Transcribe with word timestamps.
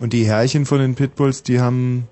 Und 0.00 0.12
die 0.12 0.24
Herrchen 0.24 0.66
von 0.66 0.78
den 0.78 0.94
Pitbulls, 0.94 1.42
die 1.42 1.60
haben 1.60 2.08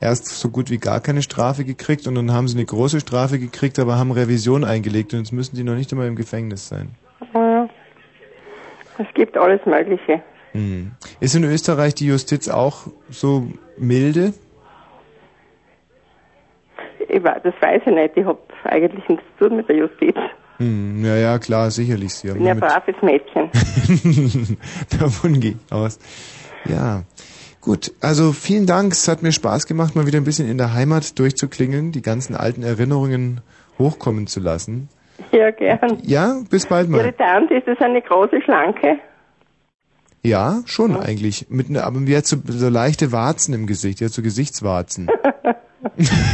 erst 0.00 0.26
so 0.26 0.48
gut 0.50 0.70
wie 0.70 0.78
gar 0.78 1.00
keine 1.00 1.22
Strafe 1.22 1.64
gekriegt 1.64 2.06
und 2.06 2.14
dann 2.14 2.32
haben 2.32 2.48
sie 2.48 2.56
eine 2.56 2.66
große 2.66 3.00
Strafe 3.00 3.38
gekriegt, 3.38 3.78
aber 3.78 3.96
haben 3.96 4.12
Revision 4.12 4.64
eingelegt 4.64 5.12
und 5.12 5.20
jetzt 5.20 5.32
müssen 5.32 5.56
die 5.56 5.64
noch 5.64 5.74
nicht 5.74 5.92
einmal 5.92 6.06
im 6.06 6.16
Gefängnis 6.16 6.68
sein. 6.68 6.90
Ja. 7.34 7.68
Es 8.98 9.06
gibt 9.14 9.36
alles 9.36 9.60
Mögliche. 9.66 10.22
Hm. 10.52 10.92
Ist 11.20 11.34
in 11.34 11.44
Österreich 11.44 11.94
die 11.94 12.06
Justiz 12.06 12.48
auch 12.48 12.86
so 13.10 13.48
milde? 13.76 14.32
Ich 17.08 17.22
weiß, 17.22 17.42
das 17.44 17.54
weiß 17.60 17.82
ich 17.84 17.92
nicht. 17.92 18.16
Ich 18.16 18.24
habe 18.24 18.38
eigentlich 18.64 19.06
nichts 19.08 19.24
zu 19.38 19.48
tun 19.48 19.58
mit 19.58 19.68
der 19.68 19.76
Justiz. 19.76 20.16
Hm, 20.58 21.04
ja, 21.04 21.16
ja, 21.16 21.38
klar, 21.38 21.70
sicherlich. 21.70 22.14
Sie 22.14 22.28
Ich 22.28 22.34
bin 22.34 22.46
ja 22.46 22.52
ein 22.52 22.60
braves 22.60 22.94
Mädchen. 23.02 23.50
Davon 24.98 25.40
gehe 25.40 25.52
ich 25.52 25.72
aus. 25.72 25.98
Ja. 26.64 27.02
Gut, 27.66 27.92
also 28.00 28.30
vielen 28.30 28.64
Dank. 28.64 28.92
Es 28.92 29.08
hat 29.08 29.24
mir 29.24 29.32
Spaß 29.32 29.66
gemacht, 29.66 29.96
mal 29.96 30.06
wieder 30.06 30.18
ein 30.18 30.24
bisschen 30.24 30.48
in 30.48 30.56
der 30.56 30.72
Heimat 30.72 31.18
durchzuklingeln, 31.18 31.90
die 31.90 32.00
ganzen 32.00 32.36
alten 32.36 32.62
Erinnerungen 32.62 33.40
hochkommen 33.76 34.28
zu 34.28 34.38
lassen. 34.38 34.88
Ja, 35.32 35.50
gern. 35.50 35.98
Ja, 36.04 36.36
bis 36.48 36.66
bald 36.66 36.88
mal. 36.88 36.98
Ihre 36.98 37.16
Tante, 37.16 37.54
ist 37.54 37.66
das 37.66 37.76
eine 37.80 38.00
große 38.02 38.40
Schlanke? 38.42 39.00
Ja, 40.22 40.62
schon 40.64 40.96
eigentlich. 40.96 41.46
Mit 41.48 41.68
ne, 41.68 41.82
aber 41.82 41.98
die 41.98 42.16
hat 42.16 42.26
so, 42.26 42.36
so 42.46 42.68
leichte 42.68 43.10
Warzen 43.10 43.52
im 43.52 43.66
Gesicht, 43.66 44.00
hat 44.00 44.12
so 44.12 44.22
Gesichtswarzen. 44.22 45.08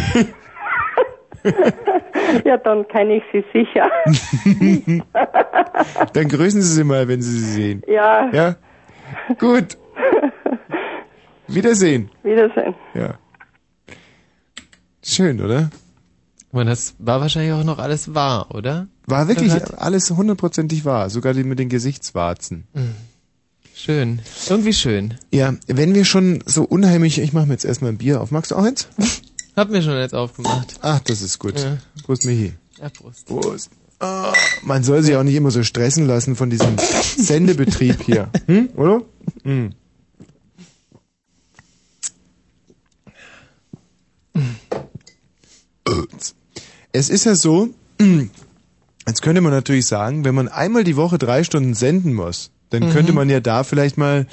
ja, 2.45 2.59
dann 2.59 2.87
kenne 2.89 3.17
ich 3.17 3.23
sie 3.33 3.43
sicher. 3.55 3.91
Dann 6.13 6.29
grüßen 6.29 6.61
Sie 6.61 6.75
sie 6.75 6.85
mal, 6.85 7.09
wenn 7.09 7.23
Sie 7.23 7.39
sie 7.39 7.53
sehen. 7.53 7.83
ja, 7.87 8.29
Ja? 8.33 8.57
Gut. 9.39 9.79
Wiedersehen. 11.49 12.11
Wiedersehen. 12.23 12.75
Ja. 12.95 13.19
Schön, 15.05 15.41
oder? 15.41 15.71
Und 16.53 16.67
das 16.67 16.95
war 16.99 17.21
wahrscheinlich 17.21 17.53
auch 17.53 17.65
noch 17.65 17.79
alles 17.79 18.15
wahr, 18.15 18.55
oder? 18.55 18.87
War 19.07 19.27
wirklich 19.29 19.53
Hat- 19.53 19.79
alles 19.79 20.11
hundertprozentig 20.11 20.85
wahr, 20.85 21.11
sogar 21.11 21.35
die 21.35 21.45
mit 21.45 21.59
den 21.59 21.69
Gesichtswarzen. 21.69 22.65
Schön. 23.75 24.21
Irgendwie 24.49 24.73
schön. 24.75 25.15
Ja, 25.33 25.55
wenn 25.67 25.95
wir 25.95 26.05
schon 26.05 26.43
so 26.47 26.63
unheimlich, 26.65 27.19
ich 27.19 27.33
mache 27.33 27.47
mir 27.47 27.55
jetzt 27.55 27.65
erstmal 27.65 27.91
ein 27.93 27.99
Bier 27.99 28.21
auf. 28.21 28.31
Magst 28.31 28.51
du 28.51 28.57
auch 28.57 28.65
eins? 28.65 28.87
Hab 29.57 29.71
mir 29.71 29.83
schon 29.83 29.97
jetzt 29.99 30.15
aufgemacht. 30.15 30.75
Ach, 30.83 31.01
das 31.01 31.21
ist 31.23 31.39
gut. 31.39 31.59
Ja. 31.59 31.79
Prost, 32.05 32.25
Michi. 32.27 32.53
Ja, 32.81 32.89
Prost. 32.91 33.27
Prost. 33.27 33.71
Ah, 33.99 34.33
man 34.63 34.83
soll 34.83 35.03
sich 35.03 35.15
auch 35.17 35.23
nicht 35.23 35.35
immer 35.35 35.51
so 35.51 35.63
stressen 35.63 36.07
lassen 36.07 36.37
von 36.37 36.51
diesem 36.51 36.77
Sendebetrieb 37.17 38.03
hier. 38.03 38.29
Hm? 38.47 38.69
Oder? 38.77 39.03
Hm. 39.45 39.75
Es 46.93 47.09
ist 47.09 47.25
ja 47.25 47.35
so, 47.35 47.69
jetzt 49.07 49.23
könnte 49.23 49.41
man 49.41 49.53
natürlich 49.53 49.87
sagen, 49.87 50.25
wenn 50.25 50.35
man 50.35 50.49
einmal 50.49 50.85
die 50.85 50.97
Woche 50.97 51.19
drei 51.19 51.45
Stunden 51.45 51.75
senden 51.75 52.15
muss, 52.15 52.51
dann 52.71 52.85
Mhm. 52.85 52.91
könnte 52.91 53.13
man 53.13 53.29
ja 53.29 53.41
da 53.41 53.65
vielleicht 53.65 53.99
mal 53.99 54.27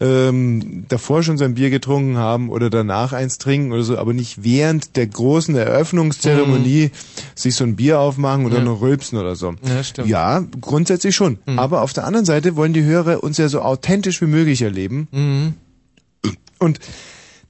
ähm, 0.00 0.86
davor 0.88 1.22
schon 1.22 1.36
sein 1.36 1.54
Bier 1.54 1.68
getrunken 1.68 2.16
haben 2.16 2.48
oder 2.48 2.70
danach 2.70 3.12
eins 3.12 3.36
trinken 3.38 3.70
oder 3.72 3.82
so, 3.82 3.98
aber 3.98 4.14
nicht 4.14 4.42
während 4.42 4.96
der 4.96 5.06
großen 5.06 5.54
Eröffnungszeremonie 5.54 6.90
sich 7.34 7.54
so 7.54 7.64
ein 7.64 7.76
Bier 7.76 8.00
aufmachen 8.00 8.46
oder 8.46 8.60
Mhm. 8.60 8.66
Ja. 8.66 8.72
noch 8.72 8.80
rülpsen 8.80 9.18
oder 9.18 9.36
so. 9.36 9.54
Ja, 9.62 9.84
stimmt. 9.84 10.08
Ja, 10.08 10.42
grundsätzlich 10.60 11.14
schon. 11.14 11.38
Mhm. 11.46 11.58
Aber 11.58 11.82
auf 11.82 11.92
der 11.92 12.04
anderen 12.06 12.24
Seite 12.24 12.56
wollen 12.56 12.72
die 12.72 12.82
Hörer 12.84 13.22
uns 13.22 13.36
ja 13.36 13.48
so 13.48 13.60
authentisch 13.60 14.22
wie 14.22 14.26
möglich 14.26 14.62
erleben. 14.62 15.08
Mhm. 15.12 15.54
Und 16.58 16.78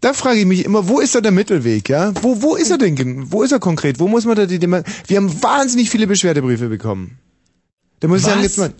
da 0.02 0.12
frage 0.12 0.40
ich 0.40 0.46
mich 0.46 0.64
immer, 0.66 0.88
wo 0.88 1.00
ist 1.00 1.14
da 1.14 1.20
der 1.22 1.32
Mittelweg, 1.32 1.88
ja? 1.88 2.12
Wo, 2.22 2.42
wo 2.42 2.56
ist 2.56 2.70
er 2.70 2.76
denn, 2.78 3.32
wo 3.32 3.42
ist 3.42 3.52
er 3.52 3.60
konkret? 3.60 3.98
Wo 3.98 4.08
muss 4.08 4.26
man 4.26 4.36
da 4.36 4.44
die, 4.46 4.58
Dema- 4.58 4.84
wir 5.06 5.16
haben 5.16 5.42
wahnsinnig 5.42 5.88
viele 5.88 6.06
Beschwerdebriefe 6.06 6.68
bekommen. 6.68 7.18
Da 8.00 8.08
muss 8.08 8.18
ich 8.18 8.24
sagen, 8.26 8.38
Was? 8.40 8.44
jetzt 8.44 8.58
mal, 8.58 8.72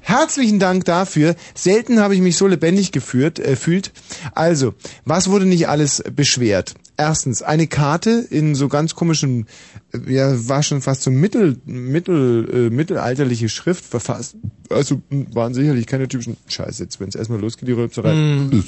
herzlichen 0.00 0.58
Dank 0.58 0.84
dafür. 0.84 1.36
Selten 1.54 2.00
habe 2.00 2.14
ich 2.14 2.20
mich 2.20 2.36
so 2.36 2.46
lebendig 2.48 2.90
geführt, 2.92 3.38
äh, 3.38 3.56
fühlt. 3.56 3.92
Also, 4.34 4.74
was 5.04 5.30
wurde 5.30 5.46
nicht 5.46 5.68
alles 5.68 6.02
beschwert? 6.14 6.74
Erstens, 6.96 7.42
eine 7.42 7.66
Karte 7.66 8.24
in 8.30 8.54
so 8.54 8.68
ganz 8.68 8.94
komischen, 8.94 9.46
äh, 9.92 10.12
ja, 10.12 10.48
war 10.48 10.62
schon 10.62 10.82
fast 10.82 11.02
so 11.02 11.10
mittel, 11.10 11.56
mittel, 11.66 12.68
äh, 12.68 12.74
mittelalterliche 12.74 13.48
Schrift 13.48 13.84
verfasst. 13.84 14.36
Also, 14.70 15.00
waren 15.32 15.54
sicherlich 15.54 15.86
keine 15.86 16.08
typischen, 16.08 16.36
scheiße, 16.48 16.82
jetzt, 16.82 16.98
wenn 17.00 17.08
es 17.08 17.14
erstmal 17.14 17.40
losgeht, 17.40 17.68
die 17.68 17.72
Rülpserei. 17.72 18.14
Mm. 18.14 18.64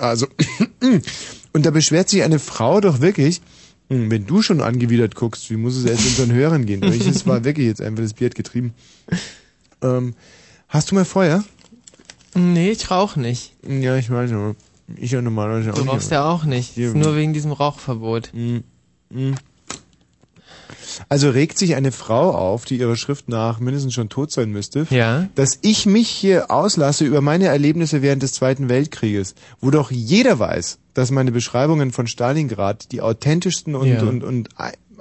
Also, 0.00 0.26
und 1.52 1.66
da 1.66 1.70
beschwert 1.70 2.08
sich 2.08 2.22
eine 2.22 2.38
Frau 2.38 2.80
doch 2.80 3.00
wirklich, 3.00 3.40
hm, 3.90 4.10
wenn 4.10 4.26
du 4.26 4.42
schon 4.42 4.60
angewidert 4.60 5.14
guckst, 5.14 5.50
wie 5.50 5.56
muss 5.56 5.76
es 5.76 5.84
jetzt 5.84 6.04
unseren 6.06 6.32
Hörern 6.32 6.66
gehen? 6.66 6.82
Ich, 6.92 7.06
es 7.06 7.26
war 7.26 7.44
wirklich 7.44 7.66
jetzt 7.66 7.80
einfach 7.80 8.02
das 8.02 8.14
Bier 8.14 8.28
hat 8.28 8.34
getrieben. 8.34 8.74
Ähm, 9.82 10.14
hast 10.68 10.90
du 10.90 10.94
mal 10.94 11.04
Feuer? 11.04 11.44
Nee, 12.34 12.70
ich 12.72 12.90
rauch 12.90 13.16
nicht. 13.16 13.52
Ja, 13.68 13.96
ich 13.96 14.10
weiß 14.10 14.32
aber 14.32 14.56
ich 14.96 15.12
ja 15.12 15.22
normalerweise 15.22 15.70
auch 15.72 15.76
Du 15.76 15.82
nicht. 15.82 15.92
rauchst 15.92 16.10
ja 16.10 16.24
auch 16.28 16.44
nicht. 16.44 16.76
Nur 16.76 17.16
wegen 17.16 17.32
diesem 17.32 17.52
Rauchverbot. 17.52 18.32
Also 21.08 21.30
regt 21.30 21.58
sich 21.58 21.74
eine 21.74 21.92
Frau 21.92 22.30
auf, 22.30 22.64
die 22.64 22.78
ihrer 22.78 22.96
Schrift 22.96 23.28
nach 23.28 23.60
mindestens 23.60 23.94
schon 23.94 24.08
tot 24.08 24.30
sein 24.32 24.50
müsste, 24.50 24.86
Ja. 24.90 25.28
dass 25.34 25.58
ich 25.62 25.86
mich 25.86 26.08
hier 26.08 26.50
auslasse 26.50 27.04
über 27.04 27.20
meine 27.20 27.46
Erlebnisse 27.46 28.02
während 28.02 28.22
des 28.22 28.32
Zweiten 28.32 28.68
Weltkrieges, 28.68 29.34
wo 29.60 29.70
doch 29.70 29.90
jeder 29.90 30.38
weiß, 30.38 30.78
dass 30.94 31.10
meine 31.10 31.32
Beschreibungen 31.32 31.90
von 31.92 32.06
Stalingrad 32.06 32.92
die 32.92 33.00
authentischsten 33.00 33.74
und, 33.74 33.88
Ja. 33.88 34.02
und, 34.02 34.22
und 34.22 34.48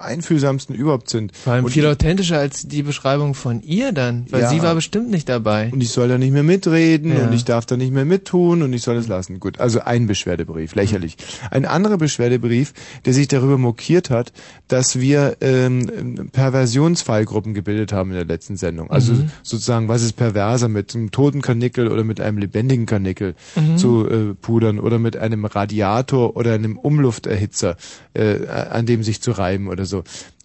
einfühlsamsten 0.03 0.75
überhaupt 0.75 1.09
sind. 1.09 1.36
Vor 1.36 1.53
allem 1.53 1.66
und 1.66 1.72
viel 1.72 1.86
authentischer 1.86 2.38
als 2.38 2.68
die 2.68 2.84
Beschreibung 2.84 3.34
von 3.34 3.62
ihr 3.62 3.91
dann, 3.91 4.25
weil 4.30 4.41
Ja. 4.41 4.50
sie 4.50 4.62
war 4.62 4.75
bestimmt 4.75 5.09
nicht 5.09 5.28
dabei. 5.30 5.69
Und 5.72 5.81
ich 5.81 5.90
soll 5.90 6.08
da 6.08 6.18
nicht 6.18 6.31
mehr 6.31 6.44
mitreden 6.44 7.12
Ja. 7.16 7.24
und 7.28 7.34
ich 7.34 7.46
darf 7.46 7.66
da 7.66 7.78
nicht 7.78 7.91
mehr 7.94 8.06
mittun 8.06 8.62
und 8.62 8.74
ich 8.74 8.81
soll 8.81 8.97
es 8.97 9.08
lassen. 9.08 9.40
Gut, 9.40 9.59
also 9.59 9.81
ein 9.81 10.08
Beschwerdebrief, 10.08 10.75
lächerlich. 10.75 11.18
Ein 11.52 11.66
anderer 11.66 11.97
Beschwerdebrief, 11.97 12.74
der 13.06 13.14
sich 13.14 13.28
darüber 13.28 13.58
mokiert 13.58 14.09
hat, 14.09 14.34
dass 14.68 15.00
wir 15.00 15.38
ähm, 15.41 16.30
Perversionsfallgruppen 16.31 17.53
gebildet 17.53 17.94
haben 17.94 18.09
in 18.09 18.16
der 18.16 18.25
letzten 18.25 18.58
Sendung. 18.58 18.90
Also 18.90 19.14
Mhm. 19.14 19.30
sozusagen, 19.44 19.88
was 19.88 20.02
ist 20.02 20.14
perverser 20.14 20.68
mit 20.70 20.96
einem 20.96 21.12
toten 21.12 21.41
Karnickel 21.41 21.88
oder 21.88 22.03
mit 22.03 22.20
einem 22.20 22.38
lebendigen 22.40 22.85
Karnickel 22.85 23.35
Mhm. 23.56 23.78
zu 23.78 24.08
äh, 24.09 24.34
pudern 24.34 24.80
oder 24.80 24.97
mit 24.97 25.16
einem 25.18 25.46
Radiator 25.46 26.35
oder 26.35 26.53
einem 26.53 26.78
Umlufterhitzer, 26.78 27.78
äh, 28.16 28.47
an 28.47 28.85
dem 28.88 29.03
sich 29.03 29.22
zu 29.22 29.31
reiben 29.31 29.68
oder 29.68 29.85
so. 29.85 29.92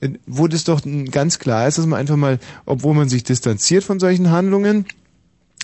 Äh, 0.00 0.10
Wo 0.26 0.46
das 0.48 0.64
doch 0.64 0.82
ganz 1.10 1.38
klar 1.38 1.66
ist, 1.66 1.78
dass 1.78 1.86
man 1.86 1.98
einfach 1.98 2.16
mal, 2.16 2.38
obwohl 2.66 2.94
man 2.94 3.08
sich 3.08 3.24
distanziert 3.24 3.84
von 3.84 3.98
solchen 3.98 4.30
Handlungen, 4.30 4.84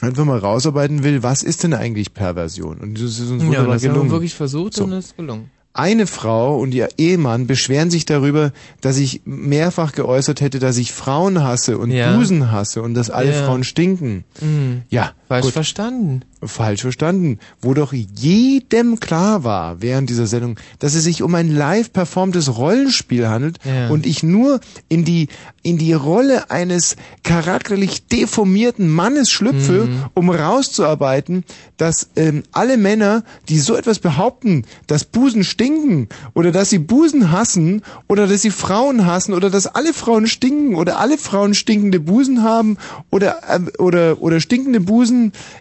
einfach 0.01 0.25
mal 0.25 0.39
rausarbeiten 0.39 1.05
will, 1.05 1.23
was 1.23 1.43
ist 1.43 1.63
denn 1.63 1.75
eigentlich 1.75 2.15
Perversion? 2.15 2.79
Und 2.79 2.95
das 2.95 3.19
ist 3.19 3.31
uns 3.31 3.43
Ja, 3.43 3.49
wunderbar 3.49 3.75
das 3.75 3.83
haben 3.85 3.91
gelungen. 3.93 4.09
wir 4.11 4.15
wirklich 4.17 4.35
versucht 4.35 4.75
So. 4.75 4.85
und 4.85 4.93
es 4.93 5.07
ist 5.07 5.17
gelungen. 5.17 5.51
Eine 5.77 6.07
Frau 6.07 6.57
und 6.61 6.73
ihr 6.73 6.89
Ehemann 6.99 7.49
beschweren 7.49 7.91
sich 7.91 8.05
darüber, 8.07 8.53
dass 8.81 8.97
ich 8.97 9.23
mehrfach 9.25 9.91
geäußert 9.91 10.41
hätte, 10.41 10.61
dass 10.61 10.77
ich 10.77 10.93
Frauen 10.93 11.43
hasse 11.43 11.79
und 11.79 11.91
Ja. 11.91 12.17
Busen 12.17 12.53
hasse 12.53 12.81
und 12.81 12.95
dass 12.95 13.11
alle 13.11 13.33
Ja. 13.33 13.45
Frauen 13.45 13.65
stinken. 13.65 14.23
Mhm. 14.41 14.83
Ja, 14.89 15.13
Falsch 15.29 15.45
gut. 15.47 15.53
verstanden. 15.55 16.23
Falsch 16.43 16.83
verstanden. 16.83 17.39
Wo 17.63 17.73
doch 17.73 17.93
jedem 17.95 19.01
klar 19.01 19.45
war 19.45 19.81
während 19.81 20.11
dieser 20.11 20.27
Sendung, 20.27 20.57
dass 20.79 20.95
es 20.95 21.05
sich 21.05 21.23
um 21.23 21.35
ein 21.35 21.51
live 21.51 21.93
performtes 21.93 22.59
Rollenspiel 22.59 23.29
handelt 23.29 23.59
Ja. 23.65 23.89
und 23.89 24.05
ich 24.05 24.23
nur 24.23 24.61
in 24.91 25.05
die, 25.07 25.29
in 25.63 25.79
die 25.79 25.95
Rolle 25.95 26.51
eines 26.51 26.97
charakterlich 27.23 28.07
deformierten 28.09 28.89
Mannes 28.89 29.31
schlüpfe, 29.31 29.87
Mhm. 29.87 30.05
um 30.13 30.29
rauszuarbeiten, 30.29 31.45
dass 31.79 32.09
ähm, 32.17 32.43
alle 32.53 32.77
Männer, 32.77 33.25
die 33.49 33.59
so 33.59 33.75
etwas 33.75 33.99
behaupten, 33.99 34.65
dass 34.87 35.05
Busen 35.05 35.43
stinken 35.45 36.09
oder 36.35 36.53
dass 36.53 36.69
sie 36.69 36.79
Busen 36.79 37.33
hassen 37.33 37.81
oder 38.09 38.27
dass 38.27 38.43
sie 38.43 38.51
Frauen 38.51 39.07
hassen 39.07 39.33
oder 39.33 39.49
dass 39.49 39.67
alle 39.67 39.95
Frauen 39.95 40.27
stinken 40.27 40.75
oder 40.75 40.99
alle 41.01 41.17
Frauen 41.17 41.55
stinkende 41.55 42.01
Busen 42.01 42.43
haben 42.43 42.77
oder 43.11 43.39
ähm, 43.51 43.71
oder 43.79 44.21
oder 44.21 44.41
stinkende 44.41 44.81
Busen 44.81 45.14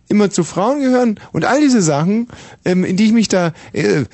immer 0.07 0.29
zu 0.29 0.43
Frauen 0.43 0.81
gehören 0.81 1.19
und 1.31 1.45
all 1.45 1.59
diese 1.61 1.81
Sachen, 1.81 2.27
ähm, 2.65 2.83
in 2.83 2.97
die 2.97 3.05
ich 3.05 3.13
mich 3.13 3.27
da 3.27 3.53
äh, 3.73 4.05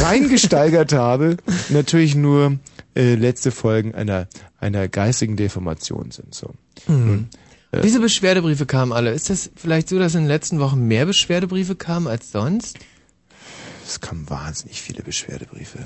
reingesteigert 0.00 0.92
habe, 0.92 1.36
natürlich 1.68 2.14
nur 2.14 2.58
äh, 2.94 3.14
letzte 3.14 3.50
Folgen 3.50 3.94
einer 3.94 4.28
einer 4.62 4.88
geistigen 4.88 5.36
Deformation 5.36 6.12
sind 6.12 6.34
so. 6.34 6.54
Mhm. 6.86 7.28
Äh, 7.72 7.80
Diese 7.80 8.00
Beschwerdebriefe 8.00 8.64
kamen 8.64 8.92
alle. 8.92 9.10
Ist 9.10 9.28
das 9.28 9.50
vielleicht 9.56 9.88
so, 9.88 9.98
dass 9.98 10.14
in 10.14 10.22
den 10.22 10.28
letzten 10.28 10.60
Wochen 10.60 10.86
mehr 10.86 11.04
Beschwerdebriefe 11.04 11.74
kamen 11.74 12.06
als 12.06 12.30
sonst? 12.30 12.78
Es 13.84 14.00
kamen 14.00 14.30
wahnsinnig 14.30 14.80
viele 14.80 15.02
Beschwerdebriefe. 15.02 15.80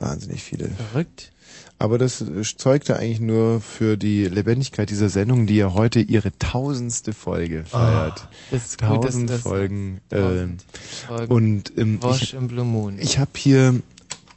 Wahnsinnig 0.00 0.42
viele. 0.42 0.70
Verrückt. 0.90 1.30
Aber 1.80 1.96
das 1.96 2.20
äh, 2.20 2.42
zeugte 2.56 2.96
eigentlich 2.96 3.20
nur 3.20 3.60
für 3.62 3.96
die 3.96 4.26
Lebendigkeit 4.26 4.90
dieser 4.90 5.08
Sendung, 5.08 5.46
die 5.46 5.56
ja 5.56 5.72
heute 5.72 5.98
ihre 6.00 6.30
tausendste 6.38 7.14
Folge 7.14 7.64
feiert. 7.64 8.28
das 8.50 8.66
ist 8.66 8.80
gut, 8.82 9.02
Tausend 9.02 9.30
das- 9.30 9.40
Folgen. 9.40 10.00
Äh, 10.10 10.20
Tausend. 10.20 10.64
Folgen. 11.06 11.32
Und 11.32 11.72
ähm, 11.78 12.02
Wash 12.02 12.34
ich, 12.34 13.02
ich 13.02 13.18
habe 13.18 13.30
hier 13.34 13.80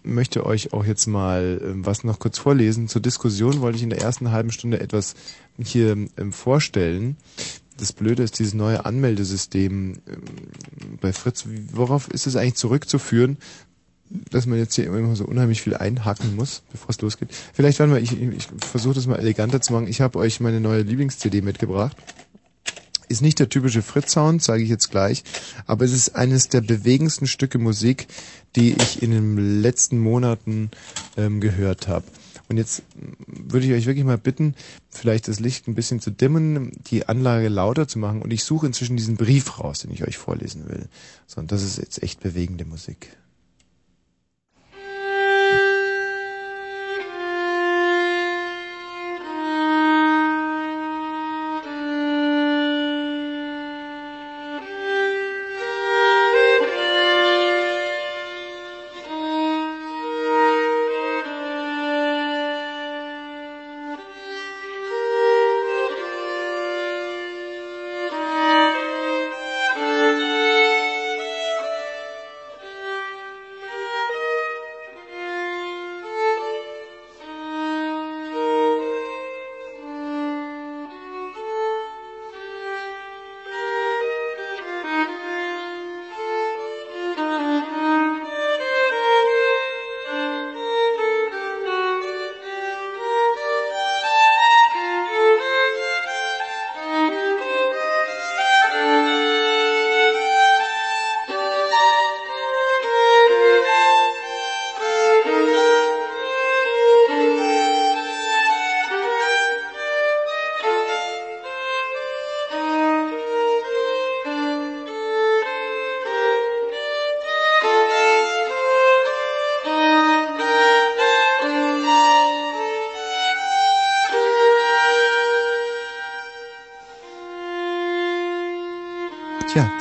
möchte 0.03 0.45
euch 0.45 0.71
auch 0.73 0.85
jetzt 0.85 1.05
mal 1.05 1.61
ähm, 1.63 1.85
was 1.85 2.05
noch 2.05 2.19
kurz 2.19 2.37
vorlesen. 2.37 2.87
Zur 2.87 3.01
Diskussion 3.01 3.59
wollte 3.59 3.77
ich 3.77 3.83
in 3.83 3.89
der 3.89 4.01
ersten 4.01 4.31
halben 4.31 4.51
Stunde 4.51 4.79
etwas 4.79 5.13
hier 5.61 5.91
ähm, 5.91 6.31
vorstellen. 6.31 7.17
Das 7.77 7.91
Blöde 7.91 8.23
ist 8.23 8.39
dieses 8.39 8.53
neue 8.53 8.85
Anmeldesystem 8.85 9.95
ähm, 10.07 10.21
bei 11.01 11.11
Fritz. 11.11 11.45
Worauf 11.73 12.07
ist 12.07 12.25
es 12.25 12.37
eigentlich 12.37 12.55
zurückzuführen, 12.55 13.37
dass 14.31 14.45
man 14.45 14.57
jetzt 14.57 14.75
hier 14.75 14.85
immer 14.85 15.15
so 15.15 15.25
unheimlich 15.25 15.61
viel 15.61 15.75
einhaken 15.75 16.35
muss, 16.35 16.63
bevor 16.71 16.89
es 16.89 17.01
losgeht? 17.01 17.29
Vielleicht 17.53 17.79
werden 17.79 17.93
wir, 17.93 18.01
ich, 18.01 18.19
ich 18.19 18.47
versuche 18.59 18.93
das 18.93 19.07
mal 19.07 19.19
eleganter 19.19 19.61
zu 19.61 19.73
machen. 19.73 19.87
Ich 19.87 20.01
habe 20.01 20.19
euch 20.19 20.39
meine 20.39 20.59
neue 20.59 20.81
Lieblings-CD 20.81 21.41
mitgebracht. 21.41 21.97
Ist 23.09 23.21
nicht 23.21 23.39
der 23.39 23.49
typische 23.49 23.81
Fritz-Sound, 23.81 24.41
sage 24.41 24.63
ich 24.63 24.69
jetzt 24.69 24.89
gleich, 24.89 25.23
aber 25.67 25.85
es 25.85 25.91
ist 25.91 26.15
eines 26.15 26.47
der 26.47 26.61
bewegendsten 26.61 27.27
Stücke 27.27 27.59
Musik, 27.59 28.07
die 28.55 28.73
ich 28.73 29.03
in 29.03 29.11
den 29.11 29.61
letzten 29.61 29.99
Monaten 29.99 30.71
ähm, 31.17 31.41
gehört 31.41 31.87
habe. 31.87 32.05
Und 32.49 32.57
jetzt 32.57 32.83
mm, 32.95 33.51
würde 33.51 33.65
ich 33.65 33.73
euch 33.73 33.85
wirklich 33.85 34.05
mal 34.05 34.17
bitten, 34.17 34.55
vielleicht 34.89 35.27
das 35.27 35.39
Licht 35.39 35.67
ein 35.67 35.75
bisschen 35.75 35.99
zu 35.99 36.11
dimmen, 36.11 36.71
die 36.87 37.07
Anlage 37.07 37.49
lauter 37.49 37.87
zu 37.87 37.99
machen. 37.99 38.21
Und 38.21 38.31
ich 38.31 38.43
suche 38.43 38.67
inzwischen 38.67 38.97
diesen 38.97 39.17
Brief 39.17 39.59
raus, 39.59 39.79
den 39.79 39.91
ich 39.91 40.07
euch 40.07 40.17
vorlesen 40.17 40.69
will. 40.69 40.87
So, 41.27 41.41
und 41.41 41.51
das 41.51 41.63
ist 41.63 41.77
jetzt 41.77 42.03
echt 42.03 42.21
bewegende 42.21 42.65
Musik. 42.65 43.09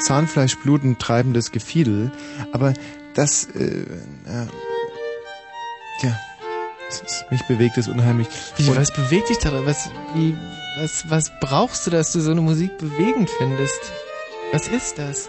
Tja, 0.03 0.17
Zahnfleischbluten 0.17 0.99
treibendes 0.99 1.51
Gefiedel, 1.53 2.11
aber 2.53 2.75
das, 3.15 3.45
äh, 3.55 3.83
äh, 3.83 4.47
das 6.89 7.01
ist, 7.01 7.25
mich 7.31 7.43
bewegt 7.47 7.79
es 7.79 7.89
unheimlich. 7.89 8.29
Wie, 8.57 8.69
Und- 8.69 8.77
was 8.77 8.93
bewegt 8.93 9.29
dich 9.31 9.39
daran? 9.39 9.65
Was, 9.67 9.89
wie, 10.15 10.37
was, 10.79 11.05
was 11.09 11.31
brauchst 11.41 11.87
du, 11.87 11.91
dass 11.91 12.13
du 12.13 12.21
so 12.21 12.31
eine 12.31 12.41
Musik 12.41 12.77
bewegend 12.79 13.31
findest? 13.31 13.81
Was 14.53 14.69
ist 14.69 14.99
das? 14.99 15.29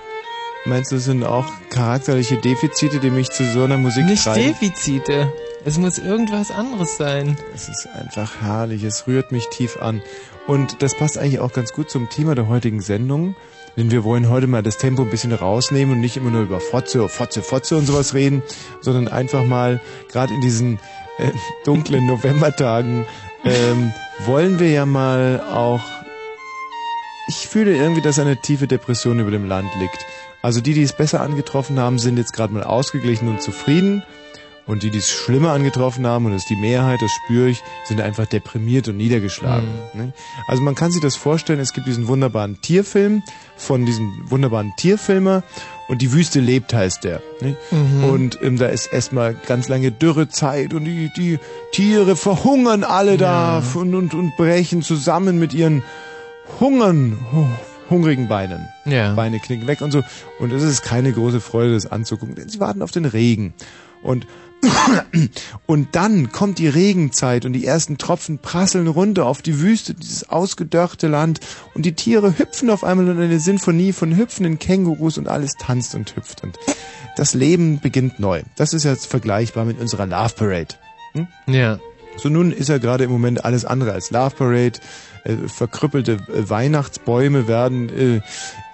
Meinst 0.65 0.91
du, 0.91 0.95
es 0.95 1.05
sind 1.05 1.23
auch 1.23 1.45
charakterliche 1.69 2.37
Defizite, 2.37 2.99
die 2.99 3.09
mich 3.09 3.29
zu 3.29 3.43
so 3.45 3.63
einer 3.65 3.77
Musik 3.77 4.05
Nicht 4.05 4.23
treiben? 4.23 4.43
Defizite. 4.59 5.31
Es 5.65 5.77
muss 5.77 5.97
irgendwas 5.97 6.51
anderes 6.51 6.97
sein. 6.97 7.37
Es 7.53 7.67
ist 7.69 7.87
einfach 7.87 8.41
herrlich, 8.41 8.83
es 8.83 9.07
rührt 9.07 9.31
mich 9.31 9.47
tief 9.49 9.77
an. 9.81 10.01
Und 10.47 10.81
das 10.81 10.95
passt 10.95 11.17
eigentlich 11.17 11.39
auch 11.39 11.53
ganz 11.53 11.71
gut 11.73 11.89
zum 11.89 12.09
Thema 12.09 12.35
der 12.35 12.47
heutigen 12.47 12.81
Sendung, 12.81 13.35
denn 13.77 13.91
wir 13.91 14.03
wollen 14.03 14.29
heute 14.29 14.47
mal 14.47 14.63
das 14.63 14.77
Tempo 14.77 15.03
ein 15.03 15.09
bisschen 15.09 15.33
rausnehmen 15.33 15.95
und 15.95 16.01
nicht 16.01 16.17
immer 16.17 16.29
nur 16.29 16.41
über 16.43 16.59
Fotze, 16.59 17.07
Fotze, 17.09 17.41
Fotze 17.41 17.77
und 17.77 17.85
sowas 17.85 18.13
reden, 18.13 18.43
sondern 18.81 19.07
einfach 19.07 19.45
mal, 19.45 19.81
gerade 20.11 20.33
in 20.33 20.41
diesen 20.41 20.79
äh, 21.17 21.31
dunklen 21.65 22.05
Novembertagen, 22.05 23.05
ähm, 23.43 23.93
wollen 24.25 24.59
wir 24.59 24.69
ja 24.69 24.85
mal 24.85 25.41
auch 25.51 25.81
ich 27.27 27.47
fühle 27.47 27.75
irgendwie, 27.75 28.01
dass 28.01 28.19
eine 28.19 28.37
tiefe 28.37 28.67
Depression 28.67 29.19
über 29.19 29.31
dem 29.31 29.47
Land 29.47 29.69
liegt. 29.79 30.05
Also 30.41 30.59
die, 30.59 30.73
die 30.73 30.83
es 30.83 30.93
besser 30.93 31.21
angetroffen 31.21 31.79
haben, 31.79 31.99
sind 31.99 32.17
jetzt 32.17 32.33
gerade 32.33 32.53
mal 32.53 32.63
ausgeglichen 32.63 33.29
und 33.29 33.41
zufrieden. 33.41 34.03
Und 34.65 34.83
die, 34.83 34.91
die 34.91 34.99
es 34.99 35.09
schlimmer 35.09 35.51
angetroffen 35.51 36.07
haben, 36.07 36.25
und 36.25 36.31
das 36.31 36.43
ist 36.43 36.49
die 36.49 36.55
Mehrheit, 36.55 37.01
das 37.01 37.11
spüre 37.11 37.49
ich, 37.49 37.61
sind 37.83 37.99
einfach 37.99 38.25
deprimiert 38.27 38.87
und 38.87 38.95
niedergeschlagen. 38.95 39.67
ne? 39.93 40.13
Also 40.47 40.63
man 40.63 40.73
kann 40.73 40.89
sich 40.89 41.01
das 41.01 41.17
vorstellen, 41.17 41.59
es 41.59 41.73
gibt 41.73 41.85
diesen 41.85 42.07
wunderbaren 42.07 42.61
Tierfilm 42.61 43.23
von 43.57 43.85
diesem 43.85 44.09
wunderbaren 44.29 44.71
Tierfilmer 44.77 45.43
und 45.89 46.01
die 46.01 46.13
Wüste 46.13 46.39
lebt 46.39 46.73
heißt 46.73 47.03
der. 47.03 47.21
Ne? 47.41 47.57
Mhm. 47.71 48.03
Und 48.05 48.39
ähm, 48.41 48.57
da 48.57 48.67
ist 48.67 48.87
erstmal 48.87 49.33
ganz 49.33 49.67
lange 49.67 49.91
Dürrezeit 49.91 50.73
und 50.73 50.85
die, 50.85 51.11
die 51.17 51.39
Tiere 51.73 52.15
verhungern 52.15 52.85
alle 52.85 53.17
da 53.17 53.59
Ja. 53.59 53.63
und, 53.81 53.93
und, 53.93 54.13
und 54.13 54.37
brechen 54.37 54.81
zusammen 54.81 55.39
mit 55.39 55.53
ihren 55.53 55.83
Hungern, 56.61 57.17
hu- 57.33 57.47
hungrigen 57.89 58.27
Beinen. 58.29 58.67
Ja. 58.85 59.13
Beine 59.13 59.39
knicken 59.39 59.67
weg 59.67 59.81
und 59.81 59.91
so. 59.91 60.03
Und 60.39 60.51
es 60.53 60.63
ist 60.63 60.83
keine 60.83 61.11
große 61.11 61.41
Freude, 61.41 61.73
das 61.73 61.91
anzugucken, 61.91 62.35
denn 62.35 62.47
sie 62.49 62.59
warten 62.61 62.81
auf 62.81 62.91
den 62.91 63.05
Regen. 63.05 63.53
Und, 64.01 64.25
und 65.65 65.95
dann 65.95 66.31
kommt 66.31 66.59
die 66.59 66.67
Regenzeit 66.67 67.45
und 67.45 67.53
die 67.53 67.65
ersten 67.65 67.97
Tropfen 67.97 68.39
prasseln 68.39 68.87
runter 68.87 69.25
auf 69.25 69.41
die 69.41 69.59
Wüste, 69.59 69.93
dieses 69.93 70.29
ausgedörrte 70.29 71.07
Land. 71.07 71.39
Und 71.73 71.85
die 71.85 71.93
Tiere 71.93 72.37
hüpfen 72.37 72.69
auf 72.69 72.83
einmal 72.83 73.07
in 73.09 73.19
eine 73.19 73.39
Sinfonie 73.39 73.93
von 73.93 74.15
hüpfenden 74.15 74.59
Kängurus 74.59 75.17
und 75.17 75.27
alles 75.27 75.53
tanzt 75.59 75.95
und 75.95 76.15
hüpft. 76.15 76.43
Und 76.43 76.57
das 77.15 77.33
Leben 77.33 77.79
beginnt 77.79 78.19
neu. 78.19 78.41
Das 78.55 78.73
ist 78.73 78.83
jetzt 78.83 79.07
vergleichbar 79.07 79.65
mit 79.65 79.79
unserer 79.79 80.05
Love 80.05 80.33
Parade. 80.35 80.75
Hm? 81.13 81.27
Ja. 81.47 81.79
So 82.17 82.29
nun 82.29 82.51
ist 82.51 82.69
ja 82.69 82.77
gerade 82.77 83.03
im 83.05 83.11
Moment 83.11 83.43
alles 83.43 83.65
andere 83.65 83.91
als 83.91 84.11
Love 84.11 84.35
Parade. 84.35 84.79
Äh, 85.23 85.47
verkrüppelte 85.47 86.13
äh, 86.13 86.49
Weihnachtsbäume 86.49 87.47
werden 87.47 87.89
äh, 87.89 88.21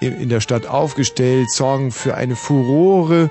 in 0.04 0.20
in 0.20 0.30
der 0.30 0.42
Stadt 0.42 0.66
aufgestellt, 0.66 1.52
sorgen 1.52 1.92
für 1.92 2.16
eine 2.16 2.36
Furore. 2.36 3.30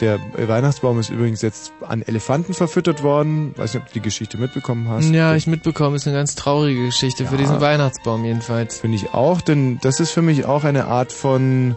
Der 0.00 0.18
Weihnachtsbaum 0.36 0.98
ist 1.00 1.10
übrigens 1.10 1.42
jetzt 1.42 1.72
an 1.86 2.02
Elefanten 2.02 2.54
verfüttert 2.54 3.02
worden. 3.02 3.52
Weiß 3.56 3.74
nicht, 3.74 3.82
ob 3.82 3.88
du 3.88 3.94
die 3.94 4.00
Geschichte 4.02 4.38
mitbekommen 4.38 4.88
hast. 4.88 5.10
Ja, 5.10 5.34
ich 5.34 5.46
mitbekommen, 5.46 5.96
ist 5.96 6.06
eine 6.06 6.16
ganz 6.16 6.34
traurige 6.36 6.86
Geschichte 6.86 7.26
für 7.26 7.32
Ja. 7.34 7.38
diesen 7.40 7.60
Weihnachtsbaum 7.60 8.24
jedenfalls. 8.24 8.78
Finde 8.80 8.96
ich 8.96 9.12
auch, 9.12 9.40
denn 9.40 9.78
das 9.82 9.98
ist 10.00 10.10
für 10.12 10.22
mich 10.22 10.44
auch 10.46 10.62
eine 10.64 10.84
Art 10.86 11.12
von, 11.12 11.76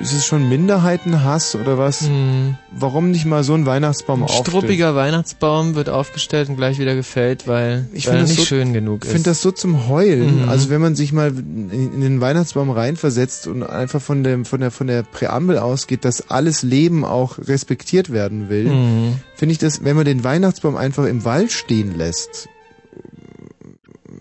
ist 0.00 0.12
es 0.12 0.26
schon 0.26 0.48
Minderheitenhass 0.48 1.54
oder 1.54 1.78
was? 1.78 2.02
Hm. 2.02 2.56
Warum 2.72 3.10
nicht 3.10 3.24
mal 3.26 3.44
so 3.44 3.54
ein 3.54 3.64
Weihnachtsbaum 3.66 4.20
Ein 4.20 4.24
aufstellen? 4.24 4.44
struppiger 4.46 4.94
Weihnachtsbaum 4.94 5.74
wird 5.76 5.88
aufgestellt 5.88 6.48
und 6.48 6.56
gleich 6.56 6.78
wieder 6.78 6.94
gefällt, 6.94 7.46
weil, 7.46 7.86
Ich 7.92 8.06
weil 8.06 8.14
finde 8.14 8.18
er 8.18 8.20
das 8.22 8.28
nicht 8.30 8.38
so- 8.40 8.44
schön 8.44 8.72
genug 8.72 9.00
Ich 9.02 9.06
ist. 9.08 9.12
finde 9.12 9.30
das 9.30 9.40
so 9.42 9.50
zum 9.52 9.88
Heulen. 9.88 10.42
Mhm. 10.42 10.48
Also 10.48 10.68
wenn 10.70 10.80
man 10.80 10.94
sich 10.96 11.12
mal 11.12 11.28
in, 11.28 11.70
in 11.70 12.00
den 12.00 12.20
Weihnachtsbaum 12.20 12.70
reinversetzt 12.70 13.46
und 13.46 13.62
einfach 13.62 14.02
von 14.02 14.22
dem 14.24 14.44
von 14.44 14.60
der 14.60 14.70
von 14.70 14.86
der 14.88 15.02
Präambel 15.04 15.58
ausgeht, 15.58 16.04
dass 16.04 16.30
alles 16.30 16.62
Leben 16.62 17.04
auch 17.04 17.38
respektiert 17.38 18.10
werden 18.12 18.48
will, 18.48 18.64
Mhm. 18.68 19.14
finde 19.36 19.52
ich 19.52 19.58
das, 19.58 19.84
wenn 19.84 19.96
man 19.96 20.04
den 20.04 20.24
Weihnachtsbaum 20.24 20.76
einfach 20.76 21.04
im 21.04 21.24
Wald 21.24 21.52
stehen 21.52 21.96
lässt, 21.96 22.48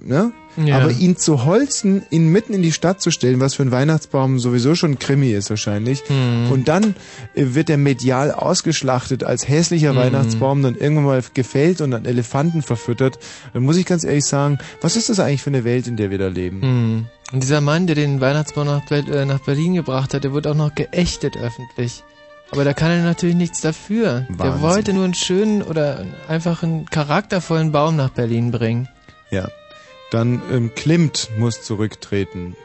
ne? 0.04 0.32
Ja. 0.56 0.78
Aber 0.78 0.92
ihn 0.92 1.18
zu 1.18 1.46
holzen, 1.46 2.04
ihn 2.12 2.28
mitten 2.28 2.54
in 2.54 2.62
die 2.62 2.72
Stadt 2.72 3.02
zu 3.02 3.10
stellen, 3.10 3.40
was 3.40 3.56
für 3.56 3.64
ein 3.64 3.72
Weihnachtsbaum 3.72 4.38
sowieso 4.38 4.76
schon 4.76 5.00
Krimi 5.00 5.32
ist 5.32 5.50
wahrscheinlich. 5.50 6.04
Mhm. 6.08 6.52
Und 6.52 6.68
dann 6.68 6.96
äh, 7.34 7.56
wird 7.56 7.72
er 7.72 7.78
medial 7.78 8.32
ausgeschlachtet 8.32 9.24
als 9.24 9.48
hässlicher 9.48 9.94
Mhm. 9.94 9.98
Weihnachtsbaum, 9.98 10.62
dann 10.62 10.76
irgendwann 10.76 11.06
mal 11.06 11.24
gefällt 11.34 11.82
und 11.82 11.92
an 11.94 12.06
Elefanten 12.06 12.62
verfüttert. 12.62 13.18
Dann 13.54 13.64
muss 13.64 13.78
ich 13.78 13.86
ganz 13.88 14.04
ehrlich 14.04 14.26
sagen, 14.26 14.60
was 14.82 14.96
ist 14.96 15.10
das 15.10 15.20
eigentlich 15.20 15.42
für 15.42 15.50
eine 15.50 15.64
Welt, 15.64 15.88
in 15.88 15.98
der 15.98 16.12
wir 16.12 16.20
da 16.20 16.28
leben? 16.28 16.62
Hm. 16.62 17.06
Und 17.32 17.42
dieser 17.42 17.62
Mann, 17.62 17.88
der 17.88 17.96
den 17.96 18.22
Weihnachtsbaum 18.22 18.68
nach, 18.68 18.84
äh, 18.92 19.26
nach 19.26 19.40
Berlin 19.40 19.74
gebracht 19.74 20.14
hat, 20.14 20.24
der 20.24 20.34
wird 20.34 20.46
auch 20.46 20.54
noch 20.56 20.76
geächtet 20.76 21.36
öffentlich. 21.36 22.04
Aber 22.52 22.64
da 22.64 22.74
kann 22.74 22.92
er 22.92 23.02
natürlich 23.04 23.36
nichts 23.36 23.62
dafür. 23.62 24.28
Der 24.30 24.38
Wahnsinn. 24.38 24.62
wollte 24.62 24.94
nur 24.94 25.06
einen 25.06 25.16
schönen 25.16 25.64
oder 25.64 26.06
einfach 26.28 26.62
einen 26.62 26.86
charaktervollen 26.86 27.72
Baum 27.72 27.96
nach 27.96 28.10
Berlin 28.12 28.52
bringen. 28.52 28.88
Ja. 29.32 29.48
Dann 30.14 30.42
ähm, 30.52 30.72
Klimt 30.76 31.30
muss 31.38 31.64
zurücktreten. 31.64 32.56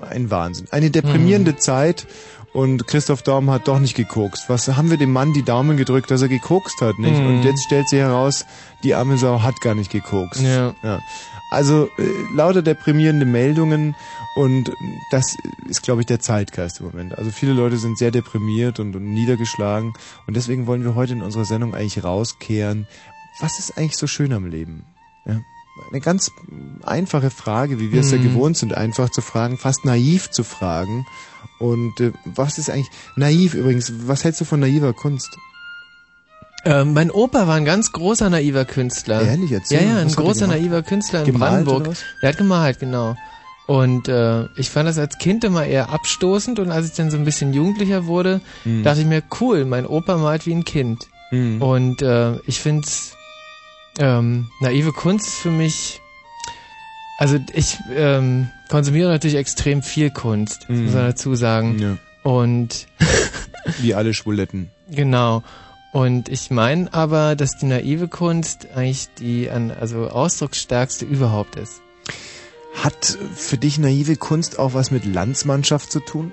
Ein 0.00 0.30
Wahnsinn. 0.30 0.66
Eine 0.70 0.90
deprimierende 0.90 1.52
Hm. 1.52 1.58
Zeit 1.58 2.06
und 2.52 2.86
Christoph 2.86 3.22
Daum 3.22 3.50
hat 3.50 3.68
doch 3.68 3.78
nicht 3.78 3.94
gekokst. 3.94 4.48
Was 4.48 4.66
haben 4.68 4.90
wir 4.90 4.96
dem 4.96 5.12
Mann 5.12 5.32
die 5.34 5.42
Daumen 5.42 5.76
gedrückt, 5.76 6.10
dass 6.10 6.22
er 6.22 6.28
gekokst 6.28 6.80
hat, 6.80 6.98
nicht? 6.98 7.16
Hm. 7.16 7.26
Und 7.26 7.42
jetzt 7.42 7.62
stellt 7.64 7.88
sich 7.88 8.00
heraus, 8.00 8.46
die 8.82 8.94
arme 8.94 9.18
Sau 9.18 9.42
hat 9.42 9.60
gar 9.60 9.74
nicht 9.74 9.92
gekokst. 9.92 10.40
Ja. 10.40 10.74
ja. 10.82 11.00
Also 11.50 11.88
äh, 11.98 12.02
lauter 12.34 12.62
deprimierende 12.62 13.24
Meldungen 13.26 13.94
und 14.34 14.72
das 15.12 15.36
ist, 15.68 15.82
glaube 15.82 16.00
ich, 16.00 16.06
der 16.06 16.18
Zeitgeist 16.18 16.80
im 16.80 16.86
Moment. 16.86 17.16
Also 17.16 17.30
viele 17.30 17.52
Leute 17.52 17.76
sind 17.76 17.98
sehr 17.98 18.10
deprimiert 18.10 18.80
und, 18.80 18.96
und 18.96 19.14
niedergeschlagen 19.14 19.92
und 20.26 20.34
deswegen 20.34 20.66
wollen 20.66 20.82
wir 20.82 20.96
heute 20.96 21.12
in 21.12 21.22
unserer 21.22 21.44
Sendung 21.44 21.74
eigentlich 21.74 22.02
rauskehren. 22.02 22.88
Was 23.38 23.58
ist 23.60 23.78
eigentlich 23.78 23.96
so 23.96 24.08
schön 24.08 24.32
am 24.32 24.46
Leben? 24.46 24.86
Ja. 25.24 25.40
Eine 25.90 26.00
ganz 26.00 26.30
einfache 26.84 27.30
Frage, 27.30 27.78
wie 27.78 27.92
wir 27.92 28.00
es 28.00 28.10
ja 28.10 28.18
Mhm. 28.18 28.22
gewohnt 28.22 28.56
sind, 28.56 28.74
einfach 28.76 29.10
zu 29.10 29.20
fragen, 29.20 29.58
fast 29.58 29.84
naiv 29.84 30.30
zu 30.30 30.42
fragen. 30.44 31.06
Und 31.58 32.00
äh, 32.00 32.12
was 32.24 32.58
ist 32.58 32.70
eigentlich 32.70 32.90
naiv 33.14 33.54
übrigens? 33.54 33.92
Was 34.06 34.24
hältst 34.24 34.40
du 34.40 34.44
von 34.44 34.60
naiver 34.60 34.92
Kunst? 34.92 35.36
Ähm, 36.64 36.94
mein 36.94 37.10
Opa 37.10 37.46
war 37.46 37.54
ein 37.54 37.64
ganz 37.64 37.92
großer 37.92 38.28
naiver 38.28 38.64
Künstler. 38.64 39.22
Ehrlich, 39.22 39.52
erzähl, 39.52 39.82
Ja, 39.82 39.88
ja, 39.94 39.96
ein 39.98 40.08
er 40.08 40.14
großer 40.14 40.46
naiver 40.48 40.82
Künstler 40.82 41.20
in 41.20 41.26
Gemalt 41.26 41.64
Brandenburg. 41.64 41.96
Der 42.22 42.30
hat 42.30 42.38
gemalt, 42.38 42.80
genau. 42.80 43.16
Und 43.66 44.08
äh, 44.08 44.46
ich 44.56 44.70
fand 44.70 44.88
das 44.88 44.98
als 44.98 45.18
Kind 45.18 45.44
immer 45.44 45.64
eher 45.64 45.90
abstoßend 45.90 46.58
und 46.58 46.70
als 46.70 46.86
ich 46.86 46.92
dann 46.94 47.10
so 47.10 47.16
ein 47.16 47.24
bisschen 47.24 47.52
jugendlicher 47.52 48.06
wurde, 48.06 48.40
Hm. 48.64 48.82
dachte 48.82 49.00
ich 49.00 49.06
mir, 49.06 49.22
cool, 49.40 49.64
mein 49.64 49.86
Opa 49.86 50.16
malt 50.16 50.46
wie 50.46 50.54
ein 50.54 50.64
Kind. 50.64 51.08
Hm. 51.30 51.60
Und 51.62 52.02
äh, 52.02 52.36
ich 52.46 52.60
finde 52.60 52.86
ähm, 53.98 54.50
naive 54.60 54.92
Kunst 54.92 55.26
ist 55.28 55.34
für 55.36 55.50
mich, 55.50 56.00
also 57.18 57.38
ich 57.54 57.78
ähm, 57.94 58.48
konsumiere 58.68 59.10
natürlich 59.10 59.36
extrem 59.36 59.82
viel 59.82 60.10
Kunst, 60.10 60.68
Mhm. 60.68 60.84
muss 60.84 60.94
man 60.94 61.04
dazu 61.06 61.34
sagen. 61.34 61.78
Ja. 61.78 61.96
Und 62.22 62.86
Wie 63.80 63.94
alle 63.94 64.14
Schwuletten. 64.14 64.70
Genau. 64.90 65.42
Und 65.92 66.28
ich 66.28 66.50
meine 66.50 66.92
aber, 66.92 67.34
dass 67.36 67.56
die 67.58 67.66
naive 67.66 68.06
Kunst 68.08 68.68
eigentlich 68.74 69.08
die 69.18 69.50
an, 69.50 69.70
also 69.70 70.08
ausdrucksstärkste 70.08 71.04
überhaupt 71.04 71.56
ist. 71.56 71.80
Hat 72.82 73.16
für 73.34 73.56
dich 73.56 73.78
naive 73.78 74.16
Kunst 74.16 74.58
auch 74.58 74.74
was 74.74 74.90
mit 74.90 75.06
Landsmannschaft 75.06 75.90
zu 75.90 76.00
tun? 76.00 76.32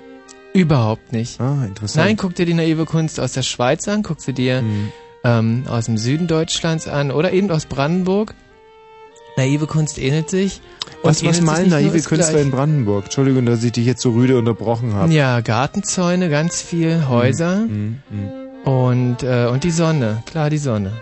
Überhaupt 0.52 1.12
nicht. 1.12 1.40
Ah, 1.40 1.64
interessant. 1.64 2.04
Nein, 2.04 2.16
guck 2.16 2.34
dir 2.34 2.44
die 2.46 2.54
naive 2.54 2.84
Kunst 2.84 3.18
aus 3.18 3.32
der 3.32 3.42
Schweiz 3.42 3.88
an, 3.88 4.02
guck 4.02 4.20
sie 4.20 4.32
dir 4.34 4.60
Mhm. 4.62 4.92
Ähm, 5.24 5.64
aus 5.68 5.86
dem 5.86 5.98
Süden 5.98 6.26
Deutschlands 6.26 6.86
an 6.86 7.10
oder 7.10 7.32
eben 7.32 7.50
aus 7.50 7.66
Brandenburg. 7.66 8.34
Naive 9.36 9.66
Kunst 9.66 9.98
ähnelt 9.98 10.30
sich. 10.30 10.60
und 11.02 11.10
Was, 11.10 11.24
was 11.24 11.40
nur, 11.40 11.58
naive 11.66 12.00
Künstler 12.02 12.40
in 12.40 12.50
Brandenburg? 12.52 13.04
Entschuldigung, 13.06 13.46
dass 13.46 13.64
ich 13.64 13.72
dich 13.72 13.84
jetzt 13.86 14.00
so 14.00 14.10
rüde 14.12 14.38
unterbrochen 14.38 14.94
habe. 14.94 15.12
Ja, 15.12 15.40
Gartenzäune, 15.40 16.30
ganz 16.30 16.62
viel 16.62 17.08
Häuser 17.08 17.56
Mhm, 17.66 17.98
mhm. 18.10 18.43
Und 18.64 19.22
äh, 19.22 19.46
und 19.46 19.62
die 19.62 19.70
Sonne, 19.70 20.22
klar 20.26 20.48
die 20.48 20.58
Sonne. 20.58 20.92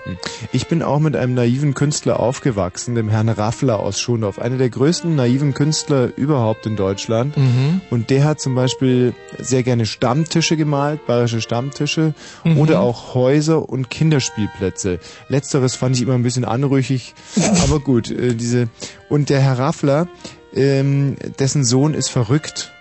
Ich 0.52 0.66
bin 0.66 0.83
auch 0.83 0.99
mit 0.99 1.14
einem 1.14 1.35
naiven 1.35 1.75
Künstler 1.75 2.19
aufgewachsen, 2.19 2.95
dem 2.95 3.09
Herrn 3.09 3.28
Raffler 3.28 3.78
aus 3.78 4.00
Schondorf. 4.00 4.38
Einer 4.40 4.59
der 4.59 4.69
größten 4.69 5.14
naiven 5.14 5.54
Künstler 5.54 6.11
überhaupt 6.16 6.66
in 6.66 6.75
Deutschland. 6.76 7.37
Mhm. 7.37 7.81
Und 7.90 8.11
der 8.11 8.25
hat 8.25 8.40
zum 8.40 8.54
Beispiel 8.57 9.14
sehr 9.38 9.62
gerne 9.62 9.87
Stammtische 9.87 10.57
gemalt, 10.57 11.07
bayerische 11.07 11.40
Stammtische 11.40 12.14
Mhm. 12.45 12.59
oder 12.59 12.81
auch 12.81 13.14
Häuser 13.14 13.69
und 13.69 13.90
Kinderspielplätze. 13.90 14.99
Letzteres 15.28 15.76
fand 15.76 15.95
ich 15.97 16.02
immer 16.02 16.14
ein 16.14 16.23
bisschen 16.25 16.45
anrüchig, 16.45 17.14
aber 17.62 17.78
gut, 17.78 18.11
äh, 18.11 18.35
diese 18.35 18.69
und 19.09 19.31
der 19.31 19.40
Herr 19.40 19.59
Raffler, 19.59 20.09
ähm, 20.54 21.16
dessen 21.38 21.64
Sohn 21.64 21.95
ist 21.95 22.09
verrückt. 22.09 22.73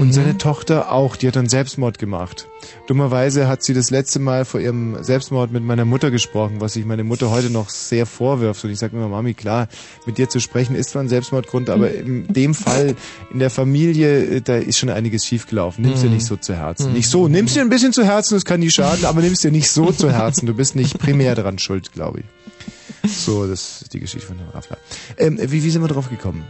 Und 0.00 0.08
Mhm. 0.08 0.12
seine 0.12 0.36
Tochter 0.38 0.92
auch, 0.92 1.16
die 1.16 1.26
hat 1.28 1.36
dann 1.36 1.48
Selbstmord 1.48 1.98
gemacht. 1.98 2.48
Dummerweise 2.86 3.48
hat 3.48 3.62
sie 3.62 3.72
das 3.72 3.90
letzte 3.90 4.18
Mal 4.18 4.44
vor 4.44 4.60
ihrem 4.60 5.02
Selbstmord 5.02 5.50
mit 5.52 5.62
meiner 5.64 5.84
Mutter 5.84 6.10
gesprochen, 6.10 6.56
was 6.60 6.74
sich 6.74 6.84
meine 6.84 7.02
Mutter 7.04 7.30
heute 7.30 7.48
noch 7.50 7.68
sehr 7.70 8.04
vorwirft. 8.06 8.62
Und 8.64 8.70
ich 8.70 8.78
sage 8.78 8.96
immer, 8.96 9.08
Mami, 9.08 9.34
klar, 9.34 9.68
mit 10.04 10.18
dir 10.18 10.28
zu 10.28 10.38
sprechen 10.40 10.76
ist 10.76 10.90
zwar 10.90 11.02
ein 11.02 11.08
Selbstmordgrund, 11.08 11.70
aber 11.70 11.92
in 11.92 12.26
dem 12.32 12.54
Fall 12.54 12.94
in 13.32 13.38
der 13.38 13.50
Familie, 13.50 14.24
äh, 14.36 14.40
da 14.42 14.56
ist 14.56 14.78
schon 14.78 14.90
einiges 14.90 15.24
schiefgelaufen. 15.24 15.84
Nimm's 15.84 16.00
dir 16.02 16.08
Mhm. 16.08 16.14
nicht 16.14 16.26
so 16.26 16.36
zu 16.36 16.54
Herzen. 16.54 16.88
Mhm. 16.88 16.92
Nicht 16.94 17.08
so, 17.08 17.28
nimm's 17.28 17.54
dir 17.54 17.62
ein 17.62 17.68
bisschen 17.70 17.92
zu 17.92 18.04
Herzen, 18.04 18.34
das 18.34 18.44
kann 18.44 18.60
nie 18.60 18.70
schaden, 18.70 19.04
aber 19.06 19.22
nimm's 19.22 19.40
dir 19.40 19.50
nicht 19.50 19.70
so 19.70 19.92
zu 19.92 20.10
Herzen. 20.12 20.46
Du 20.46 20.54
bist 20.54 20.76
nicht 20.76 20.98
primär 20.98 21.34
daran 21.34 21.58
schuld, 21.58 21.92
glaube 21.92 22.20
ich. 22.20 23.10
So, 23.10 23.46
das 23.46 23.82
ist 23.82 23.94
die 23.94 24.00
Geschichte 24.00 24.26
von 24.26 24.36
Herrn 24.38 24.50
Raffler. 24.50 24.78
Ähm, 25.16 25.38
wie, 25.40 25.62
wie 25.62 25.70
sind 25.70 25.80
wir 25.82 25.88
drauf 25.88 26.10
gekommen? 26.10 26.44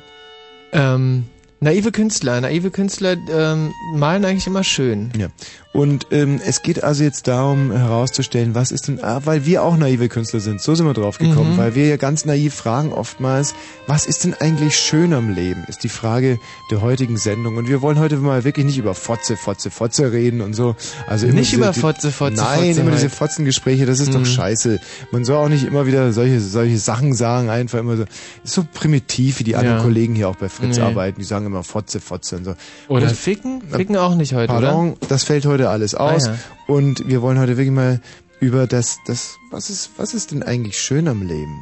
Ähm, 0.72 1.24
naive 1.60 1.92
Künstler, 1.92 2.40
naive 2.40 2.70
Künstler 2.70 3.16
ähm, 3.30 3.72
malen 3.94 4.24
eigentlich 4.24 4.46
immer 4.46 4.64
schön. 4.64 5.10
Ja. 5.16 5.28
Und 5.76 6.06
ähm, 6.10 6.40
es 6.42 6.62
geht 6.62 6.82
also 6.82 7.04
jetzt 7.04 7.28
darum 7.28 7.70
herauszustellen, 7.70 8.54
was 8.54 8.70
ist 8.72 8.88
denn, 8.88 9.04
ah, 9.04 9.20
weil 9.26 9.44
wir 9.44 9.62
auch 9.62 9.76
naive 9.76 10.08
Künstler 10.08 10.40
sind, 10.40 10.62
so 10.62 10.74
sind 10.74 10.86
wir 10.86 10.94
drauf 10.94 11.18
gekommen, 11.18 11.52
Mhm. 11.52 11.58
weil 11.58 11.74
wir 11.74 11.86
ja 11.86 11.98
ganz 11.98 12.24
naiv 12.24 12.54
fragen 12.54 12.92
oftmals, 12.94 13.54
was 13.86 14.06
ist 14.06 14.24
denn 14.24 14.32
eigentlich 14.32 14.78
schön 14.78 15.12
am 15.12 15.28
Leben, 15.34 15.64
ist 15.68 15.84
die 15.84 15.90
Frage 15.90 16.38
der 16.70 16.80
heutigen 16.80 17.18
Sendung. 17.18 17.56
Und 17.58 17.68
wir 17.68 17.82
wollen 17.82 17.98
heute 17.98 18.16
mal 18.16 18.42
wirklich 18.44 18.64
nicht 18.64 18.78
über 18.78 18.94
Fotze, 18.94 19.36
Fotze, 19.36 19.70
Fotze 19.70 20.12
reden 20.12 20.40
und 20.40 20.54
so. 20.54 20.76
Also 21.06 21.26
immer 21.26 21.40
Nicht 21.40 21.52
diese, 21.52 21.60
über 21.60 21.72
die- 21.72 21.80
Fotze, 21.80 22.10
Fotze, 22.10 22.36
Nein, 22.42 22.68
Fotze 22.68 22.80
immer 22.80 22.90
diese 22.92 23.02
halt. 23.02 23.12
Fotzengespräche, 23.12 23.84
das 23.84 24.00
ist 24.00 24.14
doch 24.14 24.20
Mhm. 24.20 24.24
scheiße. 24.24 24.80
Man 25.10 25.26
soll 25.26 25.36
auch 25.36 25.50
nicht 25.50 25.64
immer 25.66 25.86
wieder 25.86 26.10
solche, 26.14 26.40
solche 26.40 26.78
Sachen 26.78 27.12
sagen, 27.12 27.50
einfach 27.50 27.78
immer 27.80 27.98
so. 27.98 28.04
Ist 28.44 28.54
so 28.54 28.64
primitiv, 28.72 29.40
wie 29.40 29.44
die 29.44 29.56
anderen 29.56 29.76
Ja. 29.76 29.82
Kollegen 29.82 30.14
hier 30.14 30.30
auch 30.30 30.36
bei 30.36 30.48
Fritz 30.48 30.78
Nee. 30.78 30.82
arbeiten, 30.84 31.18
die 31.20 31.26
sagen 31.26 31.44
immer 31.44 31.62
Fotze, 31.64 32.00
Fotze 32.00 32.36
und 32.38 32.44
so. 32.46 32.54
Oder 32.88 33.08
Und- 33.08 33.14
ficken? 33.14 33.60
Ficken 33.70 33.96
auch 33.98 34.14
nicht 34.14 34.32
heute, 34.32 34.46
Pardon, 34.46 34.92
oder? 34.92 35.06
das 35.10 35.24
fällt 35.24 35.44
heute 35.44 35.65
alles 35.70 35.94
aus. 35.94 36.26
Ah, 36.26 36.32
ja. 36.32 36.38
Und 36.66 37.08
wir 37.08 37.22
wollen 37.22 37.38
heute 37.38 37.56
wirklich 37.56 37.74
mal 37.74 38.00
über 38.40 38.66
das, 38.66 38.98
das, 39.06 39.36
was 39.50 39.70
ist, 39.70 39.90
was 39.96 40.14
ist 40.14 40.30
denn 40.32 40.42
eigentlich 40.42 40.78
schön 40.78 41.08
am 41.08 41.22
Leben? 41.26 41.58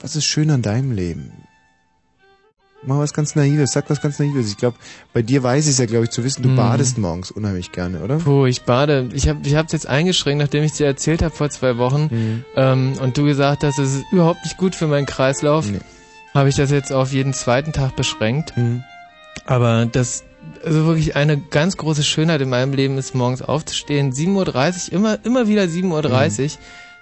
Was 0.00 0.16
ist 0.16 0.24
schön 0.24 0.50
an 0.50 0.62
deinem 0.62 0.92
Leben? 0.92 1.32
Mach 2.82 2.96
was 2.98 3.12
ganz 3.12 3.36
Naives, 3.36 3.72
sag 3.72 3.90
was 3.90 4.00
ganz 4.00 4.18
Naives. 4.18 4.48
Ich 4.50 4.56
glaube, 4.56 4.78
bei 5.12 5.20
dir 5.20 5.42
weiß 5.42 5.66
ich 5.66 5.72
es 5.72 5.78
ja, 5.78 5.84
glaube 5.84 6.04
ich, 6.04 6.10
zu 6.10 6.24
wissen, 6.24 6.42
du 6.42 6.48
Mhm. 6.48 6.56
badest 6.56 6.96
morgens 6.96 7.30
unheimlich 7.30 7.72
gerne, 7.72 8.02
oder? 8.02 8.16
Puh, 8.16 8.46
ich 8.46 8.62
bade. 8.62 9.10
Ich 9.12 9.28
habe 9.28 9.40
ich 9.44 9.54
hab's 9.54 9.72
jetzt 9.74 9.86
eingeschränkt, 9.86 10.40
nachdem 10.42 10.64
ich 10.64 10.72
dir 10.72 10.86
erzählt 10.86 11.20
habe 11.22 11.34
vor 11.34 11.50
zwei 11.50 11.76
Wochen 11.76 12.08
Mhm. 12.10 12.44
ähm, 12.56 12.92
und 13.02 13.18
du 13.18 13.24
gesagt 13.24 13.64
hast, 13.64 13.78
es 13.78 13.96
ist 13.96 14.04
überhaupt 14.12 14.42
nicht 14.44 14.56
gut 14.56 14.74
für 14.74 14.86
meinen 14.86 15.04
Kreislauf, 15.04 15.66
Nee. 15.70 15.80
habe 16.32 16.48
ich 16.48 16.54
das 16.56 16.70
jetzt 16.70 16.90
auf 16.90 17.12
jeden 17.12 17.34
zweiten 17.34 17.72
Tag 17.74 17.96
beschränkt. 17.96 18.56
Mhm. 18.56 18.82
Aber 19.44 19.84
das, 19.84 20.24
also 20.64 20.86
wirklich 20.86 21.16
eine 21.16 21.38
ganz 21.38 21.76
große 21.76 22.02
Schönheit 22.02 22.40
in 22.40 22.48
meinem 22.48 22.72
Leben 22.72 22.98
ist, 22.98 23.14
morgens 23.14 23.42
aufzustehen, 23.42 24.12
7.30 24.12 24.88
Uhr, 24.88 24.92
immer, 24.92 25.18
immer 25.24 25.48
wieder 25.48 25.64
7.30 25.64 26.42
Uhr. 26.44 26.50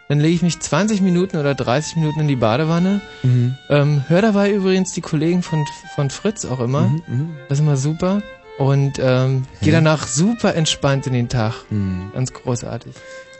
Dann 0.09 0.21
lege 0.21 0.35
ich 0.35 0.43
mich 0.43 0.59
20 0.59 1.03
Minuten 1.03 1.37
oder 1.37 1.55
30 1.55 1.97
Minuten 1.97 2.21
in 2.21 2.29
die 2.29 2.37
Badewanne. 2.37 3.03
Mhm. 3.23 3.57
Ähm, 3.69 4.05
hör 4.09 4.23
dabei 4.23 4.53
übrigens 4.53 4.93
die 4.93 5.03
Kollegen 5.03 5.43
von, 5.43 5.67
von 5.95 6.09
Fritz 6.09 6.47
auch 6.47 6.61
immer. 6.61 6.89
Mhm. 6.89 7.03
Mhm. 7.07 7.37
Das 7.49 7.59
ist 7.59 7.63
immer 7.63 7.77
super. 7.77 8.23
Und 8.59 8.99
ähm, 8.99 9.45
gehe 9.61 9.73
danach 9.73 10.09
super 10.09 10.55
entspannt 10.55 11.07
in 11.07 11.13
den 11.13 11.29
Tag. 11.29 11.65
Mhm. 11.71 12.11
Ganz 12.15 12.33
großartig. 12.33 12.95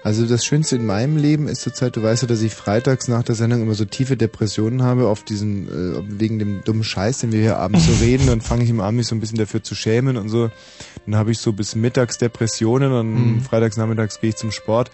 Also 0.09 0.25
das 0.25 0.43
Schönste 0.43 0.77
in 0.77 0.87
meinem 0.87 1.19
Leben 1.19 1.49
ist 1.49 1.61
zurzeit, 1.61 1.95
du 1.95 2.03
weißt 2.03 2.23
ja, 2.23 2.29
dass 2.29 2.41
ich 2.41 2.55
freitags 2.55 3.09
nach 3.09 3.23
der 3.23 3.35
Sendung 3.35 3.61
immer 3.61 3.75
so 3.75 3.85
tiefe 3.85 4.17
Depressionen 4.17 4.83
habe, 4.83 5.07
auf 5.07 5.23
diesen, 5.23 5.69
äh, 5.69 6.03
wegen 6.19 6.39
dem 6.39 6.65
dummen 6.65 6.83
Scheiß, 6.83 7.19
den 7.19 7.31
wir 7.31 7.43
hier 7.43 7.59
abends 7.59 7.85
so 7.85 7.93
reden, 8.03 8.27
dann 8.27 8.41
fange 8.41 8.65
ich 8.65 8.71
immer 8.71 8.85
an, 8.85 8.97
mich 8.97 9.07
so 9.07 9.15
ein 9.15 9.21
bisschen 9.21 9.37
dafür 9.37 9.63
zu 9.63 9.75
schämen 9.75 10.17
und 10.17 10.31
so. 10.31 10.51
Dann 11.05 11.17
habe 11.17 11.31
ich 11.31 11.41
so 11.41 11.53
bis 11.53 11.75
mittags 11.75 12.17
Depressionen 12.17 12.91
und 12.91 13.35
Mhm. 13.35 13.41
freitags 13.43 13.77
nachmittags 13.77 14.19
gehe 14.19 14.31
ich 14.31 14.37
zum 14.37 14.51
Sport 14.51 14.91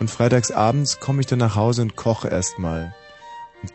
und 0.00 0.10
freitags 0.10 0.50
abends 0.50 0.98
komme 0.98 1.20
ich 1.20 1.28
dann 1.28 1.38
nach 1.38 1.54
Hause 1.54 1.82
und 1.82 1.94
koche 1.94 2.26
erstmal. 2.26 2.92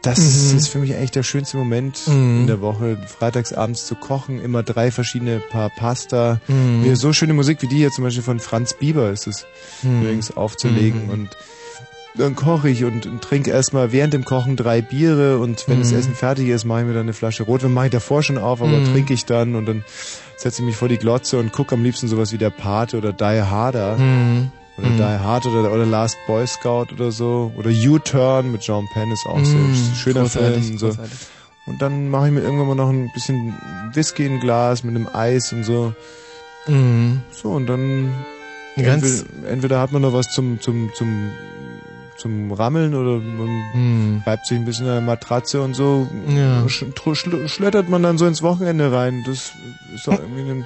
Das 0.01 0.19
Mhm. 0.19 0.57
ist 0.57 0.67
für 0.69 0.79
mich 0.79 0.93
eigentlich 0.95 1.11
der 1.11 1.23
schönste 1.23 1.57
Moment 1.57 2.07
Mhm. 2.07 2.41
in 2.41 2.47
der 2.47 2.61
Woche, 2.61 2.97
freitags 3.05 3.51
abends 3.51 3.85
zu 3.85 3.95
kochen, 3.95 4.41
immer 4.41 4.63
drei 4.63 4.89
verschiedene 4.91 5.39
Paar 5.39 5.69
Pasta, 5.69 6.39
Mhm. 6.47 6.95
So 6.95 7.13
schöne 7.13 7.33
Musik 7.33 7.61
wie 7.61 7.67
die 7.67 7.77
hier 7.77 7.91
zum 7.91 8.03
Beispiel 8.03 8.23
von 8.23 8.39
Franz 8.39 8.73
Bieber 8.73 9.09
ist 9.11 9.27
es 9.27 9.45
Mhm. 9.83 10.01
übrigens 10.01 10.31
aufzulegen 10.37 11.03
Mhm. 11.05 11.09
und 11.09 11.29
dann 12.17 12.35
koche 12.35 12.69
ich 12.69 12.83
und, 12.83 13.05
und 13.05 13.21
trinke 13.21 13.51
erstmal 13.51 13.91
während 13.91 14.13
dem 14.13 14.25
Kochen 14.25 14.55
drei 14.57 14.81
Biere 14.81 15.39
und 15.39 15.67
wenn 15.69 15.79
das 15.79 15.91
Mhm. 15.91 15.97
Essen 15.99 16.15
fertig 16.15 16.47
ist, 16.49 16.65
mache 16.65 16.81
ich 16.81 16.85
mir 16.87 16.93
dann 16.93 17.03
eine 17.03 17.13
Flasche 17.13 17.43
Rotwein, 17.43 17.71
mache 17.73 17.85
ich 17.87 17.91
davor 17.91 18.21
schon 18.23 18.37
auf, 18.37 18.61
aber 18.61 18.83
trinke 18.83 19.13
ich 19.13 19.25
dann 19.25 19.55
und 19.55 19.65
dann 19.65 19.83
setze 20.37 20.61
ich 20.61 20.65
mich 20.65 20.75
vor 20.75 20.89
die 20.89 20.97
Glotze 20.97 21.37
und 21.37 21.51
gucke 21.51 21.75
am 21.75 21.83
liebsten 21.83 22.07
sowas 22.07 22.31
wie 22.33 22.37
der 22.37 22.49
Pate 22.49 22.97
oder 22.97 23.13
Die 23.13 23.23
Harder 23.41 23.97
Mhm. 23.97 24.51
Oder 24.77 24.87
Mhm. 24.87 24.97
Die 24.97 25.03
Hard 25.03 25.45
oder, 25.45 25.71
oder 25.71 25.85
Last 25.85 26.17
Boy 26.25 26.45
Scout 26.47 26.87
oder 26.93 27.11
so 27.11 27.51
oder 27.57 27.69
U-Turn 27.69 28.51
mit 28.51 28.63
John 28.63 28.87
Penn 28.93 29.11
ist 29.11 29.25
auch 29.25 29.37
Mhm. 29.37 29.45
sehr 29.45 29.59
sch- 29.61 29.95
schöner 29.95 30.21
Großartig, 30.21 30.53
Film 30.63 30.71
und 30.73 30.77
so. 30.79 30.87
großartig. 30.87 31.19
Und 31.67 31.81
dann 31.81 32.09
mache 32.09 32.27
ich 32.27 32.33
mir 32.33 32.41
irgendwann 32.41 32.67
mal 32.67 32.75
noch 32.75 32.89
ein 32.89 33.11
bisschen 33.11 33.53
Whisky 33.93 34.25
in 34.25 34.33
ein 34.35 34.39
Glas 34.39 34.83
mit 34.83 34.95
einem 34.95 35.07
Eis 35.13 35.53
und 35.53 35.63
so. 35.63 35.93
Mhm. 36.67 37.21
So, 37.31 37.49
und 37.51 37.67
dann 37.67 38.13
entweder, 38.75 39.23
entweder 39.47 39.79
hat 39.79 39.91
man 39.91 40.01
noch 40.01 40.13
was 40.13 40.29
zum, 40.31 40.59
zum, 40.61 40.91
zum, 40.95 41.31
zum 42.17 42.51
Rammeln 42.51 42.93
oder 42.95 43.17
man 43.19 43.63
Hm. 43.73 44.23
reibt 44.25 44.45
sich 44.47 44.57
ein 44.57 44.65
bisschen 44.65 44.87
an 44.87 44.93
der 44.93 45.01
Matratze 45.01 45.61
und 45.61 45.75
so. 45.75 46.07
Ja. 46.27 46.67
Sch 46.67 46.83
tr- 46.95 47.15
schl 47.15 47.47
schlettert 47.47 47.89
man 47.89 48.03
dann 48.03 48.17
so 48.17 48.25
ins 48.25 48.41
Wochenende 48.41 48.91
rein. 48.91 49.23
Das 49.25 49.51
ist 49.93 50.07
doch 50.07 50.13
irgendwie 50.19 50.41
eine, 50.49 50.65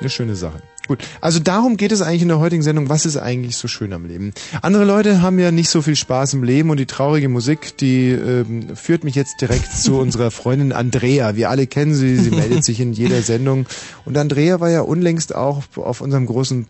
eine 0.00 0.10
schöne 0.10 0.36
Sache. 0.36 0.58
Gut, 0.88 1.00
also 1.20 1.40
darum 1.40 1.76
geht 1.76 1.92
es 1.92 2.02
eigentlich 2.02 2.22
in 2.22 2.28
der 2.28 2.38
heutigen 2.38 2.62
Sendung. 2.62 2.88
Was 2.88 3.06
ist 3.06 3.16
eigentlich 3.16 3.56
so 3.56 3.68
schön 3.68 3.92
am 3.92 4.06
Leben? 4.06 4.32
Andere 4.62 4.84
Leute 4.84 5.22
haben 5.22 5.38
ja 5.38 5.50
nicht 5.50 5.70
so 5.70 5.82
viel 5.82 5.96
Spaß 5.96 6.34
im 6.34 6.44
Leben 6.44 6.70
und 6.70 6.76
die 6.78 6.86
traurige 6.86 7.28
Musik, 7.28 7.76
die 7.78 8.10
ähm, 8.10 8.76
führt 8.76 9.04
mich 9.04 9.14
jetzt 9.14 9.40
direkt 9.40 9.72
zu 9.72 9.98
unserer 10.00 10.30
Freundin 10.30 10.72
Andrea. 10.72 11.36
Wir 11.36 11.50
alle 11.50 11.66
kennen 11.66 11.94
sie, 11.94 12.16
sie 12.16 12.30
meldet 12.36 12.64
sich 12.64 12.80
in 12.80 12.92
jeder 12.92 13.22
Sendung. 13.22 13.66
Und 14.04 14.16
Andrea 14.16 14.60
war 14.60 14.70
ja 14.70 14.82
unlängst 14.82 15.34
auch 15.34 15.62
auf 15.76 16.00
unserem 16.00 16.26
großen 16.26 16.66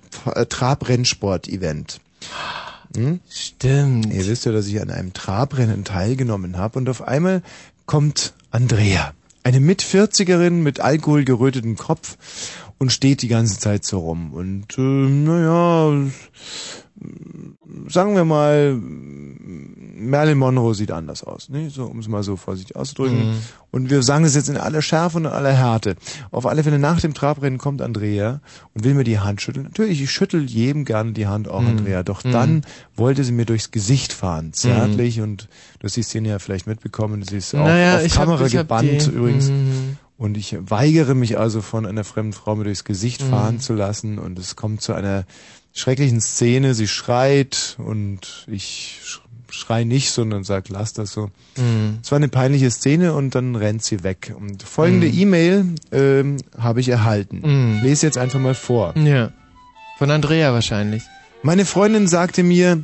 Trabrennsport-Event. 0.48 2.00
Hm? 2.96 3.20
Stimmt. 3.28 4.12
Ihr 4.12 4.26
wisst 4.26 4.46
ja, 4.46 4.52
dass 4.52 4.66
ich 4.66 4.80
an 4.80 4.90
einem 4.90 5.12
Trabrennen 5.12 5.84
teilgenommen 5.84 6.56
habe 6.56 6.78
und 6.78 6.88
auf 6.88 7.06
einmal 7.06 7.42
kommt 7.84 8.32
Andrea, 8.50 9.12
eine 9.42 9.60
Mit-40erin 9.60 10.62
mit 10.62 10.80
alkoholgerötetem 10.80 11.76
Kopf 11.76 12.16
und 12.78 12.92
steht 12.92 13.22
die 13.22 13.28
ganze 13.28 13.58
Zeit 13.58 13.84
so 13.84 13.98
rum. 14.00 14.32
Und 14.34 14.76
äh, 14.78 14.80
naja, 14.80 16.10
sagen 17.88 18.14
wir 18.14 18.24
mal, 18.24 18.74
Marilyn 19.98 20.38
Monroe 20.38 20.74
sieht 20.74 20.90
anders 20.92 21.24
aus, 21.24 21.48
ne? 21.48 21.70
so, 21.70 21.84
um 21.84 21.98
es 21.98 22.08
mal 22.08 22.22
so 22.22 22.36
vorsichtig 22.36 22.76
auszudrücken. 22.76 23.30
Mhm. 23.30 23.34
Und 23.70 23.90
wir 23.90 24.02
sagen 24.02 24.24
es 24.24 24.34
jetzt 24.34 24.48
in 24.48 24.56
aller 24.56 24.82
Schärfe 24.82 25.16
und 25.18 25.24
in 25.24 25.30
aller 25.30 25.52
Härte. 25.52 25.96
Auf 26.30 26.46
alle 26.46 26.62
Fälle 26.62 26.78
nach 26.78 27.00
dem 27.00 27.12
Trabrennen 27.14 27.58
kommt 27.58 27.80
Andrea 27.82 28.40
und 28.74 28.84
will 28.84 28.94
mir 28.94 29.04
die 29.04 29.18
Hand 29.18 29.40
schütteln. 29.42 29.64
Natürlich, 29.64 30.00
ich 30.02 30.10
schüttel 30.10 30.44
jedem 30.44 30.84
gerne 30.84 31.12
die 31.12 31.26
Hand, 31.26 31.48
auch 31.48 31.60
Mhm. 31.62 31.68
Andrea. 31.68 32.02
Doch 32.02 32.24
Mhm. 32.24 32.32
dann 32.32 32.62
wollte 32.94 33.24
sie 33.24 33.32
mir 33.32 33.46
durchs 33.46 33.70
Gesicht 33.70 34.12
fahren, 34.12 34.52
zärtlich. 34.52 35.20
Und 35.20 35.48
du 35.80 35.84
hast 35.84 35.96
die 35.96 36.02
Szene 36.02 36.28
ja 36.30 36.38
vielleicht 36.38 36.66
mitbekommen. 36.66 37.22
Sie 37.22 37.38
ist 37.38 37.54
auch 37.54 37.64
Naja, 37.64 37.96
auf 37.96 38.04
hab- 38.04 38.10
Kamera 38.12 38.44
hab 38.44 38.50
gebannt 38.50 39.06
die- 39.06 39.10
übrigens. 39.10 39.50
Und 40.18 40.36
ich 40.36 40.56
weigere 40.60 41.14
mich 41.14 41.38
also 41.38 41.60
von 41.60 41.84
einer 41.84 42.02
fremden 42.04 42.32
Frau 42.32 42.56
mir 42.56 42.64
durchs 42.64 42.84
Gesicht 42.84 43.22
Mhm. 43.22 43.30
fahren 43.30 43.60
zu 43.60 43.74
lassen. 43.74 44.18
Und 44.18 44.38
es 44.38 44.56
kommt 44.56 44.80
zu 44.80 44.94
einer 44.94 45.24
schrecklichen 45.74 46.20
Szene. 46.22 46.74
Sie 46.74 46.88
schreit 46.88 47.76
und 47.78 48.46
ich 48.46 48.98
sch- 49.04 49.20
schrei 49.52 49.84
nicht, 49.84 50.10
sondern 50.10 50.42
sag, 50.42 50.70
lass 50.70 50.94
das 50.94 51.12
so. 51.12 51.30
Mhm. 51.58 51.98
Es 52.02 52.10
war 52.10 52.16
eine 52.16 52.28
peinliche 52.28 52.70
Szene 52.70 53.12
und 53.12 53.34
dann 53.34 53.56
rennt 53.56 53.84
sie 53.84 54.02
weg. 54.04 54.34
Und 54.38 54.62
folgende 54.62 55.06
Mhm. 55.06 55.18
E-Mail 55.18 55.74
ähm, 55.92 56.36
habe 56.58 56.80
ich 56.80 56.88
erhalten. 56.88 57.42
Mhm. 57.44 57.82
Lese 57.82 58.06
jetzt 58.06 58.16
einfach 58.18 58.40
mal 58.40 58.54
vor. 58.54 58.94
Ja. 58.96 59.32
Von 59.98 60.10
Andrea 60.10 60.52
wahrscheinlich. 60.54 61.02
Meine 61.42 61.64
Freundin 61.66 62.08
sagte 62.08 62.42
mir, 62.42 62.82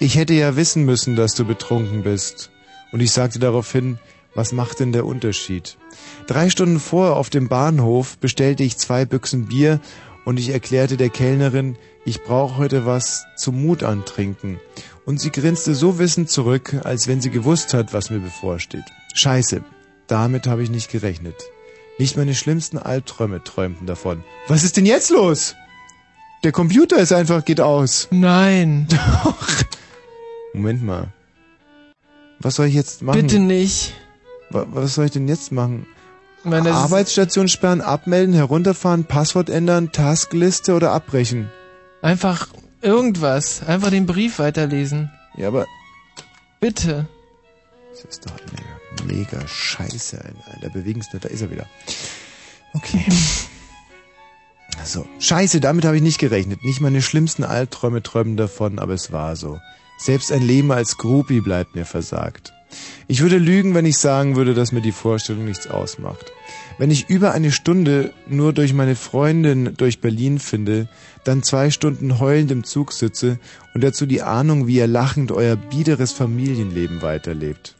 ich 0.00 0.16
hätte 0.16 0.34
ja 0.34 0.56
wissen 0.56 0.84
müssen, 0.84 1.14
dass 1.14 1.34
du 1.34 1.44
betrunken 1.44 2.02
bist. 2.02 2.50
Und 2.92 3.00
ich 3.00 3.12
sagte 3.12 3.38
daraufhin, 3.38 3.98
was 4.34 4.50
macht 4.52 4.80
denn 4.80 4.90
der 4.92 5.06
Unterschied? 5.06 5.76
Drei 6.26 6.48
Stunden 6.48 6.80
vorher 6.80 7.16
auf 7.16 7.28
dem 7.30 7.48
Bahnhof 7.48 8.18
bestellte 8.18 8.62
ich 8.62 8.78
zwei 8.78 9.04
Büchsen 9.04 9.46
Bier 9.46 9.80
und 10.24 10.38
ich 10.38 10.48
erklärte 10.50 10.96
der 10.96 11.10
Kellnerin, 11.10 11.76
ich 12.06 12.22
brauche 12.22 12.56
heute 12.56 12.86
was 12.86 13.24
zum 13.36 13.62
Mut 13.62 13.82
antrinken. 13.82 14.58
Und 15.04 15.20
sie 15.20 15.30
grinste 15.30 15.74
so 15.74 15.98
wissend 15.98 16.30
zurück, 16.30 16.76
als 16.84 17.08
wenn 17.08 17.20
sie 17.20 17.28
gewusst 17.30 17.74
hat, 17.74 17.92
was 17.92 18.08
mir 18.08 18.20
bevorsteht. 18.20 18.84
Scheiße, 19.14 19.62
damit 20.06 20.46
habe 20.46 20.62
ich 20.62 20.70
nicht 20.70 20.90
gerechnet. 20.90 21.36
Nicht 21.98 22.16
meine 22.16 22.34
schlimmsten 22.34 22.78
Albträume 22.78 23.44
träumten 23.44 23.86
davon. 23.86 24.24
Was 24.48 24.64
ist 24.64 24.78
denn 24.78 24.86
jetzt 24.86 25.10
los? 25.10 25.54
Der 26.42 26.52
Computer 26.52 26.96
ist 26.96 27.12
einfach, 27.12 27.44
geht 27.44 27.60
aus. 27.60 28.08
Nein. 28.10 28.86
Doch. 29.24 29.36
Moment 30.54 30.82
mal. 30.82 31.08
Was 32.40 32.56
soll 32.56 32.66
ich 32.66 32.74
jetzt 32.74 33.02
machen? 33.02 33.20
Bitte 33.20 33.38
nicht. 33.38 33.92
Wa- 34.50 34.66
Was 34.70 34.94
soll 34.94 35.04
ich 35.06 35.12
denn 35.12 35.28
jetzt 35.28 35.52
machen? 35.52 35.86
Arbeitsstation 36.52 37.48
sperren, 37.48 37.80
abmelden, 37.80 38.34
herunterfahren, 38.34 39.04
Passwort 39.04 39.48
ändern, 39.48 39.92
Taskliste 39.92 40.74
oder 40.74 40.92
abbrechen? 40.92 41.50
Einfach 42.02 42.48
irgendwas. 42.82 43.62
Einfach 43.66 43.90
den 43.90 44.06
Brief 44.06 44.38
weiterlesen. 44.38 45.10
Ja, 45.36 45.48
aber 45.48 45.66
Bitte. 46.60 47.06
das 47.90 48.04
ist 48.04 48.26
doch 48.26 48.32
eine 48.32 49.12
mega 49.12 49.46
Scheiße. 49.46 50.18
Der 50.62 50.68
bewegendste, 50.68 51.18
da 51.18 51.28
ist 51.28 51.42
er 51.42 51.50
wieder. 51.50 51.66
Okay. 52.74 53.04
So, 54.82 55.06
scheiße, 55.20 55.60
damit 55.60 55.84
habe 55.84 55.96
ich 55.96 56.02
nicht 56.02 56.18
gerechnet. 56.18 56.64
Nicht 56.64 56.80
meine 56.80 57.00
schlimmsten 57.00 57.44
Albträume 57.44 58.02
träumen 58.02 58.36
davon, 58.36 58.80
aber 58.80 58.92
es 58.92 59.12
war 59.12 59.36
so. 59.36 59.60
Selbst 59.98 60.32
ein 60.32 60.42
Leben 60.42 60.72
als 60.72 60.96
Groupie 60.96 61.40
bleibt 61.40 61.76
mir 61.76 61.84
versagt. 61.84 62.52
Ich 63.06 63.20
würde 63.20 63.38
lügen, 63.38 63.74
wenn 63.74 63.86
ich 63.86 63.98
sagen 63.98 64.36
würde, 64.36 64.54
dass 64.54 64.72
mir 64.72 64.80
die 64.80 64.92
Vorstellung 64.92 65.44
nichts 65.44 65.66
ausmacht. 65.66 66.32
Wenn 66.78 66.90
ich 66.90 67.08
über 67.08 67.32
eine 67.32 67.52
Stunde 67.52 68.12
nur 68.28 68.52
durch 68.52 68.72
meine 68.72 68.96
Freundin 68.96 69.74
durch 69.76 70.00
Berlin 70.00 70.38
finde, 70.38 70.88
dann 71.24 71.42
zwei 71.42 71.70
Stunden 71.70 72.18
heulend 72.18 72.50
im 72.50 72.64
Zug 72.64 72.92
sitze 72.92 73.38
und 73.74 73.84
dazu 73.84 74.06
die 74.06 74.22
Ahnung, 74.22 74.66
wie 74.66 74.76
ihr 74.76 74.86
lachend 74.86 75.30
euer 75.30 75.56
biederes 75.56 76.12
Familienleben 76.12 77.02
weiterlebt. 77.02 77.76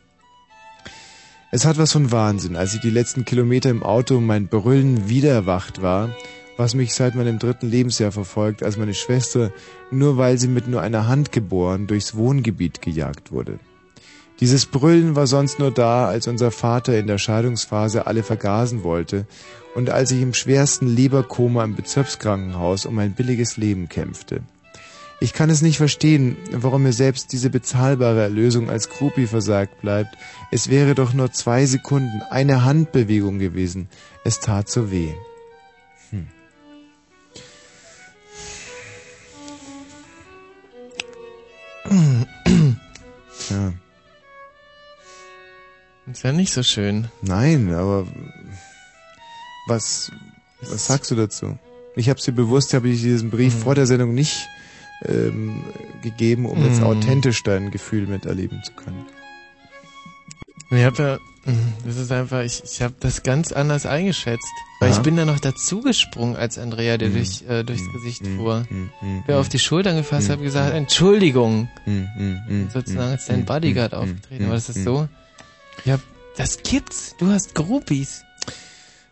Es 1.50 1.64
hat 1.64 1.78
was 1.78 1.92
von 1.92 2.10
Wahnsinn, 2.10 2.56
als 2.56 2.74
ich 2.74 2.80
die 2.80 2.90
letzten 2.90 3.24
Kilometer 3.24 3.70
im 3.70 3.82
Auto 3.82 4.16
um 4.16 4.26
mein 4.26 4.48
Brüllen 4.48 5.08
wieder 5.08 5.30
erwacht 5.30 5.82
war, 5.82 6.10
was 6.56 6.74
mich 6.74 6.94
seit 6.94 7.14
meinem 7.14 7.38
dritten 7.38 7.68
Lebensjahr 7.68 8.12
verfolgt, 8.12 8.62
als 8.62 8.76
meine 8.76 8.94
Schwester, 8.94 9.52
nur 9.90 10.16
weil 10.16 10.38
sie 10.38 10.48
mit 10.48 10.68
nur 10.68 10.82
einer 10.82 11.06
Hand 11.06 11.32
geboren, 11.32 11.86
durchs 11.86 12.16
Wohngebiet 12.16 12.82
gejagt 12.82 13.32
wurde. 13.32 13.58
Dieses 14.44 14.66
Brüllen 14.66 15.16
war 15.16 15.26
sonst 15.26 15.58
nur 15.58 15.70
da, 15.70 16.06
als 16.06 16.28
unser 16.28 16.50
Vater 16.50 16.98
in 16.98 17.06
der 17.06 17.16
Scheidungsphase 17.16 18.06
alle 18.06 18.22
vergasen 18.22 18.84
wollte 18.84 19.26
und 19.74 19.88
als 19.88 20.10
ich 20.10 20.20
im 20.20 20.34
schwersten 20.34 20.86
Leberkoma 20.86 21.64
im 21.64 21.74
Bezirkskrankenhaus 21.74 22.84
um 22.84 22.98
ein 22.98 23.14
billiges 23.14 23.56
Leben 23.56 23.88
kämpfte. 23.88 24.42
Ich 25.18 25.32
kann 25.32 25.48
es 25.48 25.62
nicht 25.62 25.78
verstehen, 25.78 26.36
warum 26.52 26.82
mir 26.82 26.92
selbst 26.92 27.32
diese 27.32 27.48
bezahlbare 27.48 28.20
Erlösung 28.20 28.68
als 28.68 28.90
Groupie 28.90 29.26
versagt 29.26 29.80
bleibt. 29.80 30.14
Es 30.52 30.68
wäre 30.68 30.94
doch 30.94 31.14
nur 31.14 31.32
zwei 31.32 31.64
Sekunden, 31.64 32.20
eine 32.28 32.66
Handbewegung 32.66 33.38
gewesen. 33.38 33.88
Es 34.24 34.40
tat 34.40 34.68
so 34.68 34.90
weh. 34.90 35.14
Hm. 36.10 36.26
Ja. 43.50 43.74
Ist 46.10 46.22
ja 46.22 46.32
nicht 46.32 46.52
so 46.52 46.62
schön. 46.62 47.08
Nein, 47.22 47.72
aber 47.72 48.06
was, 49.66 50.10
was 50.60 50.86
sagst 50.86 51.10
du 51.10 51.14
dazu? 51.14 51.58
Ich 51.96 52.08
habe 52.10 52.20
dir 52.20 52.32
bewusst, 52.32 52.74
habe 52.74 52.88
ich 52.88 53.00
diesen 53.00 53.30
Brief 53.30 53.54
Mhm. 53.54 53.58
vor 53.60 53.74
der 53.74 53.86
Sendung 53.86 54.14
nicht 54.14 54.48
ähm, 55.06 55.64
gegeben, 56.02 56.46
um 56.46 56.62
jetzt 56.64 56.80
Mhm. 56.80 56.86
authentisch 56.86 57.42
dein 57.42 57.70
Gefühl 57.70 58.06
miterleben 58.06 58.62
zu 58.64 58.72
können. 58.72 59.04
Ich 60.70 60.82
habe 60.84 61.02
ja, 61.02 61.18
das 61.84 61.96
ist 61.96 62.10
einfach, 62.10 62.42
ich, 62.42 62.62
ich 62.64 62.82
habe 62.82 62.94
das 63.00 63.22
ganz 63.22 63.52
anders 63.52 63.86
eingeschätzt. 63.86 64.46
Weil 64.80 64.90
Aha. 64.90 64.96
ich 64.98 65.02
bin 65.02 65.16
da 65.16 65.24
noch 65.24 65.38
dazugesprungen 65.40 66.36
als 66.36 66.58
Andrea, 66.58 66.96
der 66.98 67.10
Mhm. 67.10 67.14
durch, 67.14 67.42
äh, 67.48 67.62
durchs 67.64 67.82
Gesicht 67.92 68.22
Mhm. 68.22 68.36
fuhr. 68.36 68.66
Mhm. 68.70 68.90
Mhm. 69.00 69.22
Wer 69.26 69.38
auf 69.38 69.48
die 69.48 69.58
Schultern 69.58 69.96
gefasst 69.96 70.28
Mhm. 70.28 70.32
hat, 70.32 70.42
gesagt, 70.42 70.74
Entschuldigung. 70.74 71.68
Mhm. 71.86 72.08
Mhm. 72.16 72.40
Mhm. 72.48 72.70
Sozusagen 72.70 73.12
als 73.12 73.26
dein 73.26 73.40
Mhm. 73.40 73.44
Bodyguard 73.46 73.92
Mhm. 73.92 73.98
aufgetreten. 73.98 74.42
Mhm. 74.44 74.46
Aber 74.50 74.54
das 74.56 74.68
ist 74.68 74.78
Mhm. 74.78 74.84
so. 74.84 75.08
Ja, 75.84 75.98
das 76.36 76.62
gibt's. 76.62 77.16
Du 77.18 77.26
hast 77.26 77.54
Groupies. 77.54 78.24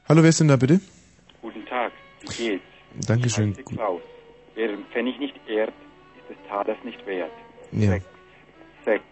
Hallo, 0.09 0.23
wer 0.23 0.31
ist 0.31 0.41
denn 0.41 0.49
da 0.49 0.57
bitte? 0.57 0.81
Guten 1.41 1.65
Tag, 1.67 1.93
wie 2.21 2.27
geht's? 2.27 2.65
Dankeschön. 3.07 3.55
Ich 3.59 3.65
Klaus. 3.65 4.01
Wer 4.55 4.69
den 4.69 4.85
Pfennig 4.93 5.19
nicht 5.19 5.35
ehrt, 5.49 5.73
ist 6.19 6.29
des 6.29 6.49
Taters 6.49 6.77
nicht 6.85 7.05
wert. 7.07 7.31
Ja. 7.73 7.93
Sex, 7.93 8.05
Sex, 8.85 9.05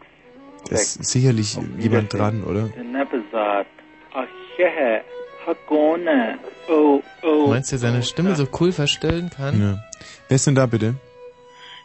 Da 0.68 0.76
ist 0.76 1.04
sicherlich 1.04 1.58
jemand 1.78 2.12
dran, 2.12 2.44
oder? 2.44 2.68
Nebezat, 2.82 3.66
Achehe, 4.12 5.02
Hakone, 5.46 6.38
oh, 6.68 7.02
oh. 7.22 7.46
Meinst 7.48 7.72
du, 7.72 7.76
der 7.76 7.80
seine 7.80 8.02
Stimme 8.02 8.36
so 8.36 8.46
cool 8.60 8.72
verstellen 8.72 9.30
kann? 9.30 9.60
Ja. 9.60 9.84
Wer 10.28 10.34
ist 10.34 10.46
denn 10.46 10.54
da 10.54 10.66
bitte? 10.66 10.94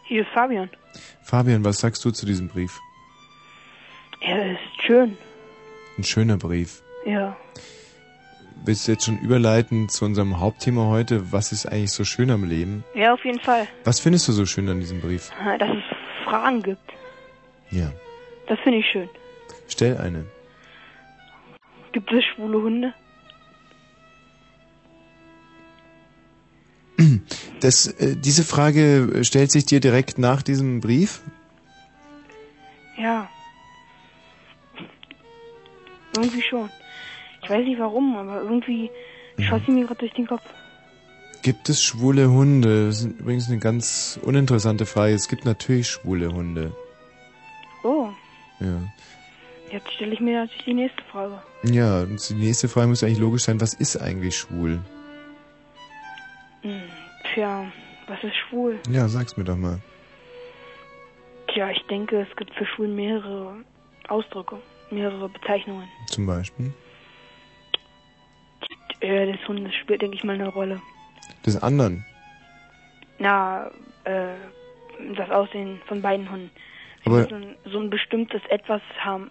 Hier 0.04 0.22
ist 0.22 0.30
Fabian. 0.34 0.70
Fabian, 1.22 1.64
was 1.64 1.78
sagst 1.80 2.04
du 2.04 2.10
zu 2.10 2.26
diesem 2.26 2.48
Brief? 2.48 2.78
Er 4.20 4.52
ist 4.52 4.82
schön. 4.86 5.16
Ein 5.98 6.04
schöner 6.04 6.36
Brief. 6.36 6.82
Ja. 7.04 7.36
Willst 8.64 8.86
du 8.86 8.92
jetzt 8.92 9.04
schon 9.04 9.18
überleiten 9.18 9.88
zu 9.88 10.04
unserem 10.04 10.40
Hauptthema 10.40 10.86
heute? 10.86 11.32
Was 11.32 11.52
ist 11.52 11.66
eigentlich 11.66 11.92
so 11.92 12.04
schön 12.04 12.30
am 12.30 12.44
Leben? 12.44 12.84
Ja, 12.94 13.14
auf 13.14 13.24
jeden 13.24 13.38
Fall. 13.38 13.66
Was 13.84 14.00
findest 14.00 14.28
du 14.28 14.32
so 14.32 14.44
schön 14.44 14.68
an 14.68 14.80
diesem 14.80 15.00
Brief? 15.00 15.30
Dass 15.58 15.68
es 15.70 16.24
Fragen 16.24 16.62
gibt. 16.62 16.92
Ja. 17.70 17.92
Das 18.48 18.58
finde 18.60 18.78
ich 18.78 18.86
schön. 18.86 19.08
Stell 19.68 19.96
eine. 19.98 20.24
Gibt 21.92 22.12
es 22.12 22.24
schwule 22.24 22.60
Hunde? 22.60 22.94
Das, 27.60 27.86
äh, 27.86 28.16
diese 28.16 28.44
Frage 28.44 29.22
stellt 29.22 29.50
sich 29.50 29.64
dir 29.66 29.80
direkt 29.80 30.18
nach 30.18 30.42
diesem 30.42 30.80
Brief? 30.80 31.22
Ja. 32.98 33.28
Irgendwie 36.16 36.42
schon. 36.42 36.70
Ich 37.42 37.50
weiß 37.50 37.64
nicht 37.64 37.78
warum, 37.78 38.16
aber 38.16 38.40
irgendwie 38.42 38.90
schoss 39.38 39.60
sie 39.66 39.72
mir 39.72 39.84
gerade 39.86 39.98
durch 40.00 40.12
den 40.14 40.26
Kopf. 40.26 40.42
Gibt 41.42 41.68
es 41.68 41.82
schwule 41.82 42.30
Hunde? 42.30 42.86
Das 42.86 43.00
ist 43.02 43.20
übrigens 43.20 43.48
eine 43.48 43.58
ganz 43.58 44.18
uninteressante 44.22 44.84
Frage. 44.86 45.14
Es 45.14 45.28
gibt 45.28 45.44
natürlich 45.44 45.88
schwule 45.88 46.32
Hunde. 46.32 46.72
Oh, 47.84 48.08
Ja. 48.58 48.80
jetzt 49.70 49.92
stelle 49.92 50.14
ich 50.14 50.20
mir 50.20 50.40
natürlich 50.40 50.64
die 50.64 50.74
nächste 50.74 51.02
Frage. 51.04 51.40
Ja, 51.62 52.00
und 52.02 52.28
die 52.28 52.34
nächste 52.34 52.68
Frage 52.68 52.88
muss 52.88 53.04
eigentlich 53.04 53.18
logisch 53.18 53.42
sein, 53.44 53.60
was 53.60 53.74
ist 53.74 53.96
eigentlich 53.96 54.36
schwul? 54.36 54.80
Hm, 56.62 56.82
tja, 57.34 57.66
was 58.08 58.22
ist 58.24 58.34
schwul? 58.48 58.78
Ja, 58.90 59.06
sag's 59.08 59.36
mir 59.36 59.44
doch 59.44 59.56
mal. 59.56 59.78
Tja, 61.48 61.70
ich 61.70 61.82
denke, 61.88 62.26
es 62.28 62.36
gibt 62.36 62.52
für 62.54 62.66
schwul 62.66 62.88
mehrere 62.88 63.56
Ausdrücke, 64.08 64.58
mehrere 64.90 65.28
Bezeichnungen. 65.28 65.88
Zum 66.06 66.26
Beispiel. 66.26 66.72
Äh, 69.00 69.32
des 69.32 69.46
Hundes 69.48 69.74
spielt, 69.74 70.02
denke 70.02 70.16
ich 70.16 70.24
mal, 70.24 70.34
eine 70.34 70.48
Rolle. 70.48 70.80
Des 71.44 71.62
anderen. 71.62 72.04
Na, 73.18 73.70
äh, 74.04 74.34
das 75.16 75.30
Aussehen 75.30 75.80
von 75.86 76.00
beiden 76.02 76.30
Hunden. 76.30 76.50
Aber- 77.04 77.18
müssen 77.20 77.54
so 77.70 77.78
ein 77.78 77.90
bestimmtes 77.90 78.40
Etwas 78.48 78.80
haben. 78.98 79.30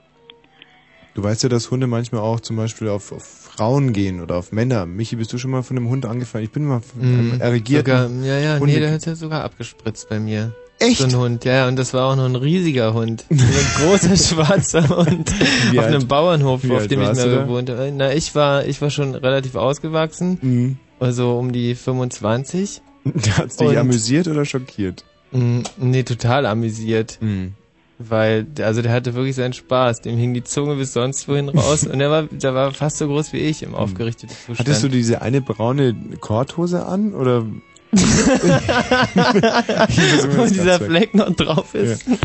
Du 1.13 1.24
weißt 1.24 1.44
ja, 1.44 1.50
dass 1.50 1.72
Hunde 1.72 1.88
manchmal 1.88 2.22
auch 2.22 2.41
zum 2.41 2.58
Beispiel 2.58 2.89
auf, 2.89 3.12
auf 3.13 3.24
Frauen 3.26 3.94
gehen 3.94 4.22
oder 4.22 4.36
auf 4.36 4.52
Männer. 4.52 4.86
Michi, 4.86 5.15
bist 5.15 5.32
du 5.32 5.38
schon 5.38 5.52
mal 5.52 5.63
von 5.63 5.78
einem 5.78 5.88
Hund 5.88 6.06
angefallen? 6.06 6.44
Ich 6.44 6.52
bin 6.52 6.65
mal 6.65 6.82
von 6.82 7.02
einem 7.02 7.32
Mhm. 7.36 7.41
erregierten 7.41 7.86
Sogar, 8.20 8.26
ja, 8.28 8.38
ja, 8.39 8.60
Hunde- 8.60 8.74
nee, 8.74 8.80
der 8.82 8.91
hat 8.91 9.06
ja 9.06 9.15
sogar 9.15 9.44
abgespritzt 9.46 10.10
bei 10.10 10.20
mir. 10.20 10.54
Echt? 10.80 11.00
So 11.00 11.06
ein 11.06 11.16
Hund, 11.16 11.46
ja, 11.46 11.68
und 11.68 11.78
das 11.78 11.94
war 11.94 12.12
auch 12.12 12.16
noch 12.16 12.26
ein 12.26 12.36
riesiger 12.36 12.94
Hund. 12.94 13.24
So 13.30 13.36
ein 13.36 13.88
großer 13.88 14.18
schwarzer 14.18 14.90
Hund. 14.90 15.32
Wie 15.72 15.80
auf 15.80 15.86
alt- 15.86 15.96
einem 15.96 16.08
Bauernhof, 16.08 16.64
wie 16.64 16.72
auf 16.74 16.88
dem 16.88 17.02
ich 17.02 17.10
da? 17.10 17.26
gewohnt 17.44 17.70
habe. 17.70 17.92
Na, 17.96 18.14
ich 18.14 18.36
war, 18.36 18.66
ich 18.66 18.82
war 18.82 18.90
schon 18.90 19.16
relativ 19.16 19.56
ausgewachsen. 19.56 20.38
Mhm. 20.42 20.78
Also 21.00 21.38
um 21.38 21.52
die 21.54 21.76
25. 21.76 22.82
Hat's 23.38 23.58
dich 23.58 23.68
Und- 23.70 23.78
amüsiert 23.78 24.28
oder 24.28 24.44
schockiert? 24.46 25.06
Mm, 25.32 25.62
Nee, 25.78 26.04
total 26.04 26.46
amüsiert. 26.46 27.18
Mhm. 27.22 27.54
Weil, 27.98 28.46
also 28.62 28.82
der 28.82 28.92
hatte 28.92 29.14
wirklich 29.14 29.36
seinen 29.36 29.54
Spaß. 29.54 30.02
Dem 30.02 30.18
hing 30.18 30.34
die 30.34 30.44
Zunge 30.44 30.76
bis 30.76 30.92
sonst 30.92 31.30
wohin 31.30 31.48
raus. 31.48 31.88
und 31.88 32.00
der 32.00 32.12
war, 32.12 32.24
der 32.24 32.54
war 32.54 32.72
fast 32.74 32.98
so 32.98 33.08
groß 33.08 33.32
wie 33.32 33.38
ich 33.38 33.64
im 33.64 33.74
aufgerichteten 33.76 34.36
Zustand. 34.36 34.60
Hattest 34.60 34.84
du 34.84 34.90
diese 34.90 35.22
eine 35.22 35.40
braune 35.42 35.96
Korthose 36.20 36.86
an 36.86 37.14
oder? 37.14 37.46
Wo 40.36 40.45
dieser 40.45 40.79
Fleck 40.79 41.13
noch 41.13 41.34
drauf 41.36 41.73
ist. 41.73 42.08
Ja. 42.08 42.17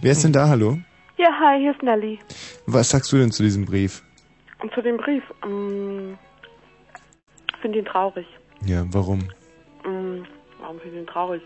Wer 0.00 0.12
ist 0.12 0.24
denn 0.24 0.32
da, 0.32 0.48
hallo? 0.48 0.78
Ja, 1.18 1.28
hi, 1.38 1.60
hier 1.60 1.72
ist 1.72 1.82
Nelly. 1.82 2.18
Was 2.66 2.88
sagst 2.90 3.12
du 3.12 3.18
denn 3.18 3.30
zu 3.30 3.42
diesem 3.42 3.66
Brief? 3.66 4.02
Und 4.62 4.72
zu 4.72 4.80
dem 4.80 4.96
Brief. 4.96 5.22
Ähm, 5.44 6.16
finde 7.60 7.78
ihn 7.78 7.84
traurig. 7.84 8.26
Ja, 8.64 8.84
warum? 8.90 9.28
Ähm, 9.84 10.24
warum 10.60 10.80
finde 10.80 10.96
ich 10.96 11.02
ihn 11.02 11.06
traurig? 11.06 11.42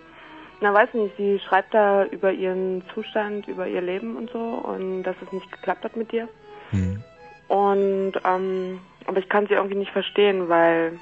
Na, 0.61 0.73
weiß 0.73 0.95
nicht, 0.95 1.15
sie 1.17 1.39
schreibt 1.41 1.75
da 1.75 2.07
über 2.07 2.33
ihren 2.33 2.83
Zustand, 2.95 3.47
über 3.47 3.69
ihr 3.69 3.83
Leben 3.83 4.17
und 4.17 4.31
so 4.31 4.39
und 4.39 5.03
dass 5.03 5.17
es 5.25 5.31
nicht 5.33 5.51
geklappt 5.53 5.85
hat 5.85 5.97
mit 5.97 6.13
dir. 6.13 6.29
Hm. 6.71 7.03
Und, 7.49 8.13
ähm, 8.25 8.81
aber 9.07 9.19
ich 9.19 9.29
kann 9.29 9.47
sie 9.47 9.55
irgendwie 9.55 9.77
nicht 9.77 9.93
verstehen, 9.93 10.49
weil, 10.49 10.99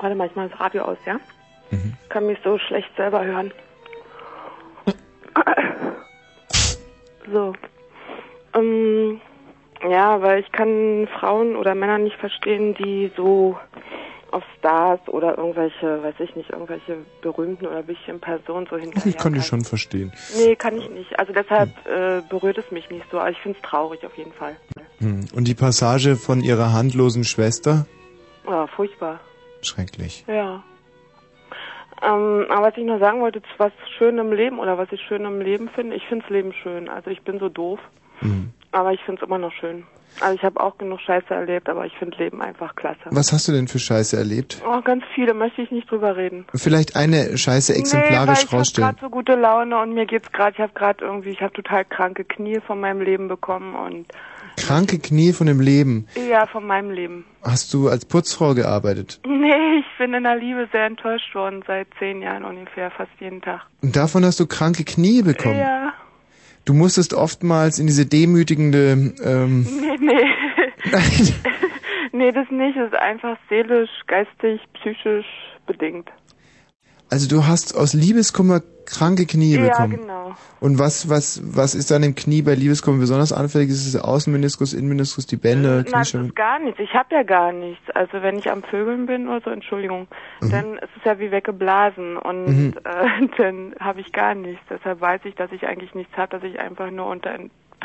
warte 0.00 0.14
mal, 0.14 0.28
ich 0.28 0.36
mache 0.36 0.50
das 0.50 0.60
Radio 0.60 0.82
aus, 0.82 0.98
ja? 1.04 1.18
Mhm. 1.70 1.94
Ich 2.02 2.08
kann 2.08 2.26
mich 2.26 2.38
so 2.44 2.58
schlecht 2.58 2.90
selber 2.96 3.24
hören. 3.24 3.52
So. 7.32 7.54
Ähm, 8.54 9.20
ja, 9.82 10.22
weil 10.22 10.40
ich 10.40 10.52
kann 10.52 11.08
Frauen 11.18 11.56
oder 11.56 11.74
Männer 11.74 11.98
nicht 11.98 12.16
verstehen, 12.16 12.74
die 12.74 13.10
so 13.16 13.58
auf 14.30 14.44
Stars 14.58 15.00
oder 15.08 15.38
irgendwelche, 15.38 16.02
weiß 16.02 16.14
ich 16.18 16.34
nicht, 16.36 16.50
irgendwelche 16.50 16.98
berühmten 17.22 17.66
oder 17.66 17.86
wichtigen 17.86 18.20
Personen 18.20 18.66
so 18.68 18.76
hinterher. 18.76 19.06
Ich 19.06 19.18
konnte 19.18 19.38
dich 19.38 19.46
schon 19.46 19.64
verstehen. 19.64 20.12
Nee, 20.36 20.56
kann 20.56 20.76
ich 20.76 20.88
nicht. 20.90 21.18
Also 21.18 21.32
deshalb 21.32 21.70
äh, 21.86 22.22
berührt 22.28 22.58
es 22.58 22.70
mich 22.70 22.90
nicht 22.90 23.06
so. 23.10 23.18
Also 23.18 23.32
ich 23.32 23.42
finde 23.42 23.58
es 23.62 23.68
traurig 23.68 24.04
auf 24.04 24.16
jeden 24.16 24.32
Fall. 24.32 24.56
Hm. 24.98 25.26
Und 25.34 25.48
die 25.48 25.54
Passage 25.54 26.16
von 26.16 26.40
ihrer 26.40 26.72
handlosen 26.72 27.24
Schwester? 27.24 27.86
Ja, 28.46 28.66
furchtbar. 28.66 29.20
Schrecklich. 29.62 30.24
Ja. 30.26 30.62
Ähm, 32.02 32.46
aber 32.48 32.68
was 32.68 32.76
ich 32.76 32.84
noch 32.84 33.00
sagen 33.00 33.20
wollte, 33.20 33.40
was 33.58 33.72
schön 33.96 34.18
im 34.18 34.32
Leben 34.32 34.58
oder 34.58 34.78
was 34.78 34.90
ich 34.92 35.00
schön 35.02 35.24
im 35.24 35.40
Leben 35.40 35.68
finde, 35.68 35.96
ich 35.96 36.06
finde 36.06 36.24
das 36.24 36.30
Leben 36.30 36.52
schön. 36.52 36.88
Also 36.88 37.10
ich 37.10 37.22
bin 37.22 37.38
so 37.38 37.48
doof, 37.48 37.80
Hm. 38.20 38.50
aber 38.72 38.92
ich 38.92 39.00
finde 39.04 39.22
es 39.22 39.26
immer 39.26 39.38
noch 39.38 39.52
schön. 39.52 39.84
Also 40.20 40.34
ich 40.34 40.42
habe 40.44 40.60
auch 40.60 40.78
genug 40.78 41.00
Scheiße 41.00 41.28
erlebt, 41.34 41.68
aber 41.68 41.84
ich 41.84 41.92
finde 41.98 42.16
Leben 42.16 42.40
einfach 42.40 42.74
klasse. 42.74 43.00
Was 43.10 43.32
hast 43.32 43.48
du 43.48 43.52
denn 43.52 43.68
für 43.68 43.78
Scheiße 43.78 44.16
erlebt? 44.16 44.62
Oh, 44.66 44.80
ganz 44.80 45.04
viele, 45.14 45.34
möchte 45.34 45.60
ich 45.60 45.70
nicht 45.70 45.90
drüber 45.90 46.16
reden. 46.16 46.46
Vielleicht 46.54 46.96
eine 46.96 47.36
Scheiße 47.36 47.72
nee, 47.72 47.76
weil 47.76 47.82
exemplarisch 47.82 48.44
ich 48.44 48.52
habe 48.52 48.64
gerade 48.72 48.98
so 49.00 49.10
gute 49.10 49.34
Laune 49.34 49.78
und 49.78 49.92
mir 49.92 50.06
geht's 50.06 50.32
gerade, 50.32 50.52
ich 50.52 50.60
habe 50.60 50.72
gerade 50.72 51.04
irgendwie, 51.04 51.30
ich 51.30 51.42
habe 51.42 51.52
total 51.52 51.84
kranke 51.84 52.24
Knie 52.24 52.60
von 52.66 52.80
meinem 52.80 53.02
Leben 53.02 53.28
bekommen 53.28 53.74
und 53.74 54.06
Kranke 54.56 54.98
Knie 54.98 55.32
von 55.32 55.46
dem 55.46 55.60
Leben. 55.60 56.06
ja, 56.28 56.46
von 56.46 56.66
meinem 56.66 56.90
Leben. 56.90 57.24
Hast 57.42 57.72
du 57.74 57.88
als 57.88 58.04
Putzfrau 58.04 58.54
gearbeitet? 58.54 59.20
Nee, 59.26 59.78
ich 59.80 59.98
bin 59.98 60.14
in 60.14 60.24
der 60.24 60.36
Liebe 60.36 60.68
sehr 60.72 60.86
enttäuscht 60.86 61.34
worden, 61.34 61.62
seit 61.66 61.88
zehn 61.98 62.22
Jahren 62.22 62.44
ungefähr, 62.44 62.90
fast 62.90 63.10
jeden 63.20 63.42
Tag. 63.42 63.62
Und 63.82 63.94
davon 63.96 64.24
hast 64.24 64.40
du 64.40 64.46
kranke 64.46 64.84
Knie 64.84 65.22
bekommen. 65.22 65.58
Ja, 65.58 65.92
Du 66.66 66.74
musstest 66.74 67.14
oftmals 67.14 67.78
in 67.78 67.86
diese 67.86 68.06
demütigende, 68.06 69.14
ähm, 69.24 69.62
nee, 69.80 69.96
nee. 70.00 70.24
nee, 72.12 72.32
das 72.32 72.50
nicht. 72.50 72.76
Das 72.76 72.88
ist 72.88 72.98
einfach 72.98 73.38
seelisch, 73.48 73.90
geistig, 74.08 74.60
psychisch 74.74 75.26
bedingt. 75.66 76.10
Also 77.10 77.28
du 77.28 77.46
hast 77.46 77.76
aus 77.76 77.94
Liebeskummer 77.94 78.60
kranke 78.84 79.26
Knie 79.26 79.56
ja, 79.56 79.62
bekommen. 79.62 79.96
genau. 79.96 80.36
Und 80.60 80.78
was, 80.78 81.08
was, 81.10 81.40
was 81.44 81.74
ist 81.74 81.90
dann 81.90 82.02
im 82.04 82.14
Knie 82.14 82.42
bei 82.42 82.54
Liebeskummer 82.54 82.98
besonders 82.98 83.32
anfällig? 83.32 83.68
Ist 83.68 83.84
es 83.84 83.92
der 83.92 84.04
Außenmeniskus, 84.04 84.72
Innenmeniskus, 84.74 85.26
die 85.26 85.36
Bänder, 85.36 85.82
Nein, 85.82 85.92
das 85.92 86.14
ist 86.14 86.36
gar 86.36 86.58
nichts. 86.60 86.78
Ich 86.80 86.94
habe 86.94 87.14
ja 87.14 87.22
gar 87.24 87.52
nichts. 87.52 87.82
Also 87.94 88.22
wenn 88.22 88.38
ich 88.38 88.50
am 88.50 88.62
Vögeln 88.62 89.06
bin 89.06 89.28
oder 89.28 89.40
so, 89.40 89.50
Entschuldigung, 89.50 90.06
dann 90.40 90.74
ist 90.78 90.90
es 90.98 91.04
ja 91.04 91.18
wie 91.18 91.30
weggeblasen 91.30 92.16
und 92.16 92.46
Mhm. 92.46 92.74
äh, 92.84 93.28
dann 93.38 93.74
habe 93.80 94.00
ich 94.00 94.12
gar 94.12 94.34
nichts. 94.34 94.62
Deshalb 94.70 95.00
weiß 95.00 95.22
ich, 95.24 95.34
dass 95.34 95.50
ich 95.52 95.66
eigentlich 95.66 95.94
nichts 95.94 96.16
habe, 96.16 96.30
dass 96.38 96.42
ich 96.44 96.58
einfach 96.60 96.90
nur 96.90 97.06
unter 97.06 97.36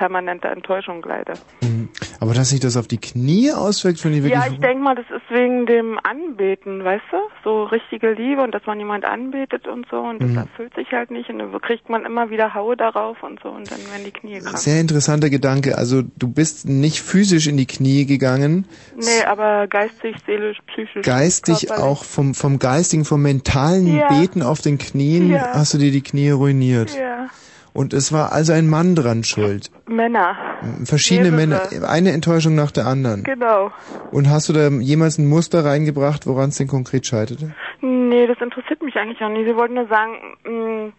permanenter 0.01 0.49
Enttäuschung 0.51 1.03
leide. 1.07 1.33
Mhm. 1.61 1.89
Aber 2.19 2.33
dass 2.33 2.49
sich 2.49 2.59
das 2.59 2.75
auf 2.75 2.87
die 2.87 2.97
Knie 2.97 3.51
auswirkt, 3.51 3.99
finde 3.99 4.17
ich 4.17 4.23
wirklich... 4.23 4.43
Ja, 4.43 4.51
ich 4.51 4.59
denke 4.59 4.83
mal, 4.83 4.95
das 4.95 5.05
ist 5.15 5.29
wegen 5.29 5.67
dem 5.67 5.99
Anbeten, 6.01 6.83
weißt 6.83 7.03
du? 7.11 7.17
So 7.43 7.63
richtige 7.65 8.11
Liebe 8.13 8.41
und 8.41 8.51
dass 8.55 8.65
man 8.65 8.79
jemand 8.79 9.05
anbetet 9.05 9.67
und 9.67 9.85
so 9.91 9.97
und 9.97 10.19
das 10.23 10.29
Mhm. 10.31 10.37
erfüllt 10.37 10.73
sich 10.73 10.91
halt 10.91 11.11
nicht 11.11 11.29
und 11.29 11.37
dann 11.37 11.51
kriegt 11.61 11.87
man 11.87 12.03
immer 12.03 12.31
wieder 12.31 12.55
Haue 12.55 12.75
darauf 12.75 13.21
und 13.21 13.39
so 13.43 13.49
und 13.49 13.69
dann 13.69 13.77
werden 13.91 14.05
die 14.05 14.11
Knie 14.11 14.39
krank. 14.39 14.57
Sehr 14.57 14.81
interessanter 14.81 15.29
Gedanke. 15.29 15.77
Also 15.77 16.01
du 16.01 16.27
bist 16.27 16.67
nicht 16.67 17.01
physisch 17.03 17.45
in 17.45 17.57
die 17.57 17.67
Knie 17.67 18.05
gegangen, 18.07 18.65
Nee, 18.97 19.23
aber 19.27 19.67
geistig, 19.67 20.15
seelisch, 20.25 20.57
psychisch. 20.67 21.05
geistig 21.05 21.67
körperlich. 21.67 21.83
auch 21.83 22.03
vom, 22.03 22.33
vom 22.33 22.57
geistigen, 22.57 23.05
vom 23.05 23.21
mentalen 23.21 23.97
Ja. 23.97 24.07
Beten 24.07 24.41
auf 24.41 24.61
den 24.61 24.79
Knien 24.79 25.29
Ja. 25.29 25.51
hast 25.53 25.75
du 25.75 25.77
dir 25.77 25.91
die 25.91 26.01
Knie 26.01 26.31
ruiniert. 26.31 26.97
Ja, 26.97 27.27
Und 27.73 27.93
es 27.93 28.11
war 28.11 28.31
also 28.33 28.51
ein 28.53 28.67
Mann 28.67 28.95
dran 28.95 29.23
schuld. 29.23 29.71
Männer. 29.87 30.35
Verschiedene. 30.83 31.31
Männer, 31.31 31.61
eine 31.87 32.11
Enttäuschung 32.11 32.53
nach 32.55 32.71
der 32.71 32.85
anderen. 32.85 33.23
Genau. 33.23 33.71
Und 34.11 34.29
hast 34.29 34.49
du 34.49 34.53
da 34.53 34.67
jemals 34.67 35.17
ein 35.17 35.27
Muster 35.27 35.63
reingebracht, 35.63 36.27
woran 36.27 36.49
es 36.49 36.57
denn 36.57 36.67
konkret 36.67 37.05
scheiterte? 37.07 37.53
Nee, 37.81 38.27
das 38.27 38.37
interessiert 38.41 38.81
mich 38.83 38.95
eigentlich 38.97 39.21
auch 39.23 39.29
nicht. 39.29 39.45
Sie 39.47 39.55
wollten 39.55 39.75
nur 39.75 39.87
sagen, 39.87 40.11
mh, 40.43 40.91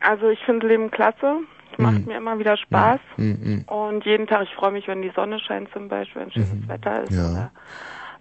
also 0.00 0.28
ich 0.28 0.40
finde 0.44 0.66
Leben 0.66 0.90
klasse. 0.90 1.36
Es 1.72 1.78
macht 1.78 2.00
Mhm. 2.00 2.06
mir 2.06 2.16
immer 2.18 2.38
wieder 2.40 2.56
Spaß. 2.56 2.98
Mhm. 3.16 3.64
Und 3.66 4.04
jeden 4.04 4.26
Tag, 4.26 4.42
ich 4.42 4.54
freue 4.56 4.72
mich, 4.72 4.88
wenn 4.88 5.02
die 5.02 5.12
Sonne 5.14 5.38
scheint 5.38 5.68
zum 5.72 5.88
Beispiel, 5.88 6.22
wenn 6.22 6.32
schönes 6.32 6.68
Wetter 6.68 7.04
ist. 7.04 7.12
Ja. 7.12 7.50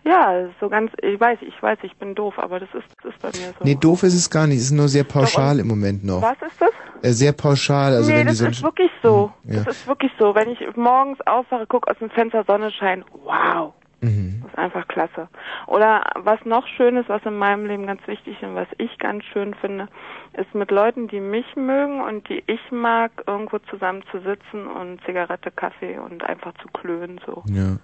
Ja, 0.08 0.48
so 0.62 0.70
ganz, 0.70 0.92
ich 1.02 1.20
weiß, 1.20 1.40
ich 1.42 1.62
weiß, 1.62 1.80
ich 1.82 1.96
bin 1.98 2.16
doof, 2.16 2.40
aber 2.40 2.62
das 2.62 2.70
ist, 2.74 2.88
das 3.04 3.14
ist 3.14 3.22
bei 3.22 3.28
mir 3.30 3.54
so. 3.60 3.66
Nee, 3.66 3.76
doof 3.76 4.04
ist 4.04 4.14
es 4.14 4.30
gar 4.30 4.48
nicht. 4.48 4.60
Es 4.60 4.66
ist 4.66 4.72
nur 4.72 4.88
sehr 4.88 5.04
pauschal 5.04 5.60
im 5.60 5.68
Moment 5.68 6.06
noch. 6.06 6.22
Was 6.22 6.42
ist 6.42 6.62
das? 6.62 6.72
Äh, 7.02 7.12
sehr 7.12 7.34
pauschal. 7.34 7.94
Also 7.94 8.10
nee, 8.10 8.20
wenn 8.20 8.28
die 8.28 8.30
das 8.30 8.38
Sonne 8.38 8.52
ist 8.52 8.64
wirklich 8.64 8.92
so. 9.04 9.32
Ja. 9.44 9.64
Das 9.66 9.76
ist 9.76 9.88
wirklich 9.88 10.12
so. 10.18 10.34
Wenn 10.34 10.50
ich 10.50 10.60
morgens 10.78 11.20
aufwache, 11.28 11.68
gucke 11.68 11.92
aus 11.92 11.98
dem 12.00 12.10
Fenster, 12.10 12.46
Sonne 12.46 12.72
scheint, 12.72 13.06
wow. 13.26 13.74
Mhm. 14.00 14.42
Das 14.44 14.52
ist 14.52 14.58
einfach 14.58 14.88
klasse. 14.88 15.28
Oder 15.66 16.04
was 16.16 16.40
noch 16.46 16.66
schön 16.68 16.96
ist, 16.96 17.10
was 17.10 17.24
in 17.26 17.38
meinem 17.38 17.66
Leben 17.66 17.88
ganz 17.88 18.06
wichtig 18.08 18.38
ist 18.38 18.48
und 18.48 18.56
was 18.56 18.68
ich 18.78 18.98
ganz 19.00 19.26
schön 19.26 19.56
finde, 19.56 19.90
ist 20.34 20.54
mit 20.54 20.72
Leuten, 20.72 21.08
die 21.08 21.20
mich 21.20 21.56
mögen 21.56 22.02
und 22.02 22.30
die 22.30 22.44
ich 22.48 22.62
mag, 22.72 23.12
irgendwo 23.26 23.58
zusammen 23.60 24.04
zu 24.12 24.20
sitzen 24.20 24.68
und 24.68 25.04
Zigarette, 25.04 25.52
Kaffee 25.52 25.98
und 25.98 26.24
einfach 26.24 26.54
zu 26.62 26.68
klönen 26.70 27.20
so. 27.26 27.44
Ja. 27.48 27.78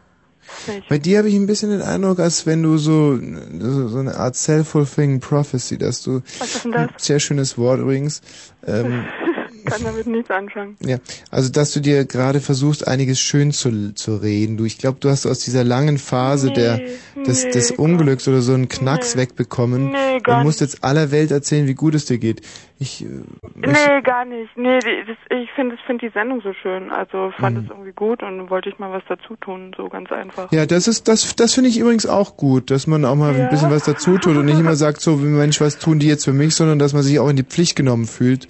Nicht. 0.67 0.87
Bei 0.87 0.97
dir 0.97 1.17
habe 1.19 1.29
ich 1.29 1.35
ein 1.35 1.45
bisschen 1.45 1.71
den 1.71 1.81
Eindruck, 1.81 2.19
als 2.19 2.45
wenn 2.45 2.63
du 2.63 2.77
so, 2.77 3.17
so, 3.59 3.87
so 3.87 3.97
eine 3.97 4.15
Art 4.15 4.35
self-fulfilling 4.35 5.19
prophecy, 5.19 5.77
dass 5.77 6.03
du, 6.03 6.21
Was 6.39 6.55
ist 6.55 6.65
denn 6.65 6.71
das? 6.71 6.89
sehr 6.97 7.19
schönes 7.19 7.57
Wort 7.57 7.79
übrigens, 7.79 8.21
ähm, 8.65 9.05
Kann 9.65 9.83
damit 9.83 10.07
nichts 10.07 10.29
anfangen. 10.31 10.77
ja, 10.81 10.97
also 11.31 11.49
dass 11.51 11.71
du 11.73 11.79
dir 11.79 12.05
gerade 12.05 12.39
versuchst, 12.41 12.87
einiges 12.87 13.19
schön 13.19 13.51
zu, 13.51 13.93
zu 13.93 14.17
reden. 14.17 14.57
Du, 14.57 14.65
ich 14.65 14.77
glaube, 14.77 14.97
du 14.99 15.09
hast 15.09 15.25
aus 15.25 15.39
dieser 15.39 15.63
langen 15.63 15.97
Phase 15.97 16.51
der, 16.51 16.79
des, 17.25 17.45
nee, 17.45 17.51
des 17.51 17.71
Unglücks 17.71 18.27
oder 18.27 18.41
so 18.41 18.53
einen 18.53 18.69
Knacks 18.69 19.15
wegbekommen 19.17 19.91
Nee, 19.91 20.19
gar 20.21 20.37
und 20.37 20.43
musst 20.43 20.61
jetzt 20.61 20.83
aller 20.83 21.11
Welt 21.11 21.31
erzählen, 21.31 21.67
wie 21.67 21.73
gut 21.75 21.95
es 21.95 22.05
dir 22.05 22.17
geht. 22.17 22.41
Ich, 22.79 23.03
äh, 23.03 23.07
Nee, 23.55 24.01
gar 24.03 24.25
nicht. 24.25 24.49
Nee, 24.57 24.79
das, 24.79 25.17
ich 25.39 25.49
finde 25.55 25.77
find 25.85 26.01
die 26.01 26.09
Sendung 26.09 26.41
so 26.41 26.53
schön. 26.61 26.89
Also 26.91 27.31
fand 27.39 27.57
Mhm. 27.57 27.63
es 27.63 27.69
irgendwie 27.69 27.91
gut 27.93 28.21
und 28.23 28.49
wollte 28.49 28.69
ich 28.69 28.79
mal 28.79 28.91
was 28.91 29.03
dazu 29.07 29.35
tun, 29.37 29.73
so 29.77 29.87
ganz 29.89 30.11
einfach. 30.11 30.51
Ja, 30.51 30.65
das 30.65 30.87
ist 30.87 31.07
das 31.07 31.35
das 31.35 31.53
finde 31.53 31.69
ich 31.69 31.77
übrigens 31.77 32.05
auch 32.05 32.35
gut, 32.35 32.71
dass 32.71 32.87
man 32.87 33.05
auch 33.05 33.15
mal 33.15 33.33
Ja. 33.35 33.43
ein 33.43 33.49
bisschen 33.49 33.69
was 33.71 33.83
dazu 33.83 34.17
tut 34.17 34.35
und 34.35 34.45
nicht 34.45 34.59
immer 34.59 34.75
sagt 34.75 35.01
so, 35.01 35.15
Mensch, 35.17 35.61
was 35.61 35.77
tun 35.79 35.99
die 35.99 36.07
jetzt 36.07 36.25
für 36.25 36.33
mich, 36.33 36.55
sondern 36.55 36.79
dass 36.79 36.93
man 36.93 37.03
sich 37.03 37.19
auch 37.19 37.29
in 37.29 37.35
die 37.35 37.43
Pflicht 37.43 37.75
genommen 37.75 38.05
fühlt. 38.05 38.47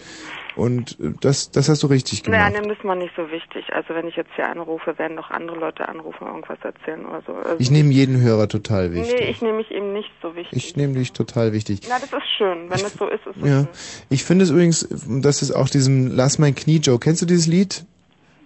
Und 0.55 0.99
äh, 0.99 1.13
das 1.21 1.51
das 1.51 1.69
hast 1.69 1.81
du 1.83 1.87
richtig 1.87 2.23
gemacht. 2.23 2.51
nee, 2.53 2.59
das 2.67 2.77
ist 2.77 2.83
mal 2.83 2.95
nicht 2.95 3.13
so 3.15 3.29
wichtig. 3.31 3.65
Also 3.73 3.93
wenn 3.95 4.07
ich 4.07 4.15
jetzt 4.15 4.29
hier 4.35 4.47
anrufe, 4.47 4.97
werden 4.99 5.17
doch 5.17 5.31
andere 5.31 5.57
Leute 5.57 5.87
anrufen, 5.89 6.27
irgendwas 6.27 6.59
erzählen 6.63 7.05
oder 7.05 7.21
so. 7.25 7.33
Also 7.33 7.55
Ich 7.59 7.71
nehme 7.71 7.91
jeden 7.91 8.21
Hörer 8.21 8.47
total 8.47 8.93
wichtig. 8.93 9.15
Nee, 9.19 9.29
ich 9.31 9.41
nehme 9.41 9.57
mich 9.57 9.71
eben 9.71 9.93
nicht 9.93 10.11
so 10.21 10.35
wichtig. 10.35 10.55
Ich 10.57 10.75
nehme 10.75 10.93
dich 10.93 11.11
total 11.13 11.53
wichtig. 11.53 11.79
Na, 11.89 11.95
das 11.99 12.13
ist 12.13 12.29
schön. 12.37 12.69
Wenn 12.69 12.79
es 12.85 12.93
so 12.93 13.07
ist, 13.07 13.25
ist 13.25 13.37
es 13.37 13.47
Ja, 13.49 13.59
schön. 13.61 13.67
ich 14.09 14.23
finde 14.23 14.43
es 14.45 14.51
übrigens, 14.51 14.87
das 15.21 15.41
ist 15.41 15.51
auch 15.51 15.69
diesem 15.69 16.07
Lass 16.07 16.37
mein 16.39 16.53
Knie 16.55 16.77
Joe. 16.77 16.99
Kennst 16.99 17.21
du 17.21 17.25
dieses 17.25 17.47
Lied? 17.47 17.85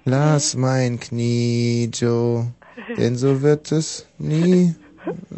Lass 0.06 0.56
mein 0.56 1.00
Knie 1.02 1.90
Joe, 1.94 2.48
denn 2.98 3.18
so 3.18 3.42
wird 3.42 3.72
es 3.74 4.08
nie. 4.18 4.74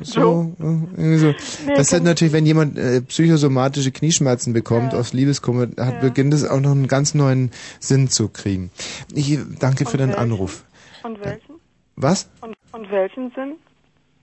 So, 0.02 0.56
äh, 0.60 0.64
irgendwie 0.64 1.18
so. 1.18 1.34
Das 1.76 1.92
hat 1.92 2.02
kenn- 2.02 2.04
natürlich, 2.04 2.34
wenn 2.34 2.46
jemand 2.46 2.78
äh, 2.78 3.02
psychosomatische 3.02 3.92
Knieschmerzen 3.92 4.54
bekommt 4.54 4.94
aus 4.94 5.14
Liebeskummer, 5.14 5.68
hat, 5.78 6.02
beginnt 6.02 6.34
es 6.34 6.46
auch 6.46 6.60
noch 6.60 6.72
einen 6.72 6.88
ganz 6.88 7.14
neuen 7.14 7.52
Sinn 7.80 8.10
zu 8.10 8.30
kriegen. 8.30 8.72
Ich 9.14 9.32
äh, 9.34 9.40
danke 9.60 9.86
für 9.86 9.98
deinen? 9.98 10.14
Anruf. 10.16 10.64
Und 11.04 11.20
welchen? 11.24 11.56
Was? 11.96 12.28
Und, 12.42 12.56
und 12.72 12.92
welchen 12.92 13.32
Sinn? 13.36 13.54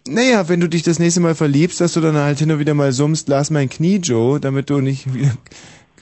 Naja, 0.08 0.48
wenn 0.48 0.60
du 0.60 0.68
dich 0.68 0.82
das 0.82 0.98
nächste 0.98 1.20
Mal 1.20 1.34
verliebst, 1.34 1.80
dass 1.80 1.92
du 1.94 2.00
dann 2.00 2.16
halt 2.16 2.38
hin 2.38 2.50
und 2.50 2.58
wieder 2.58 2.74
mal 2.74 2.92
summst, 2.92 3.28
lass 3.28 3.50
mein 3.50 3.68
Knie, 3.68 3.96
Joe, 3.96 4.38
damit 4.40 4.70
du 4.70 4.80
nicht 4.80 5.12
wieder 5.12 5.32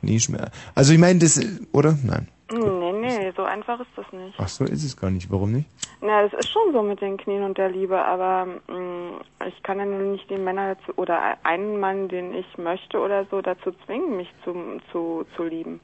Knieschmerzen. 0.00 0.50
Also 0.74 0.92
ich 0.92 0.98
meine, 0.98 1.18
das, 1.20 1.40
oder? 1.72 1.98
Nein. 2.02 2.28
Nee, 2.52 2.59
nee, 3.07 3.33
so 3.37 3.43
einfach 3.43 3.81
ist 3.81 3.90
das 3.97 4.07
nicht. 4.12 4.35
Ach 4.38 4.49
so 4.49 4.64
ist 4.64 4.85
es 4.85 4.97
gar 4.97 5.11
nicht. 5.11 5.31
Warum 5.31 5.53
nicht? 5.53 5.69
Na, 6.01 6.23
das 6.23 6.33
ist 6.35 6.51
schon 6.51 6.73
so 6.73 6.83
mit 6.83 7.01
den 7.01 7.17
Knien 7.17 7.43
und 7.43 7.59
der 7.59 7.71
Liebe, 7.71 8.03
aber 8.05 8.47
mh, 8.69 9.21
ich 9.47 9.62
kann 9.62 9.79
ja 9.79 9.85
nun 9.85 10.12
nicht 10.12 10.29
die 10.29 10.38
Männer 10.38 10.75
dazu, 10.75 10.93
oder 10.97 11.38
einen 11.45 11.81
Mann, 11.81 12.09
den 12.09 12.35
ich 12.35 12.59
möchte 12.59 12.99
oder 12.99 13.25
so, 13.31 13.40
dazu 13.40 13.73
zwingen, 13.87 14.17
mich 14.17 14.29
zu, 14.45 14.55
zu, 14.93 15.25
zu 15.37 15.45
lieben. 15.45 15.81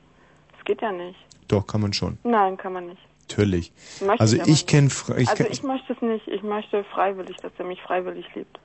Das 0.52 0.64
geht 0.64 0.82
ja 0.82 0.92
nicht. 0.92 1.18
Doch, 1.48 1.66
kann 1.66 1.80
man 1.80 1.92
schon. 1.92 2.18
Nein, 2.22 2.56
kann 2.56 2.72
man 2.72 2.86
nicht. 2.86 3.02
Natürlich. 3.28 3.72
Möchte 4.00 4.20
also 4.20 4.36
ich 4.36 4.48
ich 4.48 4.66
kenne 4.66 4.88
also 4.88 5.44
ich 5.44 5.62
möchte 5.62 5.92
es 5.92 6.02
nicht. 6.02 6.26
Ich 6.26 6.42
möchte 6.42 6.84
freiwillig, 6.84 7.36
dass 7.36 7.52
er 7.58 7.64
mich 7.64 7.80
freiwillig 7.82 8.26
liebt. 8.34 8.58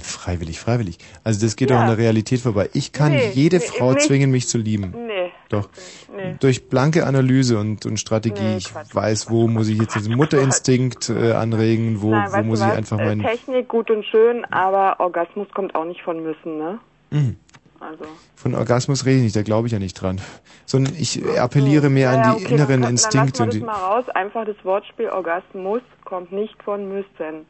Freiwillig, 0.00 0.60
freiwillig. 0.60 0.98
Also 1.24 1.44
das 1.44 1.56
geht 1.56 1.70
Ja. 1.70 1.76
auch 1.76 1.80
an 1.82 1.88
der 1.88 1.98
Realität 1.98 2.40
vorbei. 2.40 2.68
Ich 2.72 2.92
kann 2.92 3.12
Nee, 3.12 3.30
jede 3.34 3.58
nee, 3.58 3.62
Frau 3.64 3.92
nicht. 3.92 4.06
zwingen, 4.06 4.30
mich 4.30 4.48
zu 4.48 4.58
lieben. 4.58 4.94
Nee. 5.06 5.30
Doch. 5.48 5.68
Nee. 6.14 6.36
Durch 6.40 6.68
blanke 6.68 7.06
Analyse 7.06 7.58
und, 7.58 7.86
und 7.86 7.98
Strategie. 7.98 8.56
Ich 8.58 8.70
weiß, 8.74 9.30
wo 9.30 9.48
muss 9.48 9.68
ich 9.68 9.78
jetzt 9.78 9.94
den 9.96 10.14
Mutterinstinkt 10.16 11.08
äh, 11.10 11.32
anregen, 11.32 12.02
wo, 12.02 12.10
Nein, 12.10 12.28
wo 12.32 12.42
muss 12.42 12.60
ich 12.60 12.66
was? 12.66 12.76
einfach 12.76 12.98
Äh, 12.98 13.04
meinen... 13.06 13.22
Technik 13.22 13.68
gut 13.68 13.90
und 13.90 14.04
schön, 14.04 14.44
aber 14.46 15.00
Orgasmus 15.00 15.48
kommt 15.54 15.74
auch 15.74 15.84
nicht 15.86 16.02
von 16.02 16.22
müssen, 16.22 16.58
ne? 16.58 16.78
Mhm. 17.10 17.36
Also. 17.80 18.04
Von 18.34 18.54
Orgasmus 18.56 19.06
rede 19.06 19.18
ich 19.18 19.22
nicht, 19.22 19.36
da 19.36 19.42
glaube 19.42 19.68
ich 19.68 19.72
ja 19.72 19.78
nicht 19.78 19.94
dran. 19.94 20.20
Sondern 20.66 20.94
ich 20.98 21.22
appelliere 21.38 21.88
mehr 21.90 22.10
Naja, 22.10 22.32
an 22.32 22.38
die 22.38 22.44
okay, 22.44 22.54
inneren 22.54 22.82
dann, 22.82 22.90
Instinkte. 22.90 23.38
Dann 23.38 23.46
lassen 23.48 23.60
wir 23.60 23.66
das 23.66 23.80
mal 23.80 23.86
raus. 23.86 24.04
Einfach 24.10 24.44
das 24.44 24.56
Wortspiel 24.64 25.08
Orgasmus 25.10 25.80
kommt 26.04 26.32
nicht 26.32 26.60
von 26.64 26.88
müssen. 26.88 27.46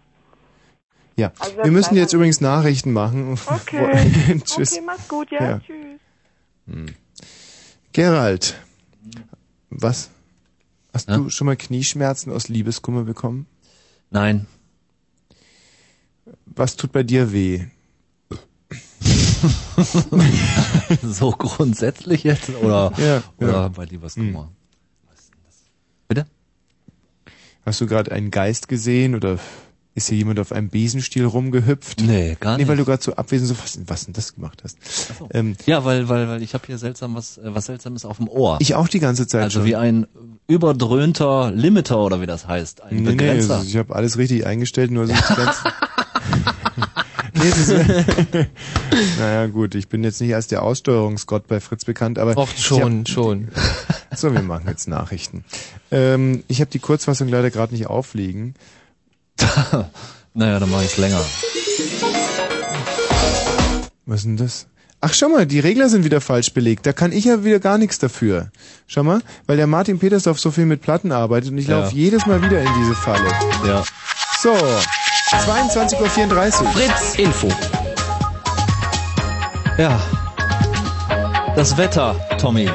Ja, 1.19 1.33
Also 1.39 1.57
wir 1.57 1.73
müssen 1.73 1.97
jetzt 1.97 2.13
übrigens 2.13 2.41
Nachrichten 2.41 2.93
machen. 2.93 3.37
Okay. 3.47 4.41
Tschüss. 4.45 4.73
Okay, 4.73 4.83
mach's 4.87 5.09
gut, 5.09 5.31
ja. 5.33 5.43
Ja. 5.43 5.59
Tschüss. 5.59 6.01
Hm. 6.67 6.87
Gerald, 7.93 8.55
was? 9.71 10.11
Hast 10.93 11.11
du 11.11 11.31
schon 11.31 11.47
mal 11.47 11.57
Knieschmerzen 11.57 12.33
aus 12.33 12.49
Liebeskummer 12.49 13.05
bekommen? 13.05 13.47
Nein. 14.11 14.47
Was 16.47 16.77
tut 16.77 16.93
bei 16.93 17.03
dir 17.03 17.33
weh? 17.33 17.67
so 21.03 21.31
grundsätzlich 21.33 22.25
jetzt 22.25 22.51
oder 22.51 22.93
Ja, 22.97 23.23
oder 23.39 23.53
ja. 23.53 23.69
bei 23.69 23.85
Liebeskummer? 23.85 24.45
Hm. 24.45 24.49
Hast 27.69 27.83
du 27.83 27.87
gerade 27.87 28.13
einen 28.13 28.31
Geist 28.31 28.69
gesehen 28.69 29.15
oder 29.15 29.39
ist 29.99 30.09
hier 30.09 30.17
jemand 30.19 30.41
auf 30.41 30.51
einem 30.53 30.71
Besenstiel 30.71 31.27
rumgehüpft? 31.27 32.01
Nee, 32.01 32.37
gar 32.41 32.57
Nee, 32.57 32.67
weil 32.67 32.77
nicht. 32.77 32.87
du 32.87 32.91
gerade 32.91 33.03
so 33.03 33.15
abwesend 33.15 33.49
so 33.49 33.57
was, 33.63 33.79
was 33.87 34.05
denn 34.07 34.15
das 34.15 34.35
gemacht 34.35 34.63
hast. 34.65 34.79
Ähm, 35.33 35.57
Ja, 35.67 35.85
weil 35.85 36.09
weil 36.09 36.29
weil 36.29 36.43
ich 36.43 36.55
habe 36.55 36.65
hier 36.67 36.79
seltsam 36.79 37.15
was 37.15 37.39
äh, 37.39 37.55
was 37.55 37.67
seltsames 37.67 38.05
auf 38.05 38.17
dem 38.17 38.29
Ohr. 38.29 38.57
ich 38.61 38.75
auch 38.75 38.89
die 38.89 39.01
ganze 39.01 39.27
Zeit 39.27 39.43
also 39.43 39.61
schon. 39.61 39.67
wie 39.67 39.77
ein 39.77 40.07
überdröhnter 40.47 41.51
Limiter 41.51 41.99
oder 41.99 42.21
wie 42.23 42.27
das 42.27 42.47
heißt, 42.49 42.83
ein 42.83 42.97
nee, 42.97 43.01
nee, 43.03 43.11
Begrenzer. 43.11 43.57
also 43.57 43.67
ich 43.69 43.77
habe 43.77 43.95
alles 43.95 44.17
richtig 44.17 44.47
eingestellt, 44.47 44.91
nur 44.91 45.07
so 45.07 45.13
Nee, 47.35 47.49
ist, 47.51 47.69
naja 49.19 49.47
gut, 49.47 49.75
ich 49.75 49.89
bin 49.89 50.03
jetzt 50.03 50.21
nicht 50.21 50.35
als 50.35 50.49
der 50.49 50.63
Aussteuerungsgott 50.63 51.47
bei 51.47 51.61
Fritz 51.61 51.85
bekannt, 51.85 52.19
aber 52.19 52.37
ich 52.37 52.65
schon, 52.65 53.01
hab, 53.01 53.09
schon. 53.09 53.49
So, 54.15 54.33
wir 54.33 54.43
machen 54.43 54.67
jetzt 54.69 54.89
Nachrichten. 54.89 55.45
Ähm, 55.91 56.43
ich 56.49 56.61
habe 56.61 56.71
die 56.71 56.79
Kurzfassung 56.81 57.29
leider 57.29 57.51
gerade 57.51 57.75
nicht 57.75 57.87
aufliegen. 57.87 58.55
naja, 60.35 60.59
dann 60.59 60.71
mache 60.71 60.85
ich 60.85 60.97
länger. 60.97 61.21
Was 64.07 64.21
ist 64.21 64.25
denn 64.25 64.37
das? 64.37 64.67
Ach, 65.01 65.15
schau 65.15 65.29
mal, 65.29 65.47
die 65.47 65.61
Regler 65.61 65.89
sind 65.89 66.05
wieder 66.05 66.21
falsch 66.21 66.53
belegt. 66.53 66.85
Da 66.87 66.93
kann 66.93 67.13
ich 67.13 67.25
ja 67.25 67.45
wieder 67.45 67.61
gar 67.61 67.79
nichts 67.79 67.99
dafür. 67.99 68.51
Schau 68.89 69.05
mal, 69.05 69.21
weil 69.47 69.57
der 69.57 69.69
Martin 69.69 69.99
Petersdorf 69.99 70.41
so 70.41 70.51
viel 70.51 70.67
mit 70.67 70.83
Platten 70.83 71.13
arbeitet 71.13 71.51
und 71.53 71.59
ich 71.59 71.69
Ja. 71.69 71.81
laufe 71.81 71.95
jedes 71.95 72.27
Mal 72.27 72.43
wieder 72.43 72.61
in 72.61 72.69
diese 72.81 72.95
Falle. 72.95 73.29
Ja. 73.65 73.85
So, 74.43 74.53
22.34 75.31 76.63
Uhr. 76.63 76.71
Fritz 76.73 77.15
Info. 77.17 77.49
Ja. 79.77 80.01
Das 81.55 81.77
Wetter, 81.77 82.17
Tommy. 82.41 82.69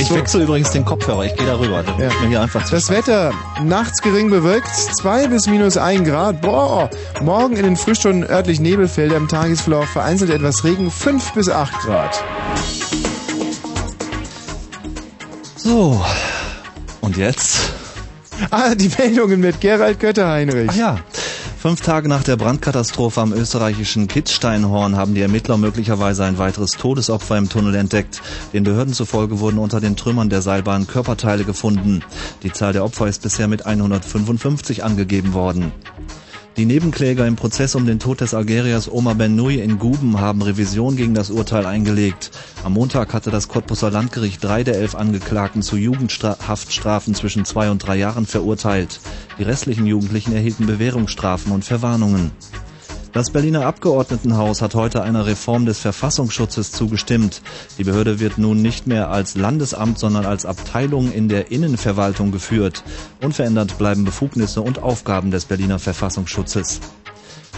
Ich 0.00 0.08
So. 0.08 0.14
wechsle 0.14 0.44
übrigens 0.44 0.70
den 0.70 0.84
Kopfhörer, 0.86 1.26
ich 1.26 1.36
gehe 1.36 1.46
darüber. 1.46 1.82
Das 1.82 1.98
Ja. 1.98 2.10
hier 2.26 2.40
einfach 2.40 2.64
zu 2.64 2.74
Das 2.74 2.88
Wetter, 2.88 3.32
nachts 3.62 4.00
gering 4.00 4.30
bewölkt, 4.30 4.68
2 4.68 5.26
bis 5.28 5.46
minus 5.46 5.76
1 5.76 6.08
Grad. 6.08 6.40
Boah, 6.40 6.88
morgen 7.20 7.56
in 7.56 7.64
den 7.64 7.76
Frühstunden 7.76 8.24
örtlich 8.24 8.60
Nebelfelder, 8.60 9.16
im 9.16 9.28
Tagesverlauf 9.28 9.90
vereinzelt 9.90 10.30
etwas 10.30 10.64
Regen, 10.64 10.90
5 10.90 11.34
bis 11.34 11.50
8 11.50 11.72
Grad. 11.80 12.24
So. 15.56 16.02
Und 17.02 17.16
jetzt? 17.18 17.58
Ah, 18.50 18.74
die 18.74 18.90
Meldungen 18.96 19.40
mit 19.40 19.60
Gerald 19.60 20.00
Götter-Heinrich. 20.00 20.70
Ach 20.72 20.76
ja. 20.76 20.98
Fünf 21.60 21.82
Tage 21.82 22.08
nach 22.08 22.22
der 22.22 22.38
Brandkatastrophe 22.38 23.20
am 23.20 23.34
österreichischen 23.34 24.08
Kitzsteinhorn 24.08 24.96
haben 24.96 25.14
die 25.14 25.20
Ermittler 25.20 25.58
möglicherweise 25.58 26.24
ein 26.24 26.38
weiteres 26.38 26.70
Todesopfer 26.70 27.36
im 27.36 27.50
Tunnel 27.50 27.74
entdeckt. 27.74 28.22
Den 28.54 28.64
Behörden 28.64 28.94
zufolge 28.94 29.40
wurden 29.40 29.58
unter 29.58 29.78
den 29.78 29.94
Trümmern 29.94 30.30
der 30.30 30.40
Seilbahn 30.40 30.86
Körperteile 30.86 31.44
gefunden. 31.44 32.02
Die 32.42 32.50
Zahl 32.50 32.72
der 32.72 32.82
Opfer 32.82 33.08
ist 33.08 33.20
bisher 33.20 33.46
mit 33.46 33.66
155 33.66 34.84
angegeben 34.84 35.34
worden. 35.34 35.70
Die 36.56 36.66
Nebenkläger 36.66 37.26
im 37.26 37.36
Prozess 37.36 37.76
um 37.76 37.86
den 37.86 38.00
Tod 38.00 38.20
des 38.20 38.34
Algeriers 38.34 38.90
Omar 38.90 39.14
Ben 39.14 39.36
Nui 39.36 39.60
in 39.60 39.78
Guben 39.78 40.20
haben 40.20 40.42
Revision 40.42 40.96
gegen 40.96 41.14
das 41.14 41.30
Urteil 41.30 41.64
eingelegt. 41.64 42.32
Am 42.64 42.72
Montag 42.72 43.14
hatte 43.14 43.30
das 43.30 43.46
Cottbuser 43.46 43.90
Landgericht 43.90 44.42
drei 44.42 44.64
der 44.64 44.74
elf 44.74 44.96
Angeklagten 44.96 45.62
zu 45.62 45.76
Jugendhaftstrafen 45.76 47.14
zwischen 47.14 47.44
zwei 47.44 47.70
und 47.70 47.78
drei 47.78 47.96
Jahren 47.96 48.26
verurteilt. 48.26 49.00
Die 49.38 49.44
restlichen 49.44 49.86
Jugendlichen 49.86 50.32
erhielten 50.32 50.66
Bewährungsstrafen 50.66 51.52
und 51.52 51.64
Verwarnungen. 51.64 52.32
Das 53.12 53.30
Berliner 53.30 53.66
Abgeordnetenhaus 53.66 54.62
hat 54.62 54.76
heute 54.76 55.02
einer 55.02 55.26
Reform 55.26 55.66
des 55.66 55.80
Verfassungsschutzes 55.80 56.70
zugestimmt. 56.70 57.42
Die 57.76 57.82
Behörde 57.82 58.20
wird 58.20 58.38
nun 58.38 58.62
nicht 58.62 58.86
mehr 58.86 59.10
als 59.10 59.34
Landesamt, 59.34 59.98
sondern 59.98 60.26
als 60.26 60.46
Abteilung 60.46 61.10
in 61.10 61.28
der 61.28 61.50
Innenverwaltung 61.50 62.30
geführt. 62.30 62.84
Unverändert 63.20 63.78
bleiben 63.78 64.04
Befugnisse 64.04 64.62
und 64.62 64.80
Aufgaben 64.80 65.32
des 65.32 65.46
Berliner 65.46 65.80
Verfassungsschutzes. 65.80 66.78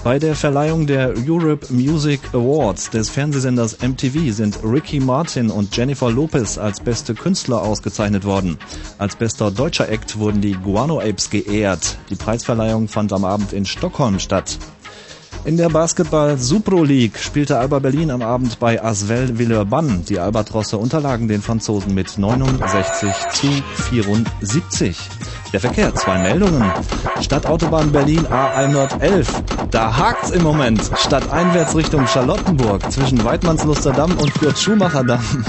Bei 0.02 0.18
der 0.18 0.34
Verleihung 0.34 0.86
der 0.86 1.12
Europe 1.28 1.66
Music 1.70 2.20
Awards 2.32 2.88
des 2.88 3.10
Fernsehsenders 3.10 3.78
MTV 3.82 4.32
sind 4.32 4.58
Ricky 4.64 5.00
Martin 5.00 5.50
und 5.50 5.76
Jennifer 5.76 6.10
Lopez 6.10 6.56
als 6.56 6.80
beste 6.80 7.14
Künstler 7.14 7.60
ausgezeichnet 7.60 8.24
worden. 8.24 8.58
Als 8.96 9.16
bester 9.16 9.50
deutscher 9.50 9.90
Act 9.90 10.18
wurden 10.18 10.40
die 10.40 10.54
Guano 10.54 10.98
Apes 10.98 11.28
geehrt. 11.28 11.98
Die 12.08 12.16
Preisverleihung 12.16 12.88
fand 12.88 13.12
am 13.12 13.26
Abend 13.26 13.52
in 13.52 13.66
Stockholm 13.66 14.18
statt. 14.18 14.58
In 15.44 15.56
der 15.56 15.70
Basketball 15.70 16.38
Supro 16.38 16.84
League 16.84 17.18
spielte 17.18 17.58
Alba 17.58 17.80
Berlin 17.80 18.12
am 18.12 18.22
Abend 18.22 18.60
bei 18.60 18.80
Asvel 18.82 19.38
Villeurbanne. 19.38 20.04
Die 20.08 20.20
Albatrosse 20.20 20.78
unterlagen 20.78 21.26
den 21.26 21.42
Franzosen 21.42 21.94
mit 21.94 22.16
69 22.16 23.10
zu 23.32 23.48
74. 23.90 24.96
Der 25.52 25.58
Verkehr, 25.58 25.92
zwei 25.96 26.18
Meldungen. 26.18 26.70
Stadtautobahn 27.20 27.90
Berlin 27.90 28.24
A111. 28.26 29.26
Da 29.72 29.96
hakt's 29.96 30.30
im 30.30 30.44
Moment. 30.44 30.80
Stadteinwärts 30.96 31.74
Richtung 31.74 32.06
Charlottenburg 32.06 32.88
zwischen 32.92 33.24
Weidmannslusterdamm 33.24 34.16
und 34.18 34.32
Kurt-Schumacher-Damm. 34.34 35.44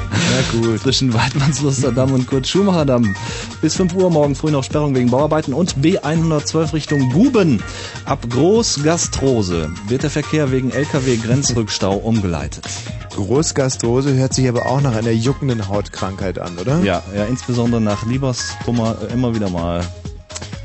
Na 0.18 0.60
gut. 0.60 0.80
Zwischen 0.80 1.12
Weidmannslusterdamm 1.14 2.12
und 2.12 2.26
Kurt-Schumacher-Damm. 2.26 3.14
Bis 3.60 3.76
5 3.76 3.94
Uhr 3.94 4.10
morgen 4.10 4.34
früh 4.34 4.50
noch 4.50 4.64
Sperrung 4.64 4.94
wegen 4.94 5.10
Bauarbeiten 5.10 5.52
und 5.52 5.76
B112 5.78 6.72
Richtung 6.72 7.10
Guben. 7.10 7.62
Ab 8.04 8.26
Großgastrose 8.30 9.70
wird 9.88 10.02
der 10.02 10.10
Verkehr 10.10 10.50
wegen 10.50 10.70
LKW-Grenzrückstau 10.70 11.94
umgeleitet. 11.94 12.66
Großgastrose 13.14 14.14
hört 14.14 14.34
sich 14.34 14.48
aber 14.48 14.66
auch 14.66 14.80
nach 14.80 14.94
einer 14.94 15.10
juckenden 15.10 15.68
Hautkrankheit 15.68 16.38
an, 16.38 16.58
oder? 16.58 16.80
Ja, 16.82 17.02
ja, 17.14 17.24
insbesondere 17.24 17.80
nach 17.80 18.04
Liebeskummer 18.06 18.96
äh, 19.08 19.12
immer 19.12 19.34
wieder 19.34 19.48
mal. 19.48 19.80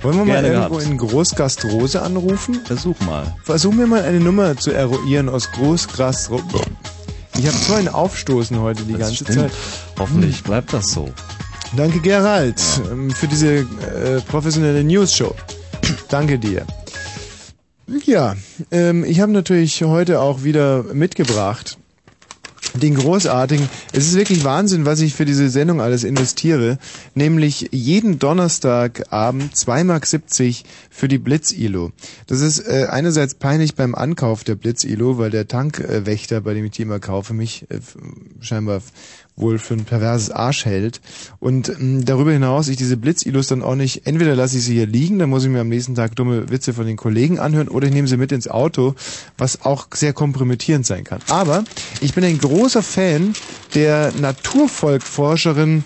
Wollen 0.02 0.18
wir 0.18 0.26
mal 0.26 0.34
Gerne 0.42 0.48
irgendwo 0.50 0.78
gehabt. 0.78 0.92
in 0.92 0.98
Großgastrose 0.98 2.02
anrufen? 2.02 2.60
Versuch 2.66 3.00
mal. 3.02 3.36
Versuchen 3.44 3.78
wir 3.78 3.88
mal 3.88 4.02
eine 4.02 4.20
Nummer 4.20 4.58
zu 4.58 4.72
eruieren 4.72 5.30
aus 5.30 5.52
Großgastrose. 5.52 6.44
Ich 7.38 7.48
habe 7.48 7.58
so 7.58 7.74
ein 7.74 7.88
Aufstoßen 7.88 8.60
heute 8.60 8.84
die 8.84 8.94
Das 8.94 9.02
ganze 9.02 9.16
stimmt. 9.16 9.34
Zeit. 9.40 9.52
Hoffentlich 10.00 10.44
bleibt 10.44 10.74
das 10.74 10.92
so. 10.92 11.10
Danke 11.76 12.00
Gerald 12.02 12.62
ähm, 12.92 13.12
für 13.12 13.28
diese 13.28 13.48
äh, 13.60 13.66
professionelle 14.28 14.84
News-Show. 14.84 15.34
Danke 16.10 16.38
dir. 16.38 16.66
Ja, 18.06 18.36
ähm, 18.72 19.04
ich 19.04 19.20
habe 19.22 19.32
natürlich 19.32 19.82
heute 19.84 20.22
auch 20.22 20.44
wieder 20.44 20.84
mitgebracht 20.94 21.78
den 22.74 22.96
großartigen. 22.96 23.68
Es 23.92 24.08
ist 24.08 24.16
wirklich 24.16 24.44
Wahnsinn, 24.44 24.86
was 24.86 25.02
ich 25.02 25.14
für 25.14 25.26
diese 25.26 25.50
Sendung 25.50 25.82
alles 25.82 26.04
investiere. 26.04 26.78
Nämlich 27.16 27.70
jeden 27.72 28.20
Donnerstagabend 28.20 29.54
2,70 29.56 29.84
Mark 29.84 30.08
für 30.90 31.08
die 31.08 31.18
Blitz-ILO. 31.18 31.92
Das 32.28 32.42
ist 32.42 32.60
äh, 32.60 32.88
einerseits 32.90 33.36
peinlich 33.36 33.76
beim 33.76 33.96
Ankauf 33.96 34.44
der 34.44 34.56
Blitz-ILO, 34.56 35.18
weil 35.18 35.32
der 35.32 35.48
Tankwächter, 35.48 36.42
bei 36.42 36.54
dem 36.54 36.66
ich 36.66 36.72
die 36.72 36.84
immer 36.84 37.00
kaufe, 37.00 37.34
mich 37.34 37.66
äh, 37.70 37.80
scheinbar 38.40 38.82
wohl 39.42 39.60
für 39.60 39.74
ein 39.74 39.86
perverses 39.86 40.32
Arsch 40.32 40.66
hält. 40.66 41.02
Und 41.40 41.70
ähm, 41.70 42.06
darüber 42.06 42.32
hinaus, 42.32 42.68
ich 42.68 42.78
diese 42.78 42.98
Blitz-ILOs 42.98 43.48
dann 43.48 43.64
auch 43.64 43.76
nicht, 43.76 44.06
entweder 44.06 44.36
lasse 44.36 44.58
ich 44.58 44.64
sie 44.64 44.76
hier 44.76 44.88
liegen, 44.88 45.20
dann 45.20 45.30
muss 45.30 45.44
ich 45.44 45.50
mir 45.50 45.62
am 45.62 45.70
nächsten 45.70 45.96
Tag 45.96 46.16
dumme 46.16 46.50
Witze 46.50 46.74
von 46.74 46.86
den 46.86 46.98
Kollegen 46.98 47.40
anhören, 47.40 47.68
oder 47.68 47.88
ich 47.88 47.94
nehme 47.94 48.08
sie 48.08 48.18
mit 48.18 48.32
ins 48.32 48.48
Auto, 48.48 48.96
was 49.38 49.66
auch 49.66 49.88
sehr 49.94 50.14
kompromittierend 50.14 50.86
sein 50.86 51.04
kann. 51.04 51.20
Aber 51.30 51.64
ich 52.00 52.14
bin 52.14 52.24
ein 52.24 52.38
großer 52.38 52.84
Fan 52.84 53.34
der 53.74 54.12
Naturvolkforscherin 54.20 55.84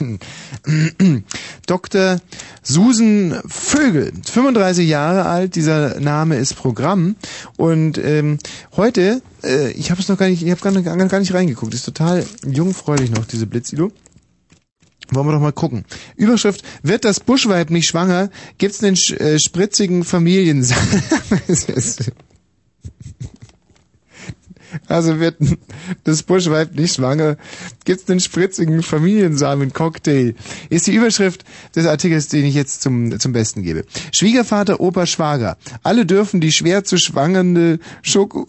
Dr. 1.66 2.20
Susan 2.62 3.40
Vögel, 3.46 4.12
35 4.24 4.88
Jahre 4.88 5.26
alt, 5.26 5.54
dieser 5.56 6.00
Name 6.00 6.36
ist 6.36 6.54
Programm 6.56 7.16
und 7.56 7.98
ähm, 7.98 8.38
heute, 8.76 9.20
äh, 9.42 9.70
ich 9.72 9.90
habe 9.90 10.00
es 10.00 10.08
noch 10.08 10.16
gar 10.16 10.28
nicht, 10.28 10.42
ich 10.42 10.50
habe 10.50 10.60
gar, 10.60 10.72
nicht- 10.72 11.10
gar 11.10 11.20
nicht 11.20 11.34
reingeguckt, 11.34 11.74
ist 11.74 11.84
total 11.84 12.24
jungfräulich 12.46 13.10
noch 13.10 13.26
diese 13.26 13.46
Blitzilo. 13.46 13.92
Wollen 15.10 15.26
wir 15.26 15.32
doch 15.32 15.40
mal 15.40 15.52
gucken. 15.52 15.84
Überschrift, 16.16 16.62
wird 16.82 17.04
das 17.04 17.20
Buschweib 17.20 17.68
nicht 17.68 17.86
schwanger, 17.86 18.30
gibt's 18.56 18.82
einen 18.82 18.96
äh, 19.18 19.38
spritzigen 19.38 20.02
Familien... 20.02 20.66
Also 24.88 25.20
wird 25.20 25.36
das 26.04 26.22
Buschweib 26.22 26.74
nicht 26.74 26.94
schwanger, 26.94 27.36
gibt's 27.84 28.08
einen 28.08 28.20
spritzigen 28.20 28.82
Familiensamen-Cocktail. 28.82 30.34
Ist 30.70 30.86
die 30.86 30.94
Überschrift 30.94 31.44
des 31.74 31.86
Artikels, 31.86 32.28
den 32.28 32.44
ich 32.44 32.54
jetzt 32.54 32.82
zum, 32.82 33.18
zum 33.18 33.32
Besten 33.32 33.62
gebe. 33.62 33.84
Schwiegervater, 34.12 34.80
Opa, 34.80 35.06
Schwager. 35.06 35.56
Alle 35.82 36.06
dürfen 36.06 36.40
die 36.40 36.52
schwer 36.52 36.84
zu 36.84 36.98
schwangernde 36.98 37.78
Schoko... 38.02 38.46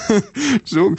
Schoko 0.64 0.96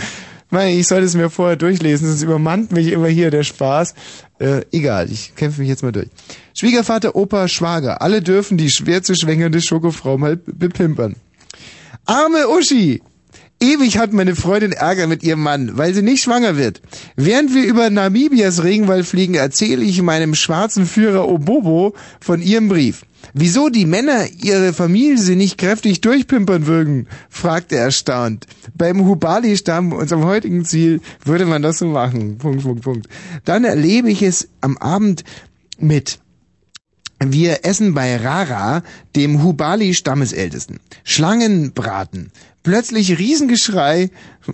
Nein, 0.50 0.80
ich 0.80 0.88
sollte 0.88 1.06
es 1.06 1.14
mir 1.14 1.30
vorher 1.30 1.58
durchlesen, 1.58 2.08
sonst 2.08 2.24
übermannt 2.24 2.72
mich 2.72 2.88
immer 2.88 3.08
hier 3.08 3.32
der 3.32 3.44
Spaß. 3.44 3.94
Äh, 4.40 4.62
egal, 4.72 5.12
ich 5.12 5.36
kämpfe 5.36 5.60
mich 5.60 5.70
jetzt 5.70 5.84
mal 5.84 5.92
durch. 5.92 6.08
Schwiegervater, 6.54 7.16
Opa, 7.16 7.50
Schwager. 7.50 8.02
Alle 8.02 8.22
dürfen 8.22 8.58
die 8.58 8.70
schwer 8.70 9.04
zu 9.04 9.14
schwängernde 9.14 9.62
Schokofrau 9.62 10.18
mal 10.18 10.38
bepimpern. 10.38 11.16
Arme 12.06 12.48
Uschi! 12.48 13.02
Ewig 13.60 13.98
hat 13.98 14.14
meine 14.14 14.36
Freundin 14.36 14.72
Ärger 14.72 15.08
mit 15.08 15.24
ihrem 15.24 15.42
Mann, 15.42 15.78
weil 15.78 15.94
sie 15.94 16.04
nicht 16.04 16.22
schwanger 16.22 16.58
wird. 16.58 16.82
Während 17.16 17.56
wir 17.56 17.64
über 17.64 17.90
Namibias 17.90 18.64
Regenwald 18.64 19.06
fliegen, 19.06 19.34
erzähle 19.34 19.84
ich 19.84 20.02
meinem 20.02 20.36
schwarzen 20.36 20.86
Führer 20.86 21.28
Obobo 21.28 21.96
von 22.22 22.42
ihrem 22.42 22.70
Brief. 22.70 23.04
Wieso 23.34 23.70
die 23.70 23.88
Männer 23.88 24.26
ihre 24.42 24.74
Familie 24.74 25.18
sie 25.18 25.36
nicht 25.36 25.58
kräftig 25.58 26.02
durchpimpern 26.02 26.68
würden, 26.68 27.08
fragt 27.30 27.72
er 27.72 27.82
erstaunt. 27.82 28.46
Beim 28.76 29.06
Hubali-Stamm, 29.06 29.92
unserem 29.92 30.26
heutigen 30.26 30.64
Ziel, 30.64 31.02
würde 31.26 31.46
man 31.46 31.64
das 31.64 31.80
so 31.80 31.88
machen. 31.88 32.38
Punkt, 32.38 32.62
Punkt, 32.62 32.84
Punkt. 32.84 33.08
Dann 33.44 33.64
erlebe 33.64 34.12
ich 34.12 34.22
es 34.22 34.50
am 34.62 34.78
Abend 34.78 35.24
mit 35.80 36.20
wir 37.20 37.66
essen 37.66 37.96
bei 37.96 38.16
Rara, 38.18 38.84
dem 39.16 39.42
Hubali-Stammesältesten. 39.42 40.80
Schlangenbraten. 41.04 42.32
Plötzlich 42.68 43.18
Riesengeschrei. 43.18 44.10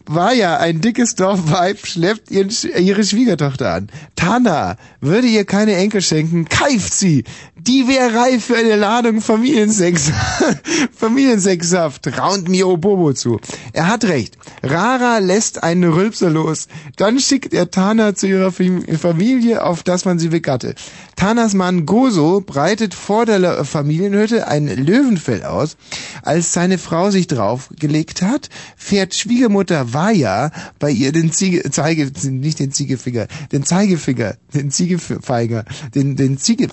War 0.05 0.33
ja 0.33 0.57
ein 0.57 0.81
dickes 0.81 1.15
Dorfweib, 1.15 1.85
schleppt 1.85 2.31
ihren, 2.31 2.49
ihre 2.77 3.03
Schwiegertochter 3.03 3.73
an. 3.73 3.89
Tana 4.15 4.77
würde 5.01 5.27
ihr 5.27 5.45
keine 5.45 5.75
Enkel 5.75 6.01
schenken, 6.01 6.45
keift 6.45 6.93
sie. 6.93 7.23
Die 7.55 7.87
wäre 7.87 8.13
reif 8.15 8.45
für 8.45 8.57
eine 8.57 8.75
Ladung 8.75 9.21
Familiensex. 9.21 10.11
Familiensexsaft, 10.95 12.17
raunt 12.17 12.49
mir 12.49 12.67
Obobo 12.67 13.13
zu. 13.13 13.39
Er 13.71 13.87
hat 13.87 14.03
recht. 14.05 14.37
Rara 14.61 15.19
lässt 15.19 15.63
einen 15.63 15.83
Rülpser 15.91 16.29
los. 16.29 16.67
Dann 16.97 17.19
schickt 17.19 17.53
er 17.53 17.71
Tana 17.71 18.15
zu 18.15 18.27
ihrer 18.27 18.51
Fam- 18.51 18.83
Familie, 18.97 19.63
auf 19.63 19.83
dass 19.83 20.05
man 20.05 20.19
sie 20.19 20.29
begatte. 20.29 20.75
Tanas 21.15 21.53
Mann 21.53 21.85
Gozo 21.85 22.41
breitet 22.41 22.93
vor 22.93 23.25
der 23.25 23.63
Familienhütte 23.65 24.47
ein 24.47 24.67
Löwenfell 24.67 25.43
aus. 25.43 25.77
Als 26.23 26.53
seine 26.53 26.77
Frau 26.77 27.11
sich 27.11 27.27
draufgelegt 27.27 28.21
hat, 28.21 28.49
fährt 28.75 29.13
Schwiegermutter 29.15 29.82
Vaya 29.91 30.51
bei 30.79 30.91
ihr 30.91 31.11
den 31.11 31.31
Ziege, 31.31 31.69
Zeige, 31.71 32.11
nicht 32.29 32.59
den 32.59 32.71
Ziegefinger, 32.71 33.27
den 33.51 33.63
Zeigefinger, 33.63 34.35
den 34.53 34.71
Ziegefeiger, 34.71 35.65
den, 35.95 36.15
den 36.15 36.37
Ziege, 36.37 36.67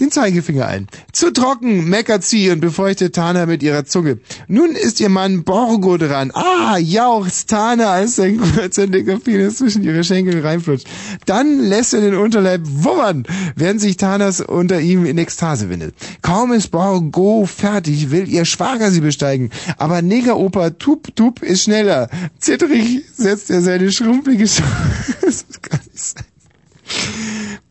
den 0.00 0.10
Zeigefinger 0.10 0.66
ein. 0.66 0.88
Zu 1.12 1.32
trocken, 1.32 1.88
meckert 1.88 2.24
sie 2.24 2.50
und 2.50 2.60
befeuchtet 2.60 3.14
Tana 3.14 3.46
mit 3.46 3.62
ihrer 3.62 3.84
Zunge. 3.84 4.18
Nun 4.48 4.72
ist 4.72 5.00
ihr 5.00 5.08
Mann 5.08 5.44
Borgo 5.44 5.96
dran. 5.96 6.30
Ah, 6.34 6.78
jauchzt 6.78 7.50
Tana, 7.50 7.90
als 7.92 8.16
sein 8.16 8.38
kurzer 8.38 8.86
Penis 8.86 9.58
zwischen 9.58 9.84
ihre 9.84 10.04
Schenkel 10.04 10.40
reinflutscht. 10.40 10.86
Dann 11.26 11.60
lässt 11.60 11.94
er 11.94 12.00
den 12.00 12.14
Unterleib 12.14 12.62
wummern, 12.64 13.24
während 13.56 13.80
sich 13.80 13.96
Tanas 13.96 14.40
unter 14.40 14.80
ihm 14.80 15.04
in 15.06 15.18
Ekstase 15.18 15.68
windet. 15.68 15.94
Kaum 16.22 16.52
ist 16.52 16.70
Borgo 16.70 17.46
fertig, 17.46 18.10
will 18.10 18.28
ihr 18.28 18.44
Schwager 18.44 18.90
sie 18.90 19.00
besteigen. 19.00 19.50
Aber 19.76 20.02
Negeropa 20.02 20.70
Tup 20.70 21.14
Tup 21.16 21.42
ist 21.42 21.64
schneller. 21.64 22.08
Zittrig 22.38 23.02
setzt 23.16 23.50
er 23.50 23.62
seine 23.62 23.90
schrumpelige 23.92 24.46
Sch 24.46 24.62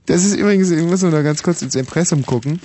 Das 0.05 0.25
ist 0.25 0.35
übrigens, 0.35 0.69
ich 0.69 0.83
muss 0.83 1.01
nur 1.01 1.11
noch 1.11 1.23
ganz 1.23 1.43
kurz 1.43 1.61
ins 1.61 1.75
Impressum 1.75 2.25
gucken. 2.25 2.59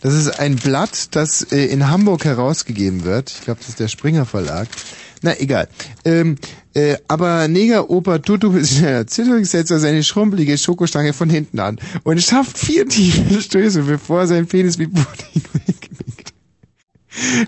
Das 0.00 0.14
ist 0.14 0.38
ein 0.38 0.56
Blatt, 0.56 1.16
das 1.16 1.42
äh, 1.42 1.64
in 1.66 1.88
Hamburg 1.90 2.24
herausgegeben 2.24 3.04
wird. 3.04 3.30
Ich 3.30 3.40
glaube, 3.40 3.60
das 3.60 3.70
ist 3.70 3.80
der 3.80 3.88
Springer 3.88 4.26
Verlag. 4.26 4.68
Na, 5.22 5.38
egal. 5.40 5.68
Ähm, 6.04 6.36
äh, 6.74 6.96
aber 7.08 7.48
Neger 7.48 7.90
Opa 7.90 8.18
Tutu 8.18 8.52
ist 8.56 8.76
schneller. 8.76 9.06
Zittrig 9.06 9.46
setzt 9.46 9.72
er 9.72 9.80
seine 9.80 10.04
schrumpelige 10.04 10.56
Schokostange 10.56 11.12
von 11.12 11.28
hinten 11.28 11.58
an 11.58 11.80
und 12.04 12.22
schafft 12.22 12.56
vier 12.56 12.88
tiefe 12.88 13.42
Stöße, 13.42 13.82
bevor 13.82 14.28
sein 14.28 14.46
Penis 14.46 14.78
wie 14.78 14.86
Pudding 14.86 15.42
wegwinkt. 15.66 16.17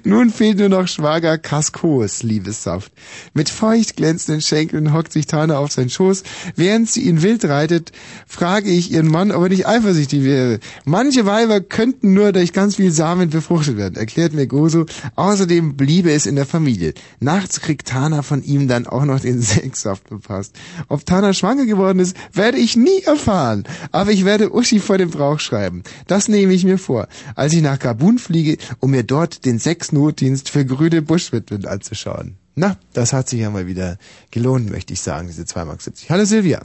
Nun 0.04 0.30
fehlt 0.30 0.58
nur 0.58 0.68
noch 0.68 0.88
Schwager 0.88 1.38
Kaskos 1.38 2.22
Liebessaft. 2.22 2.92
Mit 3.34 3.48
feucht 3.48 3.96
glänzenden 3.96 4.40
Schenkeln 4.40 4.92
hockt 4.92 5.12
sich 5.12 5.26
Tana 5.26 5.58
auf 5.58 5.72
seinen 5.72 5.90
Schoß. 5.90 6.22
Während 6.56 6.90
sie 6.90 7.02
ihn 7.02 7.22
wild 7.22 7.44
reitet, 7.44 7.92
frage 8.26 8.70
ich 8.70 8.90
ihren 8.90 9.08
Mann, 9.08 9.32
ob 9.32 9.44
er 9.44 9.48
nicht 9.50 9.66
eifersüchtig 9.66 10.24
wäre. 10.24 10.60
Manche 10.84 11.26
Weiber 11.26 11.60
könnten 11.60 12.14
nur 12.14 12.32
durch 12.32 12.52
ganz 12.52 12.76
viel 12.76 12.90
Samen 12.90 13.30
befruchtet 13.30 13.76
werden, 13.76 13.96
erklärt 13.96 14.32
mir 14.32 14.46
Gozo. 14.46 14.86
Außerdem 15.16 15.76
bliebe 15.76 16.10
es 16.12 16.26
in 16.26 16.36
der 16.36 16.46
Familie. 16.46 16.94
Nachts 17.20 17.60
kriegt 17.60 17.88
Tana 17.88 18.22
von 18.22 18.42
ihm 18.42 18.68
dann 18.68 18.86
auch 18.86 19.04
noch 19.04 19.20
den 19.20 19.42
Sexsaft 19.42 20.08
befasst. 20.08 20.56
Ob 20.88 21.06
Tana 21.06 21.32
schwanger 21.32 21.66
geworden 21.66 22.00
ist, 22.00 22.16
werde 22.32 22.58
ich 22.58 22.76
nie 22.76 23.02
erfahren. 23.04 23.64
Aber 23.92 24.10
ich 24.10 24.24
werde 24.24 24.52
Uschi 24.52 24.80
vor 24.80 24.98
dem 24.98 25.10
Brauch 25.10 25.40
schreiben. 25.40 25.82
Das 26.06 26.28
nehme 26.28 26.52
ich 26.52 26.64
mir 26.64 26.78
vor. 26.78 27.08
Als 27.36 27.52
ich 27.52 27.62
nach 27.62 27.78
Gabun 27.78 28.18
fliege, 28.18 28.56
um 28.80 28.90
mir 28.90 29.04
dort 29.04 29.44
den 29.44 29.59
Sexnotdienst 29.61 30.50
für 30.50 30.64
grüne 30.64 31.02
Buschwitwen 31.02 31.66
anzuschauen. 31.66 32.36
Na, 32.56 32.76
das 32.92 33.12
hat 33.12 33.28
sich 33.28 33.40
ja 33.40 33.50
mal 33.50 33.66
wieder 33.66 33.96
gelohnt, 34.30 34.70
möchte 34.70 34.92
ich 34.92 35.00
sagen, 35.00 35.28
diese 35.28 35.42
2,70 35.42 35.64
Mark. 35.64 35.78
Hallo 36.08 36.24
Silvia. 36.24 36.61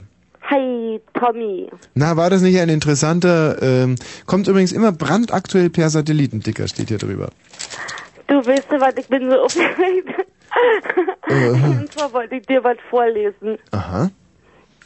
Hi, 0.50 1.00
Tommy. 1.14 1.68
Na, 1.94 2.16
war 2.16 2.30
das 2.30 2.42
nicht 2.42 2.58
ein 2.58 2.68
interessanter, 2.68 3.60
ähm, 3.62 3.96
kommt 4.26 4.48
übrigens 4.48 4.72
immer 4.72 4.92
brandaktuell 4.92 5.70
per 5.70 5.90
Satellitendicker, 5.90 6.68
steht 6.68 6.88
hier 6.88 6.98
drüber. 6.98 7.30
Du 8.26 8.44
weißt 8.44 8.66
du 8.70 8.80
was, 8.80 8.94
ich 8.96 9.08
bin 9.08 9.30
so 9.30 9.36
aufgeregt. 9.44 10.08
Äh. 11.28 11.50
Und 11.50 11.92
zwar 11.92 12.12
wollte 12.12 12.36
ich 12.36 12.46
dir 12.46 12.62
was 12.64 12.76
vorlesen. 12.90 13.58
Aha. 13.72 14.10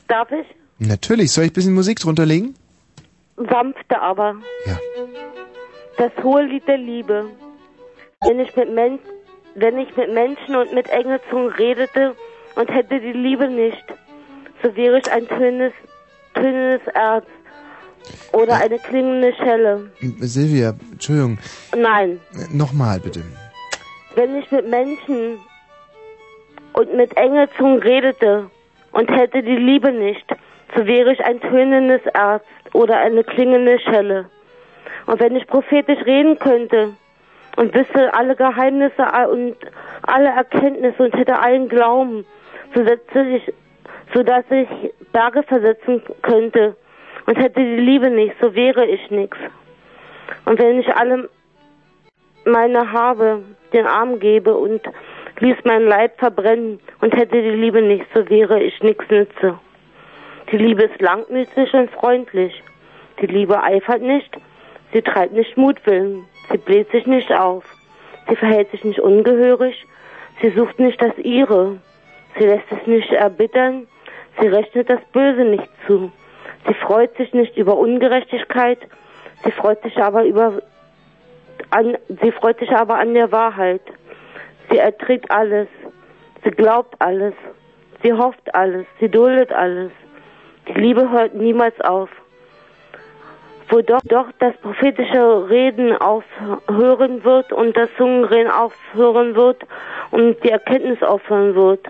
Darf 0.08 0.30
ich? 0.32 0.46
Natürlich. 0.78 1.32
Soll 1.32 1.44
ich 1.44 1.50
ein 1.50 1.54
bisschen 1.54 1.74
Musik 1.74 2.00
drunter 2.00 2.26
legen? 2.26 2.54
Sanfte 3.36 4.00
aber. 4.00 4.36
Ja. 4.66 4.78
Das 5.98 6.10
hohe 6.24 6.42
Lied 6.42 6.66
der 6.66 6.78
Liebe. 6.78 7.26
Wenn 8.26 8.38
ich 8.38 8.54
mit 8.54 8.70
Men 8.74 8.98
wenn 9.54 9.78
ich 9.78 9.96
mit 9.96 10.12
Menschen 10.12 10.54
und 10.54 10.74
mit 10.74 10.88
Engelzungen 10.90 11.48
redete 11.52 12.14
und 12.54 12.70
hätte 12.70 13.00
die 13.00 13.12
Liebe 13.12 13.48
nicht, 13.48 13.82
so 14.62 14.76
wäre 14.76 14.98
ich 14.98 15.10
ein 15.10 15.26
tönendes, 15.26 15.72
tönendes 16.34 16.86
Erz 16.94 17.24
oder 18.32 18.56
eine 18.56 18.78
klingende 18.78 19.32
Schelle. 19.36 19.90
Silvia, 20.20 20.74
Entschuldigung. 20.92 21.38
Nein, 21.74 22.20
Äh, 22.34 22.54
Nochmal 22.54 23.00
bitte. 23.00 23.22
wenn 24.16 24.36
ich 24.36 24.50
mit 24.52 24.68
Menschen 24.68 25.38
und 26.74 26.94
mit 26.94 27.16
Engelzungen 27.16 27.80
redete 27.82 28.50
und 28.92 29.10
hätte 29.10 29.42
die 29.42 29.56
Liebe 29.56 29.92
nicht, 29.92 30.26
so 30.76 30.86
wäre 30.86 31.12
ich 31.14 31.24
ein 31.24 31.40
tönendes 31.40 32.02
Erz 32.12 32.44
oder 32.74 32.98
eine 32.98 33.24
klingende 33.24 33.80
Schelle. 33.80 34.28
Und 35.06 35.18
wenn 35.20 35.34
ich 35.36 35.46
prophetisch 35.46 36.04
reden 36.04 36.38
könnte 36.38 36.94
und 37.60 37.74
wüsste 37.74 38.14
alle 38.14 38.34
Geheimnisse 38.36 39.02
und 39.30 39.54
alle 40.06 40.30
Erkenntnisse 40.30 41.02
und 41.02 41.14
hätte 41.14 41.38
allen 41.38 41.68
Glauben, 41.68 42.24
so, 42.74 42.82
setze 42.82 43.22
ich, 43.22 43.52
ich 44.50 44.92
Berge 45.12 45.42
versetzen 45.42 46.02
könnte 46.22 46.74
und 47.26 47.36
hätte 47.36 47.60
die 47.60 47.76
Liebe 47.76 48.08
nicht, 48.08 48.34
so 48.40 48.54
wäre 48.54 48.86
ich 48.86 49.10
nichts. 49.10 49.36
Und 50.46 50.58
wenn 50.58 50.80
ich 50.80 50.88
alle 50.96 51.28
meine 52.46 52.92
Habe 52.92 53.42
den 53.74 53.86
Arm 53.86 54.18
gebe 54.20 54.56
und 54.56 54.80
ließ 55.40 55.56
meinen 55.64 55.86
Leib 55.86 56.18
verbrennen 56.18 56.80
und 57.02 57.14
hätte 57.14 57.42
die 57.42 57.50
Liebe 57.50 57.82
nicht, 57.82 58.06
so 58.14 58.26
wäre 58.30 58.62
ich 58.62 58.82
nichts 58.82 59.04
nütze. 59.10 59.58
Die 60.50 60.56
Liebe 60.56 60.84
ist 60.84 61.00
langmütig 61.02 61.74
und 61.74 61.90
freundlich. 61.90 62.62
Die 63.20 63.26
Liebe 63.26 63.62
eifert 63.62 64.00
nicht, 64.00 64.34
sie 64.94 65.02
treibt 65.02 65.34
nicht 65.34 65.58
Mutwillen, 65.58 66.24
sie 66.50 66.58
bläht 66.58 66.90
sich 66.90 67.06
nicht 67.06 67.32
auf, 67.32 67.64
sie 68.28 68.36
verhält 68.36 68.70
sich 68.70 68.84
nicht 68.84 69.00
ungehörig, 69.00 69.86
sie 70.40 70.50
sucht 70.50 70.78
nicht 70.78 71.00
das 71.00 71.16
ihre, 71.18 71.78
sie 72.38 72.44
lässt 72.44 72.70
es 72.70 72.86
nicht 72.86 73.12
erbittern, 73.12 73.86
sie 74.40 74.48
rechnet 74.48 74.90
das 74.90 75.00
Böse 75.12 75.42
nicht 75.42 75.68
zu, 75.86 76.10
sie 76.66 76.74
freut 76.74 77.16
sich 77.16 77.32
nicht 77.32 77.56
über 77.56 77.76
Ungerechtigkeit, 77.76 78.78
sie 79.44 79.52
freut 79.52 79.82
sich 79.82 79.96
aber 79.98 80.24
über 80.24 80.60
an, 81.70 81.96
sie 82.08 82.32
freut 82.32 82.58
sich 82.58 82.70
aber 82.70 82.98
an 82.98 83.14
der 83.14 83.30
Wahrheit. 83.32 83.82
Sie 84.70 84.78
erträgt 84.78 85.30
alles. 85.30 85.68
Sie 86.44 86.50
glaubt 86.50 86.94
alles. 87.00 87.34
Sie 88.02 88.12
hofft 88.12 88.54
alles. 88.54 88.86
Sie 88.98 89.08
duldet 89.08 89.52
alles. 89.52 89.92
Die 90.68 90.74
Liebe 90.80 91.10
hört 91.10 91.34
niemals 91.34 91.78
auf. 91.80 92.08
Wo 93.70 93.82
doch, 93.82 94.00
doch 94.04 94.26
das 94.40 94.56
prophetische 94.56 95.48
Reden 95.48 95.96
aufhören 95.96 97.22
wird 97.22 97.52
und 97.52 97.76
das 97.76 97.88
Zungenreden 97.96 98.50
aufhören 98.50 99.36
wird 99.36 99.62
und 100.10 100.42
die 100.42 100.50
Erkenntnis 100.50 101.00
aufhören 101.02 101.54
wird. 101.54 101.86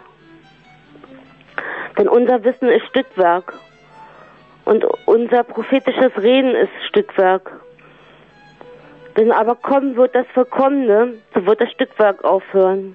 Denn 1.98 2.06
unser 2.06 2.44
Wissen 2.44 2.68
ist 2.68 2.86
Stückwerk. 2.86 3.54
Und 4.66 4.84
unser 5.06 5.42
prophetisches 5.42 6.12
Reden 6.18 6.54
ist 6.54 6.70
Stückwerk. 6.88 7.50
Wenn 9.14 9.32
aber 9.32 9.54
kommen 9.56 9.96
wird 9.96 10.14
das 10.14 10.26
Verkommene, 10.34 11.14
so 11.34 11.46
wird 11.46 11.60
das 11.60 11.70
Stückwerk 11.72 12.22
aufhören. 12.24 12.94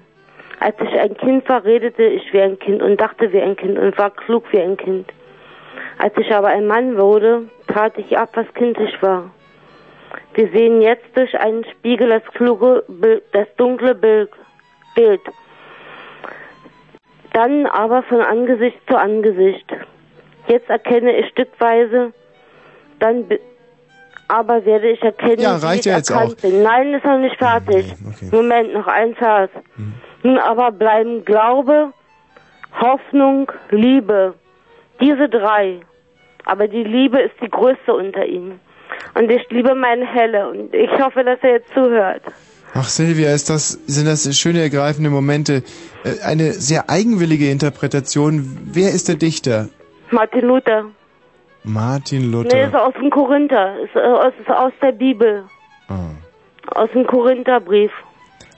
Als 0.60 0.76
ich 0.80 0.98
ein 0.98 1.16
Kind 1.16 1.48
war, 1.48 1.64
redete 1.64 2.04
ich 2.04 2.32
wie 2.32 2.40
ein 2.40 2.58
Kind 2.58 2.82
und 2.82 3.00
dachte 3.00 3.32
wie 3.32 3.42
ein 3.42 3.56
Kind 3.56 3.78
und 3.78 3.98
war 3.98 4.10
klug 4.10 4.44
wie 4.52 4.60
ein 4.60 4.76
Kind. 4.76 5.12
Als 5.98 6.16
ich 6.18 6.32
aber 6.34 6.48
ein 6.48 6.66
Mann 6.66 6.96
wurde, 6.96 7.48
tat 7.68 7.96
ich 7.98 8.16
ab, 8.18 8.30
was 8.34 8.46
kindlich 8.54 9.00
war. 9.02 9.30
Wir 10.34 10.48
sehen 10.50 10.82
jetzt 10.82 11.06
durch 11.14 11.38
einen 11.38 11.64
Spiegel 11.64 12.08
das 12.10 12.24
kluge, 12.34 12.84
Bild, 12.88 13.22
das 13.32 13.46
dunkle 13.56 13.94
Bild. 13.94 14.30
Dann 17.32 17.66
aber 17.66 18.02
von 18.04 18.20
Angesicht 18.20 18.78
zu 18.88 18.96
Angesicht. 18.96 19.66
Jetzt 20.48 20.70
erkenne 20.70 21.16
ich 21.16 21.28
stückweise, 21.30 22.12
dann 22.98 23.24
aber 24.28 24.64
werde 24.64 24.88
ich 24.90 25.02
erkennen, 25.02 25.40
Ja, 25.40 25.60
wie 25.60 25.66
reicht 25.66 25.86
ich 25.86 25.92
ja 25.92 25.98
jetzt 25.98 26.10
erkannt 26.10 26.36
auch. 26.38 26.42
bin. 26.42 26.62
Nein, 26.62 26.94
ist 26.94 27.04
noch 27.04 27.18
nicht 27.18 27.36
fertig. 27.36 27.94
Okay. 28.08 28.28
Moment, 28.32 28.72
noch 28.74 28.86
ein 28.86 29.14
Vers. 29.14 29.50
Nun 30.22 30.38
aber 30.38 30.72
bleiben 30.72 31.24
Glaube, 31.24 31.92
Hoffnung, 32.80 33.50
Liebe. 33.70 34.34
Diese 35.00 35.28
drei. 35.28 35.80
Aber 36.44 36.68
die 36.68 36.84
Liebe 36.84 37.20
ist 37.20 37.34
die 37.42 37.50
größte 37.50 37.92
unter 37.92 38.24
ihnen. 38.24 38.60
Und 39.14 39.30
ich 39.30 39.42
liebe 39.50 39.74
meinen 39.74 40.06
Helle 40.06 40.48
und 40.48 40.72
ich 40.74 40.90
hoffe, 41.02 41.24
dass 41.24 41.38
er 41.42 41.52
jetzt 41.54 41.68
zuhört. 41.74 42.22
Ach 42.74 42.84
Silvia, 42.88 43.32
ist 43.32 43.48
das, 43.50 43.70
sind 43.86 44.06
das 44.06 44.36
schöne 44.38 44.60
ergreifende 44.60 45.10
Momente. 45.10 45.62
Äh, 46.04 46.22
Eine 46.24 46.52
sehr 46.52 46.88
eigenwillige 46.90 47.50
Interpretation. 47.50 48.58
Wer 48.64 48.90
ist 48.90 49.08
der 49.08 49.16
Dichter? 49.16 49.68
Martin 50.10 50.42
Luther. 50.46 50.84
Martin 51.64 52.30
Nee, 52.30 52.44
ist 52.44 52.52
Luther. 52.52 52.86
aus 52.86 52.94
dem 52.94 53.10
Korinther. 53.10 53.76
Ist, 53.80 53.96
äh, 53.96 54.00
aus, 54.00 54.32
ist 54.40 54.48
aus 54.50 54.72
der 54.82 54.92
Bibel. 54.92 55.44
Ah. 55.88 56.10
Aus 56.74 56.90
dem 56.94 57.06
Korintherbrief. 57.06 57.90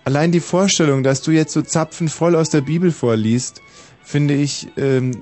Allein 0.04 0.32
die 0.32 0.40
Vorstellung, 0.40 1.02
dass 1.02 1.22
du 1.22 1.30
jetzt 1.30 1.52
so 1.52 1.62
zapfenvoll 1.62 2.34
aus 2.34 2.50
der 2.50 2.60
Bibel 2.62 2.90
vorliest, 2.90 3.62
finde 4.02 4.34
ich 4.34 4.68
ähm, 4.78 5.12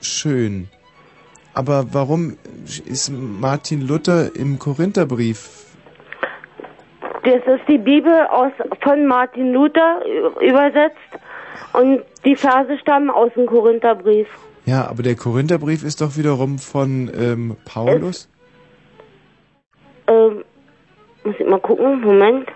schön. 0.00 0.68
Aber 1.54 1.86
warum 1.92 2.36
ist 2.86 3.10
Martin 3.10 3.86
Luther 3.86 4.34
im 4.36 4.58
Korintherbrief? 4.58 5.66
Das 7.24 7.42
ist 7.46 7.68
die 7.68 7.78
Bibel 7.78 8.26
aus, 8.30 8.52
von 8.82 9.06
Martin 9.06 9.52
Luther 9.52 10.00
übersetzt 10.40 10.96
und 11.72 12.02
die 12.24 12.36
Verse 12.36 12.78
stammen 12.78 13.10
aus 13.10 13.32
dem 13.34 13.46
Korintherbrief. 13.46 14.28
Ja, 14.66 14.86
aber 14.88 15.02
der 15.02 15.16
Korintherbrief 15.16 15.82
ist 15.82 16.00
doch 16.00 16.16
wiederum 16.16 16.58
von 16.58 17.10
ähm, 17.14 17.56
Paulus. 17.64 18.28
Ähm, 20.06 20.44
muss 21.24 21.34
ich 21.38 21.46
mal 21.46 21.60
gucken, 21.60 22.00
Moment. 22.00 22.48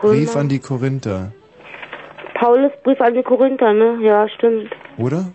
Brief 0.00 0.30
Römer. 0.30 0.40
an 0.40 0.48
die 0.48 0.58
Korinther, 0.58 1.32
Paulus 2.38 2.72
Brief 2.84 3.00
an 3.00 3.14
die 3.14 3.22
Korinther, 3.22 3.72
ne? 3.72 3.98
Ja, 4.00 4.28
stimmt. 4.28 4.70
oder? 4.96 5.32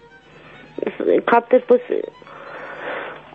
Ich 0.77 1.25
hab 1.27 1.49
das 1.49 1.61
bloß. 1.63 1.79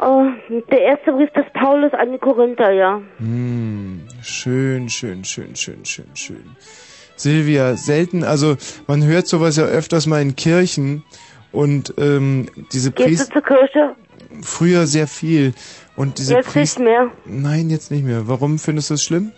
Oh, 0.01 0.27
der 0.71 0.81
erste 0.81 1.13
Brief 1.13 1.31
des 1.33 1.45
Paulus 1.55 1.93
an 1.93 2.13
die 2.13 2.19
Korinther, 2.19 2.73
ja. 2.73 3.01
Hm, 3.19 4.07
schön, 4.23 4.89
schön, 4.89 5.25
schön, 5.25 5.57
schön, 5.57 5.85
schön, 5.85 6.11
schön. 6.15 6.57
Silvia, 7.17 7.75
selten, 7.75 8.23
also 8.23 8.57
man 8.87 9.05
hört 9.05 9.27
sowas 9.27 9.57
ja 9.57 9.65
öfters 9.65 10.07
mal 10.07 10.23
in 10.23 10.37
Kirchen 10.37 11.03
und 11.51 11.93
ähm, 11.99 12.49
diese 12.73 12.93
Gehst 12.93 13.09
Priester 13.09 13.25
du 13.27 13.33
zur 13.33 13.43
Kirche? 13.43 13.97
früher 14.43 14.87
sehr 14.87 15.09
viel 15.09 15.53
und 15.97 16.19
diese 16.19 16.35
Jetzt 16.35 16.47
nicht 16.47 16.55
Priester 16.55 16.83
mehr. 16.83 17.11
Nein, 17.25 17.71
jetzt 17.71 17.91
nicht 17.91 18.05
mehr. 18.05 18.29
Warum 18.29 18.59
findest 18.59 18.91
du 18.91 18.95
es 18.95 19.03
schlimm? 19.03 19.33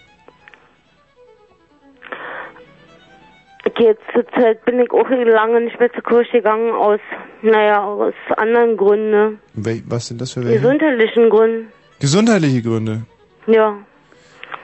Jetzt 3.78 4.02
zur 4.14 4.26
Zeit 4.28 4.64
bin 4.64 4.80
ich 4.80 4.90
auch 4.90 5.08
lange 5.08 5.61
nicht 5.61 5.78
mehr 5.78 5.92
zur 5.92 6.02
Kirche 6.02 6.38
gegangen 6.38 6.72
aus, 6.72 7.00
naja, 7.42 7.82
aus 7.82 8.14
anderen 8.36 8.76
Gründen, 8.76 9.11
ne? 9.11 9.38
Wel 9.54 9.82
was 9.86 10.08
sind 10.08 10.20
das 10.20 10.32
für 10.32 10.44
welche? 10.44 10.61
Gesundheitlichen 10.61 11.30
Gründen, 11.30 11.72
Gesundheitliche 11.98 12.62
Gründe. 12.62 13.02
ja. 13.46 13.76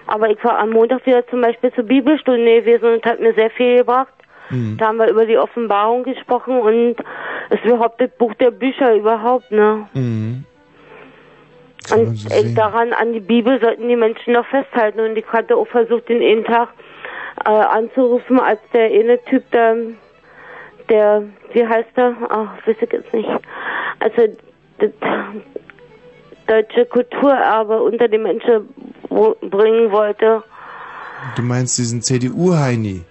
Aber 0.08 0.30
ich 0.30 0.42
war 0.44 0.60
am 0.60 0.70
Montag 0.70 1.04
wieder 1.04 1.26
zum 1.26 1.40
Beispiel 1.40 1.72
zur 1.72 1.84
Bibelstunde 1.84 2.60
gewesen 2.60 2.94
und 2.94 3.04
hat 3.04 3.18
mir 3.20 3.34
sehr 3.34 3.50
viel 3.50 3.78
gebracht. 3.78 4.12
Mhm. 4.50 4.76
Da 4.78 4.86
haben 4.86 4.98
wir 4.98 5.08
über 5.08 5.26
die 5.26 5.36
Offenbarung 5.36 6.04
gesprochen 6.04 6.60
und 6.60 6.96
es 7.50 7.58
ist 7.58 7.64
überhaupt 7.64 8.00
das 8.00 8.10
Buch 8.16 8.32
der 8.34 8.52
Bücher 8.52 8.94
überhaupt, 8.94 9.50
ne? 9.50 9.88
Mhm. 9.94 10.44
Und 11.92 12.16
so 12.16 12.54
daran, 12.54 12.92
an 12.92 13.12
die 13.12 13.20
Bibel 13.20 13.60
sollten 13.60 13.88
die 13.88 13.96
Menschen 13.96 14.32
noch 14.32 14.46
festhalten. 14.46 15.00
Und 15.00 15.16
ich 15.16 15.26
hatte 15.26 15.56
auch 15.56 15.68
versucht, 15.68 16.08
den 16.08 16.20
einen 16.20 16.44
Tag 16.44 16.70
äh, 17.46 17.50
anzurufen, 17.50 18.40
als 18.40 18.60
der 18.72 18.86
eine 18.86 19.22
Typ, 19.24 19.48
der, 19.52 19.76
der, 20.90 21.22
wie 21.52 21.66
heißt 21.66 21.90
er? 21.96 22.14
Ach, 22.28 22.66
weiß 22.66 22.76
ich 22.80 22.92
jetzt 22.92 23.12
nicht. 23.14 23.28
Also, 24.00 24.22
das 24.78 24.90
deutsche 26.46 26.84
Kulturerbe 26.86 27.80
unter 27.82 28.08
die 28.08 28.18
Menschen 28.18 28.68
bringen 29.08 29.90
wollte. 29.90 30.42
Du 31.36 31.42
meinst 31.42 31.78
diesen 31.78 32.02
CDU-Heini. 32.02 33.02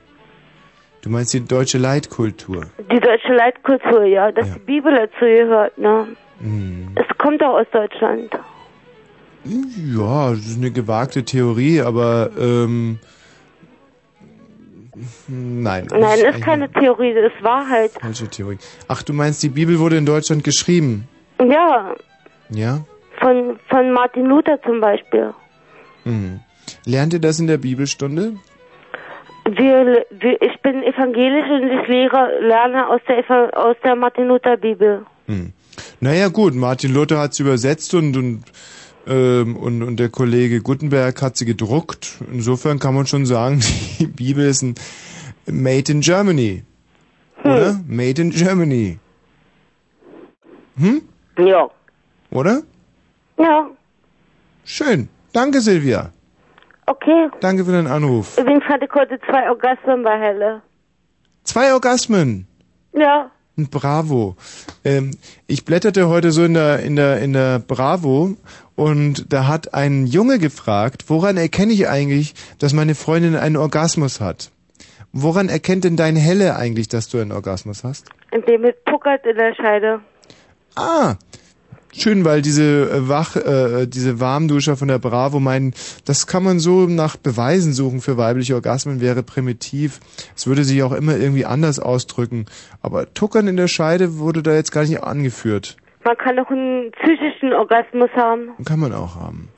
Du 1.01 1.09
meinst 1.09 1.33
die 1.33 1.45
deutsche 1.45 1.77
Leitkultur. 1.77 2.65
Die 2.91 2.99
deutsche 2.99 3.33
Leitkultur, 3.33 4.03
ja, 4.05 4.31
dass 4.31 4.47
Ja. 4.49 4.53
die 4.55 4.59
Bibel 4.59 4.93
dazu 4.95 5.25
gehört, 5.25 5.77
ne? 5.77 6.07
Mhm. 6.39 6.89
Es 6.95 7.17
kommt 7.17 7.43
auch 7.43 7.59
aus 7.59 7.67
Deutschland. 7.71 8.29
Ja, 9.43 10.31
das 10.31 10.39
ist 10.39 10.57
eine 10.57 10.71
gewagte 10.71 11.23
Theorie, 11.23 11.81
aber 11.81 12.31
ähm, 12.39 12.99
nein. 15.27 15.87
Nein, 15.91 16.19
ist 16.19 16.41
keine 16.41 16.71
Theorie, 16.71 17.13
das 17.13 17.31
ist 17.33 17.43
Wahrheit. 17.43 17.91
falsche 17.99 18.27
Theorie. 18.27 18.57
Ach, 18.87 19.01
du 19.03 19.13
meinst, 19.13 19.41
die 19.43 19.49
Bibel 19.49 19.79
wurde 19.79 19.97
in 19.97 20.05
Deutschland 20.05 20.43
geschrieben? 20.43 21.07
Ja, 21.39 21.93
Ja? 22.49 22.85
von, 23.19 23.59
von 23.69 23.91
Martin 23.91 24.25
Luther 24.25 24.59
zum 24.63 24.79
Beispiel. 24.81 25.33
Mhm. 26.03 26.39
Lernt 26.85 27.13
ihr 27.13 27.19
das 27.19 27.39
in 27.39 27.47
der 27.47 27.57
Bibelstunde? 27.57 28.33
Wir, 29.47 30.05
wir, 30.09 30.41
ich 30.41 30.59
bin 30.61 30.81
evangelisch 30.83 31.49
und 31.49 31.69
ich 31.71 31.87
lehre, 31.87 32.39
lerne 32.41 32.89
aus 32.89 32.99
der, 33.07 33.19
Eva- 33.19 33.49
aus 33.51 33.75
der 33.83 33.95
Martin 33.95 34.27
Luther 34.27 34.57
Bibel. 34.57 35.05
Hm. 35.27 35.53
Naja 35.99 36.29
gut, 36.29 36.55
Martin 36.55 36.93
Luther 36.93 37.19
hat 37.19 37.33
sie 37.35 37.43
übersetzt 37.43 37.93
und, 37.93 38.15
und, 38.17 38.43
ähm, 39.07 39.55
und, 39.55 39.83
und 39.83 39.97
der 39.99 40.09
Kollege 40.09 40.61
Gutenberg 40.61 41.21
hat 41.21 41.37
sie 41.37 41.45
gedruckt. 41.45 42.15
Insofern 42.31 42.79
kann 42.79 42.93
man 42.95 43.05
schon 43.07 43.25
sagen, 43.25 43.61
die 43.99 44.07
Bibel 44.07 44.45
ist 44.45 44.61
ein 44.63 44.75
Made 45.47 45.91
in 45.91 46.01
Germany. 46.01 46.63
Oder? 47.43 47.79
Made 47.87 48.21
in 48.21 48.31
Germany. 48.31 48.97
Hm? 50.77 51.01
Ja. 51.37 51.69
Oder? 52.31 52.63
Ja, 53.37 53.69
Schön. 54.65 55.09
Danke, 55.31 55.61
Silvia. 55.61 56.11
okay. 56.87 57.29
Danke 57.39 57.63
für 57.65 57.71
deinen 57.71 57.87
Anruf. 57.87 58.37
Übrigens 58.37 58.63
hatte 58.63 58.85
ich 58.85 58.93
heute 58.93 59.19
zwei 59.29 59.47
Orgasmen 59.49 60.01
bei 60.03 60.17
Helle. 60.19 60.61
Zwei 61.43 61.71
Orgasmen. 61.73 62.47
Ja. 62.93 63.29
Bravo. 63.57 64.35
Ähm, 64.83 65.11
ich 65.47 65.65
blätterte 65.65 66.09
heute 66.09 66.31
so 66.31 66.43
in 66.43 66.53
der, 66.53 66.79
in 66.79 66.95
der, 66.95 67.19
in 67.19 67.33
der 67.33 67.59
Bravo 67.59 68.35
und 68.75 69.31
da 69.31 69.47
hat 69.47 69.73
ein 69.73 70.05
Junge 70.05 70.39
gefragt, 70.39 71.05
woran 71.07 71.37
erkenne 71.37 71.71
ich 71.71 71.87
eigentlich, 71.87 72.33
dass 72.59 72.73
meine 72.73 72.95
Freundin 72.95 73.35
einen 73.35 73.55
Orgasmus 73.55 74.19
hat? 74.19 74.51
Woran 75.13 75.47
erkennt 75.47 75.85
denn 75.85 75.95
dein 75.95 76.17
Helle 76.17 76.57
eigentlich, 76.57 76.89
dass 76.89 77.07
du 77.07 77.19
einen 77.19 77.31
Orgasmus 77.31 77.85
hast? 77.85 78.09
Indem 78.31 78.65
es 78.65 78.75
puckert 78.83 79.25
in 79.25 79.37
der 79.37 79.55
Scheide. 79.55 80.01
Ah, 80.75 81.15
schön, 81.97 82.25
weil 82.25 82.41
diese 82.41 82.89
äh, 82.89 83.07
Wach, 83.09 83.35
äh, 83.35 83.85
diese 83.87 84.19
Warmduscher 84.19 84.77
von 84.77 84.87
der 84.87 84.99
Bravo 84.99 85.39
meinen, 85.39 85.73
das 86.05 86.27
kann 86.27 86.43
man 86.43 86.59
so 86.59 86.87
nach 86.87 87.17
Beweisen 87.17 87.73
suchen 87.73 88.01
für 88.01 88.17
weibliche 88.17 88.55
Orgasmen, 88.55 89.01
wäre 89.01 89.23
primitiv. 89.23 89.99
Es 90.35 90.47
würde 90.47 90.63
sich 90.63 90.83
auch 90.83 90.91
immer 90.91 91.17
irgendwie 91.17 91.45
anders 91.45 91.79
ausdrücken. 91.79 92.45
Aber 92.81 93.13
Tuckern 93.13 93.47
in 93.47 93.57
der 93.57 93.67
Scheide 93.67 94.17
wurde 94.17 94.43
da 94.43 94.53
jetzt 94.53 94.71
gar 94.71 94.83
nicht 94.83 95.01
angeführt. 95.03 95.77
Man 96.03 96.17
kann 96.17 96.37
auch 96.39 96.49
einen 96.51 96.91
psychischen 96.91 97.53
Orgasmus 97.53 98.09
haben. 98.15 98.49
Kann 98.65 98.79
man 98.79 98.93
auch 98.93 99.15
haben. 99.15 99.49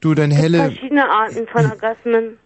Du, 0.00 0.14
dein 0.14 0.30
Helle, 0.30 0.58
verschiedene 0.70 1.08
Arten 1.10 1.46
von 1.50 1.66
Orgasmen. 1.70 2.36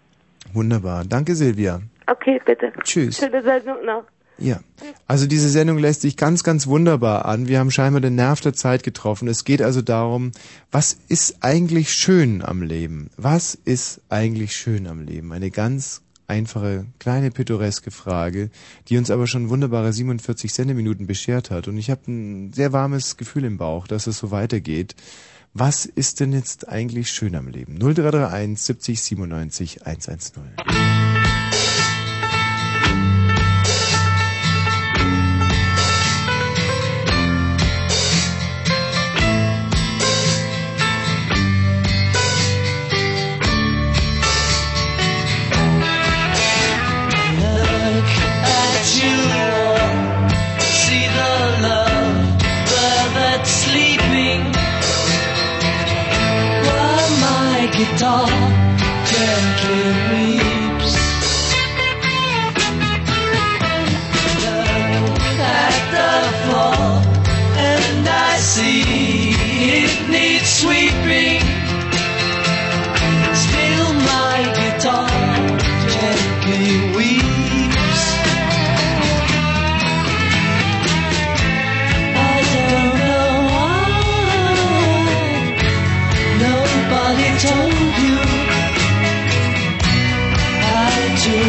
wunderbar. 0.54 1.04
Danke, 1.06 1.34
Silvia. 1.34 1.80
Okay, 2.06 2.40
bitte. 2.44 2.72
Tschüss. 2.82 3.18
Schöne 3.18 3.42
Sendung 3.42 3.84
noch. 3.84 4.04
Ja. 4.40 4.60
Also 5.06 5.26
diese 5.26 5.48
Sendung 5.48 5.78
lässt 5.78 6.00
sich 6.02 6.16
ganz, 6.16 6.42
ganz 6.42 6.66
wunderbar 6.66 7.26
an. 7.26 7.48
Wir 7.48 7.58
haben 7.58 7.70
scheinbar 7.70 8.00
den 8.00 8.14
Nerv 8.14 8.40
der 8.40 8.54
Zeit 8.54 8.82
getroffen. 8.82 9.28
Es 9.28 9.44
geht 9.44 9.62
also 9.62 9.82
darum, 9.82 10.32
was 10.70 10.96
ist 11.08 11.36
eigentlich 11.40 11.92
schön 11.92 12.42
am 12.42 12.62
Leben? 12.62 13.10
Was 13.16 13.54
ist 13.54 14.00
eigentlich 14.08 14.56
schön 14.56 14.86
am 14.86 15.00
Leben? 15.00 15.32
Eine 15.32 15.50
ganz 15.50 16.02
einfache, 16.26 16.86
kleine, 17.00 17.32
pittoreske 17.32 17.90
Frage, 17.90 18.50
die 18.88 18.96
uns 18.96 19.10
aber 19.10 19.26
schon 19.26 19.50
wunderbare 19.50 19.92
47 19.92 20.54
Sendeminuten 20.54 21.06
beschert 21.06 21.50
hat. 21.50 21.66
Und 21.66 21.76
ich 21.76 21.90
habe 21.90 22.10
ein 22.10 22.52
sehr 22.52 22.72
warmes 22.72 23.16
Gefühl 23.16 23.44
im 23.44 23.58
Bauch, 23.58 23.88
dass 23.88 24.06
es 24.06 24.18
so 24.18 24.30
weitergeht. 24.30 24.94
Was 25.52 25.84
ist 25.84 26.20
denn 26.20 26.32
jetzt 26.32 26.68
eigentlich 26.68 27.10
schön 27.10 27.34
am 27.34 27.48
Leben? 27.48 27.78
0331 27.78 28.62
70 28.62 29.02
97 29.02 29.86
110. 29.86 30.42
Guitar 57.92 58.26
gently 59.04 59.82
weeps. 60.10 60.94
Look 65.16 65.40
at 65.40 65.76
the 65.96 66.12
floor, 66.42 66.84
and 67.58 68.08
I 68.08 68.38
see 68.38 69.34
it 69.82 69.94
needs 70.08 70.48
sweeping. 70.48 71.42
Still 73.34 73.92
my 74.10 74.38
guitar 74.58 75.10
weeps. 76.96 78.02
I 82.14 82.38
don't 82.54 82.94
know 83.08 83.30
why 83.50 83.90
nobody 86.38 87.28
told 87.38 87.69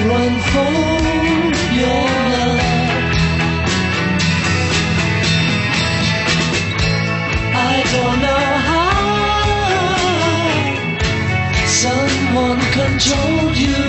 unfold 0.09 1.55
your 1.79 2.05
love. 2.33 2.61
I 7.53 7.83
don't 7.93 8.19
know 8.25 8.45
how 8.69 8.91
someone 11.67 12.59
controlled 12.79 13.57
you. 13.57 13.81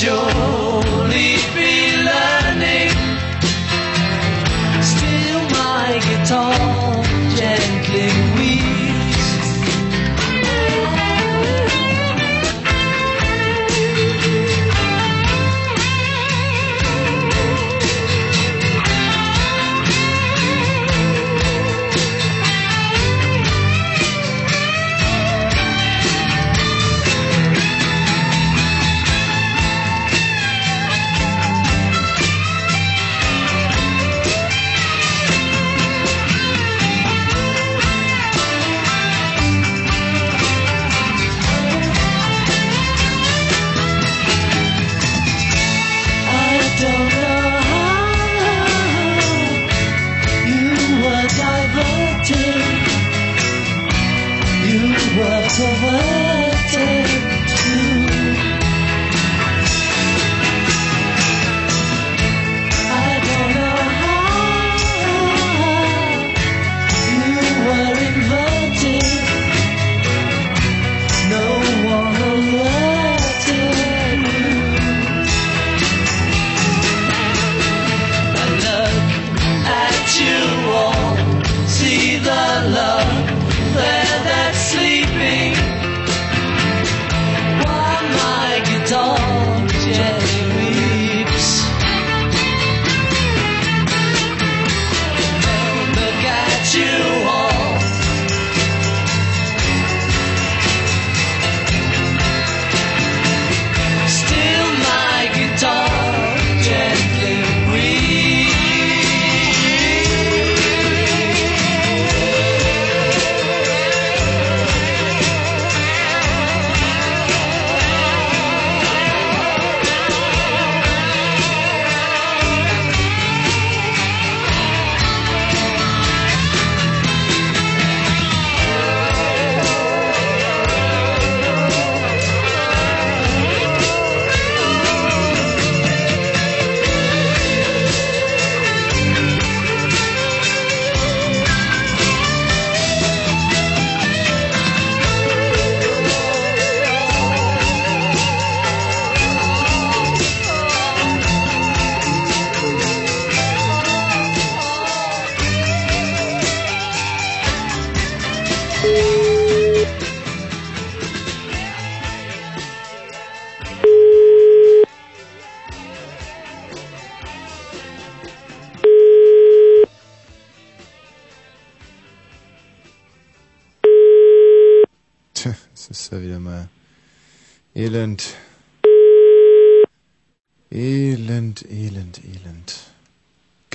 就 0.01 0.58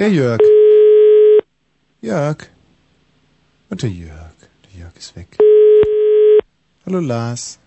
Gell, 0.03 0.15
Jörg? 0.15 0.39
Jörg? 2.01 2.37
Und 3.69 3.83
der 3.83 3.89
Jörg. 3.89 4.35
Der 4.65 4.81
Jörg 4.81 4.93
ist 4.97 5.15
weg. 5.15 5.27
Hallo 6.85 6.99
Lars. 6.99 7.57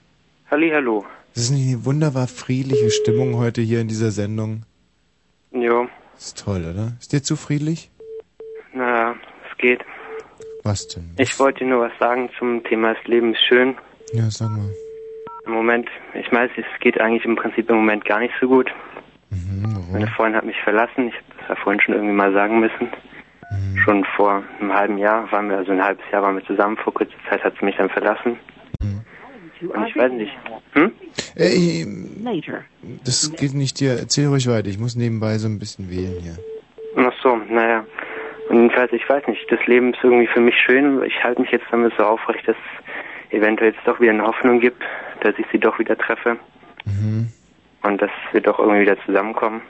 Halli, 0.51 0.69
hallo. 0.71 1.07
Das 1.33 1.45
ist 1.45 1.51
nicht 1.53 1.67
eine 1.69 1.85
wunderbar 1.87 2.29
friedliche 2.29 2.91
Stimmung 2.91 3.39
heute 3.39 3.63
hier 3.63 3.81
in 3.81 3.89
dieser 3.89 4.11
Sendung. 4.11 4.65
Jo, 5.51 5.89
Ist 6.19 6.45
toll, 6.45 6.67
oder? 6.71 6.93
Ist 7.01 7.15
dir 7.15 7.23
zu 7.23 7.37
friedlich? 7.37 7.89
naja, 8.75 9.15
es 9.51 9.57
geht. 9.57 9.81
Was 10.63 10.89
denn? 10.89 11.15
Ich 11.17 11.39
wollte 11.39 11.65
nur 11.65 11.87
was 11.89 11.99
sagen 11.99 12.29
zum 12.39 12.63
Thema 12.65 12.93
Das 12.93 13.05
Leben 13.07 13.33
ist 13.33 13.47
schön. 13.49 13.77
Ja, 14.13 14.29
sag 14.29 14.51
mal. 14.51 14.69
Im 15.47 15.53
Moment, 15.53 15.89
ich 16.13 16.31
weiß, 16.31 16.51
es 16.59 16.81
geht 16.81 17.01
eigentlich 17.01 17.25
im 17.25 17.37
Prinzip 17.37 17.71
im 17.71 17.77
Moment 17.77 18.05
gar 18.05 18.21
nicht 18.21 18.35
so 18.43 18.47
gut. 18.47 18.71
Meine 19.91 20.09
Freundin 20.09 20.37
hat 20.37 20.45
mich 20.45 20.61
verlassen. 20.63 21.09
Ich 21.09 21.15
habe 21.15 21.26
ja 21.49 21.57
vorhin 21.57 21.81
schon 21.81 21.95
irgendwie 21.95 22.15
mal 22.15 22.33
sagen 22.33 22.61
müssen. 22.61 22.89
Schon 23.85 24.05
vor 24.17 24.43
einem 24.61 24.75
halben 24.75 24.99
Jahr 24.99 25.31
waren 25.31 25.49
wir, 25.49 25.59
also 25.59 25.73
ein 25.73 25.83
halbes 25.83 26.05
Jahr 26.11 26.23
waren 26.23 26.37
wir 26.37 26.45
zusammen. 26.45 26.77
Vor 26.77 26.93
kurzer 26.93 27.15
Zeit 27.31 27.45
hat 27.45 27.55
sie 27.59 27.65
mich 27.65 27.77
dann 27.77 27.89
verlassen. 27.89 28.39
Und 29.61 29.87
ich 29.87 29.97
weiß 29.97 30.13
nicht. 30.13 30.33
Hm? 30.73 30.93
Ey, 31.35 31.87
das 33.05 33.33
geht 33.33 33.55
nicht 33.55 33.81
dir. 33.81 33.93
Erzähl 33.99 34.29
ruhig 34.29 34.49
weiter. 34.49 34.69
Ich 34.69 34.79
muss 34.79 34.97
nebenbei 34.97 35.39
so 35.39 35.49
ein 35.49 35.59
bisschen 35.59 35.91
wählen 35.91 36.21
hier. 36.21 36.37
Ach 36.97 37.13
so, 37.23 37.37
naja. 37.49 37.85
Und 38.49 38.57
jedenfalls, 38.57 38.93
ich 38.93 39.09
weiß 39.09 39.27
nicht, 39.29 39.51
das 39.51 39.65
Leben 39.67 39.93
ist 39.95 40.03
irgendwie 40.03 40.27
für 40.27 40.41
mich 40.41 40.55
schön. 40.57 41.03
Ich 41.05 41.23
halte 41.25 41.41
mich 41.41 41.51
jetzt 41.51 41.67
damit 41.71 41.93
so 41.97 42.05
aufrecht, 42.05 42.47
dass 42.47 42.57
es 42.57 43.35
eventuell 43.35 43.73
jetzt 43.73 43.87
doch 43.87 43.99
wieder 44.01 44.13
eine 44.13 44.25
Hoffnung 44.25 44.61
gibt, 44.61 44.83
dass 45.21 45.35
ich 45.39 45.47
sie 45.51 45.59
doch 45.59 45.79
wieder 45.79 45.97
treffe. 45.97 46.37
Mhm. 46.85 47.29
Und 47.83 48.03
dass 48.03 48.11
wir 48.33 48.41
doch 48.41 48.59
irgendwie 48.59 48.83
wieder 48.83 48.97
zusammenkommen. 49.05 49.63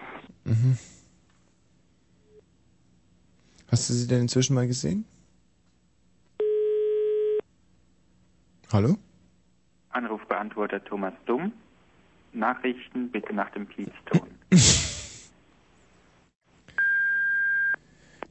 Mhm. 0.44 0.76
Hast 3.68 3.90
du 3.90 3.94
sie 3.94 4.06
denn 4.06 4.22
inzwischen 4.22 4.54
mal 4.54 4.66
gesehen? 4.66 5.04
Hallo? 8.72 8.96
Anrufbeantworter 9.90 10.84
Thomas 10.84 11.14
Dumm. 11.26 11.52
Nachrichten 12.32 13.10
bitte 13.10 13.32
nach 13.32 13.50
dem 13.50 13.66
Piepston. 13.66 14.28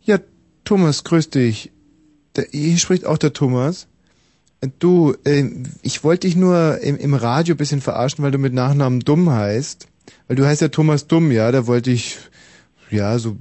Ja, 0.03 0.19
Thomas, 0.63 1.03
grüß 1.03 1.31
dich. 1.31 1.71
Der, 2.35 2.45
hier 2.51 2.77
spricht 2.77 3.05
auch 3.05 3.17
der 3.17 3.33
Thomas. 3.33 3.87
Äh, 4.61 4.69
Du, 4.79 5.15
ähm, 5.25 5.63
ich 5.81 6.03
wollte 6.03 6.27
dich 6.27 6.35
nur 6.35 6.79
im, 6.79 6.97
im 6.97 7.13
Radio 7.13 7.55
ein 7.55 7.57
bisschen 7.57 7.81
verarschen, 7.81 8.23
weil 8.23 8.31
du 8.31 8.37
mit 8.37 8.53
Nachnamen 8.53 8.99
Dumm 8.99 9.29
heißt. 9.29 9.87
Weil 10.27 10.35
du 10.35 10.45
heißt 10.45 10.61
ja 10.61 10.67
Thomas 10.67 11.07
Dumm, 11.07 11.31
ja, 11.31 11.51
da 11.51 11.65
wollte 11.65 11.89
ich 11.91 12.17
ja 12.95 13.19
so 13.19 13.35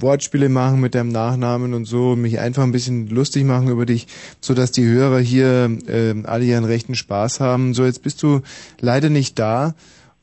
Wortspiele 0.00 0.48
machen 0.48 0.80
mit 0.80 0.94
deinem 0.94 1.10
Nachnamen 1.10 1.74
und 1.74 1.84
so, 1.84 2.16
mich 2.16 2.38
einfach 2.40 2.62
ein 2.62 2.72
bisschen 2.72 3.08
lustig 3.08 3.44
machen 3.44 3.68
über 3.68 3.86
dich, 3.86 4.06
so 4.40 4.54
dass 4.54 4.72
die 4.72 4.84
Hörer 4.84 5.20
hier 5.20 5.70
ähm, 5.88 6.24
alle 6.26 6.44
ihren 6.44 6.64
rechten 6.64 6.94
Spaß 6.94 7.40
haben. 7.40 7.74
So, 7.74 7.84
jetzt 7.84 8.02
bist 8.02 8.22
du 8.22 8.40
leider 8.80 9.10
nicht 9.10 9.38
da. 9.38 9.74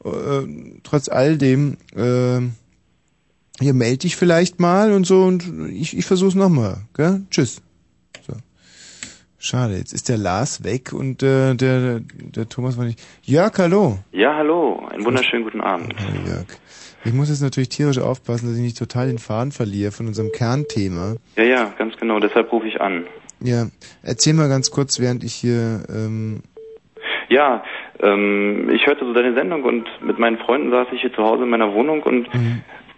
Äh, 0.03 0.79
trotz 0.83 1.09
all 1.09 1.37
dem, 1.37 1.77
äh, 1.95 2.39
ja, 3.63 3.73
melde 3.73 3.99
dich 3.99 4.15
vielleicht 4.15 4.59
mal 4.59 4.91
und 4.91 5.05
so 5.05 5.23
und 5.23 5.69
ich, 5.71 5.97
ich 5.97 6.05
versuch's 6.05 6.35
nochmal, 6.35 6.81
gell? 6.95 7.21
Tschüss. 7.29 7.61
So. 8.25 8.33
Schade, 9.37 9.77
jetzt 9.77 9.93
ist 9.93 10.09
der 10.09 10.17
Lars 10.17 10.63
weg 10.63 10.93
und 10.93 11.21
äh, 11.23 11.55
der, 11.55 11.99
der 11.99 12.49
Thomas 12.49 12.77
war 12.77 12.85
nicht. 12.85 12.99
Jörg, 13.23 13.57
hallo. 13.57 13.99
Ja, 14.11 14.35
hallo, 14.35 14.85
einen 14.89 15.05
wunderschönen 15.05 15.43
guten 15.43 15.61
Abend. 15.61 15.93
Hallo 15.99 16.27
Jörg. 16.27 16.47
Ich 17.03 17.13
muss 17.13 17.29
jetzt 17.29 17.41
natürlich 17.41 17.69
tierisch 17.69 17.99
aufpassen, 17.99 18.47
dass 18.47 18.55
ich 18.57 18.61
nicht 18.61 18.77
total 18.77 19.07
den 19.07 19.17
Faden 19.17 19.51
verliere 19.51 19.91
von 19.91 20.07
unserem 20.07 20.31
Kernthema. 20.31 21.15
Ja, 21.35 21.43
ja, 21.43 21.73
ganz 21.77 21.97
genau, 21.97 22.19
deshalb 22.19 22.51
rufe 22.51 22.67
ich 22.67 22.79
an. 22.79 23.05
Ja, 23.39 23.67
erzähl 24.03 24.33
mal 24.33 24.49
ganz 24.49 24.69
kurz, 24.69 24.99
während 24.99 25.23
ich 25.23 25.33
hier, 25.33 25.83
ähm, 25.89 26.43
Ja, 27.29 27.63
ähm, 28.01 28.69
ich 28.69 28.85
hörte 28.85 29.05
so 29.05 29.13
deine 29.13 29.33
Sendung 29.33 29.63
und 29.63 29.87
mit 30.01 30.19
meinen 30.19 30.37
Freunden 30.37 30.69
saß 30.69 30.87
ich 30.91 31.01
hier 31.01 31.13
zu 31.13 31.23
Hause 31.23 31.43
in 31.43 31.49
meiner 31.49 31.73
Wohnung 31.73 32.03
und 32.03 32.27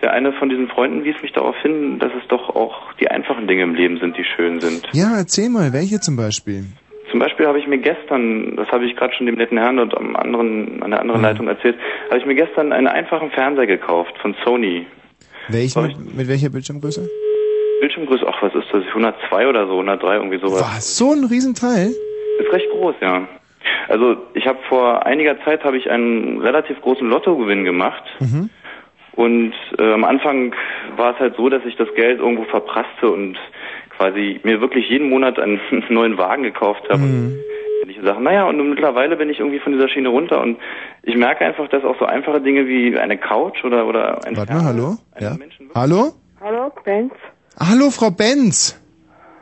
der 0.02 0.12
eine 0.12 0.34
von 0.34 0.50
diesen 0.50 0.68
Freunden 0.68 1.06
wies 1.06 1.16
mich 1.22 1.32
darauf 1.32 1.56
hin, 1.62 1.98
dass 2.00 2.12
es 2.22 2.28
doch 2.28 2.50
auch 2.50 2.92
die 3.00 3.10
einfachen 3.10 3.48
Dinge 3.48 3.64
im 3.64 3.74
Leben 3.76 4.00
sind, 4.00 4.18
die 4.18 4.26
schön 4.26 4.60
sind. 4.60 4.86
ja, 4.92 5.16
erzähl 5.16 5.50
mal, 5.50 5.72
welche 5.72 6.02
zum 6.02 6.18
Beispiel? 6.18 6.66
Zum 7.14 7.20
Beispiel 7.20 7.46
habe 7.46 7.60
ich 7.60 7.68
mir 7.68 7.78
gestern, 7.78 8.56
das 8.56 8.68
habe 8.72 8.86
ich 8.86 8.96
gerade 8.96 9.14
schon 9.14 9.28
dem 9.28 9.36
netten 9.36 9.56
Herrn 9.60 9.78
und 9.78 9.96
am 9.96 10.16
anderen, 10.16 10.82
an 10.82 10.90
der 10.90 11.00
anderen 11.00 11.22
Leitung 11.22 11.48
erzählt, 11.48 11.76
habe 12.08 12.18
ich 12.18 12.26
mir 12.26 12.34
gestern 12.34 12.74
einen 12.74 12.88
einfachen 12.88 13.30
Fernseher 13.30 13.68
gekauft 13.68 14.18
von 14.20 14.36
Sony. 14.44 14.88
Welchen, 15.48 15.84
mit, 15.86 16.16
mit 16.16 16.28
welcher 16.28 16.50
Bildschirmgröße? 16.50 17.08
Bildschirmgröße, 17.82 18.26
ach, 18.28 18.42
was 18.42 18.56
ist 18.56 18.66
das? 18.74 18.84
102 18.88 19.48
oder 19.48 19.68
so, 19.68 19.74
103, 19.74 20.16
irgendwie 20.16 20.40
sowas. 20.40 20.62
Was, 20.62 20.98
so 20.98 21.12
ein 21.12 21.24
Riesenteil? 21.26 21.92
Ist 22.40 22.52
recht 22.52 22.68
groß, 22.72 22.96
ja. 23.02 23.28
Also 23.90 24.18
ich 24.34 24.48
habe 24.48 24.58
vor 24.68 25.06
einiger 25.06 25.40
Zeit 25.46 25.64
habe 25.64 25.78
ich 25.78 25.92
einen 25.92 26.42
relativ 26.42 26.82
großen 26.82 27.08
Lottogewinn 27.08 27.64
gemacht 27.64 28.02
Mhm. 28.22 28.50
und 29.12 29.54
äh, 29.78 29.94
am 29.94 30.04
Anfang 30.04 30.56
war 30.98 31.14
es 31.14 31.20
halt 31.20 31.36
so, 31.38 31.48
dass 31.50 31.64
ich 31.66 31.76
das 31.76 31.94
Geld 31.94 32.22
irgendwo 32.22 32.46
verprasste 32.46 33.12
und 33.12 33.38
quasi 34.04 34.40
mir 34.44 34.60
wirklich 34.60 34.90
jeden 34.90 35.10
Monat 35.10 35.40
einen 35.40 35.60
neuen 35.90 36.18
Wagen 36.18 36.44
gekauft 36.44 36.84
habe. 36.90 37.02
Mhm. 37.02 37.40
Wenn 37.82 37.90
ich 37.90 37.98
Sachen. 38.04 38.24
Naja, 38.24 38.48
und 38.48 38.58
mittlerweile 38.70 39.16
bin 39.16 39.30
ich 39.30 39.40
irgendwie 39.40 39.60
von 39.60 39.74
dieser 39.74 39.90
Schiene 39.90 40.10
runter 40.10 40.42
und 40.42 40.58
ich 41.04 41.16
merke 41.16 41.46
einfach, 41.46 41.68
dass 41.70 41.84
auch 41.84 41.98
so 42.00 42.06
einfache 42.06 42.42
Dinge 42.42 42.68
wie 42.68 42.98
eine 42.98 43.18
Couch 43.18 43.64
oder, 43.64 43.88
oder 43.88 44.26
ein 44.26 44.38
Warte 44.38 44.54
mal, 44.54 44.64
hallo? 44.64 44.98
Ja. 45.20 45.36
Hallo? 45.76 46.14
Hallo, 46.42 46.72
Benz. 46.84 47.14
Hallo, 47.60 47.90
Frau 47.90 48.10
Benz. 48.10 48.80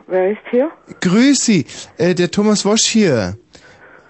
Wer 0.06 0.32
ist 0.32 0.40
hier? 0.50 0.70
Grüß 1.00 1.44
Sie. 1.44 1.66
Äh, 1.98 2.14
der 2.14 2.30
Thomas 2.30 2.64
Wosch 2.64 2.84
hier. 2.84 3.36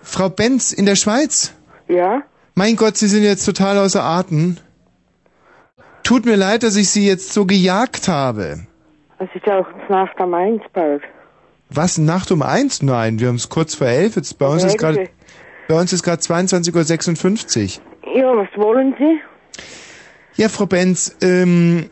Frau 0.02 0.28
Benz 0.28 0.72
in 0.72 0.86
der 0.86 0.96
Schweiz? 0.96 1.54
Ja? 1.88 2.22
Mein 2.54 2.76
Gott, 2.76 2.96
Sie 2.96 3.06
sind 3.06 3.22
jetzt 3.22 3.44
total 3.44 3.78
außer 3.78 4.02
Atem. 4.02 4.56
Tut 6.02 6.24
mir 6.26 6.36
leid, 6.36 6.62
dass 6.62 6.76
ich 6.76 6.88
Sie 6.90 7.06
jetzt 7.06 7.32
so 7.32 7.46
gejagt 7.46 8.08
habe. 8.08 8.66
Es 9.22 9.28
ist 9.36 9.46
ja 9.46 9.60
auch 9.60 9.88
Nacht 9.88 10.18
am 10.18 10.34
Eins 10.34 10.62
bald. 10.72 11.02
Was, 11.70 11.96
Nacht 11.96 12.32
um 12.32 12.42
eins? 12.42 12.82
Nein, 12.82 13.20
wir 13.20 13.28
haben 13.28 13.36
es 13.36 13.48
kurz 13.48 13.76
vor 13.76 13.86
elf. 13.86 14.16
Jetzt 14.16 14.36
bei 14.36 14.46
uns 14.46 14.64
ist 14.64 14.78
gerade, 14.78 15.08
bei 15.68 15.78
uns 15.78 15.92
ist 15.92 16.02
gerade 16.02 16.20
22.56 16.20 17.78
Uhr. 17.78 18.14
Ja, 18.14 18.36
was 18.36 18.48
wollen 18.56 18.94
Sie? 18.98 19.20
Ja, 20.34 20.48
Frau 20.48 20.66
Benz, 20.66 21.16
ähm, 21.22 21.88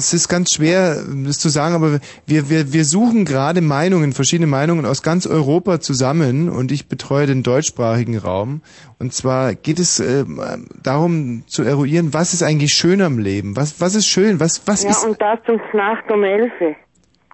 es 0.00 0.14
ist 0.14 0.28
ganz 0.28 0.54
schwer, 0.54 0.96
das 1.26 1.38
zu 1.38 1.50
sagen, 1.50 1.74
aber 1.74 2.00
wir, 2.26 2.48
wir, 2.48 2.72
wir 2.72 2.84
suchen 2.84 3.26
gerade 3.26 3.60
Meinungen, 3.60 4.12
verschiedene 4.12 4.46
Meinungen 4.46 4.86
aus 4.86 5.02
ganz 5.02 5.26
Europa 5.26 5.80
zusammen 5.80 6.48
und 6.48 6.72
ich 6.72 6.88
betreue 6.88 7.26
den 7.26 7.42
deutschsprachigen 7.42 8.16
Raum. 8.16 8.62
Und 8.98 9.12
zwar 9.12 9.54
geht 9.54 9.78
es 9.78 10.00
ähm, 10.00 10.40
darum 10.82 11.44
zu 11.46 11.62
eruieren, 11.62 12.14
was 12.14 12.32
ist 12.32 12.42
eigentlich 12.42 12.72
schön 12.72 13.02
am 13.02 13.18
Leben? 13.18 13.56
Was, 13.56 13.80
was 13.80 13.94
ist 13.94 14.06
schön? 14.06 14.40
Was, 14.40 14.66
was 14.66 14.84
ja, 14.84 14.90
ist 14.90 15.04
und 15.04 15.20
das 15.20 15.38
um 15.46 15.60
Nacht 15.74 16.10
um 16.10 16.24
elf. 16.24 16.52
Ihnen 16.60 16.76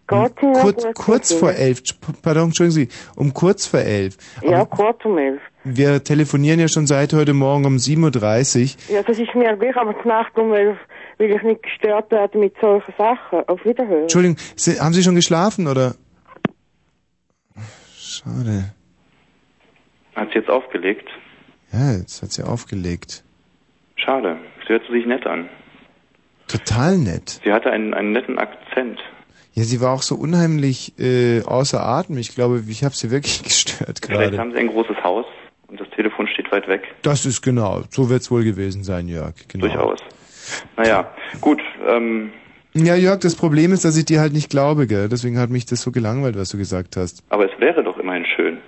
kurz, 0.08 0.86
kurz 0.94 1.32
vor 1.32 1.52
elf? 1.52 1.82
Pardon, 2.22 2.44
entschuldigen 2.44 2.74
Sie, 2.74 2.88
um 3.16 3.32
kurz 3.32 3.66
vor 3.66 3.80
elf. 3.80 4.16
Ja, 4.42 4.58
Aber 4.58 4.66
kurz 4.66 5.04
um 5.04 5.18
elf. 5.18 5.40
wir 5.64 6.02
telefonieren 6.04 6.60
ja 6.60 6.68
schon 6.68 6.86
seit 6.86 7.12
heute 7.12 7.34
Morgen 7.34 7.64
um 7.64 7.76
7.30 7.76 8.76
Uhr. 8.90 8.94
Ja, 8.96 9.02
das 9.02 9.18
ist 9.18 9.34
mir 9.34 9.56
gleich, 9.56 9.76
aber 9.76 9.94
Nacht 10.04 10.36
um 10.38 10.52
elf 10.52 10.78
will 11.18 11.30
ich 11.30 11.42
nicht 11.42 11.62
gestört 11.62 12.10
werden 12.10 12.40
mit 12.40 12.54
solchen 12.60 12.92
Sachen. 12.98 13.40
Auf 13.48 13.64
Wiederhören. 13.64 14.02
Entschuldigung, 14.02 14.36
Sie, 14.56 14.78
haben 14.80 14.92
Sie 14.92 15.02
schon 15.02 15.14
geschlafen 15.14 15.66
oder? 15.66 15.94
Schade. 17.98 18.72
Hat 20.14 20.28
sie 20.32 20.38
jetzt 20.38 20.48
aufgelegt? 20.48 21.08
Ja, 21.72 21.92
jetzt 21.92 22.22
hat 22.22 22.32
sie 22.32 22.42
aufgelegt. 22.42 23.22
Schade. 23.96 24.38
Sie 24.66 24.72
hört 24.72 24.82
sich 24.90 25.06
nett 25.06 25.26
an. 25.26 25.48
Total 26.48 26.96
nett. 26.96 27.40
Sie 27.44 27.52
hatte 27.52 27.70
einen, 27.70 27.92
einen 27.92 28.12
netten 28.12 28.38
Akzent. 28.38 28.98
Ja, 29.52 29.64
sie 29.64 29.80
war 29.80 29.92
auch 29.92 30.02
so 30.02 30.14
unheimlich 30.14 30.98
äh, 30.98 31.42
außer 31.42 31.84
Atem. 31.84 32.18
Ich 32.18 32.34
glaube, 32.34 32.62
ich 32.68 32.84
habe 32.84 32.94
sie 32.94 33.10
wirklich 33.10 33.42
gestört 33.42 34.00
Vielleicht 34.02 34.30
gerade. 34.30 34.38
haben 34.38 34.52
sie 34.52 34.58
ein 34.58 34.68
großes 34.68 34.96
Haus 35.02 35.26
und 35.68 35.80
das 35.80 35.88
Telefon 35.90 36.28
steht 36.28 36.50
weit 36.52 36.68
weg. 36.68 36.82
Das 37.02 37.26
ist 37.26 37.42
genau. 37.42 37.82
So 37.90 38.08
wird's 38.08 38.30
wohl 38.30 38.44
gewesen 38.44 38.84
sein, 38.84 39.08
Jörg. 39.08 39.34
Genau. 39.48 39.66
Durchaus. 39.66 39.98
Naja, 40.76 41.10
gut. 41.40 41.60
Ähm, 41.88 42.30
Ja, 42.74 42.94
Jörg, 42.94 43.20
das 43.20 43.36
Problem 43.36 43.72
ist, 43.72 43.84
dass 43.84 43.96
ich 43.96 44.04
dir 44.04 44.20
halt 44.20 44.32
nicht 44.32 44.50
glaube, 44.50 44.86
gell? 44.86 45.08
Deswegen 45.08 45.38
hat 45.38 45.50
mich 45.50 45.66
das 45.66 45.82
so 45.82 45.90
gelangweilt, 45.92 46.36
was 46.36 46.50
du 46.50 46.58
gesagt 46.58 46.96
hast. 46.96 47.22
aber 47.30 47.44
es 47.52 47.60
wäre 47.60 47.82
doch 47.82 47.98
immerhin 47.98 48.26
schön. 48.26 48.58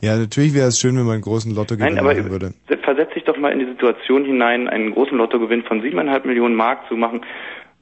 Ja, 0.00 0.16
natürlich 0.16 0.54
wäre 0.54 0.68
es 0.68 0.78
schön, 0.78 0.96
wenn 0.96 1.04
man 1.04 1.14
einen 1.14 1.22
großen 1.22 1.54
Lottogewinn 1.54 1.94
Nein, 1.94 2.04
aber 2.04 2.14
machen 2.14 2.30
würde. 2.30 2.52
versetz 2.82 3.14
dich 3.14 3.24
doch 3.24 3.38
mal 3.38 3.52
in 3.52 3.58
die 3.58 3.64
Situation 3.66 4.24
hinein, 4.24 4.68
einen 4.68 4.92
großen 4.92 5.16
Lottogewinn 5.16 5.62
von 5.62 5.80
siebeneinhalb 5.80 6.26
Millionen 6.26 6.54
Mark 6.54 6.86
zu 6.88 6.96
machen 6.96 7.22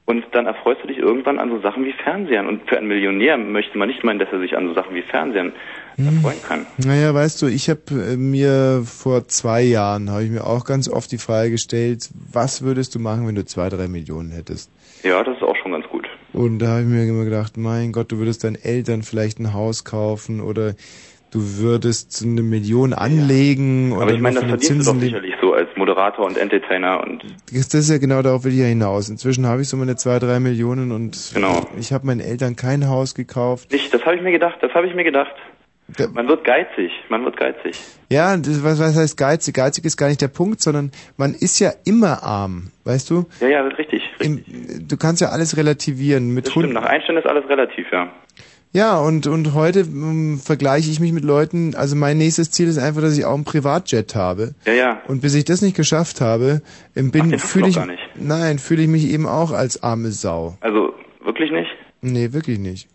und 0.05 0.25
dann 0.31 0.45
erfreust 0.45 0.81
du 0.83 0.87
dich 0.87 0.97
irgendwann 0.97 1.37
an 1.39 1.49
so 1.49 1.59
Sachen 1.59 1.85
wie 1.85 1.93
Fernsehern. 1.93 2.47
Und 2.47 2.67
für 2.67 2.77
einen 2.77 2.87
Millionär 2.87 3.37
möchte 3.37 3.77
man 3.77 3.87
nicht 3.87 4.03
meinen, 4.03 4.19
dass 4.19 4.31
er 4.31 4.39
sich 4.39 4.57
an 4.57 4.67
so 4.67 4.73
Sachen 4.73 4.95
wie 4.95 5.03
Fernsehern 5.03 5.53
erfreuen 5.97 6.41
kann. 6.47 6.65
Naja, 6.77 7.13
weißt 7.13 7.41
du, 7.41 7.47
ich 7.47 7.69
habe 7.69 7.81
äh, 7.91 8.17
mir 8.17 8.83
vor 8.85 9.27
zwei 9.27 9.61
Jahren, 9.61 10.09
habe 10.09 10.23
ich 10.23 10.29
mir 10.31 10.45
auch 10.45 10.65
ganz 10.65 10.87
oft 10.89 11.11
die 11.11 11.17
Frage 11.17 11.51
gestellt, 11.51 12.09
was 12.31 12.61
würdest 12.61 12.95
du 12.95 12.99
machen, 12.99 13.27
wenn 13.27 13.35
du 13.35 13.45
zwei, 13.45 13.69
drei 13.69 13.87
Millionen 13.87 14.31
hättest? 14.31 14.69
Ja, 15.03 15.23
das 15.23 15.35
ist 15.37 15.43
auch 15.43 15.55
schon 15.61 15.71
ganz 15.71 15.85
gut. 15.87 16.07
Und 16.33 16.59
da 16.59 16.67
habe 16.69 16.81
ich 16.81 16.87
mir 16.87 17.03
immer 17.03 17.25
gedacht, 17.25 17.57
mein 17.57 17.91
Gott, 17.91 18.11
du 18.11 18.17
würdest 18.17 18.43
deinen 18.43 18.55
Eltern 18.55 19.03
vielleicht 19.03 19.39
ein 19.39 19.53
Haus 19.53 19.83
kaufen 19.83 20.39
oder 20.39 20.75
du 21.31 21.57
würdest 21.59 22.21
eine 22.23 22.41
Million 22.41 22.93
anlegen 22.93 23.93
oder 23.93 24.03
Aber 24.03 24.13
ich 24.13 24.19
meine, 24.21 24.35
das 24.35 24.45
verdienst 24.45 24.69
du 24.69 24.75
doch 24.75 24.83
Zinsen 24.83 24.99
sicherlich 24.99 25.33
so 25.41 25.53
als 25.53 25.69
Moderator 25.77 26.25
und 26.25 26.37
Entertainer 26.37 27.01
und 27.01 27.23
Das 27.53 27.73
ist 27.73 27.89
ja 27.89 27.97
genau 27.97 28.21
darauf 28.21 28.43
will 28.43 28.51
ich 28.53 28.59
ja 28.59 28.65
hinaus. 28.65 29.09
Inzwischen 29.09 29.45
habe 29.45 29.61
ich 29.61 29.69
so 29.69 29.77
meine 29.77 29.95
zwei, 29.95 30.19
drei 30.19 30.39
Millionen 30.39 30.91
und 30.91 31.31
Genau. 31.33 31.67
ich 31.79 31.93
habe 31.93 32.05
meinen 32.05 32.19
Eltern 32.19 32.55
kein 32.55 32.87
Haus 32.87 33.15
gekauft. 33.15 33.71
nicht, 33.71 33.93
das 33.93 34.05
habe 34.05 34.15
ich 34.17 34.21
mir 34.21 34.31
gedacht, 34.31 34.57
das 34.61 34.73
habe 34.73 34.87
ich 34.87 34.93
mir 34.95 35.03
gedacht. 35.05 35.31
Man 36.13 36.27
wird 36.27 36.43
geizig, 36.43 36.91
man 37.09 37.25
wird 37.25 37.37
geizig. 37.37 37.75
Ja, 38.09 38.35
das, 38.37 38.63
was, 38.63 38.79
was 38.79 38.95
heißt 38.95 39.17
geizig? 39.17 39.55
Geizig 39.55 39.85
ist 39.85 39.97
gar 39.97 40.07
nicht 40.07 40.21
der 40.21 40.27
Punkt, 40.27 40.61
sondern 40.61 40.91
man 41.17 41.33
ist 41.33 41.59
ja 41.59 41.71
immer 41.85 42.23
arm, 42.23 42.71
weißt 42.85 43.09
du? 43.09 43.25
Ja, 43.39 43.47
ja, 43.47 43.63
das 43.63 43.73
ist 43.73 43.79
richtig. 43.79 44.03
Im, 44.19 44.43
du 44.87 44.97
kannst 44.97 45.21
ja 45.21 45.29
alles 45.29 45.57
relativieren. 45.57 46.33
Mit 46.33 46.45
Das 46.45 46.53
stimmt, 46.53 46.73
nach 46.73 46.85
Einstellung 46.85 47.21
ist 47.21 47.27
alles 47.27 47.47
relativ, 47.49 47.91
ja. 47.91 48.11
Ja, 48.73 48.99
und, 48.99 49.27
und 49.27 49.53
heute 49.53 49.81
ähm, 49.81 50.39
vergleiche 50.41 50.89
ich 50.89 51.01
mich 51.01 51.11
mit 51.11 51.25
Leuten, 51.25 51.75
also 51.75 51.97
mein 51.97 52.17
nächstes 52.17 52.51
Ziel 52.51 52.69
ist 52.69 52.77
einfach, 52.77 53.01
dass 53.01 53.17
ich 53.17 53.25
auch 53.25 53.33
einen 53.33 53.43
Privatjet 53.43 54.15
habe. 54.15 54.55
Ja, 54.65 54.73
ja. 54.73 55.01
Und 55.07 55.21
bis 55.21 55.35
ich 55.35 55.43
das 55.43 55.61
nicht 55.61 55.75
geschafft 55.75 56.21
habe, 56.21 56.61
ähm, 56.95 57.11
bin 57.11 57.37
fühle 57.37 57.67
ich 57.67 57.77
nein, 58.15 58.59
fühle 58.59 58.83
ich 58.83 58.87
mich 58.87 59.11
eben 59.11 59.27
auch 59.27 59.51
als 59.51 59.83
arme 59.83 60.11
Sau. 60.11 60.55
Also, 60.61 60.93
wirklich 61.21 61.51
nicht? 61.51 61.69
Nee, 62.01 62.31
wirklich 62.31 62.59
nicht. 62.59 62.87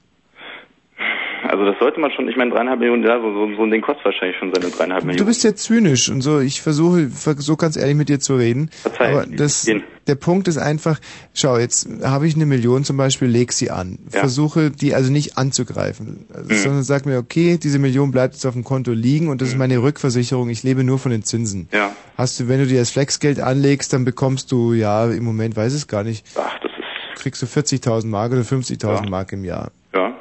Also 1.49 1.64
das 1.64 1.76
sollte 1.78 2.01
man 2.01 2.11
schon, 2.12 2.28
ich 2.28 2.36
meine 2.36 2.51
dreieinhalb 2.51 2.78
Millionen, 2.80 3.03
ja, 3.05 3.20
so, 3.20 3.32
so, 3.32 3.57
so 3.57 3.62
ein 3.62 3.70
Ding 3.70 3.80
kostet 3.82 4.05
wahrscheinlich 4.05 4.36
schon 4.38 4.53
seine 4.55 4.70
dreieinhalb 4.70 5.03
Du 5.03 5.07
Millionen. 5.09 5.26
bist 5.26 5.44
ja 5.44 5.55
zynisch 5.55 6.09
und 6.11 6.20
so, 6.22 6.40
ich 6.40 6.61
versuche 6.62 7.09
so 7.38 7.57
ganz 7.57 7.76
ehrlich 7.76 7.94
mit 7.97 8.09
dir 8.09 8.20
zu 8.20 8.36
reden. 8.36 8.70
Verzeih, 8.82 9.12
aber 9.12 9.26
das, 9.26 9.68
der 10.07 10.14
Punkt 10.14 10.49
ist 10.49 10.59
einfach, 10.59 11.01
schau, 11.34 11.59
jetzt 11.59 11.88
habe 12.05 12.26
ich 12.26 12.34
eine 12.36 12.47
Million 12.47 12.84
zum 12.84 12.97
Beispiel, 12.97 13.28
leg 13.28 13.53
sie 13.53 13.70
an. 13.70 13.99
Ja. 14.12 14.20
Versuche 14.20 14.70
die 14.70 14.94
also 14.94 15.11
nicht 15.12 15.36
anzugreifen. 15.38 16.26
Also, 16.32 16.53
Mhm. 16.53 16.59
Sondern 16.59 16.82
sag 16.84 17.07
mir, 17.07 17.18
okay, 17.18 17.59
diese 17.62 17.78
Million 17.78 18.11
bleibt 18.12 18.34
jetzt 18.34 18.47
auf 18.47 18.55
dem 18.55 18.64
Konto 18.64 18.92
liegen 18.92 19.28
und 19.28 19.40
das 19.40 19.49
ist 19.49 19.57
meine 19.59 19.82
Rückversicherung, 19.82 20.49
ich 20.49 20.62
lebe 20.62 20.84
nur 20.84 20.99
von 20.99 21.11
den 21.11 21.22
Zinsen. 21.24 21.68
Ja. 21.72 21.90
Hast 22.16 22.38
du, 22.40 22.49
wenn 22.49 22.61
du 22.61 22.66
dir 22.66 22.78
das 22.78 22.90
Flexgeld 22.90 23.40
anlegst, 23.40 23.92
dann 23.92 24.05
bekommst 24.05 24.53
du, 24.53 24.72
ja, 24.72 25.07
im 25.11 25.24
Moment 25.24 25.57
weiß 25.57 25.72
ich 25.72 25.80
es 25.80 25.86
gar 25.88 26.03
nicht. 26.05 26.24
Ach, 26.36 26.59
das 26.61 26.70
ist. 26.70 27.22
Kriegst 27.22 27.42
du 27.42 27.47
40.000 27.47 28.07
Mark 28.07 28.32
oder 28.32 28.42
50.000 28.42 29.09
Mark 29.09 29.32
im 29.32 29.44
Jahr. 29.44 29.70
Ja. 29.94 30.14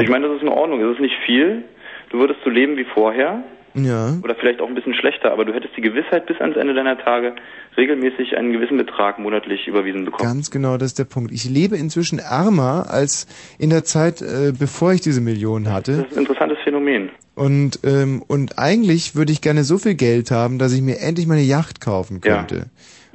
Ich 0.00 0.08
meine, 0.08 0.26
das 0.28 0.36
ist 0.36 0.42
in 0.42 0.48
Ordnung, 0.48 0.80
das 0.80 0.92
ist 0.94 1.00
nicht 1.00 1.16
viel. 1.26 1.64
Du 2.10 2.18
würdest 2.18 2.40
so 2.44 2.50
leben 2.50 2.76
wie 2.76 2.84
vorher 2.84 3.42
Ja. 3.74 4.14
oder 4.22 4.34
vielleicht 4.34 4.60
auch 4.60 4.68
ein 4.68 4.74
bisschen 4.74 4.94
schlechter, 4.94 5.32
aber 5.32 5.44
du 5.44 5.52
hättest 5.54 5.76
die 5.76 5.80
Gewissheit, 5.80 6.26
bis 6.26 6.40
ans 6.40 6.56
Ende 6.56 6.74
deiner 6.74 6.98
Tage 6.98 7.34
regelmäßig 7.76 8.36
einen 8.36 8.52
gewissen 8.52 8.76
Betrag 8.76 9.18
monatlich 9.18 9.66
überwiesen 9.66 10.04
bekommen. 10.04 10.28
Ganz 10.28 10.50
genau, 10.50 10.76
das 10.76 10.88
ist 10.88 10.98
der 10.98 11.04
Punkt. 11.04 11.30
Ich 11.32 11.48
lebe 11.48 11.76
inzwischen 11.76 12.18
ärmer 12.18 12.86
als 12.90 13.26
in 13.58 13.70
der 13.70 13.84
Zeit, 13.84 14.20
äh, 14.22 14.52
bevor 14.58 14.92
ich 14.92 15.00
diese 15.00 15.20
Million 15.20 15.70
hatte. 15.72 15.92
Das 15.96 16.06
ist 16.06 16.12
ein 16.16 16.20
interessantes 16.20 16.58
Phänomen. 16.64 17.10
Und, 17.34 17.80
ähm, 17.84 18.22
und 18.28 18.58
eigentlich 18.58 19.14
würde 19.16 19.32
ich 19.32 19.40
gerne 19.40 19.64
so 19.64 19.78
viel 19.78 19.94
Geld 19.94 20.30
haben, 20.30 20.58
dass 20.58 20.74
ich 20.74 20.82
mir 20.82 20.98
endlich 21.00 21.26
meine 21.26 21.40
Yacht 21.42 21.80
kaufen 21.80 22.20
Ja. 22.24 22.36
könnte. 22.38 22.66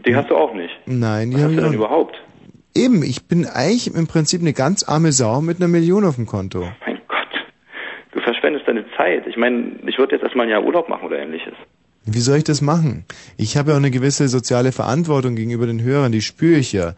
Die 0.05 0.15
hast 0.15 0.29
du 0.29 0.35
auch 0.35 0.53
nicht. 0.53 0.73
Nein, 0.85 1.29
die 1.31 1.37
Was 1.37 1.43
hast 1.43 1.55
du 1.57 1.61
denn 1.61 1.73
überhaupt? 1.73 2.15
Eben, 2.77 3.01
ich 3.01 3.25
bin 3.27 3.45
eigentlich 3.45 3.93
im 3.93 4.05
Prinzip 4.07 4.41
eine 4.41 4.53
ganz 4.53 4.83
arme 4.83 5.11
Sau 5.11 5.41
mit 5.41 5.57
einer 5.57 5.67
Million 5.67 6.05
auf 6.05 6.15
dem 6.15 6.27
Konto. 6.27 6.69
Mein 6.85 7.01
Gott. 7.07 7.27
Du 8.11 8.19
verschwendest 8.21 8.67
deine 8.67 8.85
Zeit. 8.95 9.25
Ich 9.25 9.35
meine, 9.35 9.71
ich 9.87 9.97
würde 9.97 10.15
jetzt 10.15 10.23
erstmal 10.23 10.45
ein 10.45 10.51
Jahr 10.51 10.63
Urlaub 10.63 10.87
machen 10.87 11.05
oder 11.07 11.17
ähnliches. 11.17 11.53
Wie 12.05 12.19
soll 12.19 12.37
ich 12.37 12.43
das 12.43 12.61
machen? 12.61 13.05
Ich 13.35 13.57
habe 13.57 13.71
ja 13.71 13.75
auch 13.75 13.79
eine 13.79 13.91
gewisse 13.91 14.27
soziale 14.27 14.71
Verantwortung 14.71 15.35
gegenüber 15.35 15.65
den 15.65 15.81
Hörern, 15.81 16.11
die 16.11 16.21
spüre 16.21 16.59
ich 16.59 16.71
ja. 16.71 16.93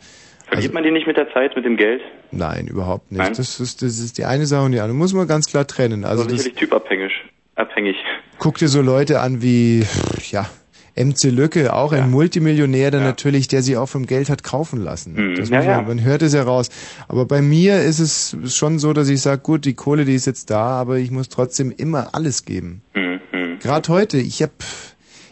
Verliert 0.50 0.74
man 0.74 0.84
die 0.84 0.92
nicht 0.92 1.08
mit 1.08 1.16
der 1.16 1.32
Zeit, 1.32 1.56
mit 1.56 1.64
dem 1.64 1.78
Geld? 1.78 2.02
Nein, 2.32 2.68
überhaupt 2.68 3.12
nicht. 3.12 3.22
Nein? 3.22 3.34
Das, 3.36 3.60
ist, 3.60 3.82
das 3.82 4.00
ist 4.00 4.18
die 4.18 4.26
eine 4.26 4.46
Sache 4.48 4.66
und 4.66 4.74
die 4.74 4.80
andere. 4.80 4.98
Muss 4.98 5.14
man 5.14 5.28
ganz 5.28 5.48
klar 5.48 5.66
trennen. 5.66 6.04
Also 6.04 6.24
Also 6.24 6.36
sicherlich 6.36 6.56
typabhängig. 6.56 7.12
Abhängig. 7.56 7.96
guck 8.38 8.58
dir 8.58 8.68
so 8.68 8.82
Leute 8.82 9.22
an 9.22 9.42
wie, 9.42 9.86
ja, 10.32 10.50
MC 10.96 11.26
Lücke, 11.32 11.74
auch 11.74 11.92
ein 11.92 12.10
Multimillionär, 12.12 12.92
der 12.92 13.02
natürlich, 13.02 13.48
der 13.48 13.62
sich 13.62 13.78
auch 13.78 13.88
vom 13.88 14.06
Geld 14.06 14.30
hat 14.30 14.44
kaufen 14.44 14.82
lassen. 14.84 15.14
Mhm. 15.14 15.36
Das 15.36 15.50
Ja, 15.50 15.58
man, 15.60 15.68
ja. 15.68 15.82
man 15.82 16.04
hört 16.04 16.22
es 16.22 16.34
ja 16.34 16.44
raus. 16.44 16.70
Aber 17.08 17.26
bei 17.26 17.42
mir 17.42 17.82
ist 17.82 18.00
es 18.00 18.36
schon 18.56 18.80
so, 18.80 18.94
dass 18.94 19.10
ich 19.10 19.22
sage, 19.22 19.42
gut, 19.42 19.66
die 19.66 19.74
Kohle, 19.74 20.06
die 20.06 20.16
ist 20.16 20.26
jetzt 20.26 20.50
da, 20.50 20.66
aber 20.80 20.98
ich 20.98 21.12
muss 21.12 21.30
trotzdem 21.30 21.72
immer 21.76 22.10
alles 22.14 22.46
geben. 22.46 22.82
Hm, 22.94 23.20
hm. 23.32 23.60
Gerade 23.60 23.88
heute, 23.92 24.18
ich 24.18 24.42
hab, 24.44 24.52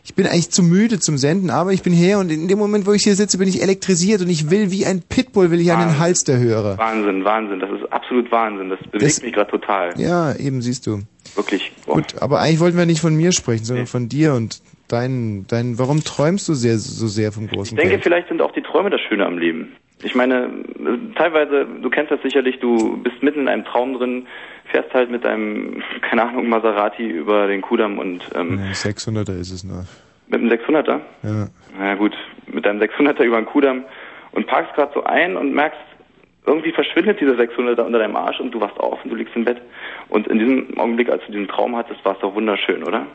ich 0.04 0.16
bin 0.16 0.26
eigentlich 0.26 0.52
zu 0.52 0.64
müde 0.64 1.00
zum 1.00 1.18
Senden, 1.18 1.50
aber 1.50 1.74
ich 1.74 1.82
bin 1.84 1.92
her 1.94 2.20
und 2.20 2.32
in 2.32 2.48
dem 2.48 2.60
Moment, 2.60 2.86
wo 2.86 2.94
ich 2.94 3.04
hier 3.04 3.16
sitze, 3.16 3.38
bin 3.38 3.50
ich 3.50 3.62
elektrisiert 3.62 4.22
und 4.22 4.30
ich 4.30 4.50
will 4.50 4.72
wie 4.72 4.86
ein 4.86 5.02
Pitbull, 5.02 5.52
will 5.52 5.60
ich 5.60 5.72
an 5.74 5.80
den 5.86 6.00
Hals 6.00 6.24
der 6.24 6.38
Hörer. 6.40 6.78
Wahnsinn, 6.78 7.26
Wahnsinn. 7.26 7.60
Das 7.60 7.70
ist 7.72 7.92
absolut 7.92 8.32
Wahnsinn. 8.32 8.70
Das 8.70 8.80
bewegt 8.80 9.04
Das- 9.04 9.22
mich 9.22 9.34
gerade 9.34 9.52
total. 9.52 10.00
Ja, 10.00 10.34
eben 10.36 10.62
siehst 10.62 10.88
du. 10.88 11.02
Wirklich. 11.36 11.74
Boah. 11.86 11.96
Gut, 11.96 12.22
aber 12.22 12.40
eigentlich 12.40 12.60
wollten 12.62 12.78
wir 12.78 12.86
nicht 12.86 13.02
von 13.02 13.16
mir 13.16 13.32
sprechen, 13.34 13.66
sondern 13.66 13.86
von 13.86 14.08
dir 14.08 14.34
und 14.34 14.62
dein, 14.88 15.46
dein, 15.50 15.78
warum 15.80 16.04
träumst 16.04 16.48
du 16.50 16.54
sehr, 16.54 16.78
so 16.78 17.08
sehr 17.08 17.32
vom 17.32 17.46
Ich 17.46 17.52
großen 17.52 17.78
denke, 17.78 17.92
Geld? 17.94 18.04
vielleicht 18.04 18.28
sind 18.30 18.42
auch 18.42 18.52
die 18.52 18.62
Träume 18.62 18.90
das 18.90 19.02
Schöne 19.02 19.26
am 19.26 19.38
Leben. 19.38 19.74
Ich 20.04 20.14
meine, 20.14 20.50
teilweise, 21.16 21.66
du 21.82 21.90
kennst 21.90 22.12
das 22.12 22.22
sicherlich, 22.22 22.60
du 22.60 22.98
bist 22.98 23.22
mitten 23.24 23.42
in 23.42 23.48
einem 23.48 23.66
Traum 23.66 23.96
drin, 23.98 24.28
fährst 24.72 24.94
halt 24.94 25.10
mit 25.10 25.26
einem, 25.26 25.82
keine 26.02 26.24
Ahnung, 26.24 26.48
Maserati 26.50 27.08
über 27.08 27.48
den 27.48 27.62
Kudamm 27.62 27.98
und 27.98 28.22
ähm, 28.36 28.56
Nee, 28.58 28.72
600er 28.74 29.40
ist 29.40 29.52
es 29.52 29.64
noch. 29.64 29.86
mit 30.28 30.40
einem 30.42 30.50
600er, 30.52 31.00
Ja. 31.24 31.48
na 31.80 31.96
gut, 31.96 32.16
mit 32.46 32.66
deinem 32.66 32.80
600er 32.82 33.24
über 33.24 33.38
den 33.42 33.46
Kudamm 33.48 33.84
und 34.34 34.46
parkst 34.46 34.76
gerade 34.76 34.92
so 34.94 35.04
ein 35.04 35.36
und 35.36 35.54
merkst, 35.54 35.80
irgendwie 36.46 36.72
verschwindet 36.72 37.20
dieser 37.20 37.34
600er 37.34 37.82
unter 37.82 38.00
deinem 38.00 38.16
Arsch 38.16 38.40
und 38.40 38.52
du 38.52 38.62
wachst 38.62 38.80
auf 38.80 39.04
und 39.04 39.10
du 39.10 39.16
liegst 39.16 39.36
im 39.36 39.44
Bett. 39.46 39.62
Und 40.10 40.28
in 40.28 40.40
diesem 40.40 40.78
Augenblick, 40.78 41.10
als 41.10 41.22
du 41.26 41.32
diesen 41.34 41.48
Traum 41.50 41.76
hattest, 41.76 42.06
war 42.06 42.14
es 42.14 42.20
doch 42.20 42.34
wunderschön, 42.36 42.84
oder? 42.84 43.06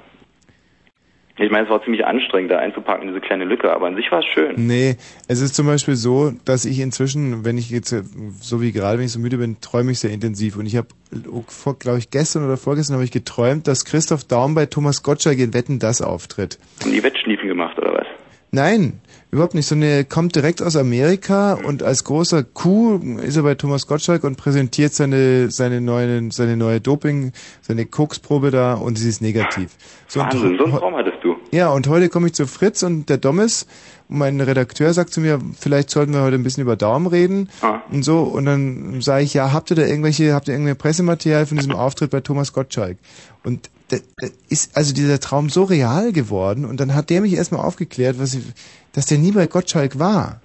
Ich 1.38 1.50
meine, 1.50 1.64
es 1.64 1.70
war 1.70 1.82
ziemlich 1.82 2.04
anstrengend, 2.04 2.50
da 2.50 2.58
einzupacken, 2.58 3.08
diese 3.08 3.20
kleine 3.20 3.44
Lücke, 3.44 3.72
aber 3.72 3.86
an 3.86 3.96
sich 3.96 4.12
war 4.12 4.18
es 4.18 4.26
schön. 4.26 4.66
Nee, 4.66 4.96
es 5.28 5.40
ist 5.40 5.54
zum 5.54 5.66
Beispiel 5.66 5.96
so, 5.96 6.32
dass 6.44 6.66
ich 6.66 6.78
inzwischen, 6.78 7.44
wenn 7.44 7.56
ich 7.56 7.70
jetzt, 7.70 7.94
so 8.40 8.60
wie 8.60 8.70
gerade, 8.70 8.98
wenn 8.98 9.06
ich 9.06 9.12
so 9.12 9.18
müde 9.18 9.38
bin, 9.38 9.58
träume 9.62 9.92
ich 9.92 9.98
sehr 9.98 10.10
intensiv. 10.10 10.56
Und 10.56 10.66
ich 10.66 10.76
habe, 10.76 10.88
glaube 11.78 11.98
ich, 11.98 12.10
gestern 12.10 12.44
oder 12.44 12.58
vorgestern 12.58 12.94
habe 12.96 13.04
ich 13.04 13.12
geträumt, 13.12 13.66
dass 13.66 13.86
Christoph 13.86 14.24
Daum 14.24 14.54
bei 14.54 14.66
Thomas 14.66 15.02
Gottschalk 15.02 15.38
in 15.38 15.54
Wetten 15.54 15.78
das 15.78 16.02
auftritt. 16.02 16.58
Haben 16.82 16.92
die 16.92 17.02
Wettschniefen 17.02 17.48
gemacht, 17.48 17.78
oder 17.78 17.94
was? 17.94 18.06
Nein, 18.54 19.00
überhaupt 19.30 19.54
nicht. 19.54 19.64
So 19.66 19.74
eine 19.74 20.04
kommt 20.04 20.36
direkt 20.36 20.60
aus 20.60 20.76
Amerika 20.76 21.54
und 21.54 21.82
als 21.82 22.04
großer 22.04 22.42
Kuh 22.44 23.00
ist 23.22 23.38
er 23.38 23.44
bei 23.44 23.54
Thomas 23.54 23.86
Gottschalk 23.86 24.24
und 24.24 24.36
präsentiert 24.36 24.92
seine 24.92 25.50
seine 25.50 25.80
neue 25.80 26.30
seine 26.32 26.58
neue 26.58 26.82
Doping, 26.82 27.32
seine 27.62 27.86
Koksprobe 27.86 28.50
da 28.50 28.74
und 28.74 28.98
sie 28.98 29.08
ist 29.08 29.22
negativ. 29.22 29.70
So, 30.06 30.20
Wahnsinn, 30.20 30.58
so 30.58 30.64
einen 30.64 30.74
heu- 30.74 30.78
Traum 30.80 30.94
hattest. 30.96 31.21
Ja, 31.52 31.70
und 31.70 31.86
heute 31.86 32.08
komme 32.08 32.28
ich 32.28 32.32
zu 32.32 32.46
Fritz 32.46 32.82
und 32.82 33.10
der 33.10 33.18
Dommes, 33.18 33.66
mein 34.08 34.40
Redakteur 34.40 34.92
sagt 34.94 35.12
zu 35.12 35.20
mir, 35.20 35.38
vielleicht 35.58 35.90
sollten 35.90 36.14
wir 36.14 36.22
heute 36.22 36.36
ein 36.36 36.42
bisschen 36.42 36.62
über 36.62 36.76
Daumen 36.76 37.06
reden 37.06 37.50
und 37.90 38.02
so. 38.02 38.20
Und 38.20 38.46
dann 38.46 39.00
sage 39.02 39.24
ich, 39.24 39.34
ja, 39.34 39.52
habt 39.52 39.70
ihr 39.70 39.76
da 39.76 39.82
irgendwelche, 39.82 40.32
habt 40.34 40.48
ihr 40.48 40.54
irgendein 40.54 40.76
Pressematerial 40.76 41.44
von 41.44 41.58
diesem 41.58 41.72
Auftritt 41.76 42.10
bei 42.10 42.20
Thomas 42.20 42.52
Gottschalk? 42.52 42.96
Und 43.44 43.68
da, 43.88 43.98
da 44.16 44.28
ist 44.48 44.76
also 44.76 44.94
dieser 44.94 45.20
Traum 45.20 45.50
so 45.50 45.64
real 45.64 46.12
geworden 46.12 46.64
und 46.64 46.80
dann 46.80 46.94
hat 46.94 47.10
der 47.10 47.20
mich 47.20 47.34
erstmal 47.34 47.60
aufgeklärt, 47.60 48.18
was 48.18 48.34
ich, 48.34 48.42
dass 48.94 49.06
der 49.06 49.18
nie 49.18 49.32
bei 49.32 49.46
Gottschalk 49.46 49.98
war. 49.98 50.40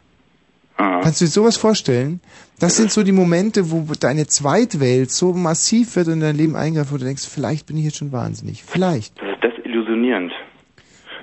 Kannst 0.77 1.21
du 1.21 1.25
dir 1.25 1.31
sowas 1.31 1.57
vorstellen? 1.57 2.19
Das 2.59 2.75
sind 2.75 2.91
so 2.91 3.03
die 3.03 3.11
Momente, 3.11 3.71
wo 3.71 3.85
deine 3.99 4.27
Zweitwelt 4.27 5.09
so 5.11 5.33
massiv 5.33 5.95
wird 5.95 6.07
und 6.07 6.13
in 6.13 6.19
dein 6.19 6.35
Leben 6.35 6.55
eingreift, 6.55 6.91
wo 6.91 6.97
du 6.97 7.05
denkst, 7.05 7.25
vielleicht 7.27 7.65
bin 7.65 7.77
ich 7.77 7.85
jetzt 7.85 7.97
schon 7.97 8.11
wahnsinnig. 8.11 8.63
Vielleicht. 8.63 9.17
Das 9.19 9.29
ist 9.29 9.65
desillusionierend. 9.65 10.31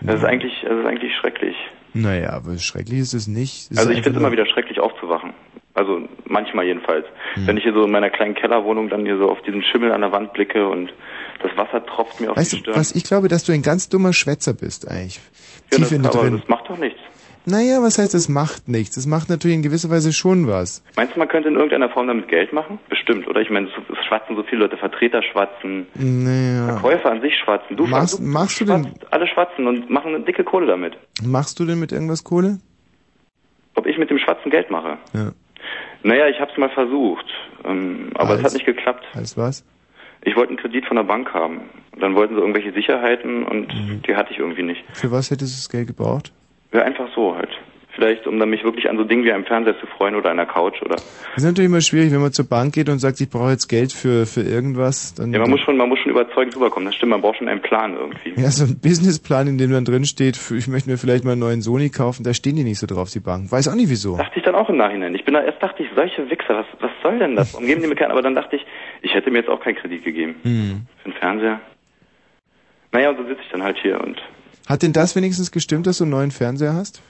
Das 0.06 0.16
ist 0.20 0.24
eigentlich, 0.24 0.52
das 0.62 0.78
ist 0.78 0.86
eigentlich 0.86 1.12
schrecklich. 1.16 1.56
Naja, 1.94 2.30
aber 2.30 2.58
schrecklich 2.58 2.98
ist 3.00 3.14
es 3.14 3.26
nicht. 3.26 3.70
Es 3.70 3.78
Also 3.78 3.90
ich 3.90 4.02
finde 4.02 4.18
es 4.18 4.22
immer 4.22 4.32
wieder 4.32 4.46
schrecklich 4.46 4.80
aufzuwachen. 4.80 5.32
Also 5.74 6.00
manchmal 6.26 6.66
jedenfalls. 6.66 7.04
Wenn 7.36 7.56
ich 7.56 7.64
hier 7.64 7.72
so 7.72 7.84
in 7.84 7.90
meiner 7.90 8.10
kleinen 8.10 8.34
Kellerwohnung 8.34 8.88
dann 8.90 9.04
hier 9.04 9.18
so 9.18 9.28
auf 9.30 9.42
diesen 9.42 9.62
Schimmel 9.64 9.92
an 9.92 10.02
der 10.02 10.12
Wand 10.12 10.32
blicke 10.32 10.68
und 10.68 10.92
das 11.42 11.56
Wasser 11.56 11.84
tropft 11.84 12.20
mir 12.20 12.30
auf 12.30 12.36
Weißt 12.36 12.52
die 12.52 12.56
du, 12.58 12.62
Stirn. 12.62 12.76
was 12.76 12.92
ich 12.92 13.04
glaube, 13.04 13.28
dass 13.28 13.44
du 13.44 13.52
ein 13.52 13.62
ganz 13.62 13.88
dummer 13.88 14.12
Schwätzer 14.12 14.54
bist 14.54 14.88
eigentlich. 14.88 15.16
ja, 15.72 15.78
Tief 15.78 15.88
das, 15.88 15.92
in 15.92 16.06
aber 16.06 16.20
drin. 16.22 16.38
das 16.38 16.48
macht 16.48 16.68
doch 16.70 16.78
nichts. 16.78 17.00
Naja, 17.46 17.82
was 17.82 17.98
heißt, 17.98 18.14
das 18.14 18.28
macht 18.30 18.68
nichts? 18.68 18.94
Das 18.94 19.06
macht 19.06 19.28
natürlich 19.28 19.56
in 19.56 19.62
gewisser 19.62 19.90
Weise 19.90 20.12
schon 20.14 20.46
was. 20.46 20.82
Meinst 20.96 21.14
du, 21.14 21.18
man 21.18 21.28
könnte 21.28 21.48
in 21.48 21.54
irgendeiner 21.56 21.90
Form 21.90 22.06
damit 22.06 22.28
Geld 22.28 22.52
machen? 22.54 22.78
Bestimmt, 22.88 23.28
oder? 23.28 23.40
Ich 23.42 23.50
meine, 23.50 23.66
es 23.68 23.72
es 23.98 24.04
schwatzen 24.06 24.34
so 24.34 24.42
viele 24.44 24.62
Leute, 24.62 24.78
Vertreter 24.78 25.22
schwatzen, 25.22 25.86
Naja. 25.94 26.78
Käufer 26.80 27.10
an 27.10 27.20
sich 27.20 27.34
schwatzen. 27.36 27.76
Du, 27.76 27.86
Machst, 27.86 28.18
du 28.18 28.22
machst, 28.22 28.60
du 28.60 28.64
denn, 28.64 28.94
alle 29.10 29.26
schwatzen 29.26 29.66
und 29.66 29.90
machen 29.90 30.14
eine 30.14 30.24
dicke 30.24 30.42
Kohle 30.42 30.66
damit. 30.66 30.96
machst 31.22 31.60
du 31.60 31.66
denn 31.66 31.78
mit 31.78 31.92
irgendwas 31.92 32.24
Kohle? 32.24 32.60
Ob 33.74 33.86
ich 33.86 33.98
mit 33.98 34.08
dem 34.08 34.18
Schwatzen 34.18 34.50
Geld 34.50 34.70
mache? 34.70 34.96
Ja. 35.12 35.32
Naja, 36.02 36.28
ich 36.28 36.40
habe 36.40 36.50
es 36.50 36.56
mal 36.58 36.70
versucht, 36.70 37.26
ähm, 37.64 38.10
aber 38.14 38.36
es 38.36 38.42
hat 38.42 38.52
nicht 38.54 38.66
geklappt. 38.66 39.04
Als 39.14 39.36
was? 39.36 39.64
Ich 40.22 40.36
wollte 40.36 40.50
einen 40.50 40.58
Kredit 40.58 40.86
von 40.86 40.96
der 40.96 41.04
Bank 41.04 41.34
haben. 41.34 41.60
Dann 42.00 42.14
wollten 42.14 42.34
sie 42.34 42.40
irgendwelche 42.40 42.72
Sicherheiten 42.72 43.44
und 43.44 43.68
Mhm. 43.74 44.02
die 44.06 44.16
hatte 44.16 44.32
ich 44.32 44.38
irgendwie 44.38 44.62
nicht. 44.62 44.82
Für 44.94 45.10
was 45.10 45.30
hättest 45.30 45.52
du 45.54 45.58
das 45.58 45.68
Geld 45.68 45.86
gebraucht? 45.88 46.32
Ja, 46.74 46.82
einfach 46.82 47.08
so 47.14 47.34
halt. 47.36 47.50
Vielleicht, 47.94 48.26
um 48.26 48.40
dann 48.40 48.50
mich 48.50 48.64
wirklich 48.64 48.90
an 48.90 48.96
so 48.96 49.04
Dingen 49.04 49.22
wie 49.22 49.30
einem 49.32 49.44
Fernseher 49.44 49.78
zu 49.78 49.86
freuen 49.86 50.16
oder 50.16 50.28
einer 50.28 50.46
Couch 50.46 50.82
oder. 50.82 50.96
Das 50.96 51.36
ist 51.36 51.44
natürlich 51.44 51.70
immer 51.70 51.80
schwierig, 51.80 52.10
wenn 52.12 52.20
man 52.20 52.32
zur 52.32 52.48
Bank 52.48 52.74
geht 52.74 52.88
und 52.88 52.98
sagt, 52.98 53.20
ich 53.20 53.30
brauche 53.30 53.50
jetzt 53.50 53.68
Geld 53.68 53.92
für, 53.92 54.26
für 54.26 54.40
irgendwas. 54.40 55.14
Dann, 55.14 55.32
Ja, 55.32 55.38
man 55.38 55.50
muss 55.50 55.60
schon, 55.60 55.76
man 55.76 55.88
muss 55.88 56.00
schon 56.00 56.10
überzeugend 56.10 56.56
rüberkommen. 56.56 56.86
Das 56.86 56.96
stimmt, 56.96 57.10
man 57.10 57.20
braucht 57.20 57.38
schon 57.38 57.46
einen 57.48 57.62
Plan 57.62 57.94
irgendwie. 57.94 58.32
ja, 58.36 58.50
so 58.50 58.64
ein 58.64 58.80
Businessplan, 58.80 59.46
in 59.46 59.58
dem 59.58 59.70
dann 59.70 59.84
drin 59.84 60.04
steht, 60.06 60.36
ich 60.50 60.66
möchte 60.66 60.90
mir 60.90 60.98
vielleicht 60.98 61.22
mal 61.24 61.32
einen 61.32 61.40
neuen 61.42 61.62
Sony 61.62 61.88
kaufen, 61.90 62.24
da 62.24 62.34
stehen 62.34 62.56
die 62.56 62.64
nicht 62.64 62.80
so 62.80 62.88
drauf, 62.88 63.10
die 63.12 63.20
Banken. 63.20 63.52
Weiß 63.52 63.68
auch 63.68 63.76
nicht 63.76 63.90
wieso. 63.90 64.16
Dachte 64.16 64.40
ich 64.40 64.44
dann 64.44 64.56
auch 64.56 64.68
im 64.68 64.76
Nachhinein. 64.76 65.14
Ich 65.14 65.24
bin 65.24 65.34
da 65.34 65.44
erst 65.44 65.62
dachte 65.62 65.84
ich, 65.84 65.88
solche 65.94 66.28
Wichser, 66.28 66.56
was, 66.56 66.66
was 66.80 66.90
soll 67.00 67.20
denn 67.20 67.36
das? 67.36 67.54
Umgeben 67.54 67.80
die 67.80 67.86
mir 67.86 67.94
keinen, 67.94 68.10
aber 68.10 68.22
dann 68.22 68.34
dachte 68.34 68.56
ich, 68.56 68.66
ich 69.02 69.14
hätte 69.14 69.30
mir 69.30 69.38
jetzt 69.38 69.48
auch 69.48 69.60
keinen 69.60 69.76
Kredit 69.76 70.02
gegeben. 70.02 70.34
Hm. 70.42 70.80
Für 71.04 71.10
den 71.10 71.16
Fernseher. 71.16 71.60
Naja, 72.90 73.10
und 73.10 73.18
so 73.18 73.24
sitze 73.24 73.40
ich 73.44 73.50
dann 73.52 73.62
halt 73.62 73.78
hier 73.80 74.00
und 74.00 74.20
Hat 74.68 74.82
denn 74.82 74.92
das 74.92 75.14
wenigstens 75.16 75.50
gestimmt, 75.52 75.86
dass 75.86 75.98
du 75.98 76.04
einen 76.04 76.12
neuen 76.12 76.30
Fernseher 76.30 76.74
hast? 76.74 77.02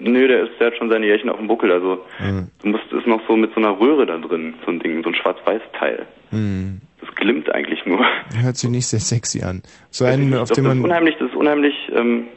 nö, 0.00 0.26
der 0.26 0.44
ist, 0.44 0.52
der 0.58 0.68
hat 0.68 0.76
schon 0.76 0.88
seine 0.88 1.06
Jährchen 1.06 1.28
auf 1.30 1.36
dem 1.38 1.46
Buckel, 1.46 1.70
also 1.70 2.04
Hm. 2.18 2.48
du 2.62 2.68
musst 2.68 2.90
ist 2.90 3.06
noch 3.06 3.20
so 3.28 3.36
mit 3.36 3.52
so 3.54 3.60
einer 3.60 3.78
Röhre 3.78 4.06
da 4.06 4.16
drin, 4.18 4.54
so 4.64 4.70
ein 4.70 4.80
Ding, 4.80 5.02
so 5.02 5.10
ein 5.10 5.14
Schwarz-Weiß-Teil. 5.14 6.06
Hm. 6.30 6.80
Das 7.00 7.14
glimmt 7.16 7.52
eigentlich 7.54 7.84
nur. 7.86 8.04
Hört 8.42 8.56
sich 8.56 8.70
nicht 8.70 8.86
sehr 8.86 9.00
sexy 9.00 9.42
an. 9.42 9.62
So 9.90 10.04
einen, 10.04 10.34
auf 10.34 10.50
dem 10.50 10.64
das 10.64 10.72
ist 10.74 10.80
man... 10.80 10.84
unheimlich, 10.84 11.16
das 11.18 11.28
ist 11.30 11.36
unheimlich 11.36 11.74
ähm, 11.94 12.28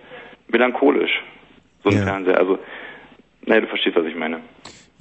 melancholisch, 0.50 1.24
so 1.84 1.90
ein 1.90 2.04
Fernseher. 2.04 2.38
Also, 2.38 2.60
naja, 3.46 3.62
du 3.62 3.68
verstehst, 3.68 3.96
was 3.96 4.06
ich 4.06 4.16
meine. 4.16 4.42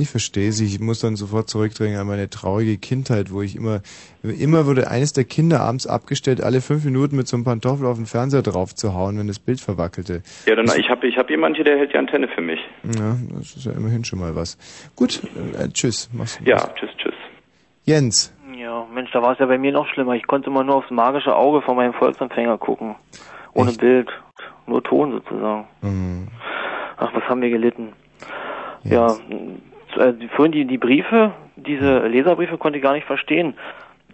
Ich 0.03 0.11
verstehe 0.11 0.51
sie. 0.51 0.67
Ich 0.67 0.81
muss 0.81 0.99
dann 0.99 1.15
sofort 1.15 1.49
zurückdrängen 1.49 1.97
an 1.97 2.09
meine 2.09 2.29
traurige 2.29 2.77
Kindheit, 2.77 3.33
wo 3.33 3.41
ich 3.41 3.55
immer, 3.55 3.83
immer 4.23 4.67
wurde 4.67 4.91
eines 4.91 5.13
der 5.13 5.23
Kinder 5.23 5.61
abends 5.61 5.87
abgestellt, 5.87 6.43
alle 6.43 6.61
fünf 6.61 6.85
Minuten 6.85 7.15
mit 7.15 7.29
so 7.29 7.37
einem 7.37 7.45
Pantoffel 7.45 7.87
auf 7.87 7.97
den 7.97 8.07
Fernseher 8.07 8.43
drauf 8.43 8.75
zu 8.75 8.95
hauen, 8.95 9.17
wenn 9.17 9.29
das 9.29 9.39
Bild 9.39 9.61
verwackelte. 9.61 10.23
Ja, 10.47 10.57
dann, 10.57 10.67
ich 10.77 10.91
habe 10.91 11.07
ich 11.07 11.17
hab 11.17 11.31
jemanden 11.31 11.55
hier, 11.55 11.65
der 11.65 11.79
hält 11.79 11.93
die 11.93 11.99
Antenne 11.99 12.27
für 12.27 12.41
mich. 12.41 12.59
Ja, 12.99 13.17
das 13.39 13.55
ist 13.55 13.65
ja 13.65 13.73
immerhin 13.73 14.05
schon 14.05 14.19
mal 14.19 14.35
was. 14.35 14.59
Gut, 14.97 15.23
äh, 15.57 15.69
tschüss. 15.69 16.11
Mach's 16.13 16.37
gut. 16.39 16.49
Ja, 16.49 16.59
tschüss, 16.75 16.91
tschüss. 16.99 17.15
Jens, 17.85 18.33
Ja, 18.57 18.85
Mensch, 18.93 19.11
da 19.13 19.23
war 19.23 19.33
es 19.35 19.39
ja 19.39 19.47
bei 19.47 19.59
mir 19.59 19.71
noch 19.71 19.87
schlimmer. 19.87 20.15
Ich 20.15 20.27
konnte 20.27 20.51
immer 20.51 20.65
nur 20.65 20.77
aufs 20.77 20.91
magische 20.91 21.35
Auge 21.35 21.63
von 21.63 21.77
meinem 21.77 21.95
Volksempfänger 21.95 22.59
gucken. 22.59 22.97
Ohne 23.55 23.73
Bild. 23.73 24.09
Nur 24.67 24.83
Ton 24.83 25.13
sozusagen. 25.13 25.67
Mhm. 25.81 26.29
Ach, 26.97 27.13
was 27.15 27.23
haben 27.25 27.41
wir 27.41 27.51
gelitten. 27.51 27.93
Ja, 28.85 29.17
äh, 29.97 30.15
vorhin 30.35 30.53
die, 30.53 30.65
die 30.67 30.79
Briefe, 30.79 31.33
diese 31.57 32.07
Leserbriefe 32.07 32.59
konnte 32.59 32.79
ich 32.79 32.83
gar 32.85 32.95
nicht 32.95 33.07
verstehen. 33.07 33.55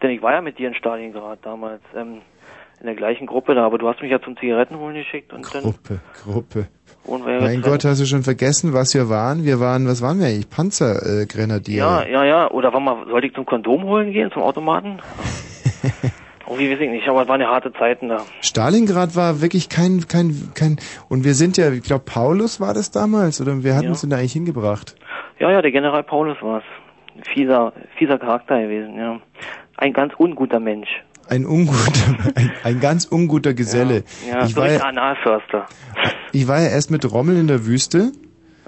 Denn 0.03 0.11
ich 0.11 0.23
war 0.23 0.33
ja 0.33 0.41
mit 0.41 0.59
dir 0.59 0.69
in 0.69 0.75
Stalingrad 0.75 1.41
damals, 1.43 1.83
ähm, 1.97 2.21
in 2.81 2.87
der 2.87 2.95
gleichen 2.95 3.27
Gruppe 3.27 3.55
da, 3.57 3.67
aber 3.67 3.79
du 3.79 3.89
hast 3.89 4.01
mich 4.01 4.11
ja 4.11 4.21
zum 4.21 4.37
Zigarettenholen 4.37 4.95
geschickt 4.95 5.33
und 5.33 5.53
dann 5.53 5.63
Gruppe, 5.63 6.01
Gruppe. 6.23 6.69
Mein. 7.09 7.63
Gott, 7.63 7.85
hast 7.85 8.01
du 8.01 8.07
schon 8.07 8.23
vergessen, 8.23 8.73
was 8.75 8.95
wir 8.95 9.09
waren? 9.09 9.45
Wir 9.45 9.59
waren, 9.61 9.89
was 9.89 10.03
waren 10.03 10.21
wir 10.21 10.27
eigentlich? 10.27 10.51
Panzergrenadier. 10.51 11.83
Äh. 11.83 11.87
Ja, 11.87 12.07
ja, 12.07 12.25
ja. 12.25 12.51
Oder 12.51 12.73
war 12.73 12.81
mal, 12.81 13.07
sollte 13.09 13.27
ich 13.27 13.35
zum 13.35 13.47
Kondom 13.47 13.85
holen 13.85 14.13
gehen, 14.13 14.31
zum 14.31 14.43
Automaten? 14.43 14.99
oh, 16.47 16.59
wie 16.59 16.71
weiß 16.71 16.81
ich 16.81 16.91
nicht, 16.91 17.09
aber 17.09 17.23
es 17.23 17.29
waren 17.29 17.41
ja 17.41 17.49
harte 17.49 17.73
Zeiten 17.73 18.09
da. 18.09 18.19
Stalingrad 18.43 19.17
war 19.17 19.41
wirklich 19.41 19.69
kein, 19.69 20.07
kein, 20.07 20.51
kein, 20.55 20.77
und 21.09 21.25
wir 21.25 21.35
sind 21.35 21.57
ja, 21.57 21.73
ich 21.73 21.83
glaube, 21.83 22.05
Paulus 22.05 22.61
war 22.61 22.75
das 22.75 22.91
damals, 22.91 23.41
oder 23.41 23.63
wir 23.65 23.75
hatten 23.75 23.85
Ja. 23.85 23.91
uns 23.91 24.03
denn 24.03 24.11
da 24.11 24.17
eigentlich 24.19 24.33
hingebracht? 24.35 24.95
Ja, 25.39 25.51
ja, 25.51 25.63
der 25.63 25.71
General 25.71 26.03
Paulus 26.03 26.37
war's. 26.41 26.65
Fieser, 27.33 27.73
fieser 27.97 28.19
Charakter 28.19 28.61
gewesen, 28.61 28.97
ja. 28.97 29.21
Ein 29.77 29.93
ganz 29.93 30.13
unguter 30.19 30.61
Mensch. 30.61 30.89
Ein 31.29 31.47
unguter, 31.47 32.17
ein, 32.35 32.53
ein 32.65 32.81
ganz 32.81 33.05
unguter 33.05 33.55
Geselle. 33.55 34.05
Ja, 34.29 34.45
ich, 34.45 34.55
so 34.55 34.61
war 34.61 34.69
ein 34.69 34.79
ja, 34.79 34.85
Analförster. 34.85 35.67
ich 36.33 36.49
war 36.49 36.61
ja 36.61 36.69
erst 36.69 36.91
mit 36.91 37.11
Rommel 37.11 37.37
in 37.37 37.47
der 37.47 37.67
Wüste. 37.67 38.13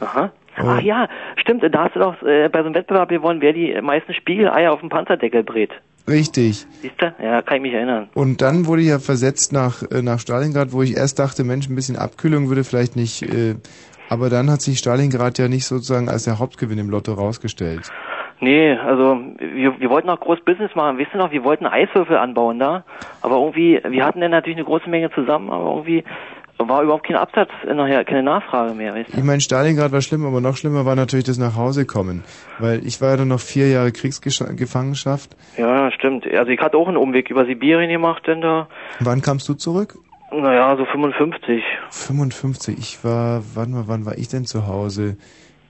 Aha. 0.00 0.32
Oh. 0.58 0.64
Ach 0.66 0.80
ja, 0.80 1.08
stimmt, 1.36 1.62
da 1.62 1.84
hast 1.84 1.94
du 1.94 2.00
doch 2.00 2.22
äh, 2.22 2.48
bei 2.48 2.60
so 2.60 2.66
einem 2.66 2.74
Wettbewerb 2.74 3.08
gewonnen, 3.08 3.40
wer 3.40 3.52
die 3.52 3.80
meisten 3.80 4.12
Spiegeleier 4.12 4.72
auf 4.72 4.80
dem 4.80 4.88
Panzerdeckel 4.88 5.42
brät. 5.42 5.70
Richtig. 6.08 6.66
Siehst 6.82 6.94
du? 6.98 7.14
Ja, 7.22 7.40
kann 7.42 7.58
ich 7.58 7.62
mich 7.62 7.72
erinnern. 7.72 8.08
Und 8.14 8.42
dann 8.42 8.66
wurde 8.66 8.82
ich 8.82 8.88
ja 8.88 8.98
versetzt 8.98 9.52
nach, 9.52 9.82
äh, 9.90 10.02
nach 10.02 10.18
Stalingrad, 10.18 10.72
wo 10.72 10.82
ich 10.82 10.96
erst 10.96 11.18
dachte, 11.18 11.44
Mensch, 11.44 11.68
ein 11.68 11.74
bisschen 11.74 11.96
Abkühlung 11.96 12.48
würde 12.48 12.64
vielleicht 12.64 12.96
nicht, 12.96 13.22
äh, 13.22 13.54
aber 14.10 14.28
dann 14.28 14.50
hat 14.50 14.60
sich 14.60 14.78
Stalingrad 14.78 15.38
ja 15.38 15.48
nicht 15.48 15.64
sozusagen 15.64 16.08
als 16.08 16.24
der 16.24 16.38
Hauptgewinn 16.38 16.78
im 16.78 16.90
Lotto 16.90 17.14
rausgestellt. 17.14 17.90
Nee, 18.40 18.72
also 18.72 19.18
wir, 19.38 19.78
wir 19.78 19.90
wollten 19.90 20.10
auch 20.10 20.18
groß 20.18 20.40
Business 20.44 20.74
machen. 20.74 20.98
Wisst 20.98 21.10
ihr 21.14 21.18
noch, 21.18 21.30
wir 21.30 21.44
wollten 21.44 21.66
Eiswürfel 21.66 22.16
anbauen 22.16 22.58
da, 22.58 22.84
aber 23.22 23.36
irgendwie, 23.36 23.80
wir 23.88 24.04
hatten 24.04 24.20
dann 24.20 24.32
natürlich 24.32 24.56
eine 24.56 24.64
große 24.64 24.88
Menge 24.90 25.10
zusammen, 25.12 25.50
aber 25.50 25.70
irgendwie 25.70 26.04
war 26.58 26.82
überhaupt 26.82 27.06
kein 27.06 27.16
Absatz, 27.16 27.50
äh, 27.66 27.72
nachher 27.72 28.04
keine 28.04 28.22
Nachfrage 28.22 28.74
mehr, 28.74 28.94
weißt 28.94 29.12
du? 29.12 29.18
Ich 29.18 29.24
meine, 29.24 29.40
Stalingrad 29.40 29.92
war 29.92 30.02
schlimm, 30.02 30.26
aber 30.26 30.40
noch 30.40 30.56
schlimmer 30.56 30.84
war 30.84 30.96
natürlich 30.96 31.24
das 31.24 31.38
nach 31.38 31.56
Hause 31.56 31.86
kommen, 31.86 32.24
weil 32.58 32.84
ich 32.86 33.00
war 33.00 33.10
ja 33.10 33.16
dann 33.18 33.28
noch 33.28 33.40
vier 33.40 33.68
Jahre 33.68 33.92
Kriegsgefangenschaft. 33.92 35.36
Ja, 35.56 35.90
stimmt. 35.92 36.26
Also 36.26 36.50
ich 36.50 36.60
hatte 36.60 36.76
auch 36.76 36.88
einen 36.88 36.96
Umweg 36.96 37.30
über 37.30 37.46
Sibirien 37.46 37.90
gemacht, 37.90 38.26
denn 38.26 38.40
da, 38.40 38.68
Wann 38.98 39.22
kamst 39.22 39.48
du 39.48 39.54
zurück? 39.54 39.94
Naja, 40.32 40.76
so 40.76 40.84
55. 40.84 41.62
55. 41.90 42.78
Ich 42.78 43.04
war, 43.04 43.42
wann, 43.54 43.74
war- 43.74 43.88
wann 43.88 44.06
war 44.06 44.16
ich 44.18 44.28
denn 44.28 44.44
zu 44.46 44.66
Hause? 44.66 45.16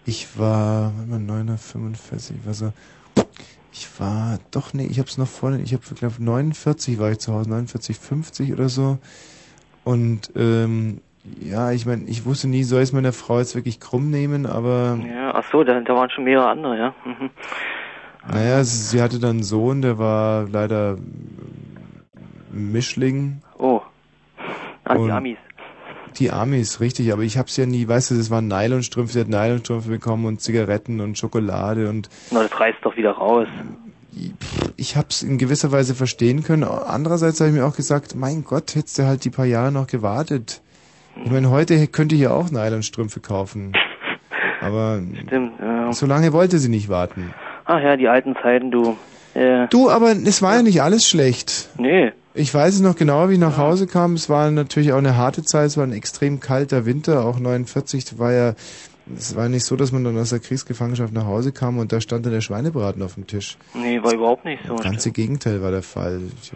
Ich 0.07 0.39
war, 0.39 0.93
warte 0.97 1.11
mal, 1.11 1.19
945, 1.21 2.37
ich 2.41 2.47
war 2.47 2.55
so, 2.55 2.73
ich 3.73 3.89
war, 4.01 4.39
doch, 4.51 4.73
nee, 4.73 4.87
ich 4.87 4.99
hab's 4.99 5.19
noch 5.19 5.29
voll, 5.29 5.61
ich 5.63 5.75
hab, 5.75 5.83
glaube 5.97 6.15
49 6.19 6.99
war 6.99 7.11
ich 7.13 7.19
zu 7.19 7.33
Hause, 7.33 7.51
49, 7.51 7.99
50 7.99 8.53
oder 8.53 8.69
so. 8.69 8.99
Und, 9.85 10.31
ähm, 10.37 11.01
ja, 11.41 11.71
ich 11.71 11.85
meine, 11.87 12.05
ich 12.05 12.25
wusste 12.25 12.49
nie, 12.49 12.63
soll 12.65 12.81
ich 12.83 12.89
es 12.89 12.93
meiner 12.95 13.13
Frau 13.13 13.39
jetzt 13.39 13.55
wirklich 13.55 13.79
krumm 13.79 14.11
nehmen, 14.11 14.47
aber, 14.47 14.99
Ja, 15.07 15.35
ach 15.35 15.45
so, 15.53 15.63
da, 15.65 15.79
da 15.81 15.95
waren 15.95 16.11
schon 16.11 16.25
mehrere 16.25 16.49
andere, 16.49 16.79
ja. 16.79 16.95
Mhm. 17.05 17.31
naja, 18.27 18.65
sie, 18.65 18.79
sie 18.97 19.03
hatte 19.03 19.19
dann 19.21 19.31
einen 19.31 19.43
Sohn, 19.43 19.83
der 19.83 19.99
war 19.99 20.49
leider 20.51 20.97
Mischling. 22.53 23.43
Oh. 23.59 23.81
Ah, 24.85 24.97
die 24.97 25.11
Amis. 25.11 25.37
Die 26.19 26.31
Amis, 26.33 26.81
richtig, 26.81 27.13
aber 27.13 27.23
ich 27.23 27.39
hab's 27.39 27.57
ja 27.57 27.67
nie, 27.67 27.87
weißt 27.87 28.11
du, 28.11 28.17
das 28.17 28.31
waren 28.31 28.49
Nylonstrümpfe, 28.49 29.13
sie 29.13 29.21
hat 29.21 29.29
Nylonstrümpfe 29.29 29.89
bekommen 29.91 30.25
und 30.27 30.41
Zigaretten 30.41 31.01
und 31.01 31.17
Schokolade 31.19 31.89
und 31.89 32.09
Na, 32.33 32.43
das 32.43 32.59
reißt 32.59 32.79
doch 32.83 32.97
wieder 32.97 33.13
raus. 33.13 33.47
ich 34.77 34.97
hab's 34.97 35.23
in 35.23 35.39
gewisser 35.39 35.71
Weise 35.71 35.95
verstehen 35.95 36.43
können. 36.43 36.65
Andererseits 36.65 37.41
habe 37.41 37.51
ich 37.51 37.57
mir 37.57 37.65
auch 37.65 37.77
gesagt, 37.77 38.17
mein 38.17 38.43
Gott, 38.45 38.75
hättest 38.75 38.99
du 38.99 39.05
halt 39.07 39.25
die 39.25 39.31
paar 39.31 39.45
Jahre 39.45 39.71
noch 39.71 39.87
gewartet. 39.87 40.63
Ich 41.25 41.31
meine, 41.31 41.51
heute 41.51 41.87
könnte 41.87 42.15
ich 42.17 42.23
ja 42.23 42.31
auch 42.33 42.51
Nylonstrümpfe 42.51 43.21
kaufen. 43.21 43.73
Aber 44.61 45.01
Stimmt, 45.27 45.53
ja. 45.61 45.93
so 45.93 46.07
lange 46.07 46.33
wollte 46.33 46.59
sie 46.59 46.69
nicht 46.69 46.89
warten. 46.89 47.33
Ach 47.67 47.81
ja, 47.81 47.97
die 47.97 48.09
alten 48.09 48.35
Zeiten, 48.43 48.71
du. 48.71 48.97
Äh, 49.35 49.69
Du, 49.69 49.91
aber 49.91 50.11
es 50.13 50.43
war 50.43 50.57
ja 50.57 50.63
nicht 50.63 50.83
alles 50.83 51.09
schlecht. 51.09 51.69
Nee. 51.79 52.13
Ich 52.33 52.55
weiß 52.55 52.75
es 52.75 52.81
noch 52.81 52.95
genau, 52.95 53.29
wie 53.29 53.35
ich 53.35 53.39
nach 53.41 53.57
Hause 53.57 53.87
kam. 53.87 54.15
Es 54.15 54.29
war 54.29 54.51
natürlich 54.51 54.93
auch 54.93 54.99
eine 54.99 55.17
harte 55.17 55.43
Zeit. 55.43 55.67
Es 55.67 55.77
war 55.77 55.85
ein 55.85 55.93
extrem 55.93 56.39
kalter 56.39 56.87
Winter. 56.87 57.25
Auch 57.25 57.41
49 57.41 58.19
war 58.19 58.33
ja, 58.33 58.55
es 59.17 59.35
war 59.35 59.49
nicht 59.49 59.65
so, 59.65 59.75
dass 59.75 59.91
man 59.91 60.05
dann 60.05 60.17
aus 60.17 60.31
der 60.31 60.39
Kriegsgefangenschaft 60.39 61.13
nach 61.13 61.25
Hause 61.25 61.51
kam 61.51 61.79
und 61.79 61.91
da 61.93 62.01
stand 62.01 62.25
dann 62.25 62.33
der 62.33 62.41
Schweinebraten 62.41 63.03
auf 63.03 63.15
dem 63.15 63.27
Tisch. 63.27 63.59
nee, 63.75 64.01
war 64.01 64.13
überhaupt 64.13 64.45
nicht 64.45 64.63
so. 64.65 64.77
Das 64.77 64.85
ganze 64.85 65.11
Gegenteil 65.11 65.61
war 65.61 65.73
der 65.73 65.83
Fall. 65.83 66.21
Ich, 66.41 66.53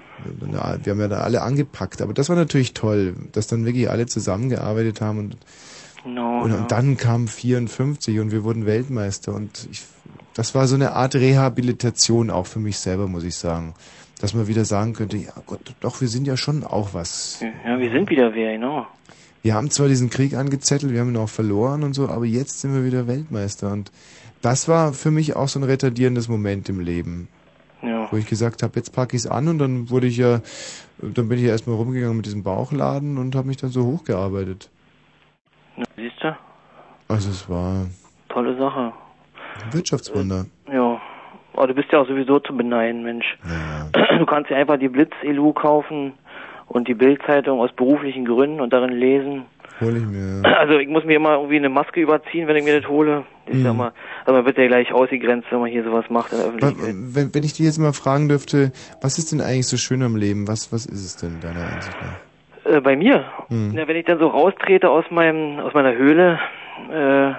wir 0.48 0.90
haben 0.92 1.00
ja 1.00 1.08
da 1.08 1.20
alle 1.20 1.42
angepackt. 1.42 2.02
Aber 2.02 2.14
das 2.14 2.28
war 2.28 2.36
natürlich 2.36 2.72
toll, 2.74 3.14
dass 3.32 3.48
dann 3.48 3.64
wirklich 3.64 3.90
alle 3.90 4.06
zusammengearbeitet 4.06 5.00
haben 5.00 5.18
und, 5.18 5.36
No, 6.06 6.42
und, 6.42 6.52
und 6.52 6.70
dann 6.70 6.98
kam 6.98 7.28
54 7.28 8.20
und 8.20 8.30
wir 8.30 8.44
wurden 8.44 8.66
Weltmeister 8.66 9.32
und 9.32 9.66
ich, 9.70 9.84
das 10.34 10.54
war 10.54 10.66
so 10.68 10.74
eine 10.74 10.92
Art 10.92 11.14
Rehabilitation 11.14 12.28
auch 12.30 12.46
für 12.46 12.58
mich 12.58 12.76
selber, 12.76 13.08
muss 13.08 13.24
ich 13.24 13.36
sagen. 13.36 13.72
Dass 14.24 14.32
man 14.32 14.48
wieder 14.48 14.64
sagen 14.64 14.94
könnte, 14.94 15.18
ja 15.18 15.34
Gott, 15.44 15.74
doch, 15.80 16.00
wir 16.00 16.08
sind 16.08 16.26
ja 16.26 16.38
schon 16.38 16.64
auch 16.64 16.94
was. 16.94 17.44
Ja, 17.62 17.78
wir 17.78 17.90
sind 17.90 18.08
wieder 18.08 18.32
wer, 18.32 18.54
genau. 18.54 18.86
Wir 19.42 19.52
haben 19.52 19.68
zwar 19.68 19.86
diesen 19.86 20.08
Krieg 20.08 20.32
angezettelt, 20.32 20.94
wir 20.94 21.00
haben 21.00 21.10
ihn 21.10 21.18
auch 21.18 21.28
verloren 21.28 21.82
und 21.82 21.92
so, 21.92 22.08
aber 22.08 22.24
jetzt 22.24 22.62
sind 22.62 22.72
wir 22.72 22.86
wieder 22.86 23.06
Weltmeister 23.06 23.70
und 23.70 23.92
das 24.40 24.66
war 24.66 24.94
für 24.94 25.10
mich 25.10 25.36
auch 25.36 25.48
so 25.48 25.60
ein 25.60 25.62
retardierendes 25.62 26.30
Moment 26.30 26.70
im 26.70 26.80
Leben. 26.80 27.28
Ja. 27.82 28.10
Wo 28.10 28.16
ich 28.16 28.26
gesagt 28.26 28.62
habe, 28.62 28.72
jetzt 28.76 28.94
packe 28.94 29.14
ich 29.14 29.24
es 29.24 29.30
an 29.30 29.46
und 29.46 29.58
dann 29.58 29.90
wurde 29.90 30.06
ich 30.06 30.16
ja, 30.16 30.40
dann 31.02 31.28
bin 31.28 31.36
ich 31.36 31.44
ja 31.44 31.50
erstmal 31.50 31.76
rumgegangen 31.76 32.16
mit 32.16 32.24
diesem 32.24 32.42
Bauchladen 32.42 33.18
und 33.18 33.34
habe 33.34 33.48
mich 33.48 33.58
dann 33.58 33.68
so 33.68 33.84
hochgearbeitet. 33.84 34.70
Ja, 35.76 35.84
siehst 35.96 36.16
du? 36.22 36.34
Also 37.08 37.28
es 37.28 37.46
war 37.50 37.88
Tolle 38.30 38.56
Sache. 38.56 38.90
Wirtschaftswunder. 39.70 40.46
Ja. 41.54 41.58
Aber 41.58 41.66
du 41.68 41.74
bist 41.74 41.90
ja 41.92 42.00
auch 42.00 42.08
sowieso 42.08 42.38
zu 42.40 42.56
beneiden, 42.56 43.02
Mensch. 43.02 43.38
Du 44.18 44.26
kannst 44.26 44.50
ja 44.50 44.56
einfach 44.56 44.78
die 44.78 44.88
Blitz-Elu 44.88 45.52
kaufen 45.52 46.12
und 46.68 46.88
die 46.88 46.94
Bildzeitung 46.94 47.60
aus 47.60 47.72
beruflichen 47.72 48.24
Gründen 48.24 48.60
und 48.60 48.72
darin 48.72 48.90
lesen. 48.92 49.44
Hol 49.80 49.96
ich 49.96 50.04
mir. 50.06 50.42
ja. 50.44 50.52
Also 50.56 50.78
ich 50.78 50.88
muss 50.88 51.04
mir 51.04 51.16
immer 51.16 51.34
irgendwie 51.34 51.56
eine 51.56 51.68
Maske 51.68 52.00
überziehen, 52.00 52.46
wenn 52.46 52.54
ich 52.56 52.64
mir 52.64 52.80
das 52.80 52.88
hole. 52.88 53.24
Das 53.46 53.56
ist 53.56 53.64
ja 53.64 53.72
Mhm. 53.72 53.80
immer, 53.80 53.92
also 54.24 54.32
man 54.36 54.46
wird 54.46 54.56
ja 54.56 54.66
gleich 54.68 54.92
ausgegrenzt, 54.92 55.48
wenn 55.50 55.58
man 55.60 55.68
hier 55.70 55.82
sowas 55.84 56.04
macht 56.10 56.32
in 56.32 56.38
der 56.38 56.46
Öffentlichkeit. 56.46 56.94
Wenn, 57.14 57.34
wenn 57.34 57.42
ich 57.42 57.54
dich 57.54 57.66
jetzt 57.66 57.78
mal 57.78 57.92
fragen 57.92 58.28
dürfte, 58.28 58.70
was 59.02 59.18
ist 59.18 59.32
denn 59.32 59.40
eigentlich 59.40 59.66
so 59.66 59.76
schön 59.76 60.02
am 60.02 60.14
Leben? 60.16 60.46
Was, 60.48 60.72
was 60.72 60.86
ist 60.86 61.04
es 61.04 61.16
denn 61.16 61.40
deiner 61.40 61.72
Ansicht 61.72 61.96
nach? 62.00 62.72
Äh, 62.72 62.80
bei 62.80 62.96
mir? 62.96 63.24
Hm. 63.48 63.72
Ja, 63.76 63.86
wenn 63.88 63.96
ich 63.96 64.06
dann 64.06 64.18
so 64.20 64.28
raustrete 64.28 64.88
aus 64.88 65.04
meinem, 65.10 65.58
aus 65.58 65.74
meiner 65.74 65.94
Höhle, 65.94 66.38
äh, 66.90 67.32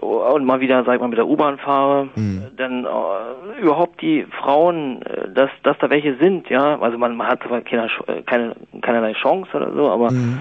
und 0.00 0.44
mal 0.44 0.60
wieder, 0.60 0.84
sag 0.84 0.94
ich 0.94 1.00
mal, 1.00 1.08
mit 1.08 1.18
der 1.18 1.26
U-Bahn 1.26 1.58
fahre, 1.58 2.08
Hm. 2.14 2.44
dann 2.56 2.84
äh, 2.84 3.60
überhaupt 3.60 4.00
die 4.00 4.24
Frauen, 4.40 5.02
äh, 5.02 5.28
dass, 5.32 5.50
dass 5.64 5.76
da 5.78 5.90
welche 5.90 6.16
sind, 6.16 6.48
ja, 6.50 6.78
also 6.80 6.98
man, 6.98 7.16
man 7.16 7.26
hat 7.26 7.42
zwar 7.42 7.60
keine, 7.62 7.86
äh, 8.06 8.22
keine, 8.22 8.54
keinerlei 8.80 9.12
Chance 9.14 9.50
oder 9.56 9.72
so, 9.72 9.90
aber 9.90 10.12
Mhm. 10.12 10.40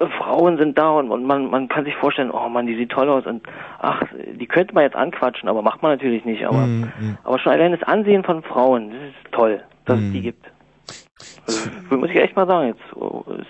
äh, 0.00 0.06
Frauen 0.18 0.56
sind 0.58 0.78
da 0.78 0.90
und, 0.90 1.10
und 1.10 1.24
man, 1.24 1.50
man 1.50 1.68
kann 1.68 1.84
sich 1.84 1.94
vorstellen, 1.96 2.30
oh 2.30 2.48
man, 2.48 2.66
die 2.66 2.76
sieht 2.76 2.90
toll 2.90 3.08
aus 3.08 3.26
und 3.26 3.42
ach, 3.80 4.02
die 4.34 4.46
könnte 4.46 4.74
man 4.74 4.84
jetzt 4.84 4.96
anquatschen, 4.96 5.48
aber 5.48 5.62
macht 5.62 5.82
man 5.82 5.92
natürlich 5.92 6.24
nicht, 6.24 6.46
aber, 6.46 6.66
Mhm, 6.66 6.92
mhm. 6.98 7.18
aber 7.24 7.38
schon 7.38 7.52
allein 7.52 7.72
das 7.72 7.82
Ansehen 7.82 8.22
von 8.24 8.42
Frauen, 8.42 8.90
das 8.90 9.00
ist 9.00 9.32
toll, 9.32 9.60
dass 9.86 9.98
es 9.98 10.12
die 10.12 10.22
gibt. 10.22 10.46
Also, 11.46 11.96
muss 11.96 12.10
ich 12.10 12.16
echt 12.16 12.36
mal 12.36 12.46
sagen 12.46 12.68
jetzt, 12.68 12.82
so, 12.94 13.24
ist 13.36 13.46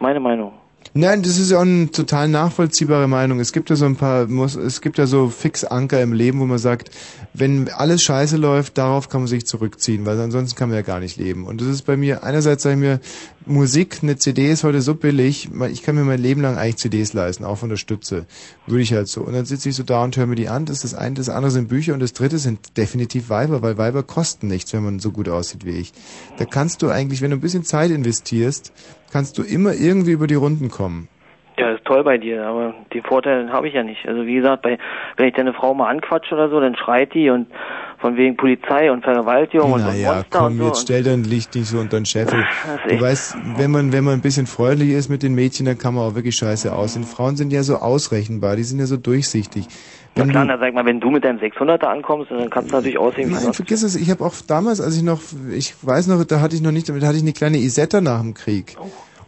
meine 0.00 0.20
Meinung. 0.20 0.52
Nein, 0.94 1.22
das 1.22 1.38
ist 1.38 1.50
ja 1.50 1.58
auch 1.58 1.62
eine 1.62 1.90
total 1.90 2.28
nachvollziehbare 2.28 3.08
Meinung. 3.08 3.40
Es 3.40 3.52
gibt 3.52 3.70
ja 3.70 3.76
so 3.76 3.84
ein 3.84 3.96
paar, 3.96 4.26
muss, 4.26 4.54
es 4.54 4.80
gibt 4.80 4.98
ja 4.98 5.06
so 5.06 5.28
Fixanker 5.28 6.00
im 6.00 6.12
Leben, 6.12 6.40
wo 6.40 6.46
man 6.46 6.58
sagt, 6.58 6.90
wenn 7.34 7.68
alles 7.68 8.02
scheiße 8.02 8.36
läuft, 8.36 8.78
darauf 8.78 9.08
kann 9.08 9.22
man 9.22 9.28
sich 9.28 9.46
zurückziehen, 9.46 10.06
weil 10.06 10.18
ansonsten 10.18 10.56
kann 10.56 10.70
man 10.70 10.76
ja 10.76 10.82
gar 10.82 11.00
nicht 11.00 11.16
leben. 11.18 11.46
Und 11.46 11.60
das 11.60 11.68
ist 11.68 11.82
bei 11.82 11.96
mir, 11.96 12.24
einerseits 12.24 12.62
sage 12.62 12.74
ich 12.76 12.80
mir, 12.80 13.00
Musik, 13.48 13.98
eine 14.02 14.16
CD 14.16 14.50
ist 14.50 14.64
heute 14.64 14.82
so 14.82 14.94
billig, 14.94 15.48
ich 15.70 15.82
kann 15.82 15.94
mir 15.94 16.02
mein 16.02 16.20
Leben 16.20 16.40
lang 16.40 16.56
eigentlich 16.56 16.78
CDs 16.78 17.12
leisten, 17.12 17.44
auch 17.44 17.58
von 17.58 17.68
der 17.68 17.76
Stütze. 17.76 18.26
Würde 18.66 18.82
ich 18.82 18.92
halt 18.92 19.06
so. 19.06 19.20
Und 19.20 19.34
dann 19.34 19.44
sitze 19.44 19.68
ich 19.68 19.76
so 19.76 19.84
da 19.84 20.02
und 20.02 20.16
höre 20.16 20.26
mir 20.26 20.34
die 20.34 20.48
an. 20.48 20.64
Das 20.64 20.82
ist 20.82 20.92
das 20.92 20.94
eine, 20.94 21.14
das 21.14 21.28
andere 21.28 21.52
sind 21.52 21.68
Bücher 21.68 21.94
und 21.94 22.00
das 22.00 22.12
dritte 22.12 22.38
sind 22.38 22.76
definitiv 22.76 23.28
Weiber, 23.28 23.62
weil 23.62 23.78
Weiber 23.78 24.02
kosten 24.02 24.48
nichts, 24.48 24.72
wenn 24.72 24.82
man 24.82 24.98
so 24.98 25.12
gut 25.12 25.28
aussieht 25.28 25.64
wie 25.64 25.70
ich. 25.70 25.92
Da 26.38 26.44
kannst 26.44 26.82
du 26.82 26.88
eigentlich, 26.88 27.20
wenn 27.20 27.30
du 27.30 27.36
ein 27.36 27.40
bisschen 27.40 27.64
Zeit 27.64 27.90
investierst, 27.92 28.72
kannst 29.16 29.38
du 29.38 29.42
immer 29.42 29.72
irgendwie 29.72 30.12
über 30.12 30.26
die 30.26 30.34
Runden 30.34 30.68
kommen. 30.70 31.08
Ja, 31.58 31.70
das 31.70 31.78
ist 31.78 31.86
toll 31.86 32.04
bei 32.04 32.18
dir, 32.18 32.44
aber 32.46 32.74
den 32.92 33.02
Vorteil 33.02 33.50
habe 33.50 33.66
ich 33.66 33.72
ja 33.72 33.82
nicht. 33.82 34.06
Also 34.06 34.26
wie 34.26 34.34
gesagt, 34.34 34.60
bei, 34.60 34.76
wenn 35.16 35.28
ich 35.28 35.34
deine 35.34 35.54
Frau 35.54 35.72
mal 35.72 35.88
anquatsche 35.88 36.34
oder 36.34 36.50
so, 36.50 36.60
dann 36.60 36.76
schreit 36.76 37.14
die 37.14 37.30
und 37.30 37.46
von 37.98 38.14
wegen 38.18 38.36
Polizei 38.36 38.92
und 38.92 39.02
Vergewaltigung 39.02 39.72
und, 39.72 39.80
und 39.80 39.86
Naja, 39.86 40.12
Monster 40.16 40.38
komm, 40.38 40.46
und 40.52 40.58
so. 40.58 40.66
jetzt 40.66 40.82
stell 40.82 41.02
dein 41.02 41.24
Licht 41.24 41.54
nicht 41.54 41.68
so 41.68 41.78
unter 41.78 41.98
den 41.98 42.04
Scheffel. 42.04 42.44
Du 42.90 43.00
weißt, 43.00 43.38
wenn 43.56 43.70
man, 43.70 43.90
wenn 43.94 44.04
man 44.04 44.12
ein 44.12 44.20
bisschen 44.20 44.46
freundlich 44.46 44.90
ist 44.90 45.08
mit 45.08 45.22
den 45.22 45.34
Mädchen, 45.34 45.64
dann 45.64 45.78
kann 45.78 45.94
man 45.94 46.04
auch 46.04 46.14
wirklich 46.14 46.36
scheiße 46.36 46.74
aussehen. 46.74 47.04
Frauen 47.04 47.36
sind 47.36 47.54
ja 47.54 47.62
so 47.62 47.76
ausrechenbar, 47.76 48.56
die 48.56 48.64
sind 48.64 48.78
ja 48.78 48.84
so 48.84 48.98
durchsichtig. 48.98 49.66
Na 50.14 50.22
Wenn 50.24 50.30
klar, 50.30 50.44
du, 50.44 50.52
na, 50.52 50.58
sag 50.58 50.74
mal, 50.74 50.84
wenn 50.84 51.00
du 51.00 51.10
mit 51.10 51.24
deinem 51.24 51.38
600er 51.38 51.84
ankommst, 51.84 52.30
dann 52.30 52.50
kannst 52.50 52.70
du 52.70 52.76
natürlich 52.76 52.98
aussehen 52.98 53.30
wie 53.30 53.34
nein, 53.34 53.54
vergiss 53.54 53.82
es, 53.82 53.96
ich 53.96 54.10
habe 54.10 54.24
auch 54.24 54.34
damals, 54.46 54.80
als 54.82 54.96
ich 54.96 55.02
noch, 55.02 55.20
ich 55.50 55.74
weiß 55.82 56.06
noch, 56.06 56.22
da 56.24 56.40
hatte 56.40 56.54
ich 56.54 56.62
noch 56.62 56.72
nicht, 56.72 56.88
damit 56.88 57.02
hatte 57.02 57.16
ich 57.16 57.22
eine 57.22 57.32
kleine 57.32 57.58
Isetta 57.58 58.00
nach 58.02 58.20
dem 58.20 58.34
Krieg. 58.34 58.76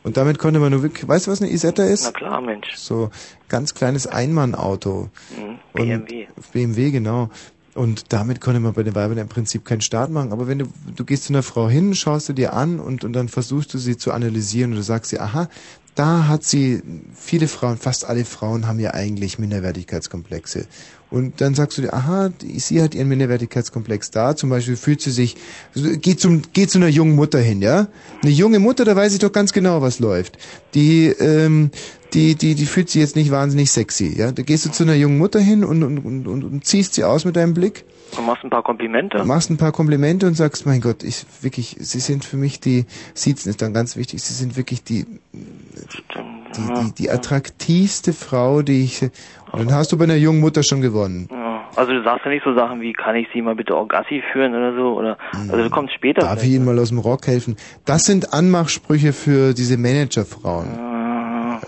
Und 0.08 0.16
damit 0.16 0.38
konnte 0.38 0.58
man 0.58 0.72
nur 0.72 0.82
wirklich, 0.82 1.06
weißt 1.06 1.26
du, 1.26 1.30
was 1.30 1.40
eine 1.40 1.50
Isetta 1.50 1.84
ist? 1.84 2.04
Na 2.04 2.10
klar, 2.12 2.40
Mensch. 2.40 2.74
So 2.74 3.10
ganz 3.48 3.74
kleines 3.74 4.06
Einmannauto. 4.06 5.10
Mhm, 5.36 5.58
Und 5.72 6.06
BMW. 6.06 6.26
BMW, 6.52 6.90
genau. 6.90 7.30
Und 7.74 8.12
damit 8.12 8.40
konnte 8.40 8.58
man 8.58 8.72
bei 8.72 8.82
den 8.82 8.96
Weibern 8.96 9.18
im 9.18 9.28
Prinzip 9.28 9.64
keinen 9.64 9.82
Start 9.82 10.10
machen. 10.10 10.32
Aber 10.32 10.48
wenn 10.48 10.58
du, 10.58 10.66
du 10.96 11.04
gehst 11.04 11.24
zu 11.24 11.32
einer 11.32 11.44
Frau 11.44 11.68
hin, 11.68 11.94
schaust 11.94 12.28
du 12.28 12.32
dir 12.32 12.52
an 12.54 12.80
und, 12.80 13.04
und 13.04 13.12
dann 13.12 13.28
versuchst 13.28 13.72
du 13.72 13.78
sie 13.78 13.96
zu 13.96 14.12
analysieren 14.12 14.72
und 14.72 14.78
du 14.78 14.82
sagst 14.82 15.12
dir, 15.12 15.22
aha, 15.22 15.48
da 15.94 16.26
hat 16.26 16.44
sie, 16.44 16.82
viele 17.14 17.48
Frauen, 17.48 17.76
fast 17.76 18.04
alle 18.04 18.24
Frauen 18.24 18.66
haben 18.66 18.80
ja 18.80 18.94
eigentlich 18.94 19.38
Minderwertigkeitskomplexe. 19.38 20.66
Und 21.10 21.40
dann 21.40 21.54
sagst 21.54 21.78
du 21.78 21.82
dir, 21.82 21.94
aha, 21.94 22.30
sie 22.56 22.82
hat 22.82 22.94
ihren 22.94 23.08
Minderwertigkeitskomplex 23.08 24.10
da. 24.10 24.36
Zum 24.36 24.50
Beispiel 24.50 24.76
fühlt 24.76 25.00
sie 25.00 25.10
sich, 25.10 25.36
geht 25.74 26.20
zum, 26.20 26.42
geht 26.52 26.70
zu 26.70 26.78
einer 26.78 26.88
jungen 26.88 27.16
Mutter 27.16 27.38
hin, 27.38 27.62
ja? 27.62 27.88
Eine 28.22 28.32
junge 28.32 28.58
Mutter, 28.58 28.84
da 28.84 28.94
weiß 28.94 29.14
ich 29.14 29.18
doch 29.18 29.32
ganz 29.32 29.52
genau, 29.52 29.80
was 29.80 30.00
läuft. 30.00 30.38
Die, 30.74 31.06
ähm, 31.06 31.70
die, 32.12 32.34
die, 32.34 32.54
die 32.54 32.66
fühlt 32.66 32.90
sich 32.90 33.00
jetzt 33.00 33.16
nicht 33.16 33.30
wahnsinnig 33.30 33.70
sexy, 33.70 34.14
ja? 34.18 34.32
Da 34.32 34.42
gehst 34.42 34.66
du 34.66 34.70
zu 34.70 34.82
einer 34.82 34.94
jungen 34.94 35.18
Mutter 35.18 35.40
hin 35.40 35.64
und, 35.64 35.82
und, 35.82 35.98
und, 35.98 36.26
und, 36.26 36.44
und 36.44 36.64
ziehst 36.64 36.94
sie 36.94 37.04
aus 37.04 37.24
mit 37.24 37.36
deinem 37.36 37.54
Blick. 37.54 37.84
Du 38.16 38.22
machst 38.22 38.44
ein 38.44 38.50
paar 38.50 38.62
Komplimente. 38.62 39.24
Machst 39.24 39.50
ein 39.50 39.58
paar 39.58 39.72
Komplimente 39.72 40.26
und 40.26 40.34
sagst, 40.34 40.66
mein 40.66 40.80
Gott, 40.80 41.02
ich 41.02 41.26
wirklich, 41.42 41.76
sie 41.78 42.00
sind 42.00 42.24
für 42.24 42.36
mich 42.36 42.60
die, 42.60 42.86
Siezen 43.14 43.50
ist 43.50 43.60
dann 43.60 43.74
ganz 43.74 43.96
wichtig, 43.96 44.22
sie 44.22 44.34
sind 44.34 44.56
wirklich 44.56 44.82
die, 44.82 45.04
die, 45.32 46.74
die, 46.74 46.92
die 46.96 47.10
attraktivste 47.10 48.12
Frau, 48.12 48.62
die 48.62 48.84
ich, 48.84 49.02
und 49.02 49.10
dann 49.52 49.72
hast 49.72 49.92
du 49.92 49.98
bei 49.98 50.04
einer 50.04 50.16
jungen 50.16 50.40
Mutter 50.40 50.62
schon 50.62 50.80
gewonnen. 50.80 51.28
Also 51.76 51.92
du 51.92 52.02
sagst 52.02 52.24
ja 52.24 52.30
nicht 52.32 52.44
so 52.44 52.54
Sachen 52.54 52.80
wie, 52.80 52.92
kann 52.92 53.14
ich 53.14 53.28
sie 53.32 53.40
mal 53.42 53.54
bitte 53.54 53.74
auch 53.76 53.86
Gassi 53.86 54.22
führen 54.32 54.52
oder 54.54 54.74
so, 54.74 54.94
oder, 54.98 55.16
also 55.32 55.56
du 55.62 55.70
kommst 55.70 55.94
später. 55.94 56.22
Darf 56.22 56.42
ich 56.42 56.50
Ihnen 56.50 56.64
mal 56.64 56.78
aus 56.78 56.88
dem 56.88 56.98
Rock 56.98 57.26
helfen? 57.26 57.56
Das 57.84 58.04
sind 58.04 58.32
Anmachsprüche 58.32 59.12
für 59.12 59.54
diese 59.54 59.76
Managerfrauen. 59.76 60.66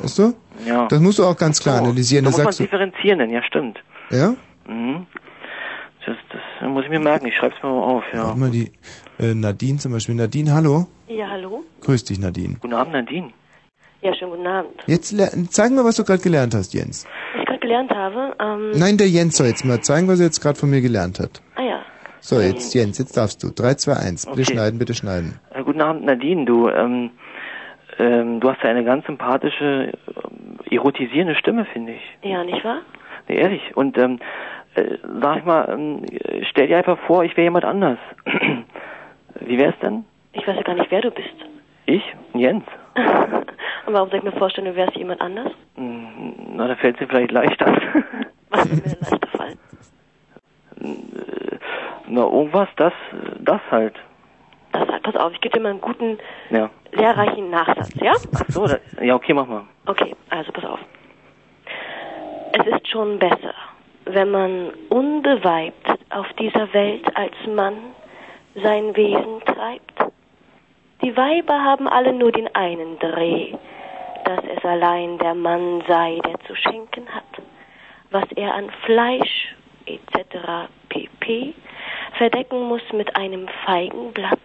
Weißt 0.01 0.19
du? 0.19 0.35
Ja. 0.67 0.87
Das 0.89 1.01
musst 1.01 1.19
du 1.19 1.25
auch 1.25 1.37
ganz 1.37 1.61
klar 1.61 1.79
analysieren. 1.79 2.25
Da 2.25 2.31
Da 2.33 2.37
muss 2.39 2.45
man 2.45 2.55
differenzieren, 2.67 3.19
denn 3.21 3.31
ja, 3.31 3.43
stimmt. 3.43 3.79
ja? 4.11 4.35
Mhm. 4.67 5.07
Das, 6.07 6.17
das 6.31 6.69
muss 6.69 6.85
ich 6.85 6.91
mir 6.91 6.99
merken, 7.01 7.27
ich 7.27 7.37
schreib's 7.37 7.57
mir 7.63 7.69
mal 7.69 7.83
auf, 7.83 8.05
ja. 8.13 8.25
Warte 8.25 8.39
mal 8.39 8.51
die, 8.51 8.73
äh, 9.19 9.35
Nadine 9.35 9.79
zum 9.79 9.93
Beispiel. 9.93 10.15
Nadine, 10.15 10.53
hallo? 10.55 10.87
Ja, 11.09 11.29
hallo? 11.29 11.63
Grüß 11.83 12.05
dich, 12.05 12.19
Nadine. 12.19 12.57
Guten 12.61 12.75
Abend, 12.75 12.95
Nadine. 12.95 13.31
Ja, 14.03 14.15
schönen 14.15 14.31
guten 14.31 14.47
Abend. 14.47 14.73
Jetzt 14.87 15.13
le- 15.13 15.31
zeig 15.51 15.71
mal, 15.73 15.85
was 15.85 15.97
du 15.97 16.05
gerade 16.05 16.23
gelernt 16.23 16.55
hast, 16.55 16.73
Jens. 16.73 17.07
Gelernt 17.71 17.95
habe. 17.95 18.35
Ähm, 18.41 18.73
Nein, 18.75 18.97
der 18.99 19.07
Jens 19.09 19.37
soll 19.37 19.47
jetzt 19.47 19.65
mal 19.65 19.81
zeigen, 19.81 20.09
was 20.09 20.19
er 20.19 20.27
jetzt 20.27 20.41
gerade 20.41 20.59
von 20.59 20.69
mir 20.71 20.81
gelernt 20.81 21.21
hat. 21.21 21.41
Ah 21.55 21.63
ja. 21.63 21.81
So, 22.19 22.41
jetzt 22.41 22.75
Jens, 22.75 22.99
jetzt 22.99 23.17
darfst 23.17 23.43
du. 23.45 23.51
3, 23.55 23.75
2, 23.75 23.93
1. 23.93 24.27
Bitte 24.27 24.41
Okay. 24.43 24.53
schneiden, 24.53 24.79
bitte 24.81 24.93
schneiden. 24.95 25.39
Äh, 25.55 25.63
guten 25.63 25.81
Abend, 25.81 26.05
Nadine. 26.05 26.45
Du, 26.47 26.69
ähm, 26.69 27.11
ähm, 28.01 28.41
du 28.41 28.51
hast 28.51 28.61
ja 28.65 28.71
eine 28.71 28.83
ganz 28.85 29.07
sympathische, 29.07 29.93
ähm, 30.09 30.59
erotisierende 30.69 31.37
Stimme, 31.37 31.65
finde 31.73 31.93
ich. 31.93 32.29
Ja, 32.29 32.43
nicht 32.43 32.65
wahr? 32.65 32.81
Nee, 33.29 33.37
ehrlich. 33.37 33.63
Und 33.77 33.97
ähm, 33.99 34.19
äh, 34.75 34.97
sag 35.23 35.39
ich 35.39 35.45
mal, 35.45 35.69
ähm, 35.73 36.05
äh, 36.11 36.45
stell 36.51 36.67
dir 36.67 36.77
einfach 36.79 36.99
vor, 37.07 37.23
ich 37.25 37.37
wäre 37.37 37.45
jemand 37.45 37.65
anders. 37.65 37.99
Wie 39.41 39.59
wär's 39.59 39.79
denn? 39.81 40.05
Ich 40.33 40.45
weiß 40.47 40.57
ja 40.57 40.63
gar 40.63 40.75
nicht, 40.75 40.91
wer 40.91 41.03
du 41.03 41.11
bist. 41.13 41.29
Ich? 41.87 42.03
Jens? 42.35 42.65
Und 43.87 43.95
warum 43.95 44.09
soll 44.11 44.19
ich 44.19 44.25
mir 44.25 44.33
vorstellen, 44.33 44.67
du 44.67 44.77
wärst 44.77 44.97
jemand 44.97 45.21
anders? 45.21 45.53
Hm, 45.77 46.35
Na, 46.57 46.69
da 46.69 46.77
fällt 46.77 47.01
dir 47.01 47.07
vielleicht 47.09 47.31
leichter. 47.33 47.67
Was 48.51 48.69
wird 48.71 48.85
mir 48.85 48.91
denn 48.95 49.01
leichter 49.01 49.29
fallen? 49.37 49.59
Äh, 50.81 51.57
Na, 52.09 52.23
irgendwas, 52.23 52.69
das, 52.77 52.93
das 53.41 53.61
halt. 53.71 53.95
Das 54.73 54.89
halt, 54.89 55.03
pass 55.03 55.17
auf, 55.17 55.33
ich 55.33 55.41
gebe 55.41 55.57
dir 55.57 55.63
mal 55.63 55.71
einen 55.71 55.81
guten, 55.81 56.19
Ja. 56.51 56.71
lehrreichen 56.93 57.51
Nachsatz, 57.51 57.91
ja? 58.01 58.13
Ach 58.35 58.45
so, 58.49 58.67
da, 58.67 58.79
ja, 59.03 59.15
okay, 59.15 59.33
mach 59.35 59.47
mal. 59.47 59.65
Okay, 59.87 60.15
also 60.31 60.53
pass 60.53 60.65
auf. 60.65 60.81
Es 62.53 62.67
ist 62.67 62.89
schon 62.89 63.19
besser, 63.19 63.55
wenn 64.07 64.31
man 64.31 64.71
unbeweibt 64.89 65.87
auf 66.11 66.27
dieser 66.39 66.73
Welt 66.75 67.05
als 67.17 67.35
Mann 67.47 67.75
sein 68.57 68.95
Wesen 68.97 69.41
treibt. 69.47 70.13
Die 71.03 71.17
Weiber 71.17 71.63
haben 71.65 71.89
alle 71.89 72.13
nur 72.13 72.31
den 72.33 72.55
einen 72.55 72.99
Dreh, 72.99 73.55
dass 74.25 74.41
es 74.57 74.65
allein 74.65 75.19
der 75.19 75.35
Mann 75.35 75.83
sei, 75.89 76.19
der 76.27 76.39
zu 76.41 76.55
schenken 76.55 77.09
hat, 77.09 77.25
was 78.11 78.25
er 78.37 78.55
an 78.55 78.71
Fleisch 78.85 79.55
etc. 79.87 80.69
pp. 80.89 81.55
verdecken 82.19 82.63
muss 82.69 82.83
mit 82.93 83.17
einem 83.17 83.49
Feigenblatt. 83.65 84.41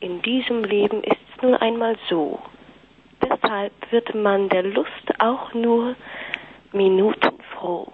In 0.00 0.22
diesem 0.22 0.64
Leben 0.64 1.02
ist's 1.02 1.42
nun 1.42 1.54
einmal 1.56 1.96
so. 2.08 2.38
Deshalb 3.22 3.72
wird 3.90 4.14
man 4.14 4.48
der 4.48 4.62
Lust 4.62 4.90
auch 5.18 5.52
nur 5.52 5.94
minutenfroh. 6.72 7.88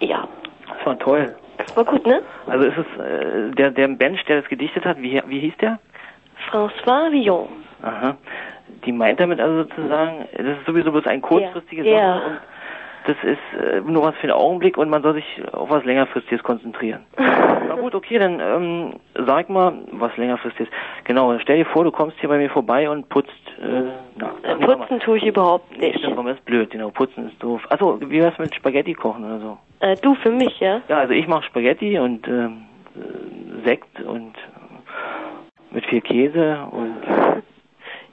Ja, 0.00 0.26
Das 0.66 0.86
war 0.86 0.98
toll. 0.98 1.36
das 1.58 1.76
war 1.76 1.84
gut, 1.84 2.04
ne? 2.06 2.22
Also 2.46 2.64
ist 2.66 2.78
es 2.78 3.00
äh, 3.00 3.50
der, 3.54 3.70
der 3.70 3.88
Mensch, 3.88 4.22
der 4.24 4.40
das 4.40 4.48
gedichtet 4.48 4.84
hat, 4.84 5.00
wie, 5.00 5.22
wie 5.26 5.40
hieß 5.40 5.56
der? 5.60 5.78
François 6.50 7.10
Villon. 7.10 7.48
Aha. 7.82 8.16
Die 8.84 8.92
meint 8.92 9.20
damit 9.20 9.40
also 9.40 9.64
sozusagen, 9.64 10.26
das 10.36 10.46
ist 10.58 10.66
sowieso 10.66 10.92
bloß 10.92 11.06
ein 11.06 11.20
kurzfristiges 11.22 11.86
Ja. 11.86 12.14
Sache 12.18 12.26
und 12.26 12.38
das 13.06 13.16
ist 13.22 13.62
äh, 13.62 13.80
nur 13.82 14.02
was 14.02 14.16
für 14.16 14.26
den 14.26 14.34
Augenblick 14.34 14.76
und 14.76 14.88
man 14.90 15.00
soll 15.02 15.14
sich 15.14 15.24
auf 15.52 15.70
was 15.70 15.84
längerfristiges 15.84 16.42
konzentrieren. 16.42 17.04
Na 17.18 17.74
gut, 17.76 17.94
okay, 17.94 18.18
dann 18.18 18.40
ähm, 18.40 18.94
sag 19.26 19.48
mal, 19.48 19.74
was 19.92 20.16
längerfristiges. 20.16 20.68
Genau, 21.04 21.38
stell 21.38 21.58
dir 21.58 21.66
vor, 21.66 21.84
du 21.84 21.92
kommst 21.92 22.18
hier 22.18 22.28
bei 22.28 22.38
mir 22.38 22.50
vorbei 22.50 22.88
und 22.90 23.08
putzt, 23.08 23.30
äh, 23.60 23.82
na, 24.16 24.32
Äh, 24.42 24.56
Putzen 24.56 24.98
tue 25.00 25.18
ich 25.18 25.26
überhaupt 25.26 25.70
Nee, 25.78 25.88
nicht. 25.88 25.98
stimmt, 25.98 26.16
warum 26.16 26.28
ist 26.28 26.44
blöd, 26.44 26.70
genau, 26.70 26.90
putzen 26.90 27.28
ist 27.28 27.40
doof. 27.42 27.62
Achso, 27.70 27.98
wie 28.00 28.20
wär's 28.20 28.38
mit 28.38 28.54
Spaghetti 28.54 28.94
kochen 28.94 29.24
oder 29.24 29.38
so? 29.40 29.58
Äh, 29.80 29.96
du 30.02 30.14
für 30.16 30.30
mich, 30.30 30.58
ja? 30.58 30.80
Ja, 30.88 30.98
also 30.98 31.12
ich 31.12 31.28
mache 31.28 31.44
Spaghetti 31.44 31.98
und 32.00 32.26
ähm, 32.26 32.62
äh, 32.96 33.64
Sekt 33.64 34.00
und 34.02 34.34
mit 35.76 35.84
viel 35.86 36.00
Käse 36.00 36.58
und 36.70 36.96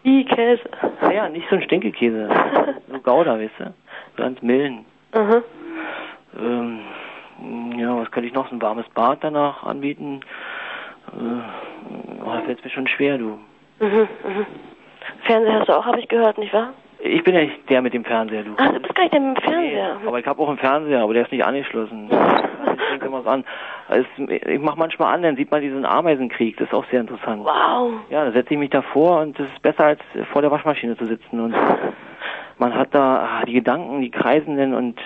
I 0.04 0.26
Käse. 0.26 0.64
naja, 1.02 1.30
nicht 1.30 1.48
so 1.50 1.56
ein 1.56 1.62
Stinkekäse. 1.64 2.28
so 2.92 3.00
Gouda, 3.00 3.40
weißt 3.40 3.54
du? 3.58 3.74
Ganz 4.18 4.42
milden. 4.42 4.86
Aha. 5.14 5.42
Ähm, 6.38 6.80
ja, 7.78 7.98
was 7.98 8.12
könnte 8.12 8.28
ich 8.28 8.34
noch? 8.34 8.50
So 8.50 8.56
ein 8.56 8.62
warmes 8.62 8.86
Bad 8.90 9.20
danach 9.22 9.64
anbieten? 9.64 10.20
Äh, 11.08 12.22
oh, 12.22 12.34
da 12.34 12.42
fällt's 12.42 12.64
mir 12.66 12.70
schon 12.70 12.88
schwer, 12.88 13.18
du. 13.18 13.40
Mhm, 13.80 14.08
mhm. 14.26 14.46
Fernseher 15.22 15.60
hast 15.60 15.70
du 15.70 15.74
auch, 15.74 15.86
habe 15.86 16.02
ich 16.02 16.10
gehört, 16.10 16.38
nicht 16.38 16.54
wahr? 16.54 16.74
Ich 17.00 17.24
bin 17.24 17.34
ja 17.34 17.42
nicht 17.42 17.70
der 17.70 17.82
mit 17.82 17.94
dem 17.94 18.04
Fernseher, 18.04 18.44
du. 18.44 18.56
Ach, 18.58 18.74
du 18.74 18.80
bist 18.82 18.94
gar 18.94 19.04
nicht 19.04 19.14
der 19.14 19.22
mit 19.22 19.38
dem 19.38 19.42
Fernseher. 19.42 19.98
Aber 20.06 20.20
ich 20.20 20.26
habe 20.26 20.42
auch 20.42 20.50
einen 20.50 20.58
Fernseher, 20.58 21.02
aber 21.02 21.14
der 21.14 21.24
ist 21.24 21.32
nicht 21.32 21.46
angeschlossen. 21.46 22.10
Fängt 23.00 23.06
immer 23.06 23.24
so 23.24 23.30
an. 23.30 23.44
Also, 23.88 24.08
ich 24.28 24.60
mache 24.60 24.78
manchmal 24.78 25.14
an, 25.14 25.22
dann 25.22 25.36
sieht 25.36 25.52
man 25.52 25.62
diesen 25.62 25.86
Ameisenkrieg. 25.86 26.58
Das 26.58 26.68
ist 26.68 26.74
auch 26.74 26.86
sehr 26.90 27.02
interessant. 27.02 27.44
Wow. 27.44 27.94
Ja, 28.10 28.26
da 28.26 28.32
setze 28.32 28.54
ich 28.54 28.60
mich 28.60 28.70
davor 28.70 29.22
und 29.22 29.38
das 29.38 29.48
ist 29.48 29.62
besser 29.62 29.86
als 29.86 30.00
vor 30.32 30.42
der 30.42 30.52
Waschmaschine 30.52 30.98
zu 30.98 31.06
sitzen 31.06 31.40
und 31.40 31.56
man 32.58 32.74
hat 32.76 32.94
da 32.94 33.40
ah, 33.42 33.46
die 33.46 33.54
Gedanken, 33.54 34.02
die 34.02 34.12
kreisen 34.12 34.58
dann 34.58 34.74
und 34.74 35.00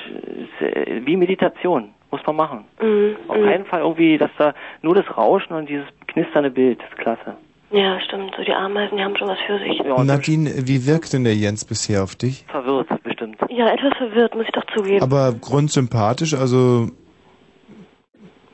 es 0.61 0.67
ist, 0.67 0.77
äh, 0.77 1.01
wie 1.05 1.17
Meditation. 1.17 1.93
Muss 2.09 2.21
man 2.25 2.38
machen. 2.38 2.63
Mhm, 2.81 3.17
Auf 3.27 3.38
mhm. 3.38 3.43
keinen 3.43 3.65
Fall 3.65 3.81
irgendwie, 3.81 4.17
dass 4.17 4.31
da 4.38 4.53
nur 4.81 4.95
das 4.95 5.05
Rauschen 5.17 5.53
und 5.53 5.67
dieses 5.67 5.85
knisternde 6.07 6.49
Bild, 6.49 6.79
das 6.79 6.88
ist 6.89 6.97
klasse. 6.97 7.35
Ja, 7.69 7.99
stimmt. 7.99 8.33
So 8.38 8.43
die 8.43 8.53
Ameisen, 8.53 8.97
die 8.97 9.03
haben 9.03 9.17
schon 9.17 9.27
was 9.27 9.39
für 9.45 9.59
sich. 9.59 9.83
Nadine, 9.83 10.49
wie 10.65 10.88
wirkt 10.88 11.11
denn 11.11 11.25
der 11.25 11.35
Jens 11.35 11.65
bisher 11.65 12.03
auf 12.03 12.15
dich? 12.15 12.45
Verwirrt, 12.47 12.88
bestimmt. 13.03 13.38
Ja, 13.49 13.73
etwas 13.73 13.93
verwirrt, 13.97 14.35
muss 14.35 14.45
ich 14.45 14.53
doch 14.53 14.63
zugeben. 14.73 15.03
Aber 15.03 15.33
grundsympathisch, 15.33 16.33
also 16.33 16.88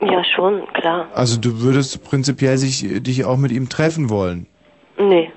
ja, 0.06 0.24
schon, 0.24 0.66
klar. 0.72 1.08
also 1.14 1.40
du 1.40 1.60
würdest 1.60 2.04
prinzipiell 2.04 2.56
sich, 2.58 3.02
dich 3.02 3.24
auch 3.24 3.36
mit 3.36 3.52
ihm 3.52 3.68
treffen 3.68 4.10
wollen. 4.10 4.46
Nee. 4.98 5.30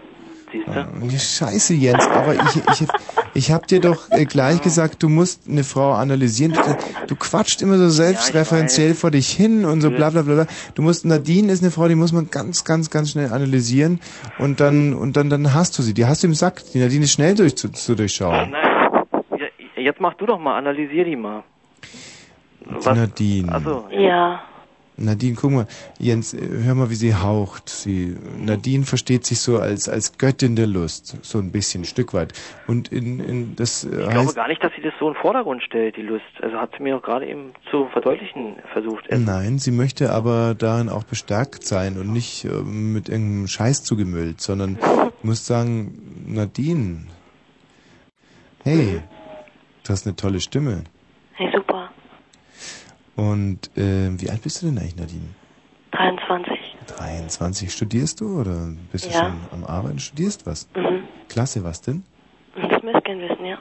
Siehst 0.52 0.68
du? 0.68 1.46
Scheiße, 1.46 1.74
Jens, 1.74 2.08
aber 2.08 2.36
ich, 2.36 2.56
ich, 2.56 2.88
ich 3.34 3.52
hab 3.52 3.68
dir 3.68 3.82
doch 3.82 4.10
äh, 4.12 4.24
gleich 4.24 4.62
gesagt, 4.62 5.04
du 5.04 5.10
musst 5.10 5.50
eine 5.50 5.66
Frau 5.66 5.92
analysieren. 5.92 6.54
Du, 6.54 6.62
du 7.08 7.16
quatscht 7.18 7.62
immer 7.62 7.78
so 7.78 7.90
selbstreferenziell 7.90 8.94
vor 8.94 9.12
dich 9.12 9.30
hin 9.30 9.66
und 9.66 9.82
so 9.82 9.90
bla 9.92 10.10
bla 10.10 10.22
bla. 10.22 10.36
bla. 10.36 10.48
Du 10.74 10.82
musst, 10.82 11.06
Nadine 11.06 11.52
ist 11.52 11.62
eine 11.62 11.72
Frau, 11.72 11.90
die 11.90 11.96
muss 11.96 12.14
man 12.14 12.30
ganz, 12.32 12.64
ganz, 12.64 12.90
ganz 12.90 13.12
schnell 13.12 13.34
analysieren 13.34 14.00
und 14.40 14.62
dann, 14.62 14.94
und 14.94 15.18
dann, 15.18 15.30
dann 15.30 15.54
hast 15.54 15.78
du 15.78 15.84
sie. 15.84 15.94
Die 15.94 16.06
hast 16.06 16.24
du 16.24 16.28
im 16.28 16.34
Sack. 16.34 16.62
Die 16.74 16.80
Nadine 16.80 17.04
ist 17.04 17.12
schnell 17.12 17.36
durch, 17.36 17.58
zu, 17.58 17.70
zu 17.70 17.96
durchschauen. 17.96 18.52
Nein, 18.52 19.06
ja, 19.38 19.82
jetzt 19.84 20.00
mach 20.00 20.14
du 20.14 20.26
doch 20.26 20.40
mal, 20.40 20.58
analysier 20.58 21.04
die 21.04 21.18
mal. 21.18 21.44
Die 22.62 22.90
Nadine. 22.90 23.52
Also, 23.52 23.86
Ja. 23.92 24.42
Nadine, 24.98 25.36
guck 25.36 25.52
mal, 25.52 25.68
Jens, 26.00 26.34
äh, 26.34 26.40
hör 26.64 26.74
mal, 26.74 26.90
wie 26.90 26.96
sie 26.96 27.14
haucht. 27.14 27.70
Sie, 27.70 28.18
Nadine 28.40 28.84
versteht 28.84 29.26
sich 29.26 29.40
so 29.40 29.60
als, 29.60 29.88
als 29.88 30.18
Göttin 30.18 30.56
der 30.56 30.66
Lust, 30.66 31.24
so 31.24 31.38
ein 31.38 31.52
bisschen, 31.52 31.82
ein 31.82 31.86
Stück 31.86 32.14
weit. 32.14 32.34
Und 32.66 32.92
in, 32.92 33.20
in 33.20 33.56
das 33.56 33.84
äh, 33.84 33.90
Ich 33.90 33.94
glaube 33.96 34.20
heißt, 34.20 34.36
gar 34.36 34.48
nicht, 34.48 34.64
dass 34.64 34.72
sie 34.76 34.82
das 34.82 34.94
so 35.00 35.08
in 35.08 35.14
den 35.14 35.22
Vordergrund 35.22 35.62
stellt, 35.62 35.98
die 35.98 36.02
Lust. 36.02 36.26
Also 36.42 36.58
hat 36.58 36.72
sie 36.76 36.84
mir 36.84 36.96
doch 36.96 37.04
gerade 37.04 37.28
eben 37.28 37.54
zu 37.70 37.88
verdeutlichen 37.94 38.56
versucht. 38.74 39.06
nein, 39.12 39.60
sie 39.60 39.72
möchte 39.72 40.12
aber 40.12 40.56
darin 40.56 40.90
auch 40.90 41.04
bestärkt 41.04 41.64
sein 41.64 41.98
und 41.98 42.12
nicht 42.12 42.46
äh, 42.46 42.50
mit 42.50 43.08
irgendeinem 43.08 43.48
Scheiß 43.48 43.84
zugemüllt, 43.84 44.42
sondern 44.42 44.80
muss 45.22 45.46
sagen, 45.46 46.26
Nadine, 46.26 47.06
hey, 48.64 49.02
du 49.84 49.90
hast 49.90 50.08
eine 50.08 50.16
tolle 50.16 50.42
Stimme. 50.42 50.84
Und 53.18 53.76
äh, 53.78 54.10
wie 54.22 54.30
alt 54.30 54.44
bist 54.44 54.62
du 54.62 54.68
denn 54.68 54.78
eigentlich, 54.78 54.96
Nadine? 54.96 55.34
23. 55.92 56.58
23. 56.88 57.74
Studierst 57.74 58.22
du 58.22 58.40
oder 58.40 58.68
bist 58.92 59.08
du 59.08 59.12
Ja. 59.12 59.20
schon 59.20 59.34
am 59.52 59.64
Arbeiten? 59.66 60.00
Studierst 60.00 60.46
was? 60.46 60.68
Mhm. 60.76 61.04
Klasse, 61.28 61.64
was 61.64 61.82
denn? 61.82 62.04
Das 62.56 62.82
Messkennwissen, 62.84 63.46
ja. 63.46 63.58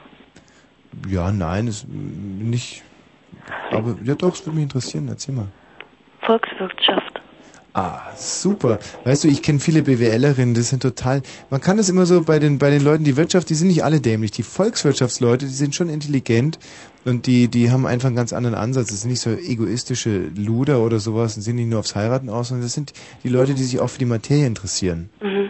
Ja, 1.09 1.31
nein, 1.31 1.67
ist 1.67 1.87
nicht. 1.87 2.83
Aber 3.71 3.95
ja 4.03 4.15
doch, 4.15 4.33
es 4.33 4.45
würde 4.45 4.55
mich 4.55 4.63
interessieren. 4.63 5.07
Erzähl 5.07 5.35
mal. 5.35 5.47
Volkswirtschaft. 6.21 7.06
Ah, 7.77 8.01
super. 8.15 8.79
Weißt 9.03 9.23
du, 9.23 9.27
ich 9.27 9.43
kenne 9.43 9.59
viele 9.59 9.83
BWLerinnen, 9.83 10.55
das 10.55 10.69
sind 10.69 10.81
total. 10.81 11.21
Man 11.51 11.61
kann 11.61 11.77
das 11.77 11.89
immer 11.89 12.07
so 12.07 12.23
bei 12.23 12.39
den 12.39 12.57
bei 12.57 12.71
den 12.71 12.83
Leuten, 12.83 13.03
die 13.03 13.17
Wirtschaft, 13.17 13.51
die 13.51 13.53
sind 13.53 13.67
nicht 13.67 13.83
alle 13.83 14.01
dämlich. 14.01 14.31
Die 14.31 14.41
Volkswirtschaftsleute, 14.41 15.45
die 15.45 15.51
sind 15.51 15.75
schon 15.75 15.87
intelligent 15.87 16.57
und 17.05 17.27
die 17.27 17.49
die 17.49 17.69
haben 17.69 17.85
einfach 17.85 18.07
einen 18.07 18.15
ganz 18.15 18.33
anderen 18.33 18.55
Ansatz. 18.55 18.87
Das 18.87 19.01
sind 19.01 19.11
nicht 19.11 19.19
so 19.19 19.29
egoistische 19.29 20.31
Luder 20.35 20.79
oder 20.79 20.97
sowas 20.97 21.35
und 21.35 21.43
sind 21.43 21.57
nicht 21.57 21.69
nur 21.69 21.77
aufs 21.77 21.95
Heiraten 21.95 22.29
aus, 22.29 22.47
sondern 22.47 22.65
das 22.65 22.73
sind 22.73 22.93
die 23.23 23.29
Leute, 23.29 23.53
die 23.53 23.61
sich 23.61 23.79
auch 23.79 23.91
für 23.91 23.99
die 23.99 24.05
Materie 24.05 24.47
interessieren. 24.47 25.11
Mhm. 25.21 25.49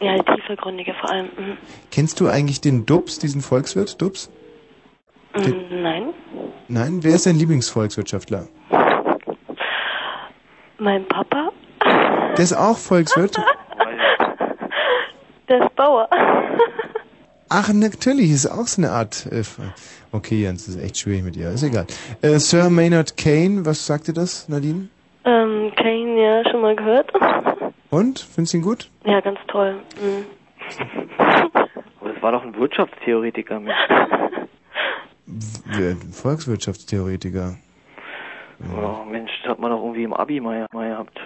Ja, 0.00 0.14
die 0.16 0.22
tiefergründige 0.36 0.94
vor 1.00 1.10
allem. 1.10 1.26
Mhm. 1.26 1.56
Kennst 1.90 2.20
du 2.20 2.28
eigentlich 2.28 2.60
den 2.60 2.86
Dubs, 2.86 3.18
diesen 3.18 3.40
Volkswirt, 3.40 4.00
Dubs? 4.00 4.30
Mhm, 5.34 5.82
Nein. 5.82 6.02
Nein, 6.68 6.98
wer 7.02 7.16
ist 7.16 7.26
dein 7.26 7.34
Lieblingsvolkswirtschaftler? 7.34 8.46
Mein 10.78 11.06
Papa? 11.08 11.50
Der 11.84 12.38
ist 12.44 12.52
auch 12.54 12.76
Volkswirt. 12.78 13.36
Der 15.48 15.64
ist 15.64 15.74
Bauer. 15.76 16.08
Ach, 17.48 17.72
natürlich, 17.72 18.30
ist 18.30 18.46
auch 18.46 18.66
so 18.66 18.82
eine 18.82 18.90
Art. 18.92 19.26
Äh, 19.32 19.42
okay, 20.12 20.42
Jens, 20.42 20.66
das 20.66 20.74
ist 20.76 20.82
echt 20.82 20.98
schwierig 20.98 21.24
mit 21.24 21.36
ihr. 21.36 21.50
Ist 21.50 21.62
egal. 21.62 21.86
Äh, 22.20 22.38
Sir 22.38 22.68
Maynard 22.68 23.16
Kane, 23.16 23.64
was 23.64 23.86
sagt 23.86 24.08
dir 24.08 24.12
das, 24.12 24.48
Nadine? 24.48 24.88
ähm, 25.24 25.72
Kane, 25.76 26.22
ja, 26.22 26.50
schon 26.50 26.60
mal 26.60 26.76
gehört. 26.76 27.10
Und? 27.90 28.18
Findest 28.18 28.52
du 28.52 28.58
ihn 28.58 28.62
gut? 28.62 28.90
Ja, 29.04 29.20
ganz 29.20 29.38
toll. 29.48 29.76
Mhm. 30.00 30.26
Aber 31.98 32.12
das 32.12 32.22
war 32.22 32.32
doch 32.32 32.42
ein 32.42 32.54
Wirtschaftstheoretiker. 32.54 33.58
Mensch. 33.58 33.74
Der 35.78 35.96
Volkswirtschaftstheoretiker. 38.58 39.02
Oh 39.06 39.10
Mensch, 39.10 39.30
das 39.42 39.50
hat 39.50 39.58
man 39.58 39.70
doch 39.70 39.82
irgendwie 39.82 40.04
im 40.04 40.12
Abi 40.12 40.40
mal, 40.40 40.66
mal 40.72 40.88
gehabt. 40.88 41.20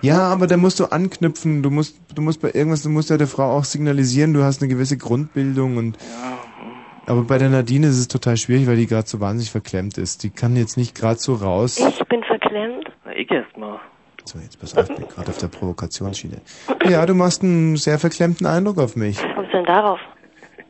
Ja, 0.00 0.20
aber 0.20 0.46
da 0.46 0.56
musst 0.56 0.80
du 0.80 0.86
anknüpfen. 0.86 1.62
Du 1.62 1.70
musst, 1.70 1.98
du 2.14 2.20
musst 2.20 2.42
bei 2.42 2.50
irgendwas, 2.52 2.82
du 2.82 2.90
musst 2.90 3.10
ja 3.10 3.16
der 3.16 3.26
Frau 3.26 3.56
auch 3.56 3.64
signalisieren, 3.64 4.34
du 4.34 4.42
hast 4.42 4.60
eine 4.60 4.68
gewisse 4.68 4.98
Grundbildung 4.98 5.76
und. 5.76 5.98
Aber 7.06 7.22
bei 7.22 7.36
der 7.36 7.50
Nadine 7.50 7.86
ist 7.86 7.98
es 7.98 8.08
total 8.08 8.36
schwierig, 8.36 8.66
weil 8.66 8.76
die 8.76 8.86
gerade 8.86 9.06
so 9.06 9.20
wahnsinnig 9.20 9.50
verklemmt 9.50 9.98
ist. 9.98 10.22
Die 10.22 10.30
kann 10.30 10.56
jetzt 10.56 10.76
nicht 10.78 10.94
gerade 10.94 11.20
so 11.20 11.34
raus. 11.34 11.78
Ich 11.78 12.08
bin 12.08 12.24
verklemmt. 12.24 12.90
Na, 13.04 13.14
ich 13.14 13.30
erst 13.30 13.56
mal. 13.58 13.78
So, 14.24 14.38
jetzt 14.38 14.58
pass 14.58 14.74
auf, 14.74 14.88
ich 14.88 14.96
bin 14.96 15.08
gerade 15.08 15.28
auf 15.28 15.36
der 15.36 15.48
Provokationsschiene. 15.48 16.40
Ja, 16.88 17.04
du 17.04 17.14
machst 17.14 17.42
einen 17.42 17.76
sehr 17.76 17.98
verklemmten 17.98 18.46
Eindruck 18.46 18.78
auf 18.78 18.96
mich. 18.96 19.22
Was 19.22 19.34
kommst 19.34 19.52
du 19.52 19.56
denn 19.58 19.66
darauf? 19.66 20.00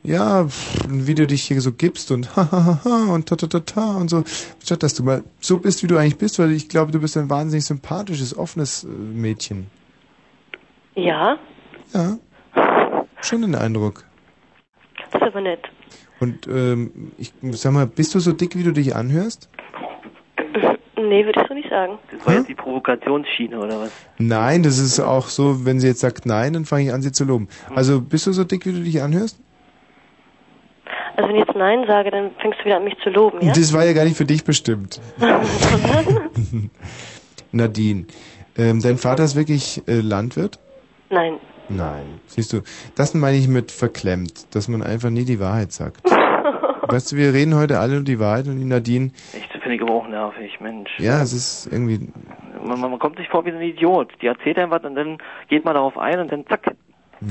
Ja, 0.06 0.47
wie 0.86 1.14
du 1.14 1.26
dich 1.26 1.44
hier 1.44 1.60
so 1.62 1.72
gibst 1.72 2.10
und 2.10 2.36
ha 2.36 2.47
ha 2.52 2.64
ha 2.66 2.81
ha 2.85 3.14
und 3.14 3.26
ta 3.26 3.36
ta 3.36 3.47
ta 3.47 3.60
ta 3.60 3.97
und 3.97 4.10
so. 4.10 4.22
Statt 4.62 4.82
dass 4.82 4.93
du 4.94 5.02
mal 5.02 5.24
so 5.40 5.59
bist, 5.59 5.82
wie 5.82 5.86
du 5.86 5.97
eigentlich 5.97 6.18
bist, 6.18 6.39
weil 6.39 6.52
ich 6.52 6.68
glaube, 6.68 6.93
du 6.93 7.01
bist 7.01 7.16
ein 7.16 7.31
wahnsinnig 7.31 7.64
sympathisches, 7.64 8.36
offenes 8.36 8.85
äh, 8.85 8.89
Mädchen. 8.89 9.66
Ja, 10.94 11.39
Ja. 11.94 12.18
Schon 13.22 13.40
den 13.40 13.55
Eindruck. 13.55 14.05
das 15.10 15.22
ist 15.22 15.26
aber 15.26 15.40
nett. 15.40 15.60
Und 16.20 16.47
ähm, 16.47 17.12
ich 17.16 17.32
sag 17.52 17.72
mal, 17.72 17.86
bist 17.86 18.14
du 18.14 18.20
so 18.20 18.32
dick, 18.32 18.56
wie 18.56 18.62
du 18.62 18.72
dich 18.72 18.94
anhörst? 18.94 19.48
Nee, 20.97 21.24
würde 21.24 21.40
ich 21.40 21.48
so 21.48 21.55
nicht 21.55 21.70
sagen. 21.70 21.98
Das 22.10 22.26
war 22.26 22.35
jetzt 22.35 22.48
die 22.48 22.55
Provokationsschiene, 22.55 23.59
oder 23.59 23.81
was? 23.81 23.90
Nein, 24.18 24.62
das 24.62 24.78
ist 24.78 25.01
auch 25.01 25.28
so, 25.28 25.64
wenn 25.64 25.81
sie 25.81 25.86
jetzt 25.86 26.01
sagt 26.01 26.26
nein, 26.26 26.52
dann 26.52 26.64
fange 26.66 26.85
ich 26.85 26.93
an, 26.93 27.01
sie 27.02 27.12
zu 27.12 27.24
loben. 27.24 27.48
Also 27.74 28.01
bist 28.01 28.26
du 28.26 28.32
so 28.32 28.44
dick, 28.44 28.66
wie 28.66 28.72
du 28.72 28.81
dich 28.82 29.02
anhörst? 29.02 29.39
Also 31.16 31.28
wenn 31.28 31.36
ich 31.36 31.47
jetzt 31.47 31.57
Nein 31.57 31.85
sage, 31.86 32.11
dann 32.11 32.31
fängst 32.41 32.61
du 32.61 32.65
wieder 32.65 32.77
an 32.77 32.85
mich 32.85 32.97
zu 33.03 33.11
loben, 33.11 33.41
ja? 33.41 33.53
Das 33.53 33.73
war 33.73 33.85
ja 33.85 33.93
gar 33.93 34.05
nicht 34.05 34.16
für 34.16 34.24
dich 34.24 34.45
bestimmt. 34.45 35.01
Nadine, 37.53 38.07
ähm, 38.59 38.81
dein 38.82 38.97
Vater 38.99 39.24
ist 39.24 39.36
wirklich 39.36 39.82
äh, 39.86 40.01
Landwirt? 40.01 40.59
Nein. 41.11 41.39
Nein. 41.69 42.20
Siehst 42.27 42.53
du, 42.53 42.61
das 42.95 43.15
meine 43.15 43.36
ich 43.36 43.49
mit 43.49 43.70
verklemmt, 43.70 44.55
dass 44.55 44.69
man 44.69 44.82
einfach 44.82 45.11
nie 45.11 45.24
die 45.24 45.41
Wahrheit 45.41 45.73
sagt. 45.73 46.05
weißt 46.89 47.12
du, 47.12 47.16
wir 47.16 47.32
reden 47.32 47.55
heute 47.55 47.78
alle 47.78 47.95
nur 47.95 48.03
die 48.05 48.19
Wahrheit 48.19 48.47
und 48.49 48.59
die 48.59 48.65
Nadine, 48.65 49.12
Echt, 49.32 49.55
das 49.55 49.62
finde 49.62 49.77
ich 49.77 49.82
aber 49.82 49.95
auch 49.95 50.09
nervig, 50.09 50.61
Mensch. 50.61 50.91
ja, 50.99 51.23
es 51.23 51.32
ist 51.32 51.69
irgendwie, 51.73 52.09
Man, 52.62 52.81
man, 52.81 52.91
man 52.91 52.99
kommt 52.99 53.16
sich 53.19 53.28
vor 53.28 53.45
wie 53.47 53.51
so 53.53 53.57
ein 53.57 53.62
Idiot. 53.62 54.11
Die 54.20 54.27
erzählt 54.27 54.59
einem 54.59 54.70
was 54.70 54.82
und 54.85 54.95
dann 54.95 55.19
geht 55.49 55.65
man 55.65 55.74
darauf 55.74 55.97
ein 55.97 56.19
und 56.19 56.31
dann 56.32 56.47
zack. 56.47 56.74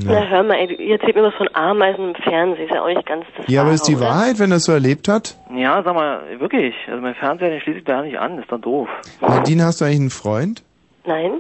Na 0.06 0.22
hör 0.28 0.44
mal, 0.44 0.56
ey, 0.56 0.74
ihr 0.76 0.94
erzählt 0.94 1.16
mir 1.16 1.24
was 1.24 1.34
von 1.36 1.50
Ameisen 1.54 2.10
im 2.10 2.16
Fernsehen, 2.16 2.66
ist 2.68 2.74
ja 2.74 2.82
auch 2.82 2.88
nicht 2.88 3.06
ganz 3.06 3.26
das 3.38 3.46
ja, 3.48 3.62
aber 3.62 3.68
Wahre, 3.70 3.76
ist 3.76 3.88
die 3.88 3.96
oder? 3.96 4.06
Wahrheit, 4.06 4.40
wenn 4.40 4.52
er 4.52 4.58
es 4.58 4.64
so 4.64 4.72
erlebt 4.72 5.08
hat? 5.08 5.38
Ja, 5.56 5.82
sag 5.84 5.94
mal, 5.94 6.40
wirklich. 6.40 6.74
Also 6.88 7.02
mein 7.02 7.16
Fernseher, 7.16 7.50
den 7.50 7.62
schließe 7.62 7.80
ich 7.80 7.84
da 7.86 8.02
nicht 8.02 8.18
an, 8.18 8.38
das 8.38 8.46
ist 8.46 8.52
doch 8.52 8.62
doof. 8.62 8.90
Nadine, 9.22 9.66
hast 9.66 9.82
du 9.82 9.86
eigentlich 9.86 10.00
einen 10.00 10.10
Freund? 10.10 10.64
Nein. 11.06 11.34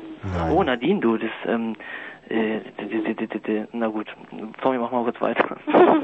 Oh, 0.51 0.61
Nadine, 0.63 0.99
du, 0.99 1.17
das, 1.17 1.31
ähm, 1.47 1.75
äh, 2.29 2.59
na 3.71 3.87
gut. 3.87 4.07
Tommy, 4.61 4.77
mach 4.77 4.91
mal 4.91 5.03
kurz 5.03 5.19
weiter. 5.21 5.57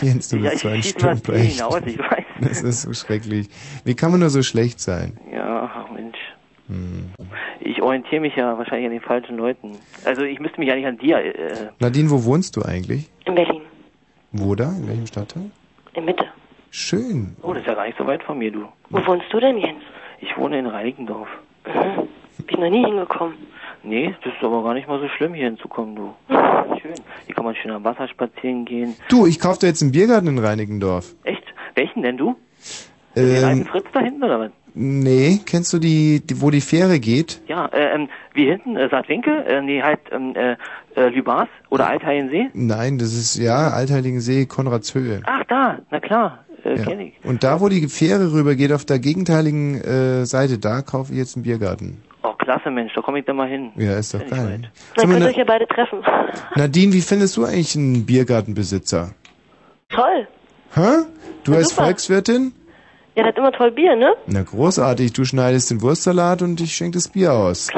Jens, 0.00 0.28
du 0.28 0.36
Ja, 0.36 0.50
bist 0.50 0.54
ich 0.56 0.60
so 0.62 0.68
ein 0.68 0.82
Stumpecht. 0.82 1.52
hinaus, 1.58 1.80
ich 1.86 1.98
weiß. 1.98 2.24
Das 2.40 2.62
ist 2.62 2.82
so 2.82 2.92
schrecklich. 2.92 3.48
Wie 3.84 3.94
kann 3.94 4.10
man 4.10 4.18
nur 4.20 4.30
so 4.30 4.42
schlecht 4.42 4.80
sein? 4.80 5.16
Ja, 5.32 5.70
ach 5.72 5.90
Mensch. 5.92 6.18
Hm. 6.72 7.10
Ich 7.60 7.80
orientiere 7.82 8.20
mich 8.20 8.34
ja 8.36 8.56
wahrscheinlich 8.58 8.86
an 8.86 8.92
den 8.92 9.00
falschen 9.00 9.36
Leuten. 9.36 9.72
Also 10.04 10.22
ich 10.22 10.38
müsste 10.40 10.58
mich 10.60 10.70
eigentlich 10.72 10.86
an 10.86 10.98
dir, 10.98 11.18
äh, 11.18 11.68
Nadine, 11.80 12.10
wo 12.10 12.24
wohnst 12.24 12.56
du 12.56 12.62
eigentlich? 12.62 13.10
In 13.26 13.34
Berlin, 13.34 13.62
Wo 14.32 14.54
da? 14.54 14.70
In 14.70 14.88
welchem 14.88 15.06
Stadtteil? 15.06 15.50
in 15.94 16.04
Mitte. 16.06 16.24
Schön. 16.70 17.36
oh, 17.42 17.52
das 17.52 17.60
ist 17.62 17.66
ja 17.68 17.74
gar 17.74 17.84
nicht 17.86 17.98
so 17.98 18.06
weit 18.06 18.22
von 18.22 18.38
mir, 18.38 18.50
du. 18.50 18.66
Wo 18.88 19.06
wohnst 19.06 19.26
du 19.30 19.38
denn, 19.40 19.58
Jens? 19.58 19.82
Ich 20.20 20.34
wohne 20.38 20.58
in 20.58 20.66
Reinickendorf. 20.66 21.28
Mhm. 21.66 22.08
Bin 22.46 22.60
noch 22.60 22.70
nie 22.70 22.84
hingekommen. 22.84 23.34
Nee, 23.82 24.14
das 24.24 24.32
ist 24.32 24.42
aber 24.42 24.62
gar 24.62 24.72
nicht 24.74 24.88
mal 24.88 24.98
so 25.00 25.08
schlimm, 25.08 25.34
hier 25.34 25.44
hinzukommen, 25.46 25.94
du. 25.96 26.14
Schön. 26.80 26.94
Hier 27.26 27.34
kann 27.34 27.44
man 27.44 27.54
schön 27.56 27.70
am 27.72 27.84
Wasser 27.84 28.08
spazieren 28.08 28.64
gehen. 28.64 28.94
Du, 29.08 29.26
ich 29.26 29.38
kauf 29.38 29.58
dir 29.58 29.66
jetzt 29.66 29.82
einen 29.82 29.92
Biergarten 29.92 30.28
in 30.28 30.38
Reinickendorf. 30.38 31.14
Echt? 31.24 31.42
Welchen 31.74 32.02
denn, 32.02 32.16
du? 32.16 32.36
Den 33.14 33.44
alten 33.44 33.60
Ähm, 33.60 33.66
Fritz 33.66 33.86
da 33.92 34.00
hinten, 34.00 34.22
oder 34.24 34.40
was? 34.40 34.50
Nee, 34.74 35.40
kennst 35.44 35.72
du 35.72 35.78
die, 35.78 36.20
die 36.24 36.40
wo 36.40 36.50
die 36.50 36.60
Fähre 36.60 36.98
geht? 37.00 37.40
Ja, 37.46 37.66
äh, 37.66 37.94
ähm, 37.94 38.08
wie 38.34 38.46
hinten, 38.46 38.76
äh, 38.76 38.88
Saatwinkel? 38.88 39.44
Äh, 39.46 39.62
nee, 39.62 39.82
halt, 39.82 40.00
ähm, 40.10 40.34
äh, 40.34 40.56
äh, 40.94 41.08
Lübars 41.08 41.48
oder 41.70 41.88
Altheiensee? 41.88 42.50
Nein, 42.54 42.98
das 42.98 43.12
ist, 43.14 43.36
ja, 43.36 43.68
Altheiligen 43.70 44.20
Konradshöhe. 44.48 45.20
Ach, 45.24 45.44
da, 45.48 45.78
na 45.90 46.00
klar, 46.00 46.44
äh, 46.64 46.76
Ja. 46.76 46.84
kenn 46.84 47.00
ich. 47.00 47.14
Und 47.24 47.44
da, 47.44 47.60
wo 47.60 47.68
die 47.68 47.88
Fähre 47.88 48.32
rüber 48.32 48.54
geht, 48.54 48.72
auf 48.72 48.84
der 48.84 48.98
gegenteiligen 48.98 49.80
äh, 49.80 50.26
Seite, 50.26 50.58
da 50.58 50.82
kaufe 50.82 51.12
ich 51.12 51.18
jetzt 51.18 51.36
einen 51.36 51.44
Biergarten. 51.44 52.02
Oh, 52.22 52.32
klasse, 52.34 52.70
Mensch, 52.70 52.92
da 52.94 53.00
komme 53.00 53.18
ich 53.18 53.24
dann 53.24 53.36
mal 53.36 53.48
hin. 53.48 53.72
Ja, 53.76 53.96
ist 53.98 54.14
doch 54.14 54.20
geil. 54.26 54.70
Dann 54.96 55.10
könnt 55.10 55.24
ihr 55.24 55.28
euch 55.30 55.36
ja 55.36 55.44
beide 55.44 55.66
treffen. 55.66 55.98
Nadine, 56.54 56.92
wie 56.92 57.00
findest 57.00 57.36
du 57.36 57.44
eigentlich 57.44 57.74
einen 57.76 58.06
Biergartenbesitzer? 58.06 59.10
Toll. 59.88 60.28
Hä? 60.74 61.04
Du 61.44 61.50
Na, 61.50 61.56
als 61.58 61.70
super. 61.70 61.84
Volkswirtin? 61.84 62.52
Ja, 63.14 63.22
der 63.24 63.26
hat 63.32 63.38
immer 63.38 63.52
toll 63.52 63.70
Bier, 63.72 63.94
ne? 63.96 64.14
Na 64.26 64.42
großartig, 64.42 65.12
du 65.12 65.24
schneidest 65.24 65.70
den 65.70 65.82
Wurstsalat 65.82 66.40
und 66.42 66.60
ich 66.60 66.74
schenke 66.74 66.96
das 66.98 67.08
Bier 67.08 67.32
aus. 67.32 67.68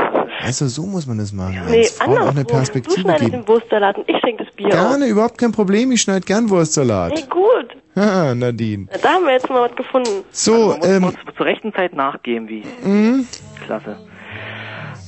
Also 0.43 0.69
so 0.69 0.82
muss 0.82 1.06
man 1.06 1.19
das 1.19 1.32
machen. 1.32 1.61
Nee, 1.70 1.77
Jens. 1.82 1.90
Frauen 1.93 2.09
auch 2.09 2.20
eine 2.20 2.28
andersrum. 2.28 2.47
Du 2.47 2.55
Perspektive 2.55 3.01
schneidest 3.01 3.24
geben. 3.31 3.43
den 3.43 3.48
Wurstsalat 3.48 3.97
und 3.98 4.09
ich 4.09 4.16
schenke 4.23 4.44
das 4.44 4.55
Bier 4.55 4.69
Gerne, 4.69 5.06
überhaupt 5.06 5.39
kein 5.39 5.52
Problem, 5.52 5.90
ich 5.93 6.02
schneide 6.02 6.24
gern. 6.27 6.51
Wurstsalat. 6.51 7.12
Hey, 7.15 7.24
gut. 7.28 7.77
Haha, 7.97 8.35
Nadine. 8.35 8.86
Na, 8.93 8.98
Da 9.02 9.09
haben 9.15 9.24
wir 9.24 9.32
jetzt 9.32 9.48
mal 9.48 9.69
was 9.69 9.77
gefunden. 9.77 10.24
So, 10.31 10.52
Man 10.69 10.78
muss, 10.78 10.86
ähm, 10.89 11.02
muss 11.02 11.15
zur 11.36 11.47
rechten 11.47 11.73
Zeit 11.73 11.94
nachgeben, 11.94 12.48
wie. 12.48 12.62
Mhm. 12.85 13.27
Klasse. 13.65 13.97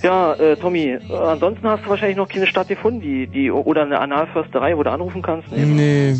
Ja, 0.06 0.34
äh, 0.34 0.54
Tommy, 0.56 0.90
äh, 0.90 1.12
ansonsten 1.16 1.66
hast 1.68 1.84
du 1.84 1.90
wahrscheinlich 1.90 2.16
noch 2.16 2.28
keine 2.28 2.46
Stadt 2.46 2.68
gefunden, 2.68 3.00
die, 3.00 3.26
die, 3.26 3.50
oder 3.50 3.82
eine 3.82 3.98
Analförsterei, 3.98 4.76
wo 4.76 4.84
du 4.84 4.92
anrufen 4.92 5.20
kannst. 5.20 5.50
Ne? 5.50 5.66
Nee, 5.66 6.14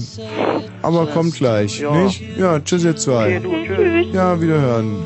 aber 0.83 1.07
kommt 1.07 1.35
gleich, 1.37 1.79
Ja. 1.79 1.93
nicht? 1.93 2.21
Ja, 2.37 2.59
tschüss 2.59 2.85
ihr 2.85 2.97
zwei. 2.97 3.39
Okay, 3.39 3.41
du, 3.41 3.75
tschüss. 3.75 4.13
Ja, 4.13 4.41
wiederhören. 4.41 4.97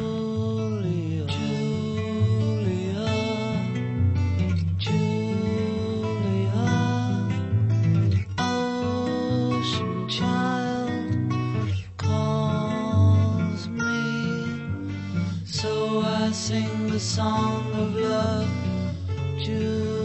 ocean 8.38 10.08
child 10.08 11.74
calls 11.98 13.68
me. 13.68 15.42
So 15.44 16.00
I 16.04 16.30
sing 16.32 16.88
the 16.90 17.00
song 17.00 17.66
of 17.74 17.94
love, 17.94 18.48
picture 19.42 19.99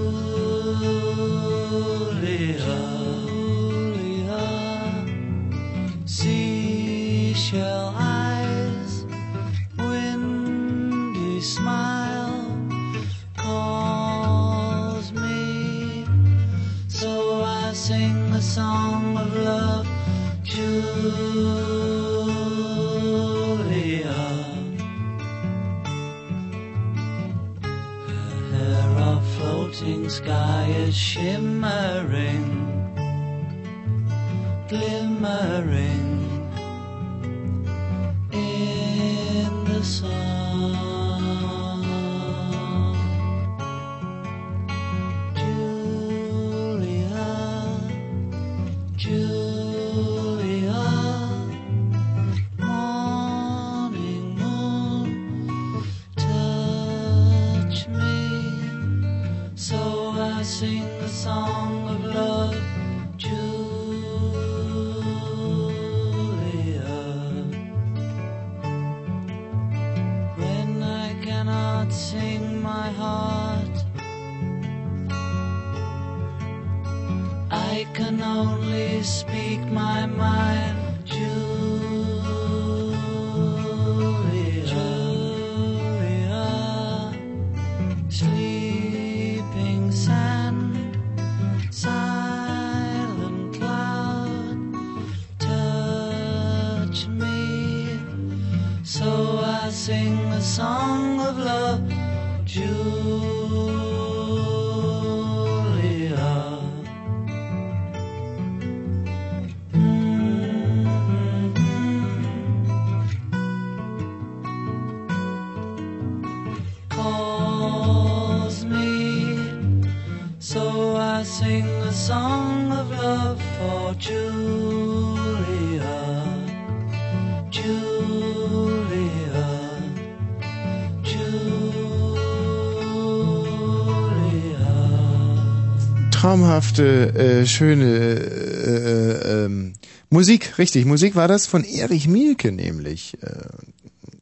Traumhafte, 136.76 137.42
äh, 137.42 137.46
schöne 137.46 137.86
äh, 137.86 139.46
ähm, 139.46 139.74
Musik, 140.10 140.58
richtig, 140.58 140.86
Musik 140.86 141.16
war 141.16 141.28
das 141.28 141.48
von 141.48 141.64
Erich 141.64 142.08
Mielke 142.08 142.52
nämlich. 142.52 143.18
Äh, 143.22 143.30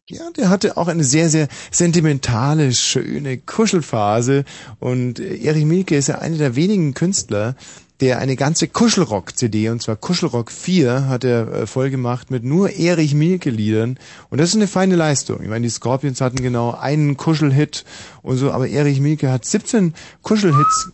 ja, 0.09 0.30
der 0.35 0.49
hatte 0.49 0.77
auch 0.77 0.88
eine 0.88 1.03
sehr, 1.03 1.30
sehr 1.30 1.47
sentimentale, 1.71 2.73
schöne 2.73 3.38
Kuschelphase. 3.38 4.43
Und 4.80 5.19
äh, 5.19 5.38
Erich 5.38 5.65
Mielke 5.65 5.95
ist 5.95 6.07
ja 6.07 6.19
einer 6.19 6.38
der 6.38 6.55
wenigen 6.55 6.93
Künstler, 6.93 7.55
der 8.03 8.19
eine 8.19 8.35
ganze 8.35 8.67
Kuschelrock-CD, 8.67 9.69
und 9.69 9.81
zwar 9.81 9.95
Kuschelrock 9.95 10.51
4, 10.51 11.07
hat 11.07 11.23
er 11.23 11.53
äh, 11.53 11.67
voll 11.67 11.89
mit 12.30 12.43
nur 12.43 12.71
Erich 12.71 13.13
Mielke-Liedern. 13.13 13.97
Und 14.30 14.41
das 14.41 14.49
ist 14.49 14.55
eine 14.55 14.67
feine 14.67 14.97
Leistung. 14.97 15.41
Ich 15.41 15.47
meine, 15.47 15.63
die 15.63 15.69
Scorpions 15.69 16.19
hatten 16.19 16.43
genau 16.43 16.71
einen 16.71 17.15
Kuschelhit 17.15 17.85
und 18.21 18.38
so, 18.38 18.51
aber 18.51 18.67
Erich 18.67 18.99
Mielke 18.99 19.31
hat 19.31 19.45
17 19.45 19.93
Kuschelhits. 20.21 20.91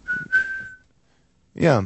Ja. 1.59 1.83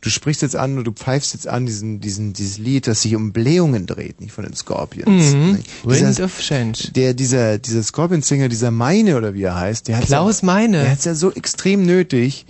Du 0.00 0.10
sprichst 0.10 0.42
jetzt 0.42 0.54
an 0.54 0.74
oder 0.74 0.84
du 0.84 0.92
pfeifst 0.92 1.32
jetzt 1.32 1.48
an 1.48 1.64
diesen, 1.64 1.98
diesen, 2.00 2.34
dieses 2.34 2.58
Lied, 2.58 2.86
das 2.86 3.00
sich 3.00 3.16
um 3.16 3.32
Blähungen 3.32 3.86
dreht, 3.86 4.20
nicht 4.20 4.32
von 4.32 4.44
den 4.44 4.52
Scorpions. 4.54 5.32
Mhm. 5.34 5.52
Nicht? 5.52 5.70
Wind 5.84 6.00
Dieser- 6.08 6.24
of 6.24 6.38
Change. 6.38 6.90
Der, 6.94 7.14
dieser, 7.14 7.56
dieser 7.56 7.82
Scorpion-Singer, 7.82 8.48
dieser 8.50 8.70
Meine 8.70 9.16
oder 9.16 9.32
wie 9.32 9.44
er 9.44 9.54
heißt, 9.54 9.88
der 9.88 9.96
hat 9.96 10.04
Klaus 10.04 10.42
ja, 10.42 10.46
Meine. 10.46 10.82
Der 10.82 10.90
hat's 10.90 11.06
ja 11.06 11.14
so 11.14 11.32
extrem 11.32 11.86
nötig. 11.86 12.44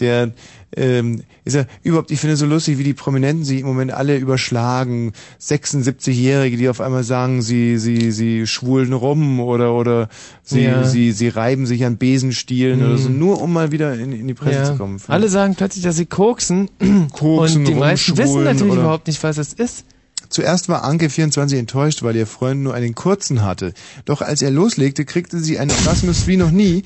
Der, 0.00 0.32
ähm, 0.76 1.22
ist 1.44 1.54
ja 1.56 1.64
überhaupt, 1.82 2.10
ich 2.10 2.20
finde 2.20 2.34
es 2.34 2.40
so 2.40 2.46
lustig, 2.46 2.78
wie 2.78 2.84
die 2.84 2.94
Prominenten 2.94 3.44
sich 3.44 3.60
im 3.60 3.66
Moment 3.66 3.90
alle 3.92 4.16
überschlagen. 4.18 5.12
76-Jährige, 5.40 6.56
die 6.56 6.68
auf 6.68 6.80
einmal 6.80 7.04
sagen, 7.04 7.42
sie, 7.42 7.78
sie, 7.78 8.10
sie 8.12 8.46
schwulen 8.46 8.92
rum 8.92 9.40
oder, 9.40 9.74
oder 9.74 10.08
sie, 10.42 10.62
Ja. 10.62 10.84
sie, 10.84 11.12
sie 11.12 11.28
reiben 11.28 11.66
sich 11.66 11.84
an 11.84 11.96
Besenstielen 11.96 12.80
Mhm. 12.80 12.86
oder 12.86 12.98
so, 12.98 13.08
nur 13.08 13.40
um 13.40 13.52
mal 13.52 13.72
wieder 13.72 13.94
in, 13.94 14.12
in 14.12 14.26
die 14.28 14.34
Presse 14.34 14.58
Ja. 14.58 14.64
zu 14.64 14.76
kommen. 14.76 15.00
Alle 15.08 15.28
sagen 15.28 15.54
plötzlich, 15.54 15.84
dass 15.84 15.96
sie 15.96 16.06
koksen. 16.06 16.68
Koksen, 17.12 17.60
und 17.60 17.68
die 17.68 17.74
meisten 17.74 18.16
wissen 18.18 18.44
natürlich 18.44 18.72
oder- 18.72 18.82
überhaupt 18.82 19.06
nicht, 19.06 19.22
was 19.22 19.36
das 19.36 19.52
ist. 19.52 19.84
Zuerst 20.30 20.68
war 20.68 20.84
Anke 20.84 21.08
24 21.08 21.58
enttäuscht, 21.58 22.02
weil 22.02 22.14
ihr 22.14 22.26
Freund 22.26 22.62
nur 22.62 22.74
einen 22.74 22.94
kurzen 22.94 23.42
hatte. 23.42 23.72
Doch 24.04 24.20
als 24.20 24.42
er 24.42 24.50
loslegte, 24.50 25.06
kriegte 25.06 25.38
sie 25.40 25.58
einen 25.58 25.70
Orgasmus 25.70 26.26
wie 26.26 26.36
noch 26.36 26.50
nie. 26.50 26.82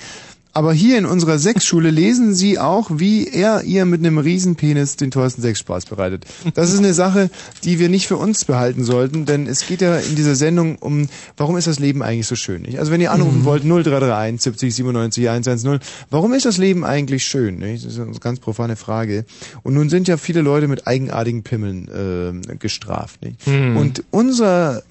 Aber 0.54 0.72
hier 0.74 0.98
in 0.98 1.06
unserer 1.06 1.38
Sexschule 1.38 1.90
lesen 1.90 2.34
sie 2.34 2.58
auch, 2.58 2.90
wie 2.92 3.26
er 3.26 3.62
ihr 3.62 3.86
mit 3.86 4.00
einem 4.00 4.18
Riesenpenis 4.18 4.96
den 4.96 5.10
teuersten 5.10 5.40
Sexspaß 5.40 5.86
bereitet. 5.86 6.26
Das 6.52 6.70
ist 6.72 6.78
eine 6.80 6.92
Sache, 6.92 7.30
die 7.64 7.78
wir 7.78 7.88
nicht 7.88 8.06
für 8.06 8.18
uns 8.18 8.44
behalten 8.44 8.84
sollten, 8.84 9.24
denn 9.24 9.46
es 9.46 9.66
geht 9.66 9.80
ja 9.80 9.96
in 9.96 10.14
dieser 10.14 10.34
Sendung 10.34 10.76
um, 10.76 11.08
warum 11.38 11.56
ist 11.56 11.66
das 11.68 11.78
Leben 11.78 12.02
eigentlich 12.02 12.26
so 12.26 12.36
schön? 12.36 12.62
Nicht? 12.62 12.78
Also 12.78 12.92
wenn 12.92 13.00
ihr 13.00 13.12
anrufen 13.12 13.40
Mhm. 13.40 13.44
wollt, 13.46 13.64
0331 13.64 14.42
70 14.42 14.74
97 14.74 15.28
110, 15.30 15.78
warum 16.10 16.34
ist 16.34 16.44
das 16.44 16.58
Leben 16.58 16.84
eigentlich 16.84 17.24
schön? 17.24 17.58
Nicht? 17.58 17.86
Das 17.86 17.94
ist 17.94 17.98
eine 18.00 18.12
ganz 18.18 18.38
profane 18.38 18.76
Frage. 18.76 19.24
Und 19.62 19.72
nun 19.72 19.88
sind 19.88 20.06
ja 20.06 20.18
viele 20.18 20.42
Leute 20.42 20.68
mit 20.68 20.86
eigenartigen 20.86 21.42
Pimmeln 21.44 22.42
äh, 22.52 22.56
gestraft. 22.56 23.22
Nicht? 23.22 23.46
Mhm. 23.46 23.76
Und 23.78 24.04
unser, 24.10 24.82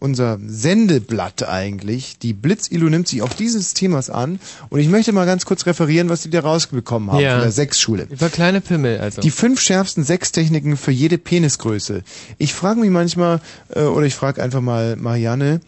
unser 0.00 0.38
Sendeblatt 0.46 1.48
eigentlich, 1.48 2.18
die 2.18 2.34
Blitzilu 2.34 2.90
nimmt 2.90 3.08
sich 3.08 3.22
auch 3.22 3.32
dieses 3.32 3.72
Themas 3.72 4.10
an 4.10 4.38
und 4.68 4.80
ich 4.80 4.88
möchte 4.88 4.97
mal 5.12 5.26
ganz 5.26 5.44
kurz 5.46 5.64
referieren, 5.66 6.08
was 6.08 6.22
die 6.22 6.30
da 6.30 6.40
rausbekommen 6.40 7.12
haben 7.12 7.20
Ja. 7.20 7.32
von 7.34 7.42
der 7.42 7.52
Sexschule. 7.52 8.06
Über 8.10 8.28
kleine 8.28 8.60
Pimmel, 8.60 8.98
also. 8.98 9.20
Die 9.20 9.30
fünf 9.30 9.60
schärfsten 9.60 10.02
Sextechniken 10.04 10.76
für 10.76 10.90
jede 10.90 11.18
Penisgröße. 11.18 12.02
Ich 12.38 12.52
frage 12.54 12.80
mich 12.80 12.90
manchmal, 12.90 13.40
äh, 13.74 13.82
oder 13.82 14.06
ich 14.06 14.14
frage 14.14 14.42
einfach 14.42 14.60
mal 14.60 14.96
Marianne, 14.96 15.60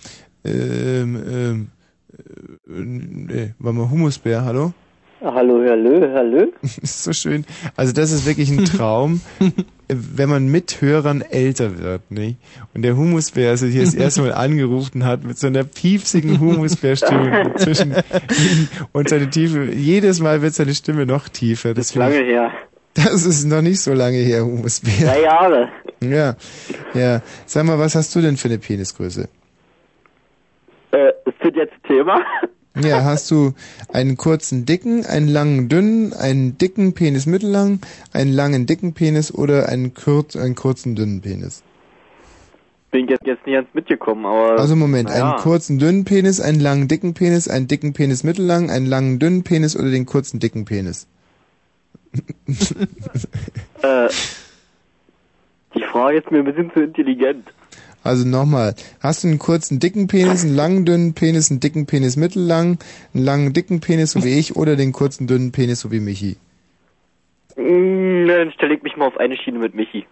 ähm, 0.44 1.16
ähm, 1.30 1.68
äh, 2.18 2.72
nee, 2.72 3.54
war 3.58 3.72
mal 3.72 3.88
Humusbär, 3.90 4.44
hallo? 4.44 4.72
Hallo, 5.22 5.62
hallo, 5.68 6.14
hallo. 6.14 6.52
ist 6.62 7.04
so 7.04 7.12
schön. 7.12 7.44
Also 7.76 7.92
das 7.92 8.10
ist 8.10 8.26
wirklich 8.26 8.50
ein 8.50 8.64
Traum, 8.64 9.20
wenn 9.88 10.30
man 10.30 10.48
mit 10.48 10.80
Hörern 10.80 11.20
älter 11.20 11.78
wird, 11.78 12.10
nicht? 12.10 12.38
Und 12.72 12.82
der 12.82 12.96
Humusbär 12.96 13.50
also 13.50 13.66
hier 13.66 13.82
das 13.82 13.92
erste 13.94 14.22
Mal 14.22 14.32
angerufen 14.32 15.04
hat 15.04 15.22
mit 15.22 15.38
so 15.38 15.48
einer 15.48 15.64
piepsigen 15.64 16.40
Humusbärstimme 16.40 17.52
zwischen 17.56 17.94
und 18.92 19.10
seine 19.10 19.28
Tiefe. 19.28 19.64
Jedes 19.64 20.20
Mal 20.20 20.40
wird 20.40 20.54
seine 20.54 20.74
Stimme 20.74 21.04
noch 21.04 21.28
tiefer. 21.28 21.74
Das, 21.74 21.90
finde 21.90 22.08
Lange 22.08 22.24
her. 22.24 22.52
Das 22.94 23.26
ist 23.26 23.44
noch 23.44 23.62
nicht 23.62 23.80
so 23.80 23.92
lange 23.92 24.18
her, 24.18 24.42
Humusbär. 24.44 25.06
Drei 25.06 25.22
Jahre. 25.22 25.68
Ja, 26.02 26.34
ja. 26.94 27.20
Sag 27.44 27.66
mal, 27.66 27.78
was 27.78 27.94
hast 27.94 28.16
du 28.16 28.22
denn 28.22 28.38
für 28.38 28.48
eine 28.48 28.58
Penisgröße? 28.58 29.28
Äh, 30.92 31.08
ist 31.26 31.36
das 31.42 31.52
jetzt 31.54 31.74
Thema? 31.86 32.24
Ja, 32.76 33.02
hast 33.04 33.30
du 33.30 33.52
einen 33.92 34.16
kurzen, 34.16 34.64
dicken, 34.64 35.04
einen 35.04 35.28
langen, 35.28 35.68
dünnen, 35.68 36.12
einen 36.12 36.56
dicken 36.56 36.94
Penis 36.94 37.26
mittellang, 37.26 37.80
einen 38.12 38.32
langen, 38.32 38.66
dicken 38.66 38.94
Penis 38.94 39.34
oder 39.34 39.68
einen, 39.68 39.92
kurz, 39.92 40.36
einen 40.36 40.54
kurzen, 40.54 40.94
dünnen 40.94 41.20
Penis? 41.20 41.64
Bin 42.92 43.08
jetzt, 43.08 43.26
jetzt 43.26 43.44
nicht 43.46 43.54
ganz 43.54 43.68
mitgekommen, 43.72 44.24
aber. 44.24 44.58
Also 44.58 44.76
Moment, 44.76 45.08
naja. 45.08 45.30
einen 45.30 45.40
kurzen, 45.40 45.78
dünnen 45.78 46.04
Penis, 46.04 46.40
einen 46.40 46.60
langen, 46.60 46.86
dicken 46.88 47.14
Penis, 47.14 47.48
einen 47.48 47.66
dicken 47.66 47.92
Penis 47.92 48.24
mittellang, 48.24 48.70
einen 48.70 48.86
langen, 48.86 49.18
dünnen 49.18 49.42
Penis 49.42 49.76
oder 49.76 49.90
den 49.90 50.06
kurzen, 50.06 50.38
dicken 50.40 50.64
Penis? 50.64 51.06
Äh, 53.82 54.08
die 55.74 55.82
Frage 55.84 56.18
ist 56.18 56.30
mir 56.30 56.40
ein 56.40 56.44
bisschen 56.44 56.70
zu 56.72 56.80
intelligent. 56.80 57.46
Also 58.02 58.26
nochmal, 58.26 58.74
hast 59.00 59.24
du 59.24 59.28
einen 59.28 59.38
kurzen, 59.38 59.78
dicken 59.78 60.06
Penis, 60.06 60.42
einen 60.44 60.54
langen, 60.54 60.84
dünnen 60.86 61.12
Penis, 61.12 61.50
einen 61.50 61.60
dicken 61.60 61.86
Penis 61.86 62.16
mittellang, 62.16 62.78
einen 63.14 63.24
langen, 63.24 63.52
dicken 63.52 63.80
Penis, 63.80 64.12
so 64.12 64.24
wie 64.24 64.38
ich, 64.38 64.56
oder 64.56 64.76
den 64.76 64.92
kurzen, 64.92 65.26
dünnen 65.26 65.52
Penis, 65.52 65.80
so 65.80 65.90
wie 65.90 66.00
Michi? 66.00 66.36
Mm, 67.56 68.26
Dann 68.26 68.52
stelle 68.52 68.74
ich 68.74 68.82
mich 68.82 68.96
mal 68.96 69.06
auf 69.06 69.18
eine 69.18 69.36
Schiene 69.36 69.58
mit 69.58 69.74
Michi. 69.74 70.06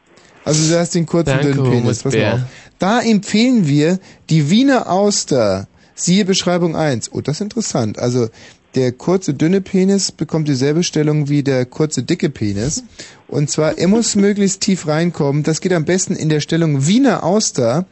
Also 0.44 0.73
du 0.73 0.78
hast 0.78 0.94
den 0.94 1.06
kurzen, 1.06 1.31
Danke, 1.31 1.52
dünnen 1.52 1.70
Penis. 1.70 2.02
Pass 2.02 2.15
mal 2.15 2.32
auf. 2.32 2.40
Da 2.78 3.01
empfehlen 3.01 3.66
wir 3.66 3.98
die 4.28 4.51
Wiener 4.51 4.90
Auster. 4.90 5.66
Siehe 5.94 6.24
Beschreibung 6.24 6.77
1. 6.77 7.12
Oh, 7.12 7.20
das 7.20 7.36
ist 7.36 7.40
interessant. 7.40 7.98
Also 7.98 8.28
der 8.74 8.92
kurze, 8.92 9.34
dünne 9.34 9.60
Penis 9.60 10.12
bekommt 10.12 10.48
dieselbe 10.48 10.82
Stellung 10.82 11.28
wie 11.28 11.42
der 11.42 11.64
kurze, 11.66 12.02
dicke 12.02 12.30
Penis. 12.30 12.84
Und 13.26 13.50
zwar, 13.50 13.78
er 13.78 13.88
muss 13.88 14.14
möglichst 14.16 14.60
tief 14.60 14.86
reinkommen. 14.86 15.42
Das 15.42 15.60
geht 15.60 15.72
am 15.72 15.84
besten 15.84 16.14
in 16.14 16.28
der 16.28 16.40
Stellung 16.40 16.86
Wiener 16.86 17.24
Auster. 17.24 17.86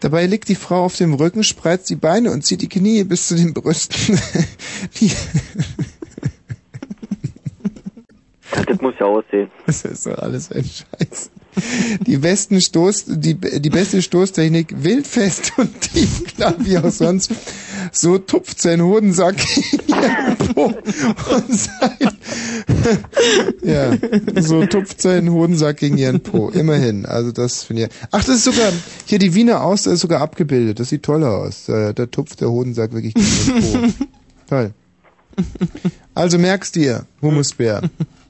Dabei 0.00 0.26
liegt 0.26 0.48
die 0.48 0.54
Frau 0.54 0.84
auf 0.84 0.96
dem 0.96 1.14
Rücken, 1.14 1.44
spreizt 1.44 1.90
die 1.90 1.96
Beine 1.96 2.30
und 2.30 2.44
zieht 2.44 2.62
die 2.62 2.68
Knie 2.68 3.04
bis 3.04 3.28
zu 3.28 3.34
den 3.34 3.54
Brüsten. 3.54 4.18
die, 5.00 5.12
Das 8.66 8.80
muss 8.80 8.94
ja 8.98 9.06
aussehen. 9.06 9.50
Das 9.66 9.84
ist 9.84 10.06
doch 10.06 10.18
alles 10.18 10.50
ein 10.52 10.64
Scheiß. 10.64 11.30
Die 12.06 12.16
besten 12.16 12.60
Stoß, 12.60 13.04
die, 13.08 13.34
die 13.34 13.70
beste 13.70 14.00
Stoßtechnik, 14.00 14.82
wildfest 14.82 15.52
und 15.58 15.80
tiefklar 15.80 16.54
wie 16.60 16.78
auch 16.78 16.90
sonst. 16.90 17.30
So 17.92 18.18
tupft 18.18 18.60
sein 18.60 18.82
Hodensack 18.82 19.36
und 20.56 21.52
sein, 21.52 22.16
ja, 23.62 23.92
so 24.40 24.64
tupft 24.66 25.00
sein 25.00 25.30
Hodensack 25.30 25.76
gegen 25.78 25.96
ihren 25.98 26.20
Po. 26.20 26.48
Immerhin. 26.50 27.06
Also 27.06 27.32
das 27.32 27.64
finde 27.64 27.84
ich. 27.84 27.88
Ach, 28.10 28.18
das 28.24 28.36
ist 28.36 28.44
sogar, 28.44 28.72
hier 29.06 29.18
die 29.18 29.34
Wiener 29.34 29.62
Auster 29.64 29.92
ist 29.92 30.00
sogar 30.00 30.20
abgebildet. 30.20 30.80
Das 30.80 30.88
sieht 30.88 31.02
toll 31.02 31.24
aus. 31.24 31.64
Da, 31.66 31.92
da 31.92 32.06
tupft 32.06 32.40
der 32.40 32.50
Hodensack 32.50 32.92
wirklich 32.92 33.14
gegen 33.14 33.62
ihren 33.72 33.92
Po. 33.94 34.04
Toll. 34.48 34.70
Also 36.14 36.38
merkst 36.38 36.74
dir, 36.74 37.06
Humusbär. 37.22 37.80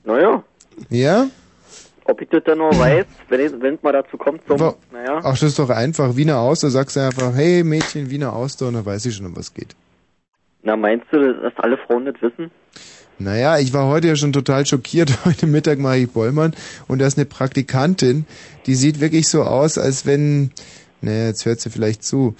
Naja, 0.05 0.43
Ja? 0.91 1.27
ob 2.05 2.21
ich 2.21 2.29
das 2.31 2.43
dann 2.45 2.59
noch 2.59 2.77
weiß, 2.79 3.07
wenn 3.29 3.41
es 3.75 3.83
mal 3.83 3.93
dazu 3.93 4.17
kommt, 4.17 4.43
Wa- 4.49 4.75
naja. 4.93 5.21
Ach, 5.23 5.31
das 5.33 5.43
ist 5.43 5.59
doch 5.59 5.71
einfach. 5.71 6.17
Wiener 6.17 6.39
Auster, 6.39 6.69
sagst 6.71 6.97
du 6.97 7.01
einfach, 7.01 7.35
hey 7.35 7.63
Mädchen, 7.65 8.11
Wiener 8.11 8.33
Auster, 8.35 8.69
und 8.69 8.75
dann 8.75 8.85
weiß 8.85 9.07
ich 9.07 9.15
schon, 9.17 9.27
um 9.27 9.37
was 9.37 9.55
geht. 9.55 9.75
Na, 10.63 10.77
meinst 10.77 11.07
du, 11.11 11.19
dass 11.43 11.53
alle 11.57 11.77
Frauen 11.79 12.05
das 12.07 12.15
wissen? 12.21 12.51
Naja, 13.19 13.59
ich 13.59 13.73
war 13.73 13.87
heute 13.87 14.09
ja 14.09 14.17
schon 14.17 14.33
total 14.33 14.67
schockiert. 14.67 15.13
Heute 15.25 15.47
Mittag 15.47 15.79
mache 15.79 15.99
ich 15.99 16.11
Bollmann 16.11 16.55
und 16.89 16.99
da 17.01 17.07
ist 17.07 17.19
eine 17.19 17.27
Praktikantin, 17.27 18.27
die 18.67 18.75
sieht 18.75 19.01
wirklich 19.01 19.29
so 19.29 19.43
aus, 19.43 19.79
als 19.79 20.07
wenn... 20.07 20.51
Naja, 21.03 21.27
jetzt 21.27 21.45
hört 21.47 21.61
sie 21.61 21.71
vielleicht 21.71 22.05
zu. 22.05 22.35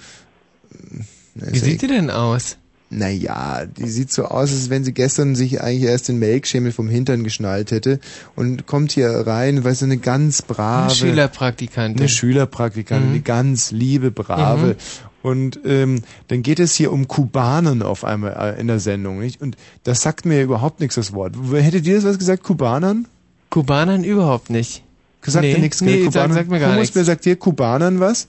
Na, 1.35 1.51
Wie 1.51 1.59
sieht 1.59 1.81
die 1.81 1.87
denn 1.87 2.09
aus? 2.09 2.57
Naja, 2.89 3.65
die 3.65 3.89
sieht 3.89 4.11
so 4.11 4.25
aus, 4.25 4.51
als 4.51 4.69
wenn 4.69 4.83
sie 4.83 4.93
gestern 4.93 5.35
sich 5.35 5.61
eigentlich 5.61 5.89
erst 5.89 6.07
den 6.09 6.19
Melkschemel 6.19 6.71
vom 6.71 6.87
Hintern 6.89 7.23
geschnallt 7.23 7.71
hätte 7.71 7.99
und 8.35 8.65
kommt 8.67 8.91
hier 8.91 9.09
rein, 9.09 9.63
weil 9.63 9.73
sie 9.75 9.85
eine 9.85 9.97
ganz 9.97 10.41
brave... 10.43 10.83
Eine 10.83 10.91
Schülerpraktikantin. 10.95 11.99
Eine 11.99 12.09
Schülerpraktikantin, 12.09 13.07
Mhm. 13.09 13.13
eine 13.15 13.21
ganz 13.23 13.71
liebe, 13.71 14.11
brave. 14.11 14.67
Mhm. 14.67 14.75
Und 15.23 15.61
ähm, 15.63 16.01
dann 16.27 16.43
geht 16.43 16.59
es 16.59 16.75
hier 16.75 16.91
um 16.91 17.07
Kubanen 17.07 17.81
auf 17.81 18.03
einmal 18.03 18.55
äh, 18.57 18.59
in 18.59 18.67
der 18.67 18.79
Sendung, 18.79 19.19
nicht? 19.19 19.41
Und 19.41 19.55
das 19.85 20.01
sagt 20.01 20.25
mir 20.25 20.43
überhaupt 20.43 20.81
nichts, 20.81 20.95
das 20.95 21.13
Wort. 21.13 21.33
Hättet 21.53 21.87
ihr 21.87 21.95
das 21.95 22.03
was 22.03 22.19
gesagt, 22.19 22.43
Kubanern? 22.43 23.07
Kubanern 23.49 24.03
überhaupt 24.03 24.49
nicht. 24.49 24.83
Gesagt 25.21 25.45
nee, 25.45 25.53
ihr 25.53 25.59
nichts, 25.59 25.79
nee, 25.79 26.03
Kubanern? 26.03 26.33
sag 26.33 26.49
mir 26.49 26.59
gar 26.59 26.71
Humus, 26.71 26.81
nichts. 26.81 26.95
wer 26.97 27.05
sagt 27.05 27.23
dir 27.23 27.37
Kubanern 27.37 28.01
was? 28.01 28.27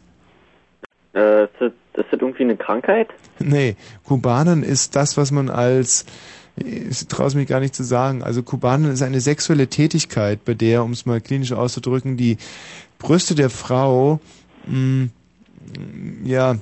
Äh, 1.15 1.45
ist 1.45 1.51
das, 1.59 1.73
ist 1.95 2.07
das 2.13 2.21
irgendwie 2.21 2.45
eine 2.45 2.57
Krankheit? 2.57 3.09
Nee, 3.41 3.75
Kubanern 4.05 4.63
ist 4.63 4.95
das, 4.95 5.17
was 5.17 5.33
man 5.33 5.51
als, 5.51 6.07
ich 6.55 7.09
traue 7.09 7.27
es 7.27 7.35
mich 7.35 7.49
gar 7.49 7.59
nicht 7.59 7.75
zu 7.75 7.83
sagen, 7.83 8.23
also 8.23 8.45
Kubanern 8.45 8.93
ist 8.93 9.03
eine 9.03 9.21
sexuelle 9.21 9.67
Tätigkeit, 9.67 10.45
bei 10.45 10.55
der, 10.55 10.85
um 10.85 10.93
es 10.93 11.05
mal 11.05 11.21
klinisch 11.21 11.53
auszudrücken, 11.53 12.17
die 12.17 12.37
Brüste 13.01 13.35
der 13.35 13.51
Frau, 13.51 14.21
mh, 14.69 15.09
ja, 16.25 16.55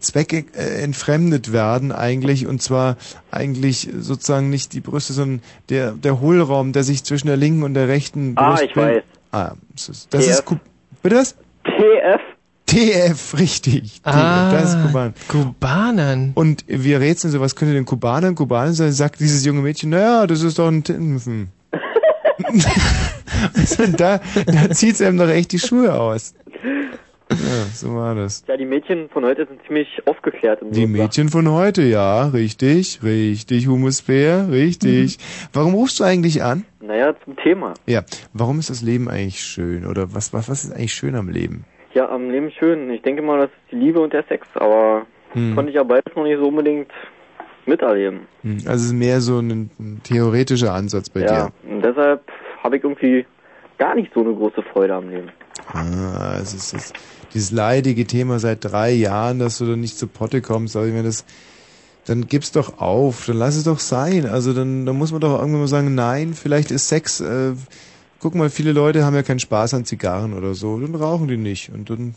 Zwecke 0.00 0.44
äh, 0.54 0.82
entfremdet 0.82 1.52
werden 1.52 1.92
eigentlich 1.92 2.46
und 2.46 2.62
zwar 2.62 2.96
eigentlich 3.30 3.88
sozusagen 3.98 4.50
nicht 4.50 4.72
die 4.72 4.80
Brüste, 4.80 5.12
sondern 5.12 5.42
der 5.68 5.92
der 5.92 6.20
Hohlraum, 6.20 6.72
der 6.72 6.84
sich 6.84 7.04
zwischen 7.04 7.26
der 7.28 7.36
linken 7.36 7.62
und 7.62 7.74
der 7.74 7.88
rechten 7.88 8.34
Ah, 8.36 8.50
Brust 8.50 8.64
ich 8.64 8.76
weiß. 8.76 9.02
Ah, 9.32 9.52
das 9.74 9.88
ist, 9.88 10.14
das 10.14 10.26
ist 10.26 10.38
TF. 10.38 10.44
Ku 10.44 10.56
Bitte 11.02 11.16
was? 11.16 11.34
TF? 11.64 12.20
TF, 12.66 13.38
richtig. 13.38 14.00
Ah, 14.04 14.50
TF, 14.50 14.60
das 14.60 14.74
ist 14.74 14.82
Kuban. 14.86 15.14
Kubanern. 15.28 16.32
Und 16.34 16.64
wir 16.68 17.00
rätseln 17.00 17.32
so, 17.32 17.40
was 17.40 17.56
könnte 17.56 17.74
denn 17.74 17.84
Kubanern, 17.84 18.34
Kubaner 18.34 18.72
sein? 18.72 18.92
Sagt 18.92 19.20
dieses 19.20 19.44
junge 19.44 19.62
Mädchen, 19.62 19.90
naja, 19.90 20.26
das 20.26 20.42
ist 20.42 20.58
doch 20.58 20.68
ein 20.68 20.84
Tintenfen. 20.84 21.50
also 23.54 23.86
da, 23.88 24.20
da 24.46 24.70
zieht's 24.70 25.00
einem 25.00 25.18
doch 25.18 25.28
echt 25.28 25.52
die 25.52 25.58
Schuhe 25.58 25.98
aus. 25.98 26.34
Ja, 27.40 27.64
so 27.74 27.94
war 27.94 28.14
das. 28.14 28.44
Ja, 28.46 28.56
die 28.56 28.64
Mädchen 28.64 29.08
von 29.08 29.24
heute 29.24 29.46
sind 29.46 29.60
ziemlich 29.66 29.88
aufgeklärt. 30.06 30.62
in 30.62 30.72
Die 30.72 30.86
Mädchen 30.86 31.28
von 31.28 31.50
heute, 31.50 31.82
ja, 31.82 32.26
richtig, 32.28 33.00
richtig, 33.02 33.66
Humusbär, 33.68 34.48
richtig. 34.50 35.18
Warum 35.52 35.74
rufst 35.74 36.00
du 36.00 36.04
eigentlich 36.04 36.42
an? 36.42 36.64
Naja, 36.80 37.14
zum 37.24 37.36
Thema. 37.36 37.74
Ja, 37.86 38.02
warum 38.32 38.58
ist 38.58 38.70
das 38.70 38.82
Leben 38.82 39.08
eigentlich 39.08 39.40
schön? 39.40 39.86
Oder 39.86 40.14
was, 40.14 40.32
was, 40.32 40.48
was 40.48 40.64
ist 40.64 40.72
eigentlich 40.72 40.94
schön 40.94 41.14
am 41.14 41.28
Leben? 41.28 41.64
Ja, 41.94 42.08
am 42.08 42.30
Leben 42.30 42.50
schön. 42.50 42.90
Ich 42.90 43.02
denke 43.02 43.22
mal, 43.22 43.38
das 43.38 43.50
ist 43.50 43.72
die 43.72 43.76
Liebe 43.76 44.00
und 44.00 44.12
der 44.12 44.24
Sex, 44.28 44.46
aber 44.54 45.06
Hm. 45.34 45.54
konnte 45.54 45.70
ich 45.70 45.76
ja 45.76 45.82
beides 45.82 46.14
noch 46.14 46.24
nicht 46.24 46.36
so 46.38 46.48
unbedingt 46.48 46.90
miterleben. 47.66 48.20
Hm, 48.42 48.58
Also 48.66 48.72
es 48.74 48.84
ist 48.86 48.92
mehr 48.92 49.20
so 49.20 49.38
ein, 49.38 49.70
ein 49.78 50.00
theoretischer 50.04 50.72
Ansatz 50.74 51.08
bei 51.08 51.20
ja, 51.20 51.46
dir. 51.46 51.52
und 51.70 51.82
deshalb 51.84 52.22
habe 52.62 52.76
ich 52.76 52.84
irgendwie 52.84 53.24
gar 53.78 53.94
nicht 53.94 54.12
so 54.14 54.20
eine 54.20 54.34
große 54.34 54.62
Freude 54.72 54.94
am 54.94 55.08
Leben. 55.08 55.28
Ah, 55.72 56.38
es 56.40 56.54
ist, 56.54 56.72
es 56.72 56.86
ist 56.86 56.94
dieses 57.34 57.50
leidige 57.50 58.06
Thema 58.06 58.38
seit 58.38 58.64
drei 58.64 58.92
Jahren, 58.92 59.38
dass 59.38 59.58
du 59.58 59.66
da 59.66 59.76
nicht 59.76 59.96
zu 59.98 60.06
Potte 60.06 60.42
kommst. 60.42 60.76
Aber 60.76 60.86
ich 60.86 60.92
meine, 60.92 61.04
das, 61.04 61.24
dann 62.04 62.26
gib's 62.26 62.52
doch 62.52 62.78
auf, 62.78 63.26
dann 63.26 63.36
lass 63.36 63.56
es 63.56 63.64
doch 63.64 63.78
sein. 63.78 64.26
Also 64.26 64.52
dann, 64.52 64.86
dann 64.86 64.96
muss 64.96 65.12
man 65.12 65.20
doch 65.20 65.38
irgendwann 65.38 65.60
mal 65.60 65.68
sagen, 65.68 65.94
nein, 65.94 66.34
vielleicht 66.34 66.70
ist 66.70 66.88
Sex. 66.88 67.20
Äh, 67.20 67.54
guck 68.20 68.34
mal, 68.34 68.50
viele 68.50 68.72
Leute 68.72 69.04
haben 69.04 69.14
ja 69.14 69.22
keinen 69.22 69.40
Spaß 69.40 69.74
an 69.74 69.84
Zigarren 69.84 70.34
oder 70.34 70.54
so, 70.54 70.78
dann 70.78 70.94
rauchen 70.94 71.28
die 71.28 71.36
nicht 71.36 71.70
und 71.70 71.90
dann. 71.90 72.14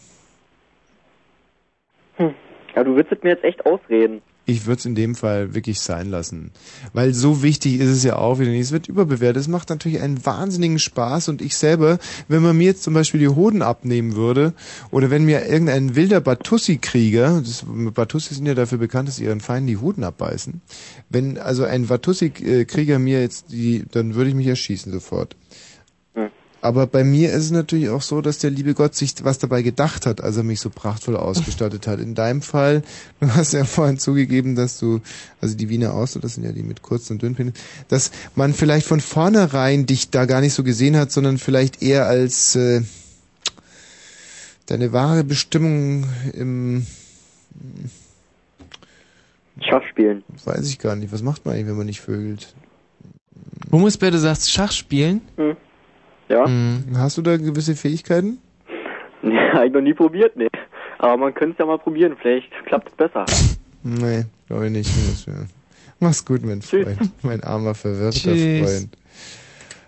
Ja, 2.76 2.84
du 2.84 2.96
willst 2.96 3.12
es 3.12 3.24
mir 3.24 3.32
jetzt 3.32 3.44
echt 3.44 3.66
ausreden. 3.66 4.22
Ich 4.46 4.66
würde 4.66 4.80
es 4.80 4.86
in 4.86 4.96
dem 4.96 5.16
Fall 5.16 5.56
wirklich 5.56 5.80
sein 5.80 6.10
lassen. 6.10 6.52
Weil 6.94 7.14
so 7.14 7.42
wichtig 7.42 7.80
ist 7.80 7.90
es 7.90 8.04
ja 8.04 8.18
auch 8.18 8.40
wieder 8.40 8.52
nicht. 8.52 8.62
Es 8.62 8.72
wird 8.72 8.88
überbewertet. 8.88 9.42
Es 9.42 9.48
macht 9.48 9.70
natürlich 9.70 10.02
einen 10.02 10.24
wahnsinnigen 10.26 10.78
Spaß 10.78 11.30
und 11.30 11.42
ich 11.42 11.56
selber, 11.58 11.98
wenn 12.28 12.44
man 12.44 12.56
mir 12.56 12.66
jetzt 12.66 12.84
zum 12.84 12.94
Beispiel 12.94 13.20
die 13.20 13.28
Hoden 13.30 13.62
abnehmen 13.62 14.16
würde 14.16 14.54
oder 14.92 15.10
wenn 15.10 15.26
mir 15.26 15.48
irgendein 15.48 15.96
wilder 15.96 16.22
Batussi-Krieger, 16.22 17.42
Batussi 17.94 18.36
sind 18.36 18.46
ja 18.46 18.54
dafür 18.54 18.78
bekannt, 18.78 19.08
dass 19.08 19.20
ihren 19.20 19.42
Feinden 19.42 19.68
die 19.68 19.78
Hoden 19.78 20.04
abbeißen, 20.04 20.62
wenn 21.10 21.38
also 21.38 21.64
ein 21.64 21.88
Batussi-Krieger 21.88 23.00
mir 23.00 23.22
jetzt 23.22 23.52
die, 23.52 23.86
dann 23.92 24.16
würde 24.16 24.30
ich 24.30 24.36
mich 24.36 24.48
erschießen 24.48 24.92
sofort. 24.92 25.36
Aber 26.66 26.88
bei 26.88 27.04
mir 27.04 27.32
ist 27.32 27.44
es 27.44 27.52
natürlich 27.52 27.90
auch 27.90 28.02
so, 28.02 28.22
dass 28.22 28.40
der 28.40 28.50
liebe 28.50 28.74
Gott 28.74 28.96
sich 28.96 29.14
was 29.22 29.38
dabei 29.38 29.62
gedacht 29.62 30.08
hat, 30.08 30.20
als 30.22 30.36
er 30.36 30.42
mich 30.42 30.60
so 30.60 30.72
prachtvoll 30.72 31.16
ausgestattet 31.16 31.86
hat. 31.86 32.00
In 32.00 32.16
deinem 32.16 32.42
Fall, 32.42 32.82
du 33.20 33.28
hast 33.36 33.54
ja 33.54 33.66
vorhin 33.66 34.00
zugegeben, 34.00 34.56
dass 34.56 34.80
du, 34.80 35.00
also 35.42 35.56
die 35.56 35.70
Wiener 35.70 35.94
Auster, 35.94 36.20
das 36.20 36.34
sind 36.34 36.44
ja 36.44 36.52
die 36.52 36.64
mit 36.64 36.82
kurzen 36.82 37.14
und 37.14 37.22
dünnen 37.22 37.36
Penis, 37.36 37.54
dass 37.88 38.10
man 38.34 38.56
vielleicht 38.56 38.88
von 38.88 39.00
vornherein 39.00 39.86
dich 39.86 40.10
da 40.10 40.26
gar 40.26 40.42
nicht 40.42 40.56
so 40.56 40.64
gesehen 40.64 40.98
hat, 40.98 41.12
sondern 41.12 41.38
vielleicht 41.38 41.84
eher 41.84 42.08
als 42.08 42.56
äh, 42.56 42.82
deine 44.66 44.92
wahre 44.92 45.24
Bestimmung 45.24 46.06
im 46.34 46.88
Schachspielen. 49.62 50.24
Weiß 50.46 50.68
ich 50.68 50.80
gar 50.80 50.96
nicht. 50.96 51.14
Was 51.14 51.22
macht 51.22 51.46
man 51.46 51.54
eigentlich, 51.54 51.68
wenn 51.68 51.78
man 51.78 51.86
nicht 51.86 52.02
vögelt? 52.02 52.56
Humusbär, 53.72 54.10
du 54.10 54.18
sagst 54.18 54.50
Schach 54.50 54.72
spielen? 54.72 55.22
Hm. 55.38 55.56
Ja. 56.30 56.46
Hast 56.96 57.18
du 57.18 57.22
da 57.22 57.38
gewisse 57.38 57.76
Fähigkeiten? 57.76 58.40
Nee, 59.22 59.40
hab 59.54 59.64
ich 59.66 59.74
noch 59.74 59.82
nie 59.82 59.94
probiert, 59.96 60.36
nee. 60.38 60.48
Aber 61.00 61.18
man 61.18 61.34
könnte 61.34 61.54
es 61.54 61.58
ja 61.58 61.66
mal 61.66 61.80
probieren, 61.80 62.16
vielleicht 62.22 62.48
klappt 62.68 62.90
es 62.90 62.96
besser. 62.96 63.26
Nee, 63.82 64.26
glaube 64.48 64.68
ich 64.68 64.72
nicht. 64.72 64.92
Mach's 66.00 66.24
gut, 66.26 66.44
mein 66.46 66.62
Freund. 66.62 66.98
Mein 67.24 67.44
armer, 67.44 67.74
verwirrter 67.74 68.20
Tschüss. 68.20 68.70
Freund. 68.70 68.90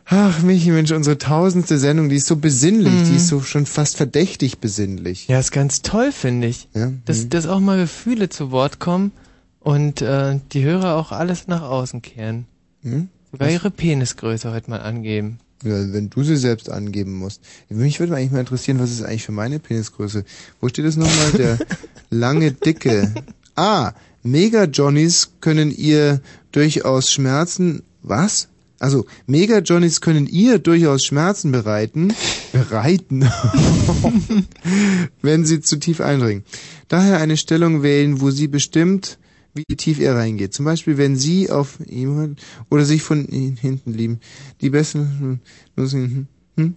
Ach, 0.10 0.42
Michi, 0.42 0.72
Mensch, 0.72 0.92
unsere 0.92 1.18
tausendste 1.20 1.78
Sendung, 1.78 2.10
die 2.10 2.16
ist 2.16 2.26
so 2.28 2.38
besinnlich, 2.38 2.92
Mhm. 2.94 3.04
die 3.12 3.16
ist 3.18 3.28
so 3.28 3.42
schon 3.42 3.66
fast 3.68 3.98
verdächtig 3.98 4.58
besinnlich. 4.60 5.28
Ja, 5.28 5.38
ist 5.38 5.52
ganz 5.52 5.82
toll, 5.84 6.12
finde 6.12 6.48
ich. 6.48 6.68
Ja? 6.74 6.92
Dass, 7.06 7.26
Mhm. 7.26 7.30
dass 7.30 7.46
auch 7.48 7.60
mal 7.60 7.78
Gefühle 7.78 8.30
zu 8.30 8.50
Wort 8.52 8.80
kommen 8.80 9.12
und 9.60 10.02
äh, 10.02 10.40
die 10.54 10.64
Hörer 10.64 10.96
auch 10.96 11.12
alles 11.12 11.48
nach 11.48 11.62
außen 11.62 12.02
kehren. 12.02 12.46
Hm? 12.82 13.10
Sogar 13.32 13.48
Was? 13.50 13.54
ihre 13.54 13.70
Penisgröße 13.70 14.52
heute 14.52 14.70
mal 14.72 14.80
angeben. 14.82 15.40
Ja, 15.64 15.92
wenn 15.92 16.10
du 16.10 16.24
sie 16.24 16.38
selbst 16.38 16.70
angeben 16.70 17.14
musst. 17.14 17.42
Mich 17.70 18.00
würde 18.00 18.16
eigentlich 18.16 18.32
mal 18.32 18.42
interessieren, 18.42 18.80
was 18.80 18.92
ist 18.92 19.02
eigentlich 19.02 19.26
für 19.26 19.32
meine 19.32 19.60
Penisgröße? 19.60 20.24
Wo 20.62 20.70
steht 20.70 20.86
das 20.86 20.98
nochmal? 20.98 21.32
Der 21.32 21.58
lange, 22.10 22.52
dicke. 22.52 23.12
Ah, 23.56 23.94
Mega-Johnnies 24.24 25.32
können 25.42 25.72
ihr 25.72 26.22
durchaus 26.52 27.12
Schmerzen... 27.12 27.84
Was? 28.04 28.48
Also, 28.80 29.06
Mega-Johnnies 29.26 30.02
können 30.02 30.28
ihr 30.28 30.60
durchaus 30.60 31.04
Schmerzen 31.04 31.52
bereiten. 31.52 32.14
Bereiten? 32.54 33.24
wenn 35.22 35.46
sie 35.46 35.62
zu 35.62 35.78
tief 35.78 36.02
eindringen. 36.02 36.44
Daher 36.88 37.18
eine 37.18 37.38
Stellung 37.38 37.84
wählen, 37.84 38.22
wo 38.22 38.32
sie 38.32 38.48
bestimmt, 38.48 39.18
wie 39.58 39.76
tief 39.76 40.00
er 40.00 40.16
reingeht. 40.16 40.54
Zum 40.54 40.66
Beispiel, 40.66 40.98
wenn 40.98 41.16
sie 41.16 41.50
auf 41.50 41.80
ihm 41.86 42.36
oder 42.70 42.84
sich 42.84 43.04
von 43.04 43.28
ihm 43.28 43.56
hinten 43.56 43.94
lieben. 43.94 44.20
Die 44.62 44.70
besten... 44.70 45.42
Hm? 45.76 46.26
Hm? 46.56 46.76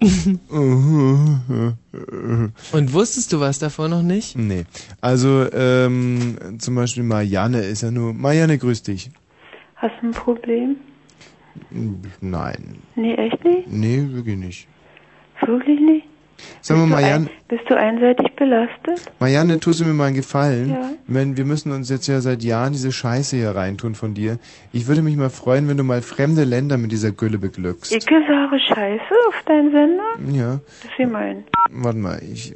Und 2.72 2.92
wusstest 2.92 3.32
du 3.32 3.40
was 3.40 3.58
davon 3.58 3.90
noch 3.90 4.02
nicht? 4.02 4.36
Nee. 4.36 4.64
Also, 5.00 5.46
ähm, 5.52 6.36
zum 6.58 6.74
Beispiel 6.74 7.02
Marianne 7.02 7.62
ist 7.62 7.82
ja 7.82 7.90
nur... 7.90 8.12
Marianne, 8.12 8.58
grüß 8.58 8.82
dich. 8.82 9.10
Hast 9.76 9.94
du 10.00 10.08
ein 10.08 10.12
Problem? 10.12 10.76
Nein. 12.20 12.76
Nee, 12.96 13.14
echt 13.14 13.44
nicht? 13.44 13.68
Nee, 13.68 14.06
wirklich 14.10 14.36
nicht. 14.36 14.68
Wirklich 15.44 15.80
nicht? 15.80 16.06
Sag 16.60 16.76
mal, 16.76 16.84
Bist 16.84 16.90
du 16.90 16.94
Marianne, 16.94 17.26
ein, 17.26 17.30
bist 17.48 17.70
du 17.70 17.76
einseitig 17.76 18.36
belastet? 18.36 19.12
Marianne, 19.18 19.60
tust 19.60 19.80
du 19.80 19.84
mir 19.84 19.92
mal 19.92 20.06
einen 20.06 20.16
Gefallen? 20.16 20.70
Ja. 20.70 20.90
Meine, 21.06 21.36
wir 21.36 21.44
müssen 21.44 21.72
uns 21.72 21.88
jetzt 21.88 22.06
ja 22.06 22.20
seit 22.20 22.42
Jahren 22.42 22.72
diese 22.72 22.92
Scheiße 22.92 23.36
hier 23.36 23.50
reintun 23.50 23.94
von 23.94 24.14
dir. 24.14 24.38
Ich 24.72 24.86
würde 24.86 25.02
mich 25.02 25.16
mal 25.16 25.30
freuen, 25.30 25.68
wenn 25.68 25.76
du 25.76 25.84
mal 25.84 26.02
fremde 26.02 26.44
Länder 26.44 26.78
mit 26.78 26.92
dieser 26.92 27.10
Gülle 27.10 27.38
beglückst. 27.38 27.92
Ich 27.92 28.04
sage 28.04 28.60
Scheiße 28.60 29.14
auf 29.28 29.42
deinen 29.46 29.72
Sender? 29.72 30.38
Ja. 30.38 30.60
Das 30.82 30.90
ist 30.90 30.96
gemein. 30.96 31.44
Warte 31.70 31.98
mal, 31.98 32.20
ich... 32.22 32.54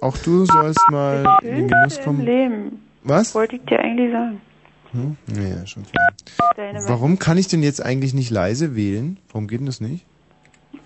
Auch 0.00 0.16
du 0.16 0.46
sollst 0.46 0.80
mal 0.90 1.24
in 1.42 1.56
den 1.56 1.68
Genuss 1.68 2.00
kommen... 2.00 2.24
Leben. 2.24 2.82
Was? 3.02 3.34
Wollte 3.34 3.56
ich 3.56 3.62
dir 3.62 3.80
eigentlich 3.80 4.12
sagen. 4.12 4.40
Hm? 4.92 5.16
Ja, 5.28 5.66
schon 5.66 5.84
klar. 5.84 6.74
Warum 6.86 7.18
kann 7.18 7.38
ich 7.38 7.48
denn 7.48 7.62
jetzt 7.62 7.84
eigentlich 7.84 8.14
nicht 8.14 8.30
leise 8.30 8.74
wählen? 8.74 9.18
Warum 9.28 9.46
geht 9.46 9.60
denn 9.60 9.66
das 9.66 9.80
nicht? 9.80 10.04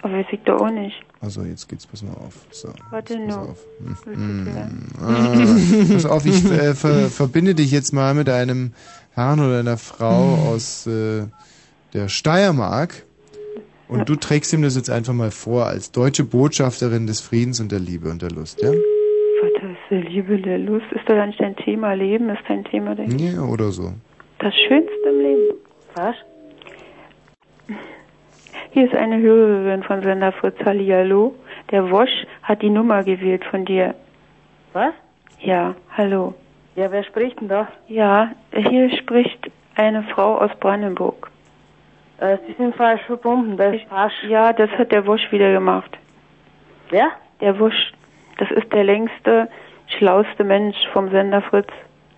Aber 0.05 0.13
weiß 0.19 0.27
ich 0.33 0.41
doch 0.45 0.61
auch 0.61 0.71
nicht. 0.71 0.95
Also 1.23 1.43
jetzt 1.45 1.67
geht's, 1.67 1.87
pass 1.87 2.03
mal 2.03 2.13
auf. 2.13 2.35
So, 2.51 2.69
Warte 2.91 3.15
pass 3.15 3.27
nur. 3.27 3.49
auf. 3.49 3.67
Hm. 4.05 4.87
Ah, 5.01 5.93
pass 5.95 6.05
auf, 6.05 6.27
ich 6.27 6.45
äh, 6.45 6.75
ver 6.75 7.09
verbinde 7.09 7.55
dich 7.55 7.71
jetzt 7.71 7.95
mal 7.95 8.13
mit 8.13 8.29
einem 8.29 8.75
Herrn 9.15 9.41
oder 9.41 9.61
einer 9.61 9.79
Frau 9.79 10.35
aus 10.53 10.87
äh, 10.87 11.23
der 11.95 12.09
Steiermark. 12.09 13.07
Und 13.89 14.09
du 14.09 14.17
trägst 14.17 14.53
ihm 14.53 14.61
das 14.61 14.77
jetzt 14.77 14.91
einfach 14.91 15.15
mal 15.15 15.31
vor 15.31 15.67
als 15.67 15.91
deutsche 15.91 16.25
Botschafterin 16.25 17.07
des 17.07 17.23
Friedens 17.23 17.61
und 17.61 17.73
der 17.73 17.81
Liebe 17.81 18.11
und 18.11 18.21
der 18.21 18.31
Lust, 18.31 18.61
ja? 18.61 18.71
Vater 18.71 19.71
ist 19.71 19.91
der 19.91 20.01
Liebe, 20.03 20.37
der 20.39 20.59
Lust. 20.59 20.85
Ist 20.93 21.09
doch 21.09 21.27
nicht 21.27 21.41
dein 21.41 21.57
Thema. 21.57 21.95
Leben 21.95 22.29
ist 22.29 22.43
dein 22.47 22.65
Thema, 22.65 22.95
denke 22.95 23.17
ich. 23.17 23.33
Ja, 23.35 23.43
oder 23.43 23.71
so. 23.71 23.95
Das 24.39 24.53
Schönste 24.69 24.93
im 25.09 25.19
Leben. 25.21 25.55
Was? 25.95 26.17
Hier 28.75 28.87
ist 28.87 28.97
eine 28.97 29.21
Hörerin 29.21 29.85
von 29.85 30.03
Sender 30.03 30.33
Fritz 30.33 30.59
Hallihallo. 30.65 31.33
Der 31.71 31.93
Wosch 31.93 32.27
hat 32.43 32.61
die 32.61 32.71
Nummer 32.71 33.05
gewählt 33.05 33.45
von 33.45 33.65
dir. 33.65 33.95
Was? 34.73 34.93
Ja, 35.39 35.77
hallo. 35.97 36.35
Ja, 36.75 36.91
wer 36.91 37.05
spricht 37.05 37.41
denn 37.41 37.47
da? 37.47 37.69
Ja, 37.87 38.33
hier 38.53 38.91
spricht 38.97 39.49
eine 39.77 40.03
Frau 40.03 40.39
aus 40.39 40.51
Brandenburg. 40.59 41.31
Äh, 42.19 42.39
Sie 42.49 42.55
sind 42.55 42.75
falsch 42.75 43.03
verbunden, 43.03 43.57
das 43.57 43.77
ist 43.77 43.85
falsch. 43.85 44.25
Ja, 44.29 44.53
das 44.53 44.71
hat 44.71 44.91
der 44.91 45.07
Wosch 45.07 45.31
wieder 45.31 45.53
gemacht. 45.53 45.97
Wer? 46.91 47.13
Der 47.41 47.57
Wosch, 47.61 47.93
das 48.39 48.51
ist 48.51 48.73
der 48.73 48.83
längste, 48.83 49.49
schlauste 49.87 50.43
Mensch 50.43 50.79
vom 50.93 51.11
Sender 51.11 51.43
Fritz. 51.43 51.71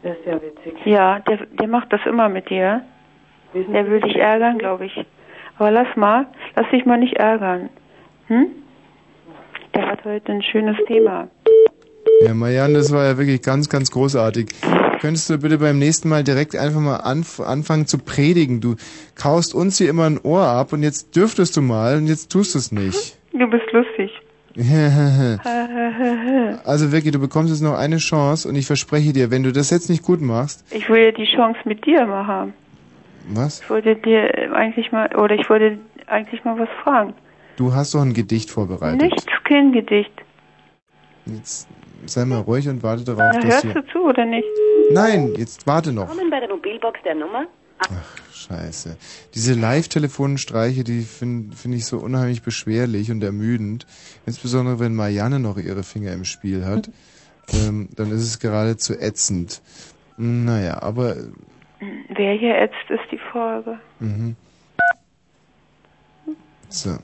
Das 0.02 0.16
ist 0.16 0.24
ja 0.24 0.40
witzig. 0.40 0.86
Ja, 0.86 1.18
der, 1.18 1.36
der 1.36 1.68
macht 1.68 1.92
das 1.92 2.00
immer 2.06 2.30
mit 2.30 2.48
dir. 2.48 2.80
Der 3.52 3.90
will 3.90 4.00
dich 4.00 4.16
ärgern, 4.16 4.56
glaube 4.56 4.86
ich. 4.86 5.06
Aber 5.58 5.70
lass 5.70 5.96
mal, 5.96 6.26
lass 6.54 6.68
dich 6.70 6.84
mal 6.84 6.98
nicht 6.98 7.16
ärgern. 7.16 7.70
Hm? 8.26 8.48
Der 9.74 9.86
hat 9.86 10.04
heute 10.04 10.32
ein 10.32 10.42
schönes 10.42 10.76
Thema. 10.86 11.28
Ja, 12.24 12.34
Marianne, 12.34 12.74
das 12.74 12.92
war 12.92 13.04
ja 13.04 13.18
wirklich 13.18 13.42
ganz, 13.42 13.68
ganz 13.68 13.90
großartig. 13.90 14.48
Könntest 15.00 15.28
du 15.28 15.38
bitte 15.38 15.58
beim 15.58 15.78
nächsten 15.78 16.08
Mal 16.08 16.24
direkt 16.24 16.56
einfach 16.56 16.80
mal 16.80 16.96
anf 16.96 17.40
anfangen 17.40 17.86
zu 17.86 17.98
predigen? 17.98 18.60
Du 18.60 18.76
kaust 19.14 19.54
uns 19.54 19.78
hier 19.78 19.90
immer 19.90 20.04
ein 20.04 20.18
Ohr 20.22 20.46
ab 20.46 20.72
und 20.72 20.82
jetzt 20.82 21.14
dürftest 21.14 21.56
du 21.56 21.62
mal 21.62 21.96
und 21.96 22.06
jetzt 22.06 22.32
tust 22.32 22.54
du 22.54 22.58
es 22.58 22.72
nicht. 22.72 23.18
Du 23.32 23.46
bist 23.48 23.70
lustig. 23.72 24.10
also 26.64 26.90
wirklich, 26.90 27.12
du 27.12 27.18
bekommst 27.18 27.52
jetzt 27.52 27.60
noch 27.60 27.74
eine 27.74 27.98
Chance 27.98 28.48
und 28.48 28.56
ich 28.56 28.66
verspreche 28.66 29.12
dir, 29.12 29.30
wenn 29.30 29.42
du 29.42 29.52
das 29.52 29.68
jetzt 29.68 29.90
nicht 29.90 30.02
gut 30.02 30.22
machst, 30.22 30.64
Ich 30.72 30.88
will 30.88 31.04
ja 31.04 31.12
die 31.12 31.26
Chance 31.26 31.60
mit 31.64 31.84
dir 31.84 32.06
mal 32.06 32.26
haben. 32.26 32.54
Was? 33.28 33.61
Ich 33.61 33.70
wollte 33.70 33.97
dir 33.97 34.53
eigentlich 34.55 34.93
mal, 34.93 35.15
oder 35.16 35.35
ich 35.35 35.48
wollte 35.48 35.78
eigentlich 36.07 36.44
mal 36.44 36.59
was 36.59 36.69
fragen. 36.82 37.15
Du 37.57 37.74
hast 37.74 37.94
doch 37.94 38.03
ein 38.03 38.15
Gedicht 38.15 38.51
vorbereitet. 38.51 39.01
Nichts, 39.01 39.24
kein 39.44 39.73
Gedicht. 39.73 40.12
Jetzt 41.27 41.69
sei 42.05 42.24
mal 42.24 42.40
ruhig 42.40 42.69
und 42.69 42.82
warte 42.82 43.05
darauf, 43.05 43.32
Na, 43.32 43.40
dass 43.40 43.65
hörst 43.65 43.77
du 43.77 43.86
zu 43.86 44.05
oder 44.05 44.24
nicht? 44.24 44.47
Nein, 44.90 45.35
jetzt 45.36 45.66
warte 45.66 45.93
noch. 45.93 46.09
Willkommen 46.09 46.31
bei 46.31 46.40
der 46.40 46.48
Mobilbox 46.48 47.01
der 47.05 47.15
Nummer. 47.15 47.47
Scheiße. 48.32 48.97
Diese 49.35 49.55
Live-Telefonstreiche, 49.55 50.85
die 50.85 51.03
finde 51.03 51.57
find 51.57 51.74
ich 51.74 51.86
so 51.86 51.98
unheimlich 51.98 52.43
beschwerlich 52.43 53.11
und 53.11 53.23
ermüdend. 53.24 53.86
Insbesondere 54.24 54.78
wenn 54.78 54.94
Marianne 54.94 55.40
noch 55.40 55.59
ihre 55.59 55.82
Finger 55.82 56.12
im 56.12 56.24
Spiel 56.24 56.65
hat. 56.65 56.90
ähm, 57.53 57.89
dann 57.97 58.11
ist 58.12 58.23
es 58.23 58.39
geradezu 58.39 58.94
ätzend. 58.94 59.62
Naja, 60.16 60.82
aber... 60.82 61.16
Wer 62.16 62.34
hier 62.34 62.56
ätzt, 62.59 62.88
ist 62.88 63.10
die 63.10 63.18
Frage. 63.18 63.78
Mhm. 64.01 64.36
So. 66.68 66.97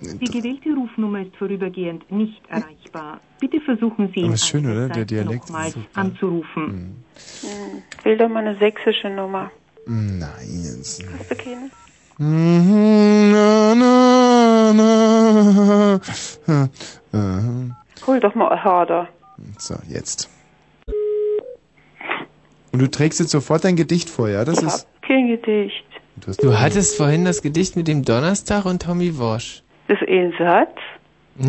Die 0.00 0.24
gewählte 0.24 0.74
Rufnummer 0.74 1.20
ist 1.20 1.36
vorübergehend 1.36 2.10
nicht 2.10 2.40
erreichbar. 2.48 3.20
Bitte 3.38 3.60
versuchen 3.60 4.10
Sie 4.14 4.24
Aber 4.24 4.32
ist 4.32 4.46
schön, 4.46 4.64
oder? 4.64 4.88
Der 4.88 5.04
Dialekt 5.04 5.50
nochmals 5.50 5.76
anzurufen. 5.94 7.04
Hm. 7.42 7.82
Will 8.02 8.16
doch 8.16 8.30
mal 8.30 8.46
eine 8.46 8.56
sächsische 8.58 9.10
Nummer. 9.10 9.50
Nein, 9.86 10.48
jetzt. 10.48 11.04
Hast 11.18 11.30
du 11.30 11.34
keine? 11.34 11.70
Mhm, 12.16 13.32
na, 13.32 13.74
na, 13.74 14.72
na. 14.72 16.00
Hol 18.06 18.20
doch 18.20 18.34
mal 18.34 18.64
harder. 18.64 19.08
So, 19.58 19.74
jetzt. 19.88 20.29
Und 22.72 22.80
du 22.80 22.88
trägst 22.90 23.20
jetzt 23.20 23.30
sofort 23.30 23.64
dein 23.64 23.76
Gedicht 23.76 24.08
vor, 24.10 24.28
ja? 24.28 24.44
Das 24.44 24.58
ich 24.60 24.66
ist. 24.68 24.86
hab 24.86 25.02
kein 25.02 25.28
Gedicht. 25.28 25.84
Du, 26.16 26.28
hast 26.28 26.42
Du 26.42 26.58
hattest 26.58 26.96
vorhin 26.96 27.24
das 27.24 27.42
Gedicht 27.42 27.76
mit 27.76 27.88
dem 27.88 28.04
Donnerstag 28.04 28.64
und 28.64 28.82
Tommy 28.82 29.18
Wosch. 29.18 29.62
Das 29.88 30.00
ist 30.00 30.08
ein 30.08 30.32
Satz. 30.38 30.76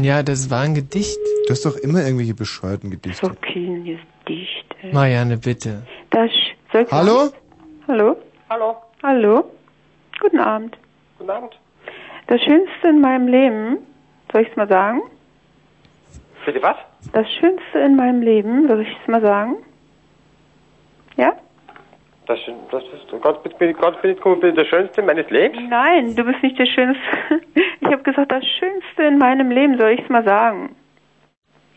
Ja, 0.02 0.24
das 0.24 0.50
war 0.50 0.62
ein 0.62 0.74
Gedicht. 0.74 1.18
Du 1.48 1.52
hast 1.52 1.66
doch 1.66 1.76
immer 1.76 2.04
irgendwelche 2.04 2.34
bescheuerten 2.34 2.90
Gedichte. 2.92 3.26
So 3.28 3.34
kein 3.42 3.84
Gedicht. 3.84 4.66
ey. 4.82 4.94
Marianne, 4.94 5.38
bitte. 5.38 5.84
Das 6.12 6.30
soll 6.72 6.84
ich 6.84 6.92
Hallo? 6.92 7.30
Hallo? 7.88 8.16
Hallo. 8.50 8.76
Hallo? 9.04 9.44
Guten 10.22 10.40
Abend. 10.40 10.78
Guten 11.18 11.30
Abend. 11.30 11.52
Das 12.28 12.40
Schönste 12.42 12.88
in 12.88 13.02
meinem 13.02 13.28
Leben, 13.28 13.78
soll 14.32 14.44
ich 14.44 14.50
es 14.50 14.56
mal 14.56 14.70
sagen? 14.70 15.02
Bitte 16.46 16.62
was? 16.62 16.78
Das 17.12 17.28
Schönste 17.40 17.80
in 17.80 17.96
meinem 17.96 18.22
Leben, 18.22 18.68
soll 18.68 18.82
ich 18.82 18.88
es 19.02 19.08
mal 19.08 19.22
sagen? 19.22 19.56
Ja? 21.18 21.36
Das, 22.28 22.40
das 22.72 22.84
ist 22.84 23.22
ganz, 23.22 23.38
bitte, 23.40 23.74
ganz 23.74 23.98
bitte, 24.02 24.22
komm, 24.22 24.40
bitte 24.40 24.54
das 24.54 24.68
Schönste 24.68 25.02
meines 25.02 25.30
Lebens. 25.30 25.62
Nein, 25.70 26.16
du 26.16 26.24
bist 26.24 26.42
nicht 26.44 26.58
der 26.58 26.66
Schönste. 26.66 27.02
Ich 27.84 27.94
habe 27.94 28.04
gesagt, 28.04 28.32
das 28.32 28.46
Schönste 28.46 29.04
in 29.04 29.18
meinem 29.18 29.52
Leben, 29.52 29.78
soll 29.78 29.90
ich 29.90 30.00
es 30.00 30.08
mal 30.08 30.24
sagen? 30.24 30.76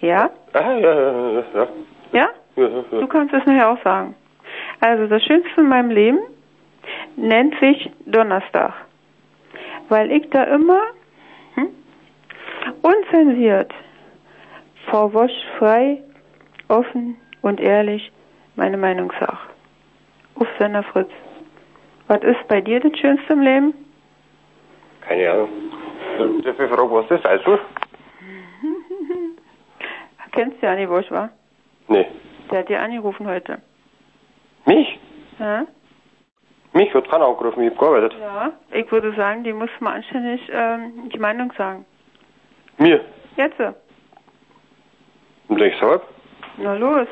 Ja? 0.00 0.30
Ah, 0.52 0.74
ja, 0.74 0.94
ja, 0.94 1.12
ja, 1.12 1.30
ja. 1.32 1.68
Ja? 2.12 2.28
ja, 2.54 2.68
ja, 2.68 2.84
ja. 2.92 3.00
Du 3.00 3.06
kannst 3.08 3.34
es 3.34 3.44
nachher 3.46 3.70
auch 3.70 3.82
sagen. 3.82 4.14
Also 4.80 5.08
das 5.08 5.24
Schönste 5.24 5.60
in 5.60 5.68
meinem 5.68 5.90
Leben 5.90 6.20
nennt 7.16 7.58
sich 7.58 7.90
Donnerstag. 8.06 8.74
Weil 9.88 10.12
ich 10.12 10.28
da 10.30 10.44
immer 10.44 10.82
hm, 11.54 11.68
unzensiert, 12.82 13.72
vor 14.88 15.12
Wosch 15.14 15.32
frei, 15.58 16.00
offen 16.68 17.16
und 17.42 17.60
ehrlich 17.60 18.12
meine 18.56 18.76
Meinung 18.76 19.12
sag. 19.18 19.38
Auf 20.36 20.48
Sender 20.58 20.82
Fritz. 20.82 21.10
Was 22.08 22.22
ist 22.22 22.46
bei 22.48 22.60
dir 22.60 22.80
das 22.80 22.98
Schönste 22.98 23.32
im 23.32 23.40
Leben? 23.40 23.74
Keine 25.00 25.30
Ahnung. 25.30 25.48
Darf 26.42 26.58
ich 26.58 26.70
fragen, 26.70 26.90
was 26.90 27.06
das 27.08 27.24
heißt? 27.24 27.44
Kennst 30.32 30.60
du 30.62 30.66
ja 30.66 30.74
nicht, 30.74 30.88
Wosch, 30.90 31.10
wa? 31.10 31.30
Nee. 31.88 32.06
Der 32.50 32.58
hat 32.60 32.68
dir 32.68 32.80
angerufen 32.80 33.26
heute. 33.26 33.58
Mich? 34.66 34.98
Ja? 35.38 35.66
Mich 36.72 36.92
hat 36.92 37.08
keiner 37.08 37.26
angerufen, 37.26 37.62
ich 37.62 37.70
hab 37.70 37.78
gearbeitet. 37.78 38.14
Ja. 38.18 38.52
Ich 38.72 38.90
würde 38.90 39.14
sagen, 39.14 39.44
die 39.44 39.52
muss 39.52 39.70
mal 39.80 39.94
anständig 39.94 40.40
ähm, 40.52 41.08
die 41.12 41.18
Meinung 41.18 41.52
sagen. 41.56 41.84
Mir? 42.78 43.00
Jetzt. 43.36 43.56
so. 43.58 43.74
Um 45.48 45.58
sechshalb? 45.58 46.02
Na 46.58 46.74
los. 46.74 47.06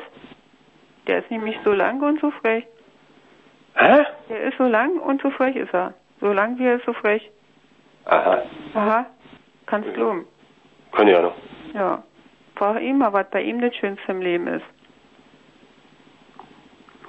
Der 1.07 1.19
ist 1.19 1.31
nämlich 1.31 1.57
so 1.63 1.71
lang 1.73 2.01
und 2.01 2.19
so 2.21 2.31
frech. 2.31 2.65
Hä? 3.75 4.05
Der 4.29 4.43
ist 4.43 4.57
so 4.57 4.63
lang 4.63 4.99
und 4.99 5.21
so 5.21 5.29
frech 5.31 5.55
ist 5.55 5.73
er. 5.73 5.93
So 6.21 6.31
lang 6.31 6.57
wie 6.59 6.65
er 6.65 6.75
ist 6.75 6.85
so 6.85 6.93
frech. 6.93 7.29
Aha. 8.05 8.43
Aha. 8.73 9.05
Kannst 9.65 9.93
glauben. 9.93 10.25
Keine 10.91 11.17
Ahnung. 11.17 11.33
Ja. 11.73 12.03
Frag 12.55 12.81
ihn 12.81 12.97
mal, 12.99 13.11
was 13.11 13.29
bei 13.31 13.41
ihm 13.41 13.59
das 13.61 13.75
Schönste 13.75 14.11
im 14.11 14.21
Leben 14.21 14.47
ist. 14.47 14.65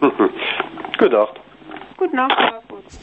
Gute 0.99 1.11
Nacht. 1.11 1.41
Gute 1.97 2.16
Nacht, 2.16 2.39
Markus. 2.39 3.01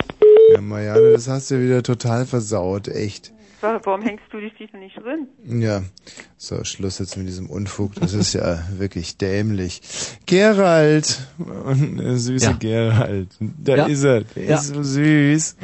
Ja, 0.54 0.62
Marianne, 0.62 1.14
das 1.14 1.30
hast 1.30 1.52
du 1.52 1.56
ja 1.56 1.62
wieder 1.62 1.84
total 1.84 2.26
versaut, 2.26 2.88
echt. 2.88 3.32
Warum 3.62 4.02
hängst 4.02 4.26
du 4.32 4.40
dich 4.40 4.54
da 4.72 4.78
nicht 4.78 4.98
drin? 4.98 5.28
Ja, 5.62 5.84
so, 6.38 6.64
Schluss 6.64 6.98
jetzt 7.00 7.16
mit 7.18 7.28
diesem 7.28 7.48
Unfug. 7.48 7.94
Das 7.96 8.14
ist 8.14 8.34
ja 8.34 8.64
wirklich 8.78 9.18
dämlich. 9.18 9.82
Gerald, 10.26 11.28
und, 11.38 12.00
äh, 12.00 12.18
süße 12.18 12.46
Ja. 12.46 12.52
Gerald, 12.54 13.30
da 13.40 13.76
Ja. 13.78 13.86
ist 13.86 14.04
er. 14.04 14.22
Der 14.24 14.44
Ja. 14.44 14.56
ist 14.58 14.68
so 14.68 14.82
süß, 14.82 15.56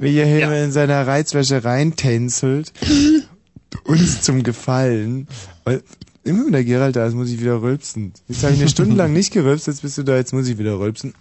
wie 0.00 0.16
er 0.18 0.26
hier 0.26 0.64
in 0.64 0.72
seiner 0.72 1.06
Reizwäsche 1.06 1.62
reintänzelt. 1.64 2.72
Uns 3.84 4.22
zum 4.22 4.42
Gefallen. 4.42 5.28
Weil 5.64 5.82
immer 6.24 6.44
wenn 6.46 6.52
der 6.52 6.64
Gerald 6.64 6.96
da 6.96 7.06
ist, 7.06 7.14
muss 7.14 7.30
ich 7.30 7.40
wieder 7.40 7.60
rülpsen. 7.62 8.12
Jetzt 8.28 8.42
habe 8.44 8.54
ich 8.54 8.60
eine 8.60 8.68
Stunde 8.70 8.94
lang 8.96 9.12
nicht 9.12 9.32
gerülpst, 9.32 9.66
jetzt 9.66 9.82
bist 9.82 9.98
du 9.98 10.02
da, 10.02 10.16
jetzt 10.16 10.32
muss 10.32 10.48
ich 10.48 10.58
wieder 10.58 10.78
rülpsen. 10.78 11.14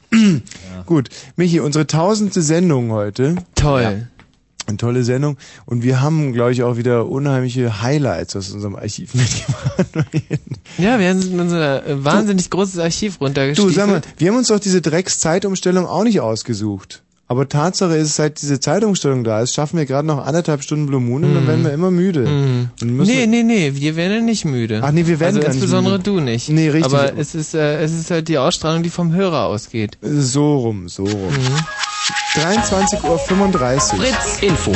Gut, 0.85 1.09
Michi, 1.35 1.59
unsere 1.59 1.85
tausendste 1.87 2.41
Sendung 2.41 2.91
heute. 2.91 3.35
Toll. 3.55 4.07
Eine 4.65 4.77
tolle 4.77 5.03
Sendung. 5.03 5.37
Und 5.65 5.83
wir 5.83 6.01
haben, 6.01 6.31
glaube 6.33 6.51
ich, 6.53 6.63
auch 6.63 6.77
wieder 6.77 7.07
unheimliche 7.07 7.81
Highlights 7.81 8.35
aus 8.35 8.49
unserem 8.51 8.75
Archiv 8.75 9.13
mitgebracht. 9.13 9.87
Ja, 10.77 10.99
wir 10.99 11.09
haben 11.09 11.39
unser 11.39 11.85
äh, 11.85 12.03
wahnsinnig 12.03 12.49
großes 12.49 12.79
Archiv 12.79 13.17
Du, 13.17 13.25
runtergestiefelt. 13.25 13.75
sag 13.75 13.87
mal, 13.87 14.01
wir 14.17 14.29
haben 14.29 14.37
uns 14.37 14.47
doch 14.47 14.59
diese 14.59 14.81
Drecks-Zeitumstellung 14.81 15.85
auch 15.85 16.03
nicht 16.03 16.21
ausgesucht. 16.21 17.01
Aber 17.27 17.47
Tatsache 17.49 17.95
ist, 17.95 18.15
seit 18.17 18.41
diese 18.41 18.59
Zeitumstellung 18.59 19.23
da 19.23 19.41
ist, 19.41 19.53
schaffen 19.53 19.77
wir 19.77 19.85
gerade 19.85 20.05
noch 20.07 20.23
anderthalb 20.25 20.61
Stunden 20.61 20.85
Blue 20.87 20.99
Moon 20.99 21.23
und 21.23 21.33
dann 21.33 21.43
Mhm. 21.43 21.47
werden 21.47 21.63
wir 21.63 21.71
immer 21.73 21.89
müde. 21.89 22.27
Mhm. 22.27 22.69
Müssen 22.97 23.11
Nee, 23.11 23.25
nee, 23.27 23.43
nee, 23.43 23.71
wir 23.75 23.95
werden 23.95 24.25
nicht 24.25 24.45
müde. 24.45 24.81
Ach 24.83 24.91
nee, 24.91 25.07
wir 25.07 25.19
werden 25.19 25.37
also 25.37 25.39
gar 25.39 25.47
nicht 25.47 25.55
insbesondere 25.55 25.99
du 25.99 26.19
nicht. 26.19 26.49
Nee, 26.49 26.69
richtig. 26.69 26.93
Aber 26.93 27.17
es 27.17 27.33
ist, 27.33 27.55
äh, 27.55 27.81
es 27.81 27.91
ist 27.93 28.11
halt 28.11 28.27
die 28.27 28.37
Ausstrahlung, 28.37 28.83
die 28.83 28.89
vom 28.89 29.13
Hörer 29.13 29.45
ausgeht. 29.45 29.97
So 30.01 30.57
rum, 30.59 30.89
so 30.89 31.05
rum. 31.05 31.33
23.35 32.33 33.03
Uhr. 33.03 33.99
Fritz 33.99 34.41
Info. 34.41 34.71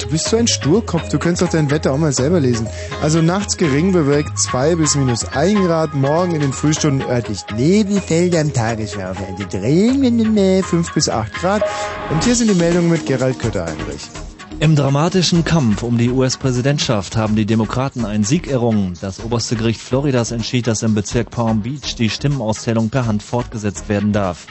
Du 0.00 0.08
bist 0.08 0.28
so 0.28 0.36
ein 0.36 0.48
Sturkopf, 0.48 1.08
du 1.08 1.18
könntest 1.18 1.42
doch 1.42 1.48
dein 1.48 1.70
Wetter 1.70 1.92
auch 1.92 1.98
mal 1.98 2.12
selber 2.12 2.40
lesen. 2.40 2.68
Also 3.02 3.22
nachts 3.22 3.56
gering 3.56 3.92
bewölkt 3.92 4.38
2 4.38 4.76
bis 4.76 4.96
minus 4.96 5.24
1 5.24 5.60
Grad, 5.60 5.94
morgen 5.94 6.34
in 6.34 6.40
den 6.40 6.52
Frühstunden 6.52 7.08
örtlich 7.08 7.44
Nebelfelder 7.54 8.40
am 8.40 8.52
Tagesverlauf, 8.52 9.18
also 9.18 9.44
dringende 9.48 10.62
5 10.62 10.92
bis 10.94 11.08
8 11.08 11.32
Grad. 11.34 11.62
Und 12.10 12.24
hier 12.24 12.34
sind 12.34 12.50
die 12.50 12.54
Meldungen 12.54 12.90
mit 12.90 13.06
Gerald 13.06 13.38
Kötter-Heinrich. 13.38 14.23
Im 14.60 14.76
dramatischen 14.76 15.44
Kampf 15.44 15.82
um 15.82 15.98
die 15.98 16.10
US-Präsidentschaft 16.10 17.16
haben 17.16 17.34
die 17.34 17.44
Demokraten 17.44 18.04
einen 18.04 18.24
Sieg 18.24 18.46
errungen. 18.46 18.94
Das 19.00 19.22
oberste 19.22 19.56
Gericht 19.56 19.80
Floridas 19.80 20.30
entschied, 20.30 20.66
dass 20.68 20.82
im 20.82 20.94
Bezirk 20.94 21.30
Palm 21.30 21.62
Beach 21.62 21.96
die 21.96 22.08
Stimmenauszählung 22.08 22.88
per 22.88 23.06
Hand 23.06 23.22
fortgesetzt 23.22 23.88
werden 23.88 24.12
darf. 24.12 24.46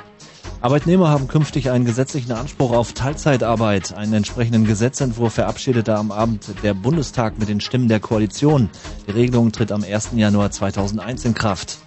Arbeitnehmer 0.61 1.09
haben 1.09 1.27
künftig 1.27 1.71
einen 1.71 1.85
gesetzlichen 1.85 2.34
Anspruch 2.34 2.71
auf 2.71 2.93
Teilzeitarbeit. 2.93 3.93
Einen 3.95 4.13
entsprechenden 4.13 4.65
Gesetzentwurf 4.65 5.34
verabschiedete 5.34 5.95
am 5.95 6.11
Abend 6.11 6.53
der 6.63 6.73
Bundestag 6.73 7.39
mit 7.39 7.49
den 7.49 7.61
Stimmen 7.61 7.88
der 7.88 7.99
Koalition. 7.99 8.69
Die 9.07 9.11
Regelung 9.11 9.51
tritt 9.51 9.71
am 9.71 9.84
1. 9.84 10.11
Januar 10.15 10.51
2001 10.51 11.25
in 11.25 11.34
Kraft. 11.34 11.80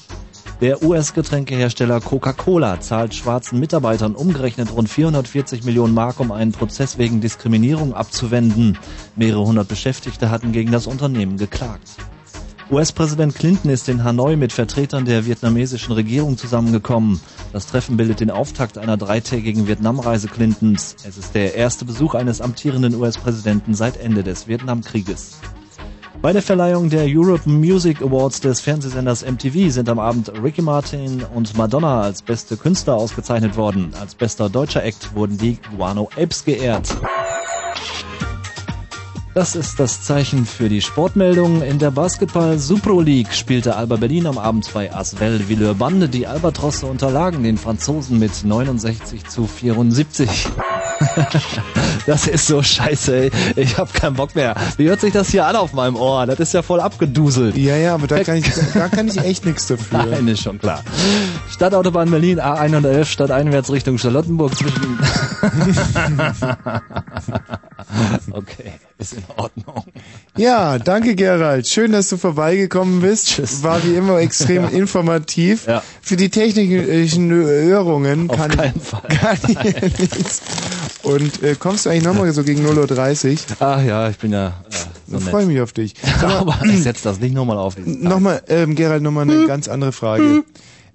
Der 0.62 0.82
US-Getränkehersteller 0.82 2.00
Coca-Cola 2.00 2.80
zahlt 2.80 3.14
schwarzen 3.14 3.60
Mitarbeitern 3.60 4.14
umgerechnet 4.14 4.72
rund 4.74 4.88
440 4.88 5.64
Millionen 5.64 5.92
Mark, 5.92 6.18
um 6.18 6.32
einen 6.32 6.52
Prozess 6.52 6.96
wegen 6.96 7.20
Diskriminierung 7.20 7.92
abzuwenden. 7.92 8.78
Mehrere 9.16 9.44
hundert 9.44 9.68
Beschäftigte 9.68 10.30
hatten 10.30 10.52
gegen 10.52 10.72
das 10.72 10.86
Unternehmen 10.86 11.36
geklagt. 11.36 11.90
US-Präsident 12.70 13.34
Clinton 13.34 13.70
ist 13.70 13.90
in 13.90 14.02
Hanoi 14.02 14.36
mit 14.36 14.50
Vertretern 14.50 15.04
der 15.04 15.26
vietnamesischen 15.26 15.92
Regierung 15.92 16.38
zusammengekommen. 16.38 17.20
Das 17.52 17.66
Treffen 17.66 17.98
bildet 17.98 18.20
den 18.20 18.30
Auftakt 18.30 18.78
einer 18.78 18.96
dreitägigen 18.96 19.68
Vietnamreise 19.68 20.28
Clintons. 20.28 20.96
Es 21.06 21.18
ist 21.18 21.34
der 21.34 21.54
erste 21.54 21.84
Besuch 21.84 22.14
eines 22.14 22.40
amtierenden 22.40 22.94
US-Präsidenten 22.94 23.74
seit 23.74 23.98
Ende 23.98 24.22
des 24.22 24.48
Vietnamkrieges. 24.48 25.38
Bei 26.22 26.32
der 26.32 26.42
Verleihung 26.42 26.90
der 26.90 27.04
European 27.06 27.60
Music 27.60 28.02
Awards 28.02 28.40
des 28.40 28.60
Fernsehsenders 28.60 29.24
MTV 29.24 29.70
sind 29.70 29.88
am 29.88 29.98
Abend 29.98 30.32
Ricky 30.42 30.62
Martin 30.62 31.22
und 31.34 31.56
Madonna 31.56 32.02
als 32.02 32.22
beste 32.22 32.56
Künstler 32.56 32.94
ausgezeichnet 32.94 33.56
worden. 33.56 33.92
Als 34.00 34.14
bester 34.14 34.48
deutscher 34.48 34.82
Act 34.82 35.14
wurden 35.14 35.38
die 35.38 35.58
Guano 35.76 36.08
Apes 36.16 36.44
geehrt. 36.44 36.96
Das 39.36 39.54
ist 39.54 39.78
das 39.78 40.00
Zeichen 40.00 40.46
für 40.46 40.70
die 40.70 40.80
Sportmeldung. 40.80 41.60
In 41.60 41.78
der 41.78 41.90
Basketball 41.90 42.58
Supro 42.58 43.02
League 43.02 43.34
spielte 43.34 43.76
Alba 43.76 43.96
Berlin 43.96 44.26
am 44.26 44.38
Abend 44.38 44.72
bei 44.72 44.94
Asvel 44.94 45.46
Villeurbanne. 45.46 46.08
Die 46.08 46.26
Albatrosse 46.26 46.86
unterlagen 46.86 47.42
den 47.42 47.58
Franzosen 47.58 48.18
mit 48.18 48.44
69 48.44 49.26
zu 49.26 49.46
74. 49.46 50.48
das 52.06 52.28
ist 52.28 52.46
so 52.46 52.62
scheiße, 52.62 53.14
ey. 53.14 53.30
Ich 53.56 53.76
hab 53.76 53.92
keinen 53.92 54.16
Bock 54.16 54.34
mehr. 54.34 54.54
Wie 54.78 54.88
hört 54.88 55.02
sich 55.02 55.12
das 55.12 55.28
hier 55.28 55.44
an 55.44 55.56
auf 55.56 55.74
meinem 55.74 55.96
Ohr? 55.96 56.24
Das 56.24 56.40
ist 56.40 56.54
ja 56.54 56.62
voll 56.62 56.80
abgeduselt. 56.80 57.58
Ja, 57.58 57.76
ja, 57.76 57.92
aber 57.92 58.06
da 58.06 58.24
kann 58.24 58.38
ich, 58.38 58.50
da 58.72 58.88
kann 58.88 59.06
ich 59.06 59.18
echt 59.18 59.44
nichts 59.44 59.66
dafür. 59.66 60.06
Nein, 60.06 60.28
ist 60.28 60.44
schon 60.44 60.58
klar. 60.58 60.82
Stadtautobahn 61.50 62.10
Berlin 62.10 62.40
A111 62.40 63.04
stadteinwärts 63.04 63.70
Richtung 63.70 63.98
Charlottenburg 63.98 64.56
zwischen... 64.56 64.98
okay, 68.32 68.72
ist 68.98 69.12
in 69.14 69.22
Ordnung. 69.36 69.84
Ja, 70.36 70.78
danke 70.78 71.14
Gerald. 71.14 71.68
Schön, 71.68 71.92
dass 71.92 72.08
du 72.08 72.16
vorbeigekommen 72.16 73.00
bist. 73.02 73.26
Tschüss. 73.28 73.62
War 73.62 73.82
wie 73.84 73.94
immer 73.94 74.18
extrem 74.18 74.62
Ja. 74.64 74.68
informativ. 74.70 75.66
Ja. 75.66 75.82
Für 76.00 76.16
die 76.16 76.30
technischen 76.30 77.30
Hörungen 77.30 78.30
Auf 78.30 78.36
kann, 78.36 78.50
keinen 78.52 78.80
Fall. 78.80 79.02
kann 79.08 79.38
ich 79.48 79.98
nichts. 79.98 80.40
Und 81.02 81.42
äh, 81.42 81.54
kommst 81.58 81.84
du 81.86 81.90
eigentlich 81.90 82.04
nochmal 82.04 82.32
so 82.32 82.42
gegen 82.42 82.66
0.30 82.66 83.32
Uhr? 83.32 83.38
Ach 83.60 83.82
ja, 83.82 84.08
ich 84.08 84.16
bin 84.18 84.32
ja 84.32 84.48
äh, 84.48 84.52
so 84.72 84.86
Dann 85.12 85.20
nett. 85.24 85.30
freue 85.30 85.42
ich 85.42 85.48
mich 85.48 85.60
auf 85.60 85.72
dich. 85.72 85.94
Mal, 86.22 86.34
Aber 86.38 86.58
ich 86.64 86.82
setz 86.82 87.02
das 87.02 87.20
nicht 87.20 87.34
nochmal 87.34 87.58
auf. 87.58 87.76
Nochmal, 87.78 88.42
ähm, 88.48 88.74
Gerald, 88.74 89.02
nochmal 89.02 89.28
eine 89.30 89.46
ganz 89.46 89.68
andere 89.68 89.92
Frage. 89.92 90.42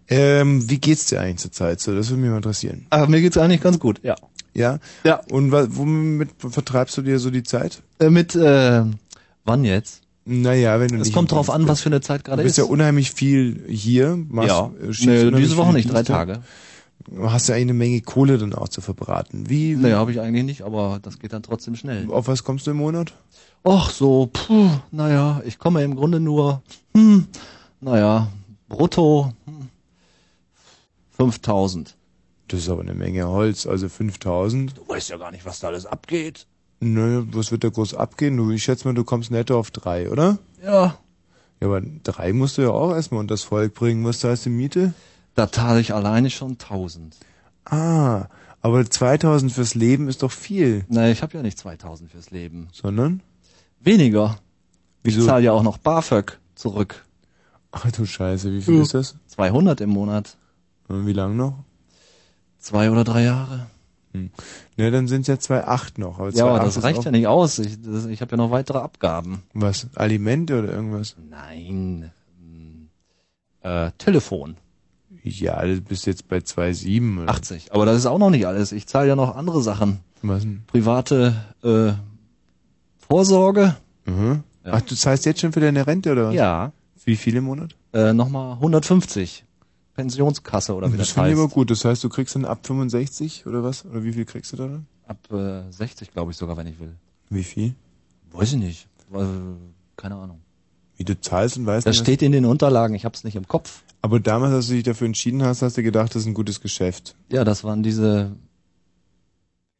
Ähm, 0.10 0.70
wie 0.70 0.80
geht's 0.80 1.06
dir 1.06 1.22
eigentlich 1.22 1.38
zurzeit 1.38 1.80
so? 1.80 1.96
Das 1.96 2.10
würde 2.10 2.22
mich 2.22 2.30
mal 2.32 2.38
interessieren. 2.38 2.86
Aber 2.90 3.08
mir 3.08 3.22
geht's 3.22 3.38
eigentlich 3.38 3.62
ganz 3.62 3.80
gut, 3.80 4.02
ja. 4.04 4.16
Ja? 4.54 4.80
Ja. 5.04 5.22
Und 5.32 5.52
womit 5.52 6.30
vertreibst 6.40 6.98
du 6.98 7.02
dir 7.02 7.20
so 7.20 7.30
die 7.32 7.44
Zeit? 7.44 7.82
Äh, 8.00 8.10
mit, 8.10 8.36
äh, 8.36 8.84
wann 9.46 9.64
jetzt? 9.64 10.02
Naja, 10.26 10.80
wenn 10.80 10.90
du 10.90 10.98
Es 10.98 11.12
kommt 11.12 11.32
drauf 11.32 11.50
an, 11.50 11.62
bist. 11.62 11.70
was 11.70 11.82
für 11.82 11.90
eine 11.90 12.02
Zeit 12.02 12.22
Du 12.22 12.24
gerade 12.32 12.44
bist 12.44 12.58
ist. 12.60 12.64
ja 12.66 12.70
unheimlich 12.72 13.12
viel 13.12 13.64
hier. 13.68 14.16
Machst, 14.30 14.50
Ja. 14.50 14.72
äh, 14.82 15.06
Nee, 15.06 15.32
diese 15.40 15.58
Woche 15.58 15.74
nicht, 15.74 15.92
drei. 15.92 16.04
Tage. 16.04 16.42
Hast 17.20 17.50
ja 17.50 17.56
eigentlich 17.56 17.64
eine 17.70 17.74
Menge 17.74 18.02
Kohle 18.02 18.38
dann 18.38 18.54
auch 18.54 18.70
zu 18.70 18.80
verbraten. 18.82 19.50
Wie, 19.50 19.76
Nee, 19.76 19.94
habe 19.94 20.12
ich 20.12 20.20
eigentlich 20.22 20.44
nicht, 20.46 20.62
aber 20.62 21.00
das 21.02 21.18
geht 21.18 21.34
dann 21.34 21.42
trotzdem 21.42 21.76
schnell. 21.76 22.08
auf 22.12 22.28
was 22.28 22.44
kommst 22.44 22.68
du 22.68 22.72
im 22.72 22.78
Monat? 22.78 23.14
Och, 23.66 23.90
so, 23.90 24.30
puh, 24.32 24.70
naja, 24.92 25.42
ich 25.46 25.58
komme 25.58 25.84
im 25.84 25.96
Grunde 25.96 26.20
nur, 26.20 26.62
hm, 26.96 27.26
naja, 27.80 28.28
brutto, 28.70 29.34
hm, 29.46 29.70
5000. 31.18 31.96
Das 32.52 32.60
ist 32.60 32.70
aber 32.70 32.82
eine 32.82 32.94
Menge 32.94 33.28
Holz, 33.30 33.66
also 33.66 33.88
5000. 33.88 34.78
Du 34.78 34.88
weißt 34.90 35.10
ja 35.10 35.16
gar 35.18 35.32
nicht, 35.32 35.46
was 35.46 35.60
da 35.62 35.68
alles 35.70 35.86
abgeht. 35.86 36.48
Nö, 36.82 37.24
was 37.32 37.52
wird 37.52 37.64
da 37.64 37.70
groß 37.70 37.94
abgehen? 37.94 38.36
Du, 38.36 38.52
ich 38.52 38.64
schätze 38.64 38.86
mal, 38.88 38.94
du 38.94 39.06
kommst 39.06 39.32
netto 39.32 39.58
auf 39.58 39.72
drei, 39.72 40.10
oder? 40.10 40.38
Ja. 40.62 40.98
Ja, 41.62 41.68
aber 41.68 41.82
drei 42.04 42.34
musst 42.34 42.58
du 42.58 42.64
ja 42.64 42.72
auch 42.72 42.94
erstmal 42.94 43.22
unter 43.22 43.34
das 43.36 43.44
Volk 43.44 43.74
bringen. 43.74 44.04
Was 44.04 44.20
zahlst 44.20 44.46
du 44.48 44.50
Miete? 44.50 44.94
Da 45.36 45.50
zahle 45.50 45.80
ich 45.80 45.94
alleine 45.94 46.30
schon 46.30 46.52
1000. 46.54 47.16
Ah, 47.64 48.26
aber 48.62 48.84
2000 48.90 49.50
fürs 49.52 49.74
Leben 49.76 50.10
ist 50.10 50.22
doch 50.24 50.32
viel. 50.32 50.84
Nee, 50.90 51.12
ich 51.12 51.22
habe 51.22 51.38
ja 51.38 51.44
nicht 51.44 51.58
2000 51.58 52.12
fürs 52.12 52.32
Leben. 52.32 52.68
Sondern? 52.74 53.22
Weniger. 53.80 54.40
Wieso? 55.04 55.22
Ich 55.22 55.26
zahle 55.28 55.46
ja 55.46 55.54
auch 55.54 55.64
noch 55.64 55.78
BAföG 55.78 56.38
zurück. 56.56 57.06
Ach 57.72 57.90
du 57.92 58.06
Scheiße, 58.06 58.52
wie 58.52 58.62
viel 58.62 58.76
Ja. 58.76 58.82
ist 58.82 58.94
das? 58.94 59.16
200 59.28 59.80
im 59.80 59.92
Monat. 59.92 60.36
Und 60.90 61.06
wie 61.08 61.14
lang 61.14 61.38
noch? 61.38 61.64
Zwei 62.62 62.90
oder 62.92 63.04
drei 63.04 63.24
Jahre. 63.24 63.68
Ne, 64.14 64.92
dann 64.92 65.08
sind 65.08 65.22
es 65.22 65.28
ja 65.28 65.36
2,8 65.36 66.00
noch. 66.00 66.20
Aber 66.20 66.30
Ja, 66.32 66.46
aber 66.46 66.60
2,8 66.60 66.64
das 66.66 66.84
reicht 66.84 67.04
ja 67.06 67.12
nicht 67.12 67.28
aus. 67.28 67.60
Ich, 67.60 67.82
das, 67.82 68.06
ich 68.06 68.22
habe 68.22 68.32
ja 68.32 68.38
noch 68.38 68.52
weitere 68.52 68.78
Abgaben. 68.80 69.44
Was? 69.54 69.88
Alimente 69.96 70.60
oder 70.60 70.72
irgendwas? 70.72 71.16
Nein. 71.30 72.12
hm, 72.40 72.90
Äh, 73.62 73.92
Telefon. 73.98 74.58
Ja, 75.24 75.62
du 75.66 75.82
bist 75.82 76.06
jetzt 76.08 76.28
bei 76.28 76.38
2,7. 76.38 77.24
oder? 77.24 77.32
80. 77.32 77.74
Aber 77.74 77.86
das 77.86 77.98
ist 77.98 78.06
auch 78.06 78.18
noch 78.18 78.30
nicht 78.32 78.48
alles. 78.48 78.72
Ich 78.72 78.88
zahle 78.88 79.08
ja 79.10 79.16
noch 79.16 79.36
andere 79.36 79.62
Sachen. 79.62 80.00
Was 80.22 80.42
denn? 80.44 80.64
Private 80.68 81.34
äh, 81.64 81.94
Vorsorge. 82.98 83.76
Mhm. 84.06 84.44
Ach, 84.64 84.82
du 84.82 84.96
zahlst 84.96 85.26
jetzt 85.26 85.42
schon 85.42 85.52
für 85.54 85.60
deine 85.60 85.88
Rente 85.88 86.12
oder 86.12 86.28
was? 86.28 86.36
Ja. 86.36 86.72
Wie 87.06 87.16
viel 87.16 87.36
im 87.36 87.46
Monat? 87.46 87.76
Äh, 87.94 88.14
Nochmal 88.14 88.54
150. 88.54 89.46
Pensionskasse 90.02 90.76
oder 90.76 90.92
wie 90.92 90.98
das 90.98 91.08
das, 91.08 91.14
finde 91.14 91.30
ich 91.30 91.36
heißt. 91.36 91.44
aber 91.44 91.54
gut. 91.54 91.72
Das 91.72 91.86
heißt, 91.86 92.04
du 92.04 92.10
kriegst 92.10 92.36
dann 92.36 92.46
ab 92.46 92.66
65 92.66 93.46
oder 93.46 93.64
was? 93.64 93.86
Oder 93.86 94.04
wie 94.04 94.14
viel 94.14 94.26
kriegst 94.26 94.52
du 94.54 94.58
da 94.58 94.68
dann? 94.68 94.86
Ab 95.08 95.18
äh, 95.32 95.72
60, 95.72 96.12
glaube 96.12 96.32
ich 96.32 96.38
sogar, 96.38 96.58
wenn 96.58 96.68
ich 96.68 96.80
will. 96.80 96.96
Wie 97.30 97.44
viel? 97.44 97.76
Weiß 98.32 98.54
ich 98.54 98.60
nicht. 98.60 98.88
Weil, 99.10 99.28
keine 99.98 100.16
Ahnung. 100.16 100.40
Wie 100.98 101.04
du 101.04 101.20
zahlst 101.20 101.58
und 101.58 101.66
weißt 101.66 101.86
Das 101.88 101.96
nicht, 101.98 102.06
steht 102.06 102.22
in 102.22 102.32
den 102.32 102.46
Unterlagen. 102.46 102.96
Ich 102.96 103.06
habe 103.06 103.16
es 103.16 103.24
nicht 103.24 103.36
im 103.36 103.48
Kopf. 103.48 103.82
Aber 104.02 104.20
damals, 104.20 104.54
als 104.54 104.68
du 104.68 104.74
dich 104.74 104.84
dafür 104.84 105.08
entschieden 105.08 105.44
hast, 105.44 105.62
hast 105.62 105.78
du 105.78 105.84
gedacht, 105.84 106.16
das 106.16 106.24
ist 106.24 106.28
ein 106.28 106.34
gutes 106.34 106.62
Geschäft. 106.62 107.16
Ja, 107.32 107.44
das 107.44 107.64
waren 107.64 107.84
diese 107.84 108.32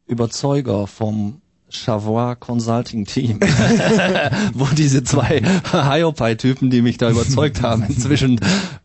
Überzeuger 0.08 0.88
vom 0.88 1.42
Chavois 1.70 2.36
Consulting 2.36 3.06
Team, 3.06 3.40
wo 4.54 4.66
diese 4.76 5.04
zwei 5.04 5.42
Hiopai-Typen, 5.72 6.70
die 6.70 6.82
mich 6.82 6.98
da 6.98 7.10
überzeugt 7.10 7.62
haben, 7.62 7.84
inzwischen 7.84 8.40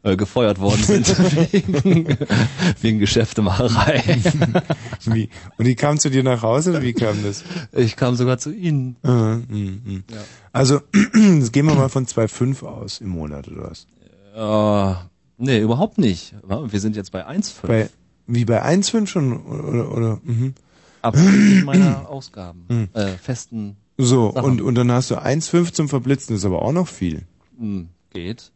äh, 0.06 0.16
gefeuert 0.16 0.60
worden 0.60 0.82
sind 0.82 1.06
wegen, 1.52 2.06
wegen 2.80 2.98
Geschäftemacherei. 2.98 4.02
Wie? 5.06 5.28
Und 5.58 5.64
die 5.66 5.74
kam 5.74 5.98
zu 5.98 6.10
dir 6.10 6.22
nach 6.22 6.42
Hause 6.42 6.70
oder 6.70 6.82
wie 6.82 6.92
kam 6.92 7.22
das? 7.24 7.42
Ich 7.72 7.96
kam 7.96 8.14
sogar 8.14 8.38
zu 8.38 8.52
ihnen. 8.52 8.96
Mhm, 9.02 9.44
mhm, 9.48 9.80
mhm. 9.84 10.04
Ja. 10.10 10.18
Also, 10.52 10.80
jetzt 11.14 11.52
gehen 11.52 11.66
wir 11.66 11.74
mal 11.74 11.88
von 11.88 12.06
2,5 12.06 12.64
aus 12.64 13.00
im 13.00 13.08
Monat 13.08 13.48
oder 13.48 13.70
was? 13.70 13.86
Äh, 14.34 14.94
nee, 15.38 15.58
überhaupt 15.60 15.98
nicht. 15.98 16.34
Wir 16.46 16.80
sind 16.80 16.94
jetzt 16.96 17.10
bei 17.12 17.26
1,5. 17.26 17.66
Bei, 17.66 17.90
wie 18.26 18.44
bei 18.44 18.64
1,5 18.64 19.06
schon? 19.06 19.44
Oder, 19.44 19.90
oder, 19.92 20.20
mhm. 20.22 20.54
Abzüglich 21.02 21.64
meiner 21.64 22.08
Ausgaben. 22.08 22.64
Mhm. 22.68 22.88
Äh, 22.94 23.08
festen 23.18 23.76
So, 23.98 24.32
Sachen. 24.32 24.44
und, 24.44 24.60
und 24.60 24.74
dann 24.76 24.92
hast 24.92 25.10
du 25.10 25.16
1,5 25.16 25.72
zum 25.72 25.88
Verblitzen, 25.88 26.34
das 26.34 26.40
ist 26.42 26.46
aber 26.46 26.62
auch 26.62 26.72
noch 26.72 26.88
viel. 26.88 27.22
Hm, 27.58 27.88
geht. 28.12 28.50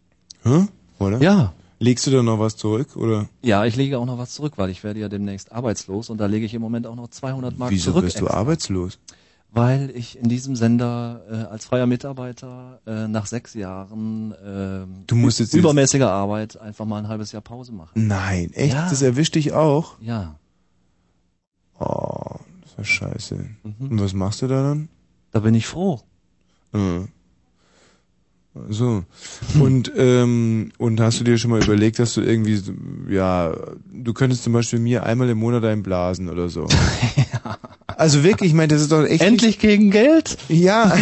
Hä? 0.45 0.67
Oder? 1.01 1.21
Ja. 1.21 1.53
Legst 1.83 2.07
du 2.07 2.11
da 2.11 2.23
noch 2.23 2.39
was 2.39 2.57
zurück, 2.57 2.95
oder? 2.95 3.29
Ja, 3.41 3.65
ich 3.65 3.75
lege 3.75 3.99
auch 3.99 4.05
noch 4.05 4.19
was 4.19 4.33
zurück, 4.35 4.53
weil 4.57 4.69
ich 4.69 4.85
werde 4.85 5.01
ja 5.01 5.09
demnächst 5.09 5.51
arbeitslos 5.51 6.11
und 6.11 6.19
da 6.19 6.27
lege 6.27 6.45
ich 6.45 6.53
im 6.53 6.61
Moment 6.61 6.87
auch 6.87 6.95
noch 6.95 7.09
200 7.09 7.59
Mark 7.59 7.71
Wieso 7.71 7.93
zurück. 7.93 8.05
wirst 8.05 8.21
du 8.21 8.29
arbeitslos? 8.29 8.99
Weil 9.51 9.91
ich 9.97 10.19
in 10.19 10.29
diesem 10.29 10.57
Sender 10.57 11.23
äh, 11.29 11.35
als 11.51 11.65
freier 11.65 11.87
Mitarbeiter 11.87 12.81
äh, 12.87 13.09
nach 13.09 13.25
sechs 13.27 13.55
Jahren 13.55 14.33
äh, 14.33 14.85
übermäßiger 15.57 16.13
Arbeit 16.13 16.61
einfach 16.61 16.85
mal 16.85 16.99
ein 16.99 17.09
halbes 17.09 17.33
Jahr 17.33 17.43
Pause 17.43 17.73
machen. 17.73 17.93
Nein, 17.95 18.53
echt? 18.53 18.75
Ja. 18.75 18.89
Das 18.91 19.01
erwischt 19.01 19.35
dich 19.35 19.53
auch? 19.55 19.97
Ja. 20.01 20.39
Oh, 21.81 22.37
das 22.61 22.87
ist 22.87 22.93
scheiße. 22.93 23.37
Mhm. 23.37 23.91
Und 23.91 24.01
was 24.01 24.13
machst 24.13 24.43
du 24.43 24.49
da 24.49 24.63
dann? 24.63 24.91
Da 25.33 25.41
bin 25.41 25.55
ich 25.55 25.67
froh. 25.67 26.01
Mhm. 26.73 27.09
So. 28.69 29.05
Und, 29.61 29.93
ähm, 29.97 30.73
und 30.79 31.01
hast 31.01 31.21
du 31.21 31.25
dir 31.25 31.39
schon 31.39 31.53
mal 31.53 31.63
überlegt, 31.63 32.01
dass 32.01 32.15
du 32.15 32.21
irgendwie, 32.21 32.61
ja, 33.09 33.55
du 33.93 34.13
könntest 34.13 34.43
zum 34.43 34.53
Beispiel 34.53 34.81
mir 34.81 35.05
einmal 35.05 35.29
im 35.29 35.39
Monat 35.39 35.65
einblasen 35.65 36.29
oder 36.29 36.49
so. 36.49 36.67
Also 37.97 38.25
wirklich, 38.25 38.49
ich 38.49 38.55
meine, 38.55 38.69
das 38.69 38.81
ist 38.81 38.93
doch 38.93 39.05
echt. 39.05 39.23
Endlich 39.23 39.59
gegen 39.59 39.91
Geld? 39.91 40.39
Ja. 40.49 40.91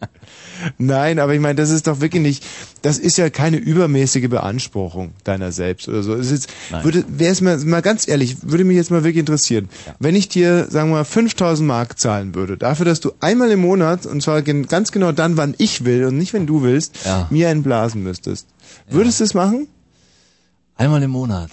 Nein, 0.78 1.18
aber 1.18 1.34
ich 1.34 1.40
meine, 1.40 1.54
das 1.54 1.70
ist 1.70 1.86
doch 1.86 2.00
wirklich 2.00 2.22
nicht, 2.22 2.44
das 2.82 2.98
ist 2.98 3.16
ja 3.18 3.30
keine 3.30 3.56
übermäßige 3.56 4.28
Beanspruchung 4.28 5.12
deiner 5.24 5.52
selbst 5.52 5.88
oder 5.88 6.02
so. 6.02 6.14
Es 6.14 6.30
ist, 6.30 6.48
Nein. 6.70 6.84
würde, 6.84 7.04
wäre 7.08 7.32
es 7.32 7.40
mal, 7.40 7.58
mal 7.58 7.82
ganz 7.82 8.06
ehrlich, 8.08 8.36
würde 8.42 8.64
mich 8.64 8.76
jetzt 8.76 8.90
mal 8.90 9.04
wirklich 9.04 9.20
interessieren, 9.20 9.68
wenn 9.98 10.14
ich 10.14 10.28
dir, 10.28 10.66
sagen 10.70 10.90
wir 10.90 10.96
mal, 10.96 11.04
5000 11.04 11.66
Mark 11.66 11.98
zahlen 11.98 12.34
würde, 12.34 12.56
dafür, 12.56 12.86
dass 12.86 13.00
du 13.00 13.12
einmal 13.20 13.50
im 13.50 13.60
Monat, 13.60 14.06
und 14.06 14.22
zwar 14.22 14.42
ganz 14.42 14.92
genau 14.92 15.12
dann, 15.12 15.36
wann 15.36 15.54
ich 15.58 15.84
will 15.84 16.04
und 16.04 16.16
nicht, 16.18 16.32
wenn 16.32 16.46
du 16.46 16.62
willst, 16.62 16.96
Ja. 17.04 17.26
mir 17.30 17.48
einen 17.48 17.62
blasen 17.62 18.02
müsstest. 18.02 18.46
Würdest 18.88 19.20
du 19.20 19.24
es 19.24 19.34
machen? 19.34 19.66
Einmal 20.76 21.02
im 21.02 21.10
Monat. 21.10 21.50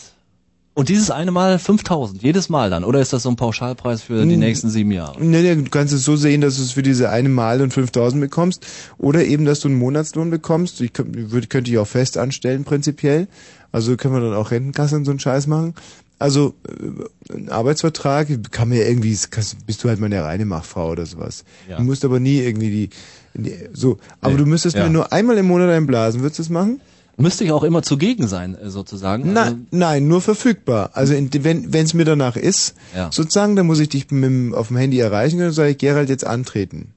Und 0.77 0.89
dieses 0.89 1.09
eine 1.09 1.31
Mal 1.31 1.57
5000, 1.57 2.21
jedes 2.21 2.49
Mal 2.49 2.69
dann? 2.69 2.83
Oder 2.83 3.01
ist 3.01 3.11
das 3.11 3.23
so 3.23 3.29
ein 3.29 3.35
Pauschalpreis 3.35 4.03
für 4.03 4.23
die 4.23 4.33
Hm. 4.33 4.39
nächsten 4.39 4.69
sieben 4.69 4.91
Jahre? 4.91 5.19
Nee, 5.19 5.41
nee, 5.41 5.55
du 5.55 5.63
kannst 5.71 5.91
es 5.91 6.03
so 6.05 6.15
sehen, 6.15 6.39
dass 6.41 6.57
du 6.57 6.61
es 6.61 6.73
für 6.73 6.83
diese 6.83 7.09
eine 7.09 7.29
Mal 7.29 7.61
und 7.61 7.73
5000 7.73 8.21
bekommst 8.21 8.63
oder 8.99 9.25
eben, 9.25 9.43
dass 9.45 9.61
du 9.61 9.69
einen 9.69 9.79
Monatslohn 9.79 10.29
bekommst. 10.29 10.79
Ich 10.81 10.93
könnt- 10.93 11.31
würde, 11.31 11.47
könnte 11.47 11.71
ich 11.71 11.79
auch 11.79 11.87
fest 11.87 12.19
anstellen 12.19 12.63
prinzipiell. 12.63 13.27
Also 13.71 13.97
können 13.97 14.13
wir 14.13 14.21
dann 14.21 14.35
auch 14.35 14.51
Rentenkasse 14.51 14.95
und 14.97 15.05
so 15.05 15.11
einen 15.11 15.19
Scheiß 15.19 15.47
machen. 15.47 15.73
Also 16.19 16.53
äh, 16.67 17.33
ein 17.33 17.49
Arbeitsvertrag 17.49 18.27
kann 18.51 18.69
mir 18.69 18.87
irgendwie, 18.87 19.17
bist 19.65 19.83
du 19.83 19.89
halt 19.89 19.99
mal 19.99 20.05
eine 20.05 20.23
reine 20.23 20.45
Machfrau 20.45 20.91
oder 20.91 21.07
sowas. 21.07 21.43
Ja. 21.67 21.77
Du 21.77 21.83
musst 21.85 22.05
aber 22.05 22.19
nie 22.19 22.37
irgendwie 22.37 22.89
die, 23.33 23.53
so. 23.73 23.97
Aber 24.21 24.33
Nee, 24.33 24.37
du 24.39 24.45
müsstest 24.45 24.75
ja. 24.75 24.83
mir 24.83 24.91
nur 24.91 25.11
einmal 25.11 25.39
im 25.39 25.47
Monat 25.47 25.71
einblasen. 25.71 26.21
Würdest 26.21 26.37
du 26.37 26.43
das 26.43 26.49
machen? 26.51 26.81
Müsste 27.19 27.43
ich 27.43 27.51
auch 27.51 27.63
immer 27.63 27.81
zugegen 27.81 28.27
sein, 28.27 28.55
äh, 28.55 28.69
sozusagen? 28.69 29.23
Also, 29.35 29.51
Nein, 29.55 29.67
nein, 29.71 30.07
nur 30.07 30.21
verfügbar. 30.21 30.91
Also 30.93 31.13
in, 31.15 31.31
wenn 31.43 31.73
es 31.73 31.93
mir 31.95 32.05
danach 32.05 32.35
ist, 32.35 32.75
Ja. 32.95 33.11
sozusagen, 33.11 33.55
dann 33.55 33.65
muss 33.65 33.79
ich 33.79 33.89
dich 33.89 34.09
mit, 34.11 34.23
dem- 34.25 34.53
auf 34.53 34.67
dem 34.67 34.77
Handy 34.77 34.99
erreichen 34.99 35.37
und 35.37 35.43
dann 35.45 35.51
sage 35.51 35.71
ich 35.71 35.77
Gerald 35.79 36.09
jetzt 36.09 36.25
antreten. 36.27 36.93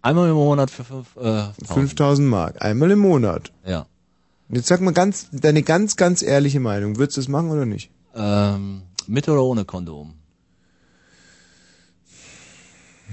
Einmal 0.00 0.28
im 0.28 0.36
Monat 0.36 0.70
für 0.70 0.84
fünf, 0.84 1.16
äh, 1.16 1.42
5000 1.64 2.28
Mark, 2.28 2.62
einmal 2.64 2.90
im 2.92 3.00
Monat. 3.00 3.50
Ja. 3.66 3.86
Jetzt 4.48 4.68
sag 4.68 4.80
mal 4.80 4.92
ganz, 4.94 5.26
deine 5.32 5.64
ganz, 5.64 5.96
ganz 5.96 6.22
ehrliche 6.22 6.60
Meinung. 6.60 6.96
Würdest 6.98 7.16
du 7.16 7.20
das 7.22 7.26
machen 7.28 7.50
oder 7.50 7.66
nicht? 7.66 7.90
Ähm, 8.14 8.82
mit 9.08 9.28
oder 9.28 9.42
ohne 9.42 9.64
Kondom? 9.64 10.14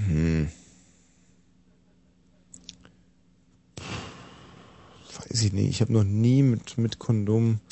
Hm. 0.07 0.47
Weiß 5.33 5.41
ich 5.41 5.51
nicht. 5.53 5.67
Ich 5.69 5.81
habe 5.81 5.91
noch 5.91 6.03
nie 6.03 6.43
mit, 6.43 6.77
mit 6.77 6.99
Kondom. 6.99 7.59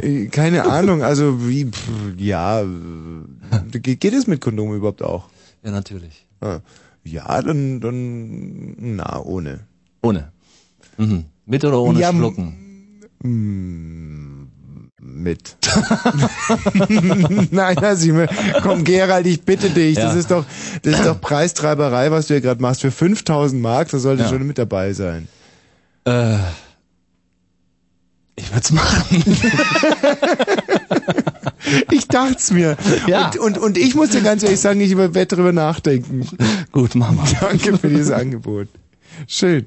Äh, 0.00 0.26
Keine 0.26 0.64
Ahnung. 0.64 1.02
Also 1.02 1.46
wie, 1.48 1.64
pff, 1.66 1.88
ja, 2.18 2.62
äh, 2.62 3.78
geht 3.80 4.00
geht 4.00 4.12
es 4.14 4.26
mit 4.28 4.40
Kondom 4.40 4.72
überhaupt 4.74 5.02
auch? 5.02 5.28
Ja, 5.64 5.70
natürlich. 5.72 6.24
Ah. 6.40 6.60
Ja, 7.04 7.42
dann, 7.42 7.80
dann, 7.80 8.76
na, 8.96 9.20
ohne. 9.22 9.60
Ohne. 10.02 10.30
Mhm. 10.98 11.24
Mit 11.46 11.64
oder 11.64 11.80
ohne 11.80 11.98
Ja, 11.98 12.10
m- 12.10 12.16
Schlucken? 12.18 13.00
Mm, 13.24 14.37
Mit. 15.00 15.56
Nein, 17.52 17.76
Simon, 17.96 18.26
komm 18.62 18.82
Gerald, 18.82 19.26
ich 19.26 19.40
bitte 19.42 19.70
dich. 19.70 19.94
Das 19.94 20.14
Ja. 20.14 20.18
ist 20.18 20.30
doch, 20.32 20.44
das 20.82 20.94
ist 20.98 21.06
doch 21.06 21.20
Preistreiberei, 21.20 22.10
was 22.10 22.26
du 22.26 22.34
hier 22.34 22.40
gerade 22.40 22.60
machst. 22.60 22.80
Für 22.80 22.90
5000 22.90 23.62
Mark, 23.62 23.90
das 23.90 24.02
sollte 24.02 24.24
Ja. 24.24 24.28
schon 24.28 24.44
mit 24.44 24.58
dabei 24.58 24.92
sein. 24.94 25.28
Äh, 26.04 26.34
ich 28.36 28.52
würd's 28.52 28.72
machen. 28.72 29.24
Ich 31.90 32.08
dacht's 32.08 32.50
mir. 32.50 32.76
Ja. 33.06 33.26
Und, 33.26 33.38
und, 33.38 33.58
und 33.58 33.78
ich 33.78 33.94
muss 33.94 34.10
dir 34.10 34.22
ganz 34.22 34.42
ehrlich 34.42 34.60
sagen, 34.60 34.80
ich 34.80 34.96
werde 34.96 35.26
drüber 35.26 35.52
nachdenken. 35.52 36.26
Gut, 36.72 36.94
Mama. 36.94 37.24
Danke 37.40 37.76
für 37.76 37.88
dieses 37.88 38.10
Angebot. 38.10 38.68
Schön. 39.26 39.66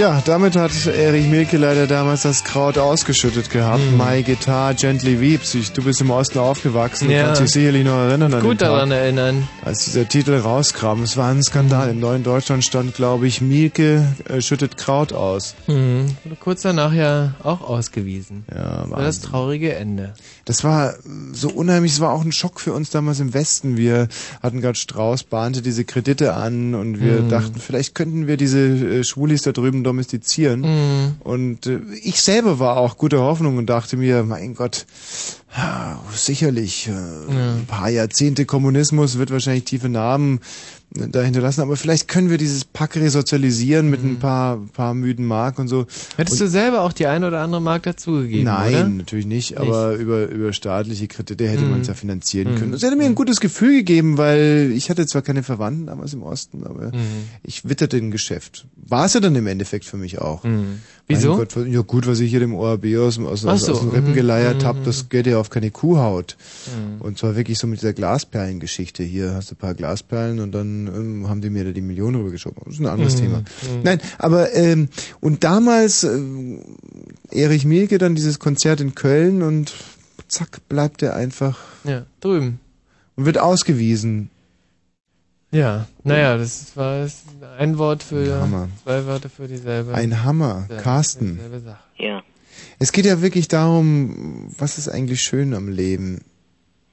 Tja, 0.00 0.22
damit 0.24 0.56
hat 0.56 0.70
Erich 0.86 1.26
Milke 1.26 1.58
leider 1.58 1.86
damals 1.86 2.22
das 2.22 2.42
Kraut 2.42 2.78
ausgeschüttet 2.78 3.50
gehabt. 3.50 3.82
Hm. 3.82 3.98
My 3.98 4.22
Guitar 4.22 4.72
Gently 4.72 5.20
Weeps. 5.20 5.54
Ich, 5.54 5.72
du 5.72 5.82
bist 5.84 6.00
im 6.00 6.10
Osten 6.10 6.38
aufgewachsen, 6.38 7.08
du 7.08 7.14
Ja. 7.14 7.26
kannst 7.26 7.42
dich 7.42 7.50
sicherlich 7.50 7.84
noch 7.84 7.98
erinnern 7.98 8.32
an 8.32 8.40
den 8.40 8.48
Gut 8.48 8.60
Tag, 8.60 8.70
daran 8.70 8.92
erinnern. 8.92 9.46
als 9.62 9.84
dieser 9.84 10.08
Titel 10.08 10.38
rauskam. 10.38 11.02
Es 11.02 11.18
war 11.18 11.28
ein 11.30 11.42
Skandal. 11.42 11.90
Im 11.90 12.00
neuen 12.00 12.22
Deutschland 12.22 12.64
stand, 12.64 12.94
glaube 12.94 13.26
ich, 13.26 13.42
Milke 13.42 14.06
äh, 14.26 14.40
schüttet 14.40 14.78
Kraut 14.78 15.12
aus. 15.12 15.54
Hm. 15.66 16.06
Wurde 16.24 16.36
kurz 16.36 16.62
danach 16.62 16.94
ja 16.94 17.34
auch 17.42 17.60
ausgewiesen. 17.60 18.46
Ja, 18.50 18.80
das 18.84 18.90
war 18.90 19.02
das 19.02 19.20
traurige 19.20 19.74
Ende. 19.74 20.14
Das 20.50 20.64
war 20.64 20.94
so 21.32 21.48
unheimlich, 21.48 21.92
es 21.92 22.00
war 22.00 22.10
auch 22.12 22.24
ein 22.24 22.32
Schock 22.32 22.58
für 22.58 22.72
uns 22.72 22.90
damals 22.90 23.20
im 23.20 23.32
Westen. 23.34 23.76
Wir 23.76 24.08
hatten 24.42 24.60
gerade 24.60 24.76
Strauß, 24.76 25.22
bahnte 25.22 25.62
diese 25.62 25.84
Kredite 25.84 26.34
an 26.34 26.74
und 26.74 27.00
wir 27.00 27.22
Mhm. 27.22 27.28
dachten, 27.28 27.60
vielleicht 27.60 27.94
könnten 27.94 28.26
wir 28.26 28.36
diese 28.36 28.58
äh, 28.58 29.04
Schwulis 29.04 29.42
da 29.42 29.52
drüben 29.52 29.84
domestizieren. 29.84 30.62
Mhm. 30.62 31.14
Und 31.20 31.66
äh, 31.66 31.78
ich 32.02 32.20
selber 32.20 32.58
war 32.58 32.78
auch 32.78 32.96
guter 32.98 33.20
Hoffnung 33.20 33.58
und 33.58 33.66
dachte 33.66 33.96
mir, 33.96 34.24
mein 34.24 34.56
Gott, 34.56 34.86
sicherlich, 36.14 36.88
äh, 36.88 36.92
ein 36.92 37.66
paar 37.66 37.88
Jahrzehnte 37.88 38.44
Kommunismus 38.44 39.18
wird 39.18 39.30
wahrscheinlich 39.30 39.64
tiefe 39.64 39.88
Narben 39.88 40.38
äh, 40.38 40.79
da 40.92 41.22
hinterlassen, 41.22 41.60
aber 41.60 41.76
vielleicht 41.76 42.08
können 42.08 42.30
wir 42.30 42.36
dieses 42.38 42.64
Pack 42.64 42.96
resozialisieren 42.96 43.90
mit 43.90 44.02
ein 44.02 44.18
paar, 44.18 44.56
paar 44.72 44.92
müden 44.92 45.24
Mark 45.24 45.58
und 45.60 45.68
so. 45.68 45.82
Mhm. 45.82 45.86
Hättest 46.16 46.40
und 46.40 46.46
du 46.46 46.50
selber 46.50 46.80
auch 46.82 46.92
die 46.92 47.06
ein 47.06 47.22
oder 47.22 47.40
andere 47.42 47.62
Mark 47.62 47.84
dazugegeben, 47.84 48.44
Nein, 48.44 48.74
oder? 48.74 48.88
natürlich 48.88 49.26
nicht, 49.26 49.56
aber 49.58 49.94
über, 49.94 50.26
über 50.28 50.52
staatliche 50.52 51.06
Kredite 51.06 51.46
hätte 51.48 51.64
Mhm. 51.64 51.70
man 51.70 51.80
es 51.82 51.86
ja 51.86 51.94
finanzieren 51.94 52.52
Mhm. 52.52 52.56
können. 52.56 52.72
Es 52.72 52.82
hätte 52.82 52.96
mir 52.96 53.04
ein 53.04 53.14
gutes 53.14 53.38
Gefühl 53.40 53.72
gegeben, 53.78 54.18
weil 54.18 54.72
ich 54.74 54.90
hatte 54.90 55.06
zwar 55.06 55.22
keine 55.22 55.44
Verwandten 55.44 55.86
damals 55.86 56.12
im 56.12 56.22
Osten, 56.24 56.64
aber 56.64 56.86
Mhm. 56.88 57.28
ich 57.44 57.68
witterte 57.68 57.96
ein 57.96 58.10
Geschäft. 58.10 58.66
War 58.76 59.06
es 59.06 59.14
ja 59.14 59.20
dann 59.20 59.36
im 59.36 59.46
Endeffekt 59.46 59.84
für 59.84 59.96
mich 59.96 60.20
auch. 60.20 60.44
Mhm. 61.10 61.16
Wieso? 61.16 61.36
Gott, 61.36 61.56
ja 61.68 61.80
gut, 61.82 62.06
was 62.06 62.20
ich 62.20 62.30
hier 62.30 62.40
dem 62.40 62.54
ORB 62.54 62.86
aus, 62.98 63.18
aus, 63.18 63.40
so, 63.40 63.48
aus 63.48 63.64
den 63.64 63.88
Rippen 63.90 64.10
mhm. 64.10 64.14
geleiert 64.14 64.62
Mhm. 64.62 64.66
hab, 64.66 64.84
das 64.84 65.08
geht 65.08 65.26
ja 65.26 65.38
auf 65.38 65.50
keine 65.50 65.70
Kuhhaut. 65.70 66.36
Mhm. 66.66 67.00
Und 67.00 67.18
zwar 67.18 67.36
wirklich 67.36 67.58
so 67.58 67.66
mit 67.66 67.80
dieser 67.80 67.92
Glasperlengeschichte. 67.92 69.02
Hier 69.02 69.34
hast 69.34 69.50
du 69.50 69.54
ein 69.54 69.58
paar 69.58 69.74
Glasperlen 69.74 70.40
und 70.40 70.52
dann 70.52 70.86
ähm, 70.86 71.28
haben 71.28 71.40
die 71.40 71.50
mir 71.50 71.64
da 71.64 71.72
die 71.72 71.80
Millionen 71.80 72.16
rübergeschoben. 72.16 72.62
Das 72.64 72.74
ist 72.74 72.80
ein 72.80 72.86
anderes 72.86 73.16
Mhm. 73.16 73.20
Thema. 73.20 73.38
Mhm. 73.38 73.44
Nein, 73.82 74.00
aber 74.18 74.54
ähm, 74.54 74.88
und 75.20 75.44
damals 75.44 76.04
ähm, 76.04 76.60
Erich 77.30 77.64
Mielke 77.64 77.98
dann 77.98 78.14
dieses 78.14 78.38
Konzert 78.38 78.80
in 78.80 78.94
Köln 78.94 79.42
und 79.42 79.72
zack 80.28 80.60
bleibt 80.68 81.02
er 81.02 81.16
einfach 81.16 81.58
Ja, 81.84 82.06
drüben. 82.20 82.60
und 83.16 83.24
wird 83.26 83.38
ausgewiesen. 83.38 84.30
Ja, 85.52 85.86
naja, 86.04 86.36
das 86.36 86.76
war 86.76 87.08
ein 87.58 87.76
Wort 87.78 88.02
für 88.04 88.40
Hammer. 88.40 88.68
zwei 88.84 89.04
Wörter 89.06 89.28
für 89.28 89.48
dieselbe. 89.48 89.94
Ein 89.94 90.22
Hammer, 90.22 90.66
Ja, 90.70 90.76
Carsten. 90.76 91.34
dieselbe 91.36 91.60
Sache. 91.60 91.82
Ja. 91.98 92.22
Es 92.78 92.92
geht 92.92 93.04
ja 93.04 93.20
wirklich 93.20 93.48
darum, 93.48 94.52
was 94.58 94.78
ist 94.78 94.88
eigentlich 94.88 95.22
schön 95.22 95.54
am 95.54 95.68
Leben? 95.68 96.20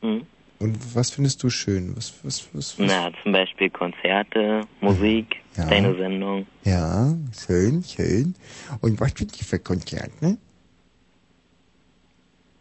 Hm. 0.02 0.24
Und 0.60 0.96
was 0.96 1.12
findest 1.12 1.44
du 1.44 1.52
schön? 1.52 1.96
Was, 1.96 2.14
was, 2.24 2.48
was, 2.54 2.80
was? 2.80 2.88
Na, 2.88 3.12
zum 3.22 3.32
Beispiel 3.32 3.70
Konzerte, 3.70 4.62
Musik, 4.82 5.36
Ja. 5.56 5.68
deine 5.68 5.96
Sendung. 5.96 6.48
Ja, 6.64 7.14
schön, 7.46 7.84
schön. 7.84 8.34
Und 8.82 9.00
was 9.00 9.12
sind 9.16 9.40
die 9.40 9.44
für 9.44 9.60
Konzerte? 9.60 10.38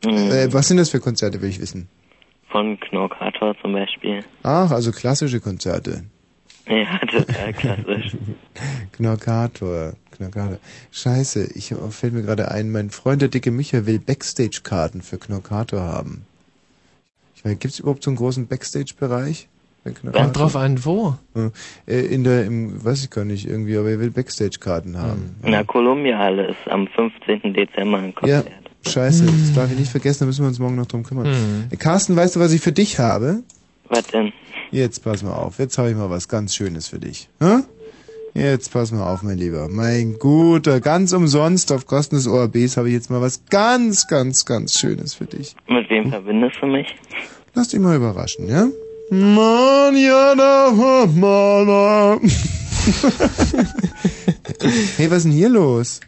Hm. 0.05 0.13
Äh, 0.31 0.53
was 0.53 0.69
sind 0.69 0.77
das 0.77 0.91
für 0.91 1.01
Konzerte, 1.01 1.41
will 1.41 1.49
ich 1.49 1.61
wissen? 1.61 1.89
Von 2.49 2.79
Knorkator 2.81 3.55
zum 3.61 3.73
Beispiel. 3.73 4.25
Ach, 4.43 4.71
also 4.71 4.93
klassische 4.93 5.41
Konzerte. 5.41 6.05
Ja, 6.69 6.99
total 6.99 7.53
klassisch. 7.53 8.17
Knorkator, 8.93 9.93
Knorkator. 10.11 10.59
Scheiße, 10.91 11.53
ich 11.55 11.75
fällt 11.91 12.13
mir 12.13 12.23
gerade 12.23 12.51
ein, 12.51 12.71
mein 12.73 12.91
Freund 12.91 13.23
der 13.23 13.29
dicke 13.29 13.51
Micha 13.51 13.87
will 13.87 14.01
Backstage-Karten 14.01 15.03
für 15.03 15.19
Knorkator 15.19 15.81
haben. 15.81 16.27
Ich 17.37 17.45
meine, 17.45 17.57
gibt's 17.57 17.79
überhaupt 17.79 18.03
so 18.03 18.11
einen 18.11 18.17
großen 18.17 18.49
Backstage-Bereich? 18.49 19.49
Kommt 20.13 20.37
drauf 20.37 20.57
an, 20.57 20.85
wo? 20.85 21.15
Ja, 21.37 21.51
äh, 21.87 22.01
in 22.07 22.25
der, 22.25 22.45
im, 22.45 22.85
weiß 22.85 23.05
ich 23.05 23.11
gar 23.11 23.25
nicht, 23.25 23.47
irgendwie, 23.47 23.77
aber 23.77 23.91
er 23.91 24.01
will 24.01 24.11
Backstage-Karten 24.11 24.99
haben. 24.99 25.37
In 25.45 25.53
der 25.53 25.65
Columbia-Halle 25.65 26.49
ist 26.49 26.69
am 26.69 26.89
15. 26.89 27.55
Dezember 27.55 27.99
ein 27.99 28.07
Ja, 28.25 28.41
Konzert. 28.43 28.66
Scheiße, 28.87 29.27
das 29.27 29.55
darf 29.55 29.71
ich 29.71 29.79
nicht 29.79 29.91
vergessen, 29.91 30.21
da 30.21 30.27
müssen 30.27 30.43
wir 30.43 30.49
uns 30.49 30.59
morgen 30.59 30.77
noch 30.77 30.87
drum 30.87 31.03
kümmern. 31.03 31.29
Mhm. 31.29 31.65
Äh, 31.71 31.77
Carsten, 31.77 32.17
weißt 32.17 32.37
du, 32.37 32.41
was 32.41 32.53
ich 32.53 32.61
für 32.61 32.73
dich 32.73 32.99
habe? 32.99 33.43
Was 33.89 34.07
denn? 34.09 34.33
Jetzt 34.71 35.05
pass 35.05 35.23
mal 35.23 35.35
auf, 35.35 35.59
jetzt 35.59 35.79
habe 35.79 35.91
ich 35.91 35.97
mal 35.97 36.11
was 36.11 36.29
ganz 36.29 36.55
Schönes 36.55 36.89
für 36.89 36.99
dich. 36.99 37.29
Hä? 37.41 37.59
Jetzt 38.35 38.73
pass 38.73 38.93
mal 38.93 39.11
auf, 39.11 39.23
mein 39.23 39.39
Lieber. 39.39 39.69
Mein 39.71 40.19
Guter, 40.19 40.81
ganz 40.81 41.15
umsonst 41.15 41.73
auf 41.73 41.87
Kosten 41.87 42.17
des 42.17 42.27
ORBs 42.27 42.77
habe 42.77 42.89
ich 42.89 42.95
jetzt 42.95 43.09
mal 43.09 43.23
was 43.23 43.47
ganz, 43.47 44.09
ganz, 44.09 44.45
ganz 44.45 44.79
Schönes 44.79 45.15
für 45.15 45.25
dich. 45.25 45.57
Mit 45.69 45.89
wem 45.89 46.11
verbindest 46.11 46.57
du 46.61 46.67
mich? 46.67 46.95
Lass 47.55 47.69
dich 47.69 47.81
mal 47.81 47.97
überraschen, 47.97 48.47
ja? 48.49 48.69
Mann, 49.09 49.97
ja, 49.97 50.35
da, 50.35 50.71
Mann. 51.15 52.21
hey, 54.97 55.11
was 55.11 55.19
ist 55.19 55.25
denn 55.25 55.33
hier 55.33 55.49
los? 55.49 56.01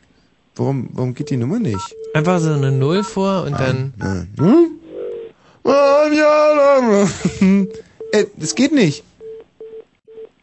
Warum, 0.59 0.89
warum 0.93 1.15
geht 1.15 1.31
die 1.31 1.37
Nummer 1.37 1.61
nicht? 1.61 1.95
Einfach 2.15 2.41
so 2.41 2.53
eine 2.53 2.73
Null 2.73 3.05
vor 3.05 3.45
und 3.45 3.53
dann. 3.53 3.95
Hm? 4.37 4.79
Mann, 5.63 6.17
ja, 6.17 6.55
da, 6.57 8.19
äh, 8.19 8.27
das 8.37 8.55
geht 8.55 8.73
nicht. 8.73 9.05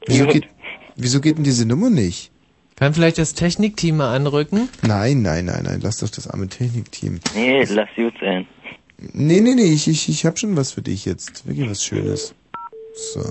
Wieso 0.07 0.27
geht, 0.27 0.47
wieso 0.95 1.19
geht 1.19 1.37
denn 1.37 1.43
diese 1.43 1.65
Nummer 1.65 1.89
nicht? 1.89 2.31
Kann 2.75 2.93
vielleicht 2.93 3.17
das 3.17 3.33
Technikteam 3.33 3.97
mal 3.97 4.15
anrücken? 4.15 4.69
Nein, 4.83 5.21
nein, 5.21 5.45
nein, 5.45 5.63
nein, 5.63 5.79
lass 5.81 5.97
doch 5.97 6.09
das 6.09 6.27
arme 6.27 6.47
Technikteam. 6.47 7.19
Nee, 7.33 7.63
lass 7.65 7.89
gut 7.95 8.13
sein. 8.19 8.45
Nee, 8.97 9.41
nee, 9.41 9.55
nee, 9.55 9.73
ich, 9.73 9.87
ich, 9.87 10.07
ich 10.07 10.25
hab 10.25 10.39
schon 10.39 10.55
was 10.55 10.71
für 10.71 10.81
dich 10.81 11.05
jetzt. 11.05 11.45
Wirklich 11.47 11.69
was 11.69 11.83
Schönes. 11.83 12.33
So, 13.13 13.21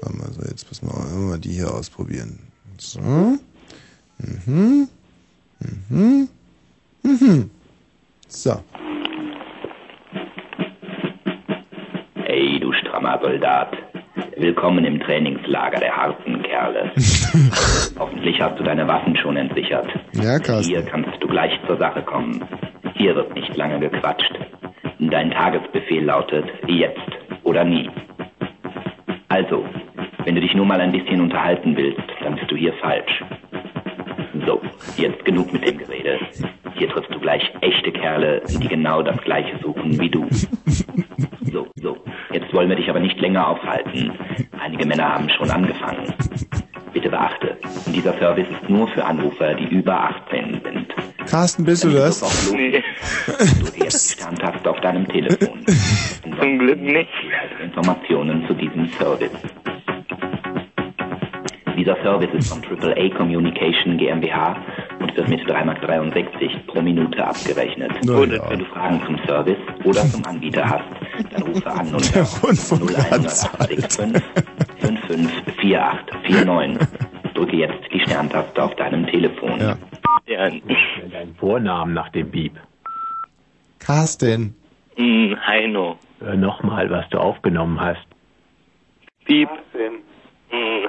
warte 0.00 0.16
mal, 0.16 0.32
so, 0.32 0.42
jetzt 0.48 0.68
pass 0.68 0.82
mal, 0.82 0.90
auf, 0.90 1.14
mal 1.14 1.38
die 1.38 1.52
hier 1.52 1.72
ausprobieren. 1.72 2.38
So. 2.78 3.00
Mhm. 4.18 4.88
Mhm. 5.60 6.28
Mhm. 7.02 7.50
So. 8.28 8.62
Hey, 12.24 12.58
du 12.60 12.72
strammer 12.72 13.18
Soldat. 13.22 13.76
Willkommen 14.36 14.84
im 14.84 15.00
Trainingslager 15.00 15.80
der 15.80 15.96
harten 15.96 16.42
Kerle. 16.42 16.92
Hoffentlich 17.98 18.38
hast 18.40 18.58
du 18.58 18.64
deine 18.64 18.86
Waffen 18.86 19.16
schon 19.16 19.36
entsichert. 19.36 19.88
Ja, 20.12 20.38
Carsten. 20.38 20.70
Hier 20.70 20.82
kannst 20.82 21.10
du 21.20 21.26
gleich 21.28 21.52
zur 21.66 21.78
Sache 21.78 22.02
kommen. 22.02 22.44
Hier 22.94 23.14
wird 23.14 23.34
nicht 23.34 23.56
lange 23.56 23.80
gequatscht. 23.80 24.32
Dein 24.98 25.30
Tagesbefehl 25.30 26.04
lautet 26.04 26.44
jetzt 26.66 27.00
oder 27.44 27.64
nie. 27.64 27.88
Also, 29.28 29.64
wenn 30.24 30.34
du 30.34 30.40
dich 30.40 30.54
nur 30.54 30.66
mal 30.66 30.80
ein 30.80 30.92
bisschen 30.92 31.20
unterhalten 31.20 31.76
willst, 31.76 32.02
dann 32.22 32.34
bist 32.36 32.50
du 32.50 32.56
hier 32.56 32.74
falsch. 32.74 33.22
So, 34.44 34.60
jetzt 34.96 35.24
genug 35.24 35.52
mit 35.52 35.64
dem 35.64 35.78
Gerede. 35.78 36.18
Hier 36.74 36.88
triffst 36.88 37.12
du 37.12 37.18
gleich 37.18 37.42
echte 37.60 37.92
Kerle, 37.92 38.42
die 38.48 38.68
genau 38.68 39.02
das 39.02 39.16
Gleiche 39.22 39.58
suchen 39.62 39.98
wie 39.98 40.10
du. 40.10 40.26
So, 41.52 41.66
so. 41.76 41.96
Jetzt 42.32 42.52
wollen 42.52 42.68
wir 42.68 42.76
dich 42.76 42.90
aber 42.90 43.00
nicht 43.00 43.18
länger 43.20 43.48
aufhalten. 43.48 44.12
Einige 44.60 44.84
Männer 44.84 45.14
haben 45.14 45.28
schon 45.30 45.50
angefangen. 45.50 46.12
Bitte 46.92 47.08
beachte, 47.08 47.56
dieser 47.94 48.18
Service 48.18 48.48
ist 48.48 48.68
nur 48.68 48.88
für 48.88 49.04
Anrufer, 49.04 49.54
die 49.54 49.66
über 49.66 50.10
18 50.26 50.60
sind. 50.62 50.94
Carsten, 51.26 51.64
bist 51.64 51.84
du 51.84 51.90
das? 51.90 52.52
Nee. 52.52 52.82
Drücke 53.26 53.84
jetzt 53.84 54.10
die 54.10 54.22
Sterntaste 54.22 54.70
auf 54.70 54.80
deinem 54.80 55.06
Telefon. 55.08 55.64
Zum 56.40 56.58
Glück 56.58 56.80
nicht. 56.80 57.08
Informationen 57.62 58.46
zu 58.46 58.54
diesem 58.54 58.88
Service. 58.88 59.30
Dieser 61.76 61.96
Service 62.02 62.30
ist 62.32 62.48
von 62.52 62.62
AAA 62.64 63.10
Communication 63.16 63.98
GmbH 63.98 64.56
und 64.98 65.14
wird 65.16 65.28
mit 65.28 65.40
3,63 65.42 65.64
Mark 65.64 66.66
pro 66.66 66.80
Minute 66.80 67.24
abgerechnet. 67.24 67.92
Ja. 68.04 68.18
wenn 68.50 68.58
du 68.58 68.64
Fragen 68.66 69.00
zum 69.04 69.18
Service 69.26 69.58
oder 69.84 70.00
zum 70.00 70.24
Anbieter 70.24 70.64
hast, 70.64 70.84
dann 71.32 71.42
rufe 71.42 71.70
an 71.70 71.86
unter 71.94 72.12
Der 72.12 72.22
Rundfunk 72.42 72.96
hat's 73.10 73.44
0185 73.60 74.80
554849. 74.80 76.88
Drücke 77.34 77.56
jetzt 77.56 77.92
die 77.92 78.00
Sterntaste 78.00 78.62
auf 78.62 78.74
deinem 78.76 79.06
Telefon. 79.06 79.60
Ja. 79.60 79.76
Dein 80.26 80.62
Vornamen 81.38 81.92
nach 81.94 82.08
dem 82.10 82.30
Beep. 82.30 82.52
Carsten. 83.78 84.54
Hm, 84.96 85.36
Heino. 85.46 85.96
Hör 86.20 86.34
nochmal, 86.34 86.88
was 86.90 87.06
du 87.10 87.18
aufgenommen 87.18 87.78
hast. 87.78 88.06
Piep. 89.26 89.50
Hm, 89.72 90.00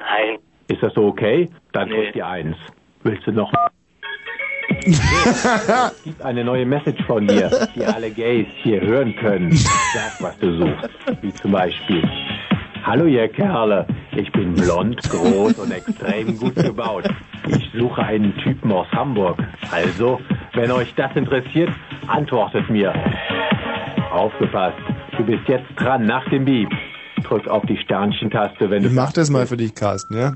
Hein. 0.02 0.38
Ist 0.68 0.82
das 0.82 0.92
so 0.94 1.06
okay? 1.06 1.48
Dann 1.72 1.88
Nee. 1.88 1.94
drück 2.04 2.12
die 2.14 2.22
Eins. 2.22 2.56
Willst 3.02 3.26
du 3.26 3.32
noch? 3.32 3.50
es 4.84 6.02
gibt 6.04 6.22
eine 6.22 6.44
neue 6.44 6.66
Message 6.66 7.02
von 7.06 7.26
dir, 7.26 7.50
die 7.74 7.84
alle 7.84 8.10
Gays 8.10 8.46
hier 8.62 8.80
hören 8.80 9.14
können. 9.16 9.50
Sag, 9.52 10.20
was 10.20 10.38
du 10.38 10.58
suchst. 10.58 10.88
Wie 11.22 11.32
zum 11.32 11.52
Beispiel. 11.52 12.02
Hallo 12.84 13.06
ihr 13.06 13.28
Kerle, 13.28 13.86
ich 14.16 14.30
bin 14.32 14.54
blond, 14.54 15.02
groß 15.10 15.58
und 15.58 15.72
extrem 15.72 16.36
gut 16.38 16.54
gebaut. 16.54 17.08
Ich 17.46 17.70
suche 17.78 18.02
einen 18.02 18.34
Typen 18.38 18.70
aus 18.72 18.86
Hamburg. 18.92 19.38
Also, 19.70 20.20
wenn 20.54 20.70
euch 20.70 20.94
das 20.94 21.14
interessiert, 21.16 21.70
antwortet 22.06 22.68
mir. 22.70 22.92
Aufgepasst. 24.10 24.78
Du 25.16 25.24
bist 25.24 25.46
jetzt 25.48 25.66
dran 25.76 26.04
nach 26.06 26.28
dem 26.30 26.44
Beep. 26.44 26.70
Drück 27.24 27.46
auf 27.48 27.64
die 27.66 27.76
Sternchentaste, 27.76 28.70
wenn 28.70 28.82
du... 28.84 28.88
Ich 28.88 28.94
mach 28.94 29.12
das 29.12 29.28
mal 29.28 29.46
für 29.46 29.56
dich, 29.56 29.74
Carsten, 29.74 30.16
ja? 30.16 30.34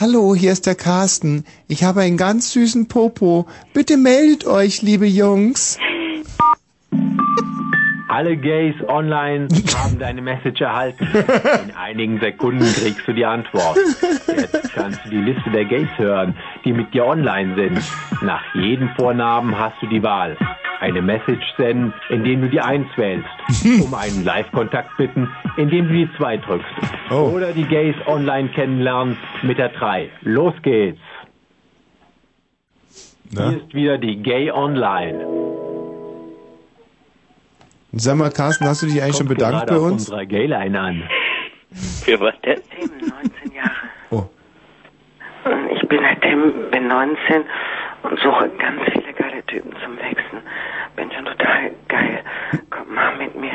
Hallo, 0.00 0.34
hier 0.34 0.50
ist 0.50 0.66
der 0.66 0.74
Carsten. 0.74 1.44
Ich 1.68 1.84
habe 1.84 2.00
einen 2.00 2.16
ganz 2.16 2.52
süßen 2.52 2.88
Popo. 2.88 3.46
Bitte 3.72 3.96
meldet 3.96 4.44
euch, 4.44 4.82
liebe 4.82 5.06
Jungs. 5.06 5.78
Alle 8.08 8.36
Gays 8.36 8.74
online 8.88 9.46
haben 9.76 10.00
deine 10.00 10.20
Message 10.20 10.60
erhalten. 10.60 11.06
In 11.68 11.76
einigen 11.76 12.18
Sekunden 12.18 12.64
kriegst 12.64 13.06
du 13.06 13.12
die 13.12 13.24
Antwort. 13.24 13.78
Jetzt 14.26 14.72
kannst 14.74 14.98
du 15.04 15.10
die 15.10 15.20
Liste 15.20 15.50
der 15.52 15.64
Gays 15.64 15.88
hören, 15.96 16.36
die 16.64 16.72
mit 16.72 16.92
dir 16.92 17.06
online 17.06 17.54
sind. 17.54 17.80
Nach 18.20 18.42
jedem 18.56 18.88
Vornamen 18.96 19.56
hast 19.56 19.80
du 19.80 19.86
die 19.86 20.02
Wahl. 20.02 20.36
Eine 20.80 21.02
Message 21.02 21.44
senden, 21.56 21.94
indem 22.10 22.42
du 22.42 22.48
die 22.48 22.60
1 22.60 22.86
wählst. 22.96 23.28
Um 23.84 23.94
einen 23.94 24.24
Live-Kontakt 24.24 24.96
bitten, 24.96 25.28
indem 25.56 25.88
du 25.88 25.94
die 25.94 26.08
2 26.16 26.36
drückst. 26.38 26.68
Oder 27.10 27.52
die 27.52 27.64
Gays 27.64 27.94
online 28.06 28.48
kennenlernen 28.48 29.16
mit 29.42 29.58
der 29.58 29.68
3. 29.70 30.08
Los 30.22 30.54
geht's. 30.62 31.00
Hier 33.30 33.56
ist 33.58 33.74
wieder 33.74 33.98
die 33.98 34.16
Gay 34.22 34.50
Online. 34.50 35.24
Sag 37.92 38.16
mal, 38.16 38.30
Carsten, 38.30 38.66
hast 38.66 38.82
du 38.82 38.86
dich 38.86 39.02
eigentlich 39.02 39.16
schon 39.16 39.28
bedankt 39.28 39.66
bei 39.66 39.76
auf 39.76 39.82
uns? 39.82 40.08
unserer 40.08 40.26
Gayline 40.26 40.78
an. 40.78 41.02
Für 42.04 42.20
was 42.20 42.34
denn? 42.42 42.60
19 42.80 43.52
Jahre. 43.54 43.70
Oh. 44.10 44.24
Ich 45.74 45.88
bin 45.88 46.04
halt 46.04 46.20
Tim, 46.22 46.52
bin 46.70 46.86
19 46.88 47.16
und 48.02 48.18
suche 48.20 48.50
ganz 48.58 48.82
viele 48.92 49.13
Typen 49.54 49.72
zum 49.84 49.96
Wechseln. 49.98 50.42
Bin 50.96 51.12
schon 51.12 51.24
total 51.26 51.70
geil. 51.86 52.20
Komm 52.70 52.92
mal 52.92 53.16
mit 53.16 53.36
mir. 53.36 53.52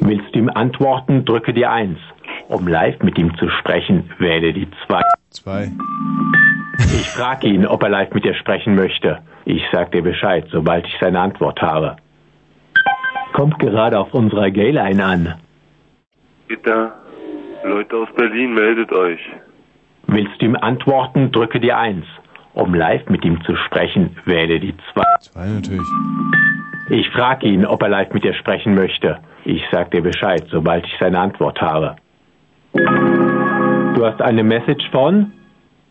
Willst 0.00 0.32
du 0.32 0.38
ihm 0.38 0.48
antworten, 0.48 1.24
drücke 1.24 1.52
die 1.52 1.66
1. 1.66 1.98
Um 2.48 2.68
live 2.68 3.02
mit 3.02 3.18
ihm 3.18 3.36
zu 3.36 3.48
sprechen, 3.48 4.10
wähle 4.18 4.52
die 4.52 4.68
2. 4.86 5.00
2. 5.30 5.72
Ich 6.78 7.10
frage 7.10 7.48
ihn, 7.48 7.66
ob 7.66 7.82
er 7.82 7.88
live 7.88 8.14
mit 8.14 8.24
dir 8.24 8.34
sprechen 8.34 8.76
möchte. 8.76 9.22
Ich 9.44 9.62
sag 9.72 9.90
dir 9.90 10.02
Bescheid, 10.02 10.46
sobald 10.52 10.86
ich 10.86 10.96
seine 11.00 11.18
Antwort 11.18 11.60
habe. 11.60 11.96
Kommt 13.32 13.58
gerade 13.58 13.98
auf 13.98 14.14
unserer 14.14 14.52
Gayline 14.52 15.04
an. 15.04 15.34
Bitte, 16.46 16.92
Leute 17.64 17.96
aus 17.96 18.08
Berlin, 18.16 18.54
meldet 18.54 18.92
euch. 18.92 19.20
Willst 20.06 20.40
du 20.40 20.46
ihm 20.46 20.56
antworten, 20.56 21.32
drücke 21.32 21.58
die 21.58 21.72
1. 21.72 22.04
Um 22.54 22.72
live 22.74 23.08
mit 23.08 23.24
ihm 23.24 23.42
zu 23.44 23.56
sprechen, 23.56 24.16
wähle 24.24 24.60
die 24.60 24.74
2. 24.92 25.02
2 25.20 25.46
natürlich. 25.46 25.88
Ich 26.90 27.08
frage 27.10 27.46
ihn, 27.46 27.66
ob 27.66 27.82
er 27.82 27.88
live 27.88 28.12
mit 28.12 28.24
dir 28.24 28.34
sprechen 28.34 28.74
möchte. 28.74 29.18
Ich 29.44 29.62
sag 29.72 29.90
dir 29.90 30.02
Bescheid, 30.02 30.44
sobald 30.50 30.86
ich 30.86 30.94
seine 31.00 31.18
Antwort 31.18 31.60
habe. 31.60 31.96
Du 32.72 34.04
hast 34.04 34.20
eine 34.22 34.42
Message 34.42 34.88
von? 34.90 35.32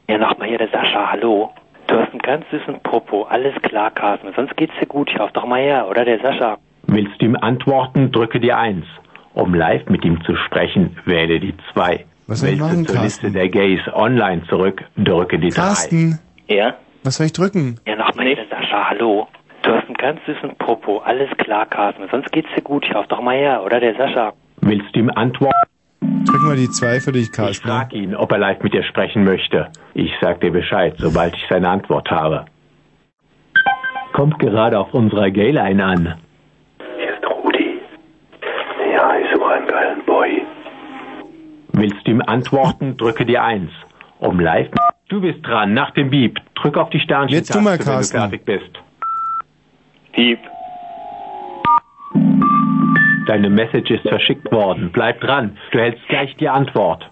Ja, 0.09 0.17
nochmal 0.17 0.49
hier 0.49 0.57
der 0.57 0.69
Sascha, 0.69 1.11
hallo. 1.11 1.51
Du 1.87 1.95
hast 1.95 2.11
einen 2.11 2.19
ganz 2.19 2.45
süßen 2.51 2.79
Popo, 2.81 3.23
alles 3.23 3.53
klar, 3.61 3.91
Carsten. 3.91 4.29
Sonst 4.35 4.55
geht's 4.55 4.73
dir 4.79 4.87
gut, 4.87 5.09
ich 5.11 5.19
hoffe 5.19 5.33
doch 5.33 5.45
mal 5.45 5.59
her, 5.59 5.87
oder 5.89 6.05
der 6.05 6.19
Sascha? 6.19 6.57
Willst 6.87 7.21
du 7.21 7.25
ihm 7.25 7.35
antworten, 7.35 8.11
drücke 8.11 8.39
die 8.39 8.53
1. 8.53 8.85
Um 9.33 9.53
live 9.53 9.87
mit 9.89 10.05
ihm 10.05 10.23
zu 10.23 10.35
sprechen, 10.35 10.97
wähle 11.05 11.39
die 11.39 11.55
2. 11.73 12.05
Was 12.27 12.43
Willst 12.43 12.59
machen, 12.59 12.85
du 12.85 12.93
zur 12.93 13.01
Liste 13.01 13.31
der 13.31 13.49
Gays 13.49 13.81
online 13.93 14.43
zurück, 14.47 14.83
drücke 14.95 15.39
die 15.39 15.49
3. 15.49 15.55
Carsten, 15.55 16.19
Ja? 16.47 16.75
was 17.03 17.15
soll 17.17 17.25
ich 17.25 17.33
drücken? 17.33 17.79
Ja, 17.85 17.95
nochmal 17.95 18.27
hier 18.27 18.35
der 18.37 18.47
Sascha, 18.47 18.89
hallo. 18.89 19.27
Du 19.63 19.71
hast 19.71 19.85
einen 19.85 19.95
ganz 19.95 20.19
süßen 20.25 20.55
Popo, 20.57 20.99
alles 20.99 21.29
klar, 21.37 21.65
Carsten. 21.65 22.07
Sonst 22.11 22.31
geht's 22.31 22.49
dir 22.55 22.61
gut, 22.61 22.85
ich 22.85 22.93
hoffe 22.93 23.07
doch 23.09 23.21
mal 23.21 23.35
her, 23.35 23.63
oder 23.63 23.79
der 23.79 23.95
Sascha? 23.95 24.33
Willst 24.61 24.93
du 24.95 24.99
ihm 24.99 25.09
antworten? 25.09 25.53
Drück 26.01 26.41
mal 26.43 26.55
die 26.55 26.69
2 26.69 26.99
für 27.01 27.11
dich, 27.11 27.23
Ich 27.23 27.31
Carsten. 27.31 27.67
frage 27.67 27.95
ihn, 27.97 28.15
ob 28.15 28.31
er 28.31 28.37
live 28.39 28.61
mit 28.61 28.73
dir 28.73 28.83
sprechen 28.83 29.23
möchte. 29.23 29.69
Ich 29.93 30.11
sag 30.21 30.41
dir 30.41 30.51
Bescheid, 30.51 30.95
sobald 30.97 31.35
ich 31.35 31.45
seine 31.49 31.69
Antwort 31.69 32.09
habe. 32.11 32.45
Kommt 34.13 34.39
gerade 34.39 34.77
auf 34.79 34.93
unserer 34.93 35.31
Gayline 35.31 35.83
an. 35.83 36.15
Ja, 38.93 39.17
ich 39.17 39.25
suche 39.33 39.47
einen 39.53 39.67
geilen 39.67 40.05
Boy. 40.05 40.41
Willst 41.73 42.05
du 42.05 42.11
ihm 42.11 42.21
antworten, 42.21 42.95
drücke 42.97 43.25
die 43.25 43.37
1. 43.39 43.71
Um 44.23 44.39
live... 44.39 44.69
Du 45.09 45.19
bist 45.19 45.45
dran, 45.45 45.73
nach 45.73 45.91
dem 45.91 46.09
Beep. 46.09 46.39
Drück 46.55 46.77
auf 46.77 46.89
die 46.89 46.99
Sternchen 46.99 47.37
Jetzt 47.37 47.53
du 47.53 47.59
mal, 47.59 47.77
wenn 47.77 47.85
du 47.85 48.03
fertig 48.03 48.45
bist. 48.45 48.71
Piep. 50.13 50.39
Deine 53.27 53.49
Message 53.49 53.91
ist 53.91 54.07
verschickt 54.07 54.49
worden. 54.51 54.91
Bleib 54.93 55.19
dran. 55.19 55.57
Du 55.71 55.79
hältst 55.79 56.01
gleich 56.07 56.35
die 56.37 56.47
Antwort. 56.47 57.07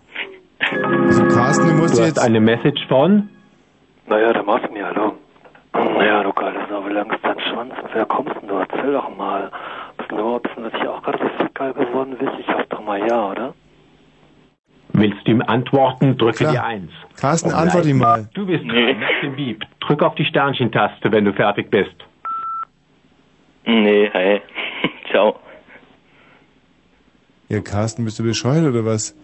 Also 0.72 1.28
Carsten, 1.28 1.68
du 1.68 1.74
musst 1.76 1.98
Du 1.98 2.02
hast 2.02 2.16
jetzt... 2.16 2.20
eine 2.20 2.40
Message 2.40 2.82
von? 2.88 3.30
Naja, 4.08 4.32
der 4.32 4.44
machst 4.44 4.72
mir, 4.72 4.86
hallo. 4.86 5.14
Naja, 5.74 6.24
du 6.24 6.32
geiles 6.32 6.62
Sau, 6.70 6.86
wie 6.88 6.94
lang 6.94 7.12
ist 7.12 7.24
dein 7.24 7.40
Schwanz? 7.42 7.74
Wer 7.94 8.06
kommst 8.06 8.34
denn 8.42 8.48
du? 8.48 8.56
Erzähl 8.56 8.94
doch 8.94 9.16
mal. 9.18 9.52
Bist 9.98 10.12
du 10.12 10.16
überhaupt, 10.16 10.44
bist 10.44 10.58
du 10.58 10.62
natürlich 10.62 10.88
auch 10.88 11.04
gerade 11.04 11.20
so 11.38 11.46
geil 11.54 11.74
geworden 11.74 12.16
bist? 12.18 12.32
Ich 12.40 12.48
hoffe 12.48 12.66
doch 12.70 12.84
mal 12.84 13.06
ja, 13.06 13.32
oder? 13.32 13.54
Willst 14.94 15.26
du 15.26 15.32
ihm 15.32 15.42
antworten, 15.42 16.18
drücke 16.18 16.40
Klar. 16.40 16.52
die 16.54 16.60
1. 16.60 16.90
Carsten, 17.20 17.52
antwort 17.52 17.86
live- 17.86 17.92
ihm 17.92 17.98
mal. 18.00 18.30
Du 18.34 18.46
bist 18.46 18.64
dran, 18.66 19.00
nach 19.00 19.22
dem 19.24 19.36
Beep. 19.36 19.64
Drück 19.80 20.02
auf 20.04 20.16
die 20.16 20.26
Sternchentaste, 20.26 21.12
wenn 21.12 21.26
du 21.26 21.34
fertig 21.34 21.70
bist. 21.72 21.96
Nee, 23.66 24.10
hey. 24.12 24.42
Ciao. 25.12 25.40
Ja, 27.50 27.60
Carsten, 27.62 28.04
bist 28.06 28.18
du 28.20 28.24
bescheuert 28.24 28.66
oder 28.66 28.86
was? 28.86 29.16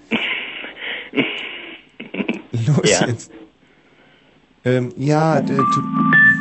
Los 2.52 3.00
Ja. 3.02 3.08
jetzt. 3.08 3.32
Ähm, 4.66 4.92
ja, 4.98 5.40
tu, 5.42 5.54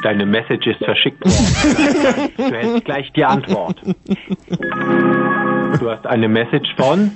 Deine 0.02 0.26
Message 0.26 0.66
ist 0.66 0.84
verschickt 0.84 1.20
worden. 1.24 2.32
du 2.36 2.42
hältst 2.54 2.84
gleich 2.84 3.12
die 3.12 3.24
Antwort. 3.24 3.80
Du 5.80 5.90
hast 5.90 6.06
eine 6.06 6.28
Message 6.28 6.68
von? 6.76 7.12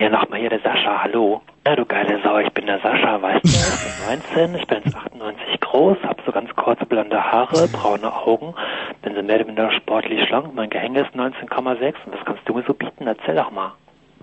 Ja, 0.00 0.08
nochmal 0.10 0.40
hier 0.40 0.50
der 0.50 0.60
Sascha, 0.60 1.02
hallo. 1.04 1.40
Ja, 1.66 1.76
du 1.76 1.84
geile 1.84 2.20
Sau, 2.22 2.38
ich 2.38 2.52
bin 2.52 2.66
der 2.66 2.80
Sascha, 2.80 3.22
weißt 3.22 3.44
du, 3.44 3.48
ich 3.48 4.34
bin 4.34 4.50
19, 4.50 4.54
ich 4.60 4.66
bin 4.66 4.82
1,98 4.92 5.60
groß, 5.60 5.96
hab 6.02 6.20
so 6.26 6.32
ganz 6.32 6.54
kurze 6.56 6.84
blonde 6.84 7.22
Haare, 7.22 7.68
braune 7.68 8.12
Augen, 8.12 8.54
bin 9.02 9.14
so 9.14 9.22
mehr 9.22 9.36
oder 9.36 9.46
minder 9.46 9.70
sportlich 9.72 10.26
schlank, 10.26 10.52
mein 10.54 10.68
Gehänge 10.68 11.02
ist 11.02 11.14
19,6 11.14 11.94
und 12.06 12.12
was 12.12 12.24
kannst 12.24 12.46
du 12.46 12.54
mir 12.54 12.64
so 12.66 12.74
bieten? 12.74 13.06
Erzähl 13.06 13.36
doch 13.36 13.52
mal. 13.52 13.72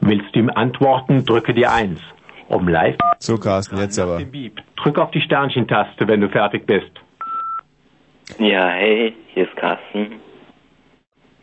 Willst 0.01 0.35
du 0.35 0.39
ihm 0.39 0.49
antworten, 0.49 1.23
drücke 1.25 1.53
die 1.53 1.65
1. 1.65 2.01
Um 2.49 2.67
live... 2.67 2.97
So, 3.19 3.37
Carsten, 3.37 3.77
jetzt 3.77 3.97
aber. 3.97 4.19
Beep. 4.19 4.61
Drück 4.75 4.99
auf 4.99 5.11
die 5.11 5.21
Sternchentaste, 5.21 6.05
wenn 6.07 6.19
du 6.19 6.27
fertig 6.27 6.65
bist. 6.65 6.91
Ja, 8.39 8.67
hey, 8.67 9.15
hier 9.33 9.45
ist 9.45 9.55
Carsten. 9.55 10.19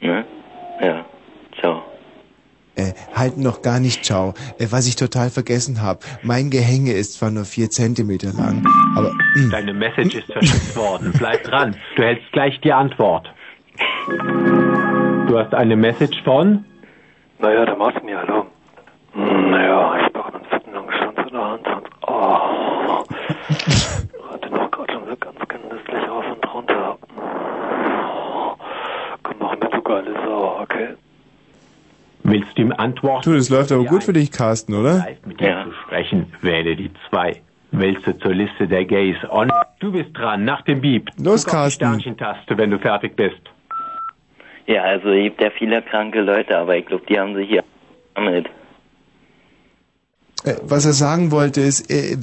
Ne? 0.00 0.24
Ja, 0.80 1.04
ciao. 1.58 1.82
Äh, 2.78 2.92
halt 3.14 3.36
noch 3.38 3.60
gar 3.62 3.80
nicht, 3.80 4.04
ciao. 4.04 4.34
Äh, 4.58 4.68
was 4.70 4.86
ich 4.86 4.94
total 4.96 5.30
vergessen 5.30 5.82
habe. 5.82 5.98
Mein 6.22 6.48
Gehänge 6.50 6.92
ist 6.92 7.14
zwar 7.14 7.30
nur 7.32 7.44
4 7.44 7.70
Zentimeter 7.70 8.32
lang, 8.32 8.64
aber... 8.96 9.12
mm, 9.34 9.50
Deine 9.50 9.74
Message 9.74 10.14
ist 10.14 10.32
verschickt 10.32 10.76
worden. 10.76 11.12
Bleib 11.18 11.42
dran. 11.44 11.74
Du 11.96 12.02
hältst 12.02 12.30
gleich 12.32 12.60
die 12.60 12.72
Antwort. 12.72 13.26
Du 15.26 15.38
hast 15.38 15.52
eine 15.54 15.76
Message 15.76 16.22
von? 16.24 16.64
Naja, 17.40 17.64
der 17.66 17.76
machst 17.76 18.02
mir, 18.04 18.18
hallo. 18.18 18.46
Hm, 19.12 19.50
Naja, 19.50 20.06
ich 20.06 20.12
brauche 20.12 20.34
einen 20.34 20.44
fetten 20.46 20.72
langen 20.72 20.92
Schwanz 20.92 21.18
in 21.28 21.32
der 21.34 21.44
Hand 21.44 21.66
und, 21.66 21.88
oh. 22.06 23.04
Hatte 24.32 24.50
noch 24.50 24.70
gerade 24.70 24.92
schon 24.92 25.02
so 25.08 25.16
ganz 25.16 25.38
genüsslich 25.48 26.08
rauf 26.08 26.24
und 26.32 26.54
runter. 26.54 26.98
Komm, 29.22 29.36
mach 29.40 29.52
mit, 29.58 29.72
du 29.72 29.82
geile 29.82 30.12
Sau, 30.24 30.60
okay? 30.62 30.88
Willst 32.30 32.56
du 32.56 32.62
ihm 32.62 32.72
antworten? 32.72 33.30
Du, 33.30 33.36
das 33.36 33.48
läuft 33.48 33.72
aber 33.72 33.84
gut 33.84 34.04
für 34.04 34.12
dich, 34.12 34.30
Carsten, 34.30 34.74
oder? 34.74 35.06
Mit 35.26 35.40
ihm 35.40 35.54
zu 35.64 35.72
sprechen, 35.86 36.32
wähle 36.42 36.76
die 36.76 36.90
2. 37.10 37.40
Willst 37.70 38.06
du 38.06 38.18
zur 38.18 38.34
Liste 38.34 38.66
der 38.66 38.84
Gays 38.84 39.16
on? 39.30 39.50
Du 39.80 39.92
bist 39.92 40.10
dran, 40.16 40.44
nach 40.44 40.62
dem 40.62 40.80
Beep. 40.80 41.10
Los, 41.22 41.44
auf 41.46 41.52
Carsten. 41.52 41.84
die 41.84 42.00
Sternchentaste, 42.02 42.56
wenn 42.56 42.70
du 42.70 42.78
fertig 42.78 43.14
bist. 43.16 43.40
Ja, 44.66 44.82
also 44.82 45.08
es 45.10 45.24
gibt 45.24 45.40
ja 45.40 45.50
viele 45.50 45.82
kranke 45.82 46.20
Leute, 46.20 46.56
aber 46.56 46.76
ich 46.76 46.86
glaube, 46.86 47.04
die 47.08 47.18
haben 47.18 47.34
sich 47.34 47.48
hier 47.48 47.64
damit. 48.14 48.46
Äh, 50.44 50.54
was 50.62 50.84
er 50.86 50.92
sagen 50.92 51.30
wollte 51.30 51.60
ist, 51.60 51.90
äh, 51.90 52.16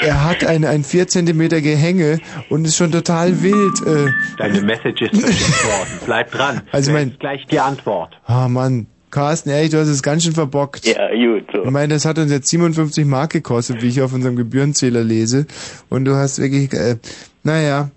er 0.00 0.24
hat 0.24 0.44
ein, 0.46 0.64
ein 0.64 0.84
4 0.84 1.08
Zentimeter 1.08 1.60
Gehänge 1.60 2.18
und 2.50 2.64
ist 2.64 2.76
schon 2.76 2.92
total 2.92 3.42
wild. 3.42 3.80
Äh, 3.86 4.10
Deine 4.38 4.60
Message 4.62 5.02
ist 5.02 5.20
verschickt 5.20 5.64
worden. 5.64 6.00
Bleib 6.06 6.30
dran. 6.30 6.62
Also 6.72 6.92
du 6.92 6.96
mein- 6.98 7.16
gleich 7.18 7.44
die 7.46 7.58
Antwort. 7.60 8.18
Ah 8.26 8.48
Mann, 8.48 8.86
Carsten, 9.10 9.50
ehrlich, 9.50 9.70
du 9.70 9.78
hast 9.78 9.88
es 9.88 10.02
ganz 10.02 10.22
schön 10.24 10.34
verbockt. 10.34 10.86
Ja, 10.86 11.08
gut, 11.08 11.46
so. 11.52 11.64
Ich 11.64 11.70
meine, 11.70 11.94
das 11.94 12.04
hat 12.04 12.18
uns 12.18 12.30
jetzt 12.30 12.48
57 12.48 13.04
Mark 13.06 13.30
gekostet, 13.32 13.82
wie 13.82 13.88
ich 13.88 14.02
auf 14.02 14.12
unserem 14.12 14.36
Gebührenzähler 14.36 15.02
lese. 15.02 15.46
Und 15.88 16.04
du 16.04 16.14
hast 16.14 16.38
wirklich, 16.38 16.72
äh, 16.74 16.96
naja, 17.42 17.90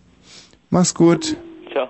mach's 0.70 0.94
gut. 0.94 1.36
Ciao. 1.72 1.88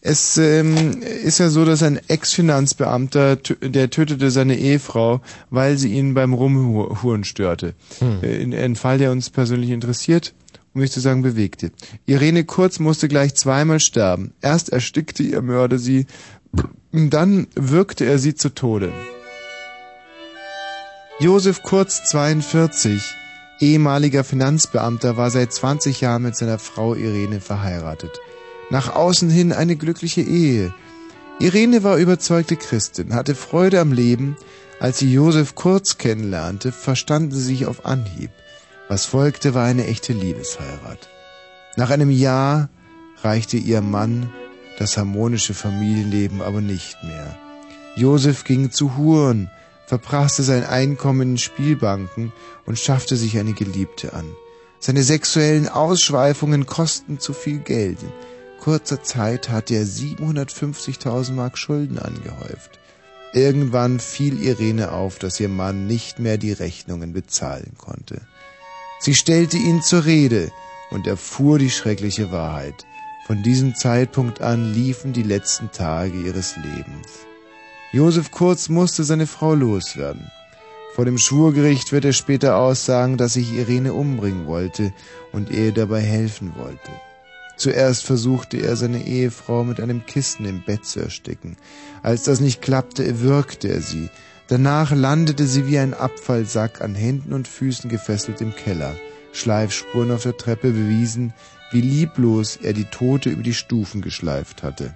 Es 0.00 0.36
ähm, 0.38 1.02
ist 1.02 1.38
ja 1.38 1.48
so, 1.48 1.64
dass 1.64 1.82
ein 1.82 1.98
Ex-Finanzbeamter, 2.08 3.36
der 3.36 3.90
tötete 3.90 4.30
seine 4.30 4.56
Ehefrau, 4.56 5.20
weil 5.50 5.76
sie 5.78 5.92
ihn 5.92 6.14
beim 6.14 6.32
Rumhuren 6.32 7.24
störte. 7.24 7.74
Hm. 7.98 8.18
Äh, 8.22 8.36
in- 8.42 8.54
Ein 8.54 8.76
Fall, 8.76 8.98
der 8.98 9.10
uns 9.10 9.30
persönlich 9.30 9.70
interessiert, 9.70 10.32
um 10.74 10.80
nicht 10.80 10.92
zu 10.92 11.00
sagen 11.00 11.22
bewegte. 11.22 11.70
Irene 12.06 12.44
Kurz 12.44 12.78
musste 12.78 13.08
gleich 13.08 13.34
zweimal 13.34 13.80
sterben. 13.80 14.32
Erst 14.42 14.68
erstickte 14.70 15.22
ihr 15.22 15.42
Mörder 15.42 15.78
sie, 15.78 16.06
dann 16.92 17.46
würgte 17.54 18.04
er 18.04 18.18
sie 18.18 18.34
zu 18.34 18.50
Tode. 18.50 18.92
Josef 21.18 21.62
Kurz, 21.62 22.04
42, 22.04 23.02
ehemaliger 23.60 24.22
Finanzbeamter, 24.22 25.16
war 25.16 25.30
seit 25.30 25.52
20 25.52 26.02
Jahren 26.02 26.22
mit 26.22 26.36
seiner 26.36 26.58
Frau 26.58 26.94
Irene 26.94 27.40
verheiratet. 27.40 28.20
Nach 28.70 28.94
außen 28.94 29.30
hin 29.30 29.52
eine 29.52 29.76
glückliche 29.76 30.20
Ehe. 30.20 30.74
Irene 31.38 31.82
war 31.82 31.96
überzeugte 31.96 32.56
Christin, 32.56 33.14
hatte 33.14 33.34
Freude 33.34 33.80
am 33.80 33.92
Leben. 33.92 34.36
Als 34.78 34.98
sie 34.98 35.10
Josef 35.10 35.54
Kurz 35.54 35.96
kennenlernte, 35.96 36.70
verstanden 36.70 37.32
sie 37.32 37.42
sich 37.42 37.66
auf 37.66 37.86
Anhieb. 37.86 38.30
Was 38.88 39.06
folgte, 39.06 39.54
war 39.54 39.64
eine 39.64 39.86
echte 39.86 40.12
Liebesheirat. 40.12 41.08
Nach 41.76 41.90
einem 41.90 42.10
Jahr 42.10 42.68
reichte 43.22 43.56
ihr 43.56 43.80
Mann 43.80 44.30
das 44.78 44.96
harmonische 44.96 45.54
Familienleben 45.54 46.42
aber 46.42 46.60
nicht 46.60 47.02
mehr. 47.02 47.36
Josef 47.96 48.44
ging 48.44 48.70
zu 48.70 48.96
Huren, 48.96 49.50
verpraßte 49.86 50.42
sein 50.42 50.64
Einkommen 50.64 51.32
in 51.32 51.38
Spielbanken 51.38 52.32
und 52.66 52.78
schaffte 52.78 53.16
sich 53.16 53.38
eine 53.38 53.54
Geliebte 53.54 54.12
an. 54.12 54.26
Seine 54.78 55.02
sexuellen 55.02 55.68
Ausschweifungen 55.68 56.66
kosten 56.66 57.18
zu 57.18 57.32
viel 57.32 57.58
Geld. 57.58 58.02
In 58.02 58.12
kurzer 58.60 59.02
Zeit 59.02 59.48
hatte 59.48 59.74
er 59.74 59.84
750.000 59.84 61.32
Mark 61.32 61.56
Schulden 61.56 61.98
angehäuft. 61.98 62.78
Irgendwann 63.32 64.00
fiel 64.00 64.42
Irene 64.42 64.92
auf, 64.92 65.18
dass 65.18 65.40
ihr 65.40 65.48
Mann 65.48 65.86
nicht 65.86 66.18
mehr 66.18 66.38
die 66.38 66.52
Rechnungen 66.52 67.12
bezahlen 67.12 67.72
konnte. 67.78 68.20
Sie 68.98 69.14
stellte 69.14 69.56
ihn 69.56 69.82
zur 69.82 70.04
Rede 70.04 70.50
und 70.90 71.06
erfuhr 71.06 71.58
die 71.58 71.70
schreckliche 71.70 72.32
Wahrheit. 72.32 72.86
Von 73.26 73.42
diesem 73.42 73.74
Zeitpunkt 73.74 74.40
an 74.40 74.72
liefen 74.72 75.12
die 75.12 75.24
letzten 75.24 75.72
Tage 75.72 76.16
ihres 76.16 76.54
Lebens. 76.54 77.26
Josef 77.90 78.30
Kurz 78.30 78.68
musste 78.68 79.02
seine 79.02 79.26
Frau 79.26 79.52
loswerden. 79.52 80.30
Vor 80.94 81.06
dem 81.06 81.18
Schwurgericht 81.18 81.90
wird 81.90 82.04
er 82.04 82.12
später 82.12 82.56
aussagen, 82.56 83.16
dass 83.16 83.32
sich 83.32 83.52
Irene 83.52 83.94
umbringen 83.94 84.46
wollte 84.46 84.92
und 85.32 85.50
ihr 85.50 85.72
dabei 85.72 86.02
helfen 86.02 86.52
wollte. 86.56 86.88
Zuerst 87.56 88.04
versuchte 88.04 88.58
er, 88.58 88.76
seine 88.76 89.04
Ehefrau 89.04 89.64
mit 89.64 89.80
einem 89.80 90.06
Kissen 90.06 90.44
im 90.44 90.62
Bett 90.64 90.86
zu 90.86 91.00
ersticken. 91.00 91.56
Als 92.04 92.22
das 92.22 92.38
nicht 92.38 92.62
klappte, 92.62 93.04
erwürgte 93.04 93.66
er 93.66 93.80
sie. 93.80 94.08
Danach 94.46 94.92
landete 94.92 95.48
sie 95.48 95.66
wie 95.66 95.78
ein 95.78 95.94
Abfallsack 95.94 96.80
an 96.80 96.94
Händen 96.94 97.32
und 97.32 97.48
Füßen 97.48 97.90
gefesselt 97.90 98.40
im 98.40 98.54
Keller. 98.54 98.94
Schleifspuren 99.32 100.12
auf 100.12 100.22
der 100.22 100.36
Treppe 100.36 100.70
bewiesen, 100.70 101.34
wie 101.70 101.80
lieblos 101.80 102.56
er 102.56 102.72
die 102.72 102.84
Tote 102.84 103.30
über 103.30 103.42
die 103.42 103.54
Stufen 103.54 104.00
geschleift 104.00 104.62
hatte. 104.62 104.94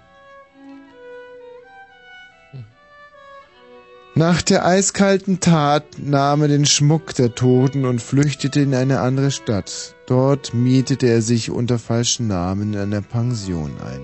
Nach 4.17 4.43
der 4.43 4.67
eiskalten 4.67 5.39
Tat 5.39 5.85
nahm 5.99 6.43
er 6.43 6.49
den 6.49 6.67
Schmuck 6.67 7.15
der 7.15 7.35
Toten 7.35 7.85
und 7.85 8.03
flüchtete 8.03 8.61
in 8.61 8.75
eine 8.75 9.01
andere 9.01 9.31
Stadt. 9.31 9.95
Dort 10.07 10.53
mietete 10.53 11.07
er 11.07 11.23
sich 11.23 11.51
unter 11.51 11.79
falschen 11.79 12.27
Namen 12.27 12.75
in 12.75 12.81
einer 12.81 13.03
Pension 13.03 13.71
ein. 13.81 14.03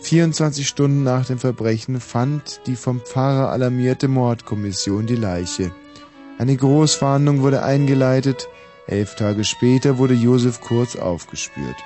24 0.00 0.66
Stunden 0.66 1.02
nach 1.02 1.26
dem 1.26 1.38
Verbrechen 1.38 2.00
fand 2.00 2.62
die 2.66 2.76
vom 2.76 3.00
Pfarrer 3.00 3.50
alarmierte 3.50 4.08
Mordkommission 4.08 5.06
die 5.06 5.16
Leiche. 5.16 5.70
Eine 6.38 6.56
Großfahndung 6.56 7.42
wurde 7.42 7.62
eingeleitet. 7.62 8.48
Elf 8.86 9.14
Tage 9.14 9.44
später 9.44 9.98
wurde 9.98 10.14
Josef 10.14 10.60
Kurz 10.60 10.96
aufgespürt. 10.96 11.76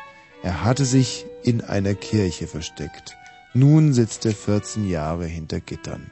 Er 0.48 0.64
hatte 0.64 0.86
sich 0.86 1.26
in 1.42 1.60
einer 1.60 1.94
Kirche 1.94 2.46
versteckt. 2.46 3.18
Nun 3.52 3.92
sitzt 3.92 4.24
er 4.24 4.32
14 4.32 4.88
Jahre 4.88 5.26
hinter 5.26 5.60
Gittern. 5.60 6.10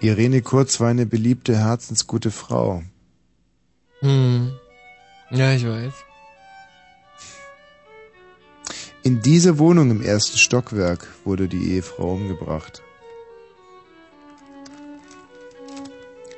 Irene 0.00 0.40
Kurz 0.40 0.80
war 0.80 0.88
eine 0.88 1.04
beliebte, 1.04 1.58
herzensgute 1.58 2.30
Frau. 2.30 2.82
Hm. 3.98 4.58
Ja, 5.30 5.52
ich 5.52 5.66
weiß. 5.66 5.92
In 9.02 9.20
dieser 9.20 9.58
Wohnung 9.58 9.90
im 9.90 10.00
ersten 10.00 10.38
Stockwerk 10.38 11.06
wurde 11.26 11.48
die 11.48 11.72
Ehefrau 11.72 12.14
umgebracht. 12.14 12.82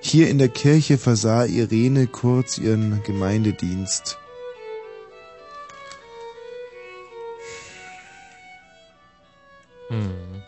Hier 0.04 0.28
in 0.28 0.38
der 0.38 0.48
Kirche 0.48 0.98
versah 0.98 1.44
Irene 1.44 2.08
Kurz 2.08 2.58
ihren 2.58 3.02
Gemeindedienst. 3.04 4.18
Hm. 9.88 10.42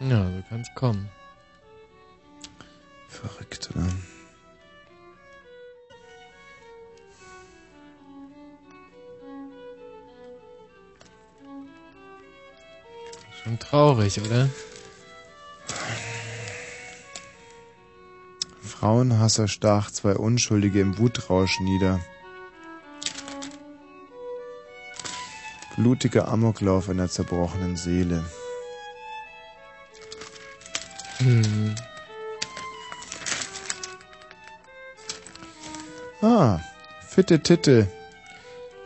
Ja, 0.00 0.24
so 0.24 0.42
kann's 0.48 0.68
kommen. 0.76 1.10
Verrückt, 3.08 3.70
oder? 3.74 3.86
Schon 13.42 13.58
traurig, 13.58 14.20
oder? 14.20 14.48
Frauenhasser 18.82 19.46
stach 19.46 19.92
zwei 19.92 20.16
Unschuldige 20.16 20.80
im 20.80 20.98
Wutrausch 20.98 21.60
nieder. 21.60 22.00
Blutiger 25.76 26.26
Amoklauf 26.26 26.88
einer 26.88 27.08
zerbrochenen 27.08 27.76
Seele. 27.76 28.24
Hm. 31.18 31.76
Ah, 36.20 36.58
fitte 37.06 37.40
Titte. 37.40 37.86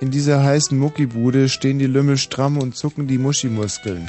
In 0.01 0.11
dieser 0.11 0.43
heißen 0.43 0.77
Muckibude 0.77 1.49
stehen 1.49 1.79
die 1.79 1.87
Lümmel 1.87 2.19
stramm 2.19 2.59
und 2.59 2.77
zucken 2.77 3.07
die 3.07 3.17
Muschimuskeln. 3.17 4.07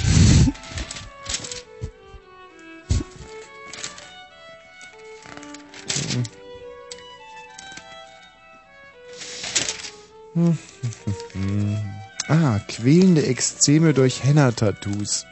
Ah, 12.28 12.60
quälende 12.68 13.26
Exzeme 13.26 13.94
durch 13.94 14.24
Henna-Tattoos. 14.24 15.26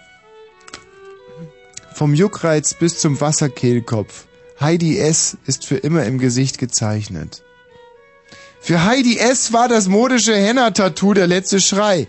Vom 1.93 2.13
Juckreiz 2.13 2.73
bis 2.73 2.99
zum 2.99 3.21
Wasserkehlkopf. 3.21 4.25
Heidi 4.59 4.99
S. 4.99 5.37
ist 5.45 5.65
für 5.65 5.77
immer 5.77 6.05
im 6.05 6.17
Gesicht 6.17 6.57
gezeichnet. 6.57 7.43
Für 8.59 8.83
Heidi 8.83 9.17
S. 9.17 9.53
war 9.53 9.67
das 9.67 9.87
modische 9.87 10.35
Henna-Tattoo 10.35 11.13
der 11.13 11.27
letzte 11.27 11.61
Schrei. 11.61 12.07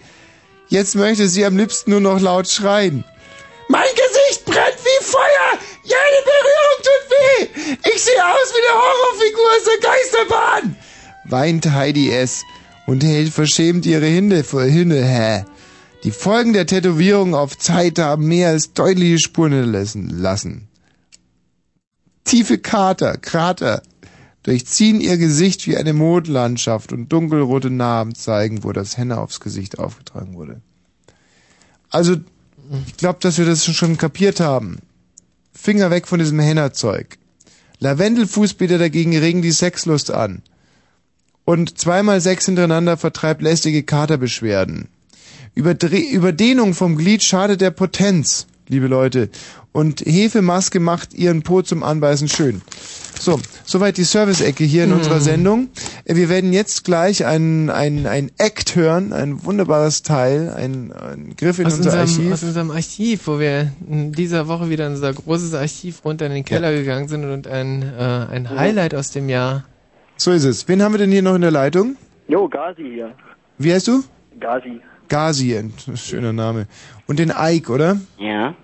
Jetzt 0.68 0.96
möchte 0.96 1.28
sie 1.28 1.44
am 1.44 1.56
liebsten 1.56 1.90
nur 1.90 2.00
noch 2.00 2.20
laut 2.20 2.48
schreien. 2.48 3.04
Mein 3.68 3.88
Gesicht 3.94 4.44
brennt 4.44 4.78
wie 4.82 5.04
Feuer! 5.04 5.58
Jede 5.82 6.20
Berührung 6.24 6.78
tut 6.82 7.04
weh! 7.10 7.85
Ich 7.96 8.02
sehe 8.02 8.26
aus 8.26 8.52
wie 8.52 8.68
eine 8.68 8.78
Horrorfigur 8.78 9.44
aus 9.56 9.64
der 9.64 9.90
Geisterbahn! 9.90 10.76
weint 11.24 11.72
Heidi 11.72 12.10
S. 12.10 12.44
und 12.86 13.02
hält 13.02 13.32
verschämt 13.32 13.86
ihre 13.86 14.04
Hände 14.04 14.44
vor 14.44 14.64
Hinne, 14.64 15.02
hä? 15.02 15.46
Die 16.04 16.10
Folgen 16.10 16.52
der 16.52 16.66
Tätowierung 16.66 17.34
auf 17.34 17.56
Zeit 17.56 17.98
haben 17.98 18.28
mehr 18.28 18.50
als 18.50 18.74
deutliche 18.74 19.18
Spuren 19.18 19.52
hinterlassen 19.52 20.10
lassen. 20.10 20.68
Tiefe 22.24 22.58
Kater, 22.58 23.16
Krater 23.16 23.82
durchziehen 24.42 25.00
ihr 25.00 25.16
Gesicht 25.16 25.66
wie 25.66 25.78
eine 25.78 25.94
Mondlandschaft 25.94 26.92
und 26.92 27.10
dunkelrote 27.10 27.70
Narben 27.70 28.14
zeigen, 28.14 28.62
wo 28.62 28.72
das 28.72 28.98
Henne 28.98 29.18
aufs 29.18 29.40
Gesicht 29.40 29.78
aufgetragen 29.78 30.34
wurde. 30.34 30.60
Also, 31.88 32.16
ich 32.86 32.98
glaube, 32.98 33.20
dass 33.22 33.38
wir 33.38 33.46
das 33.46 33.64
schon 33.64 33.96
kapiert 33.96 34.40
haben. 34.40 34.80
Finger 35.54 35.90
weg 35.90 36.06
von 36.06 36.18
diesem 36.18 36.40
Hennerzeug. 36.40 37.16
Lavendelfußbäder 37.78 38.78
dagegen 38.78 39.16
regen 39.16 39.42
die 39.42 39.52
Sexlust 39.52 40.10
an. 40.10 40.42
Und 41.44 41.78
zweimal 41.78 42.20
sechs 42.20 42.46
hintereinander 42.46 42.96
vertreibt 42.96 43.42
lästige 43.42 43.82
Katerbeschwerden. 43.82 44.88
Überdre 45.54 45.98
Überdehnung 45.98 46.74
vom 46.74 46.96
Glied 46.96 47.22
schadet 47.22 47.60
der 47.60 47.70
Potenz, 47.70 48.46
liebe 48.68 48.88
Leute. 48.88 49.30
Und 49.76 50.00
Hefemaske 50.06 50.80
macht 50.80 51.12
ihren 51.12 51.42
Po 51.42 51.60
zum 51.60 51.82
Anbeißen 51.82 52.28
schön. 52.28 52.62
So, 53.20 53.38
soweit 53.66 53.98
die 53.98 54.04
Service-Ecke 54.04 54.64
hier 54.64 54.84
in 54.84 54.90
Mhm. 54.90 54.96
unserer 54.96 55.20
Sendung. 55.20 55.68
Wir 56.06 56.30
werden 56.30 56.54
jetzt 56.54 56.84
gleich 56.84 57.26
ein, 57.26 57.68
ein, 57.68 58.06
ein 58.06 58.30
Act 58.38 58.74
hören, 58.74 59.12
ein 59.12 59.44
wunderbares 59.44 60.02
Teil, 60.02 60.54
ein, 60.56 60.92
ein 60.92 61.34
Griff 61.36 61.58
in 61.58 61.66
Aus 61.66 61.74
unser 61.76 61.90
unserem, 62.00 62.00
Archiv. 62.22 62.32
aus 62.32 62.42
unserem 62.42 62.70
Archiv, 62.70 63.26
wo 63.26 63.38
wir 63.38 63.70
in 63.86 64.12
dieser 64.12 64.48
Woche 64.48 64.70
wieder 64.70 64.86
in 64.86 64.94
unser 64.94 65.12
großes 65.12 65.52
Archiv 65.52 66.02
runter 66.06 66.24
in 66.24 66.32
den 66.32 66.44
Keller 66.46 66.72
gegangen 66.72 67.08
sind 67.08 67.26
und 67.30 67.46
ein, 67.46 67.82
äh, 67.82 68.02
ein 68.30 68.48
Highlight 68.48 68.94
aus 68.94 69.10
dem 69.10 69.28
Jahr. 69.28 69.64
So 70.16 70.30
ist 70.32 70.44
es. 70.44 70.66
Wen 70.68 70.82
haben 70.82 70.94
wir 70.94 70.98
denn 70.98 71.12
hier 71.12 71.20
noch 71.22 71.34
in 71.34 71.42
der 71.42 71.50
Leitung? 71.50 71.96
Jo, 72.28 72.48
Gazi 72.48 72.82
hier. 72.82 73.12
Wie 73.58 73.74
heißt 73.74 73.88
du? 73.88 74.02
Gazi. 74.40 74.80
Gazi, 75.10 75.54
ein 75.54 75.74
schöner 75.96 76.32
Name. 76.32 76.66
Und 77.06 77.18
den 77.18 77.30
Ike, 77.38 77.70
oder? 77.70 77.98
Ja. 78.18 78.54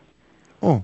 Oh. 0.63 0.81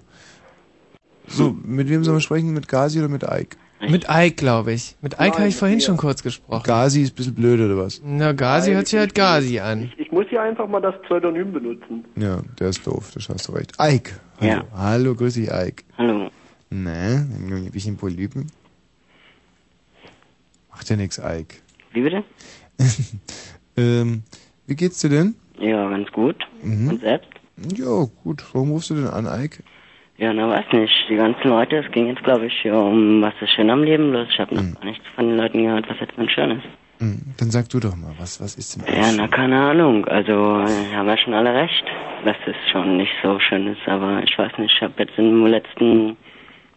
So, 1.28 1.56
mit 1.64 1.88
wem 1.88 2.04
soll 2.04 2.14
man 2.14 2.20
sprechen? 2.20 2.52
Mit 2.52 2.68
Gazi 2.68 2.98
oder 2.98 3.08
mit 3.08 3.22
Ike? 3.22 3.56
Mit 3.80 4.06
Ike, 4.10 4.34
glaube 4.34 4.72
ich. 4.72 4.96
Mit 5.02 5.14
Ike 5.14 5.38
habe 5.38 5.48
ich 5.48 5.56
vorhin 5.56 5.80
schon 5.80 5.96
kurz 5.96 6.22
gesprochen. 6.22 6.64
Gazi 6.64 7.02
ist 7.02 7.12
ein 7.12 7.16
bisschen 7.16 7.34
blöd, 7.34 7.60
oder 7.60 7.76
was? 7.76 8.02
Na, 8.04 8.32
Gazi 8.32 8.72
hört 8.72 8.88
sich 8.88 8.98
halt 8.98 9.14
Gazi 9.14 9.60
an. 9.60 9.92
Ich 9.98 10.10
muss 10.10 10.26
hier 10.28 10.42
einfach 10.42 10.66
mal 10.66 10.80
das 10.80 11.00
Pseudonym 11.02 11.52
benutzen. 11.52 12.04
Ja, 12.16 12.42
der 12.58 12.68
ist 12.68 12.84
doof, 12.86 13.12
das 13.14 13.28
hast 13.28 13.46
du 13.48 13.52
recht. 13.52 13.74
Ike. 13.80 14.12
Hallo. 14.40 14.52
Ja. 14.52 14.64
Hallo, 14.74 15.14
grüß 15.14 15.34
dich, 15.34 15.48
Ike. 15.48 15.84
Hallo. 15.96 16.30
Ne, 16.70 17.26
ein 17.38 17.70
bisschen 17.70 17.96
Polypen. 17.96 18.46
Macht 20.70 20.90
ja 20.90 20.96
nix, 20.96 21.18
Ike. 21.18 21.56
Wie 21.92 22.02
bitte? 22.02 22.24
ähm, 23.76 24.22
wie 24.66 24.76
geht's 24.76 25.00
dir 25.00 25.10
denn? 25.10 25.34
Ja, 25.60 25.88
ganz 25.88 26.10
gut. 26.12 26.36
Mhm. 26.62 26.88
Und 26.88 27.00
selbst? 27.00 27.30
Ja, 27.76 28.06
gut. 28.24 28.44
Warum 28.52 28.72
rufst 28.72 28.90
du 28.90 28.94
denn 28.94 29.06
an, 29.06 29.26
Ike? 29.26 29.62
Ja, 30.18 30.32
na 30.32 30.48
weiß 30.48 30.72
nicht. 30.72 30.92
Die 31.08 31.14
ganzen 31.14 31.48
Leute, 31.48 31.76
es 31.76 31.90
ging 31.92 32.08
jetzt 32.08 32.24
glaube 32.24 32.46
ich 32.46 32.60
hier 32.60 32.74
um 32.74 33.22
was 33.22 33.34
ist 33.40 33.52
schön 33.52 33.70
am 33.70 33.84
Leben 33.84 34.12
los. 34.12 34.26
Ich 34.30 34.40
habe 34.40 34.54
noch 34.54 34.74
gar 34.74 34.84
nichts 34.84 35.06
von 35.14 35.28
den 35.28 35.36
Leuten 35.36 35.62
gehört, 35.62 35.88
was 35.88 36.00
jetzt 36.00 36.18
denn 36.18 36.28
schön 36.28 36.50
ist. 36.50 36.66
Hm, 36.98 37.22
dann 37.38 37.50
sag 37.52 37.68
du 37.68 37.78
doch 37.78 37.94
mal, 37.94 38.12
was, 38.18 38.40
was 38.40 38.56
ist 38.56 38.74
denn 38.74 38.92
Ja, 38.92 39.12
na 39.16 39.28
keine 39.28 39.60
Ahnung. 39.60 40.04
Also 40.06 40.32
äh, 40.32 40.96
haben 40.96 41.06
wir 41.06 41.16
schon 41.18 41.34
alle 41.34 41.54
recht, 41.54 41.84
dass 42.24 42.36
es 42.46 42.56
schon 42.72 42.96
nicht 42.96 43.12
so 43.22 43.38
schön 43.38 43.68
ist. 43.68 43.86
Aber 43.86 44.20
ich 44.24 44.36
weiß 44.36 44.58
nicht, 44.58 44.74
ich 44.74 44.82
habe 44.82 44.94
jetzt 44.98 45.16
in 45.16 45.26
den 45.26 45.46
letzten 45.46 46.16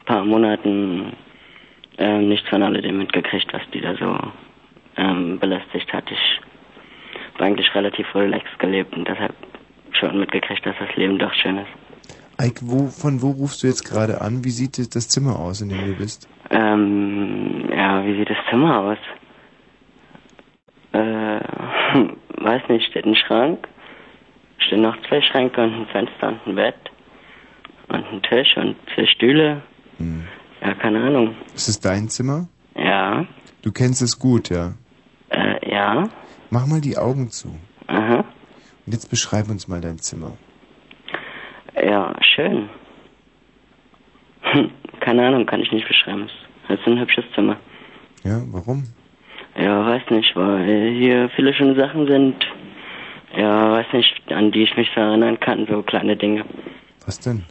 paar 0.05 0.23
Monaten 0.23 1.13
ähm, 1.97 2.30
nichts 2.30 2.47
von 2.49 2.61
alledem 2.61 2.99
mitgekriegt, 2.99 3.51
was 3.53 3.63
die 3.73 3.81
da 3.81 3.95
so 3.95 4.15
ähm, 4.97 5.39
belästigt 5.39 5.91
hat. 5.91 6.03
Ich 6.11 6.39
habe 7.34 7.45
eigentlich 7.45 7.73
relativ 7.73 8.13
relaxed 8.13 8.59
gelebt 8.59 8.95
und 8.95 9.07
deshalb 9.07 9.34
schon 9.93 10.19
mitgekriegt, 10.19 10.63
dass 10.63 10.76
das 10.77 10.95
Leben 10.95 11.18
doch 11.18 11.34
schön 11.34 11.57
ist. 11.57 11.81
Ike, 12.41 12.61
wo, 12.63 12.88
von 12.88 13.22
wo 13.22 13.31
rufst 13.31 13.61
du 13.63 13.68
jetzt 13.68 13.84
gerade 13.84 14.22
an? 14.22 14.43
Wie 14.43 14.49
sieht 14.49 14.77
das- 14.95 15.07
Zimmer 15.09 15.38
aus, 15.39 15.61
in 15.61 15.69
dem 15.69 15.85
du 15.85 15.93
bist? 15.95 16.27
Ähm, 16.49 17.69
ja, 17.72 18.03
wie 18.05 18.18
sieht 18.18 18.30
das 18.30 18.38
Zimmer 18.49 18.80
aus? 18.80 18.97
Äh, 20.93 21.39
hm, 21.93 22.18
weiß 22.38 22.63
nicht, 22.69 22.85
steht 22.89 23.05
ein 23.05 23.15
Schrank, 23.15 23.68
stehen 24.57 24.81
noch 24.81 24.97
zwei 25.07 25.22
Schränke 25.22 25.61
und 25.63 25.73
ein 25.73 25.85
Fenster 25.88 26.30
und 26.30 26.39
ein 26.47 26.55
Bett 26.55 26.76
und 27.89 28.05
ein 28.05 28.22
Tisch 28.23 28.57
und 28.57 28.76
zwei 28.95 29.05
Stühle. 29.05 29.61
Ja, 30.61 30.73
keine 30.76 31.01
Ahnung. 31.03 31.35
Ist 31.55 31.69
es 31.69 31.80
dein 31.80 32.09
Zimmer? 32.09 32.47
Ja, 32.76 33.26
Du 33.61 33.72
kennst 33.72 34.01
es 34.01 34.18
gut, 34.18 34.49
ja. 34.49 34.73
äh, 35.30 35.69
ja, 35.72 36.09
Mach 36.49 36.65
mal 36.65 36.81
die 36.81 36.97
Augen 36.97 37.30
zu. 37.30 37.55
aha, 37.88 38.26
Und 38.85 38.93
jetzt 38.93 39.09
beschreib 39.09 39.49
uns 39.49 39.68
mal 39.68 39.80
dein 39.81 39.99
Zimmer. 39.99 40.31
Ja, 41.84 42.14
schön. 42.22 42.70
Hm, 44.41 44.72
keine 44.99 45.28
Ahnung, 45.28 45.45
kann 45.45 45.62
ich 45.62 45.72
nicht 45.72 45.88
beschreiben. 45.88 46.30
Es 46.68 46.80
ist 46.80 46.88
ein 46.88 46.99
hübsches 46.99 47.26
Zimmer. 47.36 47.58
Ja, 48.24 48.41
warum? 48.52 48.84
Ja, 49.56 49.86
weiß 49.86 50.03
nicht, 50.10 50.36
weil 50.36 50.94
hier 50.98 51.30
viele 51.36 51.53
schöne 51.53 51.76
Sachen 51.76 52.08
sind. 52.08 52.36
Ja, 53.36 53.72
weiß 53.72 53.88
nicht, 53.94 54.32
an 54.32 54.52
die 54.52 54.64
ich 54.64 54.76
mich 54.76 54.90
so 54.94 55.02
erinnern 55.02 55.40
kann, 55.40 55.66
so 55.70 55.82
kleine 55.82 56.16
Dinge. 56.16 56.45
Was 57.06 57.20
denn? 57.20 57.44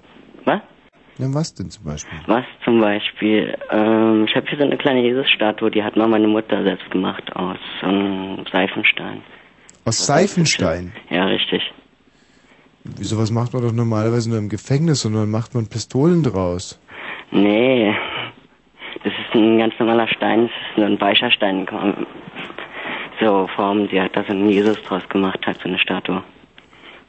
Was? 0.44 0.60
Ja, 1.18 1.26
was 1.34 1.54
denn 1.54 1.70
zum 1.70 1.84
Beispiel? 1.84 2.18
Was 2.26 2.44
zum 2.64 2.80
Beispiel? 2.80 3.56
Ähm, 3.70 4.24
ich 4.26 4.34
habe 4.34 4.46
hier 4.48 4.58
so 4.58 4.64
eine 4.64 4.78
kleine 4.78 5.02
Jesus-Statue, 5.02 5.70
die 5.70 5.82
hat 5.82 5.96
mal 5.96 6.08
meine 6.08 6.28
Mutter 6.28 6.62
selbst 6.62 6.90
gemacht 6.90 7.24
aus 7.36 7.58
ähm, 7.82 8.44
Seifenstein. 8.50 9.22
Aus 9.84 10.06
Seifenstein? 10.06 10.92
Ja, 11.10 11.24
richtig. 11.24 11.62
Wieso 12.84 13.18
was 13.18 13.30
macht 13.30 13.52
man 13.52 13.62
doch 13.62 13.72
normalerweise 13.72 14.30
nur 14.30 14.38
im 14.38 14.48
Gefängnis, 14.48 15.02
sondern 15.02 15.30
macht 15.30 15.54
man 15.54 15.66
Pistolen 15.68 16.22
draus? 16.22 16.80
Nee, 17.30 17.94
das 19.04 19.12
ist 19.12 19.34
ein 19.34 19.58
ganz 19.58 19.74
normaler 19.78 20.08
Stein, 20.08 20.42
das 20.42 20.50
ist 20.50 20.78
nur 20.78 20.86
ein 20.86 21.00
weicher 21.00 21.30
Stein. 21.30 21.66
So 23.20 23.48
Form, 23.54 23.88
die 23.88 24.00
hat 24.00 24.16
da 24.16 24.24
so 24.24 24.32
einen 24.32 24.48
Jesus 24.48 24.82
draus 24.82 25.06
gemacht, 25.08 25.46
hat 25.46 25.58
so 25.62 25.68
eine 25.68 25.78
Statue. 25.78 26.22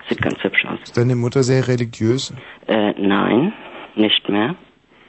Sieht 0.09 0.21
ganz 0.21 0.43
hübsch 0.43 0.65
aus. 0.65 0.79
Ist 0.83 0.97
deine 0.97 1.15
Mutter 1.15 1.43
sehr 1.43 1.67
religiös? 1.67 2.33
Äh, 2.67 2.91
nein, 2.97 3.53
nicht 3.95 4.27
mehr. 4.29 4.55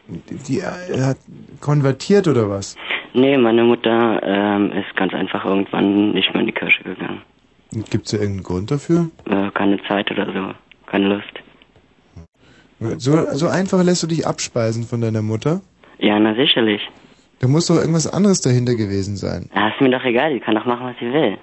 Die, 0.06 0.36
die 0.36 0.58
äh, 0.58 1.02
hat 1.02 1.18
konvertiert 1.60 2.28
oder 2.28 2.48
was? 2.48 2.76
Nee, 3.14 3.36
meine 3.36 3.64
Mutter 3.64 4.20
ähm, 4.22 4.72
ist 4.72 4.94
ganz 4.96 5.12
einfach 5.12 5.44
irgendwann 5.44 6.12
nicht 6.12 6.32
mehr 6.32 6.40
in 6.40 6.46
die 6.46 6.52
Kirche 6.52 6.82
gegangen. 6.82 7.22
Gibt 7.72 8.06
es 8.06 8.12
irgendeinen 8.12 8.42
Grund 8.42 8.70
dafür? 8.70 9.08
Äh, 9.24 9.50
keine 9.52 9.82
Zeit 9.88 10.10
oder 10.10 10.26
so, 10.26 10.54
keine 10.86 11.08
Lust. 11.08 11.32
So, 12.98 13.26
so 13.32 13.48
einfach 13.48 13.82
lässt 13.82 14.02
du 14.02 14.06
dich 14.08 14.26
abspeisen 14.26 14.84
von 14.84 15.00
deiner 15.00 15.22
Mutter? 15.22 15.60
Ja, 15.98 16.18
na 16.18 16.34
sicherlich. 16.34 16.82
Da 17.38 17.48
muss 17.48 17.66
doch 17.66 17.76
irgendwas 17.76 18.06
anderes 18.12 18.40
dahinter 18.40 18.74
gewesen 18.74 19.16
sein. 19.16 19.48
Ja, 19.54 19.68
ist 19.68 19.80
mir 19.80 19.90
doch 19.90 20.04
egal, 20.04 20.34
die 20.34 20.40
kann 20.40 20.54
doch 20.54 20.66
machen, 20.66 20.86
was 20.86 20.96
sie 21.00 21.12
will. 21.12 21.38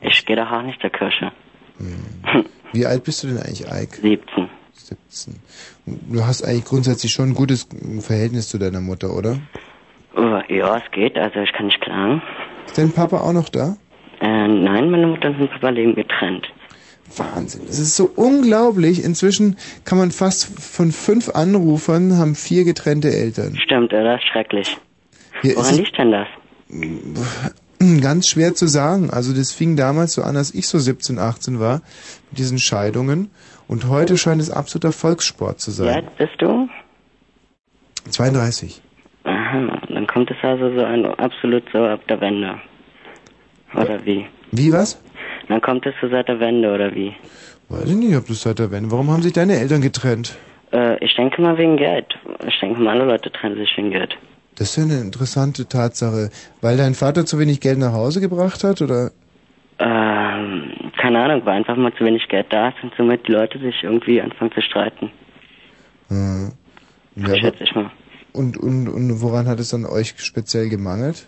Ich 0.00 0.24
gehe 0.26 0.36
doch 0.36 0.50
auch 0.50 0.62
nicht 0.62 0.80
zur 0.80 0.90
Kirche. 0.90 1.32
Wie 2.72 2.86
alt 2.86 3.04
bist 3.04 3.22
du 3.22 3.28
denn 3.28 3.38
eigentlich, 3.38 3.66
Ike? 3.66 3.96
17. 3.96 4.48
17. 4.74 5.34
Du 5.86 6.24
hast 6.24 6.44
eigentlich 6.44 6.64
grundsätzlich 6.64 7.12
schon 7.12 7.30
ein 7.30 7.34
gutes 7.34 7.68
Verhältnis 8.00 8.48
zu 8.48 8.58
deiner 8.58 8.80
Mutter, 8.80 9.14
oder? 9.16 9.38
Oh, 10.14 10.40
ja, 10.48 10.76
es 10.76 10.90
geht, 10.92 11.16
also 11.18 11.40
ich 11.40 11.52
kann 11.52 11.66
nicht 11.66 11.80
klagen. 11.80 12.22
Ist 12.66 12.78
dein 12.78 12.92
Papa 12.92 13.20
auch 13.20 13.32
noch 13.32 13.48
da? 13.48 13.76
Äh, 14.20 14.48
nein, 14.48 14.90
meine 14.90 15.06
Mutter 15.06 15.28
und 15.28 15.38
mein 15.38 15.48
Papa 15.48 15.70
leben 15.70 15.94
getrennt. 15.94 16.46
Wahnsinn. 17.16 17.62
Das 17.66 17.78
ist 17.78 17.96
so 17.96 18.10
unglaublich. 18.14 19.04
Inzwischen 19.04 19.56
kann 19.84 19.98
man 19.98 20.10
fast 20.10 20.60
von 20.60 20.92
fünf 20.92 21.30
Anrufern 21.30 22.18
haben 22.18 22.34
vier 22.34 22.64
getrennte 22.64 23.12
Eltern. 23.12 23.56
Stimmt, 23.56 23.92
oder? 23.92 24.14
Das 24.14 24.20
ist 24.20 24.28
schrecklich. 24.28 24.76
Hier 25.42 25.56
Woran 25.56 25.76
liegt 25.76 25.98
denn 25.98 26.12
das? 26.12 26.28
Ganz 28.02 28.28
schwer 28.28 28.54
zu 28.54 28.66
sagen. 28.66 29.10
Also 29.10 29.34
das 29.34 29.52
fing 29.52 29.76
damals 29.76 30.14
so 30.14 30.22
an, 30.22 30.36
als 30.36 30.54
ich 30.54 30.66
so 30.66 30.78
17, 30.78 31.18
18 31.18 31.60
war, 31.60 31.82
mit 32.30 32.38
diesen 32.38 32.58
Scheidungen. 32.58 33.30
Und 33.68 33.88
heute 33.88 34.16
scheint 34.16 34.40
es 34.40 34.50
absoluter 34.50 34.92
Volkssport 34.92 35.60
zu 35.60 35.70
sein. 35.70 36.08
bist 36.18 36.34
du? 36.38 36.68
32. 38.08 38.80
Aha, 39.24 39.80
dann 39.88 40.06
kommt 40.06 40.30
es 40.30 40.36
also 40.42 40.72
so 40.72 40.84
ein 40.84 41.04
absolut 41.04 41.64
so 41.72 41.78
ab 41.78 42.00
der 42.08 42.20
Wende. 42.20 42.60
Oder 43.76 44.04
wie? 44.04 44.26
Wie 44.52 44.72
was? 44.72 45.00
Dann 45.48 45.60
kommt 45.60 45.86
es 45.86 45.94
so 46.00 46.08
seit 46.08 46.28
der 46.28 46.40
Wende, 46.40 46.72
oder 46.72 46.94
wie? 46.94 47.14
Weiß 47.68 47.88
ich 47.88 47.96
nicht, 47.96 48.16
ob 48.16 48.26
du 48.26 48.32
es 48.32 48.42
seit 48.42 48.58
der 48.58 48.70
Wende. 48.70 48.90
Warum 48.90 49.10
haben 49.10 49.22
sich 49.22 49.32
deine 49.32 49.58
Eltern 49.58 49.80
getrennt? 49.80 50.36
Äh, 50.72 51.02
ich 51.04 51.14
denke 51.16 51.40
mal 51.42 51.56
wegen 51.58 51.76
Geld. 51.76 52.06
Ich 52.46 52.58
denke 52.60 52.80
mal, 52.80 52.96
alle 52.96 53.04
Leute 53.04 53.30
trennen 53.30 53.56
sich 53.56 53.70
wegen 53.76 53.90
Geld. 53.90 54.16
Das 54.56 54.70
ist 54.70 54.76
ja 54.76 54.84
eine 54.84 55.00
interessante 55.00 55.66
Tatsache. 55.68 56.30
Weil 56.60 56.76
dein 56.76 56.94
Vater 56.94 57.26
zu 57.26 57.38
wenig 57.38 57.60
Geld 57.60 57.78
nach 57.78 57.92
Hause 57.92 58.20
gebracht 58.20 58.64
hat, 58.64 58.80
oder? 58.82 59.10
Ähm, 59.78 60.72
keine 60.98 61.18
Ahnung, 61.22 61.42
weil 61.44 61.56
einfach 61.58 61.76
mal 61.76 61.92
zu 61.94 62.04
wenig 62.04 62.26
Geld 62.28 62.46
da 62.50 62.68
ist 62.68 62.76
und 62.82 62.92
somit 62.96 63.28
die 63.28 63.32
Leute 63.32 63.58
sich 63.58 63.82
irgendwie 63.82 64.20
anfangen 64.22 64.52
zu 64.52 64.62
streiten. 64.62 65.10
Hm. 66.08 66.52
Ja, 67.16 67.36
Schätze 67.36 67.64
ich 67.64 67.74
mal. 67.74 67.90
und, 68.32 68.56
und, 68.56 68.88
und 68.88 69.20
woran 69.20 69.46
hat 69.48 69.60
es 69.60 69.70
dann 69.70 69.84
euch 69.84 70.14
speziell 70.18 70.68
gemangelt? 70.68 71.26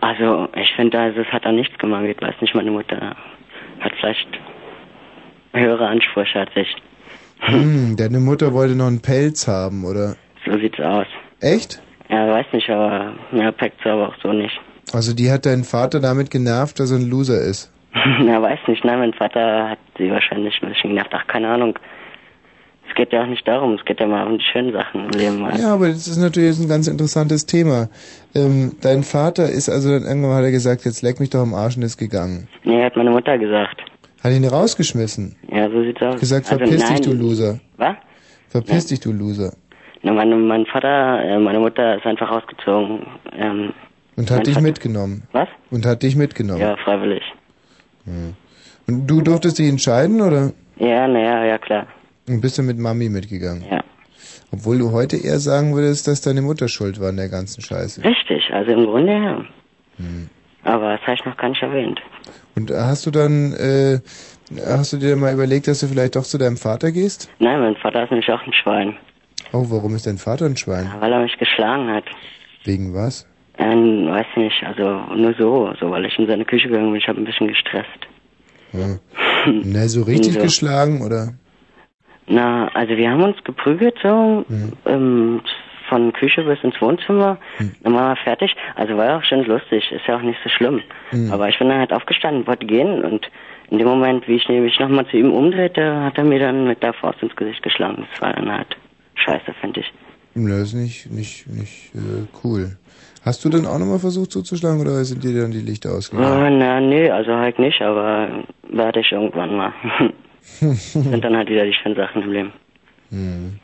Also, 0.00 0.48
ich 0.54 0.72
finde, 0.76 0.98
also, 0.98 1.20
es 1.20 1.28
hat 1.28 1.46
an 1.46 1.56
nichts 1.56 1.78
gemangelt. 1.78 2.20
Weiß 2.20 2.34
nicht, 2.40 2.54
meine 2.54 2.70
Mutter 2.70 3.16
hat 3.80 3.92
vielleicht 3.98 4.28
höhere 5.52 5.88
Ansprüche 5.88 6.40
als 6.40 6.50
ich. 6.54 6.76
Hm, 7.40 7.96
deine 7.96 8.18
Mutter 8.18 8.52
wollte 8.52 8.74
noch 8.74 8.86
einen 8.86 9.02
Pelz 9.02 9.46
haben, 9.46 9.84
oder? 9.84 10.16
So 10.44 10.58
sieht's 10.58 10.80
aus. 10.80 11.06
Echt? 11.40 11.82
Ja, 12.08 12.28
weiß 12.28 12.46
nicht, 12.52 12.70
aber 12.70 13.14
mehr 13.32 13.52
packt 13.52 13.82
sie 13.82 13.90
aber 13.90 14.08
auch 14.08 14.14
so 14.22 14.32
nicht. 14.32 14.58
Also 14.92 15.14
die 15.14 15.30
hat 15.30 15.46
deinen 15.46 15.64
Vater 15.64 16.00
damit 16.00 16.30
genervt, 16.30 16.78
dass 16.78 16.90
er 16.92 16.98
ein 16.98 17.10
Loser 17.10 17.40
ist. 17.40 17.72
Na, 18.20 18.40
weiß 18.40 18.60
nicht, 18.68 18.84
nein, 18.84 19.00
mein 19.00 19.12
Vater 19.12 19.70
hat 19.70 19.78
sie 19.98 20.10
wahrscheinlich 20.10 20.54
ein 20.62 20.68
bisschen 20.68 20.90
genervt. 20.90 21.10
Ach, 21.12 21.26
keine 21.26 21.48
Ahnung. 21.48 21.78
Es 22.88 22.94
geht 22.94 23.12
ja 23.12 23.24
auch 23.24 23.26
nicht 23.26 23.46
darum, 23.46 23.74
es 23.74 23.84
geht 23.84 24.00
ja 24.00 24.06
mal 24.06 24.26
um 24.26 24.38
die 24.38 24.44
schönen 24.44 24.72
Sachen 24.72 25.06
im 25.06 25.10
Leben. 25.10 25.40
Mal. 25.40 25.58
Ja, 25.58 25.74
aber 25.74 25.88
das 25.88 26.06
ist 26.06 26.18
natürlich 26.18 26.50
jetzt 26.50 26.60
ein 26.60 26.68
ganz 26.68 26.86
interessantes 26.86 27.44
Thema. 27.44 27.88
Ähm, 28.36 28.72
dein 28.82 29.02
Vater 29.02 29.48
ist 29.48 29.68
also 29.68 29.90
dann 29.90 30.02
irgendwann 30.04 30.34
hat 30.36 30.44
er 30.44 30.50
gesagt, 30.50 30.84
jetzt 30.84 31.02
leck 31.02 31.20
mich 31.20 31.30
doch 31.30 31.40
am 31.40 31.54
Arsch 31.54 31.76
und 31.76 31.82
ist 31.82 31.96
gegangen. 31.96 32.48
Nee, 32.64 32.82
hat 32.84 32.96
meine 32.96 33.10
Mutter 33.10 33.38
gesagt. 33.38 33.80
Hat 34.22 34.32
ihn 34.32 34.44
rausgeschmissen. 34.44 35.36
Ja, 35.50 35.70
so 35.70 35.82
sieht's 35.82 36.02
aus. 36.02 36.20
Gesagt, 36.20 36.46
Also 36.50 36.58
verpiss 36.58 36.82
nein. 36.82 36.96
dich, 36.96 37.06
du 37.06 37.12
Loser. 37.14 37.60
Was? 37.78 37.96
Verpiss 38.48 38.86
dich, 38.86 39.00
du 39.00 39.12
Loser. 39.12 39.52
Na, 40.02 40.12
meine, 40.12 40.36
mein 40.36 40.66
Vater, 40.66 41.22
äh, 41.24 41.38
meine 41.38 41.58
Mutter 41.60 41.96
ist 41.96 42.04
einfach 42.06 42.30
rausgezogen. 42.30 43.06
Ähm, 43.32 43.72
Und 44.16 44.30
hat 44.30 44.38
mein 44.38 44.44
dich 44.44 44.54
Vater- 44.54 44.66
mitgenommen. 44.66 45.22
Was? 45.32 45.48
Und 45.70 45.86
hat 45.86 46.02
dich 46.02 46.14
mitgenommen. 46.16 46.60
Ja, 46.60 46.76
freiwillig. 46.76 47.22
Hm. 48.04 48.34
Und 48.86 49.06
du 49.06 49.20
durftest 49.22 49.58
dich 49.58 49.68
entscheiden, 49.68 50.20
oder? 50.20 50.52
Ja, 50.78 51.08
naja, 51.08 51.44
ja 51.44 51.58
klar. 51.58 51.86
Und 52.28 52.40
bist 52.40 52.58
du 52.58 52.62
mit 52.62 52.78
Mami 52.78 53.08
mitgegangen? 53.08 53.64
Ja. 53.70 53.82
Obwohl 54.52 54.78
du 54.78 54.92
heute 54.92 55.16
eher 55.16 55.38
sagen 55.38 55.74
würdest, 55.74 56.06
dass 56.08 56.20
deine 56.20 56.40
Mutter 56.42 56.68
schuld 56.68 57.00
war 57.00 57.08
an 57.10 57.16
der 57.16 57.28
ganzen 57.28 57.60
Scheiße. 57.62 58.02
Richtig, 58.04 58.42
also 58.52 58.70
im 58.72 58.86
Grunde 58.86 59.12
ja. 59.12 59.44
Hm. 59.98 60.28
Aber 60.62 60.92
das 60.92 61.00
habe 61.02 61.14
ich 61.14 61.24
noch 61.24 61.36
gar 61.36 61.48
nicht 61.48 61.62
erwähnt. 61.62 62.00
Und 62.56 62.70
hast 62.70 63.06
du 63.06 63.10
dann, 63.10 63.52
äh, 63.54 64.00
hast 64.66 64.92
du 64.92 64.96
dir 64.98 65.14
mal 65.16 65.32
überlegt, 65.34 65.68
dass 65.68 65.80
du 65.80 65.86
vielleicht 65.88 66.16
doch 66.16 66.24
zu 66.24 66.38
deinem 66.38 66.56
Vater 66.56 66.90
gehst? 66.92 67.28
Nein, 67.38 67.60
mein 67.60 67.76
Vater 67.76 68.04
ist 68.04 68.10
nämlich 68.10 68.30
auch 68.30 68.42
ein 68.42 68.52
Schwein, 68.52 68.96
Oh, 69.52 69.64
warum 69.68 69.94
ist 69.94 70.06
dein 70.06 70.18
Vater 70.18 70.46
ein 70.46 70.56
Schwein? 70.56 70.90
weil 71.00 71.12
er 71.12 71.20
mich 71.20 71.36
geschlagen 71.38 71.88
hat. 71.88 72.04
Wegen 72.64 72.94
was? 72.94 73.26
Ähm, 73.58 74.06
weiß 74.08 74.26
nicht, 74.36 74.62
also 74.64 75.14
nur 75.14 75.34
so, 75.38 75.72
so, 75.80 75.90
weil 75.90 76.04
ich 76.04 76.18
in 76.18 76.26
seine 76.26 76.44
Küche 76.44 76.68
gegangen 76.68 76.90
bin, 76.92 77.00
ich 77.00 77.08
habe 77.08 77.20
ein 77.20 77.24
bisschen 77.24 77.46
gestresst. 77.48 77.88
Ja. 78.72 78.98
Na, 79.64 79.86
so 79.88 80.02
richtig 80.02 80.34
So. 80.34 80.40
geschlagen, 80.40 81.00
oder? 81.02 81.34
Na, 82.28 82.68
also 82.74 82.96
wir 82.96 83.10
haben 83.10 83.22
uns 83.22 83.42
geprügelt 83.44 83.96
so, 84.02 84.44
ähm, 84.86 85.40
von 85.88 86.12
Küche 86.12 86.42
bis 86.42 86.58
ins 86.62 86.80
Wohnzimmer. 86.80 87.38
Dann 87.82 87.94
waren 87.94 88.10
wir 88.10 88.16
fertig. 88.16 88.54
Also 88.74 88.96
war 88.96 89.06
ja 89.06 89.18
auch 89.18 89.24
schon 89.24 89.44
lustig, 89.44 89.90
ist 89.92 90.06
ja 90.06 90.16
auch 90.16 90.22
nicht 90.22 90.38
so 90.42 90.50
schlimm. 90.50 90.82
Mhm. 91.12 91.32
Aber 91.32 91.48
ich 91.48 91.58
bin 91.58 91.68
dann 91.68 91.78
halt 91.78 91.92
aufgestanden, 91.92 92.46
wollte 92.46 92.66
gehen 92.66 93.04
und 93.04 93.30
in 93.70 93.78
dem 93.78 93.88
Moment, 93.88 94.28
wie 94.28 94.36
ich 94.36 94.48
mich 94.48 94.78
nochmal 94.78 95.06
zu 95.06 95.16
ihm 95.16 95.32
umdrehte, 95.32 96.02
hat 96.02 96.18
er 96.18 96.24
mir 96.24 96.38
dann 96.38 96.66
mit 96.66 96.82
der 96.82 96.92
Faust 96.92 97.22
ins 97.22 97.34
Gesicht 97.34 97.62
geschlagen. 97.62 98.06
Das 98.12 98.20
war 98.20 98.32
dann 98.32 98.50
halt 98.50 98.76
scheiße, 99.14 99.52
finde 99.60 99.80
ich. 99.80 99.92
Das 100.34 100.68
ist 100.68 100.74
nicht, 100.74 101.10
nicht, 101.10 101.46
nicht 101.48 101.94
äh, 101.94 102.26
cool. 102.44 102.76
Hast 103.24 103.44
du 103.44 103.48
dann 103.48 103.66
auch 103.66 103.78
nochmal 103.78 103.98
versucht 103.98 104.30
zuzuschlagen 104.30 104.80
oder 104.80 105.04
sind 105.04 105.24
dir 105.24 105.40
dann 105.40 105.50
die 105.50 105.60
Lichter 105.60 105.90
ausgegangen? 105.90 106.54
Oh, 106.54 106.58
na, 106.58 106.80
nee, 106.80 107.10
also 107.10 107.34
halt 107.34 107.58
nicht, 107.58 107.82
aber 107.82 108.44
werde 108.70 109.00
ich 109.00 109.10
irgendwann 109.10 109.56
mal. 109.56 109.72
Sind 110.60 111.24
dann 111.24 111.36
halt 111.36 111.48
wieder 111.48 111.64
die 111.64 111.74
schönen 111.74 111.96
Sachen 111.96 112.22
im 112.22 112.32
Leben. 112.32 112.52
Hm. 113.10 113.58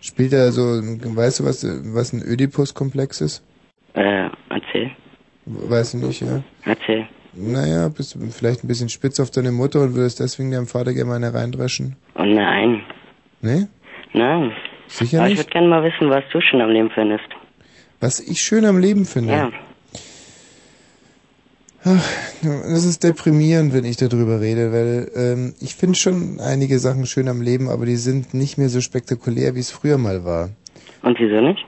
Spielt 0.00 0.32
er 0.32 0.50
so, 0.52 0.62
weißt 0.62 1.40
du, 1.40 1.44
was, 1.44 1.64
was 1.94 2.12
ein 2.12 2.22
Ödipus-Komplex 2.22 3.20
ist? 3.20 3.44
Äh, 3.94 4.28
erzähl, 4.50 4.90
Weißt 5.46 5.94
du 5.94 5.98
nicht, 5.98 6.22
ja? 6.22 6.42
erzähl. 6.64 7.06
Naja, 7.34 7.88
bist 7.88 8.14
du 8.14 8.20
vielleicht 8.30 8.62
ein 8.64 8.68
bisschen 8.68 8.88
spitz 8.88 9.18
auf 9.20 9.30
deine 9.30 9.52
Mutter 9.52 9.80
und 9.82 9.94
würdest 9.94 10.20
deswegen 10.20 10.50
deinem 10.50 10.66
Vater 10.66 10.92
gerne 10.92 11.08
mal 11.10 11.16
eine 11.16 11.32
reindreschen? 11.32 11.96
Oh 12.14 12.24
nein, 12.24 12.82
Nee? 13.40 13.66
nein. 14.12 14.52
Sicher 14.88 15.18
aber 15.20 15.28
ich 15.28 15.34
nicht? 15.38 15.46
würde 15.46 15.50
gerne 15.52 15.68
mal 15.68 15.82
wissen, 15.84 16.10
was 16.10 16.24
du 16.32 16.40
schon 16.40 16.60
am 16.60 16.70
Leben 16.70 16.90
findest. 16.90 17.24
Was 18.00 18.20
ich 18.20 18.40
schön 18.40 18.64
am 18.66 18.78
Leben 18.78 19.04
finde? 19.04 19.32
Ja. 19.32 19.50
Ach, 21.84 22.08
das 22.42 22.84
ist 22.84 23.02
deprimierend, 23.02 23.72
wenn 23.72 23.84
ich 23.84 23.96
darüber 23.96 24.40
rede, 24.40 24.72
weil 24.72 25.10
ähm, 25.16 25.54
ich 25.60 25.74
finde 25.74 25.96
schon 25.96 26.38
einige 26.38 26.78
Sachen 26.78 27.06
schön 27.06 27.28
am 27.28 27.42
Leben, 27.42 27.68
aber 27.68 27.86
die 27.86 27.96
sind 27.96 28.34
nicht 28.34 28.56
mehr 28.56 28.68
so 28.68 28.80
spektakulär, 28.80 29.56
wie 29.56 29.60
es 29.60 29.72
früher 29.72 29.98
mal 29.98 30.24
war. 30.24 30.50
Und 31.02 31.18
wieso 31.18 31.40
nicht? 31.40 31.66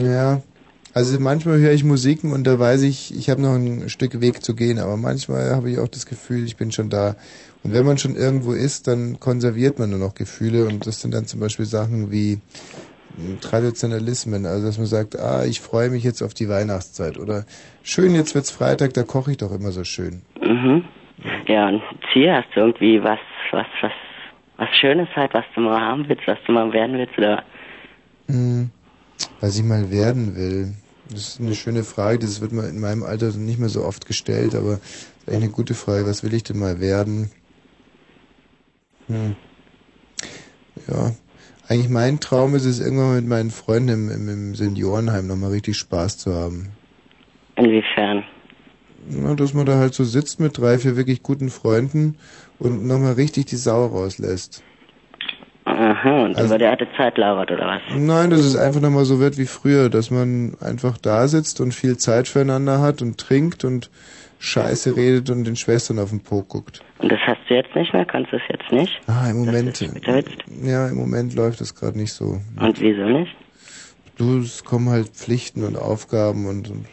Ja, 0.00 0.40
also 0.94 1.18
manchmal 1.20 1.58
höre 1.58 1.72
ich 1.72 1.84
Musiken 1.84 2.32
und 2.32 2.44
da 2.44 2.58
weiß 2.58 2.82
ich, 2.82 3.14
ich 3.16 3.28
habe 3.28 3.42
noch 3.42 3.54
ein 3.54 3.88
Stück 3.88 4.20
Weg 4.20 4.42
zu 4.44 4.54
gehen, 4.54 4.78
aber 4.78 4.96
manchmal 4.96 5.54
habe 5.54 5.70
ich 5.70 5.78
auch 5.78 5.88
das 5.88 6.06
Gefühl, 6.06 6.44
ich 6.44 6.56
bin 6.56 6.70
schon 6.70 6.90
da. 6.90 7.16
Und 7.64 7.72
wenn 7.72 7.84
man 7.84 7.98
schon 7.98 8.14
irgendwo 8.14 8.52
ist, 8.52 8.86
dann 8.86 9.18
konserviert 9.18 9.78
man 9.80 9.90
nur 9.90 9.98
noch 9.98 10.14
Gefühle 10.14 10.66
und 10.66 10.86
das 10.86 11.00
sind 11.00 11.12
dann 11.12 11.26
zum 11.26 11.40
Beispiel 11.40 11.66
Sachen 11.66 12.12
wie 12.12 12.38
Traditionalismen, 13.40 14.46
also 14.46 14.66
dass 14.66 14.78
man 14.78 14.86
sagt, 14.86 15.18
ah, 15.18 15.44
ich 15.44 15.60
freue 15.60 15.90
mich 15.90 16.04
jetzt 16.04 16.22
auf 16.22 16.34
die 16.34 16.48
Weihnachtszeit 16.48 17.18
oder 17.18 17.44
schön, 17.82 18.14
jetzt 18.14 18.34
wird's 18.34 18.50
Freitag, 18.50 18.94
da 18.94 19.02
koche 19.02 19.32
ich 19.32 19.36
doch 19.38 19.52
immer 19.52 19.72
so 19.72 19.84
schön. 19.84 20.22
Mhm. 20.40 20.84
Ja, 21.46 21.68
und 21.68 21.82
Ziel 22.12 22.32
hast 22.32 22.48
du 22.54 22.60
irgendwie 22.60 23.02
was, 23.02 23.18
was, 23.50 23.66
was, 23.80 23.92
was 24.56 24.68
Schönes 24.80 25.08
halt, 25.16 25.34
was 25.34 25.44
du 25.54 25.60
mal 25.62 25.80
haben 25.80 26.08
willst, 26.08 26.26
was 26.26 26.38
du 26.46 26.52
mal 26.52 26.72
werden 26.72 26.96
willst, 26.96 27.18
oder? 27.18 27.42
Hm, 28.28 28.70
was 29.40 29.58
ich 29.58 29.64
mal 29.64 29.90
werden 29.90 30.36
will. 30.36 30.74
Das 31.10 31.20
ist 31.20 31.40
eine 31.40 31.54
schöne 31.54 31.84
Frage, 31.84 32.18
das 32.18 32.40
wird 32.40 32.52
mir 32.52 32.68
in 32.68 32.80
meinem 32.80 33.02
Alter 33.02 33.32
nicht 33.32 33.58
mehr 33.58 33.70
so 33.70 33.84
oft 33.84 34.06
gestellt, 34.06 34.54
aber 34.54 34.72
das 34.72 34.80
ist 34.80 35.28
eigentlich 35.28 35.44
eine 35.44 35.52
gute 35.52 35.74
Frage. 35.74 36.06
Was 36.06 36.22
will 36.22 36.34
ich 36.34 36.42
denn 36.42 36.58
mal 36.58 36.80
werden? 36.80 37.30
Hm. 39.08 39.34
Ja, 40.86 41.12
eigentlich 41.68 41.88
mein 41.90 42.20
Traum 42.20 42.54
ist 42.54 42.64
es, 42.64 42.80
irgendwann 42.80 43.16
mit 43.16 43.26
meinen 43.26 43.50
Freunden 43.50 43.88
im, 43.88 44.10
im, 44.10 44.28
im 44.28 44.54
Seniorenheim 44.54 45.26
nochmal 45.26 45.50
richtig 45.50 45.76
Spaß 45.76 46.18
zu 46.18 46.34
haben. 46.34 46.70
Inwiefern? 47.56 48.24
Ja, 49.10 49.34
dass 49.34 49.54
man 49.54 49.66
da 49.66 49.76
halt 49.76 49.94
so 49.94 50.04
sitzt 50.04 50.40
mit 50.40 50.58
drei, 50.58 50.78
vier 50.78 50.96
wirklich 50.96 51.22
guten 51.22 51.50
Freunden 51.50 52.16
und 52.58 52.86
nochmal 52.86 53.14
richtig 53.14 53.46
die 53.46 53.56
Sau 53.56 53.86
rauslässt. 53.86 54.62
Aha, 55.64 56.24
und 56.24 56.36
Also- 56.36 56.46
über 56.48 56.58
die 56.58 56.64
alte 56.64 56.88
Zeit 56.96 57.18
lauert, 57.18 57.50
oder 57.50 57.66
was? 57.66 57.82
Nein, 57.94 58.30
dass 58.30 58.40
es 58.40 58.56
einfach 58.56 58.80
nochmal 58.80 59.04
so 59.04 59.20
wird 59.20 59.36
wie 59.36 59.46
früher, 59.46 59.90
dass 59.90 60.10
man 60.10 60.56
einfach 60.60 60.96
da 60.96 61.28
sitzt 61.28 61.60
und 61.60 61.74
viel 61.74 61.98
Zeit 61.98 62.26
füreinander 62.26 62.80
hat 62.80 63.02
und 63.02 63.18
trinkt 63.18 63.64
und 63.64 63.90
Scheiße 64.40 64.96
redet 64.96 65.30
und 65.30 65.44
den 65.44 65.56
Schwestern 65.56 65.98
auf 65.98 66.10
den 66.10 66.20
Po 66.22 66.42
guckt. 66.42 66.82
Und 66.98 67.10
das 67.10 67.18
hast 67.26 67.40
du 67.48 67.54
jetzt 67.54 67.74
nicht 67.74 67.92
mehr? 67.92 68.04
Kannst 68.04 68.32
du 68.32 68.36
es 68.36 68.42
jetzt 68.48 68.70
nicht? 68.72 69.00
Ah, 69.06 69.28
im 69.30 69.38
Moment. 69.44 69.80
Ja, 70.62 70.88
im 70.88 70.96
Moment 70.96 71.34
läuft 71.34 71.60
das 71.60 71.74
gerade 71.74 71.98
nicht 71.98 72.12
so. 72.12 72.40
Und 72.60 72.80
wieso 72.80 73.04
nicht? 73.04 73.34
Du, 74.16 74.38
es 74.40 74.64
kommen 74.64 74.88
halt 74.88 75.08
Pflichten 75.08 75.64
und 75.64 75.76
Aufgaben 75.76 76.46
und, 76.46 76.70
und 76.70 76.86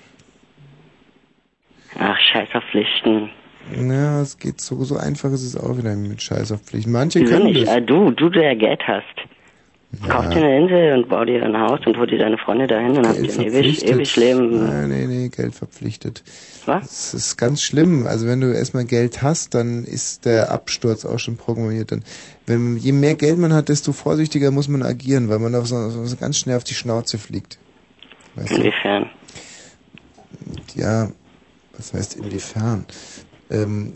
Ach, 1.99 2.17
scheiß 2.33 2.49
auf 2.53 2.63
Pflichten. 2.71 3.29
ja, 3.75 4.21
es 4.21 4.37
geht 4.37 4.59
so, 4.61 4.83
so 4.83 4.97
einfach 4.97 5.31
ist 5.31 5.43
es 5.43 5.55
auch 5.55 5.77
wieder 5.77 5.95
mit 5.95 6.21
Scheiß 6.21 6.51
auf 6.51 6.61
Pflichten. 6.61 6.91
Manche 6.91 7.21
Wieso 7.21 7.31
können 7.31 7.45
nicht? 7.53 7.67
das. 7.67 7.75
Äh, 7.77 7.81
du, 7.81 8.11
du, 8.11 8.29
der 8.29 8.55
Geld 8.55 8.81
hast. 8.87 9.05
Kauf 10.07 10.29
dir 10.29 10.37
eine 10.37 10.57
Insel 10.57 10.93
und 10.93 11.09
bau 11.09 11.23
dir 11.25 11.43
ein 11.43 11.57
Haus 11.57 11.79
und 11.85 11.97
hol 11.97 12.07
dir 12.07 12.17
deine 12.17 12.37
Freunde 12.37 12.67
dahin 12.67 12.97
und 12.97 13.07
habt 13.07 13.19
ihr 13.19 13.33
ein 13.33 13.41
ewig, 13.41 13.85
ewig 13.85 14.15
Leben. 14.15 14.65
Nein, 14.65 14.89
nee, 14.89 15.05
nee, 15.07 15.29
Geld 15.29 15.55
verpflichtet. 15.55 16.23
Was? 16.65 16.81
Das 16.83 17.13
ist 17.13 17.37
ganz 17.37 17.61
schlimm. 17.61 18.07
Also 18.07 18.27
wenn 18.27 18.41
du 18.41 18.53
erstmal 18.53 18.85
Geld 18.85 19.21
hast, 19.21 19.53
dann 19.53 19.83
ist 19.83 20.25
der 20.25 20.51
Absturz 20.51 21.05
auch 21.05 21.19
schon 21.19 21.37
programmiert. 21.37 21.91
Dann, 21.91 22.03
wenn, 22.45 22.77
je 22.77 22.91
mehr 22.91 23.15
Geld 23.15 23.37
man 23.37 23.53
hat, 23.53 23.69
desto 23.69 23.91
vorsichtiger 23.91 24.51
muss 24.51 24.67
man 24.67 24.83
agieren, 24.83 25.29
weil 25.29 25.39
man 25.39 25.55
auf 25.55 25.67
so, 25.67 25.89
so 25.89 26.15
ganz 26.17 26.37
schnell 26.37 26.57
auf 26.57 26.63
die 26.63 26.73
Schnauze 26.73 27.17
fliegt. 27.17 27.57
Weißt 28.35 28.51
du? 28.51 28.55
Inwiefern? 28.55 29.09
Ja, 30.75 31.09
was 31.77 31.93
heißt 31.93 32.17
inwiefern? 32.17 32.85
Ähm, 33.49 33.93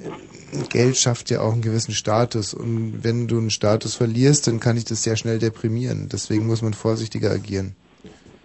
Geld 0.70 0.98
schafft 0.98 1.30
ja 1.30 1.42
auch 1.42 1.54
einen 1.54 1.62
gewissen 1.62 1.94
Status 1.94 2.54
und 2.54 3.04
wenn 3.04 3.28
du 3.28 3.38
einen 3.38 3.50
Status 3.50 3.96
verlierst, 3.96 4.48
dann 4.48 4.60
kann 4.60 4.78
ich 4.78 4.86
das 4.86 5.04
sehr 5.04 5.16
schnell 5.16 5.40
deprimieren. 5.40 6.10
Deswegen 6.12 6.48
muss 6.48 6.62
man 6.62 6.74
vorsichtiger 6.74 7.32
agieren. 7.32 7.76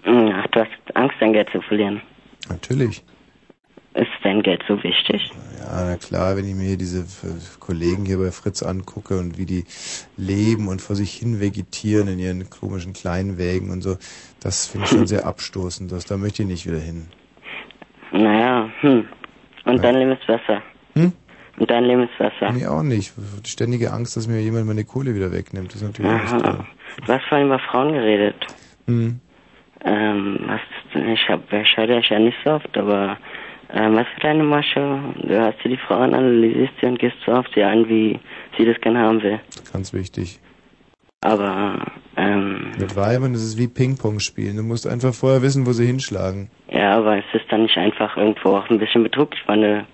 Hm, 0.03 0.33
Ach, 0.35 0.47
du 0.49 0.61
hast 0.61 0.71
Angst, 0.95 1.17
dein 1.21 1.33
Geld 1.33 1.49
zu 1.51 1.61
verlieren. 1.63 2.03
Natürlich. 2.49 3.03
Ist 3.95 4.11
dein 4.25 4.43
Geld 4.43 4.63
so 4.67 4.83
wichtig? 4.83 5.31
Ja, 5.61 5.85
na 5.87 5.97
klar, 5.97 6.37
wenn 6.37 6.49
ich 6.49 6.55
mir 6.55 6.77
diese 6.77 7.07
Kollegen 7.61 8.05
hier 8.05 8.19
bei 8.19 8.33
Fritz 8.33 8.63
angucke 8.63 9.19
und 9.19 9.39
wie 9.39 9.47
die 9.47 9.65
leben 10.17 10.67
und 10.67 10.83
vor 10.83 10.97
sich 10.97 11.15
hin 11.15 11.41
vegetieren 11.41 12.09
in 12.09 12.19
ihren 12.19 12.51
komischen 12.51 12.93
kleinen 12.93 13.39
Wägen 13.39 13.71
und 13.71 13.83
so, 13.83 13.97
das 14.43 14.67
finde 14.67 14.87
ich 14.87 14.91
schon 14.91 15.07
sehr 15.07 15.27
abstoßend. 15.27 15.93
Das, 15.93 16.07
da 16.07 16.17
möchte 16.17 16.43
ich 16.43 16.49
nicht 16.49 16.67
wieder 16.67 16.81
hin. 16.81 17.07
Naja, 18.13 18.69
hm. 18.81 19.07
Und 19.65 19.83
dein 19.83 19.97
Leben 19.97 20.13
ist 20.13 20.27
besser. 20.27 20.61
Und 21.59 21.71
dein 21.71 21.85
Leben 21.85 22.03
ist 22.03 22.19
besser. 22.19 22.53
Nee, 22.53 22.67
auch 22.67 22.83
nicht. 22.83 23.13
Die 23.45 23.49
ständige 23.51 23.93
Angst, 23.93 24.17
dass 24.17 24.27
mir 24.27 24.41
jemand 24.41 24.67
meine 24.67 24.85
Kohle 24.85 25.15
wieder 25.15 25.31
wegnimmt, 25.33 25.69
das 25.69 25.83
ist 25.83 25.87
natürlich 25.87 26.11
auch 26.11 26.21
nicht 26.21 26.45
toll. 26.45 26.55
Aha. 26.59 26.67
Du 27.07 27.13
hast 27.13 27.25
vorhin 27.27 27.47
über 27.47 27.59
Frauen 27.61 27.93
geredet. 27.93 28.35
Hm. 28.87 29.21
Ähm, 29.85 30.39
ich 30.95 31.29
hab, 31.29 31.53
ich 31.53 31.77
höre 31.77 31.87
dich 31.87 32.09
ja 32.09 32.19
nicht 32.19 32.37
so 32.45 32.53
oft, 32.53 32.77
aber 32.77 33.19
ähm, 33.73 33.97
was 33.97 34.07
für 34.15 34.21
deine 34.21 34.43
Masche? 34.43 34.99
Du 35.23 35.41
hast 35.41 35.63
dir 35.65 35.69
die 35.71 35.77
Frauen 35.77 36.15
analysierst 36.15 36.73
sie 36.81 36.87
und 36.87 36.99
gehst 36.99 37.17
so 37.25 37.33
auf 37.33 37.47
sie 37.55 37.63
ein, 37.63 37.89
wie 37.89 38.19
sie 38.57 38.65
das 38.65 38.81
gerne 38.81 39.01
haben 39.01 39.23
will. 39.23 39.41
Ganz 39.73 39.93
wichtig. 39.93 40.41
Aber, 41.21 41.87
ähm, 42.17 42.73
Mit 42.79 42.97
Weibern 42.97 43.33
ist 43.35 43.43
es 43.43 43.57
wie 43.59 43.67
Ping-Pong 43.67 44.21
spielen. 44.21 44.57
Du 44.57 44.63
musst 44.63 44.87
einfach 44.87 45.15
vorher 45.15 45.41
wissen, 45.43 45.67
wo 45.67 45.73
sie 45.73 45.87
hinschlagen. 45.87 46.51
ja, 46.69 46.99
aber 46.99 47.17
es 47.19 47.25
ist 47.33 47.47
dann 47.51 47.63
nicht 47.63 47.77
einfach 47.79 48.17
irgendwo 48.17 48.51
auch 48.51 48.69
ein 48.69 48.79
bisschen 48.79 49.03
Betrug. 49.03 49.31
Ich 49.35 49.47
meine, 49.49 49.87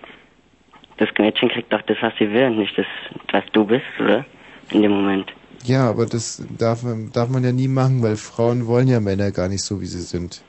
das 1.01 1.09
Mädchen 1.19 1.49
kriegt 1.49 1.73
doch 1.73 1.83
das, 1.83 1.97
was 2.01 2.13
sie 2.19 2.31
will, 2.31 2.47
und 2.47 2.59
nicht 2.59 2.77
das, 2.77 2.87
was 3.33 3.45
du 3.53 3.65
bist, 3.65 3.85
oder? 3.99 4.25
In 4.71 4.83
dem 4.83 4.93
Moment. 4.93 5.33
Ja, 5.65 5.91
aber 5.91 6.07
das 6.07 6.47
darf 6.59 6.83
man, 6.83 7.11
darf 7.13 7.29
man 7.29 7.43
ja 7.43 7.53
nie 7.53 7.69
machen, 7.69 8.03
weil 8.03 8.17
Frauen 8.17 8.67
wollen 8.67 8.87
ja 8.87 9.01
Männer 9.01 9.31
gar 9.33 9.49
nicht 9.49 9.63
so, 9.63 9.81
wie 9.81 9.87
sie 9.87 10.03
sind. 10.03 10.43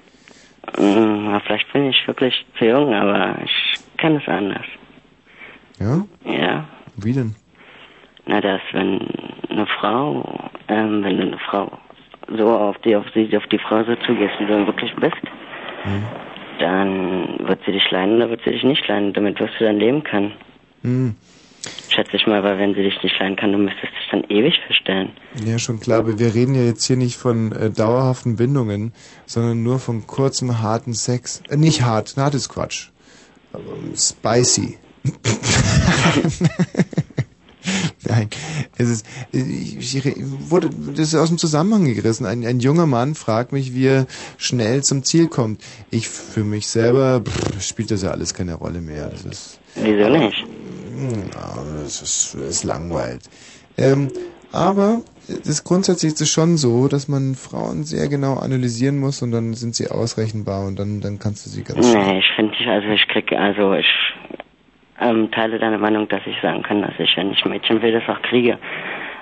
Mm, 0.78 1.36
vielleicht 1.45 1.72
bin 1.73 1.90
ich 1.90 2.07
wirklich 2.07 2.45
zu 2.57 2.65
jung, 2.65 2.94
aber 2.94 3.38
ich 3.44 3.80
kann 3.98 4.15
es 4.18 4.28
anders. 4.28 4.65
Ja? 5.80 6.06
Ja. 6.26 6.65
Wie 6.98 7.14
denn? 7.14 7.36
Na, 8.28 8.40
dass 8.40 8.61
wenn 8.73 9.07
eine 9.49 9.65
Frau, 9.65 10.49
ähm, 10.68 11.03
wenn 11.03 11.18
du 11.18 11.23
eine 11.23 11.40
Frau 11.40 11.72
so 12.38 12.48
auf 12.48 12.78
die, 12.80 12.95
auf 12.95 13.10
die, 13.11 13.36
auf 13.36 13.48
die 13.48 13.57
Frau 13.57 13.84
so 13.84 13.95
zugehst, 13.95 14.40
wie 14.40 14.45
du 14.45 14.65
wirklich 14.68 14.94
bist, 14.95 15.18
Hm. 15.84 16.06
Dann 16.62 17.40
wird 17.48 17.60
sie 17.66 17.72
dich 17.72 17.90
leiden 17.92 18.16
oder 18.18 18.30
wird 18.30 18.42
sie 18.46 18.52
dich 18.52 18.64
nicht 18.64 18.88
leiden. 18.88 19.14
Damit 19.14 19.40
wirst 19.40 19.54
du 19.60 19.66
dann 19.66 19.80
leben 19.80 20.04
können. 20.04 20.34
Hm. 20.84 21.16
Schätze 21.90 22.16
ich 22.16 22.26
mal, 22.26 22.44
weil 22.44 22.58
wenn 22.58 22.74
sie 22.74 22.84
dich 22.84 23.04
nicht 23.04 23.20
leiden 23.20 23.36
kann, 23.36 23.52
du 23.52 23.58
müsstest 23.58 23.94
dich 23.94 24.10
dann 24.10 24.24
ewig 24.30 24.60
verstellen. 24.66 25.12
Ja, 25.46 25.60
schon 25.60 25.80
klar, 25.80 26.00
aber 26.00 26.18
wir 26.18 26.34
reden 26.34 26.56
ja 26.56 26.64
jetzt 26.64 26.86
hier 26.86 26.98
nicht 26.98 27.18
von 27.18 27.52
äh, 27.52 27.70
dauerhaften 27.70 28.36
Bindungen, 28.36 28.94
sondern 29.26 29.62
nur 29.62 29.80
von 29.80 30.08
kurzem, 30.08 30.62
harten 30.62 30.94
Sex. 30.94 31.44
Äh, 31.50 31.58
nicht 31.58 31.84
hart, 31.84 32.16
hart 32.18 32.34
ist 32.34 32.50
Quatsch. 32.50 32.90
Aber 33.54 33.62
spicy. 33.96 34.78
Nein, 38.08 38.30
es 38.78 38.90
ist, 38.90 39.06
ich, 39.32 39.96
ich 39.96 40.16
wurde, 40.50 40.70
das 40.70 41.14
ist 41.14 41.16
aus 41.16 41.30
dem 41.30 41.38
Zusammenhang 41.38 41.86
gerissen. 41.94 42.26
Ein, 42.26 42.46
ein 42.46 42.60
junger 42.60 42.88
Mann 42.88 43.16
fragt 43.16 43.52
mich, 43.52 43.74
wie 43.76 43.88
er 43.88 44.08
schnell 44.38 44.84
zum 44.84 45.04
Ziel 45.04 45.28
kommt. 45.28 45.62
Ich, 45.92 46.10
für 46.10 46.44
mich 46.44 46.68
selber, 46.68 47.22
pff, 47.22 47.62
spielt 47.62 47.92
das 47.92 48.04
ja 48.04 48.12
alles 48.12 48.34
keine 48.34 48.56
Rolle 48.56 48.82
mehr. 48.82 49.10
Das 49.10 49.26
ist, 49.26 49.60
Wieso 49.76 50.10
nicht? 50.10 50.46
ja, 51.34 51.56
das 51.82 52.02
ist, 52.02 52.36
das 52.36 52.50
ist 52.50 52.64
langweilig. 52.64 53.22
Ähm, 53.78 54.10
aber 54.52 55.02
das 55.46 55.64
grundsätzlich 55.64 56.14
ist 56.14 56.22
es 56.22 56.30
schon 56.30 56.58
so, 56.58 56.88
dass 56.88 57.08
man 57.08 57.36
Frauen 57.36 57.84
sehr 57.84 58.10
genau 58.10 58.36
analysieren 58.36 59.00
muss 59.00 59.22
und 59.22 59.32
dann 59.32 59.54
sind 59.54 59.76
sie 59.76 59.90
ausrechenbar 59.90 60.68
und 60.68 60.78
dann, 60.78 61.00
dann 61.00 61.20
kannst 61.20 61.46
du 61.46 61.50
sie 61.50 61.64
ganz. 61.64 61.94
Nee, 61.94 62.20
ich 62.20 62.26
finde 62.36 62.54
also 62.68 62.88
ich 62.90 63.08
krieg, 63.08 63.32
also 63.32 63.74
ich 63.74 63.86
ähm, 65.02 65.32
teile 65.32 65.60
deine 65.60 65.78
Meinung, 65.78 66.07
dass 66.07 66.22
ich 66.26 66.36
sagen 66.41 66.64
kann, 66.64 66.82
dass 66.82 66.94
ich, 66.99 67.15
wenn 67.18 67.32
ich 67.32 67.44
Mädchen 67.45 67.82
will, 67.82 67.91
das 67.91 68.07
auch 68.07 68.22
kriege. 68.22 68.57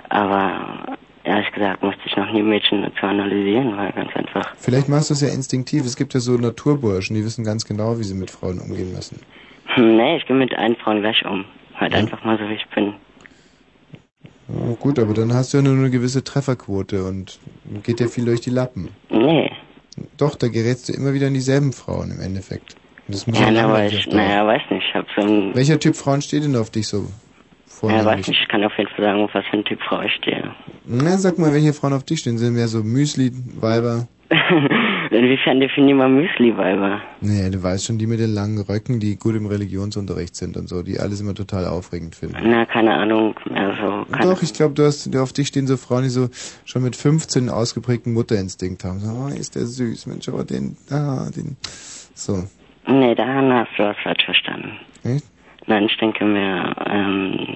Aber 0.10 0.98
ehrlich 1.24 1.52
gesagt 1.52 1.82
musste 1.84 2.02
ich 2.06 2.16
noch 2.16 2.32
nie 2.32 2.42
Mädchen 2.42 2.86
zu 3.00 3.06
analysieren, 3.06 3.78
weil 3.78 3.92
ganz 3.94 4.16
einfach. 4.16 4.54
Vielleicht 4.58 4.90
machst 4.90 5.10
du 5.10 5.14
es 5.14 5.22
ja 5.22 5.30
instinktiv. 5.30 5.86
Es 5.86 5.96
gibt 5.96 6.14
ja 6.14 6.20
so 6.20 6.34
Naturburschen, 6.38 7.16
die 7.16 7.24
wissen 7.24 7.44
ganz 7.44 7.66
genau, 7.66 7.98
wie 8.00 8.04
sie 8.04 8.16
mit 8.16 8.32
Frauen 8.32 8.60
umgehen 8.60 8.94
müssen. 8.94 9.22
Hm, 9.76 9.96
Nee, 9.96 10.18
ich 10.18 10.26
gehe 10.26 10.36
mit 10.36 10.54
allen 10.58 10.76
Frauen 10.76 11.02
gleich 11.02 11.24
um. 11.26 11.46
Halt 11.76 11.94
einfach 11.94 12.24
mal 12.26 12.38
so, 12.38 12.50
wie 12.50 12.56
ich 12.56 12.68
bin. 12.76 12.94
Oh, 14.50 14.74
gut, 14.76 14.98
aber 15.00 15.14
dann 15.14 15.34
hast 15.34 15.54
du 15.54 15.58
ja 15.58 15.64
nur 15.64 15.76
eine 15.76 15.92
gewisse 15.92 16.24
Trefferquote 16.24 17.04
und 17.04 17.40
geht 17.84 18.00
dir 18.00 18.10
viel 18.10 18.26
durch 18.26 18.42
die 18.42 18.50
Lappen. 18.50 18.90
Nee. 19.10 19.52
Doch, 20.18 20.36
da 20.36 20.48
gerätst 20.48 20.90
du 20.90 20.94
immer 20.94 21.14
wieder 21.14 21.28
in 21.28 21.36
dieselben 21.36 21.72
Frauen 21.72 22.12
im 22.12 22.20
Endeffekt. 22.20 22.76
Das 23.10 23.28
muss 23.28 23.40
Ja, 23.40 23.46
ja 23.46 23.52
na, 23.52 23.62
Dauer. 23.62 24.14
naja, 24.14 24.48
weiß 24.48 24.62
nicht, 24.70 24.86
ich 24.88 24.94
hab 24.96 25.06
so 25.16 25.22
ein, 25.22 25.56
Welcher 25.56 25.80
Typ 25.80 25.96
Frauen 25.96 26.22
steht 26.22 26.44
denn 26.44 26.56
auf 26.56 26.70
dich 26.70 26.88
so? 26.88 27.08
ja, 27.84 28.04
weiß 28.06 28.28
nicht, 28.28 28.42
ich 28.42 28.48
kann 28.50 28.64
auf 28.64 28.78
jeden 28.78 28.90
Fall 28.92 29.06
sagen, 29.06 29.22
auf 29.22 29.34
was 29.34 29.46
für 29.46 29.58
ein 29.58 29.64
Typ 29.66 29.80
Frau 29.88 30.02
ich 30.02 30.14
stehe. 30.14 30.54
Na, 30.86 31.18
sag 31.18 31.38
mal, 31.38 31.54
welche 31.54 31.74
Frauen 31.74 31.94
auf 31.94 32.04
dich 32.04 32.20
stehen. 32.20 32.38
Sind 32.38 32.54
mehr 32.54 32.68
so 32.68 32.84
Müsli, 32.84 33.32
Weiber? 33.60 34.08
Inwiefern 35.12 35.60
definieren 35.60 35.98
wir 35.98 36.08
Müsli-Weiber? 36.08 37.02
Nee, 37.22 37.50
du 37.50 37.64
weißt 37.64 37.86
schon, 37.86 37.98
die 37.98 38.06
mit 38.06 38.20
den 38.20 38.32
langen 38.32 38.62
Röcken, 38.62 39.00
die 39.00 39.16
gut 39.18 39.36
im 39.36 39.48
Religionsunterricht 39.48 40.36
sind 40.36 40.56
und 40.56 40.70
so, 40.70 40.84
die 40.84 41.00
alles 41.00 41.20
immer 41.20 41.34
total 41.34 41.66
aufregend 41.66 42.14
finden. 42.16 42.38
Na, 42.44 42.66
keine 42.66 42.94
Ahnung, 42.94 43.34
mehr 43.50 43.76
so, 43.82 44.06
keine 44.12 44.30
Doch, 44.30 44.44
ich 44.44 44.54
glaube, 44.54 44.76
du 44.76 44.86
hast, 44.86 45.16
auf 45.16 45.34
dich 45.34 45.48
stehen 45.48 45.66
so 45.66 45.78
Frauen, 45.78 46.04
die 46.04 46.10
so 46.10 46.30
schon 46.64 46.84
mit 46.84 46.96
15 46.96 47.44
einen 47.44 47.50
ausgeprägten 47.50 48.14
Mutterinstinkt 48.14 48.84
haben. 48.84 49.00
So, 49.00 49.12
oh, 49.12 49.28
ist 49.30 49.56
der 49.56 49.66
süß, 49.66 50.06
Mensch, 50.06 50.30
aber 50.30 50.44
den, 50.44 50.78
ah, 50.92 51.28
den, 51.36 51.58
so. 52.14 52.44
Nee, 52.90 53.14
da 53.14 53.26
hast 53.28 53.70
du 53.78 53.84
was 53.84 53.98
falsch 54.04 54.26
verstanden. 54.26 54.72
Echt? 55.04 55.26
Nein, 55.68 55.84
ich 55.86 55.96
denke 55.98 56.26
mir, 56.26 56.76
ähm, 56.88 57.56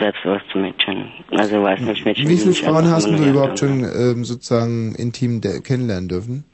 selbstbewusste 0.00 0.58
Mädchen. 0.58 1.08
Also 1.30 1.62
weiß 1.62 1.80
nicht, 1.80 2.04
Mädchen. 2.04 2.28
Wie 2.28 2.36
viele 2.36 2.52
Frauen 2.52 2.90
hast 2.90 3.08
du 3.08 3.14
überhaupt 3.14 3.60
schon 3.60 3.84
ähm, 3.84 4.24
sozusagen 4.24 4.96
intim 4.96 5.40
kennenlernen 5.40 6.08
dürfen? 6.08 6.44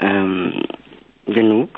Ähm, 0.00 0.62
genug? 1.24 1.70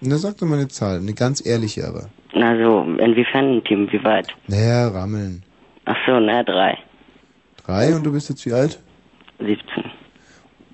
Na, 0.00 0.16
sag 0.16 0.38
doch 0.38 0.46
mal 0.46 0.56
eine 0.58 0.68
Zahl, 0.68 0.98
eine 0.98 1.12
ganz 1.12 1.44
ehrliche 1.44 1.86
aber. 1.86 2.08
Also, 2.32 2.84
inwiefern 2.98 3.54
intim, 3.54 3.90
wie 3.92 4.02
weit? 4.02 4.28
Naja, 4.46 4.88
rammeln. 4.88 5.42
Ach 5.84 5.96
so, 6.06 6.18
na, 6.20 6.42
drei. 6.42 6.78
Drei 7.66 7.94
und 7.94 8.04
du 8.04 8.12
bist 8.12 8.30
jetzt 8.30 8.46
wie 8.46 8.52
alt? 8.52 8.80
17. 9.38 9.58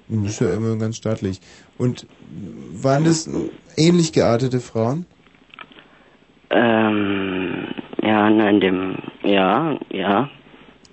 Du 0.09 0.23
bist 0.23 0.40
ja 0.40 0.52
immer 0.52 0.77
ganz 0.77 0.97
staatlich. 0.97 1.40
Und 1.78 2.06
waren 2.82 3.04
das 3.04 3.28
ähnlich 3.76 4.12
geartete 4.12 4.60
Frauen? 4.60 5.06
Ähm, 6.50 7.68
ja, 8.02 8.30
na, 8.30 8.50
in 8.50 8.60
dem, 8.60 8.98
ja, 9.22 9.78
ja. 9.90 10.28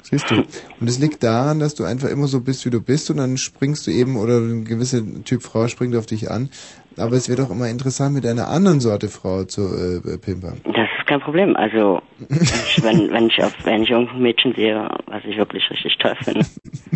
Siehst 0.02 0.32
du. 0.32 0.36
Und 0.80 0.88
es 0.88 1.00
liegt 1.00 1.22
daran, 1.22 1.60
dass 1.60 1.76
du 1.76 1.84
einfach 1.84 2.10
immer 2.10 2.28
so 2.28 2.42
bist, 2.42 2.66
wie 2.66 2.70
du 2.70 2.82
bist 2.82 3.12
und 3.12 3.18
dann 3.18 3.38
springst 3.38 3.86
du 3.86 3.92
eben 3.92 4.16
oder 4.16 4.38
ein 4.40 4.66
gewisser 4.66 5.02
Typ 5.24 5.44
Frau 5.44 5.68
springt 5.68 5.96
auf 5.96 6.06
dich 6.06 6.32
an. 6.32 6.50
Aber 6.98 7.16
es 7.16 7.30
wäre 7.30 7.42
doch 7.42 7.52
immer 7.52 7.70
interessant, 7.70 8.16
mit 8.16 8.26
einer 8.26 8.48
anderen 8.48 8.80
Sorte 8.80 9.08
Frau 9.08 9.44
zu 9.44 9.62
äh, 9.62 10.18
pimpern. 10.18 10.62
Das 10.64 10.88
ist 10.98 11.08
kein 11.08 11.20
Problem. 11.20 11.56
Also, 11.56 12.02
ich, 12.30 12.84
wenn, 12.84 13.12
wenn 13.12 13.28
ich 13.28 13.44
auf, 13.44 13.54
wenn 13.64 13.84
ich 13.84 13.92
irgendein 13.92 14.22
Mädchen 14.22 14.54
sehe, 14.56 14.90
was 15.06 15.24
ich 15.26 15.38
wirklich 15.38 15.70
richtig 15.70 15.98
toll 15.98 16.16
finde, 16.24 16.46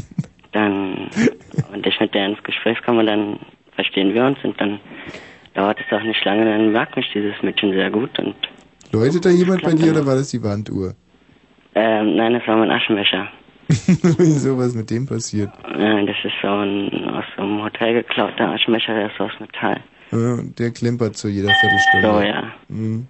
dann, 0.51 1.09
und 1.71 1.85
ich 1.85 1.99
mit 1.99 2.13
der 2.13 2.27
ins 2.27 2.43
Gespräch 2.43 2.81
komme, 2.83 3.05
dann 3.05 3.39
verstehen 3.75 4.13
wir 4.13 4.25
uns 4.25 4.37
und 4.43 4.59
dann 4.59 4.79
dauert 5.53 5.77
es 5.79 5.97
auch 5.97 6.03
nicht 6.03 6.23
lange, 6.25 6.45
dann 6.45 6.71
mag 6.71 6.95
mich 6.95 7.05
dieses 7.13 7.41
Mädchen 7.41 7.71
sehr 7.71 7.89
gut 7.91 8.17
und, 8.19 8.35
Läutet 8.91 9.25
da 9.25 9.29
jemand 9.29 9.63
bei 9.63 9.73
dir 9.73 9.91
oder 9.91 10.05
war 10.05 10.15
das 10.15 10.29
die 10.29 10.43
Wanduhr? 10.43 10.93
ähm, 11.75 12.15
nein, 12.15 12.33
das 12.33 12.47
war 12.47 12.57
mein 12.57 12.69
Aschenbecher. 12.69 13.27
Wieso 13.67 14.55
was 14.57 14.75
mit 14.75 14.89
dem 14.91 15.07
passiert? 15.07 15.49
Nein, 15.75 16.05
das 16.05 16.15
ist 16.23 16.33
so 16.41 16.47
ein, 16.47 17.09
aus 17.09 17.23
so 17.35 17.41
einem 17.41 17.63
Hotel 17.63 17.93
geklauter 17.95 18.49
Aschenbecher, 18.49 18.93
der 18.93 19.07
ist 19.07 19.19
aus 19.19 19.31
Metall. 19.39 19.79
Ja, 20.11 20.37
der 20.59 20.69
klimpert 20.71 21.17
zu 21.17 21.27
jeder 21.27 21.51
Viertelstunde. 21.55 22.07
So, 22.07 22.21
ja. 22.21 22.43
Mhm. 22.67 23.07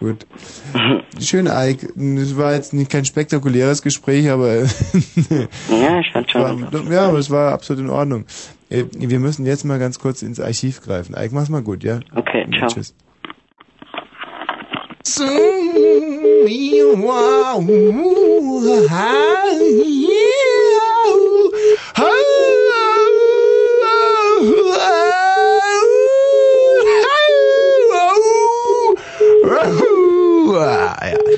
Gut. 0.00 0.26
Schön, 1.20 1.46
Ike. 1.46 1.88
Es 2.18 2.36
war 2.38 2.54
jetzt 2.54 2.72
nicht 2.72 2.90
kein 2.90 3.04
spektakuläres 3.04 3.82
Gespräch, 3.82 4.30
aber 4.30 4.54
Ja, 5.68 6.00
ich 6.00 6.10
fand 6.10 6.30
schon. 6.30 6.72
war, 6.72 6.92
ja, 6.92 7.08
aber 7.08 7.18
es 7.18 7.30
war 7.30 7.52
absolut 7.52 7.84
in 7.84 7.90
Ordnung. 7.90 8.24
Äh, 8.72 8.86
Wir 8.92 9.20
müssen 9.20 9.44
jetzt 9.44 9.64
mal 9.64 9.78
ganz 9.78 9.98
kurz 9.98 10.22
ins 10.22 10.40
Archiv 10.40 10.80
greifen. 10.80 11.14
Ike, 11.18 11.34
mach's 11.34 11.50
mal 11.50 11.62
gut, 11.62 11.84
ja? 11.84 12.00
Okay, 12.14 12.46
ciao. 12.58 12.68
Tschüss. 12.68 12.94
Ja, 21.98 22.31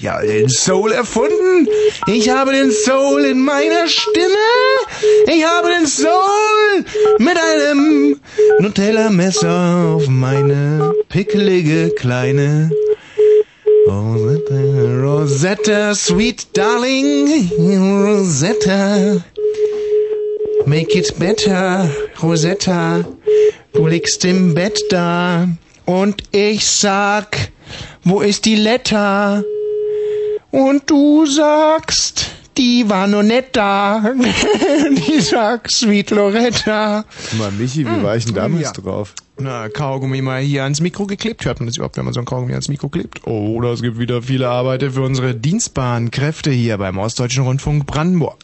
habe 0.02 0.26
den 0.26 0.48
Soul 0.48 0.92
erfunden. 0.92 1.68
Ich 2.06 2.28
habe 2.28 2.52
den 2.52 2.70
Soul 2.70 3.24
in 3.24 3.40
meiner 3.40 3.86
Stimme. 3.86 4.48
Ich 5.26 5.44
habe 5.44 5.68
den 5.68 5.86
Soul 5.86 6.84
mit 7.18 7.36
einem 7.36 8.20
Nutella-Messer 8.58 9.94
auf 9.94 10.08
meine 10.08 10.92
pickelige 11.08 11.90
kleine 11.90 12.70
Rosetta, 13.86 14.54
Rosetta, 15.02 15.94
sweet 15.94 16.46
darling, 16.54 17.50
Rosetta. 17.58 19.22
Make 20.66 20.98
it 20.98 21.18
better, 21.18 21.90
Rosetta. 22.22 23.04
Du 23.74 23.86
liegst 23.86 24.24
im 24.24 24.54
Bett 24.54 24.80
da 24.88 25.48
und 25.84 26.22
ich 26.30 26.64
sag, 26.64 27.50
wo 28.04 28.20
ist 28.20 28.44
die 28.44 28.56
Letter? 28.56 29.44
Und 30.54 30.88
du 30.88 31.26
sagst, 31.26 32.30
die 32.56 32.88
war 32.88 33.08
noch 33.08 33.24
nicht 33.24 33.48
da. 33.56 34.12
die 35.08 35.20
sagt, 35.20 35.72
Sweet 35.72 36.10
Loretta. 36.10 37.04
Mal, 37.36 37.50
Michi, 37.50 37.84
wie 37.84 38.02
war 38.04 38.16
ich 38.16 38.26
denn 38.26 38.36
damals 38.36 38.62
Ja. 38.62 38.70
drauf? 38.72 39.14
Na, 39.36 39.68
Kaugummi 39.68 40.22
mal 40.22 40.40
hier 40.42 40.62
ans 40.62 40.80
Mikro 40.80 41.06
geklebt. 41.08 41.44
Hört 41.44 41.58
man 41.58 41.66
das 41.66 41.76
überhaupt, 41.76 41.96
wenn 41.96 42.04
man 42.04 42.14
so 42.14 42.20
ein 42.20 42.24
Kaugummi 42.24 42.52
ans 42.52 42.68
Mikro 42.68 42.88
klebt? 42.88 43.22
Oh, 43.26 43.56
oder 43.56 43.72
es 43.72 43.82
gibt 43.82 43.98
wieder 43.98 44.22
viele 44.22 44.48
Arbeiter 44.48 44.92
für 44.92 45.02
unsere 45.02 45.34
dienstbaren 45.34 46.12
Kräfte 46.12 46.52
hier 46.52 46.78
beim 46.78 46.98
Ostdeutschen 46.98 47.42
Rundfunk 47.42 47.84
Brandenburg. 47.84 48.36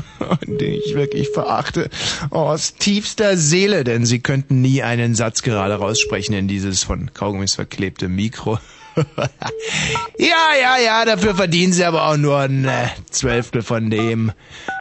Den 0.46 0.74
ich 0.74 0.94
wirklich 0.94 1.30
verachte. 1.30 1.90
Aus 2.30 2.74
tiefster 2.74 3.36
Seele, 3.36 3.82
denn 3.82 4.06
sie 4.06 4.20
könnten 4.20 4.60
nie 4.62 4.84
einen 4.84 5.16
Satz 5.16 5.42
gerade 5.42 5.74
raussprechen 5.74 6.32
in 6.36 6.46
dieses 6.46 6.84
von 6.84 7.10
Kaugummis 7.12 7.56
verklebte 7.56 8.06
Mikro. 8.06 8.60
ja, 10.18 10.54
ja, 10.60 10.78
ja, 10.78 11.04
dafür 11.04 11.34
verdienen 11.34 11.72
sie 11.72 11.84
aber 11.84 12.08
auch 12.08 12.16
nur 12.16 12.38
ein 12.38 12.64
äh, 12.64 12.88
Zwölftel 13.10 13.62
von 13.62 13.90
dem, 13.90 14.32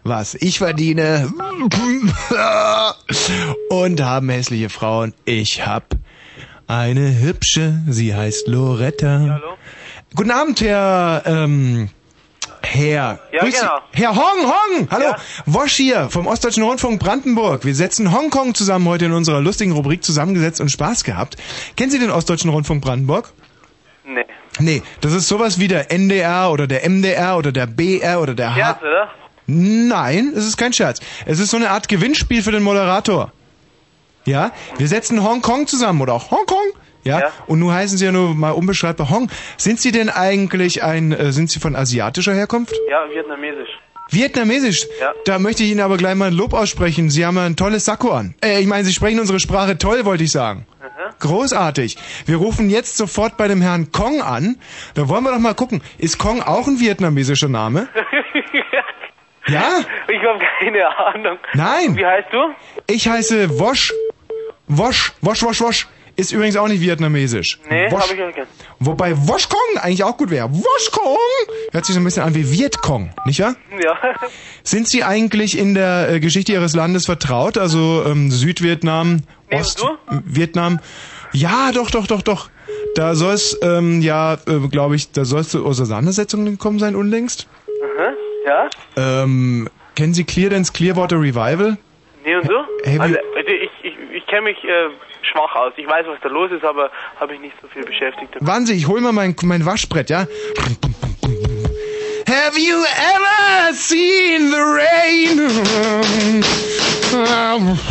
was 0.03 0.35
ich 0.35 0.59
verdiene. 0.59 1.29
Und 3.69 4.01
haben 4.01 4.29
hässliche 4.29 4.69
Frauen. 4.69 5.13
Ich 5.25 5.65
hab 5.65 5.95
eine 6.67 7.19
hübsche, 7.19 7.81
sie 7.87 8.15
heißt 8.15 8.47
Loretta. 8.47 9.41
Guten 10.15 10.31
Abend, 10.31 10.61
Herr, 10.61 11.23
ähm, 11.25 11.89
Herr. 12.61 13.19
Ja, 13.31 13.39
Grüß 13.41 13.53
Sie. 13.53 13.59
genau. 13.59 13.79
Herr 13.91 14.15
Hong, 14.15 14.45
Hong! 14.45 14.87
Hallo, 14.89 15.13
Wosch 15.45 15.73
hier 15.73 16.09
vom 16.09 16.25
Ostdeutschen 16.27 16.63
Rundfunk 16.63 16.99
Brandenburg. 16.99 17.65
Wir 17.65 17.75
setzen 17.75 18.11
Hongkong 18.13 18.55
zusammen 18.55 18.87
heute 18.87 19.05
in 19.05 19.11
unserer 19.11 19.41
lustigen 19.41 19.73
Rubrik 19.73 20.03
zusammengesetzt 20.03 20.61
und 20.61 20.69
Spaß 20.69 21.03
gehabt. 21.03 21.37
Kennen 21.75 21.91
Sie 21.91 21.99
den 21.99 22.11
Ostdeutschen 22.11 22.49
Rundfunk 22.49 22.83
Brandenburg? 22.83 23.31
Nee. 24.07 24.25
Nee, 24.59 24.83
das 25.01 25.13
ist 25.13 25.27
sowas 25.27 25.59
wie 25.59 25.67
der 25.67 25.91
NDR 25.91 26.51
oder 26.51 26.67
der 26.67 26.87
MDR 26.87 27.37
oder 27.37 27.51
der 27.51 27.65
BR 27.65 28.21
oder 28.21 28.33
der 28.35 28.51
H. 28.51 28.55
Scherz, 28.55 28.81
oder? 28.81 29.09
Nein, 29.47 30.33
es 30.35 30.45
ist 30.45 30.57
kein 30.57 30.73
Scherz. 30.73 30.99
Es 31.25 31.39
ist 31.39 31.51
so 31.51 31.57
eine 31.57 31.69
Art 31.69 31.87
Gewinnspiel 31.87 32.41
für 32.41 32.51
den 32.51 32.63
Moderator. 32.63 33.31
Ja, 34.25 34.51
wir 34.77 34.87
setzen 34.87 35.23
Hongkong 35.23 35.67
zusammen 35.67 36.01
oder 36.01 36.13
auch 36.13 36.31
Hongkong. 36.31 36.71
Ja? 37.03 37.31
und 37.45 37.59
nun 37.59 37.71
heißen 37.71 37.99
Sie 37.99 38.05
ja 38.05 38.11
nur 38.11 38.33
mal 38.33 38.49
unbeschreibbar 38.49 39.11
Hong. 39.11 39.29
Sind 39.57 39.79
Sie 39.79 39.91
denn 39.91 40.09
eigentlich 40.09 40.83
ein, 40.83 41.11
äh, 41.11 41.31
sind 41.31 41.51
Sie 41.51 41.59
von 41.59 41.75
asiatischer 41.75 42.33
Herkunft? 42.33 42.73
Ja, 42.89 43.07
vietnamesisch. 43.07 43.69
Vietnamesisch? 44.09 44.87
Ja. 44.99 45.13
Da 45.25 45.37
möchte 45.37 45.63
ich 45.63 45.69
Ihnen 45.69 45.81
aber 45.81 45.97
gleich 45.97 46.15
mal 46.15 46.27
ein 46.27 46.33
Lob 46.33 46.53
aussprechen. 46.53 47.11
Sie 47.11 47.23
haben 47.23 47.37
ein 47.37 47.55
tolles 47.55 47.85
Sakko 47.85 48.11
an. 48.11 48.33
Äh, 48.43 48.59
ich 48.59 48.65
meine, 48.65 48.85
Sie 48.85 48.93
sprechen 48.93 49.19
unsere 49.19 49.39
Sprache 49.39 49.77
toll, 49.77 50.05
wollte 50.05 50.23
ich 50.23 50.31
sagen. 50.31 50.65
Großartig. 51.19 51.97
Wir 52.25 52.37
rufen 52.37 52.69
jetzt 52.69 52.97
sofort 52.97 53.37
bei 53.37 53.47
dem 53.47 53.61
Herrn 53.61 53.91
Kong 53.91 54.21
an. 54.21 54.57
Da 54.93 55.07
wollen 55.09 55.23
wir 55.23 55.31
doch 55.31 55.39
mal 55.39 55.55
gucken. 55.55 55.81
Ist 55.97 56.17
Kong 56.17 56.41
auch 56.41 56.67
ein 56.67 56.79
vietnamesischer 56.79 57.49
Name? 57.49 57.87
Ja? 59.47 59.81
Ich 60.07 60.23
habe 60.23 60.39
keine 60.59 60.97
Ahnung. 60.97 61.37
Nein. 61.53 61.95
Wie 61.95 62.05
heißt 62.05 62.29
du? 62.31 62.37
Ich 62.87 63.07
heiße 63.07 63.59
Wosch. 63.59 63.93
Wosch, 64.67 65.13
Wosch, 65.21 65.43
Wosch, 65.43 65.61
Wosch. 65.61 65.87
Ist 66.17 66.31
übrigens 66.31 66.55
auch 66.55 66.67
nicht 66.69 66.79
vietnamesisch. 66.81 67.59
Nee, 67.69 67.91
Wosch. 67.91 68.01
habe 68.03 68.15
ich 68.15 68.23
auch 68.23 68.27
nicht. 68.27 68.47
Wobei 68.79 69.15
Woschkong 69.27 69.59
eigentlich 69.81 70.03
auch 70.03 70.15
gut 70.17 70.29
wäre. 70.31 70.49
Woschkong! 70.49 71.17
Hört 71.71 71.85
sich 71.85 71.93
so 71.93 71.99
ein 71.99 72.05
bisschen 72.05 72.23
an 72.23 72.33
wie 72.35 72.45
Vietkong, 72.45 73.13
nicht 73.25 73.41
wahr? 73.41 73.55
Ja. 73.83 73.97
Sind 74.63 74.87
Sie 74.87 75.03
eigentlich 75.03 75.57
in 75.57 75.75
der 75.75 76.09
äh, 76.09 76.19
Geschichte 76.21 76.53
Ihres 76.53 76.73
Landes 76.73 77.05
vertraut? 77.05 77.57
Also 77.57 78.03
ähm, 78.07 78.31
Südvietnam, 78.31 79.23
Ostvietnam? 79.51 80.79
Ja, 81.33 81.71
doch, 81.73 81.91
doch, 81.91 82.07
doch, 82.07 82.21
doch. 82.21 82.49
Da 82.95 83.15
soll 83.15 83.33
es, 83.33 83.57
ähm, 83.61 84.01
ja, 84.01 84.35
äh, 84.47 84.67
glaube 84.71 84.95
ich, 84.95 85.11
da 85.11 85.25
soll 85.25 85.41
es 85.41 85.49
zu 85.49 85.65
Auseinandersetzungen 85.65 86.45
gekommen 86.45 86.79
sein 86.79 86.95
unlängst. 86.95 87.47
Aha. 87.83 88.13
Ja? 88.45 88.69
Ähm, 89.23 89.69
kennen 89.95 90.13
Sie 90.13 90.23
Clear 90.23 90.49
Dance 90.49 90.71
Clearwater 90.71 91.17
Revival? 91.19 91.77
Nee 92.23 92.35
und 92.37 92.47
du? 92.49 92.53
Hey, 92.83 92.95
wie- 92.95 92.99
also, 93.01 93.15
also 93.35 93.49
ich, 93.49 93.69
ich, 93.83 93.93
ich 94.13 94.25
kenne 94.27 94.41
mich 94.43 94.57
äh, 94.63 94.89
schwach 95.31 95.55
aus. 95.55 95.73
Ich 95.77 95.85
weiß, 95.87 96.05
was 96.07 96.19
da 96.21 96.29
los 96.29 96.51
ist, 96.51 96.63
aber 96.63 96.89
habe 97.19 97.33
mich 97.33 97.41
nicht 97.41 97.55
so 97.61 97.67
viel 97.67 97.83
beschäftigt. 97.83 98.35
damit. 98.39 98.67
Sie, 98.67 98.73
ich 98.73 98.87
hol 98.87 99.01
mal 99.01 99.11
mein, 99.11 99.35
mein 99.43 99.65
Waschbrett, 99.65 100.09
ja? 100.09 100.25
Have 102.35 102.57
you 102.59 102.83
ever 102.83 103.73
seen 103.73 104.51
the 104.51 104.59
rain? 104.59 106.43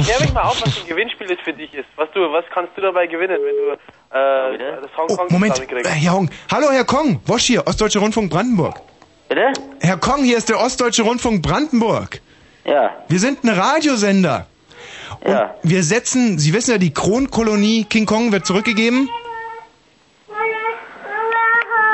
Klär 0.04 0.20
mich 0.20 0.32
mal 0.34 0.42
auf, 0.42 0.60
was 0.60 0.76
ein 0.82 0.86
Gewinnspiel 0.86 1.28
das 1.28 1.38
für 1.44 1.54
dich 1.54 1.72
ist. 1.72 1.86
Was 1.96 2.08
du, 2.12 2.20
was 2.30 2.44
kannst 2.52 2.76
du 2.76 2.82
dabei 2.82 3.06
gewinnen, 3.06 3.38
wenn 3.42 3.56
du 3.56 3.72
äh, 3.72 4.80
das 4.82 4.90
Hongkong 4.98 5.26
Oh, 5.30 5.32
Moment, 5.32 5.56
zusammenkriegst? 5.56 5.90
äh, 5.90 5.94
Herr 5.94 6.12
Hong. 6.12 6.28
Hallo, 6.52 6.70
Herr 6.70 6.84
Kong. 6.84 7.20
Wosch 7.24 7.44
hier, 7.44 7.66
Ostdeutscher 7.66 8.00
Rundfunk 8.00 8.30
Brandenburg. 8.30 8.80
Bitte? 9.30 9.52
Herr 9.80 9.96
Kong, 9.96 10.22
hier 10.24 10.36
ist 10.36 10.50
der 10.50 10.60
Ostdeutsche 10.60 11.02
Rundfunk 11.02 11.40
Brandenburg. 11.42 12.20
Ja. 12.66 12.90
Wir 13.08 13.18
sind 13.18 13.44
ein 13.44 13.48
Radiosender. 13.50 14.46
Und 15.20 15.36
wir 15.62 15.82
setzen, 15.82 16.38
Sie 16.38 16.52
wissen 16.52 16.72
ja, 16.72 16.78
die 16.78 16.92
Kronkolonie 16.92 17.84
King 17.84 18.04
Kong 18.04 18.30
wird 18.32 18.44
zurückgegeben. 18.46 19.08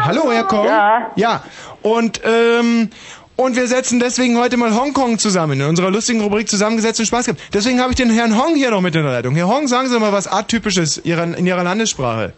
Hallo, 0.05 0.31
Herr 0.33 0.45
Kong. 0.45 0.67
Ja. 0.67 1.11
Ja. 1.17 1.43
Und, 1.83 2.21
ähm, 2.25 2.91
und 3.37 3.57
wir 3.57 3.67
setzen 3.67 4.01
deswegen 4.01 4.39
heute 4.39 4.57
mal 4.57 4.75
Hongkong 4.75 5.19
zusammen 5.19 5.61
in 5.61 5.67
unserer 5.67 5.91
lustigen 5.91 6.21
Rubrik 6.21 6.49
zusammengesetzt 6.49 7.01
und 7.01 7.07
Spaß 7.07 7.27
gehabt. 7.27 7.41
Deswegen 7.55 7.81
habe 7.81 7.91
ich 7.91 7.97
den 7.97 8.11
Herrn 8.11 8.37
Hong 8.39 8.55
hier 8.55 8.71
noch 8.71 8.81
mit 8.81 8.95
in 8.95 9.03
der 9.03 9.13
Leitung. 9.13 9.35
Herr 9.35 9.49
Hong, 9.49 9.67
sagen 9.69 9.89
Sie 9.89 9.99
mal 9.99 10.13
was 10.13 10.27
Atypisches 10.27 10.99
Ihrer, 11.05 11.25
in 11.25 11.47
Ihrer 11.47 11.63
Landessprache. 11.63 12.33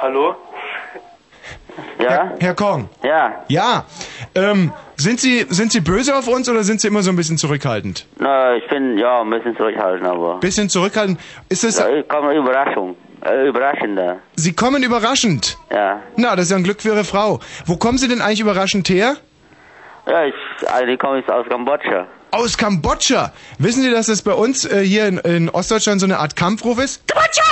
Hallo? 0.00 0.34
Ja? 1.98 2.10
Herr, 2.10 2.34
Herr 2.40 2.54
Kong. 2.54 2.88
Ja. 3.02 3.44
Ja. 3.48 3.84
Ähm, 4.34 4.72
sind 4.96 5.20
Sie, 5.20 5.46
sind 5.48 5.72
Sie 5.72 5.80
böse 5.80 6.16
auf 6.16 6.28
uns 6.28 6.48
oder 6.48 6.62
sind 6.62 6.80
Sie 6.80 6.88
immer 6.88 7.02
so 7.02 7.10
ein 7.10 7.16
bisschen 7.16 7.38
zurückhaltend? 7.38 8.06
Na, 8.18 8.54
ich 8.56 8.66
bin 8.68 8.96
ja 8.98 9.22
ein 9.22 9.30
bisschen 9.30 9.56
zurückhaltend, 9.56 10.06
aber. 10.06 10.38
Bisschen 10.40 10.68
zurückhaltend. 10.68 11.18
Ist 11.48 11.64
das, 11.64 11.78
Ja, 11.78 11.88
ich 11.88 12.08
komme 12.08 12.34
Überraschung. 12.34 12.96
Äh, 13.24 13.48
überraschender. 13.48 14.18
Sie 14.36 14.52
kommen 14.52 14.82
überraschend. 14.82 15.56
Ja. 15.70 16.02
Na, 16.16 16.36
das 16.36 16.46
ist 16.46 16.50
ja 16.50 16.56
ein 16.58 16.64
Glück 16.64 16.82
für 16.82 16.88
Ihre 16.88 17.04
Frau. 17.04 17.40
Wo 17.64 17.76
kommen 17.76 17.96
Sie 17.96 18.06
denn 18.06 18.20
eigentlich 18.20 18.40
überraschend 18.40 18.88
her? 18.88 19.16
Ja, 20.06 20.26
ich, 20.26 20.34
komme 20.98 21.20
ich 21.20 21.28
aus 21.28 21.46
Kambodscha. 21.48 22.06
Aus 22.32 22.58
Kambodscha. 22.58 23.32
Wissen 23.58 23.82
Sie, 23.82 23.90
dass 23.90 24.06
das 24.06 24.20
bei 24.20 24.34
uns 24.34 24.66
äh, 24.66 24.84
hier 24.84 25.06
in, 25.06 25.18
in 25.18 25.48
Ostdeutschland 25.48 26.00
so 26.00 26.06
eine 26.06 26.18
Art 26.18 26.36
Kampfruf 26.36 26.78
ist? 26.78 27.08
Kambodscha! 27.08 27.42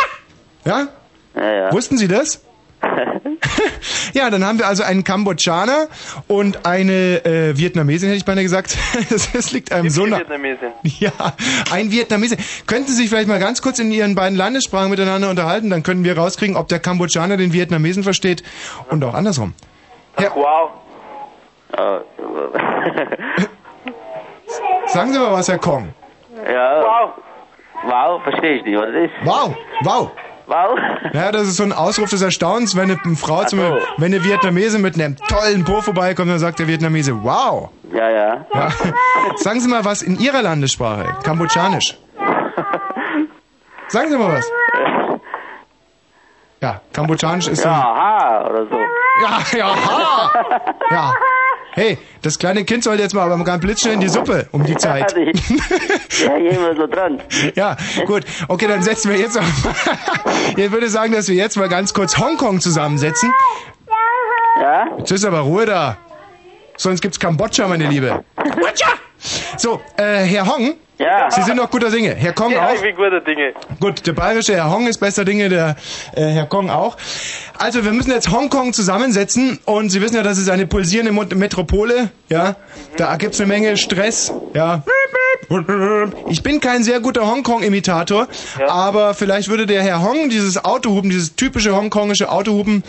Ja? 0.65 0.89
Ja, 1.35 1.53
ja. 1.55 1.73
Wussten 1.73 1.97
Sie 1.97 2.09
das? 2.09 2.45
ja, 4.13 4.31
dann 4.31 4.45
haben 4.45 4.59
wir 4.59 4.67
also 4.67 4.83
einen 4.83 5.05
Kambodschaner 5.05 5.89
und 6.29 6.67
eine 6.67 7.25
äh, 7.25 7.57
Vietnamesin, 7.57 8.09
hätte 8.09 8.19
ich 8.19 8.25
beinahe 8.25 8.45
gesagt. 8.45 8.77
das, 9.11 9.33
das 9.33 9.53
liegt 9.53 9.73
einem 9.73 9.91
so 9.91 10.07
nah. 10.07 10.19
Vietnamesin. 10.19 10.69
Ja, 10.83 11.13
ein 11.71 11.91
Vietnamese. 11.91 12.37
Könnten 12.67 12.89
Sie 12.89 12.95
sich 12.95 13.09
vielleicht 13.09 13.29
mal 13.29 13.39
ganz 13.41 13.63
kurz 13.63 13.79
in 13.79 13.91
Ihren 13.93 14.15
beiden 14.15 14.37
Landessprachen 14.37 14.91
miteinander 14.91 15.31
unterhalten? 15.31 15.71
Dann 15.71 15.83
können 15.83 16.05
wir 16.05 16.17
rauskriegen, 16.17 16.57
ob 16.57 16.69
der 16.69 16.79
Kambodschaner 16.79 17.37
den 17.37 17.53
Vietnamesen 17.53 18.03
versteht 18.03 18.43
und 18.91 19.05
auch 19.05 19.15
andersrum. 19.15 19.55
Ach, 20.17 20.37
wow. 20.37 20.71
Sagen 24.87 25.13
Sie 25.13 25.19
mal 25.19 25.33
was, 25.33 25.49
Herr 25.49 25.59
Kong. 25.59 25.95
Ja. 26.47 26.83
Wow. 26.83 27.13
Wow, 27.85 28.23
verstehe 28.23 28.59
ich 28.59 28.65
nicht, 28.65 28.77
was 28.77 28.87
das 28.87 28.95
ist. 29.05 29.13
Wow, 29.25 29.57
wow. 29.83 30.11
Wow. 30.53 30.79
Ja, 31.15 31.33
das 31.33 31.49
ist 31.49 31.57
so 31.57 31.63
ein 31.63 31.73
Ausruf 31.73 32.11
des 32.11 32.21
Erstaunens, 32.21 32.77
wenn 32.77 32.91
eine 32.91 33.17
Frau 33.17 33.45
zum 33.45 33.61
so. 33.61 33.79
wenn 33.97 34.13
eine 34.13 34.23
Vietnamese 34.23 34.79
mit 34.79 34.97
einem 34.97 35.17
tollen 35.17 35.65
Po 35.65 35.81
vorbeikommt, 35.81 36.31
dann 36.31 36.39
sagt 36.39 36.59
der 36.59 36.69
Vietnamese, 36.69 37.25
wow. 37.25 37.71
Ja, 37.91 38.11
ja. 38.11 38.47
Ja. 38.53 38.69
Sagen 39.37 39.61
Sie 39.61 39.69
mal 39.69 39.83
was 39.87 40.03
in 40.03 40.19
Ihrer 40.19 40.43
Landessprache, 40.43 41.07
Kambodschanisch. 41.23 41.97
Sagen 43.89 44.11
Sie 44.11 44.19
mal 44.19 44.37
was. 44.37 44.51
Ja, 46.61 46.81
Kambodschanisch 46.93 47.49
ist 47.49 47.63
so. 47.63 47.69
Ja, 47.71 47.83
ha, 47.83 48.47
oder 48.51 48.67
so. 48.67 48.79
Ja, 49.23 49.59
ja, 49.59 49.75
ha. 49.75 50.31
Ja. 50.91 51.15
Hey, 51.75 51.97
das 52.21 52.39
kleine 52.39 52.65
Kind 52.65 52.85
soll 52.85 53.01
jetzt 53.01 53.15
mal 53.15 53.31
aber 53.31 53.43
ganz 53.45 53.63
blitzschnell 53.63 53.95
in 53.95 54.01
die 54.01 54.09
Suppe 54.09 54.47
um 54.53 54.65
die 54.65 54.77
Zeit. 54.77 55.15
Ja, 55.17 56.37
jemand 56.37 56.77
so 56.77 56.87
dran. 56.87 57.21
Ja, 57.55 57.77
gut. 58.05 58.25
Okay, 58.49 58.67
dann 58.69 58.83
setzen 58.83 59.11
wir 59.11 59.19
jetzt 59.19 59.37
noch 59.37 59.43
Ich 60.57 60.71
würde 60.71 60.89
sagen, 60.89 61.13
dass 61.13 61.29
wir 61.29 61.35
jetzt 61.35 61.57
mal 61.57 61.69
ganz 61.71 61.95
kurz 61.95 62.19
Hongkong 62.19 62.61
zusammensetzen. 62.61 63.33
Ja? 64.61 64.87
Jetzt 64.99 65.13
ist 65.13 65.25
aber 65.25 65.41
Ruhe 65.41 65.65
da. 65.65 65.97
Sonst 66.77 67.01
gibt's 67.01 67.19
Kambodscha, 67.19 67.67
meine 67.67 67.87
Liebe. 67.89 68.23
Kambodscha! 68.37 68.89
So, 69.57 69.81
äh, 69.97 70.25
Herr 70.25 70.47
Hong. 70.47 70.75
Ja. 71.03 71.31
Sie 71.31 71.43
sind 71.43 71.57
noch 71.57 71.71
guter 71.71 71.91
Dinge. 71.91 72.15
Herr 72.15 72.33
Kong 72.33 72.53
Ja, 72.53 72.69
auch. 72.69 72.75
ich 72.75 72.81
bin 72.81 72.95
guter 72.97 73.21
Dinge. 73.21 73.53
Gut, 73.81 74.07
der 74.07 74.13
bayerische 74.13 74.55
Herr 74.55 74.71
Hong 74.71 74.87
ist 74.87 74.99
besser 74.99 75.25
Dinge, 75.25 75.49
der 75.49 75.77
äh, 76.15 76.23
Herr 76.27 76.47
Kong 76.47 76.71
auch. 76.71 76.97
Also 77.59 77.85
wir 77.85 77.93
müssen 77.93 78.11
jetzt 78.11 78.31
Hongkong 78.31 78.73
zusammensetzen 78.73 79.59
und 79.65 79.91
Sie 79.91 80.01
wissen 80.01 80.17
ja, 80.17 80.23
das 80.23 80.39
ist 80.39 80.49
eine 80.51 80.67
pulsierende 80.67 81.13
Metropole, 81.37 82.11
ja. 82.29 82.57
Da 82.97 83.17
gibt's 83.17 83.41
eine 83.41 83.49
Menge 83.49 83.77
Stress, 83.77 84.33
ja. 84.55 84.83
Ich 86.29 86.43
bin 86.43 86.61
kein 86.61 86.83
sehr 86.83 87.01
guter 87.01 87.27
Hongkong-Imitator, 87.31 88.27
aber 88.69 89.15
vielleicht 89.15 89.49
würde 89.49 89.67
der 89.67 89.83
Herr 89.83 90.03
Hong 90.03 90.29
dieses 90.31 90.65
Autohupen, 90.65 91.11
dieses 91.11 91.35
typische 91.37 91.75
hongkongische 91.77 92.31
Autohupen 92.31 92.83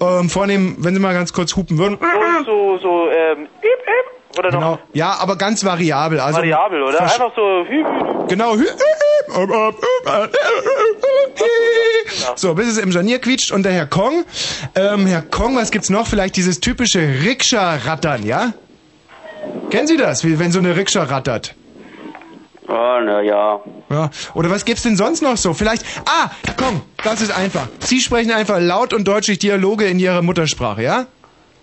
ähm, 0.00 0.28
vornehmen, 0.28 0.76
wenn 0.78 0.94
Sie 0.94 1.00
mal 1.00 1.14
ganz 1.14 1.32
kurz 1.32 1.56
hupen 1.56 1.78
würden. 1.78 1.94
Und 1.96 2.44
so, 2.46 2.78
so, 2.78 3.08
ähm, 3.10 3.48
Oder 4.38 4.50
noch 4.50 4.60
Genau. 4.60 4.78
Ja, 4.92 5.16
aber 5.20 5.36
ganz 5.36 5.64
variabel. 5.64 6.20
Also 6.20 6.38
variabel, 6.38 6.82
oder? 6.82 7.00
Einfach 7.00 7.32
so. 7.36 7.64
Genau. 8.28 8.56
So, 12.36 12.54
bis 12.54 12.68
es 12.68 12.78
im 12.78 12.92
Scharnier 12.92 13.18
quietscht 13.18 13.52
und 13.52 13.62
der 13.64 13.72
Herr 13.72 13.86
Kong. 13.86 14.24
Ähm, 14.74 15.06
Herr 15.06 15.22
Kong, 15.22 15.56
was 15.56 15.70
gibt's 15.70 15.90
noch? 15.90 16.06
Vielleicht 16.06 16.36
dieses 16.36 16.60
typische 16.60 17.00
Rikscha-Rattern, 17.00 18.24
ja? 18.24 18.52
Kennen 19.70 19.86
Sie 19.86 19.96
das, 19.96 20.24
wie 20.24 20.38
wenn 20.38 20.52
so 20.52 20.58
eine 20.58 20.76
Rikscha 20.76 21.02
rattert? 21.04 21.54
Oh, 22.68 22.98
na 23.04 23.20
ja. 23.22 23.60
Ja. 23.90 24.10
Oder 24.34 24.50
was 24.50 24.64
gibt's 24.64 24.82
denn 24.82 24.96
sonst 24.96 25.20
noch 25.22 25.36
so? 25.36 25.52
Vielleicht. 25.52 25.84
Ah, 26.06 26.30
Herr 26.46 26.54
Kong, 26.54 26.82
das 27.02 27.20
ist 27.20 27.36
einfach. 27.36 27.68
Sie 27.80 28.00
sprechen 28.00 28.32
einfach 28.32 28.60
laut 28.60 28.92
und 28.94 29.06
deutlich 29.06 29.38
Dialoge 29.38 29.86
in 29.86 29.98
Ihrer 29.98 30.22
Muttersprache, 30.22 30.82
ja? 30.82 31.06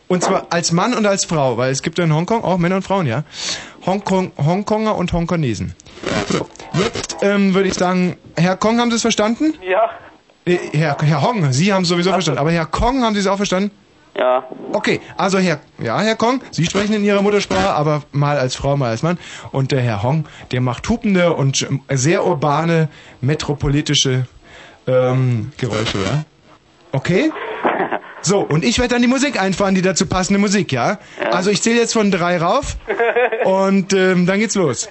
Und 0.10 0.23
zwar 0.23 0.48
als 0.49 0.72
Mann 0.72 0.95
und 0.95 1.06
als 1.06 1.23
Frau, 1.23 1.57
weil 1.57 1.72
es 1.72 1.84
gibt 1.84 1.99
ja 1.99 2.03
in 2.03 2.14
Hongkong 2.14 2.44
auch 2.44 2.57
Männer 2.57 2.77
und 2.77 2.81
Frauen, 2.81 3.06
ja? 3.06 3.23
Hongkong, 3.86 4.31
Hongkonger 4.44 4.95
und 4.95 5.14
Hongkonesen. 5.14 5.76
Jetzt 6.73 7.18
ähm, 7.22 7.53
würde 7.53 7.69
ich 7.69 7.76
sagen, 7.76 8.18
Herr 8.36 8.57
Kong, 8.57 8.80
haben 8.80 8.90
Sie 8.90 8.95
es 8.95 9.03
verstanden? 9.03 9.53
Ja. 9.61 9.91
Äh, 10.45 10.57
Herr, 10.73 10.98
Herr 10.99 11.22
Hong, 11.22 11.53
Sie 11.53 11.72
haben 11.72 11.84
es 11.84 11.90
sowieso 11.90 12.10
verstanden. 12.10 12.40
Aber 12.40 12.52
Herr 12.52 12.65
Kong, 12.65 13.03
haben 13.03 13.14
Sie 13.14 13.19
es 13.19 13.27
auch 13.27 13.38
verstanden? 13.38 13.69
Ja. 14.18 14.44
Okay, 14.73 14.99
also 15.15 15.38
Herr, 15.38 15.60
ja, 15.77 15.99
Herr 15.99 16.15
Kong, 16.15 16.41
Sie 16.49 16.65
sprechen 16.65 16.94
in 16.94 17.03
Ihrer 17.03 17.22
Muttersprache, 17.22 17.69
aber 17.69 18.02
mal 18.11 18.40
als 18.40 18.56
Frau, 18.56 18.76
mal 18.77 18.90
als 18.90 19.03
Mann. 19.03 19.19
Und 19.52 19.72
der 19.72 19.81
Herr 19.81 20.02
Hong, 20.02 20.26
der 20.52 20.61
macht 20.61 20.90
hupende 20.90 21.34
und 21.34 21.68
sehr 21.88 22.26
urbane, 22.26 22.90
metropolitische 23.22 24.25
ähm, 24.88 25.51
Geräusche, 25.58 26.00
ja? 26.00 26.24
Okay? 26.93 27.32
So, 28.22 28.39
und 28.39 28.64
ich 28.65 28.77
werde 28.80 28.93
dann 28.95 29.01
die 29.01 29.07
Musik 29.07 29.39
einfahren, 29.41 29.75
die 29.75 29.81
dazu 29.81 30.06
passende 30.07 30.39
Musik, 30.39 30.72
ja? 30.72 30.99
Also 31.31 31.49
ich 31.51 31.61
zähle 31.61 31.80
jetzt 31.80 31.93
von 31.93 32.11
drei 32.11 32.38
rauf 32.38 32.75
und 33.45 33.93
ähm, 33.93 34.25
dann 34.25 34.39
geht's 34.39 34.56
los. 34.56 34.89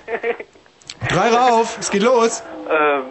Drei 1.09 1.29
rauf, 1.31 1.77
es 1.79 1.91
geht 1.91 2.03
los. 2.03 2.43
Ähm, 2.71 3.03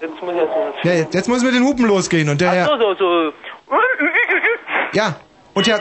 jetzt 0.00 0.22
muss 0.22 0.34
ich 0.34 0.40
erst. 0.40 0.84
Ja, 0.84 0.92
jetzt 1.12 1.28
muss 1.28 1.42
mit 1.42 1.54
den 1.54 1.64
Hupen 1.64 1.86
losgehen 1.86 2.28
und 2.28 2.40
der 2.40 2.50
Ach 2.50 2.54
Herr... 2.54 2.66
so, 2.66 2.78
so, 2.78 2.94
so. 2.94 3.32
Ja, 4.92 5.16
und 5.54 5.66
Herr... 5.68 5.80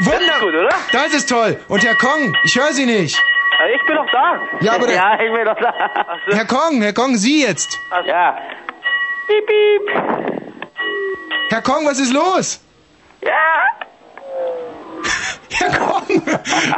Wunder! 0.00 0.38
gut, 0.40 0.54
oder? 0.54 0.68
Das 0.92 1.12
ist 1.12 1.28
toll. 1.28 1.58
Und 1.68 1.84
Herr 1.84 1.96
Kong, 1.96 2.34
ich 2.44 2.56
höre 2.56 2.72
Sie 2.72 2.86
nicht. 2.86 3.16
Ja, 3.58 3.66
Ich 3.74 3.86
bin 3.86 3.96
doch 3.96 4.06
da. 4.12 4.40
Ja, 4.60 4.72
aber 4.74 4.88
Ja, 4.92 5.14
ich 5.20 5.32
bin 5.32 5.44
doch 5.44 5.58
da. 5.60 5.74
Herr 6.30 6.44
Kong, 6.46 6.80
Herr 6.82 6.92
Kong, 6.92 7.16
Sie 7.16 7.42
jetzt. 7.42 7.68
Ja. 8.06 8.38
Piep, 9.26 9.46
piep. 9.46 10.47
Herr 11.50 11.62
Kong, 11.62 11.86
was 11.86 11.98
ist 11.98 12.12
los? 12.12 12.60
Ja. 13.22 13.30
Herr 15.50 15.70
Kong, 15.78 16.22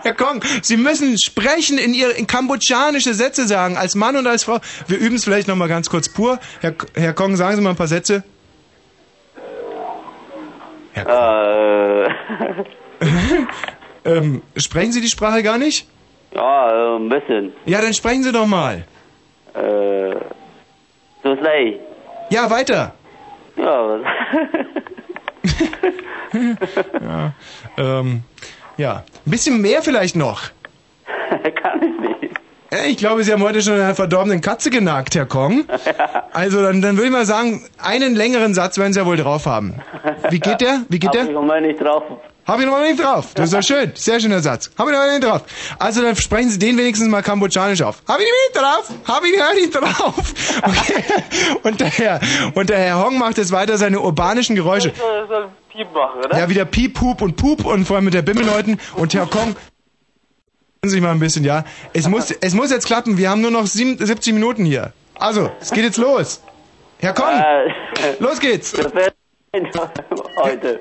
Herr 0.02 0.14
Kong, 0.14 0.44
Sie 0.62 0.76
müssen 0.76 1.18
sprechen 1.18 1.78
in 1.78 1.92
Ihr 1.92 2.14
in 2.16 2.26
kambodschanische 2.26 3.14
Sätze 3.14 3.46
sagen, 3.46 3.76
als 3.76 3.94
Mann 3.94 4.16
und 4.16 4.26
als 4.26 4.44
Frau. 4.44 4.60
Wir 4.86 4.98
üben 4.98 5.16
es 5.16 5.24
vielleicht 5.24 5.48
noch 5.48 5.56
mal 5.56 5.68
ganz 5.68 5.90
kurz 5.90 6.08
pur. 6.08 6.38
Herr, 6.60 6.74
Herr 6.94 7.12
Kong, 7.14 7.36
sagen 7.36 7.56
Sie 7.56 7.62
mal 7.62 7.70
ein 7.70 7.76
paar 7.76 7.88
Sätze. 7.88 8.22
Äh, 10.94 12.08
Ähm, 14.04 14.42
sprechen 14.56 14.92
Sie 14.92 15.00
die 15.00 15.08
Sprache 15.08 15.42
gar 15.42 15.58
nicht? 15.58 15.86
ja, 16.34 16.94
äh, 16.94 16.96
ein 16.96 17.08
bisschen. 17.08 17.52
Ja, 17.66 17.80
dann 17.82 17.92
sprechen 17.92 18.22
Sie 18.22 18.32
doch 18.32 18.46
mal. 18.46 18.84
Äh, 19.54 20.14
so. 21.22 21.36
Ja, 22.30 22.50
weiter. 22.50 22.94
Ja, 23.60 23.88
was? 23.88 24.00
ja, 27.02 27.32
ähm, 27.76 28.22
ja, 28.76 29.04
ein 29.26 29.30
bisschen 29.30 29.60
mehr 29.60 29.82
vielleicht 29.82 30.16
noch. 30.16 30.42
Kann 31.62 31.82
ich 31.82 32.20
nicht. 32.20 32.34
Äh, 32.72 32.88
Ich 32.88 32.96
glaube, 32.98 33.24
Sie 33.24 33.32
haben 33.32 33.42
heute 33.42 33.60
schon 33.62 33.74
einer 33.74 33.94
verdorbenen 33.94 34.40
Katze 34.40 34.70
genagt, 34.70 35.14
Herr 35.14 35.26
Kong. 35.26 35.64
Also 36.32 36.62
dann, 36.62 36.80
dann 36.80 36.96
würde 36.96 37.06
ich 37.06 37.12
mal 37.12 37.26
sagen, 37.26 37.64
einen 37.82 38.14
längeren 38.14 38.54
Satz 38.54 38.78
werden 38.78 38.92
Sie 38.92 39.00
ja 39.00 39.06
wohl 39.06 39.16
drauf 39.16 39.46
haben. 39.46 39.74
Wie 40.30 40.38
geht 40.38 40.60
der? 40.60 40.82
Wie 40.88 41.00
geht 41.00 41.08
Hab 41.08 41.14
der? 41.14 41.24
ich 41.24 41.62
nicht 41.66 41.80
drauf. 41.82 42.04
Hab 42.50 42.58
ich 42.58 42.66
noch 42.66 42.72
mal 42.72 42.90
nicht 42.90 43.00
drauf. 43.00 43.26
Das 43.34 43.44
ist 43.44 43.54
doch 43.54 43.62
schön. 43.62 43.92
Sehr 43.94 44.18
schöner 44.18 44.40
Satz. 44.40 44.72
Hab 44.76 44.86
ich 44.88 44.92
noch 44.92 44.98
mal 44.98 45.10
nicht 45.16 45.22
drauf. 45.24 45.42
Also 45.78 46.02
dann 46.02 46.16
sprechen 46.16 46.50
Sie 46.50 46.58
den 46.58 46.76
wenigstens 46.76 47.06
mal 47.08 47.22
kambodschanisch 47.22 47.80
auf. 47.80 48.02
Hab 48.08 48.18
ich 48.18 48.24
nicht 48.26 48.60
drauf. 48.60 48.90
Hab 49.06 49.22
ich 49.24 49.38
noch 49.38 49.54
nicht 49.54 49.72
drauf. 49.72 50.34
Okay. 50.62 51.04
Und 51.62 51.80
der 51.80 51.86
Herr, 51.86 52.20
und 52.54 52.68
der 52.68 52.78
Herr 52.78 53.04
Hong 53.04 53.18
macht 53.18 53.38
jetzt 53.38 53.52
weiter 53.52 53.78
seine 53.78 54.00
urbanischen 54.00 54.56
Geräusche. 54.56 54.92
Soll 55.28 55.48
Piep 55.70 55.92
machen, 55.92 56.24
oder? 56.24 56.36
Ja, 56.36 56.48
wieder 56.50 56.64
Piep, 56.64 56.94
Pup 56.94 57.22
und 57.22 57.36
Pup 57.36 57.64
und 57.64 57.84
vor 57.86 57.94
allem 57.96 58.04
mit 58.06 58.14
der 58.14 58.22
Bimmelleuten. 58.22 58.80
Und 58.96 59.14
Herr 59.14 59.26
Kong, 59.26 59.54
sich 60.84 61.00
mal 61.00 61.12
ein 61.12 61.20
bisschen, 61.20 61.44
ja. 61.44 61.64
Es 61.92 62.08
muss, 62.08 62.32
es 62.32 62.54
muss 62.54 62.70
jetzt 62.72 62.86
klappen. 62.86 63.16
Wir 63.16 63.30
haben 63.30 63.42
nur 63.42 63.52
noch 63.52 63.66
sieben, 63.68 64.04
70 64.04 64.34
Minuten 64.34 64.64
hier. 64.64 64.92
Also, 65.14 65.52
es 65.60 65.70
geht 65.70 65.84
jetzt 65.84 65.98
los. 65.98 66.42
Herr 66.98 67.14
Kong, 67.14 67.32
Äh, 67.32 67.72
los 68.18 68.40
geht's. 68.40 68.74
heute. 70.42 70.80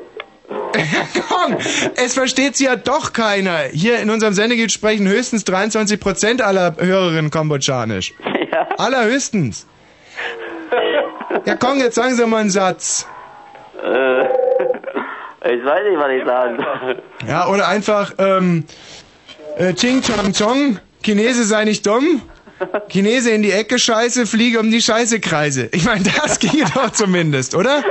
Herr 0.75 1.21
Kong, 1.21 1.57
es 1.95 2.13
versteht 2.13 2.55
Sie 2.55 2.65
ja 2.65 2.75
doch 2.75 3.13
keiner. 3.13 3.59
Hier 3.71 3.99
in 3.99 4.09
unserem 4.09 4.33
Sendegebiet 4.33 4.71
sprechen 4.71 5.07
höchstens 5.07 5.43
23 5.45 5.99
Prozent 5.99 6.41
aller 6.41 6.75
Hörerinnen 6.77 7.31
Kambodschanisch. 7.31 8.13
Ja. 8.51 8.67
Allerhöchstens. 8.77 9.67
Herr 11.45 11.57
Kong, 11.57 11.79
jetzt 11.79 11.95
sagen 11.95 12.15
Sie 12.15 12.25
mal 12.25 12.37
einen 12.37 12.49
Satz. 12.49 13.07
Äh, 13.83 14.21
ich 14.21 15.63
weiß 15.63 15.81
nicht, 15.89 15.99
was 15.99 16.11
ich 16.11 16.25
sagen 16.25 16.57
soll. 16.57 17.03
Ja, 17.27 17.47
oder 17.47 17.67
einfach, 17.67 18.13
ähm, 18.17 18.65
äh, 19.57 19.73
Ching 19.73 20.01
Chong 20.01 20.33
Chong, 20.33 20.79
Chinese 21.03 21.43
sei 21.43 21.65
nicht 21.65 21.85
dumm. 21.85 22.21
Chinese 22.89 23.31
in 23.31 23.41
die 23.41 23.51
Ecke 23.51 23.79
scheiße, 23.79 24.25
fliege 24.25 24.59
um 24.59 24.69
die 24.69 24.81
Scheiße 24.81 25.21
kreise. 25.21 25.69
Ich 25.71 25.85
meine, 25.85 26.03
das 26.03 26.39
ginge 26.39 26.65
doch 26.73 26.89
zumindest, 26.89 27.55
oder? 27.55 27.83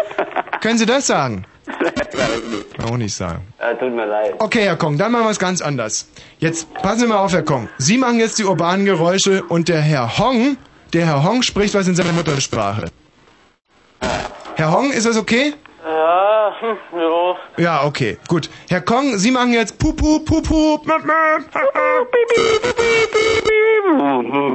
Können 0.61 0.77
Sie 0.77 0.87
das 0.87 1.07
sagen? 1.07 1.47
Auch 2.85 2.97
nicht 2.97 3.15
sagen. 3.15 3.47
Äh, 3.59 3.75
tut 3.77 3.93
mir 3.93 4.07
leid. 4.07 4.35
Okay, 4.39 4.63
Herr 4.63 4.77
Kong, 4.77 4.97
dann 4.99 5.13
machen 5.13 5.25
wir 5.25 5.31
es 5.31 5.39
ganz 5.39 5.61
anders. 5.61 6.09
Jetzt 6.39 6.73
passen 6.75 7.01
Sie 7.01 7.07
mal 7.07 7.19
auf, 7.19 7.33
Herr 7.33 7.43
Kong. 7.43 7.69
Sie 7.79 7.99
machen 7.99 8.19
jetzt 8.21 8.39
die 8.39 8.45
urbanen 8.45 8.85
Geräusche 8.87 9.43
und 9.45 9.69
der 9.69 9.81
Herr 9.81 10.19
Hong, 10.19 10.57
der 10.93 11.07
Herr 11.07 11.25
Hong 11.25 11.43
spricht 11.43 11.75
was 11.75 11.89
in 11.89 11.95
seiner 11.95 12.13
Muttersprache. 12.13 12.87
Herr 14.57 14.73
Hong, 14.73 14.91
ist 14.91 15.07
das 15.07 15.17
okay? 15.17 15.55
Ja, 15.85 16.53
hm, 16.61 16.77
ja. 16.99 17.37
Ja, 17.57 17.85
okay, 17.85 18.19
gut. 18.29 18.51
Herr 18.69 18.81
Kong, 18.81 19.17
Sie 19.17 19.31
machen 19.31 19.53
jetzt 19.53 19.79
Pupu, 19.79 20.21
Pupu, 20.21 20.79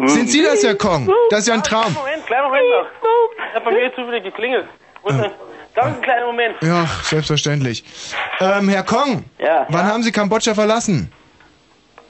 Sind 0.08 0.30
Sie 0.30 0.44
das, 0.44 0.64
Herr 0.64 0.76
Kong? 0.76 1.10
Das 1.30 1.40
ist 1.40 1.48
ja 1.48 1.54
ein 1.54 1.64
Traum. 1.64 1.94
Moment, 1.94 2.26
kleinen 2.26 2.46
Moment 2.46 2.64
noch. 2.70 2.88
Ich 3.50 3.56
hab 3.56 3.64
bei 3.66 3.72
mir 3.72 3.94
zufällig 3.96 4.24
geklingelt. 4.24 4.68
Muss 5.04 5.14
Ganz 5.76 5.94
einen 5.96 6.02
kleinen 6.04 6.26
Moment. 6.28 6.56
Ja, 6.62 6.86
selbstverständlich. 7.04 7.84
Ähm, 8.40 8.70
Herr 8.70 8.84
Kong, 8.84 9.26
Ja. 9.40 9.66
wann 9.70 9.86
haben 9.86 10.04
Sie 10.04 10.12
Kambodscha 10.12 10.54
verlassen? 10.54 11.12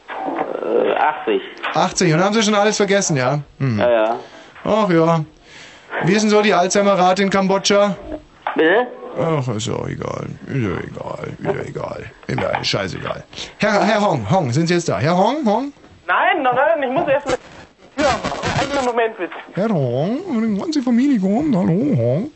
Äh, 0.09 0.93
80. 0.93 1.41
80. 1.73 2.13
Und 2.13 2.23
haben 2.23 2.33
Sie 2.33 2.43
schon 2.43 2.55
alles 2.55 2.77
vergessen, 2.77 3.15
ja? 3.17 3.39
Hm. 3.59 3.79
Ja, 3.79 3.89
ja. 3.91 4.15
Ach 4.65 4.89
ja. 4.89 5.23
Wie 6.03 6.13
ist 6.13 6.23
denn 6.23 6.29
so 6.29 6.41
die 6.41 6.53
Alzheimer-Rate 6.53 7.23
in 7.23 7.29
Kambodscha? 7.29 7.95
Bitte? 8.55 8.87
Ach, 9.17 9.47
ist 9.49 9.67
ja 9.67 9.85
egal. 9.87 10.25
Ist 10.47 10.55
ja 10.55 10.77
egal. 10.79 11.27
Ist 11.39 11.55
ja 11.55 11.61
egal. 11.67 12.11
Egal, 12.27 12.65
scheißegal. 12.65 13.23
Herr, 13.59 13.83
Herr 13.85 14.01
Hong, 14.01 14.29
Hong, 14.29 14.51
sind 14.51 14.67
Sie 14.67 14.73
jetzt 14.73 14.89
da? 14.89 14.97
Herr 14.99 15.15
Hong, 15.15 15.45
Hong? 15.45 15.71
Nein, 16.07 16.41
nein, 16.41 16.55
nein, 16.55 16.83
ich 16.83 16.89
muss 16.89 17.07
erst 17.07 17.37
aufmachen. 17.97 18.69
Einen 18.75 18.85
Moment 18.85 19.17
bitte. 19.17 19.33
Herr 19.53 19.69
Hong, 19.69 20.19
die 20.55 20.59
ganze 20.59 20.81
Familie 20.81 21.19
kommt. 21.19 21.55
Hallo, 21.55 21.73
Hong. 21.97 22.31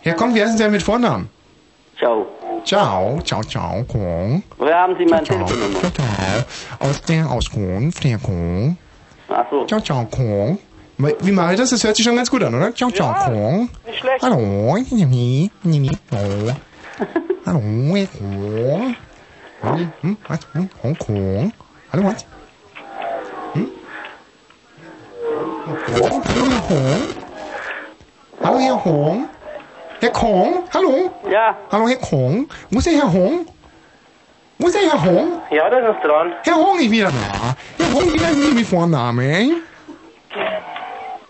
Herr 0.00 0.14
Kong, 0.14 0.34
wie 0.34 0.40
heißen 0.42 0.56
Sie 0.56 0.62
denn 0.62 0.72
mit 0.72 0.82
Vornamen? 0.82 1.28
Ciao. 1.98 2.26
Ciao, 2.64 3.20
ciao, 3.22 3.42
ciao, 3.42 3.84
Kong. 3.84 4.42
Woher 4.56 4.76
haben 4.76 4.96
Sie 4.96 5.04
meine 5.04 5.24
Ciao, 5.24 5.36
Telefonnummer? 5.38 5.80
ciao, 5.80 5.90
ciao. 5.90 6.88
Aus 6.90 7.02
der 7.02 7.30
Auskunft, 7.30 8.04
Herr 8.04 8.18
Kong. 8.18 8.76
Ach 9.28 9.44
so. 9.50 9.66
Ciao, 9.66 9.80
ciao, 9.80 10.04
Kong. 10.10 10.58
Wie 10.98 11.32
mache 11.32 11.54
ich 11.54 11.58
das? 11.58 11.70
Das 11.70 11.82
hört 11.82 11.96
sich 11.96 12.04
schon 12.04 12.14
ganz 12.16 12.30
gut 12.30 12.42
an, 12.44 12.54
oder? 12.54 12.72
Ciao, 12.74 12.90
ciao, 12.90 13.12
Kong. 13.24 13.68
Nicht 13.86 13.98
schlecht. 13.98 14.22
Hallo, 14.22 14.36
hallo. 17.46 18.94
Hallo. 19.62 19.78
Hm, 20.02 20.16
was? 20.28 20.40
Hm, 20.52 20.68
Hong 20.82 20.98
Kong. 20.98 21.52
Hallo, 21.92 22.04
was? 22.04 22.26
Hm? 23.54 23.68
Hallo, 25.32 26.22
Herr 26.24 26.68
Hong. 26.68 27.00
Hallo, 28.42 28.58
Herr 28.58 28.84
Hong. 28.84 29.28
Herr 30.00 30.10
Kong, 30.10 30.64
hallo. 30.74 31.10
Ja. 31.30 31.56
Hallo, 31.70 31.88
Herr 31.88 31.96
Kong. 31.96 32.48
Wo 32.70 32.78
ist 32.78 32.86
der 32.86 32.94
Herr 32.94 33.12
Hong? 33.12 33.46
Wo 34.58 34.66
ist 34.66 34.74
der 34.74 34.90
Herr 34.90 35.04
Hong? 35.04 35.40
Ja, 35.50 35.70
das 35.70 35.94
ist 35.94 36.04
dran. 36.04 36.32
Herr 36.42 36.56
Hong 36.56 36.78
ist 36.80 36.90
wieder 36.90 37.06
da. 37.10 37.56
Herr 37.78 37.94
Hong, 37.94 38.12
wie 38.12 38.20
heißt 38.20 38.34
Sie 38.42 38.52
mit 38.54 38.66
Vornamen? 38.66 39.62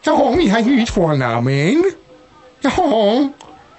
Herr 0.05 0.17
Hong, 0.17 0.39
wie 0.39 0.51
heißt 0.51 0.65
Sie 0.65 0.77
mit 0.77 0.89
Vornamen? 0.89 1.85
Herr 2.63 2.77
Hong. 2.77 3.35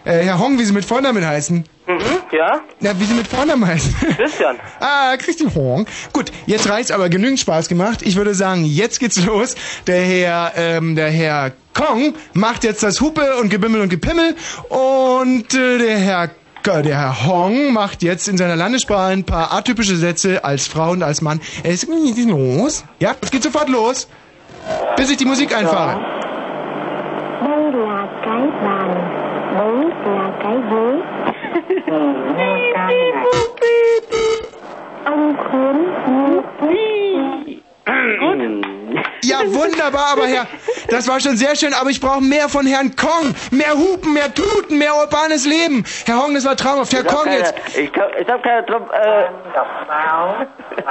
Äh, 0.06 0.20
Herr 0.26 0.40
Hong, 0.40 0.58
wie 0.60 0.64
Sie 0.64 0.74
mit 0.74 0.86
Vornamen 0.86 1.26
heißen? 1.26 1.66
Mhm, 1.86 2.00
ja? 2.32 2.62
Ja, 2.80 2.98
wie 3.00 3.04
Sie 3.04 3.14
mit 3.14 3.28
Vornamen 3.28 3.66
heißen? 3.68 3.94
Christian. 4.18 4.56
ah, 4.80 5.18
Christian 5.18 5.54
Hong. 5.54 5.86
Gut, 6.14 6.32
jetzt 6.46 6.70
reicht's 6.70 6.92
aber 6.92 7.10
genügend 7.10 7.40
Spaß 7.40 7.68
gemacht. 7.68 8.02
Ich 8.04 8.16
würde 8.16 8.34
sagen, 8.34 8.64
jetzt 8.64 9.00
geht's 9.00 9.24
los. 9.26 9.56
Der 9.88 10.02
Herr, 10.02 10.54
ähm, 10.56 10.96
der 10.96 11.10
Herr 11.12 11.52
Kong 11.74 12.14
macht 12.34 12.64
jetzt 12.64 12.84
das 12.84 13.02
Hupe 13.02 13.36
und 13.42 13.50
Gebimmel 13.50 13.82
und 13.82 13.90
Gepimmel 13.90 14.36
und 14.70 15.54
äh, 15.54 15.78
der 15.78 15.98
Herr 15.98 16.30
der 16.66 16.98
Herr 16.98 17.26
Hong 17.28 17.74
macht 17.74 18.04
jetzt 18.04 18.30
in 18.30 18.38
seiner 18.38 18.56
Landessprache 18.56 19.12
ein 19.12 19.26
paar 19.26 19.52
atypische 19.52 19.98
Sätze 19.98 20.46
als 20.46 20.66
Frau 20.66 20.92
und 20.92 21.04
als 21.04 21.22
Mann. 21.22 21.42
Es 21.64 21.86
geht 21.86 22.26
los. 22.26 22.86
Ja, 23.00 23.16
es 23.20 23.32
geht 23.32 23.44
sofort 23.44 23.68
los. 23.68 24.08
Bis 24.96 25.10
ich 25.12 25.18
die 25.18 25.26
Musik 25.26 25.54
einfahre. 25.54 26.00
Đây 27.44 27.72
là 27.74 28.08
cái 28.26 28.48
bàn, 28.64 28.90
đấy 29.54 29.92
là 30.06 30.32
cái 30.44 30.56
ghế. 30.72 31.13
Ja, 39.24 39.40
wunderbar, 39.54 40.14
aber 40.14 40.28
Herr, 40.28 40.48
Das 40.90 41.08
war 41.08 41.20
schon 41.20 41.38
sehr 41.38 41.56
schön, 41.56 41.74
aber 41.74 41.90
ich 41.90 42.00
brauche 42.02 42.22
mehr 42.22 42.50
von 42.50 42.66
Herrn 42.66 42.96
Kong. 42.96 43.34
Mehr 43.52 43.74
Hupen, 43.74 44.14
mehr 44.14 44.34
Tuten, 44.34 44.78
mehr 44.78 44.96
urbanes 44.96 45.46
Leben. 45.46 45.84
Herr 46.06 46.22
Hong, 46.24 46.34
das 46.34 46.46
war 46.46 46.56
traumhaft. 46.58 46.94
Herr 46.94 47.04
Kong 47.04 47.24
keine, 47.24 47.38
jetzt. 47.40 47.78
Ich, 47.78 47.92
hab- 47.98 48.20
ich 48.20 48.28
hab 48.28 48.44
keine 48.44 48.66
Trump... 48.66 48.90
Äh, 48.92 49.26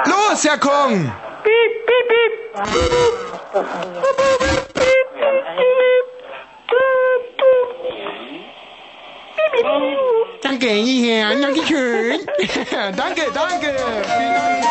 Los, 0.09 0.43
Herr 0.45 0.57
Kong! 0.57 1.11
piep, 1.43 1.85
piep, 1.85 2.07
piep. 2.09 3.63
Danke, 10.41 10.67
Herr. 10.67 11.35
Danke 11.35 11.65
schön. 11.67 12.19
danke, 12.95 13.21
danke. 13.33 13.75
Vielen 14.17 14.33
Dank. 14.33 14.63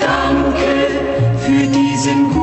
Danke 0.00 1.38
für 1.38 1.66
diesen 1.66 2.35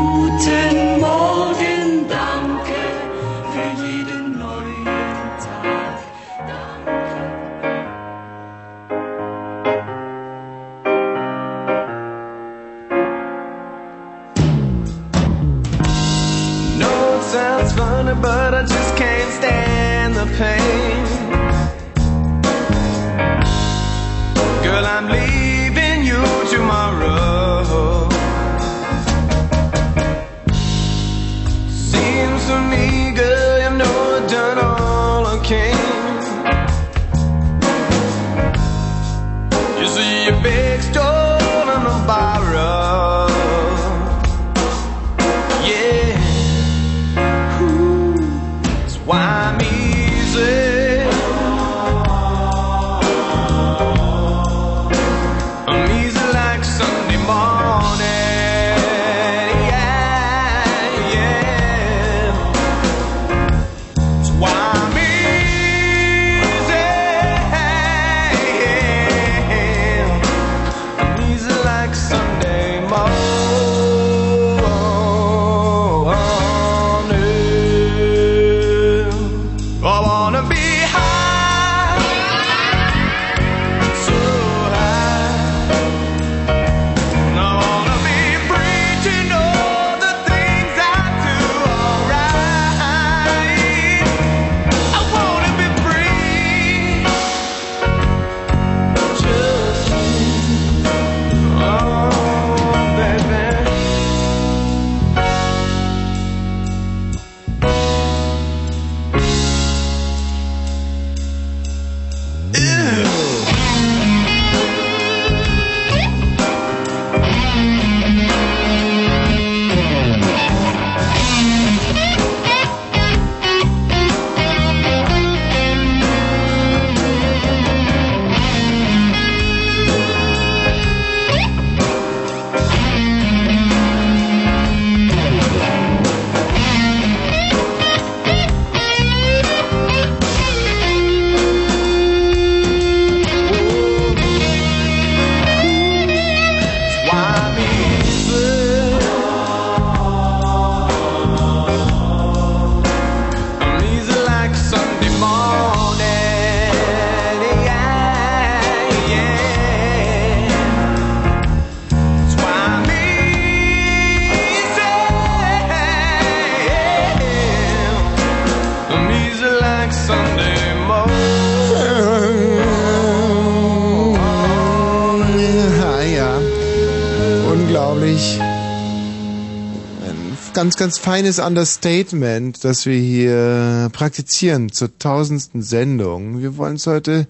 ganz, 180.64 180.78
ganz 180.78 180.98
feines 180.98 181.40
Understatement, 181.40 182.64
das 182.64 182.86
wir 182.86 182.98
hier 182.98 183.90
praktizieren 183.92 184.72
zur 184.72 184.98
tausendsten 184.98 185.62
Sendung. 185.62 186.40
Wir 186.40 186.56
wollen 186.56 186.78
es 186.78 186.88
heute 186.88 187.28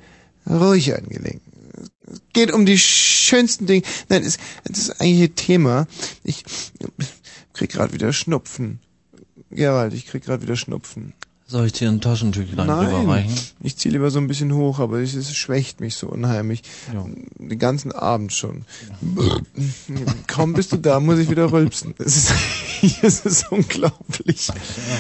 ruhig 0.48 0.94
angelegen. 0.96 1.42
Es 2.06 2.22
geht 2.34 2.52
um 2.52 2.68
die 2.68 2.78
schönsten 2.78 3.66
Dinge. 3.66 3.82
Nein, 4.08 4.22
es, 4.22 4.38
es 4.72 4.78
ist 4.78 5.02
eigentlich 5.02 5.32
ein 5.32 5.36
Thema. 5.36 5.88
Ich 6.24 6.44
krieg 7.54 7.72
gerade 7.72 7.92
wieder 7.92 8.14
Schnupfen. 8.14 8.80
Gerald, 9.50 9.96
ich 9.96 10.06
krieg 10.06 10.24
gerade 10.24 10.44
wieder 10.44 10.56
Schnupfen. 10.56 11.14
Soll 11.54 11.68
ich 11.68 11.74
dir 11.74 11.88
ein 11.88 12.02
Taschentüchlein 12.02 12.66
Nein, 12.66 12.88
rüberreichen? 12.88 13.38
ich 13.62 13.78
ziehe 13.78 13.94
lieber 13.94 14.10
so 14.10 14.18
ein 14.18 14.26
bisschen 14.26 14.56
hoch, 14.56 14.80
aber 14.80 15.02
es, 15.02 15.14
es 15.14 15.36
schwächt 15.36 15.82
mich 15.82 15.94
so 15.94 16.08
unheimlich. 16.08 16.64
Den 17.38 17.60
ganzen 17.60 17.92
Abend 17.92 18.34
schon. 18.34 18.66
Kaum 20.26 20.54
bist 20.54 20.72
du 20.72 20.78
da, 20.78 21.00
muss 21.00 21.20
ich 21.20 21.30
wieder 21.30 21.52
rülpsen. 21.52 21.94
Es 22.00 22.18
ist, 22.18 22.34
es 23.04 23.20
ist 23.20 23.52
unglaublich. 23.52 24.48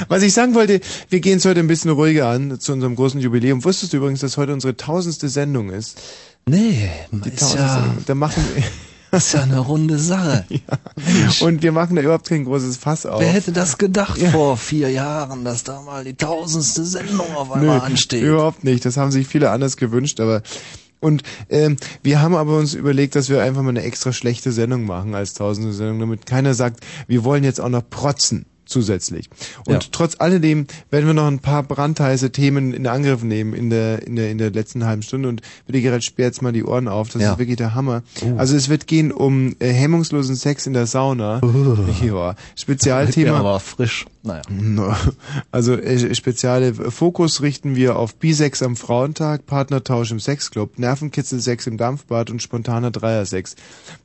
Was 0.09 0.21
ich 0.21 0.33
sagen 0.33 0.53
wollte, 0.53 0.79
wir 1.09 1.21
gehen 1.21 1.39
es 1.39 1.45
heute 1.45 1.59
ein 1.59 1.65
bisschen 1.65 1.89
ruhiger 1.89 2.27
an 2.29 2.59
zu 2.59 2.71
unserem 2.71 2.95
großen 2.95 3.19
Jubiläum. 3.19 3.63
Wusstest 3.63 3.93
du 3.93 3.97
übrigens, 3.97 4.19
dass 4.19 4.37
heute 4.37 4.53
unsere 4.53 4.77
tausendste 4.77 5.29
Sendung 5.29 5.71
ist? 5.71 5.99
Nee, 6.45 6.87
Die 7.11 7.29
ist 7.29 7.39
tausendste 7.39 7.57
ja. 7.57 7.95
Da 8.05 8.13
machen 8.13 8.43
wir, 8.53 8.63
ist 9.13 9.33
ja 9.33 9.43
eine 9.43 9.59
runde 9.59 9.99
Sache. 9.99 10.45
und 11.41 11.61
wir 11.61 11.71
machen 11.71 11.95
da 11.95 12.01
überhaupt 12.01 12.27
kein 12.27 12.45
großes 12.45 12.77
Fass 12.77 13.05
auf. 13.05 13.21
Wer 13.21 13.29
hätte 13.29 13.51
das 13.51 13.77
gedacht 13.77 14.19
vor 14.19 14.57
vier 14.57 14.89
Jahren, 14.89 15.45
dass 15.45 15.63
da 15.63 15.81
mal 15.81 16.03
die 16.03 16.15
tausendste 16.15 16.83
Sendung 16.83 17.35
auf 17.35 17.51
einmal 17.51 17.77
Nö, 17.79 17.83
ansteht? 17.83 18.23
Überhaupt 18.23 18.63
nicht. 18.63 18.85
Das 18.85 18.97
haben 18.97 19.11
sich 19.11 19.27
viele 19.27 19.51
anders 19.51 19.77
gewünscht, 19.77 20.19
aber 20.19 20.41
und 20.99 21.21
ähm, 21.49 21.75
wir 22.01 22.21
haben 22.21 22.33
aber 22.33 22.57
uns 22.57 22.73
überlegt, 22.73 23.15
dass 23.15 23.27
wir 23.27 23.43
einfach 23.43 23.61
mal 23.61 23.69
eine 23.69 23.83
extra 23.83 24.13
schlechte 24.13 24.53
Sendung 24.53 24.85
machen 24.85 25.15
als 25.15 25.33
tausende 25.33 25.73
Sendung, 25.73 25.99
damit 25.99 26.25
keiner 26.25 26.53
sagt, 26.53 26.79
wir 27.07 27.25
wollen 27.25 27.43
jetzt 27.43 27.59
auch 27.59 27.67
noch 27.67 27.87
protzen. 27.89 28.45
Zusätzlich. 28.65 29.29
Und 29.65 29.73
Ja. 29.73 29.79
trotz 29.91 30.15
alledem 30.19 30.67
werden 30.89 31.07
wir 31.07 31.13
noch 31.13 31.27
ein 31.27 31.39
paar 31.39 31.63
brandheiße 31.63 32.31
Themen 32.31 32.73
in 32.73 32.87
Angriff 32.87 33.23
nehmen 33.23 33.53
in 33.53 33.69
der, 33.69 34.05
in 34.07 34.15
der, 34.15 34.31
in 34.31 34.37
der 34.37 34.51
letzten 34.51 34.85
halben 34.85 35.01
Stunde 35.03 35.29
und 35.29 35.41
bitte 35.67 35.81
Gerald, 35.81 36.03
sperr 36.03 36.25
jetzt 36.27 36.41
mal 36.41 36.51
die 36.53 36.63
Ohren 36.63 36.87
auf, 36.87 37.09
das 37.09 37.21
Ja. 37.21 37.33
ist 37.33 37.39
wirklich 37.39 37.57
der 37.57 37.75
Hammer. 37.75 38.03
Oh. 38.21 38.35
Also 38.37 38.55
es 38.55 38.69
wird 38.69 38.87
gehen 38.87 39.11
um 39.11 39.55
äh, 39.59 39.69
hemmungslosen 39.71 40.35
Sex 40.35 40.65
in 40.67 40.73
der 40.73 40.87
Sauna. 40.87 41.41
Ja, 42.05 42.35
Spezialthema. 42.55 43.37
Aber 43.39 43.59
frisch. 43.59 44.05
Naja. 44.25 44.41
Also 45.51 45.73
äh, 45.73 46.15
spezielle 46.15 46.73
Fokus 46.73 47.41
richten 47.41 47.75
wir 47.75 47.97
auf 47.97 48.15
Bisex 48.15 48.63
am 48.63 48.77
Frauentag, 48.77 49.45
Partnertausch 49.45 50.11
im 50.11 50.19
Sexclub, 50.21 50.79
Nervenkitzel-Sex 50.79 51.67
im 51.67 51.77
Dampfbad 51.77 52.29
und 52.29 52.41
spontaner 52.41 52.89
Dreiersex. 52.89 53.55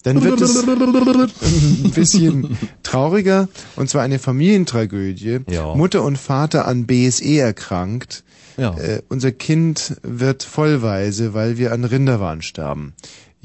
Dann 0.03 0.25
wird 0.25 0.41
es 0.41 0.57
ein 0.67 1.91
bisschen 1.93 2.59
trauriger 2.83 3.49
und 3.77 3.89
zwar 3.91 4.03
eine 4.03 4.19
Familientragödie. 4.49 5.41
Ja. 5.51 5.75
Mutter 5.75 6.03
und 6.03 6.17
Vater 6.17 6.67
an 6.67 6.87
BSE 6.87 7.39
erkrankt. 7.39 8.25
Ja. 8.57 8.77
Äh, 8.77 9.03
unser 9.09 9.31
Kind 9.31 9.97
wird 10.03 10.43
vollweise, 10.43 11.35
weil 11.35 11.59
wir 11.59 11.73
an 11.73 11.85
Rinderwahn 11.85 12.43
sterben. 12.43 12.95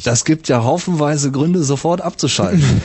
Das 0.03 0.25
gibt 0.25 0.47
ja 0.47 0.63
haufenweise 0.63 1.31
Gründe, 1.31 1.63
sofort 1.63 2.01
abzuschalten. 2.01 2.81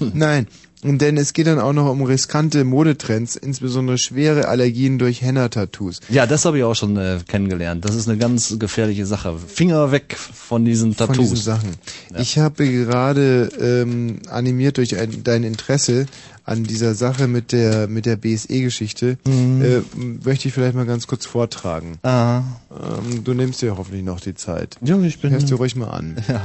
Nein, 0.12 0.46
denn 0.82 1.16
es 1.16 1.32
geht 1.32 1.46
dann 1.48 1.58
auch 1.58 1.72
noch 1.72 1.90
um 1.90 2.02
riskante 2.02 2.64
Modetrends, 2.64 3.34
insbesondere 3.36 3.98
schwere 3.98 4.48
Allergien 4.48 4.98
durch 4.98 5.22
Henna-Tattoos. 5.22 6.00
ja, 6.08 6.26
das 6.26 6.44
habe 6.44 6.58
ich 6.58 6.64
auch 6.64 6.74
schon 6.76 6.96
äh, 6.96 7.18
kennengelernt. 7.26 7.84
Das 7.84 7.94
ist 7.96 8.08
eine 8.08 8.18
ganz 8.18 8.58
gefährliche 8.58 9.04
Sache. 9.06 9.36
Finger 9.38 9.90
weg 9.90 10.16
von 10.16 10.64
diesen 10.64 10.96
Tattoos. 10.96 11.16
Von 11.16 11.24
diesen 11.24 11.36
Sachen. 11.36 11.70
Ich 12.18 12.38
habe 12.38 12.68
gerade 12.70 13.50
ähm, 13.60 14.20
animiert 14.30 14.76
durch 14.76 14.96
ein, 14.96 15.22
dein 15.24 15.42
Interesse 15.44 16.06
an 16.44 16.64
dieser 16.64 16.94
Sache 16.94 17.26
mit 17.28 17.52
der 17.52 17.88
mit 17.88 18.06
der 18.06 18.16
BSE-Geschichte, 18.16 19.18
Mhm. 19.26 19.62
äh, 19.62 19.80
möchte 20.24 20.48
ich 20.48 20.54
vielleicht 20.54 20.74
mal 20.74 20.86
ganz 20.86 21.06
kurz 21.06 21.26
vortragen. 21.26 21.98
Ah. 22.02 22.38
Ähm, 22.70 23.22
du 23.24 23.34
nimmst 23.34 23.60
dir 23.60 23.76
hoffentlich 23.76 24.02
noch 24.04 24.20
die 24.20 24.34
Zeit. 24.34 24.76
Ja, 24.82 24.98
ich 25.00 25.20
bin. 25.20 25.30
Hörst 25.32 25.50
du 25.50 25.56
ruhig 25.56 25.76
mal 25.76 25.90
an. 25.90 26.16
Ja. 26.28 26.40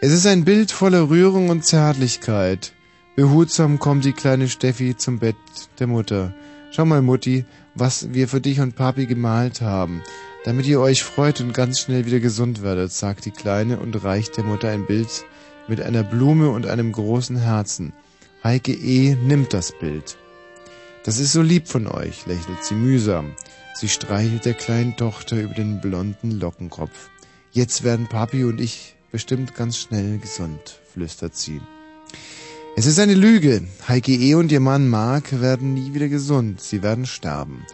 Es 0.00 0.12
ist 0.12 0.26
ein 0.26 0.44
Bild 0.44 0.70
voller 0.72 1.08
Rührung 1.10 1.50
und 1.50 1.64
Zärtlichkeit. 1.64 2.72
Behutsam 3.18 3.80
kommt 3.80 4.04
die 4.04 4.12
kleine 4.12 4.48
Steffi 4.48 4.96
zum 4.96 5.18
Bett 5.18 5.34
der 5.80 5.88
Mutter. 5.88 6.32
Schau 6.70 6.84
mal, 6.84 7.02
Mutti, 7.02 7.44
was 7.74 8.14
wir 8.14 8.28
für 8.28 8.40
dich 8.40 8.60
und 8.60 8.76
Papi 8.76 9.06
gemalt 9.06 9.60
haben. 9.60 10.04
Damit 10.44 10.66
ihr 10.66 10.80
euch 10.80 11.02
freut 11.02 11.40
und 11.40 11.52
ganz 11.52 11.80
schnell 11.80 12.06
wieder 12.06 12.20
gesund 12.20 12.62
werdet, 12.62 12.92
sagt 12.92 13.24
die 13.24 13.32
Kleine 13.32 13.80
und 13.80 14.04
reicht 14.04 14.36
der 14.36 14.44
Mutter 14.44 14.68
ein 14.68 14.86
Bild 14.86 15.08
mit 15.66 15.80
einer 15.80 16.04
Blume 16.04 16.50
und 16.50 16.68
einem 16.68 16.92
großen 16.92 17.36
Herzen. 17.36 17.92
Heike 18.44 18.70
E. 18.72 19.16
nimmt 19.16 19.52
das 19.52 19.76
Bild. 19.76 20.16
Das 21.02 21.18
ist 21.18 21.32
so 21.32 21.42
lieb 21.42 21.66
von 21.66 21.88
euch, 21.88 22.24
lächelt 22.26 22.62
sie 22.62 22.76
mühsam. 22.76 23.32
Sie 23.74 23.88
streichelt 23.88 24.44
der 24.44 24.54
kleinen 24.54 24.96
Tochter 24.96 25.40
über 25.40 25.54
den 25.54 25.80
blonden 25.80 26.30
Lockenkopf. 26.38 27.10
Jetzt 27.50 27.82
werden 27.82 28.06
Papi 28.06 28.44
und 28.44 28.60
ich 28.60 28.94
bestimmt 29.10 29.56
ganz 29.56 29.76
schnell 29.76 30.18
gesund, 30.18 30.78
flüstert 30.92 31.34
sie. 31.34 31.60
Es 32.78 32.86
ist 32.86 33.00
eine 33.00 33.14
Lüge. 33.14 33.62
Heike 33.88 34.12
E. 34.12 34.36
und 34.36 34.52
ihr 34.52 34.60
Mann 34.60 34.86
Mark 34.86 35.40
werden 35.40 35.74
nie 35.74 35.94
wieder 35.94 36.06
gesund. 36.06 36.60
Sie 36.60 36.80
werden 36.80 37.06
sterben. 37.06 37.66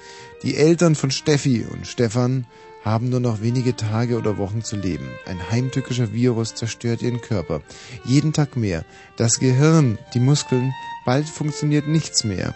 Die 0.43 0.57
Eltern 0.57 0.95
von 0.95 1.11
Steffi 1.11 1.67
und 1.71 1.87
Stefan 1.87 2.47
haben 2.83 3.11
nur 3.11 3.21
noch 3.21 3.43
wenige 3.43 3.77
Tage 3.77 4.17
oder 4.17 4.39
Wochen 4.39 4.65
zu 4.65 4.77
leben. 4.77 5.07
Ein 5.27 5.51
heimtückischer 5.51 6.15
Virus 6.15 6.55
zerstört 6.55 7.03
ihren 7.03 7.21
Körper. 7.21 7.61
Jeden 8.07 8.33
Tag 8.33 8.57
mehr. 8.57 8.87
Das 9.19 9.39
Gehirn, 9.39 9.99
die 10.15 10.21
Muskeln, 10.21 10.73
bald 11.05 11.29
funktioniert 11.29 11.87
nichts 11.87 12.25
mehr. 12.25 12.55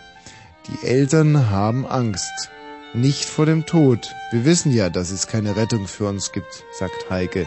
Die 0.69 0.87
Eltern 0.87 1.51
haben 1.51 1.85
Angst. 1.85 2.49
Nicht 2.95 3.27
vor 3.27 3.45
dem 3.45 3.67
Tod. 3.67 4.15
Wir 4.33 4.47
wissen 4.47 4.73
ja, 4.73 4.89
dass 4.89 5.11
es 5.11 5.27
keine 5.27 5.55
Rettung 5.57 5.87
für 5.87 6.09
uns 6.09 6.33
gibt, 6.33 6.65
sagt 6.73 7.11
Heike. 7.11 7.47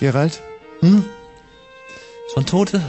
Gerald? 0.00 0.40
Hm? 0.80 1.04
Schon 2.32 2.46
Tote? 2.46 2.80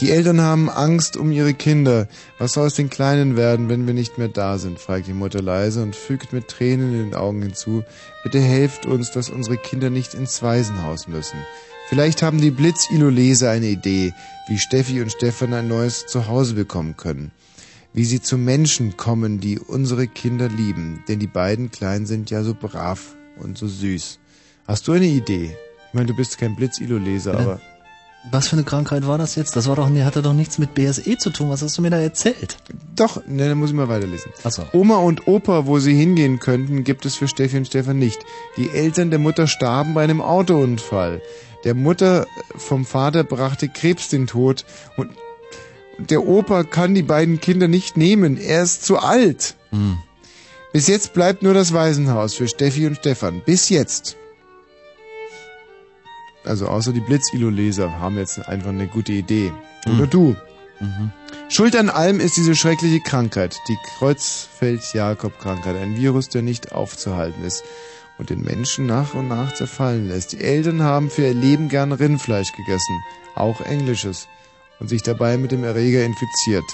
Die 0.00 0.10
Eltern 0.10 0.40
haben 0.40 0.68
Angst 0.68 1.16
um 1.16 1.30
ihre 1.30 1.54
Kinder. 1.54 2.08
Was 2.38 2.54
soll 2.54 2.66
aus 2.66 2.74
den 2.74 2.90
Kleinen 2.90 3.36
werden, 3.36 3.68
wenn 3.68 3.86
wir 3.86 3.94
nicht 3.94 4.18
mehr 4.18 4.28
da 4.28 4.58
sind? 4.58 4.80
fragt 4.80 5.06
die 5.06 5.12
Mutter 5.12 5.40
leise 5.40 5.82
und 5.82 5.94
fügt 5.94 6.32
mit 6.32 6.48
Tränen 6.48 6.92
in 6.92 7.10
den 7.10 7.14
Augen 7.14 7.42
hinzu. 7.42 7.84
Bitte 8.24 8.40
helft 8.40 8.86
uns, 8.86 9.12
dass 9.12 9.30
unsere 9.30 9.56
Kinder 9.56 9.90
nicht 9.90 10.14
ins 10.14 10.42
Waisenhaus 10.42 11.06
müssen. 11.06 11.38
Vielleicht 11.88 12.22
haben 12.22 12.40
die 12.40 12.50
Blitz-Ilo-Leser 12.50 13.50
eine 13.50 13.66
Idee, 13.66 14.12
wie 14.48 14.58
Steffi 14.58 15.00
und 15.00 15.12
Stefan 15.12 15.54
ein 15.54 15.68
neues 15.68 16.06
Zuhause 16.06 16.54
bekommen 16.54 16.96
können. 16.96 17.30
Wie 17.92 18.04
sie 18.04 18.20
zu 18.20 18.36
Menschen 18.36 18.96
kommen, 18.96 19.38
die 19.38 19.60
unsere 19.60 20.08
Kinder 20.08 20.48
lieben. 20.48 21.04
Denn 21.06 21.20
die 21.20 21.28
beiden 21.28 21.70
Kleinen 21.70 22.06
sind 22.06 22.30
ja 22.30 22.42
so 22.42 22.54
brav 22.54 23.14
und 23.38 23.56
so 23.56 23.68
süß. 23.68 24.18
Hast 24.66 24.88
du 24.88 24.92
eine 24.92 25.06
Idee? 25.06 25.56
Ich 25.88 25.94
meine, 25.94 26.06
du 26.06 26.16
bist 26.16 26.36
kein 26.36 26.56
Blitz-Ilo-Leser, 26.56 27.38
aber... 27.38 27.60
Was 28.30 28.48
für 28.48 28.56
eine 28.56 28.64
Krankheit 28.64 29.06
war 29.06 29.18
das 29.18 29.34
jetzt? 29.34 29.54
Das 29.54 29.68
war 29.68 29.76
doch, 29.76 29.88
hatte 29.88 30.22
doch 30.22 30.32
nichts 30.32 30.58
mit 30.58 30.74
BSE 30.74 31.18
zu 31.18 31.30
tun. 31.30 31.50
Was 31.50 31.62
hast 31.62 31.76
du 31.76 31.82
mir 31.82 31.90
da 31.90 31.98
erzählt? 31.98 32.56
Doch, 32.96 33.22
ne, 33.26 33.48
dann 33.48 33.58
muss 33.58 33.70
ich 33.70 33.76
mal 33.76 33.88
weiterlesen. 33.88 34.32
Ach 34.44 34.50
so. 34.50 34.64
Oma 34.72 34.96
und 34.96 35.28
Opa, 35.28 35.66
wo 35.66 35.78
sie 35.78 35.94
hingehen 35.94 36.38
könnten, 36.38 36.84
gibt 36.84 37.04
es 37.04 37.16
für 37.16 37.28
Steffi 37.28 37.58
und 37.58 37.66
Stefan 37.66 37.98
nicht. 37.98 38.20
Die 38.56 38.70
Eltern 38.70 39.10
der 39.10 39.18
Mutter 39.18 39.46
starben 39.46 39.92
bei 39.92 40.02
einem 40.02 40.22
Autounfall. 40.22 41.20
Der 41.64 41.74
Mutter 41.74 42.26
vom 42.56 42.86
Vater 42.86 43.24
brachte 43.24 43.68
Krebs 43.68 44.08
den 44.08 44.26
Tod 44.26 44.64
und 44.96 45.10
der 45.98 46.26
Opa 46.26 46.64
kann 46.64 46.94
die 46.94 47.02
beiden 47.02 47.40
Kinder 47.40 47.68
nicht 47.68 47.96
nehmen. 47.96 48.38
Er 48.38 48.62
ist 48.62 48.84
zu 48.84 48.98
alt. 48.98 49.54
Hm. 49.70 49.98
Bis 50.72 50.88
jetzt 50.88 51.12
bleibt 51.12 51.42
nur 51.42 51.54
das 51.54 51.72
Waisenhaus 51.72 52.34
für 52.34 52.48
Steffi 52.48 52.86
und 52.86 52.96
Stefan. 52.96 53.42
Bis 53.44 53.68
jetzt. 53.68 54.16
Also 56.44 56.68
außer 56.68 56.92
die 56.92 57.00
Blitz-Ilo-Leser 57.00 58.00
haben 58.00 58.18
jetzt 58.18 58.46
einfach 58.48 58.70
eine 58.70 58.86
gute 58.86 59.12
Idee. 59.12 59.52
Oder 59.86 60.06
du. 60.06 60.36
Schuld 61.48 61.76
an 61.76 61.88
allem 61.88 62.20
ist 62.20 62.36
diese 62.36 62.56
schreckliche 62.56 63.00
Krankheit, 63.00 63.56
die 63.68 63.76
Kreuzfeld-Jakob-Krankheit, 63.98 65.76
ein 65.76 65.96
Virus, 65.96 66.28
der 66.28 66.42
nicht 66.42 66.72
aufzuhalten 66.72 67.44
ist 67.44 67.64
und 68.18 68.30
den 68.30 68.42
Menschen 68.42 68.86
nach 68.86 69.14
und 69.14 69.28
nach 69.28 69.54
zerfallen 69.54 70.08
lässt. 70.08 70.32
Die 70.32 70.40
Eltern 70.40 70.82
haben 70.82 71.10
für 71.10 71.22
ihr 71.22 71.34
Leben 71.34 71.68
gern 71.68 71.92
Rindfleisch 71.92 72.52
gegessen, 72.52 73.00
auch 73.34 73.60
englisches, 73.60 74.28
und 74.80 74.88
sich 74.88 75.02
dabei 75.02 75.38
mit 75.38 75.52
dem 75.52 75.64
Erreger 75.64 76.04
infiziert. 76.04 76.64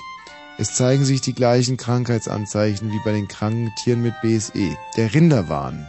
Es 0.58 0.74
zeigen 0.74 1.04
sich 1.04 1.20
die 1.20 1.34
gleichen 1.34 1.76
Krankheitsanzeichen 1.76 2.90
wie 2.90 3.00
bei 3.04 3.12
den 3.12 3.28
kranken 3.28 3.70
Tieren 3.76 4.02
mit 4.02 4.14
BSE, 4.22 4.76
der 4.96 5.14
Rinderwahn. 5.14 5.86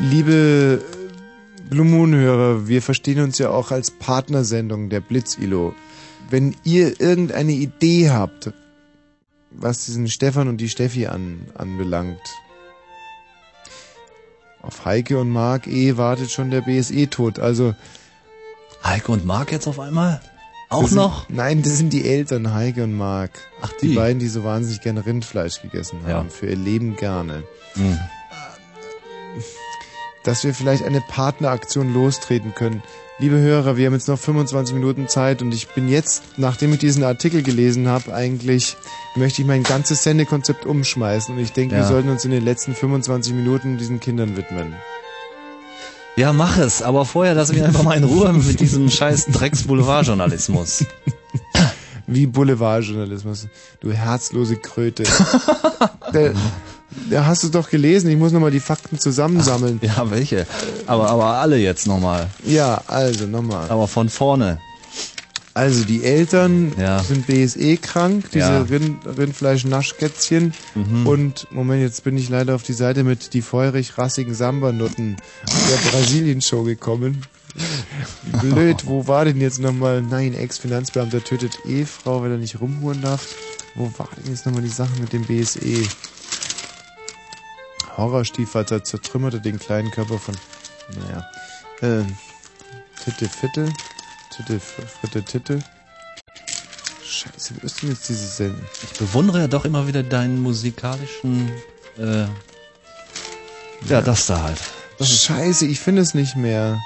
Liebe 0.00 0.80
Blue 1.68 1.84
Moon-Hörer, 1.84 2.68
wir 2.68 2.82
verstehen 2.82 3.20
uns 3.20 3.38
ja 3.38 3.50
auch 3.50 3.72
als 3.72 3.90
Partnersendung 3.90 4.90
der 4.90 5.00
Blitz-Ilo. 5.00 5.74
Wenn 6.30 6.54
ihr 6.62 7.00
irgendeine 7.00 7.52
Idee 7.52 8.10
habt, 8.10 8.52
was 9.50 9.86
diesen 9.86 10.06
Stefan 10.08 10.46
und 10.46 10.58
die 10.58 10.68
Steffi 10.68 11.08
an, 11.08 11.40
anbelangt, 11.54 12.20
auf 14.62 14.84
Heike 14.84 15.18
und 15.18 15.30
Marc 15.30 15.66
E. 15.66 15.96
wartet 15.96 16.30
schon 16.30 16.50
der 16.50 16.60
BSE-Tod. 16.60 17.40
Also 17.40 17.74
Heike 18.84 19.10
und 19.10 19.26
Marc 19.26 19.50
jetzt 19.50 19.66
auf 19.66 19.80
einmal? 19.80 20.20
Auch 20.68 20.86
sind, 20.86 20.96
noch? 20.96 21.28
Nein, 21.28 21.62
das 21.62 21.76
sind 21.76 21.92
die 21.92 22.08
Eltern, 22.08 22.54
Heike 22.54 22.84
und 22.84 22.96
Marc. 22.96 23.32
Ach, 23.62 23.72
die 23.80 23.88
die. 23.88 23.94
beiden, 23.96 24.20
die 24.20 24.28
so 24.28 24.44
wahnsinnig 24.44 24.80
gerne 24.80 25.04
Rindfleisch 25.04 25.60
gegessen 25.60 26.00
haben. 26.06 26.28
Ja. 26.28 26.32
Für 26.32 26.46
ihr 26.46 26.56
Leben 26.56 26.94
gerne. 26.94 27.42
Hm. 27.74 27.98
Dass 30.28 30.44
wir 30.44 30.52
vielleicht 30.52 30.84
eine 30.84 31.00
Partneraktion 31.00 31.94
lostreten 31.94 32.54
können. 32.54 32.82
Liebe 33.18 33.36
Hörer, 33.38 33.78
wir 33.78 33.86
haben 33.86 33.94
jetzt 33.94 34.08
noch 34.08 34.18
25 34.18 34.74
Minuten 34.74 35.08
Zeit 35.08 35.40
und 35.40 35.54
ich 35.54 35.68
bin 35.68 35.88
jetzt, 35.88 36.22
nachdem 36.36 36.74
ich 36.74 36.80
diesen 36.80 37.02
Artikel 37.02 37.42
gelesen 37.42 37.88
habe, 37.88 38.14
eigentlich 38.14 38.76
möchte 39.16 39.40
ich 39.40 39.48
mein 39.48 39.62
ganzes 39.62 40.02
Sendekonzept 40.02 40.66
umschmeißen 40.66 41.34
und 41.34 41.40
ich 41.40 41.52
denke, 41.54 41.76
wir 41.76 41.80
Ja. 41.80 41.88
sollten 41.88 42.10
uns 42.10 42.26
in 42.26 42.30
den 42.30 42.44
letzten 42.44 42.74
25 42.74 43.32
Minuten 43.32 43.78
diesen 43.78 44.00
Kindern 44.00 44.36
widmen. 44.36 44.74
Ja, 46.16 46.34
mach 46.34 46.58
es, 46.58 46.82
aber 46.82 47.06
vorher 47.06 47.32
lass 47.34 47.50
mich 47.50 47.62
einfach 47.62 47.82
mal 47.82 47.96
in 47.96 48.04
Ruhe 48.04 48.30
mit 48.34 48.60
diesem 48.60 48.90
scheiß 48.90 49.28
Drecks-Boulevardjournalismus. 49.32 50.84
Wie 52.06 52.26
Boulevardjournalismus, 52.26 53.48
du 53.80 53.92
herzlose 53.92 54.56
Kröte. 54.56 55.04
da, 56.12 56.32
da 57.10 57.26
hast 57.26 57.42
du 57.44 57.48
doch 57.48 57.68
gelesen, 57.70 58.10
ich 58.10 58.16
muss 58.16 58.32
nochmal 58.32 58.50
die 58.50 58.60
Fakten 58.60 58.98
zusammensammeln. 58.98 59.78
Ja, 59.82 60.10
welche? 60.10 60.46
Aber, 60.86 61.08
aber 61.10 61.24
alle 61.34 61.58
jetzt 61.58 61.86
nochmal. 61.86 62.28
Ja, 62.44 62.82
also 62.86 63.26
nochmal. 63.26 63.68
Aber 63.70 63.86
von 63.88 64.08
vorne. 64.08 64.58
Also 65.54 65.84
die 65.84 66.04
Eltern 66.04 66.72
sind 67.08 67.26
BSE 67.26 67.78
krank, 67.78 68.26
diese 68.32 68.38
Ja. 68.46 68.62
Rind, 68.62 69.04
Rindfleisch-Naschkätzchen. 69.04 70.54
Mhm. 70.76 71.06
Und 71.06 71.46
Moment, 71.50 71.82
jetzt 71.82 72.04
bin 72.04 72.16
ich 72.16 72.28
leider 72.28 72.54
auf 72.54 72.62
die 72.62 72.72
Seite 72.74 73.02
mit 73.02 73.34
die 73.34 73.42
feurig-rassigen 73.42 74.34
Samba-Nutten 74.34 75.16
der 75.46 75.90
Brasilien-Show 75.90 76.62
gekommen. 76.62 77.22
Wie 78.24 78.46
Blöd, 78.50 78.86
wo 78.86 79.08
war 79.08 79.24
denn 79.24 79.40
jetzt 79.40 79.58
nochmal? 79.58 80.00
Nein, 80.00 80.32
Ex-Finanzbeamter 80.34 81.24
tötet 81.24 81.58
Ehefrau, 81.66 82.22
weil 82.22 82.30
er 82.30 82.38
nicht 82.38 82.60
rumhuren 82.60 83.02
darf. 83.02 83.26
Wo 83.74 83.90
war 83.98 84.08
denn 84.16 84.30
jetzt 84.32 84.46
nochmal 84.46 84.62
die 84.62 84.68
Sache 84.68 84.92
mit 85.00 85.12
dem 85.12 85.24
BSE? 85.24 85.58
Horrorstiefvater 87.98 88.84
zertrümmerte 88.84 89.40
den 89.40 89.58
kleinen 89.58 89.90
Körper 89.90 90.18
von, 90.18 90.34
naja, 90.94 91.26
ähm, 91.82 92.16
Titte 93.04 93.28
Fitte, 93.28 93.68
Titte 94.30 94.60
Fritte 94.60 95.22
Titte. 95.22 95.58
Scheiße, 97.04 97.54
wo 97.60 97.66
ist 97.66 97.82
denn 97.82 97.90
jetzt 97.90 98.08
diese 98.08 98.26
Sendung? 98.26 98.62
Ich 98.82 98.98
bewundere 98.98 99.40
ja 99.40 99.48
doch 99.48 99.64
immer 99.64 99.86
wieder 99.86 100.02
deinen 100.02 100.40
musikalischen, 100.40 101.50
äh, 101.98 102.26
ja, 103.88 104.00
das 104.00 104.26
da 104.26 104.42
halt. 104.42 104.60
Scheiße, 105.00 105.66
ich 105.66 105.80
finde 105.80 106.02
es 106.02 106.14
nicht 106.14 106.36
mehr. 106.36 106.80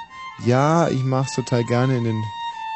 Ja, 0.45 0.89
ich 0.89 1.03
mach's 1.03 1.35
total 1.35 1.65
gerne 1.65 1.97
in, 1.97 2.05
den, 2.05 2.23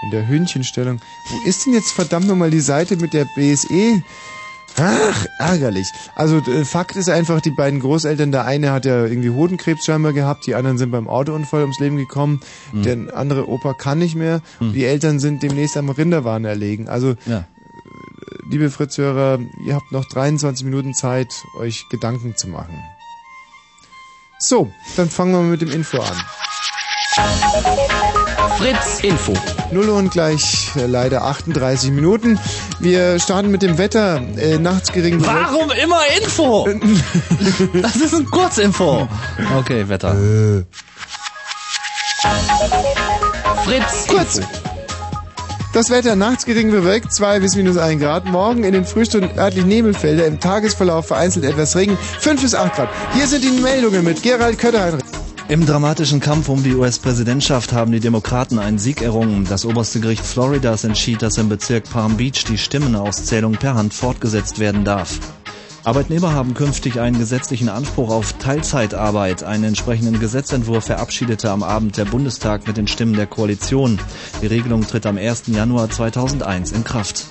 in 0.05 0.11
der 0.11 0.27
Hündchenstellung. 0.27 1.01
Wo 1.29 1.49
ist 1.49 1.67
denn 1.67 1.75
jetzt 1.75 1.93
verdammt 1.93 2.27
nochmal 2.27 2.51
die 2.51 2.61
Seite 2.61 2.97
mit 2.97 3.13
der 3.13 3.27
BSE? 3.37 4.03
Ach, 4.79 5.27
ärgerlich. 5.39 5.91
Also 6.15 6.37
äh, 6.39 6.65
Fakt 6.65 6.97
ist 6.97 7.09
einfach, 7.09 7.41
die 7.41 7.51
beiden 7.51 7.81
Großeltern, 7.81 8.31
der 8.31 8.45
eine 8.45 8.73
hat 8.73 8.85
ja 8.85 9.07
irgendwie 9.07 9.31
Hodenkrebs 9.31 9.85
scheinbar 9.85 10.13
gehabt, 10.13 10.47
die 10.47 10.55
anderen 10.55 10.77
sind 10.77 10.91
beim 10.91 11.09
Autounfall 11.09 11.63
ums 11.63 11.79
Leben 11.81 11.97
gekommen, 11.97 12.41
Hm. 12.73 12.83
der 12.83 13.17
andere 13.17 13.49
Opa 13.49 13.73
kann 13.73 13.99
nicht 13.99 14.15
mehr, 14.17 14.43
die 14.61 14.85
Eltern 14.85 15.19
sind 15.19 15.43
demnächst 15.43 15.77
am 15.77 15.89
Rinderwahn 15.89 16.45
erlegen. 16.45 16.89
Also, 16.89 17.13
äh, 17.13 17.43
liebe 18.51 18.71
Fritzhörer, 18.71 19.39
ihr 19.65 19.75
habt 19.75 19.93
noch 19.93 20.05
23 20.05 20.65
Minuten 20.65 20.93
Zeit, 20.95 21.33
euch 21.59 21.87
Gedanken 21.91 22.37
zu 22.37 22.49
machen. 22.49 22.79
So, 24.39 24.71
dann 24.97 25.09
fangen 25.09 25.33
wir 25.33 25.39
mal 25.41 25.51
mit 25.51 25.63
dem 25.63 25.71
Info 25.73 25.99
an. 25.99 26.17
Fritz 28.59 29.01
Info. 29.03 29.33
0 29.71 29.89
und 29.89 30.11
gleich 30.11 30.71
äh, 30.77 30.87
leider 30.87 31.25
38 31.25 31.91
Minuten. 31.91 32.39
Wir 32.79 33.19
starten 33.19 33.51
mit 33.51 33.63
dem 33.63 33.79
Wetter. 33.79 34.21
Äh, 34.37 34.59
nachts 34.59 34.93
gering. 34.93 35.25
Warum 35.25 35.71
immer 35.71 36.01
Info? 36.21 36.69
Das 37.81 37.97
ist 37.97 38.15
ein 38.15 38.27
Kurzinfo. 38.27 39.09
Okay, 39.59 39.89
Wetter. 39.89 40.15
Fritz 43.65 44.07
Kurz. 44.09 44.41
Das 45.73 45.91
Wetter 45.91 46.17
nachts 46.17 46.47
gering 46.47 46.71
bewölkt, 46.71 47.13
2 47.13 47.41
bis 47.41 47.55
minus 47.55 47.77
1 47.77 48.01
Grad. 48.01 48.25
Morgen 48.27 48.65
in 48.65 48.73
den 48.73 48.85
Frühstunden 48.85 49.39
örtlich 49.39 49.65
Nebelfelder, 49.65 50.27
im 50.27 50.41
Tagesverlauf 50.41 51.07
vereinzelt 51.09 51.45
etwas 51.45 51.77
Regen, 51.77 51.99
5 52.21 52.41
bis 52.41 52.55
8 52.55 52.75
Grad. 52.75 52.89
Hier 53.15 53.27
sind 53.27 53.45
die 53.45 53.51
Meldungen 53.51 54.05
mit 54.05 54.23
Gerald 54.23 54.59
Kötterheinrich. 54.59 55.06
Im 55.49 55.65
dramatischen 55.65 56.19
Kampf 56.19 56.49
um 56.49 56.65
die 56.65 56.75
US-Präsidentschaft 56.75 57.73
haben 57.73 57.93
die 57.93 58.01
Demokraten 58.01 58.59
einen 58.59 58.79
Sieg 58.79 59.01
errungen. 59.01 59.47
Das 59.49 59.65
oberste 59.65 60.01
Gericht 60.01 60.27
Floridas 60.27 60.83
entschied, 60.83 61.23
dass 61.23 61.39
im 61.39 61.49
Bezirk 61.49 61.89
Palm 61.89 62.17
Beach 62.17 62.45
die 62.49 62.59
Stimmenauszählung 62.59 63.53
per 63.53 63.77
Hand 63.77 63.95
fortgesetzt 63.95 64.59
werden 64.59 64.85
darf. 64.85 65.21
Arbeitnehmer 65.85 66.33
haben 66.33 66.55
künftig 66.55 66.99
einen 66.99 67.17
gesetzlichen 67.17 67.69
Anspruch 67.69 68.11
auf 68.11 68.33
Teilzeitarbeit. 68.33 69.45
Einen 69.45 69.63
entsprechenden 69.63 70.19
Gesetzentwurf 70.19 70.87
verabschiedete 70.87 71.49
am 71.53 71.63
Abend 71.63 71.97
der 71.97 72.07
Bundestag 72.07 72.67
mit 72.67 72.77
den 72.77 72.89
Stimmen 72.89 73.15
der 73.15 73.29
Koalition. 73.29 74.01
Die 74.43 74.49
Regelung 74.49 74.85
tritt 74.85 75.07
am 75.07 75.17
1. 75.17 75.45
Januar 75.47 75.89
2001 75.89 76.73
in 76.73 76.83
Kraft. 76.83 77.27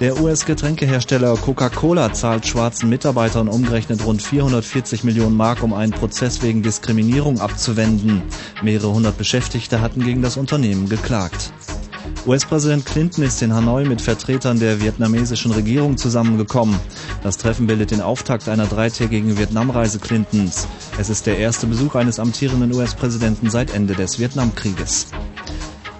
Der 0.00 0.20
US-Getränkehersteller 0.20 1.36
Coca-Cola 1.36 2.12
zahlt 2.12 2.46
schwarzen 2.46 2.88
Mitarbeitern 2.88 3.46
umgerechnet 3.46 4.04
rund 4.04 4.20
440 4.20 5.04
Millionen 5.04 5.36
Mark, 5.36 5.62
um 5.62 5.72
einen 5.72 5.92
Prozess 5.92 6.42
wegen 6.42 6.64
Diskriminierung 6.64 7.40
abzuwenden. 7.40 8.22
Mehrere 8.60 8.92
hundert 8.92 9.16
Beschäftigte 9.18 9.80
hatten 9.80 10.02
gegen 10.02 10.20
das 10.20 10.36
Unternehmen 10.36 10.88
geklagt. 10.88 11.52
US-Präsident 12.26 12.86
Clinton 12.86 13.22
ist 13.22 13.40
in 13.42 13.54
Hanoi 13.54 13.84
mit 13.84 14.00
Vertretern 14.00 14.58
der 14.58 14.80
vietnamesischen 14.80 15.52
Regierung 15.52 15.96
zusammengekommen. 15.96 16.76
Das 17.22 17.36
Treffen 17.36 17.68
bildet 17.68 17.92
den 17.92 18.00
Auftakt 18.00 18.48
einer 18.48 18.66
dreitägigen 18.66 19.38
Vietnamreise 19.38 20.00
Clintons. 20.00 20.66
Es 20.98 21.08
ist 21.08 21.26
der 21.26 21.38
erste 21.38 21.66
Besuch 21.66 21.94
eines 21.94 22.18
amtierenden 22.18 22.74
US-Präsidenten 22.74 23.48
seit 23.48 23.72
Ende 23.72 23.94
des 23.94 24.18
Vietnamkrieges. 24.18 25.06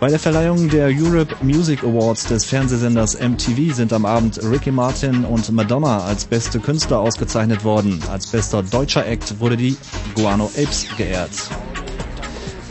Bei 0.01 0.11
der 0.11 0.19
Verleihung 0.19 0.69
der 0.69 0.89
Europe 0.89 1.35
Music 1.43 1.83
Awards 1.83 2.27
des 2.27 2.45
Fernsehsenders 2.45 3.19
MTV 3.21 3.75
sind 3.75 3.93
am 3.93 4.05
Abend 4.05 4.39
Ricky 4.43 4.71
Martin 4.71 5.25
und 5.25 5.51
Madonna 5.53 6.05
als 6.05 6.25
beste 6.25 6.61
Künstler 6.61 6.99
ausgezeichnet 6.99 7.65
worden. 7.65 8.01
Als 8.11 8.27
bester 8.27 8.63
deutscher 8.63 9.07
Act 9.07 9.41
wurde 9.41 9.57
die 9.57 9.77
Guano 10.15 10.51
Apes 10.57 10.87
geehrt. 10.99 11.31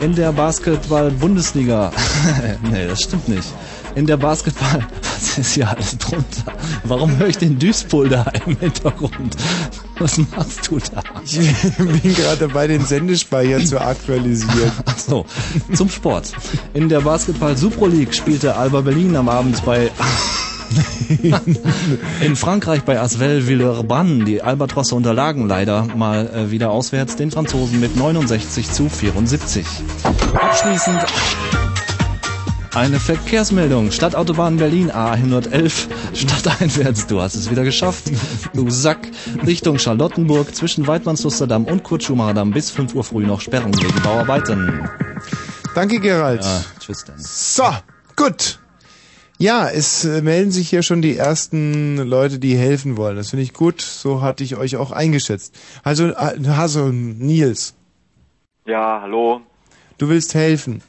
In 0.00 0.14
der 0.14 0.32
Basketball-Bundesliga. 0.32 1.90
nee, 2.70 2.86
das 2.86 3.00
stimmt 3.02 3.28
nicht. 3.28 3.48
In 3.94 4.06
der 4.06 4.16
Basketball. 4.16 4.86
Was 5.02 5.38
ist 5.38 5.54
hier 5.54 5.68
alles 5.68 5.96
drunter? 5.98 6.52
Warum 6.84 7.16
höre 7.16 7.28
ich 7.28 7.38
den 7.38 7.58
Duisburg 7.58 8.10
da 8.10 8.26
im 8.46 8.56
Hintergrund? 8.58 9.36
Was 9.98 10.18
machst 10.18 10.68
du 10.68 10.78
da? 10.78 11.02
Ich 11.24 11.38
bin 11.78 12.14
gerade 12.14 12.48
dabei, 12.48 12.66
den 12.66 12.84
Sendespeicher 12.84 13.64
zu 13.64 13.80
aktualisieren. 13.80 14.72
Ach 14.84 14.98
so, 14.98 15.24
zum 15.72 15.88
Sport. 15.88 16.32
In 16.74 16.88
der 16.88 17.00
Basketball 17.00 17.56
Super 17.56 17.88
League 17.88 18.14
spielte 18.14 18.56
Alba 18.56 18.80
Berlin 18.80 19.16
am 19.16 19.28
Abend 19.28 19.64
bei 19.64 19.90
in 22.20 22.36
Frankreich 22.36 22.82
bei 22.82 23.00
Asvel 23.00 23.46
Villeurbanne. 23.46 24.24
Die 24.24 24.42
Albatrosse 24.42 24.94
unterlagen 24.94 25.46
leider 25.46 25.86
mal 25.96 26.28
äh, 26.28 26.50
wieder 26.50 26.70
auswärts 26.70 27.16
den 27.16 27.30
Franzosen 27.30 27.80
mit 27.80 27.96
69 27.96 28.70
zu 28.70 28.88
74. 28.88 29.64
Abschließend 30.34 31.00
eine 32.74 32.98
Verkehrsmeldung. 32.98 33.90
Stadtautobahn 33.92 34.56
Berlin 34.56 34.90
A111. 34.90 35.86
Stadteinwärts. 36.14 37.06
Du 37.06 37.20
hast 37.20 37.34
es 37.36 37.50
wieder 37.50 37.62
geschafft. 37.64 38.10
Du 38.52 38.68
Sack. 38.70 39.08
Richtung 39.46 39.78
Charlottenburg 39.78 40.54
zwischen 40.54 40.86
Weidmannslusterdamm 40.86 41.64
und 41.64 41.84
Kurt-Schumacher-Damm 41.84 42.50
bis 42.50 42.70
5 42.70 42.94
Uhr 42.94 43.04
früh 43.04 43.24
noch 43.26 43.40
Sperrung 43.40 43.72
wegen 43.76 44.02
Bauarbeiten. 44.02 44.88
Danke, 45.74 46.00
Gerald. 46.00 46.42
Ja, 46.42 46.64
tschüss 46.80 47.04
dann. 47.04 47.16
So, 47.18 47.64
gut. 48.16 48.58
Ja, 49.38 49.68
es 49.68 50.04
äh, 50.04 50.22
melden 50.22 50.52
sich 50.52 50.68
hier 50.70 50.82
schon 50.82 51.02
die 51.02 51.16
ersten 51.16 51.96
Leute, 51.96 52.38
die 52.38 52.56
helfen 52.56 52.96
wollen. 52.96 53.16
Das 53.16 53.30
finde 53.30 53.42
ich 53.42 53.52
gut. 53.52 53.80
So 53.82 54.20
hatte 54.22 54.44
ich 54.44 54.56
euch 54.56 54.76
auch 54.76 54.92
eingeschätzt. 54.92 55.54
Also, 55.82 56.14
also 56.14 56.88
Nils, 56.88 57.74
Ja, 58.66 59.00
hallo. 59.02 59.40
du 59.98 60.08
willst 60.08 60.34
helfen. 60.34 60.82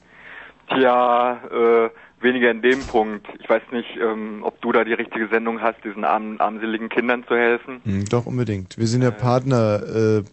Tja, 0.68 1.40
äh, 1.52 1.90
weniger 2.22 2.50
in 2.52 2.62
dem 2.62 2.86
Punkt. 2.86 3.28
Ich 3.40 3.50
weiß 3.50 3.62
nicht, 3.72 3.98
ähm, 3.98 4.42
ob 4.44 4.62
du 4.62 4.72
da 4.72 4.84
die 4.84 4.94
richtige 4.94 5.28
Sendung 5.28 5.62
hast, 5.62 5.84
diesen 5.84 6.04
armen, 6.04 6.40
armseligen 6.40 6.90
Kindern 6.90 7.24
zu 7.28 7.36
helfen. 7.36 7.82
Hm, 7.84 8.06
doch, 8.06 8.26
unbedingt. 8.26 8.78
Wir 8.78 8.88
sind 8.88 9.04
ja 9.04 9.12
Partner. 9.12 9.82
Äh, 9.84 10.24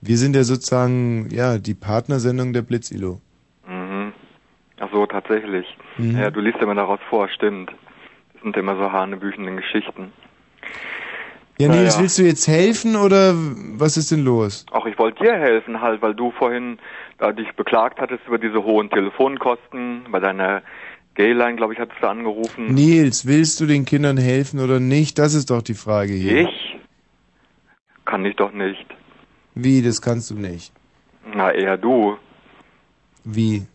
wir 0.00 0.16
sind 0.16 0.36
ja 0.36 0.44
sozusagen, 0.44 1.28
ja, 1.30 1.58
die 1.58 1.74
Partnersendung 1.74 2.52
der 2.52 2.62
Blitzilo. 2.62 3.20
Mhm. 3.66 4.12
Ach 4.80 4.88
so, 4.92 5.06
tatsächlich. 5.06 5.66
Mhm. 5.96 6.18
Ja, 6.18 6.30
du 6.30 6.40
liest 6.40 6.58
immer 6.58 6.74
daraus 6.74 7.00
vor, 7.08 7.28
stimmt. 7.28 7.72
Das 8.32 8.42
sind 8.42 8.56
immer 8.56 8.76
so 8.76 8.92
hanebüchende 8.92 9.54
Geschichten. 9.56 10.12
Ja, 11.58 11.66
Na 11.68 11.74
Nils, 11.74 11.96
ja. 11.96 12.02
willst 12.02 12.18
du 12.18 12.22
jetzt 12.22 12.46
helfen 12.46 12.94
oder 12.94 13.34
was 13.34 13.96
ist 13.96 14.12
denn 14.12 14.24
los? 14.24 14.64
Auch 14.70 14.86
ich 14.86 14.96
wollte 14.96 15.24
dir 15.24 15.34
helfen 15.34 15.80
halt, 15.80 16.00
weil 16.02 16.14
du 16.14 16.30
vorhin 16.30 16.78
da 17.18 17.32
dich 17.32 17.52
beklagt 17.52 18.00
hattest 18.00 18.26
über 18.26 18.38
diese 18.38 18.62
hohen 18.62 18.90
Telefonkosten. 18.90 20.06
Bei 20.10 20.20
deiner 20.20 20.62
Gayline, 21.14 21.56
glaube 21.56 21.74
ich, 21.74 21.80
hattest 21.80 22.00
du 22.00 22.08
angerufen. 22.08 22.72
Nils, 22.74 23.26
willst 23.26 23.60
du 23.60 23.66
den 23.66 23.84
Kindern 23.84 24.16
helfen 24.16 24.60
oder 24.60 24.80
nicht? 24.80 25.18
Das 25.18 25.34
ist 25.34 25.50
doch 25.50 25.62
die 25.62 25.74
Frage 25.74 26.12
hier. 26.12 26.48
Ich? 26.48 26.76
Kann 28.04 28.24
ich 28.24 28.36
doch 28.36 28.52
nicht. 28.52 28.86
Wie, 29.54 29.82
das 29.82 30.00
kannst 30.00 30.30
du 30.30 30.34
nicht. 30.36 30.72
Na, 31.34 31.52
eher 31.52 31.76
du. 31.76 32.16
Wie? 33.24 33.66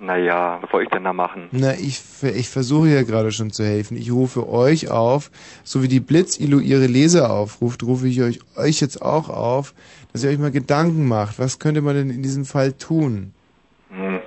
Naja, 0.00 0.58
was 0.60 0.70
soll 0.70 0.84
ich 0.84 0.90
denn 0.90 1.02
da 1.02 1.12
machen? 1.12 1.48
Na, 1.50 1.74
ich, 1.74 2.00
ich 2.22 2.48
versuche 2.48 2.88
ja 2.88 3.02
gerade 3.02 3.32
schon 3.32 3.50
zu 3.50 3.64
helfen. 3.64 3.96
Ich 3.96 4.12
rufe 4.12 4.48
euch 4.48 4.90
auf, 4.90 5.30
so 5.64 5.82
wie 5.82 5.88
die 5.88 5.98
Blitzilo 5.98 6.60
ihre 6.60 6.86
Leser 6.86 7.32
aufruft, 7.32 7.82
rufe 7.82 8.06
ich 8.06 8.22
euch, 8.22 8.40
euch 8.56 8.80
jetzt 8.80 9.02
auch 9.02 9.28
auf, 9.28 9.74
dass 10.18 10.24
ihr 10.24 10.30
euch 10.30 10.38
mal 10.38 10.50
Gedanken 10.50 11.06
macht. 11.06 11.38
Was 11.38 11.58
könnte 11.60 11.80
man 11.80 11.94
denn 11.94 12.10
in 12.10 12.22
diesem 12.22 12.44
Fall 12.44 12.72
tun? 12.72 13.32
Hm. 13.90 14.18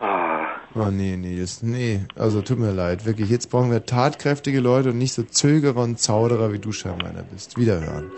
Ah, 0.00 0.46
Oh 0.74 0.90
nee, 0.90 1.16
nee, 1.16 1.40
das, 1.40 1.62
nee. 1.62 2.00
Also 2.14 2.42
tut 2.42 2.58
mir 2.58 2.72
leid, 2.72 3.04
wirklich. 3.06 3.30
Jetzt 3.30 3.50
brauchen 3.50 3.70
wir 3.70 3.84
tatkräftige 3.86 4.60
Leute 4.60 4.90
und 4.90 4.98
nicht 4.98 5.12
so 5.14 5.22
Zögerer 5.22 5.82
und 5.82 5.98
Zauderer, 5.98 6.52
wie 6.52 6.58
du 6.58 6.70
scheinbar 6.72 7.08
einer 7.10 7.22
bist. 7.22 7.56
Wiederhören. 7.58 8.10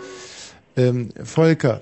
Ähm, 0.77 1.09
Volker, 1.23 1.81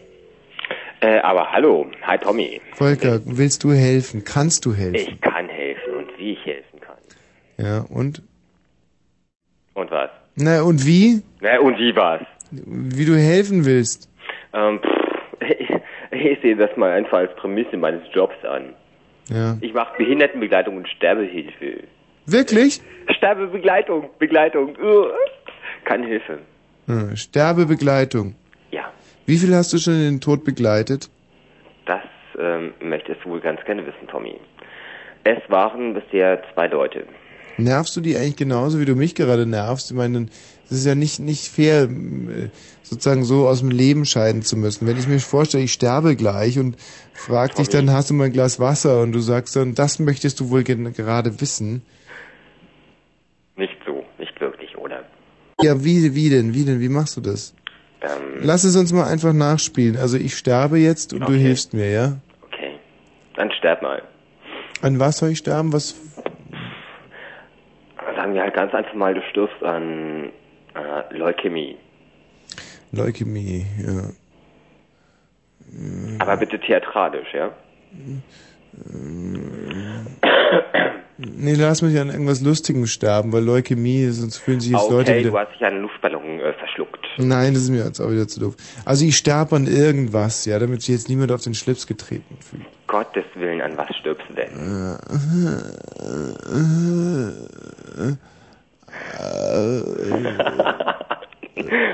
Äh, 1.02 1.20
aber 1.20 1.52
hallo, 1.52 1.88
hi 2.04 2.18
Tommy. 2.18 2.62
Volker, 2.74 3.20
willst 3.26 3.64
du 3.64 3.72
helfen? 3.72 4.24
Kannst 4.24 4.66
du 4.66 4.74
helfen? 4.74 4.96
Ich 5.14 5.22
kann 5.22 5.48
helfen 5.50 5.94
und 5.98 6.08
wie 6.18 6.34
ich 6.34 6.46
helfen 6.46 6.80
kann. 6.82 6.98
Ja, 7.66 7.80
und? 7.90 8.22
Und 9.74 9.92
was? 9.92 10.10
Na, 10.36 10.62
und 10.62 10.86
wie? 10.86 11.22
Na, 11.42 11.60
und 11.60 11.78
wie 11.78 11.96
war's? 11.96 12.22
Wie 12.52 13.06
du 13.06 13.16
helfen 13.18 13.64
willst. 13.66 14.09
Ähm, 14.54 14.80
pff, 14.80 15.20
ich, 15.60 15.70
ich 16.12 16.42
sehe 16.42 16.56
das 16.56 16.76
mal 16.78 16.92
einfach 16.92 17.20
als 17.20 17.36
Prämisse 17.36 17.78
meines 17.78 18.04
Jobs 18.14 18.36
an. 18.46 18.74
Ja. 19.30 19.58
Ich 19.62 19.74
mache 19.74 19.98
Behindertenbegleitung 19.98 20.78
und 20.78 20.88
Sterbehilfe. 20.88 21.84
Wirklich? 22.26 22.82
Sterbebegleitung, 23.16 24.10
Begleitung. 24.18 24.76
Uh, 24.82 25.08
keine 25.86 26.08
Hilfe. 26.08 26.40
Hm, 26.88 27.16
Sterbebegleitung. 27.16 28.36
Ja. 28.72 28.92
Wie 29.26 29.38
viel 29.38 29.54
hast 29.56 29.74
du 29.74 29.78
schon 29.78 29.94
in 29.94 30.02
den 30.02 30.22
Tod 30.22 30.44
begleitet? 30.44 31.10
Das 31.86 32.02
ähm, 32.40 32.74
möchtest 32.82 33.24
du 33.24 33.30
wohl 33.30 33.40
ganz 33.40 33.64
gerne 33.66 33.86
wissen, 33.86 34.08
Tommy. 34.08 34.40
Es 35.24 35.38
waren 35.50 35.94
bisher 35.94 36.42
zwei 36.54 36.68
Leute. 36.68 37.06
Nervst 37.58 37.96
du 37.96 38.02
die 38.02 38.16
eigentlich 38.16 38.38
genauso, 38.38 38.80
wie 38.80 38.86
du 38.86 38.96
mich 38.96 39.16
gerade 39.16 39.46
nervst? 39.46 39.92
Ich 39.92 39.98
meine, 39.98 40.28
es 40.72 40.78
ist 40.80 40.86
ja 40.86 40.96
nicht, 40.96 41.20
nicht 41.20 41.48
fair, 41.48 41.84
äh, 41.84 42.50
sozusagen 42.84 43.24
so 43.24 43.48
aus 43.48 43.60
dem 43.60 43.72
Leben 43.72 44.06
scheiden 44.06 44.42
zu 44.44 44.56
müssen. 44.58 44.88
Wenn 44.88 44.98
ich 44.98 45.08
mir 45.08 45.20
vorstelle, 45.20 45.64
ich 45.64 45.74
sterbe 45.74 46.16
gleich 46.16 46.60
und 46.60 46.78
frag 47.14 47.56
dich 47.56 47.70
dann, 47.70 47.92
hast 47.92 48.10
du 48.10 48.14
mal 48.14 48.26
ein 48.26 48.34
Glas 48.34 48.60
Wasser 48.60 49.02
und 49.02 49.12
du 49.12 49.20
sagst 49.20 49.56
dann, 49.56 49.74
das 49.76 50.00
möchtest 50.00 50.40
du 50.40 50.50
wohl 50.50 50.64
gerade 50.64 51.42
wissen. 51.42 51.82
Nicht 53.56 53.76
so, 53.86 54.06
nicht 54.18 54.40
wirklich, 54.40 54.78
oder? 54.78 55.04
Ja, 55.62 55.84
wie, 55.84 56.16
wie 56.16 56.30
denn, 56.30 56.54
wie 56.54 56.64
denn, 56.66 56.80
wie 56.80 56.90
machst 56.90 57.18
du 57.18 57.22
das? 57.22 57.54
Ähm, 58.02 58.40
Lass 58.42 58.64
es 58.64 58.76
uns 58.78 58.94
mal 58.94 59.08
einfach 59.08 59.34
nachspielen. 59.34 59.98
Also 59.98 60.18
ich 60.18 60.38
sterbe 60.38 60.78
jetzt 60.78 61.12
und 61.14 61.22
du 61.22 61.26
Okay. 61.26 61.40
hilfst 61.40 61.74
mir, 61.74 61.92
ja? 61.92 62.18
okay. 62.46 62.76
Dann 63.36 63.52
sterb 63.52 63.82
mal. 63.82 64.02
An 64.82 65.00
was 65.00 65.18
soll 65.18 65.30
ich 65.32 65.40
sterben? 65.40 65.74
Was? 65.74 65.96
Sagen 68.16 68.34
wir 68.34 68.42
halt 68.42 68.54
ganz 68.54 68.74
einfach 68.74 68.94
mal, 68.94 69.14
du 69.14 69.22
stirbst 69.30 69.62
an 69.64 70.30
äh, 70.76 71.16
Leukämie. 71.16 71.78
Leukämie, 72.92 73.66
ja. 73.86 74.10
Aber 76.20 76.38
bitte 76.38 76.60
theatralisch, 76.60 77.34
ja? 77.34 77.52
Nee, 81.18 81.54
lass 81.56 81.82
mich 81.82 82.00
an 82.00 82.10
irgendwas 82.10 82.42
Lustigem 82.42 82.88
sterben, 82.88 83.34
weil 83.34 83.44
Leukämie, 83.44 84.08
sonst 84.08 84.38
fühlen 84.38 84.62
sich 84.62 84.72
jetzt 84.72 84.90
Leute 84.90 85.12
okay, 85.12 85.20
wieder... 85.20 85.32
du 85.32 85.38
hast 85.38 85.52
dich 85.54 85.62
an 85.62 85.74
einen 85.74 85.82
Luftballon 85.82 86.40
äh, 86.40 86.54
verschluckt. 86.54 87.06
Nein, 87.18 87.54
das 87.54 87.64
ist 87.64 87.70
mir 87.70 87.84
jetzt 87.84 88.00
auch 88.00 88.10
wieder 88.10 88.28
zu 88.28 88.40
doof. 88.40 88.56
Also 88.86 89.06
ich 89.06 89.18
sterbe 89.18 89.56
an 89.58 89.68
irgendwas, 89.68 90.46
ja, 90.46 90.58
damit 90.60 90.82
sich 90.82 90.96
jetzt 90.96 91.10
niemand 91.10 91.32
auf 91.32 91.42
den 91.42 91.54
Schlips 91.54 91.88
getreten 91.88 92.38
fühlt. 92.40 92.64
Gottes 92.88 93.26
Willen, 93.36 93.62
an 93.62 93.78
was 93.78 93.94
stirbst 93.98 94.26
du 94.30 94.34
denn? 94.34 94.98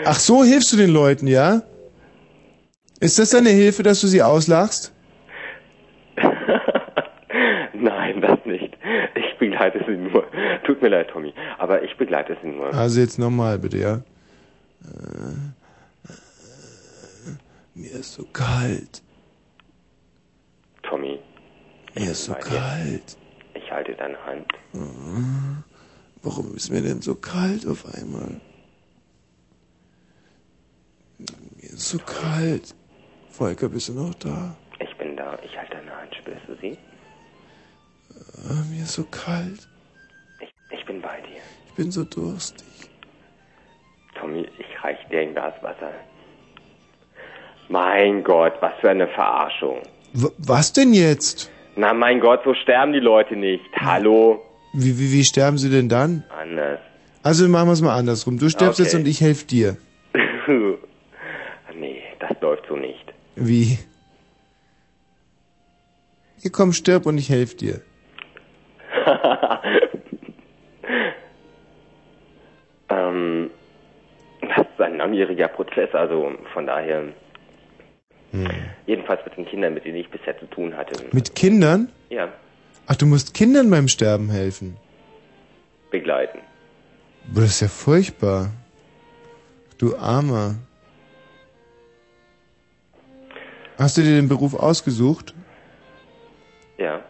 Ach 0.05 0.19
so, 0.19 0.43
hilfst 0.43 0.71
du 0.73 0.77
den 0.77 0.91
Leuten, 0.91 1.27
ja? 1.27 1.61
Ist 2.99 3.19
das 3.19 3.31
deine 3.31 3.49
Hilfe, 3.49 3.83
dass 3.83 4.01
du 4.01 4.07
sie 4.07 4.21
auslachst? 4.21 4.93
Nein, 7.73 8.21
das 8.21 8.39
nicht. 8.45 8.77
Ich 9.15 9.37
begleite 9.37 9.83
sie 9.87 9.97
nur. 9.97 10.25
Tut 10.63 10.81
mir 10.81 10.89
leid, 10.89 11.09
Tommy, 11.09 11.33
aber 11.57 11.83
ich 11.83 11.95
begleite 11.97 12.37
sie 12.41 12.49
nur. 12.49 12.73
Also 12.73 13.01
jetzt 13.01 13.19
nochmal 13.19 13.59
bitte, 13.59 13.77
ja? 13.77 13.95
Äh, 14.83 15.35
Mir 17.75 17.91
ist 17.91 18.13
so 18.13 18.23
kalt. 18.31 19.01
Tommy. 20.83 21.19
Mir 21.95 22.11
ist 22.11 22.25
so 22.25 22.33
kalt. 22.33 23.17
Ich 23.53 23.69
halte 23.71 23.93
deine 23.95 24.17
Hand. 24.25 24.47
Warum 26.25 26.55
ist 26.55 26.71
mir 26.71 26.81
denn 26.81 27.01
so 27.01 27.13
kalt 27.13 27.67
auf 27.67 27.85
einmal? 27.93 28.41
Mir 31.19 31.69
ist 31.69 31.89
so 31.89 31.99
kalt. 31.99 32.73
Volker, 33.29 33.69
bist 33.69 33.89
du 33.89 33.93
noch 33.93 34.15
da? 34.15 34.55
Ich 34.79 34.97
bin 34.97 35.15
da. 35.15 35.37
Ich 35.43 35.55
halte 35.55 35.73
deine 35.77 35.95
Hand. 35.95 36.15
Spürst 36.15 36.41
du 36.47 36.55
sie? 36.59 36.77
Ah, 38.49 38.63
mir 38.71 38.81
ist 38.81 38.93
so 38.93 39.03
kalt. 39.03 39.67
Ich, 40.39 40.51
ich 40.71 40.85
bin 40.87 40.99
bei 40.99 41.21
dir. 41.21 41.41
Ich 41.67 41.73
bin 41.73 41.91
so 41.91 42.03
durstig. 42.03 42.65
Tommy, 44.15 44.47
ich 44.57 44.83
reich 44.83 44.97
dir 45.11 45.19
ein 45.19 45.33
Glas 45.33 45.53
Wasser. 45.61 45.91
Mein 47.69 48.23
Gott, 48.23 48.53
was 48.61 48.73
für 48.81 48.89
eine 48.89 49.07
Verarschung. 49.09 49.83
W 50.13 50.29
was 50.39 50.73
denn 50.73 50.91
jetzt? 50.91 51.51
Na 51.75 51.93
mein 51.93 52.19
Gott, 52.19 52.41
so 52.43 52.55
sterben 52.55 52.93
die 52.93 52.99
Leute 52.99 53.35
nicht. 53.35 53.63
Hallo? 53.75 54.41
Wie, 54.77 54.99
wie, 54.99 55.13
wie 55.13 55.23
sterben 55.23 55.57
sie 55.57 55.69
denn 55.69 55.87
dann? 55.87 56.23
Anders. 56.29 56.79
Also 57.23 57.47
machen 57.47 57.69
wir 57.69 57.73
es 57.73 57.81
mal 57.81 57.95
andersrum. 57.95 58.37
Du 58.37 58.49
stirbst 58.49 58.79
Okay. 58.79 58.83
jetzt 58.83 58.93
und 58.93 59.07
ich 59.07 59.21
helfe 59.21 59.45
dir. 59.47 59.77
nee, 61.73 62.03
das 62.19 62.31
läuft 62.41 62.67
so 62.67 62.75
nicht. 62.75 63.13
Wie? 63.35 63.79
Hier 66.41 66.51
komm, 66.51 66.73
stirb 66.73 67.05
und 67.05 67.17
ich 67.17 67.29
helfe 67.29 67.55
dir. 67.55 67.81
ähm, 72.89 73.49
das 74.41 74.67
ist 74.67 74.81
ein 74.81 74.97
langjähriger 74.97 75.47
Prozess, 75.47 75.93
also 75.93 76.33
von 76.53 76.67
daher. 76.67 77.05
Jedenfalls 78.85 79.23
mit 79.23 79.37
den 79.37 79.45
Kindern, 79.45 79.73
mit 79.73 79.85
denen 79.85 79.95
ich 79.95 80.09
bisher 80.09 80.37
zu 80.37 80.45
tun 80.47 80.75
hatte. 80.75 81.05
Mit 81.13 81.33
Kindern? 81.35 81.89
Ja, 82.09 82.27
Ach, 82.87 82.95
du 82.95 83.05
musst 83.05 83.33
Kindern 83.33 83.69
beim 83.69 83.87
Sterben 83.87 84.29
helfen. 84.29 84.77
begleiten. 85.91 86.39
Boah, 87.33 87.41
das 87.41 87.51
ist 87.51 87.61
ja 87.61 87.67
furchtbar. 87.67 88.51
Du 89.77 89.95
Armer. 89.97 90.55
Hast 93.77 93.97
du 93.97 94.01
dir 94.03 94.15
den 94.15 94.29
Beruf 94.29 94.53
ausgesucht? 94.53 95.33
Ja. 96.77 97.03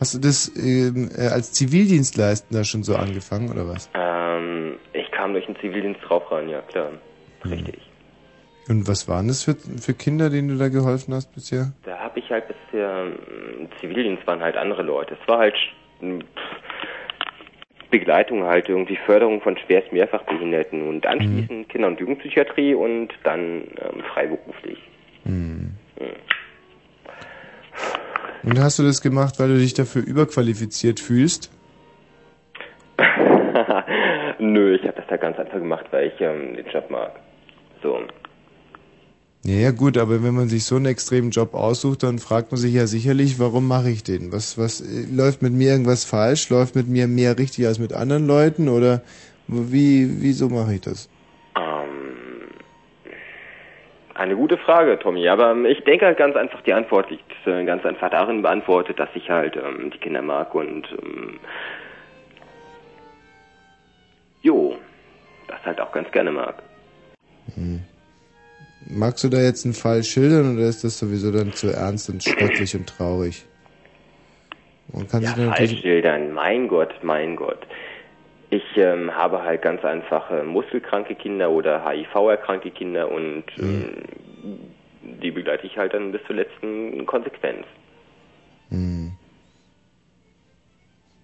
Hast 0.00 0.14
du 0.14 0.18
das 0.18 0.52
ähm, 0.56 1.10
äh, 1.16 1.26
als 1.28 1.52
Zivildienstleistender 1.52 2.64
schon 2.64 2.82
so 2.84 2.94
angefangen 2.96 3.50
oder 3.50 3.66
was? 3.68 3.88
Ähm, 3.94 4.76
ich 4.92 5.10
kam 5.10 5.32
durch 5.32 5.46
den 5.46 5.56
Zivildienst 5.56 6.00
drauf 6.06 6.30
rein, 6.30 6.48
ja 6.48 6.60
klar. 6.62 6.92
Richtig. 7.44 7.80
Und 8.68 8.86
was 8.86 9.08
waren 9.08 9.28
das 9.28 9.42
für, 9.44 9.54
für 9.54 9.94
Kinder, 9.94 10.28
denen 10.30 10.48
du 10.48 10.56
da 10.56 10.68
geholfen 10.68 11.14
hast 11.14 11.34
bisher? 11.34 11.72
Da 11.84 11.98
habe 11.98 12.18
ich 12.20 12.28
halt 12.30 12.46
bisher, 12.46 12.57
ähm, 12.78 13.68
Zivildienst 13.80 14.26
waren 14.26 14.40
halt 14.40 14.56
andere 14.56 14.82
Leute. 14.82 15.16
Es 15.20 15.28
war 15.28 15.38
halt 15.38 15.54
pff, 16.00 16.22
Begleitung 17.90 18.44
halt, 18.44 18.68
irgendwie 18.68 18.96
Förderung 19.06 19.40
von 19.40 19.56
schwerst 19.56 19.92
Mehrfachbehinderten 19.92 20.88
und 20.88 21.06
anschließend 21.06 21.68
Kinder- 21.68 21.88
und 21.88 21.98
Jugendpsychiatrie 21.98 22.74
und 22.74 23.08
dann 23.24 23.62
ähm, 23.80 24.02
freiberuflich. 24.12 24.78
Hm. 25.24 25.72
Hm. 25.98 26.08
Und 28.44 28.60
hast 28.60 28.78
du 28.78 28.82
das 28.82 29.00
gemacht, 29.00 29.40
weil 29.40 29.48
du 29.48 29.58
dich 29.58 29.74
dafür 29.74 30.02
überqualifiziert 30.06 31.00
fühlst? 31.00 31.50
Nö, 34.38 34.74
ich 34.74 34.82
habe 34.82 34.94
das 34.96 35.06
da 35.08 35.16
ganz 35.16 35.38
einfach 35.38 35.58
gemacht, 35.58 35.86
weil 35.90 36.08
ich 36.08 36.20
ähm, 36.20 36.54
den 36.56 36.66
Job 36.66 36.90
mag. 36.90 37.12
So. 37.82 38.00
Ja, 39.48 39.70
gut, 39.70 39.96
aber 39.96 40.22
wenn 40.22 40.34
man 40.34 40.48
sich 40.48 40.64
so 40.64 40.76
einen 40.76 40.84
extremen 40.84 41.30
Job 41.30 41.54
aussucht, 41.54 42.02
dann 42.02 42.18
fragt 42.18 42.50
man 42.52 42.60
sich 42.60 42.74
ja 42.74 42.86
sicherlich, 42.86 43.40
warum 43.40 43.66
mache 43.66 43.88
ich 43.88 44.02
den? 44.02 44.30
Was, 44.30 44.58
was, 44.58 44.82
äh, 44.82 45.06
läuft 45.10 45.40
mit 45.40 45.54
mir 45.54 45.70
irgendwas 45.70 46.04
falsch? 46.04 46.50
Läuft 46.50 46.74
mit 46.74 46.86
mir 46.86 47.08
mehr 47.08 47.38
richtig 47.38 47.66
als 47.66 47.78
mit 47.78 47.94
anderen 47.94 48.26
Leuten? 48.26 48.68
Oder 48.68 49.00
wie, 49.46 50.20
wieso 50.20 50.50
mache 50.50 50.74
ich 50.74 50.82
das? 50.82 51.08
Ähm, 51.56 52.50
eine 54.12 54.36
gute 54.36 54.58
Frage, 54.58 54.98
Tommy. 54.98 55.26
Aber 55.30 55.52
ähm, 55.52 55.64
ich 55.64 55.82
denke 55.84 56.04
halt 56.04 56.18
ganz 56.18 56.36
einfach, 56.36 56.60
die 56.60 56.74
Antwort 56.74 57.08
liegt 57.08 57.32
äh, 57.46 57.64
ganz 57.64 57.86
einfach 57.86 58.10
darin 58.10 58.42
beantwortet, 58.42 58.98
dass 58.98 59.08
ich 59.14 59.30
halt 59.30 59.56
ähm, 59.56 59.90
die 59.90 59.98
Kinder 59.98 60.20
mag 60.20 60.54
und 60.54 60.86
ähm, 61.02 61.40
jo, 64.42 64.76
das 65.46 65.64
halt 65.64 65.80
auch 65.80 65.92
ganz 65.92 66.12
gerne 66.12 66.32
mag. 66.32 66.62
Hm. 67.54 67.80
Magst 68.90 69.22
du 69.22 69.28
da 69.28 69.38
jetzt 69.38 69.64
einen 69.64 69.74
Fall 69.74 70.02
schildern 70.02 70.56
oder 70.56 70.66
ist 70.66 70.82
das 70.82 70.98
sowieso 70.98 71.30
dann 71.30 71.52
zu 71.52 71.68
ernst 71.68 72.08
und 72.08 72.22
schrecklich 72.22 72.74
und 72.74 72.88
traurig? 72.88 73.44
Man 74.92 75.06
kann 75.06 75.22
Ja, 75.22 75.28
sich 75.28 75.36
dann 75.36 75.46
natürlich, 75.48 75.72
Fallschildern, 75.72 76.32
mein 76.32 76.68
Gott, 76.68 76.94
mein 77.02 77.36
Gott. 77.36 77.66
Ich 78.50 78.64
ähm, 78.76 79.14
habe 79.14 79.42
halt 79.42 79.60
ganz 79.60 79.84
einfache 79.84 80.42
muskelkranke 80.42 81.14
Kinder 81.14 81.50
oder 81.50 81.84
HIV-erkrankte 81.86 82.70
Kinder 82.70 83.10
und 83.10 83.44
ähm, 83.58 84.04
die 85.02 85.30
begleite 85.30 85.66
ich 85.66 85.76
halt 85.76 85.92
dann 85.92 86.12
bis 86.12 86.22
zur 86.26 86.36
letzten 86.36 87.04
Konsequenz. 87.04 87.66
Hm. 88.70 89.12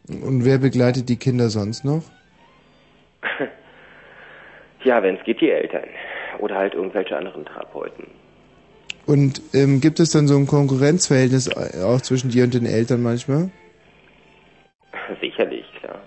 Und 0.09 0.45
wer 0.45 0.59
begleitet 0.59 1.09
die 1.09 1.17
Kinder 1.17 1.49
sonst 1.49 1.85
noch? 1.85 2.03
Ja, 4.85 5.03
wenn 5.03 5.17
es 5.17 5.25
geht, 5.25 5.41
die 5.41 5.51
Eltern. 5.51 5.89
Oder 6.39 6.57
halt 6.57 6.75
irgendwelche 6.75 7.17
anderen 7.17 7.45
Therapeuten. 7.45 8.07
Und 9.07 9.43
ähm, 9.53 9.81
gibt 9.81 10.01
es 10.01 10.11
dann 10.11 10.27
so 10.27 10.37
ein 10.37 10.47
Konkurrenzverhältnis 10.47 11.55
auch 11.57 12.01
zwischen 12.01 12.31
dir 12.31 12.45
und 12.45 12.55
den 12.55 12.67
Eltern 12.67 13.03
manchmal? 13.03 13.51
Sicherlich, 15.21 15.67
klar. 15.81 16.01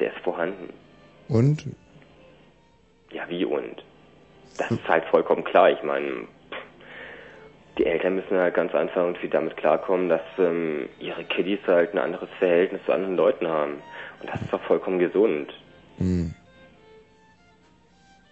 Der 0.00 0.08
ist 0.12 0.18
vorhanden. 0.24 0.70
Und? 1.28 1.64
Ja, 3.12 3.22
wie 3.28 3.44
und? 3.44 3.84
Das 4.58 4.70
ist 4.70 4.88
halt 4.88 5.04
vollkommen 5.06 5.44
klar. 5.44 5.70
Ich 5.70 5.82
meine, 5.82 6.26
die 7.78 7.86
Eltern 7.86 8.16
müssen 8.16 8.36
halt 8.36 8.54
ganz 8.54 8.74
einfach 8.74 9.02
irgendwie 9.02 9.28
damit 9.28 9.56
klarkommen, 9.56 10.08
dass 10.08 10.22
ähm, 10.38 10.88
ihre 10.98 11.24
Kiddies 11.24 11.60
halt 11.66 11.94
ein 11.94 11.98
anderes 11.98 12.28
Verhältnis 12.38 12.80
zu 12.84 12.92
anderen 12.92 13.16
Leuten 13.16 13.46
haben. 13.46 13.74
Und 14.20 14.28
das 14.28 14.40
ist 14.42 14.52
doch 14.52 14.62
vollkommen 14.62 14.98
gesund. 14.98 15.52
Hm. 15.98 16.34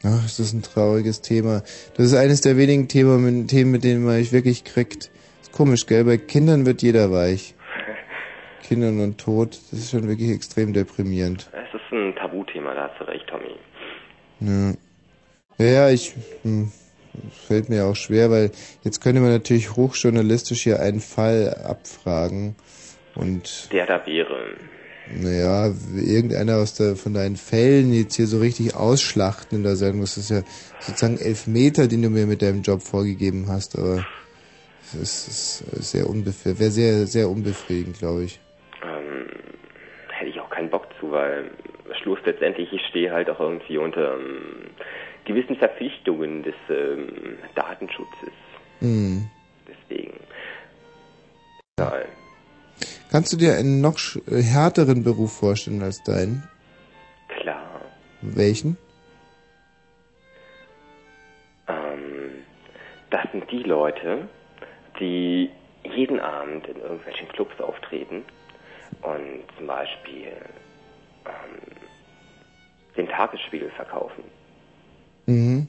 Ach, 0.02 0.24
ist 0.24 0.38
das 0.38 0.52
ein 0.52 0.62
trauriges 0.62 1.20
Thema. 1.20 1.62
Das 1.94 2.06
ist 2.06 2.14
eines 2.14 2.40
der 2.40 2.56
wenigen 2.56 2.88
Themen, 2.88 3.42
mit, 3.70 3.84
denen 3.84 4.04
man 4.04 4.16
sich 4.16 4.32
wirklich 4.32 4.64
kriegt. 4.64 5.10
Ist 5.42 5.52
komisch, 5.52 5.86
gell? 5.86 6.04
Bei 6.04 6.16
Kindern 6.16 6.64
wird 6.64 6.80
jeder 6.80 7.12
weich. 7.12 7.54
Kindern 8.62 9.00
und 9.00 9.18
Tod, 9.18 9.58
das 9.70 9.78
ist 9.78 9.90
schon 9.90 10.08
wirklich 10.08 10.30
extrem 10.30 10.72
deprimierend. 10.72 11.50
Es 11.52 11.74
ist 11.74 11.92
ein 11.92 12.14
Tabuthema, 12.16 12.74
da 12.74 12.88
hast 12.88 13.00
du 13.00 13.04
recht, 13.04 13.26
Tommy. 13.26 13.56
Ja. 14.40 14.72
Ja, 15.58 15.66
ja, 15.66 15.90
ich 15.90 16.14
hm, 16.42 16.72
fällt 17.30 17.68
mir 17.68 17.84
auch 17.84 17.96
schwer, 17.96 18.30
weil 18.30 18.50
jetzt 18.82 19.02
könnte 19.02 19.20
man 19.20 19.30
natürlich 19.30 19.76
hochjournalistisch 19.76 20.62
hier 20.62 20.80
einen 20.80 21.00
Fall 21.00 21.54
abfragen 21.64 22.56
und 23.14 23.68
Der 23.70 23.84
da 23.84 24.06
wäre. 24.06 24.56
Naja, 25.12 25.72
irgendeiner 25.96 26.58
aus 26.58 26.74
der 26.74 26.96
von 26.96 27.14
deinen 27.14 27.36
Fällen 27.36 27.92
jetzt 27.92 28.14
hier 28.14 28.26
so 28.26 28.38
richtig 28.38 28.74
ausschlachten 28.74 29.58
in 29.58 29.64
der 29.64 29.76
Sendung, 29.76 30.02
das 30.02 30.16
ist 30.16 30.30
ja 30.30 30.42
sozusagen 30.78 31.18
Elfmeter, 31.18 31.88
den 31.88 32.02
du 32.02 32.10
mir 32.10 32.26
mit 32.26 32.42
deinem 32.42 32.62
Job 32.62 32.82
vorgegeben 32.82 33.46
hast, 33.48 33.78
aber 33.78 34.06
es 34.82 35.28
ist, 35.28 35.64
ist 35.72 35.90
sehr 35.90 36.08
unbefriedigend, 36.08 36.60
wäre 36.60 36.70
sehr, 36.70 37.06
sehr 37.06 37.28
unbefriedigend, 37.28 37.98
glaube 37.98 38.24
ich. 38.24 38.40
Ähm, 38.82 39.26
hätte 40.08 40.30
ich 40.30 40.40
auch 40.40 40.50
keinen 40.50 40.70
Bock 40.70 40.86
zu, 41.00 41.10
weil 41.10 41.50
Schluss 42.02 42.20
letztendlich, 42.24 42.72
ich 42.72 42.84
stehe 42.86 43.12
halt 43.12 43.28
auch 43.30 43.40
irgendwie 43.40 43.78
unter 43.78 44.14
ähm, 44.14 44.70
gewissen 45.24 45.56
Verpflichtungen 45.56 46.42
des 46.42 46.54
ähm, 46.68 47.08
Datenschutzes. 47.54 48.32
Hm. 48.80 49.28
Deswegen. 49.68 50.14
Egal. 51.78 52.06
Kannst 53.10 53.32
du 53.32 53.36
dir 53.36 53.56
einen 53.56 53.80
noch 53.80 53.98
äh, 54.28 54.40
härteren 54.40 55.02
Beruf 55.02 55.32
vorstellen 55.32 55.82
als 55.82 56.02
deinen? 56.02 56.44
Klar. 57.28 57.80
Welchen? 58.20 58.76
Ähm, 61.66 62.44
das 63.10 63.22
sind 63.32 63.50
die 63.50 63.64
Leute, 63.64 64.28
die 65.00 65.50
jeden 65.82 66.20
Abend 66.20 66.68
in 66.68 66.76
irgendwelchen 66.76 67.28
Clubs 67.30 67.58
auftreten 67.60 68.24
und 69.02 69.42
zum 69.56 69.66
Beispiel 69.66 70.32
ähm, 71.26 71.76
den 72.96 73.08
Tagesspiegel 73.08 73.70
verkaufen. 73.70 74.22
Mhm. 75.26 75.66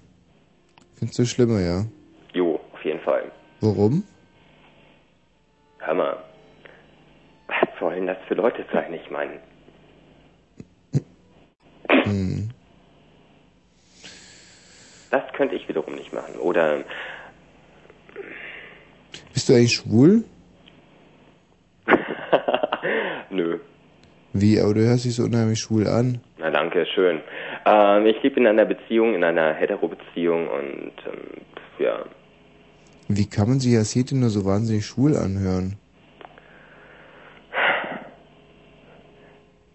Findest 0.97 1.17
du 1.17 1.25
schlimmer, 1.25 1.59
ja? 1.59 1.85
Jo, 2.33 2.59
auf 2.71 2.85
jeden 2.85 2.99
Fall. 2.99 3.31
Warum? 3.61 4.03
Hör 5.79 5.95
mal, 5.95 6.17
sollen 7.81 8.07
das 8.07 8.17
für 8.29 8.35
Leute 8.35 8.63
sein? 8.71 8.93
Ich 8.93 9.09
meine, 9.11 9.33
Hm. 12.03 12.49
das 15.09 15.23
könnte 15.33 15.55
ich 15.55 15.67
wiederum 15.67 15.95
nicht 15.95 16.13
machen. 16.13 16.35
Oder 16.35 16.83
Bist 19.33 19.49
du 19.49 19.53
eigentlich 19.53 19.73
schwul? 19.73 20.23
nö. 23.29 23.59
Wie, 24.33 24.59
aber 24.61 24.73
du 24.73 24.81
hörst 24.81 25.03
dich 25.05 25.15
so 25.15 25.23
unheimlich 25.23 25.59
schwul 25.59 25.87
an. 25.87 26.21
Na 26.37 26.49
danke, 26.51 26.85
schön. 26.85 27.19
Ähm, 27.65 28.05
ich 28.05 28.21
lebe 28.23 28.39
in 28.39 28.47
einer 28.47 28.65
Beziehung, 28.65 29.13
in 29.15 29.23
einer 29.23 29.53
Hetero-Beziehung 29.53 30.47
und 30.47 30.93
ähm, 31.05 31.41
ja, 31.79 32.05
Wie 33.09 33.27
kann 33.27 33.49
man 33.49 33.59
sich 33.59 33.75
als 33.75 33.93
Hete 33.95 34.15
nur 34.17 34.29
so 34.29 34.45
wahnsinnig 34.45 34.85
schwul 34.85 35.17
anhören? 35.17 35.75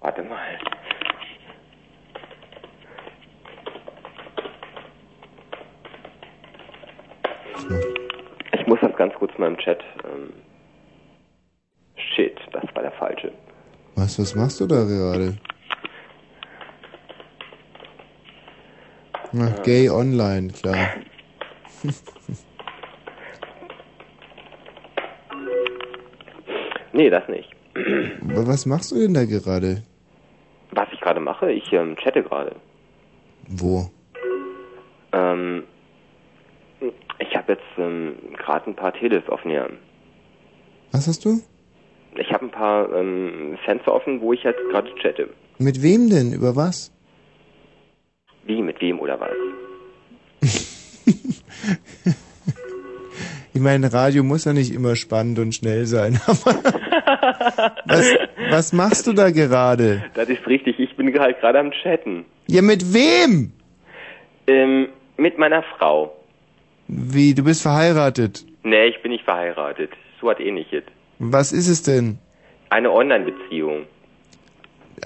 Warte 0.06 0.22
mal. 0.22 0.38
Ich 8.52 8.66
muss 8.68 8.78
das 8.80 8.94
ganz 8.96 9.12
kurz 9.14 9.36
mal 9.36 9.48
im 9.48 9.58
Chat. 9.58 9.82
Ähm, 10.04 10.32
shit, 11.96 12.38
das 12.52 12.62
war 12.74 12.82
der 12.82 12.92
falsche. 12.92 13.32
Was, 13.96 14.16
was 14.20 14.36
machst 14.36 14.60
du 14.60 14.66
da 14.68 14.84
gerade? 14.84 15.36
Ach, 19.38 19.62
gay 19.64 19.90
online, 19.90 20.52
klar. 20.52 20.94
Nee, 26.92 27.10
das 27.10 27.28
nicht. 27.28 27.50
Aber 28.22 28.46
Was 28.46 28.64
machst 28.64 28.90
du 28.90 28.94
denn 28.94 29.12
da 29.12 29.26
gerade? 29.26 29.82
Gerade 31.16 31.24
mache, 31.24 31.50
ich 31.50 31.72
ähm, 31.72 31.96
chatte 31.96 32.22
gerade. 32.22 32.56
Wo? 33.48 33.88
Ähm, 35.12 35.62
ich 37.18 37.34
habe 37.34 37.54
jetzt 37.54 37.64
ähm, 37.78 38.16
gerade 38.36 38.68
ein 38.68 38.76
paar 38.76 38.92
Teles 38.92 39.26
offen 39.30 39.50
hier. 39.50 39.70
Was 40.92 41.08
hast 41.08 41.24
du? 41.24 41.40
Ich 42.16 42.30
habe 42.34 42.44
ein 42.44 42.50
paar 42.50 42.92
ähm, 42.92 43.56
Fenster 43.64 43.94
offen, 43.94 44.20
wo 44.20 44.34
ich 44.34 44.42
jetzt 44.42 44.60
gerade 44.70 44.94
chatte. 44.96 45.30
Mit 45.56 45.82
wem 45.82 46.10
denn? 46.10 46.34
Über 46.34 46.54
was? 46.54 46.92
Wie, 48.44 48.60
mit 48.60 48.78
wem 48.82 49.00
oder 49.00 49.18
was? 49.18 49.30
Ich 53.56 53.62
meine, 53.62 53.90
Radio 53.90 54.22
muss 54.22 54.44
ja 54.44 54.52
nicht 54.52 54.70
immer 54.70 54.96
spannend 54.96 55.38
und 55.38 55.54
schnell 55.54 55.86
sein. 55.86 56.20
Was, 57.86 58.06
was 58.50 58.72
machst 58.74 59.06
du 59.06 59.14
da 59.14 59.30
gerade? 59.30 60.04
Das 60.12 60.28
ist 60.28 60.46
richtig, 60.46 60.78
ich 60.78 60.85
bin 61.12 61.20
halt 61.20 61.40
gerade 61.40 61.58
am 61.58 61.70
Chatten. 61.70 62.24
Ja, 62.48 62.62
mit 62.62 62.92
wem? 62.92 63.52
Ähm, 64.46 64.88
mit 65.16 65.38
meiner 65.38 65.62
Frau. 65.62 66.16
Wie, 66.88 67.34
du 67.34 67.42
bist 67.42 67.62
verheiratet. 67.62 68.44
Nee, 68.62 68.86
ich 68.86 69.02
bin 69.02 69.12
nicht 69.12 69.24
verheiratet. 69.24 69.90
So 70.20 70.30
hat 70.30 70.40
ähnliches. 70.40 70.84
Was 71.18 71.52
ist 71.52 71.68
es 71.68 71.82
denn? 71.82 72.18
Eine 72.70 72.92
Online-Beziehung. 72.92 73.86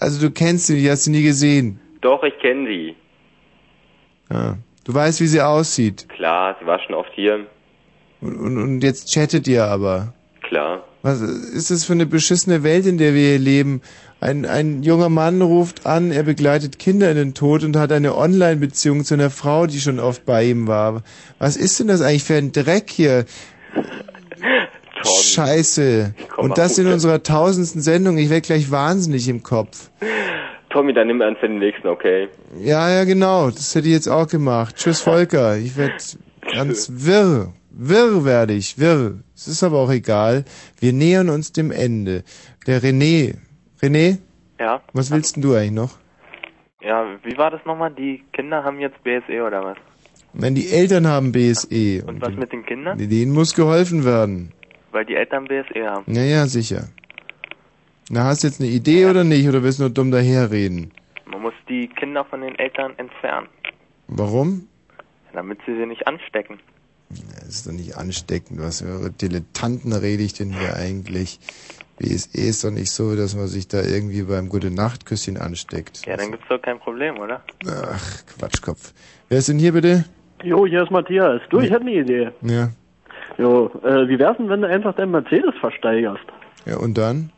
Also 0.01 0.27
du 0.27 0.33
kennst 0.33 0.67
sie, 0.67 0.81
die 0.81 0.91
hast 0.91 1.07
du 1.07 1.11
nie 1.11 1.23
gesehen. 1.23 1.81
Doch, 2.01 2.23
ich 2.23 2.39
kenne 2.39 2.69
sie. 2.69 2.95
Ja. 4.31 4.57
Du 4.85 4.95
weißt, 4.95 5.21
wie 5.21 5.27
sie 5.27 5.41
aussieht. 5.41 6.09
Klar, 6.09 6.57
sie 6.59 6.67
war 6.67 6.81
schon 6.81 6.95
oft 6.95 7.13
hier. 7.15 7.47
Und, 8.21 8.37
und, 8.37 8.59
und 8.59 8.81
jetzt 8.83 9.13
chattet 9.13 9.47
ihr 9.49 9.65
aber. 9.65 10.15
Klar. 10.43 10.85
Was 11.03 11.21
ist 11.21 11.71
das 11.71 11.85
für 11.85 11.93
eine 11.93 12.07
beschissene 12.07 12.63
Welt, 12.63 12.87
in 12.87 12.99
der 12.99 13.15
wir 13.15 13.31
hier 13.31 13.39
leben? 13.39 13.83
Ein, 14.21 14.45
ein 14.45 14.83
junger 14.83 15.09
Mann 15.09 15.41
ruft 15.41 15.87
an, 15.87 16.11
er 16.11 16.25
begleitet 16.25 16.79
Kinder 16.79 17.11
in 17.11 17.17
den 17.17 17.33
Tod 17.33 17.65
und 17.65 17.77
hat 17.77 17.91
eine 17.91 18.17
Online-Beziehung 18.17 19.05
zu 19.05 19.15
einer 19.15 19.31
Frau, 19.31 19.67
die 19.67 19.81
schon 19.81 19.99
oft 19.99 20.27
bei 20.27 20.45
ihm 20.45 20.67
war. 20.67 21.03
Was 21.39 21.57
ist 21.57 21.81
denn 21.81 21.89
das 21.89 22.03
eigentlich 22.03 22.25
für 22.25 22.35
ein 22.35 22.53
Dreck 22.53 22.91
hier? 22.91 23.25
Scheiße. 25.03 26.15
Und 26.37 26.59
das 26.59 26.77
in 26.77 26.87
unserer 26.87 27.23
tausendsten 27.23 27.81
Sendung. 27.81 28.19
Ich 28.19 28.29
werde 28.29 28.43
gleich 28.43 28.71
wahnsinnig 28.71 29.27
im 29.29 29.43
Kopf. 29.43 29.91
Tommy, 30.69 30.93
dann 30.93 31.07
nimm 31.07 31.23
an 31.23 31.37
für 31.37 31.49
den 31.49 31.59
nächsten, 31.59 31.89
okay? 31.89 32.29
Ja, 32.61 32.91
ja, 32.91 33.05
genau. 33.05 33.51
Das 33.51 33.75
hätte 33.75 33.89
ich 33.89 33.95
jetzt 33.95 34.09
auch 34.09 34.29
gemacht. 34.29 34.77
Tschüss, 34.77 35.01
Volker. 35.01 35.57
Ich 35.57 35.79
werde 35.79 35.95
ganz 36.53 36.91
wirr. 36.95 37.55
Wirr 37.71 38.25
werde 38.27 38.53
ich, 38.53 38.79
wirr. 38.79 39.15
Es 39.35 39.49
ist 39.49 39.63
aber 39.63 39.79
auch 39.79 39.91
egal. 39.91 40.45
Wir 40.79 40.93
nähern 40.93 41.31
uns 41.31 41.53
dem 41.53 41.71
Ende. 41.71 42.23
Der 42.67 42.83
René. 42.83 43.37
René, 43.83 44.19
Ja. 44.59 44.83
was 44.93 45.11
willst 45.11 45.37
denn 45.37 45.43
du 45.43 45.55
eigentlich 45.55 45.73
noch? 45.73 45.99
Ja, 46.83 47.05
wie 47.25 47.37
war 47.37 47.51
das 47.51 47.61
nochmal? 47.65 47.91
Die 47.93 48.23
Kinder 48.33 48.65
haben 48.65 48.81
jetzt 48.81 49.03
BSE 49.05 49.43
oder 49.47 49.63
was? 49.65 49.77
Wenn 50.33 50.55
die 50.55 50.71
Eltern 50.71 51.07
haben 51.07 51.33
BSE 51.33 52.03
Und 52.07 52.21
was 52.21 52.35
mit 52.35 52.53
den 52.53 52.65
Kindern? 52.65 52.97
denen 52.99 53.33
muss 53.33 53.55
geholfen 53.55 54.05
werden. 54.05 54.53
Weil 54.93 55.05
die 55.05 55.15
Eltern 55.15 55.45
BSE 55.45 55.87
haben. 55.87 56.13
Ja, 56.13 56.23
ja, 56.23 56.47
sicher. 56.47 56.89
Na, 58.09 58.25
hast 58.25 58.43
du 58.43 58.49
jetzt 58.49 58.61
eine 58.61 58.71
Idee 58.71 59.07
oder 59.07 59.25
nicht? 59.25 59.49
Oder 59.49 59.63
willst 59.63 59.79
du 59.79 59.85
nur 59.85 59.91
dumm 59.91 60.11
daherreden? 60.11 60.91
Man 61.27 61.43
muss 61.43 61.55
die 61.69 61.89
Kinder 61.89 62.25
von 62.25 62.41
den 62.41 62.57
Eltern 62.59 62.93
entfernen, 62.99 63.49
Warum? 64.09 64.67
damit 65.33 65.61
sie 65.67 65.77
sie 65.77 65.87
nicht 65.87 66.07
anstecken. 66.09 66.59
Das 67.09 67.49
ist 67.49 67.67
doch 67.67 67.73
nicht 67.73 67.97
ansteckend. 67.97 68.61
Was 68.61 68.83
für 68.83 69.11
Dilettanten 69.11 69.93
rede 69.93 70.23
ich 70.25 70.33
denn 70.33 70.53
hier 70.53 70.75
eigentlich? 70.75 71.39
BSE 72.01 72.41
ist 72.41 72.65
doch 72.65 72.71
nicht 72.71 72.91
so, 72.91 73.15
dass 73.15 73.37
man 73.37 73.47
sich 73.47 73.69
da 73.69 73.83
irgendwie 73.83 74.23
beim 74.23 74.49
Gute-Nacht-Küsschen 74.49 75.37
ansteckt. 75.37 76.07
Ja, 76.07 76.17
dann 76.17 76.31
gibt's 76.31 76.47
doch 76.49 76.61
kein 76.61 76.79
Problem, 76.79 77.19
oder? 77.19 77.43
Ach, 77.67 78.27
Quatschkopf. 78.39 78.95
Wer 79.29 79.39
ist 79.39 79.51
denn 79.51 79.59
hier 79.59 79.73
bitte? 79.73 80.07
Jo, 80.43 80.67
hier 80.67 80.83
ist 80.83 80.91
Matthias. 80.91 81.43
Du, 81.51 81.61
ich 81.61 81.71
hätte 81.71 81.83
eine 81.83 81.93
Idee. 81.93 82.31
Ja. 82.41 82.71
Jo, 83.37 83.71
äh, 83.85 84.09
wie 84.09 84.19
wär's 84.19 84.39
denn, 84.39 84.49
wenn 84.49 84.63
du 84.63 84.69
einfach 84.69 84.95
deinen 84.95 85.11
Mercedes 85.11 85.55
versteigerst? 85.61 86.25
Ja, 86.65 86.79
und 86.79 86.97
dann? 86.97 87.33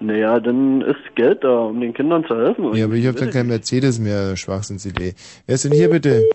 Naja, 0.00 0.40
dann 0.40 0.82
ist 0.82 1.14
Geld 1.14 1.44
da, 1.44 1.66
um 1.66 1.80
den 1.80 1.94
Kindern 1.94 2.24
zu 2.24 2.36
helfen. 2.36 2.74
Ja, 2.74 2.86
aber 2.86 2.94
ich 2.94 3.06
habe 3.06 3.18
dann 3.18 3.30
kein 3.30 3.46
Mercedes 3.46 4.00
mehr, 4.00 4.36
Schwachsinnsidee. 4.36 5.14
Wer 5.46 5.54
ist 5.54 5.64
denn 5.64 5.72
hier 5.72 5.90
bitte? 5.90 6.28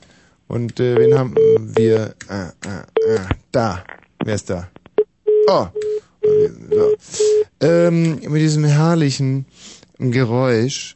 Und 0.47 0.79
äh, 0.79 0.97
wen 0.97 1.17
haben 1.17 1.35
wir? 1.75 2.13
Ah, 2.29 2.51
ah, 2.65 2.85
ah, 3.09 3.29
da. 3.51 3.83
Wer 4.23 4.35
ist 4.35 4.49
da? 4.49 4.69
Oh. 5.47 5.67
So. 6.24 6.95
Ähm, 7.60 8.19
mit 8.30 8.42
diesem 8.42 8.64
herrlichen 8.64 9.45
Geräusch 9.98 10.95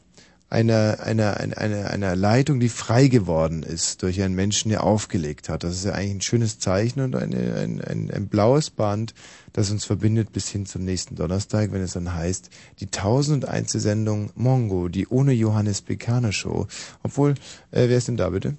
einer, 0.50 1.00
einer, 1.04 1.38
einer, 1.38 1.90
einer, 1.90 2.16
Leitung, 2.16 2.62
die 2.62 2.70
frei 2.70 3.08
geworden 3.08 3.64
ist 3.64 4.02
durch 4.02 4.22
einen 4.22 4.34
Menschen, 4.34 4.70
der 4.70 4.84
aufgelegt 4.84 5.50
hat. 5.50 5.64
Das 5.64 5.76
ist 5.76 5.86
ja 5.86 5.92
eigentlich 5.92 6.16
ein 6.16 6.22
schönes 6.22 6.60
Zeichen 6.60 7.02
und 7.02 7.16
eine, 7.16 7.56
ein, 7.56 7.82
ein, 7.82 8.10
ein 8.12 8.28
blaues 8.28 8.70
Band, 8.70 9.14
das 9.52 9.72
uns 9.72 9.84
verbindet 9.84 10.32
bis 10.32 10.48
hin 10.48 10.66
zum 10.66 10.86
nächsten 10.86 11.16
Donnerstag, 11.16 11.74
wenn 11.74 11.82
es 11.82 11.94
dann 11.94 12.14
heißt, 12.14 12.50
die 12.80 12.86
1001. 12.86 13.74
Sendung 13.74 14.30
Mongo, 14.36 14.88
die 14.88 15.08
ohne 15.08 15.34
Johannes 15.34 15.82
Bekaner 15.82 16.32
Show. 16.32 16.68
Obwohl, 17.04 17.32
äh, 17.72 17.90
wer 17.90 17.98
ist 17.98 18.08
denn 18.08 18.18
da 18.18 18.30
bitte? 18.30 18.56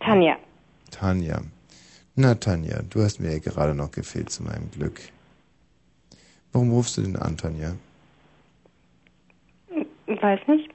Tanja. 0.00 0.36
Tanja. 0.90 1.42
Na 2.16 2.34
Tanja, 2.36 2.82
du 2.82 3.02
hast 3.02 3.18
mir 3.18 3.32
ja 3.32 3.38
gerade 3.38 3.74
noch 3.74 3.90
gefehlt 3.90 4.30
zu 4.30 4.44
meinem 4.44 4.70
Glück. 4.70 5.00
Warum 6.52 6.70
rufst 6.70 6.96
du 6.96 7.02
denn 7.02 7.16
an, 7.16 7.36
Tanja? 7.36 7.74
Weiß 10.06 10.40
nicht. 10.46 10.70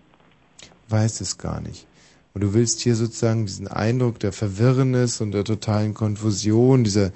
Weiß 0.90 1.22
es 1.22 1.38
gar 1.38 1.62
nicht. 1.62 1.88
Und 2.34 2.42
du 2.42 2.54
willst 2.54 2.82
hier 2.82 2.96
sozusagen 2.96 3.46
diesen 3.46 3.70
Eindruck 3.70 4.20
der 4.20 4.34
Verwirrnis 4.34 5.22
und 5.22 5.32
der 5.32 5.46
totalen 5.46 5.94
Konfusion, 5.94 6.84
dieser, 6.84 7.12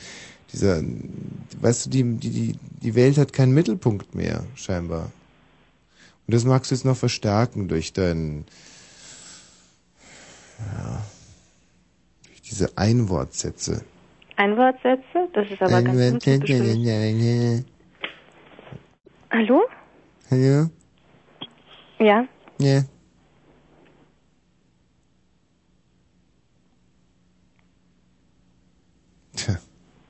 dieser, 0.53 0.81
weißt 1.59 1.85
du, 1.85 1.89
die, 1.89 2.03
die, 2.03 2.29
die, 2.29 2.59
die 2.81 2.95
Welt 2.95 3.17
hat 3.17 3.33
keinen 3.33 3.53
Mittelpunkt 3.53 4.15
mehr, 4.15 4.45
scheinbar. 4.55 5.11
Und 6.25 6.33
das 6.33 6.45
magst 6.45 6.71
du 6.71 6.75
jetzt 6.75 6.85
noch 6.85 6.97
verstärken 6.97 7.67
durch 7.67 7.91
dein, 7.91 8.45
ja, 10.59 11.03
durch 12.25 12.41
diese 12.41 12.77
Einwortsätze. 12.77 13.83
Einwortsätze? 14.35 15.29
Das 15.33 15.49
ist 15.49 15.61
aber 15.61 15.81
ganz 15.81 16.13
untypisch. 16.13 17.63
Hallo? 19.31 19.63
Hallo? 20.29 20.69
Ja? 21.99 22.27
Ja. 22.59 22.83
Tja. 29.35 29.57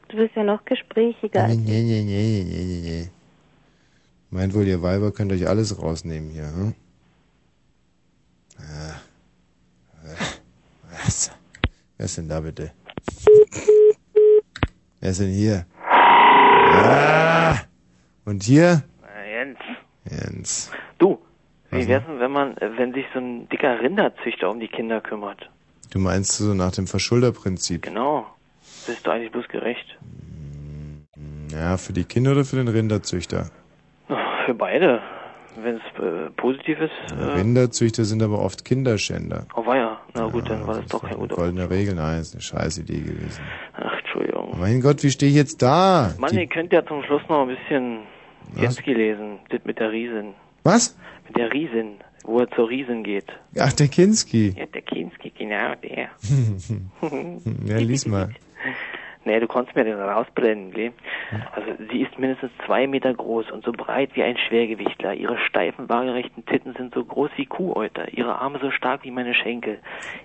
Du 0.10 0.18
bist 0.18 0.36
ja 0.36 0.44
noch 0.44 0.64
gesprächiger. 0.66 1.48
Nee, 1.48 1.56
nee, 1.56 1.82
nee, 1.82 2.04
nee, 2.04 2.44
nee, 2.44 2.64
nee, 2.64 2.82
nee. 2.82 3.10
Meint 4.30 4.54
wohl, 4.54 4.68
ihr 4.68 4.82
Weiber 4.82 5.12
könnt 5.12 5.32
euch 5.32 5.48
alles 5.48 5.80
rausnehmen 5.82 6.30
hier, 6.32 6.48
hm? 6.48 6.76
Ah. 8.58 9.02
Was? 10.92 11.32
Wer 11.98 12.06
ist 12.06 12.18
denn 12.18 12.30
da 12.30 12.40
bitte? 12.40 12.72
Wer 15.04 15.12
ist 15.12 15.20
denn 15.20 15.32
hier? 15.32 15.66
Ah! 16.72 17.56
Und 18.24 18.42
hier? 18.42 18.84
Jens, 19.30 19.58
Jens. 20.10 20.72
du, 20.98 21.20
wie 21.72 21.86
wär's 21.90 22.06
denn, 22.06 22.22
wenn 22.22 22.32
man, 22.32 22.56
äh, 22.56 22.70
wenn 22.78 22.94
sich 22.94 23.04
so 23.14 23.20
ein 23.20 23.50
dicker 23.50 23.82
Rinderzüchter 23.82 24.50
um 24.50 24.62
die 24.62 24.70
Kinder 24.70 25.02
kümmert? 25.02 25.50
Du 25.92 26.00
meinst 26.00 26.38
so 26.38 26.54
nach 26.54 26.72
dem 26.72 26.88
Verschulderprinzip? 26.88 27.82
Genau. 27.82 28.28
Das 28.86 28.96
ist 28.96 29.06
doch 29.06 29.12
eigentlich 29.12 29.34
bloß 29.34 29.50
gerecht. 29.50 29.86
Ja, 31.52 31.76
für 31.76 31.92
die 31.92 32.06
Kinder 32.06 32.32
oder 32.32 32.46
für 32.46 32.56
den 32.56 32.70
Rinderzüchter? 32.70 33.50
Für 34.46 34.54
beide. 34.54 35.02
Wenn 35.62 35.76
es 35.76 36.02
äh, 36.02 36.30
positiv 36.32 36.80
ist, 36.80 37.12
äh, 37.12 37.24
Rinderzüchter 37.24 38.06
sind 38.06 38.24
aber 38.24 38.40
oft 38.40 38.64
Kinderschänder. 38.64 39.48
oh 39.54 39.66
weia. 39.66 40.00
Na 40.16 40.28
gut, 40.28 40.50
dann 40.50 40.66
war 40.66 40.78
das 40.78 40.88
doch 40.88 41.04
kein 41.04 41.18
guter. 41.18 41.36
Goldene 41.36 41.70
Regel, 41.70 41.94
nein, 41.96 42.22
ist 42.22 42.34
eine 42.34 42.42
scheiß 42.42 42.80
Idee 42.80 43.02
gewesen. 43.02 43.44
Ach, 43.74 43.93
Mein 44.60 44.82
Gott, 44.82 45.04
wie 45.04 45.10
stehe 45.10 45.30
ich 45.30 45.36
jetzt 45.38 45.62
da? 45.62 46.14
Mann, 46.20 46.38
ihr 46.38 46.48
könnt 46.48 46.72
ja 46.74 46.86
zum 46.86 47.04
Schluss 47.04 47.22
noch 47.28 47.48
ein 47.48 47.56
bisschen 47.56 48.00
Jetski 48.56 48.94
lesen. 48.94 49.40
Das 49.50 49.62
mit 49.66 49.80
der 49.80 49.92
Riesin. 49.92 50.34
Was? 50.64 50.96
Mit 51.28 51.38
der 51.38 51.52
Riesin. 51.52 51.96
Wo 52.24 52.40
er 52.40 52.50
zur 52.52 52.70
Riesin 52.70 53.04
geht. 53.04 53.26
Ach, 53.60 53.74
der 53.74 53.88
Kinski. 53.90 54.56
Ja, 54.58 54.66
der 54.66 54.82
Kinski, 54.82 55.32
genau, 55.38 55.74
der. 55.76 56.10
ja, 57.66 57.78
lies 57.78 58.06
mal. 58.06 58.30
Nee, 59.26 59.40
du 59.40 59.48
konntest 59.48 59.76
mir 59.78 59.86
den 59.86 60.00
rausblenden, 60.00 60.72
gell? 60.72 60.92
Also 61.54 61.72
sie 61.90 62.02
ist 62.02 62.20
mindestens 62.20 62.52
zwei 62.66 62.88
Meter 62.88 63.14
groß 63.14 63.52
und 63.52 63.64
so 63.64 63.72
breit 63.72 64.10
wie 64.16 64.24
ein 64.24 64.38
Schwergewichtler. 64.38 65.14
Ihre 65.14 65.38
steifen, 65.38 65.88
waagerechten 65.88 66.46
Titten 66.46 66.74
sind 66.74 66.94
so 66.94 67.06
groß 67.06 67.32
wie 67.38 67.46
Kuhäuter. 67.46 68.12
Ihre 68.12 68.40
Arme 68.40 68.60
so 68.62 68.70
stark 68.72 69.06
wie 69.06 69.12
meine 69.12 69.34
Schenkel. 69.34 69.80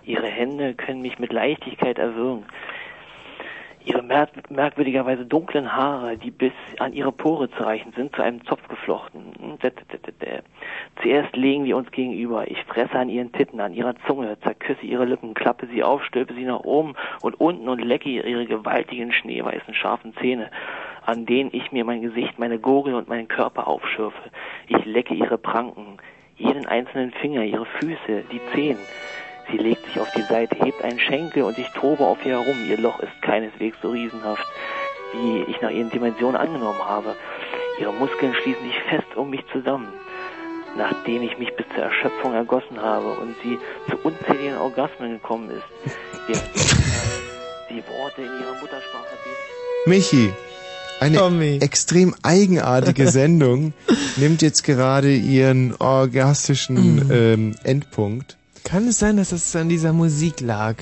Ihre 0.05 0.27
Hände 0.27 0.75
können 0.75 1.01
mich 1.01 1.21
mit 1.21 1.33
Leichtigkeit 1.33 1.99
erwürgen. 1.99 2.45
Ihre 3.89 4.03
merk 4.03 4.51
merkwürdigerweise 4.51 5.25
dunklen 5.25 5.75
Haare, 5.75 6.19
die 6.19 6.31
bis 6.31 6.53
an 6.79 6.93
ihre 6.93 7.11
Pore 7.11 7.51
zu 7.51 7.63
reichen 7.63 7.93
sind, 7.97 8.15
zu 8.15 8.23
einem 8.23 8.45
Zopf 8.45 8.69
geflochten. 8.69 9.33
Hm. 9.41 9.59
Zuerst 11.01 11.35
legen 11.35 11.65
wir 11.65 11.77
uns 11.77 11.91
gegenüber. 11.91 12.51
Ich 12.51 12.63
fresse 12.65 12.99
an 12.99 13.09
ihren 13.09 13.33
Titten, 13.33 13.61
an 13.61 13.73
ihrer 13.73 13.95
Zunge, 14.07 14.39
zerküsse 14.41 14.85
ihre 14.85 15.07
Lippen, 15.07 15.33
klappe 15.33 15.67
sie 15.69 15.83
auf, 15.83 16.05
stülpe 16.05 16.35
sie 16.35 16.45
nach 16.45 16.61
oben 16.61 16.95
und 17.23 17.41
unten 17.41 17.69
und 17.69 17.81
lecke 17.81 18.11
ihre 18.11 18.45
gewaltigen, 18.45 19.11
schneeweißen, 19.11 19.73
scharfen 19.73 20.15
Zähne, 20.21 20.51
an 21.07 21.25
denen 21.25 21.51
ich 21.55 21.73
mir 21.73 21.85
mein 21.87 22.03
Gesicht, 22.03 22.39
meine 22.39 22.59
Gurgel 22.59 22.95
und 22.95 23.09
meinen 23.09 23.29
Körper 23.29 23.69
aufschürfe. 23.69 24.31
Ich 24.67 24.85
lecke 24.85 25.15
ihre 25.15 25.39
Pranken, 25.39 25.97
jeden 26.37 26.67
einzelnen 26.67 27.13
Finger, 27.13 27.43
ihre 27.43 27.65
Füße, 27.65 28.25
die 28.31 28.41
Zehen. 28.53 28.79
Sie 29.51 29.57
legt 29.57 29.85
sich 29.87 29.99
auf 29.99 30.11
die 30.17 30.23
Seite, 30.23 30.57
hebt 30.57 30.83
einen 30.83 30.99
Schenkel 30.99 31.43
und 31.43 31.59
ich 31.59 31.69
tobe 31.71 32.05
auf 32.05 32.19
ihr 32.25 32.41
herum. 32.41 32.57
Ihr 32.69 32.79
Loch 32.79 33.01
ist 33.01 33.23
keineswegs 33.23 33.79
so 33.83 33.91
riesenhaft, 33.91 34.47
wie 35.13 35.51
ich 35.51 35.61
nach 35.61 35.71
ihren 35.71 35.91
Dimensionen 35.91 36.37
angenommen 36.37 36.85
habe. 36.85 37.15
Ihre 37.81 37.93
Muskeln 37.93 38.35
schließen 38.35 38.63
sich 38.65 38.79
fest 38.91 39.17
um 39.17 39.31
mich 39.31 39.45
zusammen. 39.53 39.89
Nachdem 40.77 41.23
ich 41.23 41.39
mich 41.39 41.55
bis 41.57 41.67
zur 41.75 41.85
Erschöpfung 41.85 42.35
ergossen 42.35 42.81
habe 42.81 43.13
und 43.13 43.35
sie 43.43 43.59
zu 43.91 43.97
unzähligen 44.03 44.59
Orgasmen 44.59 45.13
gekommen 45.13 45.51
ist, 45.51 45.97
die 47.71 47.83
Worte 47.89 48.23
in 48.23 48.41
ihrer 48.41 48.55
Muttersprache. 48.61 49.07
Michi, 49.87 50.31
eine 51.01 51.61
extrem 51.61 52.15
eigenartige 52.23 53.09
Sendung 53.11 53.73
nimmt 54.17 54.43
jetzt 54.43 54.63
gerade 54.63 55.15
ihren 55.15 55.75
orgastischen 55.77 57.11
ähm, 57.11 57.55
Endpunkt. 57.63 58.37
Kann 58.65 58.89
es 58.89 58.99
sein, 58.99 59.17
dass 59.17 59.33
es 59.33 59.55
an 59.57 59.69
dieser 59.69 59.93
Musik 59.93 60.41
lag? 60.41 60.77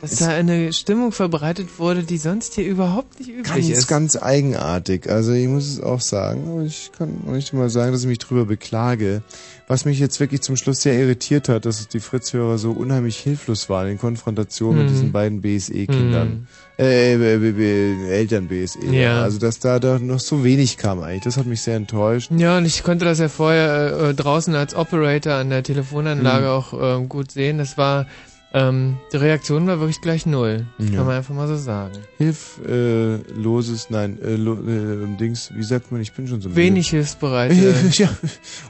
Dass 0.00 0.16
da 0.16 0.28
eine 0.28 0.70
Stimmung 0.74 1.12
verbreitet 1.12 1.78
wurde, 1.78 2.02
die 2.02 2.18
sonst 2.18 2.54
hier 2.56 2.66
überhaupt 2.66 3.18
nicht 3.20 3.30
üblich 3.30 3.44
Ganz, 3.54 3.68
ist. 3.70 3.86
ganz 3.86 4.16
eigenartig. 4.16 5.08
Also 5.08 5.32
ich 5.32 5.48
muss 5.48 5.66
es 5.66 5.80
auch 5.80 6.02
sagen, 6.02 6.46
aber 6.50 6.62
ich 6.62 6.90
kann 6.96 7.22
auch 7.26 7.32
nicht 7.32 7.54
mal 7.54 7.70
sagen, 7.70 7.92
dass 7.92 8.02
ich 8.02 8.08
mich 8.08 8.18
drüber 8.18 8.44
beklage. 8.44 9.22
Was 9.66 9.86
mich 9.86 9.98
jetzt 9.98 10.20
wirklich 10.20 10.42
zum 10.42 10.56
Schluss 10.56 10.82
sehr 10.82 10.98
irritiert 10.98 11.48
hat, 11.48 11.64
dass 11.64 11.88
die 11.88 12.00
Fritz-Hörer 12.00 12.58
so 12.58 12.72
unheimlich 12.72 13.16
hilflos 13.18 13.70
waren 13.70 13.88
in 13.88 13.98
Konfrontation 13.98 14.76
mit 14.76 14.86
Mhm. 14.86 14.90
diesen 14.90 15.12
beiden 15.12 15.40
BSE-Kindern. 15.40 16.46
Äh, 16.50 16.63
äh, 16.78 17.14
äh, 17.14 17.36
äh, 17.36 18.08
Eltern 18.10 18.48
BSE. 18.48 18.84
Ja. 18.90 19.22
Also 19.22 19.38
dass 19.38 19.58
da, 19.60 19.78
da 19.78 19.98
noch 19.98 20.20
so 20.20 20.42
wenig 20.44 20.76
kam 20.76 21.00
eigentlich. 21.00 21.22
Das 21.24 21.36
hat 21.36 21.46
mich 21.46 21.60
sehr 21.62 21.76
enttäuscht. 21.76 22.30
Ja, 22.36 22.58
und 22.58 22.64
ich 22.66 22.82
konnte 22.82 23.04
das 23.04 23.18
ja 23.20 23.28
vorher 23.28 23.96
äh, 24.10 24.14
draußen 24.14 24.54
als 24.54 24.74
Operator 24.74 25.34
an 25.34 25.50
der 25.50 25.62
Telefonanlage 25.62 26.46
Mhm. 26.46 26.50
auch 26.50 27.00
äh, 27.02 27.06
gut 27.06 27.30
sehen. 27.30 27.58
Das 27.58 27.78
war, 27.78 28.06
ähm, 28.52 28.96
die 29.12 29.16
Reaktion 29.18 29.66
war 29.66 29.78
wirklich 29.80 30.00
gleich 30.00 30.26
null. 30.26 30.66
Ja. 30.78 30.96
Kann 30.96 31.06
man 31.06 31.16
einfach 31.16 31.34
mal 31.34 31.46
so 31.48 31.56
sagen. 31.56 31.92
Hilfloses, 32.18 33.90
nein, 33.90 34.18
äh, 34.22 34.36
lo, 34.36 34.54
äh, 34.54 35.16
Dings, 35.18 35.50
wie 35.54 35.62
sagt 35.62 35.92
man, 35.92 36.00
ich 36.00 36.12
bin 36.12 36.26
schon 36.28 36.40
so. 36.40 36.54
Wenig 36.56 36.88
hilfsbereite. 36.90 37.54
ja, 37.92 38.08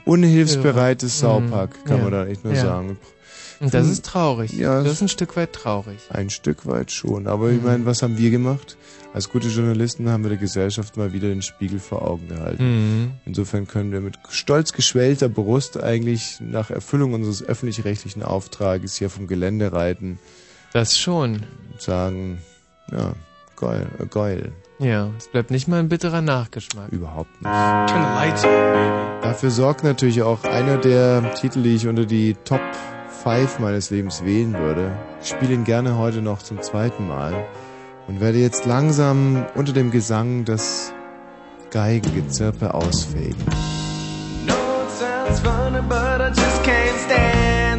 unhilfsbereites 0.05 1.23
Hörer. 1.23 1.41
Saupack, 1.43 1.85
kann 1.85 1.99
Ja. 1.99 2.03
man 2.03 2.13
da 2.13 2.27
echt 2.27 2.45
nur 2.45 2.55
Ja. 2.55 2.63
sagen. 2.63 2.99
Und 3.61 3.73
das 3.73 3.89
ist 3.89 4.05
traurig. 4.05 4.53
Ja, 4.53 4.83
das 4.83 4.95
ist 4.95 5.03
ein 5.03 5.09
Stück 5.09 5.37
weit 5.37 5.53
traurig. 5.53 5.99
Ein 6.11 6.31
Stück 6.31 6.67
weit 6.67 6.91
schon. 6.91 7.27
Aber 7.27 7.51
ich 7.51 7.59
Mhm. 7.61 7.65
meine, 7.67 7.87
was 7.87 8.03
haben 8.03 8.19
wir 8.19 8.31
gemacht? 8.31 8.77
Als 9.13 9.31
gute 9.31 9.47
Journalisten 9.49 10.11
haben 10.11 10.25
wir 10.25 10.31
der 10.31 10.39
Gesellschaft 10.39 10.97
mal 10.97 11.13
wieder 11.13 11.29
den 11.29 11.41
Spiegel 11.43 11.79
vor 11.79 12.03
Augen 12.03 12.29
gehalten. 12.29 12.65
Mhm. 12.65 13.11
Insofern 13.27 13.69
können 13.69 13.93
wir 13.93 14.01
mit 14.01 14.19
stolz 14.29 14.73
geschwellter 14.73 15.29
Brust 15.29 15.81
eigentlich 15.81 16.39
nach 16.41 16.71
Erfüllung 16.71 17.13
unseres 17.15 17.43
öffentlich-rechtlichen 17.43 18.23
Auftrages 18.25 18.97
hier 18.97 19.11
vom 19.11 19.29
Gelände 19.29 19.73
reiten. 19.73 20.19
Das 20.73 20.99
schon. 20.99 21.45
Und 21.73 21.81
sagen, 21.81 22.39
ja, 22.91 23.15
geil, 23.57 23.87
äh, 24.01 24.07
geil. 24.07 24.53
Ja, 24.81 25.11
es 25.17 25.29
bleibt 25.29 25.53
nicht 25.53 25.69
mal 25.69 25.79
ein 25.79 25.89
bitterer 25.89 26.21
Nachgeschmack. 26.21 26.91
Überhaupt 26.91 27.31
nicht. 27.41 27.45
Dafür 29.23 29.51
sorgt 29.51 29.85
natürlich 29.85 30.23
auch 30.23 30.43
einer 30.43 30.77
der 30.79 31.35
Titel, 31.35 31.63
die 31.63 31.77
ich 31.77 31.87
unter 31.87 32.05
die 32.05 32.35
Top 32.45 32.61
5 33.25 33.59
meines 33.59 33.89
Lebens 33.89 34.23
wählen 34.23 34.53
würde. 34.53 34.93
Ich 35.23 35.31
spiele 35.31 35.55
ihn 35.55 35.65
gerne 35.65 35.97
heute 35.97 36.21
noch 36.21 36.43
zum 36.43 36.61
zweiten 36.61 37.09
Mal 37.09 37.47
und 38.07 38.21
werde 38.21 38.37
jetzt 38.37 38.67
langsam 38.67 39.47
unter 39.55 39.73
dem 39.73 39.91
Gesang 39.91 40.45
des 40.45 40.93
Geigengezirpe 41.71 42.67
the 42.67 43.07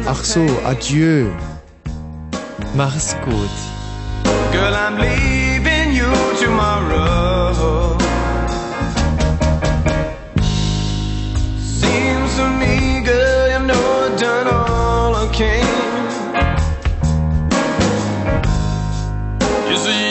Ach 0.08 0.24
so, 0.24 0.44
adieu. 0.64 1.30
Mach 2.74 2.96
es 2.96 3.16
gut. 3.24 3.56
Girl, 4.52 4.74
I'm 4.74 4.98
leaving 4.98 5.92
you 5.92 6.10
tomorrow. 6.42 8.05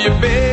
your 0.06 0.22
bed. 0.22 0.45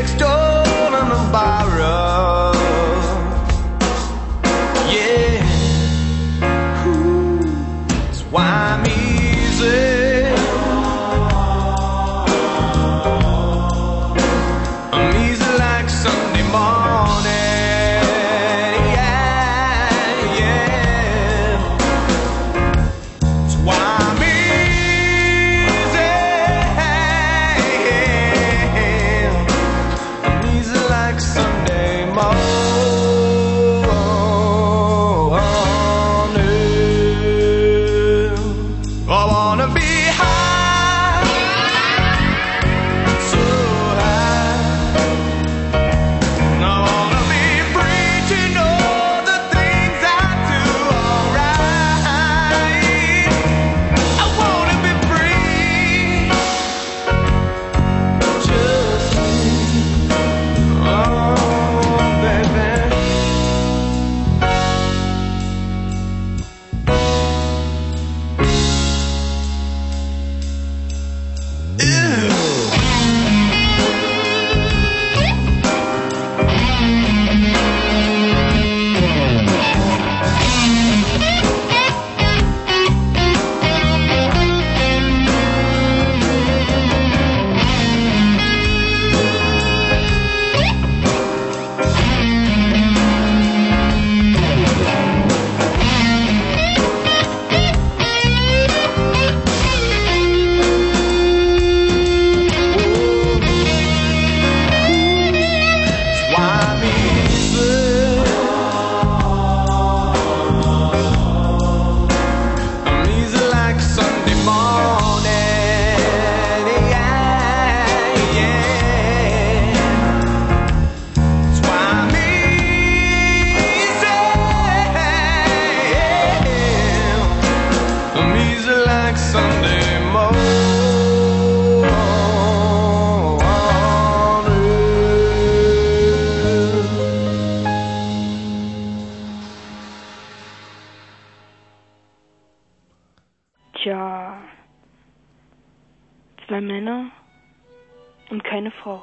Und 148.86 149.02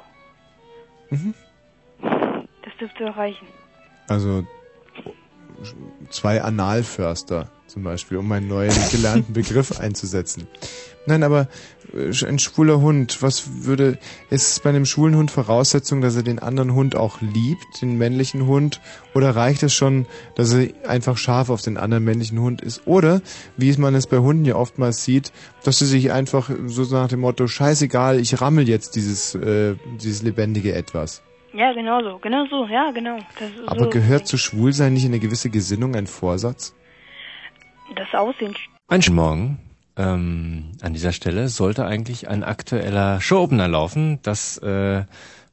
Mhm. 1.10 1.34
Das 2.62 2.72
dürfte 2.78 3.04
erreichen. 3.04 3.46
Also 4.08 4.44
zwei 6.10 6.42
Analförster 6.42 7.50
zum 7.66 7.82
Beispiel, 7.84 8.18
um 8.18 8.32
einen 8.32 8.48
neuen 8.48 8.72
gelernten 8.90 9.32
Begriff 9.32 9.78
einzusetzen. 9.78 10.46
Nein, 11.06 11.22
aber 11.22 11.48
ein 11.94 12.38
schwuler 12.38 12.80
Hund, 12.80 13.22
was 13.22 13.64
würde, 13.64 13.98
ist 14.30 14.52
es 14.52 14.60
bei 14.60 14.70
einem 14.70 14.86
schwulen 14.86 15.16
Hund 15.16 15.30
Voraussetzung, 15.30 16.00
dass 16.00 16.16
er 16.16 16.22
den 16.22 16.38
anderen 16.38 16.74
Hund 16.74 16.96
auch 16.96 17.20
liebt, 17.20 17.82
den 17.82 17.98
männlichen 17.98 18.46
Hund, 18.46 18.80
oder 19.14 19.34
reicht 19.34 19.62
es 19.62 19.74
schon, 19.74 20.06
dass 20.36 20.52
er 20.52 20.68
einfach 20.88 21.16
scharf 21.16 21.50
auf 21.50 21.62
den 21.62 21.76
anderen 21.76 22.04
männlichen 22.04 22.40
Hund 22.40 22.62
ist? 22.62 22.86
Oder, 22.86 23.22
wie 23.56 23.76
man 23.76 23.94
es 23.94 24.06
bei 24.06 24.18
Hunden 24.18 24.44
ja 24.44 24.56
oftmals 24.56 25.04
sieht, 25.04 25.32
dass 25.64 25.78
sie 25.78 25.86
sich 25.86 26.12
einfach 26.12 26.50
so 26.66 26.82
nach 26.94 27.08
dem 27.08 27.20
Motto, 27.20 27.46
scheißegal, 27.46 28.20
ich 28.20 28.40
rammel 28.40 28.68
jetzt 28.68 28.96
dieses, 28.96 29.34
äh, 29.34 29.76
dieses 30.00 30.22
lebendige 30.22 30.74
Etwas. 30.74 31.22
Ja, 31.52 31.72
genau 31.72 32.00
so. 32.02 32.18
Genau 32.18 32.46
so. 32.46 32.66
Ja, 32.66 32.90
genau. 32.92 33.18
Das 33.38 33.50
ist 33.50 33.68
Aber 33.68 33.84
so. 33.84 33.90
gehört 33.90 34.26
zu 34.26 34.36
Schwulsein 34.36 34.92
nicht 34.92 35.04
eine 35.04 35.18
gewisse 35.18 35.50
Gesinnung 35.50 35.96
ein 35.96 36.06
Vorsatz? 36.06 36.74
Das 37.96 38.06
Aussehen. 38.14 38.54
Einen 38.88 39.14
Morgen. 39.14 39.58
Ähm, 40.00 40.64
an 40.80 40.94
dieser 40.94 41.12
Stelle 41.12 41.48
sollte 41.48 41.84
eigentlich 41.84 42.28
ein 42.28 42.42
aktueller 42.42 43.20
Show-Opener 43.20 43.68
laufen. 43.68 44.18
Das 44.22 44.56
äh, 44.58 45.02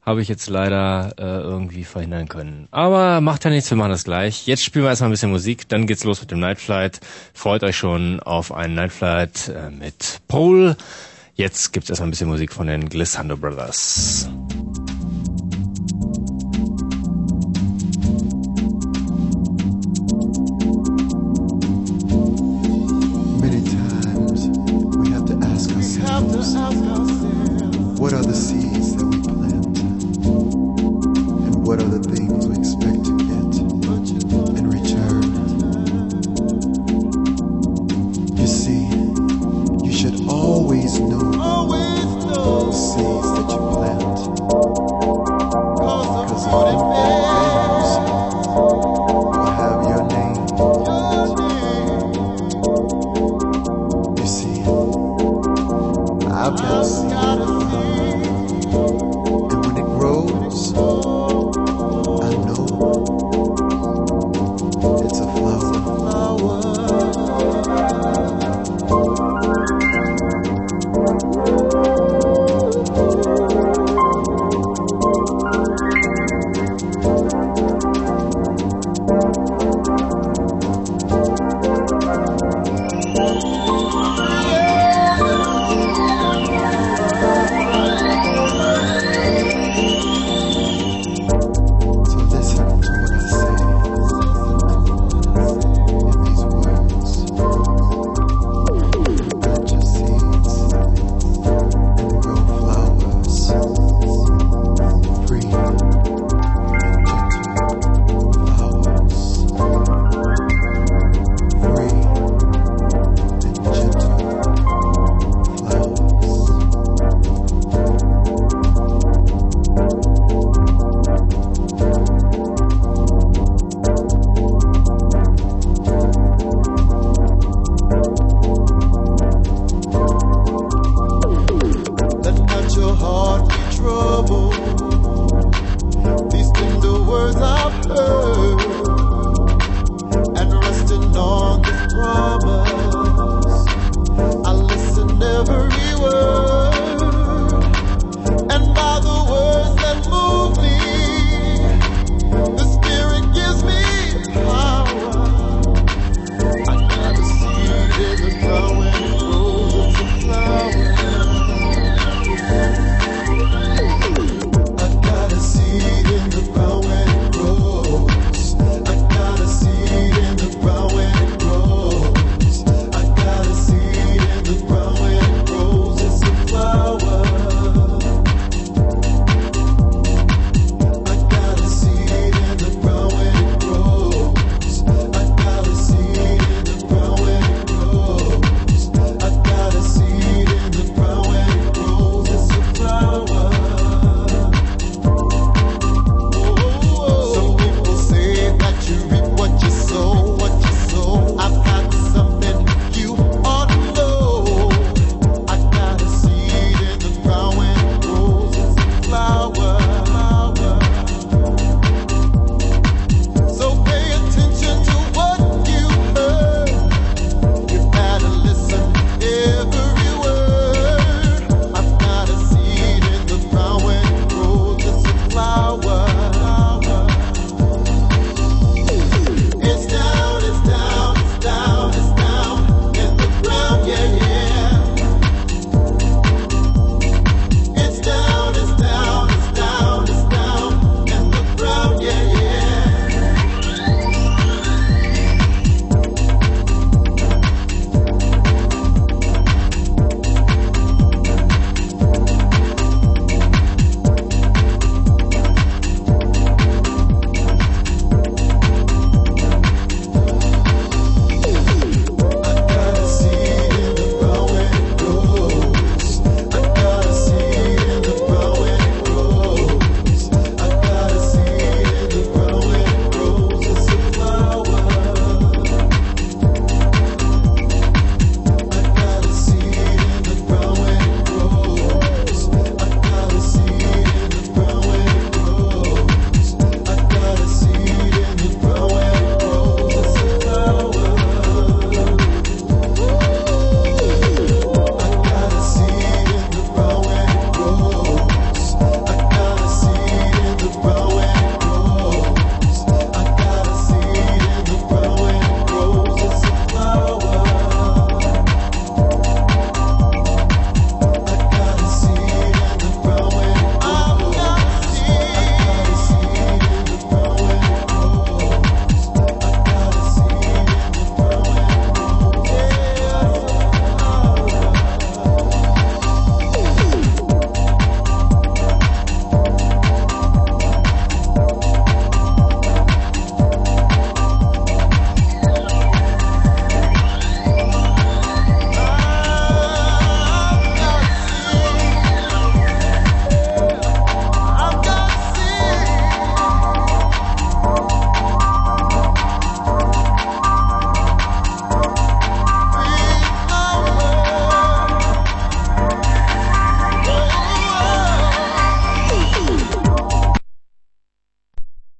habe 0.02 0.22
ich 0.22 0.28
jetzt 0.28 0.48
leider 0.48 1.12
äh, 1.18 1.22
irgendwie 1.22 1.84
verhindern 1.84 2.28
können. 2.28 2.66
Aber 2.70 3.20
macht 3.20 3.44
ja 3.44 3.50
nichts, 3.50 3.68
wir 3.70 3.76
machen 3.76 3.90
das 3.90 4.04
gleich. 4.04 4.46
Jetzt 4.46 4.64
spielen 4.64 4.86
wir 4.86 4.88
erstmal 4.88 5.10
ein 5.10 5.12
bisschen 5.12 5.30
Musik, 5.30 5.68
dann 5.68 5.86
geht's 5.86 6.04
los 6.04 6.22
mit 6.22 6.30
dem 6.30 6.40
Night 6.40 6.60
Flight. 6.60 7.00
Freut 7.34 7.62
euch 7.62 7.76
schon 7.76 8.20
auf 8.20 8.50
einen 8.50 8.74
Night 8.74 8.92
Flight 8.92 9.48
äh, 9.48 9.70
mit 9.70 10.20
Paul. 10.28 10.76
Jetzt 11.34 11.74
gibt's 11.74 11.90
erstmal 11.90 12.08
ein 12.08 12.12
bisschen 12.12 12.28
Musik 12.28 12.54
von 12.54 12.66
den 12.68 12.88
Glissando 12.88 13.36
Brothers. 13.36 14.30
What 28.08 28.20
are 28.20 28.22
the 28.22 28.34
seeds 28.34 28.96
that 28.96 29.04
we 29.04 29.20
plant? 29.20 29.76
And 31.44 31.66
what 31.66 31.78
are 31.78 31.88
the 31.88 31.98
things 32.08 32.46
we 32.46 32.56
expect? 32.56 32.97